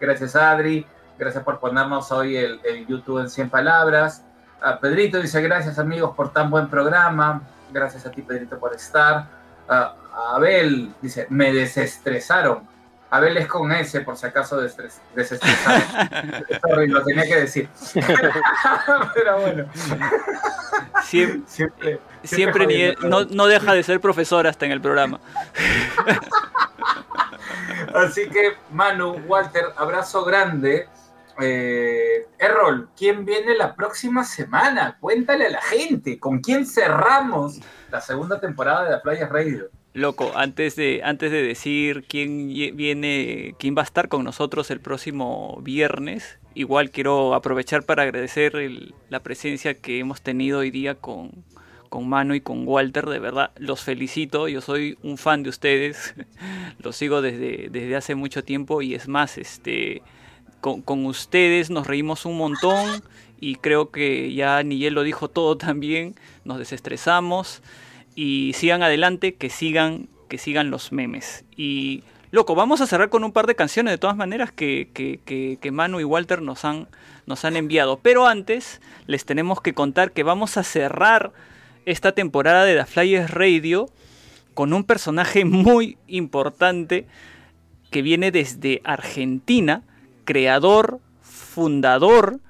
Gracias, 0.00 0.34
Adri. 0.34 0.84
Gracias 1.16 1.44
por 1.44 1.60
ponernos 1.60 2.10
hoy 2.10 2.36
el, 2.36 2.60
el 2.64 2.86
YouTube 2.86 3.20
en 3.20 3.30
100 3.30 3.50
palabras. 3.50 4.24
A 4.60 4.80
Pedrito 4.80 5.20
dice, 5.20 5.40
gracias 5.40 5.78
amigos 5.78 6.14
por 6.16 6.32
tan 6.32 6.50
buen 6.50 6.68
programa. 6.68 7.42
Gracias 7.72 8.04
a 8.04 8.10
ti, 8.10 8.22
Pedrito, 8.22 8.58
por 8.58 8.74
estar. 8.74 9.26
A 9.68 9.94
Abel 10.34 10.92
dice, 11.00 11.26
me 11.30 11.52
desestresaron. 11.52 12.77
Abel 13.10 13.36
es 13.38 13.46
con 13.46 13.72
S, 13.72 14.00
por 14.02 14.16
si 14.18 14.26
acaso 14.26 14.60
desestres- 14.62 15.00
desestresaron. 15.14 15.82
Sorry, 16.68 16.88
lo 16.88 17.02
tenía 17.04 17.24
que 17.24 17.36
decir. 17.36 17.68
Pero 19.14 19.40
bueno. 19.40 19.64
Siem- 21.04 21.44
Siempre, 21.46 22.00
siempre 22.22 22.66
ni- 22.66 22.74
jodiendo 22.74 23.08
no, 23.08 23.24
no 23.24 23.46
deja 23.46 23.72
de 23.72 23.82
ser 23.82 24.00
profesor 24.00 24.46
hasta 24.46 24.66
en 24.66 24.72
el 24.72 24.80
programa. 24.80 25.20
Así 27.94 28.28
que, 28.28 28.54
Manu, 28.70 29.12
Walter, 29.26 29.66
abrazo 29.76 30.24
grande. 30.24 30.88
Eh, 31.40 32.26
Errol, 32.38 32.88
¿quién 32.96 33.24
viene 33.24 33.54
la 33.54 33.74
próxima 33.74 34.24
semana? 34.24 34.96
Cuéntale 35.00 35.46
a 35.46 35.50
la 35.50 35.62
gente, 35.62 36.18
¿con 36.18 36.40
quién 36.40 36.66
cerramos 36.66 37.60
la 37.90 38.00
segunda 38.00 38.40
temporada 38.40 38.84
de 38.84 38.90
la 38.90 39.00
Playa 39.00 39.28
Radio? 39.28 39.70
Loco, 39.94 40.32
antes 40.36 40.76
de, 40.76 41.00
antes 41.02 41.32
de 41.32 41.42
decir 41.42 42.04
quién 42.08 42.48
viene, 42.76 43.54
quién 43.58 43.74
va 43.76 43.82
a 43.82 43.84
estar 43.84 44.08
con 44.08 44.22
nosotros 44.22 44.70
el 44.70 44.80
próximo 44.80 45.58
viernes, 45.62 46.38
igual 46.54 46.90
quiero 46.90 47.34
aprovechar 47.34 47.82
para 47.84 48.02
agradecer 48.04 48.54
el- 48.56 48.94
la 49.08 49.20
presencia 49.22 49.74
que 49.74 49.98
hemos 49.98 50.20
tenido 50.20 50.60
hoy 50.60 50.70
día 50.70 50.94
con, 50.94 51.32
con 51.88 52.08
Manu 52.08 52.34
y 52.34 52.40
con 52.40 52.68
Walter, 52.68 53.06
de 53.06 53.18
verdad, 53.18 53.50
los 53.56 53.82
felicito, 53.82 54.46
yo 54.46 54.60
soy 54.60 54.98
un 55.02 55.16
fan 55.18 55.42
de 55.42 55.48
ustedes, 55.50 56.14
los 56.78 56.94
sigo 56.94 57.20
desde, 57.22 57.68
desde 57.70 57.96
hace 57.96 58.14
mucho 58.14 58.44
tiempo 58.44 58.82
y 58.82 58.94
es 58.94 59.08
más, 59.08 59.36
este, 59.38 60.02
con, 60.60 60.82
con 60.82 61.06
ustedes 61.06 61.70
nos 61.70 61.86
reímos 61.88 62.24
un 62.24 62.36
montón 62.36 63.02
y 63.40 63.56
creo 63.56 63.90
que 63.90 64.32
ya 64.34 64.62
Niyel 64.62 64.94
lo 64.94 65.02
dijo 65.02 65.28
todo 65.28 65.56
también, 65.56 66.14
nos 66.44 66.58
desestresamos 66.58 67.62
y 68.20 68.52
sigan 68.54 68.82
adelante, 68.82 69.34
que 69.36 69.48
sigan, 69.48 70.08
que 70.28 70.38
sigan 70.38 70.70
los 70.72 70.90
memes. 70.90 71.44
Y 71.56 72.02
loco, 72.32 72.56
vamos 72.56 72.80
a 72.80 72.88
cerrar 72.88 73.10
con 73.10 73.22
un 73.22 73.30
par 73.30 73.46
de 73.46 73.54
canciones 73.54 73.92
de 73.92 73.98
todas 73.98 74.16
maneras 74.16 74.50
que, 74.50 74.88
que, 74.92 75.20
que- 75.24 75.56
que 75.62 75.70
Manu 75.70 76.00
y 76.00 76.04
Walter 76.04 76.42
nos 76.42 76.64
han, 76.64 76.88
nos 77.26 77.44
han 77.44 77.54
enviado. 77.54 78.00
Pero 78.02 78.26
antes 78.26 78.80
les 79.06 79.24
tenemos 79.24 79.60
que 79.60 79.72
contar 79.72 80.10
que 80.10 80.24
vamos 80.24 80.56
a 80.56 80.64
cerrar 80.64 81.32
esta 81.86 82.10
temporada 82.10 82.64
de 82.64 82.74
The 82.74 82.86
Flyers 82.86 83.30
Radio 83.30 83.88
con 84.52 84.72
un 84.72 84.82
personaje 84.82 85.44
muy 85.44 85.96
importante 86.08 87.06
que 87.92 88.02
viene 88.02 88.32
desde 88.32 88.80
Argentina, 88.82 89.82
creador, 90.24 90.98
fundador 91.22 92.40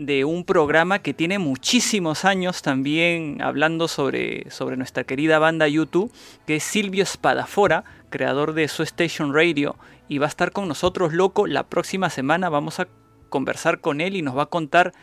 de 0.00 0.24
un 0.24 0.44
programa 0.44 1.00
que 1.00 1.12
tiene 1.12 1.38
muchísimos 1.38 2.24
años 2.24 2.62
también 2.62 3.42
hablando 3.42 3.86
sobre, 3.86 4.50
sobre 4.50 4.78
nuestra 4.78 5.04
querida 5.04 5.38
banda 5.38 5.68
YouTube, 5.68 6.10
que 6.46 6.56
es 6.56 6.64
Silvio 6.64 7.04
Spadafora, 7.04 7.84
creador 8.08 8.54
de 8.54 8.66
Su 8.68 8.82
Station 8.82 9.34
Radio, 9.34 9.76
y 10.08 10.16
va 10.16 10.24
a 10.24 10.30
estar 10.30 10.52
con 10.52 10.68
nosotros, 10.68 11.12
loco, 11.12 11.46
la 11.46 11.64
próxima 11.66 12.08
semana 12.08 12.48
vamos 12.48 12.80
a 12.80 12.88
conversar 13.28 13.82
con 13.82 14.00
él 14.00 14.16
y 14.16 14.22
nos 14.22 14.34
va 14.38 14.44
a 14.44 14.46
contar 14.46 14.94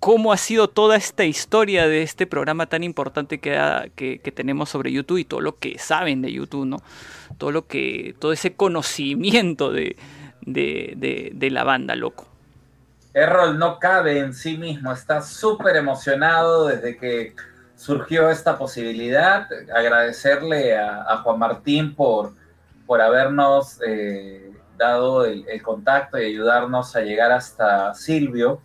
cómo 0.00 0.32
ha 0.32 0.36
sido 0.36 0.66
toda 0.66 0.96
esta 0.96 1.24
historia 1.24 1.86
de 1.86 2.02
este 2.02 2.26
programa 2.26 2.66
tan 2.66 2.82
importante 2.82 3.38
que, 3.38 3.90
que, 3.94 4.32
tenemos 4.32 4.68
sobre 4.68 4.90
YouTube 4.90 5.18
y 5.18 5.24
todo 5.24 5.42
lo 5.42 5.58
que 5.58 5.78
saben 5.78 6.22
de 6.22 6.32
YouTube, 6.32 6.66
¿no? 6.66 6.78
Todo 7.38 7.52
lo 7.52 7.68
que, 7.68 8.16
todo 8.18 8.32
ese 8.32 8.54
conocimiento 8.54 9.70
de, 9.70 9.94
de- 10.44 11.30
de 11.32 11.50
la 11.52 11.62
banda, 11.62 11.94
loco. 11.94 12.33
Errol 13.14 13.58
no 13.58 13.78
cabe 13.78 14.18
en 14.18 14.34
sí 14.34 14.58
mismo, 14.58 14.92
está 14.92 15.22
súper 15.22 15.76
emocionado 15.76 16.66
desde 16.66 16.96
que 16.96 17.34
surgió 17.76 18.28
esta 18.28 18.58
posibilidad. 18.58 19.46
Agradecerle 19.74 20.76
a, 20.76 21.18
Juan 21.22 21.38
Martín 21.38 21.94
por, 21.94 22.34
por 22.86 23.00
habernos 23.00 23.80
eh, 23.86 24.52
dado 24.76 25.24
el, 25.24 25.48
el, 25.48 25.62
contacto 25.62 26.18
y 26.18 26.26
ayudarnos 26.26 26.96
a 26.96 27.02
llegar 27.02 27.30
hasta 27.30 27.94
Silvio. 27.94 28.60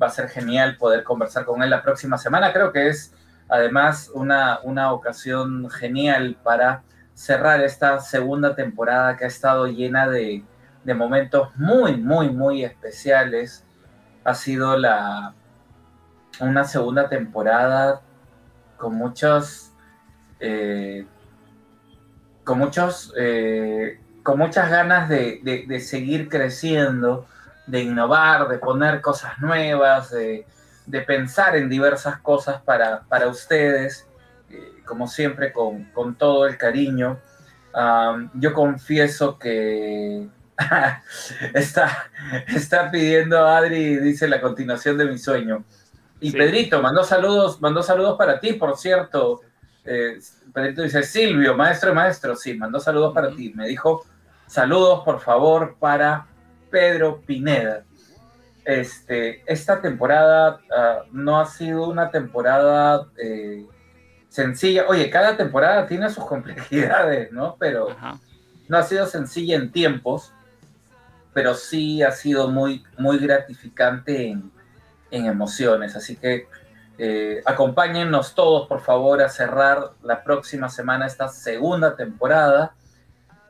Va 0.00 0.06
a 0.06 0.10
ser 0.10 0.28
genial 0.28 0.76
poder 0.76 1.02
conversar 1.02 1.44
con 1.44 1.62
él 1.62 1.70
la 1.70 1.82
próxima 1.82 2.18
semana. 2.18 2.52
Creo 2.52 2.72
que 2.72 2.88
es 2.88 3.12
además 3.48 4.10
una, 4.14 4.60
una 4.62 4.92
ocasión 4.92 5.68
genial 5.70 6.36
para 6.42 6.82
cerrar 7.14 7.60
esta 7.62 7.98
segunda 7.98 8.54
temporada 8.54 9.16
que 9.16 9.24
ha 9.24 9.28
estado 9.28 9.66
llena 9.66 10.08
de, 10.08 10.44
de 10.84 10.94
momentos 10.94 11.48
muy, 11.56 11.96
muy, 11.96 12.28
muy 12.28 12.64
especiales. 12.64 13.64
Ha 14.28 14.34
sido 14.34 14.76
la, 14.76 15.32
una 16.40 16.64
segunda 16.64 17.08
temporada 17.08 18.02
con 18.76 18.94
muchos, 18.94 19.72
eh, 20.38 21.06
con 22.44 22.58
muchos, 22.58 23.14
eh, 23.16 23.98
con 24.22 24.38
muchas 24.38 24.70
ganas 24.70 25.08
de, 25.08 25.40
de, 25.66 25.80
seguir 25.80 26.28
creciendo, 26.28 27.26
de 27.66 27.80
innovar, 27.80 28.48
de 28.48 28.58
poner 28.58 29.00
cosas 29.00 29.38
nuevas, 29.38 30.10
de, 30.10 30.46
de 30.84 31.00
pensar 31.00 31.56
en 31.56 31.70
diversas 31.70 32.18
cosas 32.18 32.60
para, 32.60 33.04
para 33.04 33.28
ustedes, 33.28 34.06
eh, 34.50 34.82
como 34.84 35.08
siempre 35.08 35.54
con, 35.54 35.84
con, 35.94 36.14
todo 36.16 36.46
el 36.46 36.58
cariño. 36.58 37.18
Um, 37.74 38.28
yo 38.34 38.52
confieso 38.52 39.38
que 39.38 40.28
está, 41.54 42.10
está 42.48 42.90
pidiendo 42.90 43.38
a 43.38 43.58
Adri, 43.58 43.96
dice 43.96 44.28
la 44.28 44.40
continuación 44.40 44.98
de 44.98 45.06
mi 45.06 45.18
sueño. 45.18 45.64
Y 46.20 46.32
sí. 46.32 46.36
Pedrito 46.36 46.82
mandó 46.82 47.04
saludos, 47.04 47.60
mandó 47.60 47.82
saludos 47.82 48.16
para 48.18 48.40
ti, 48.40 48.54
por 48.54 48.76
cierto. 48.76 49.40
Eh, 49.84 50.18
Pedrito 50.52 50.82
dice, 50.82 51.02
Silvio, 51.02 51.56
maestro 51.56 51.94
maestro, 51.94 52.34
sí, 52.34 52.54
mandó 52.54 52.80
saludos 52.80 53.14
para 53.14 53.30
ti. 53.30 53.52
Me 53.54 53.68
dijo, 53.68 54.04
saludos 54.46 55.02
por 55.04 55.20
favor 55.20 55.76
para 55.78 56.26
Pedro 56.70 57.22
Pineda. 57.24 57.84
Este, 58.64 59.42
esta 59.46 59.80
temporada 59.80 60.60
uh, 60.68 61.08
no 61.12 61.40
ha 61.40 61.46
sido 61.46 61.88
una 61.88 62.10
temporada 62.10 63.06
eh, 63.16 63.64
sencilla. 64.28 64.84
Oye, 64.88 65.08
cada 65.08 65.36
temporada 65.36 65.86
tiene 65.86 66.10
sus 66.10 66.24
complejidades, 66.26 67.32
¿no? 67.32 67.56
Pero 67.58 67.90
Ajá. 67.90 68.18
no 68.68 68.76
ha 68.76 68.82
sido 68.82 69.06
sencilla 69.06 69.56
en 69.56 69.72
tiempos, 69.72 70.34
pero 71.38 71.54
sí 71.54 72.02
ha 72.02 72.10
sido 72.10 72.48
muy, 72.48 72.82
muy 72.96 73.16
gratificante 73.16 74.26
en, 74.26 74.50
en 75.12 75.26
emociones. 75.26 75.94
Así 75.94 76.16
que 76.16 76.48
eh, 76.98 77.42
acompáñennos 77.46 78.34
todos, 78.34 78.66
por 78.66 78.80
favor, 78.80 79.22
a 79.22 79.28
cerrar 79.28 79.92
la 80.02 80.24
próxima 80.24 80.68
semana 80.68 81.06
esta 81.06 81.28
segunda 81.28 81.94
temporada 81.94 82.74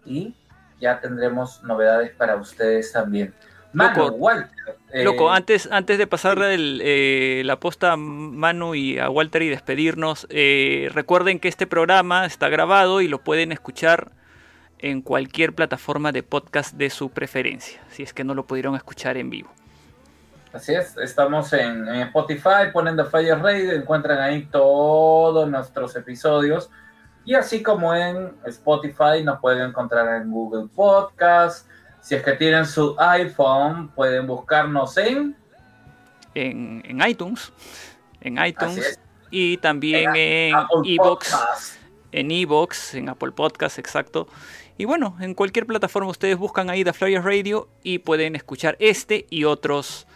y 0.05 0.35
ya 0.79 1.01
tendremos 1.01 1.63
novedades 1.63 2.11
para 2.11 2.37
ustedes 2.37 2.93
también. 2.93 3.33
Manu, 3.73 4.01
Loco, 4.01 4.17
Walter. 4.17 4.77
Eh, 4.93 5.05
Loco, 5.05 5.33
antes, 5.33 5.67
antes 5.73 5.97
de 5.97 6.07
pasarle 6.07 6.53
el, 6.53 6.83
eh, 6.85 7.41
la 7.47 7.59
posta 7.59 7.93
a 7.93 7.97
Manu 7.97 8.75
y 8.75 8.99
a 8.99 9.09
Walter 9.09 9.41
y 9.41 9.49
despedirnos, 9.49 10.27
eh, 10.29 10.91
recuerden 10.93 11.41
que 11.41 11.49
este 11.49 11.67
programa 11.67 12.27
está 12.27 12.51
grabado 12.51 13.01
y 13.01 13.09
lo 13.09 13.21
pueden 13.21 13.51
escuchar 13.51 14.13
en 14.79 15.03
cualquier 15.03 15.55
plataforma 15.55 16.13
de 16.13 16.23
podcast 16.23 16.75
de 16.75 16.91
su 16.91 17.11
preferencia, 17.11 17.81
si 17.91 18.03
es 18.03 18.13
que 18.13 18.25
no 18.25 18.35
lo 18.35 18.47
pudieron 18.47 18.75
escuchar 18.75 19.17
en 19.17 19.31
vivo. 19.31 19.51
Así 20.53 20.75
es, 20.75 20.97
estamos 20.97 21.53
en, 21.53 21.87
en 21.89 22.03
Spotify, 22.09 22.71
ponen 22.73 22.97
The 22.97 23.05
Fire 23.05 23.39
Radio, 23.39 23.73
encuentran 23.73 24.19
ahí 24.19 24.47
todos 24.47 25.49
nuestros 25.49 25.95
episodios. 25.97 26.71
Y 27.25 27.35
así 27.35 27.63
como 27.63 27.95
en 27.95 28.33
Spotify, 28.47 29.23
nos 29.23 29.39
pueden 29.41 29.69
encontrar 29.69 30.23
en 30.23 30.31
Google 30.31 30.69
Podcast. 30.75 31.69
Si 32.01 32.15
es 32.15 32.23
que 32.23 32.33
tienen 32.33 32.65
su 32.65 32.97
iPhone, 32.99 33.89
pueden 33.89 34.27
buscarnos 34.27 34.97
en... 34.97 35.37
En, 36.35 36.83
en 36.87 37.07
iTunes. 37.07 37.53
En 38.23 38.43
iTunes. 38.43 38.99
Y 39.31 39.59
también 39.59 40.17
en 40.17 40.57
Evox. 40.85 41.79
En 42.13 42.31
Evox, 42.31 42.95
en 42.95 43.11
Apple 43.11 43.33
Podcast, 43.33 43.79
exacto. 43.79 44.27
Y 44.79 44.85
bueno, 44.85 45.17
en 45.21 45.35
cualquier 45.35 45.67
plataforma 45.67 46.09
ustedes 46.09 46.39
buscan 46.39 46.71
ahí 46.71 46.85
The 46.85 46.93
Flyer 46.93 47.25
Radio 47.25 47.69
y 47.83 47.99
pueden 47.99 48.37
escuchar 48.37 48.77
este 48.79 49.27
y 49.29 49.43
otros 49.43 50.07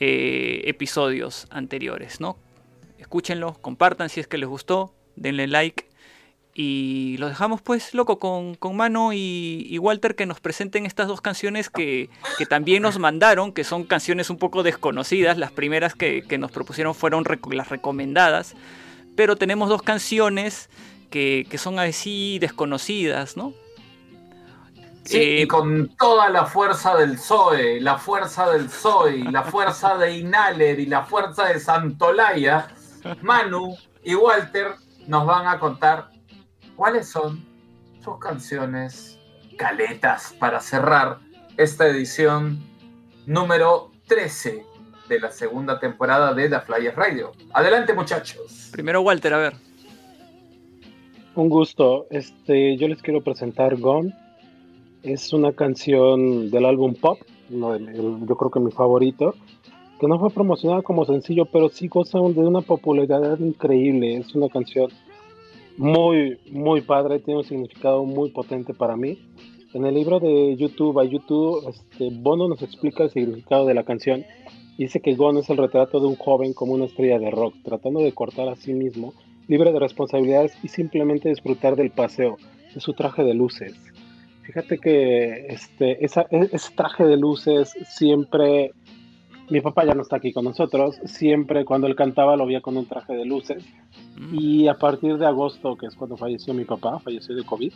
eh, 0.00 0.62
episodios 0.64 1.46
anteriores, 1.50 2.20
¿no? 2.20 2.36
Escúchenlo, 2.98 3.54
compartan 3.60 4.08
si 4.08 4.18
es 4.18 4.26
que 4.26 4.38
les 4.38 4.48
gustó, 4.48 4.92
denle 5.14 5.46
like 5.46 5.86
y 6.52 7.16
los 7.18 7.30
dejamos 7.30 7.62
pues 7.62 7.94
loco 7.94 8.18
con, 8.18 8.56
con 8.56 8.76
Mano 8.76 9.12
y, 9.12 9.78
Walter 9.78 10.16
que 10.16 10.26
nos 10.26 10.40
presenten 10.40 10.84
estas 10.84 11.06
dos 11.06 11.20
canciones 11.20 11.70
que, 11.70 12.10
que, 12.38 12.44
también 12.44 12.82
nos 12.82 12.98
mandaron, 12.98 13.52
que 13.52 13.62
son 13.62 13.84
canciones 13.84 14.30
un 14.30 14.36
poco 14.36 14.64
desconocidas, 14.64 15.38
las 15.38 15.52
primeras 15.52 15.94
que, 15.94 16.24
que 16.24 16.38
nos 16.38 16.50
propusieron 16.50 16.96
fueron 16.96 17.24
las 17.52 17.68
recomendadas, 17.68 18.56
pero 19.14 19.36
tenemos 19.36 19.68
dos 19.68 19.82
canciones 19.82 20.68
que, 21.08 21.46
que 21.48 21.56
son 21.56 21.78
así 21.78 22.38
desconocidas, 22.40 23.36
¿no? 23.36 23.54
Sí, 25.04 25.18
eh, 25.18 25.40
y 25.42 25.46
con 25.46 25.88
toda 25.96 26.28
la 26.30 26.46
fuerza 26.46 26.96
del 26.96 27.18
Zoe, 27.18 27.80
la 27.80 27.98
fuerza 27.98 28.50
del 28.50 28.70
Zoe, 28.70 29.24
la 29.30 29.42
fuerza 29.42 29.96
de 29.96 30.18
Inhaler 30.18 30.78
y 30.78 30.86
la 30.86 31.02
fuerza 31.04 31.46
de 31.46 31.58
Santolaya, 31.58 32.68
Manu 33.20 33.76
y 34.04 34.14
Walter 34.14 34.74
nos 35.08 35.26
van 35.26 35.48
a 35.48 35.58
contar 35.58 36.10
cuáles 36.76 37.08
son 37.08 37.44
sus 38.02 38.18
canciones 38.18 39.18
caletas 39.56 40.34
para 40.38 40.60
cerrar 40.60 41.18
esta 41.56 41.86
edición 41.86 42.60
número 43.26 43.90
13 44.06 44.64
de 45.08 45.20
la 45.20 45.30
segunda 45.30 45.78
temporada 45.80 46.32
de 46.32 46.48
The 46.48 46.60
Flyers 46.60 46.96
Radio. 46.96 47.32
Adelante 47.52 47.92
muchachos. 47.92 48.68
Primero 48.70 49.00
Walter, 49.02 49.34
a 49.34 49.38
ver. 49.38 49.54
Un 51.34 51.48
gusto. 51.48 52.06
Este, 52.10 52.76
yo 52.76 52.88
les 52.88 53.02
quiero 53.02 53.22
presentar 53.22 53.76
Gone 53.76 54.14
es 55.02 55.32
una 55.32 55.52
canción 55.52 56.50
del 56.50 56.64
álbum 56.64 56.94
Pop, 56.94 57.18
yo 57.50 58.36
creo 58.36 58.50
que 58.50 58.60
mi 58.60 58.70
favorito, 58.70 59.34
que 60.00 60.06
no 60.08 60.18
fue 60.18 60.30
promocionada 60.30 60.82
como 60.82 61.04
sencillo, 61.04 61.46
pero 61.46 61.68
sí 61.68 61.88
goza 61.88 62.18
de 62.18 62.40
una 62.40 62.60
popularidad 62.60 63.38
increíble. 63.38 64.16
Es 64.16 64.34
una 64.34 64.48
canción 64.48 64.90
muy, 65.76 66.38
muy 66.50 66.80
padre, 66.80 67.20
tiene 67.20 67.40
un 67.40 67.46
significado 67.46 68.04
muy 68.04 68.30
potente 68.30 68.74
para 68.74 68.96
mí. 68.96 69.18
En 69.74 69.86
el 69.86 69.94
libro 69.94 70.20
de 70.20 70.56
YouTube 70.56 71.02
YouTube, 71.08 71.68
este, 71.68 72.10
Bono 72.10 72.48
nos 72.48 72.62
explica 72.62 73.04
el 73.04 73.10
significado 73.10 73.66
de 73.66 73.74
la 73.74 73.84
canción. 73.84 74.24
Dice 74.76 75.00
que 75.00 75.14
Gone 75.14 75.40
es 75.40 75.50
el 75.50 75.58
retrato 75.58 76.00
de 76.00 76.06
un 76.06 76.16
joven 76.16 76.52
como 76.52 76.72
una 76.72 76.86
estrella 76.86 77.18
de 77.18 77.30
rock, 77.30 77.54
tratando 77.62 78.00
de 78.00 78.12
cortar 78.12 78.48
a 78.48 78.56
sí 78.56 78.72
mismo, 78.72 79.14
libre 79.46 79.72
de 79.72 79.78
responsabilidades 79.78 80.52
y 80.62 80.68
simplemente 80.68 81.28
disfrutar 81.28 81.76
del 81.76 81.90
paseo, 81.90 82.38
de 82.74 82.80
su 82.80 82.92
traje 82.94 83.22
de 83.22 83.34
luces. 83.34 83.91
Fíjate 84.42 84.78
que 84.78 85.46
este, 85.48 86.04
esa, 86.04 86.26
ese 86.30 86.74
traje 86.74 87.04
de 87.04 87.16
luces 87.16 87.74
siempre, 87.86 88.72
mi 89.48 89.60
papá 89.60 89.84
ya 89.84 89.94
no 89.94 90.02
está 90.02 90.16
aquí 90.16 90.32
con 90.32 90.44
nosotros, 90.44 90.96
siempre 91.04 91.64
cuando 91.64 91.86
él 91.86 91.94
cantaba 91.94 92.36
lo 92.36 92.46
veía 92.46 92.60
con 92.60 92.76
un 92.76 92.86
traje 92.86 93.14
de 93.14 93.24
luces. 93.24 93.64
Mm. 94.16 94.34
Y 94.34 94.68
a 94.68 94.74
partir 94.74 95.16
de 95.18 95.26
agosto, 95.26 95.76
que 95.76 95.86
es 95.86 95.94
cuando 95.94 96.16
falleció 96.16 96.54
mi 96.54 96.64
papá, 96.64 96.98
falleció 96.98 97.36
de 97.36 97.44
COVID, 97.44 97.72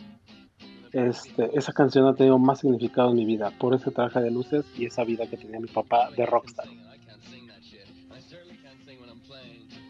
este, 0.91 1.49
esa 1.57 1.73
canción 1.73 2.05
ha 2.07 2.15
tenido 2.15 2.37
más 2.37 2.59
significado 2.59 3.09
en 3.09 3.15
mi 3.15 3.25
vida 3.25 3.51
por 3.59 3.73
ese 3.73 3.91
traje 3.91 4.19
de 4.19 4.31
luces 4.31 4.65
y 4.77 4.85
esa 4.85 5.03
vida 5.03 5.27
que 5.27 5.37
tenía 5.37 5.59
mi 5.59 5.67
papá 5.67 6.09
de 6.15 6.25
rockstar. 6.25 6.65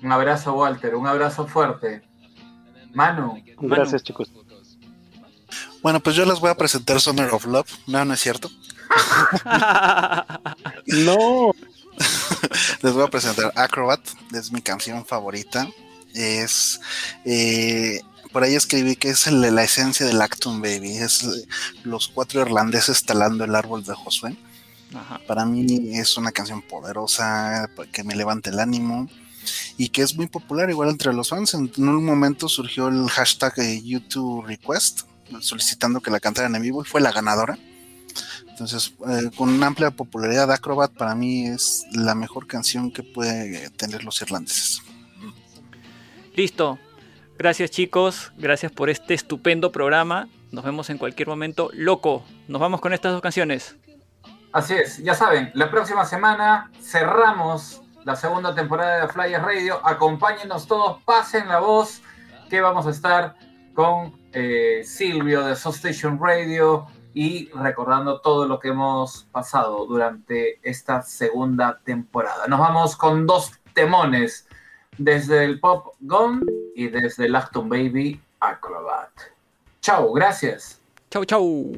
Un 0.04 0.12
abrazo, 0.12 0.54
Walter, 0.54 0.96
un 0.96 1.08
abrazo 1.08 1.48
fuerte. 1.48 2.04
Manu. 2.94 3.36
Gracias, 3.60 4.02
Manu. 4.02 4.04
chicos. 4.04 4.47
Bueno, 5.82 6.00
pues 6.00 6.16
yo 6.16 6.26
les 6.26 6.40
voy 6.40 6.50
a 6.50 6.56
presentar 6.56 7.00
Summer 7.00 7.30
of 7.34 7.46
Love. 7.46 7.70
No, 7.88 8.04
no 8.04 8.14
es 8.14 8.20
cierto. 8.20 8.50
no. 10.86 11.54
les 12.82 12.94
voy 12.94 13.04
a 13.04 13.10
presentar 13.10 13.52
Acrobat. 13.56 14.02
Es 14.34 14.52
mi 14.52 14.62
canción 14.62 15.06
favorita. 15.06 15.68
Es. 16.14 16.80
Eh, 17.26 18.02
por 18.32 18.44
ahí 18.44 18.56
escribí 18.56 18.96
que 18.96 19.10
es 19.10 19.28
el, 19.28 19.42
la 19.42 19.64
esencia 19.64 20.06
del 20.06 20.22
Acton 20.22 20.62
Baby. 20.62 20.98
Es 20.98 21.46
los 21.84 22.08
cuatro 22.08 22.42
irlandeses 22.42 23.06
talando 23.06 23.44
el 23.44 23.56
árbol 23.56 23.84
de 23.84 23.94
Josué. 23.94 24.36
Ajá. 24.94 25.20
Para 25.28 25.46
mí 25.46 25.98
es 25.98 26.18
una 26.18 26.32
canción 26.32 26.62
poderosa 26.62 27.70
que 27.92 28.04
me 28.04 28.16
levanta 28.16 28.50
el 28.50 28.60
ánimo 28.60 29.10
y 29.78 29.90
que 29.90 30.02
es 30.02 30.16
muy 30.16 30.28
popular 30.28 30.70
igual 30.70 30.90
entre 30.90 31.14
los 31.14 31.30
fans. 31.30 31.54
En 31.54 31.72
un 31.78 32.06
momento 32.06 32.50
surgió 32.50 32.88
el 32.88 33.08
hashtag 33.10 33.54
YouTube 33.84 34.46
Request 34.46 35.02
solicitando 35.42 36.02
que 36.02 36.12
la 36.12 36.20
cantaran 36.20 36.56
en 36.56 36.62
vivo 36.62 36.82
y 36.82 36.86
fue 36.86 37.02
la 37.02 37.12
ganadora. 37.12 37.58
Entonces, 38.50 38.94
eh, 39.08 39.30
con 39.36 39.50
una 39.50 39.68
amplia 39.68 39.92
popularidad, 39.92 40.52
Acrobat 40.52 40.92
para 40.92 41.14
mí 41.14 41.48
es 41.48 41.86
la 41.92 42.16
mejor 42.16 42.48
canción 42.48 42.92
que 42.92 43.04
puede 43.04 43.70
tener 43.72 44.04
los 44.04 44.22
irlandeses. 44.22 44.82
Listo. 46.36 46.80
Gracias 47.38 47.70
chicos, 47.70 48.32
gracias 48.36 48.72
por 48.72 48.90
este 48.90 49.14
estupendo 49.14 49.72
programa. 49.72 50.28
Nos 50.52 50.66
vemos 50.66 50.90
en 50.90 50.98
cualquier 50.98 51.28
momento. 51.28 51.70
Loco, 51.72 52.26
nos 52.48 52.60
vamos 52.60 52.82
con 52.82 52.94
estas 52.94 53.12
dos 53.12 53.22
canciones. 53.22 53.76
Así 54.52 54.74
es, 54.74 54.98
ya 55.04 55.14
saben, 55.14 55.52
la 55.54 55.70
próxima 55.70 56.04
semana 56.06 56.72
cerramos 56.82 57.84
la 58.06 58.16
segunda 58.16 58.56
temporada 58.56 59.06
de 59.06 59.14
Flyers 59.14 59.44
Radio. 59.44 59.86
Acompáñenos 59.86 60.66
todos, 60.66 61.04
pasen 61.04 61.48
la 61.48 61.60
voz, 61.60 62.02
que 62.50 62.60
vamos 62.60 62.88
a 62.88 62.90
estar 62.90 63.36
con 63.78 64.12
eh, 64.34 64.82
Silvio 64.84 65.46
de 65.46 65.56
Soul 65.56 65.76
Station 65.76 66.20
Radio 66.20 66.88
y 67.14 67.48
recordando 67.50 68.22
todo 68.22 68.48
lo 68.48 68.60
que 68.60 68.70
hemos 68.70 69.26
pasado 69.32 69.86
durante 69.86 70.60
esta 70.68 71.04
segunda 71.04 71.80
temporada. 71.84 72.48
Nos 72.48 72.60
vamos 72.60 72.98
con 72.98 73.28
dos 73.28 73.52
temones 73.76 74.48
desde 74.98 75.44
el 75.46 75.60
Pop 75.60 75.94
Gone 76.00 76.42
y 76.76 76.88
desde 76.88 77.28
el 77.28 77.36
Acton 77.36 77.70
Baby 77.70 78.20
Acrobat. 78.40 79.12
Chau, 79.80 80.12
gracias. 80.12 80.82
Chau, 81.12 81.24
chau. 81.24 81.72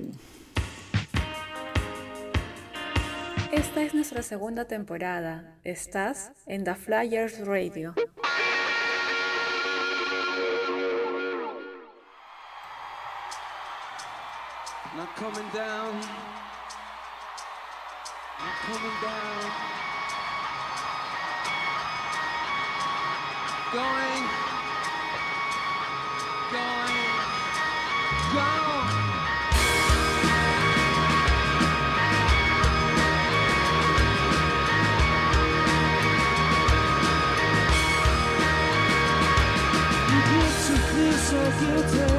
Esta 3.52 3.82
es 3.82 3.94
nuestra 3.94 4.22
segunda 4.22 4.64
temporada. 4.64 5.54
Estás 5.66 6.32
en 6.46 6.64
The 6.64 6.76
Flyers 6.76 7.46
Radio. 7.46 7.94
Not 14.98 15.16
coming 15.16 15.50
down. 15.54 15.94
Not 18.40 18.56
coming 18.66 18.98
down. 19.02 19.52
Going. 23.72 24.24
Going. 26.52 26.96
Going. 28.34 28.88
You 40.10 40.20
get 40.32 40.54
to 40.66 40.76
feel 40.90 41.14
so 41.14 41.40
guilty. 41.60 42.19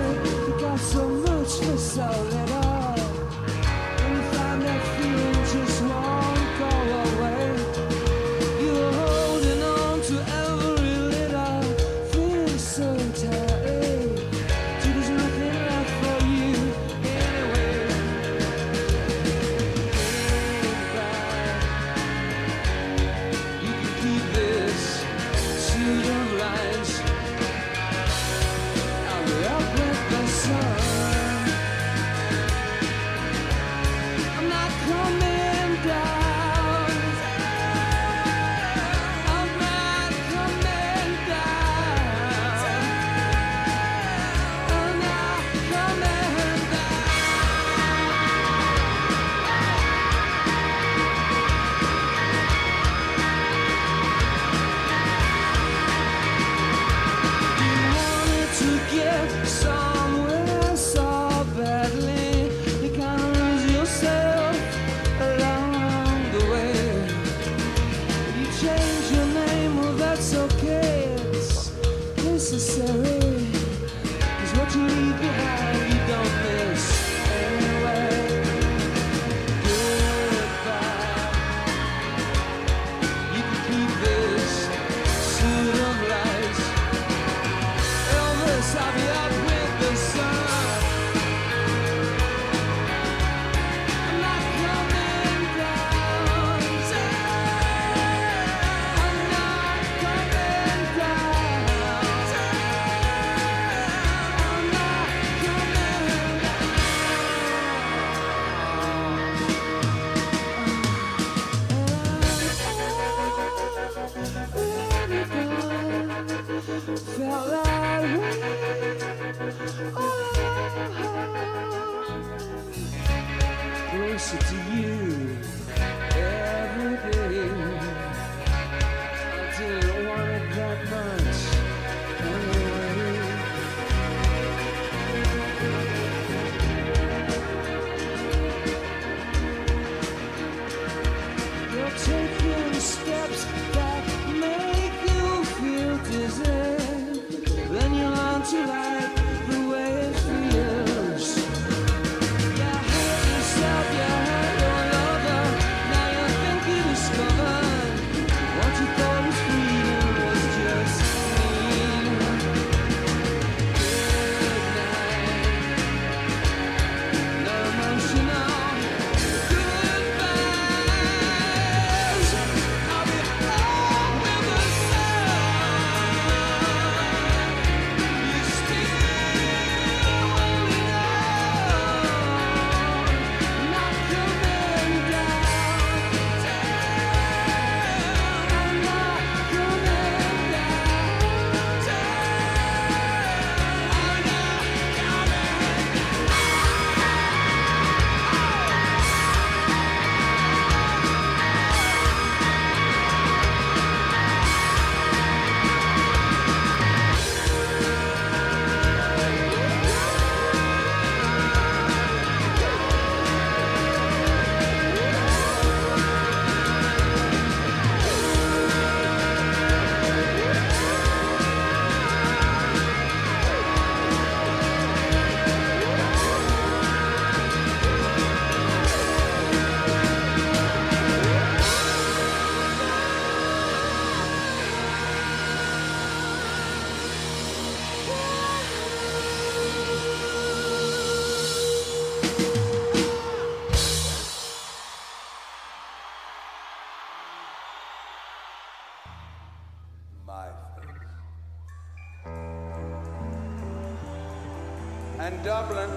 Dublin, 255.43 255.89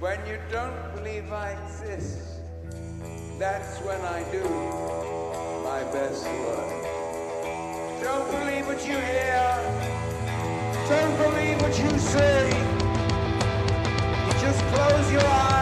when 0.00 0.18
you 0.26 0.38
don't 0.50 0.74
believe 0.96 1.32
I 1.32 1.52
exist, 1.52 2.40
that's 3.38 3.78
when 3.82 4.00
I 4.00 4.24
do 4.32 4.42
my 5.62 5.84
best 5.92 6.24
work. 6.24 8.02
Don't 8.02 8.28
believe 8.32 8.66
what 8.66 8.84
you 8.84 8.98
hear. 8.98 9.58
Don't 10.88 11.16
believe 11.16 11.62
what 11.62 11.78
you 11.78 11.96
see. 11.98 12.48
You 14.26 14.32
just 14.40 14.64
close 14.74 15.12
your 15.12 15.24
eyes. 15.24 15.57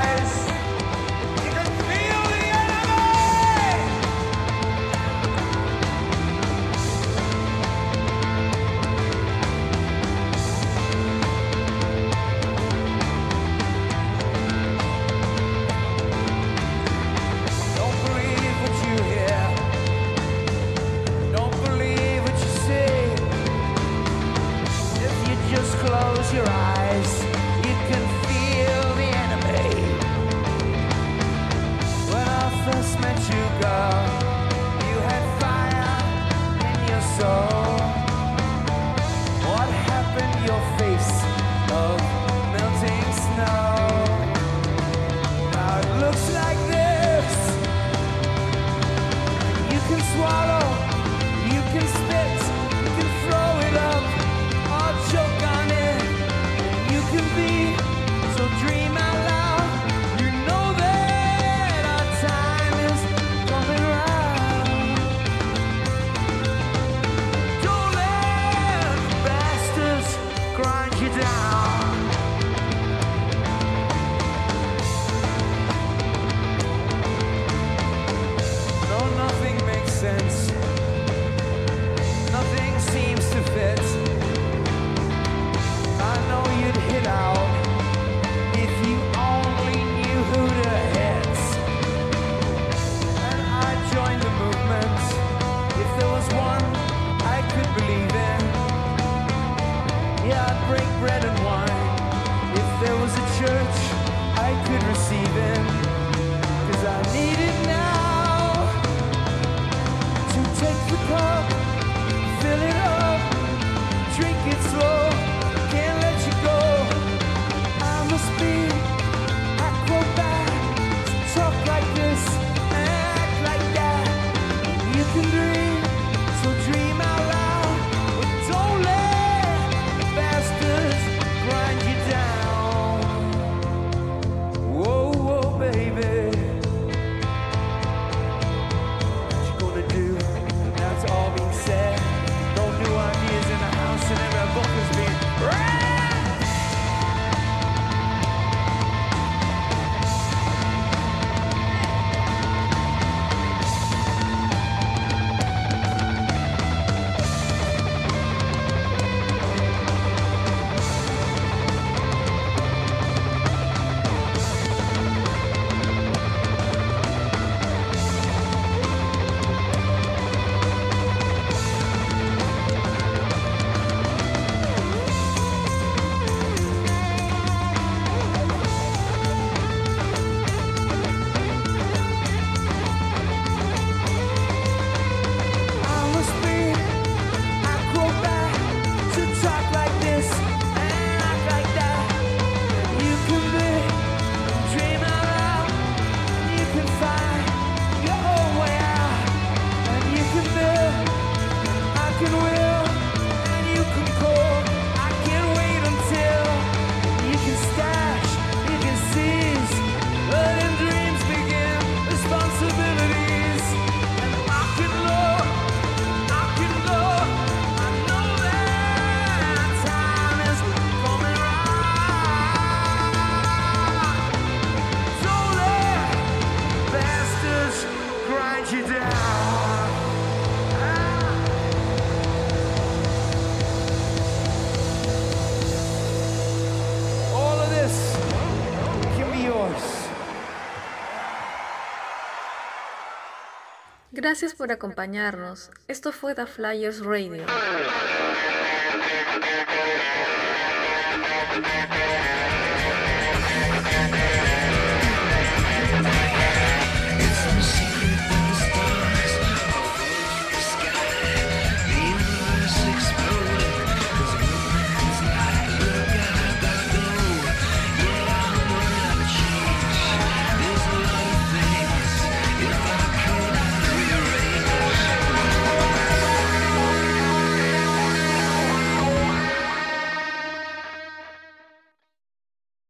Gracias 244.26 244.54
por 244.54 244.72
acompañarnos. 244.72 245.70
Esto 245.86 246.10
fue 246.10 246.34
The 246.34 246.46
Flyers 246.46 246.98
Radio. 246.98 247.46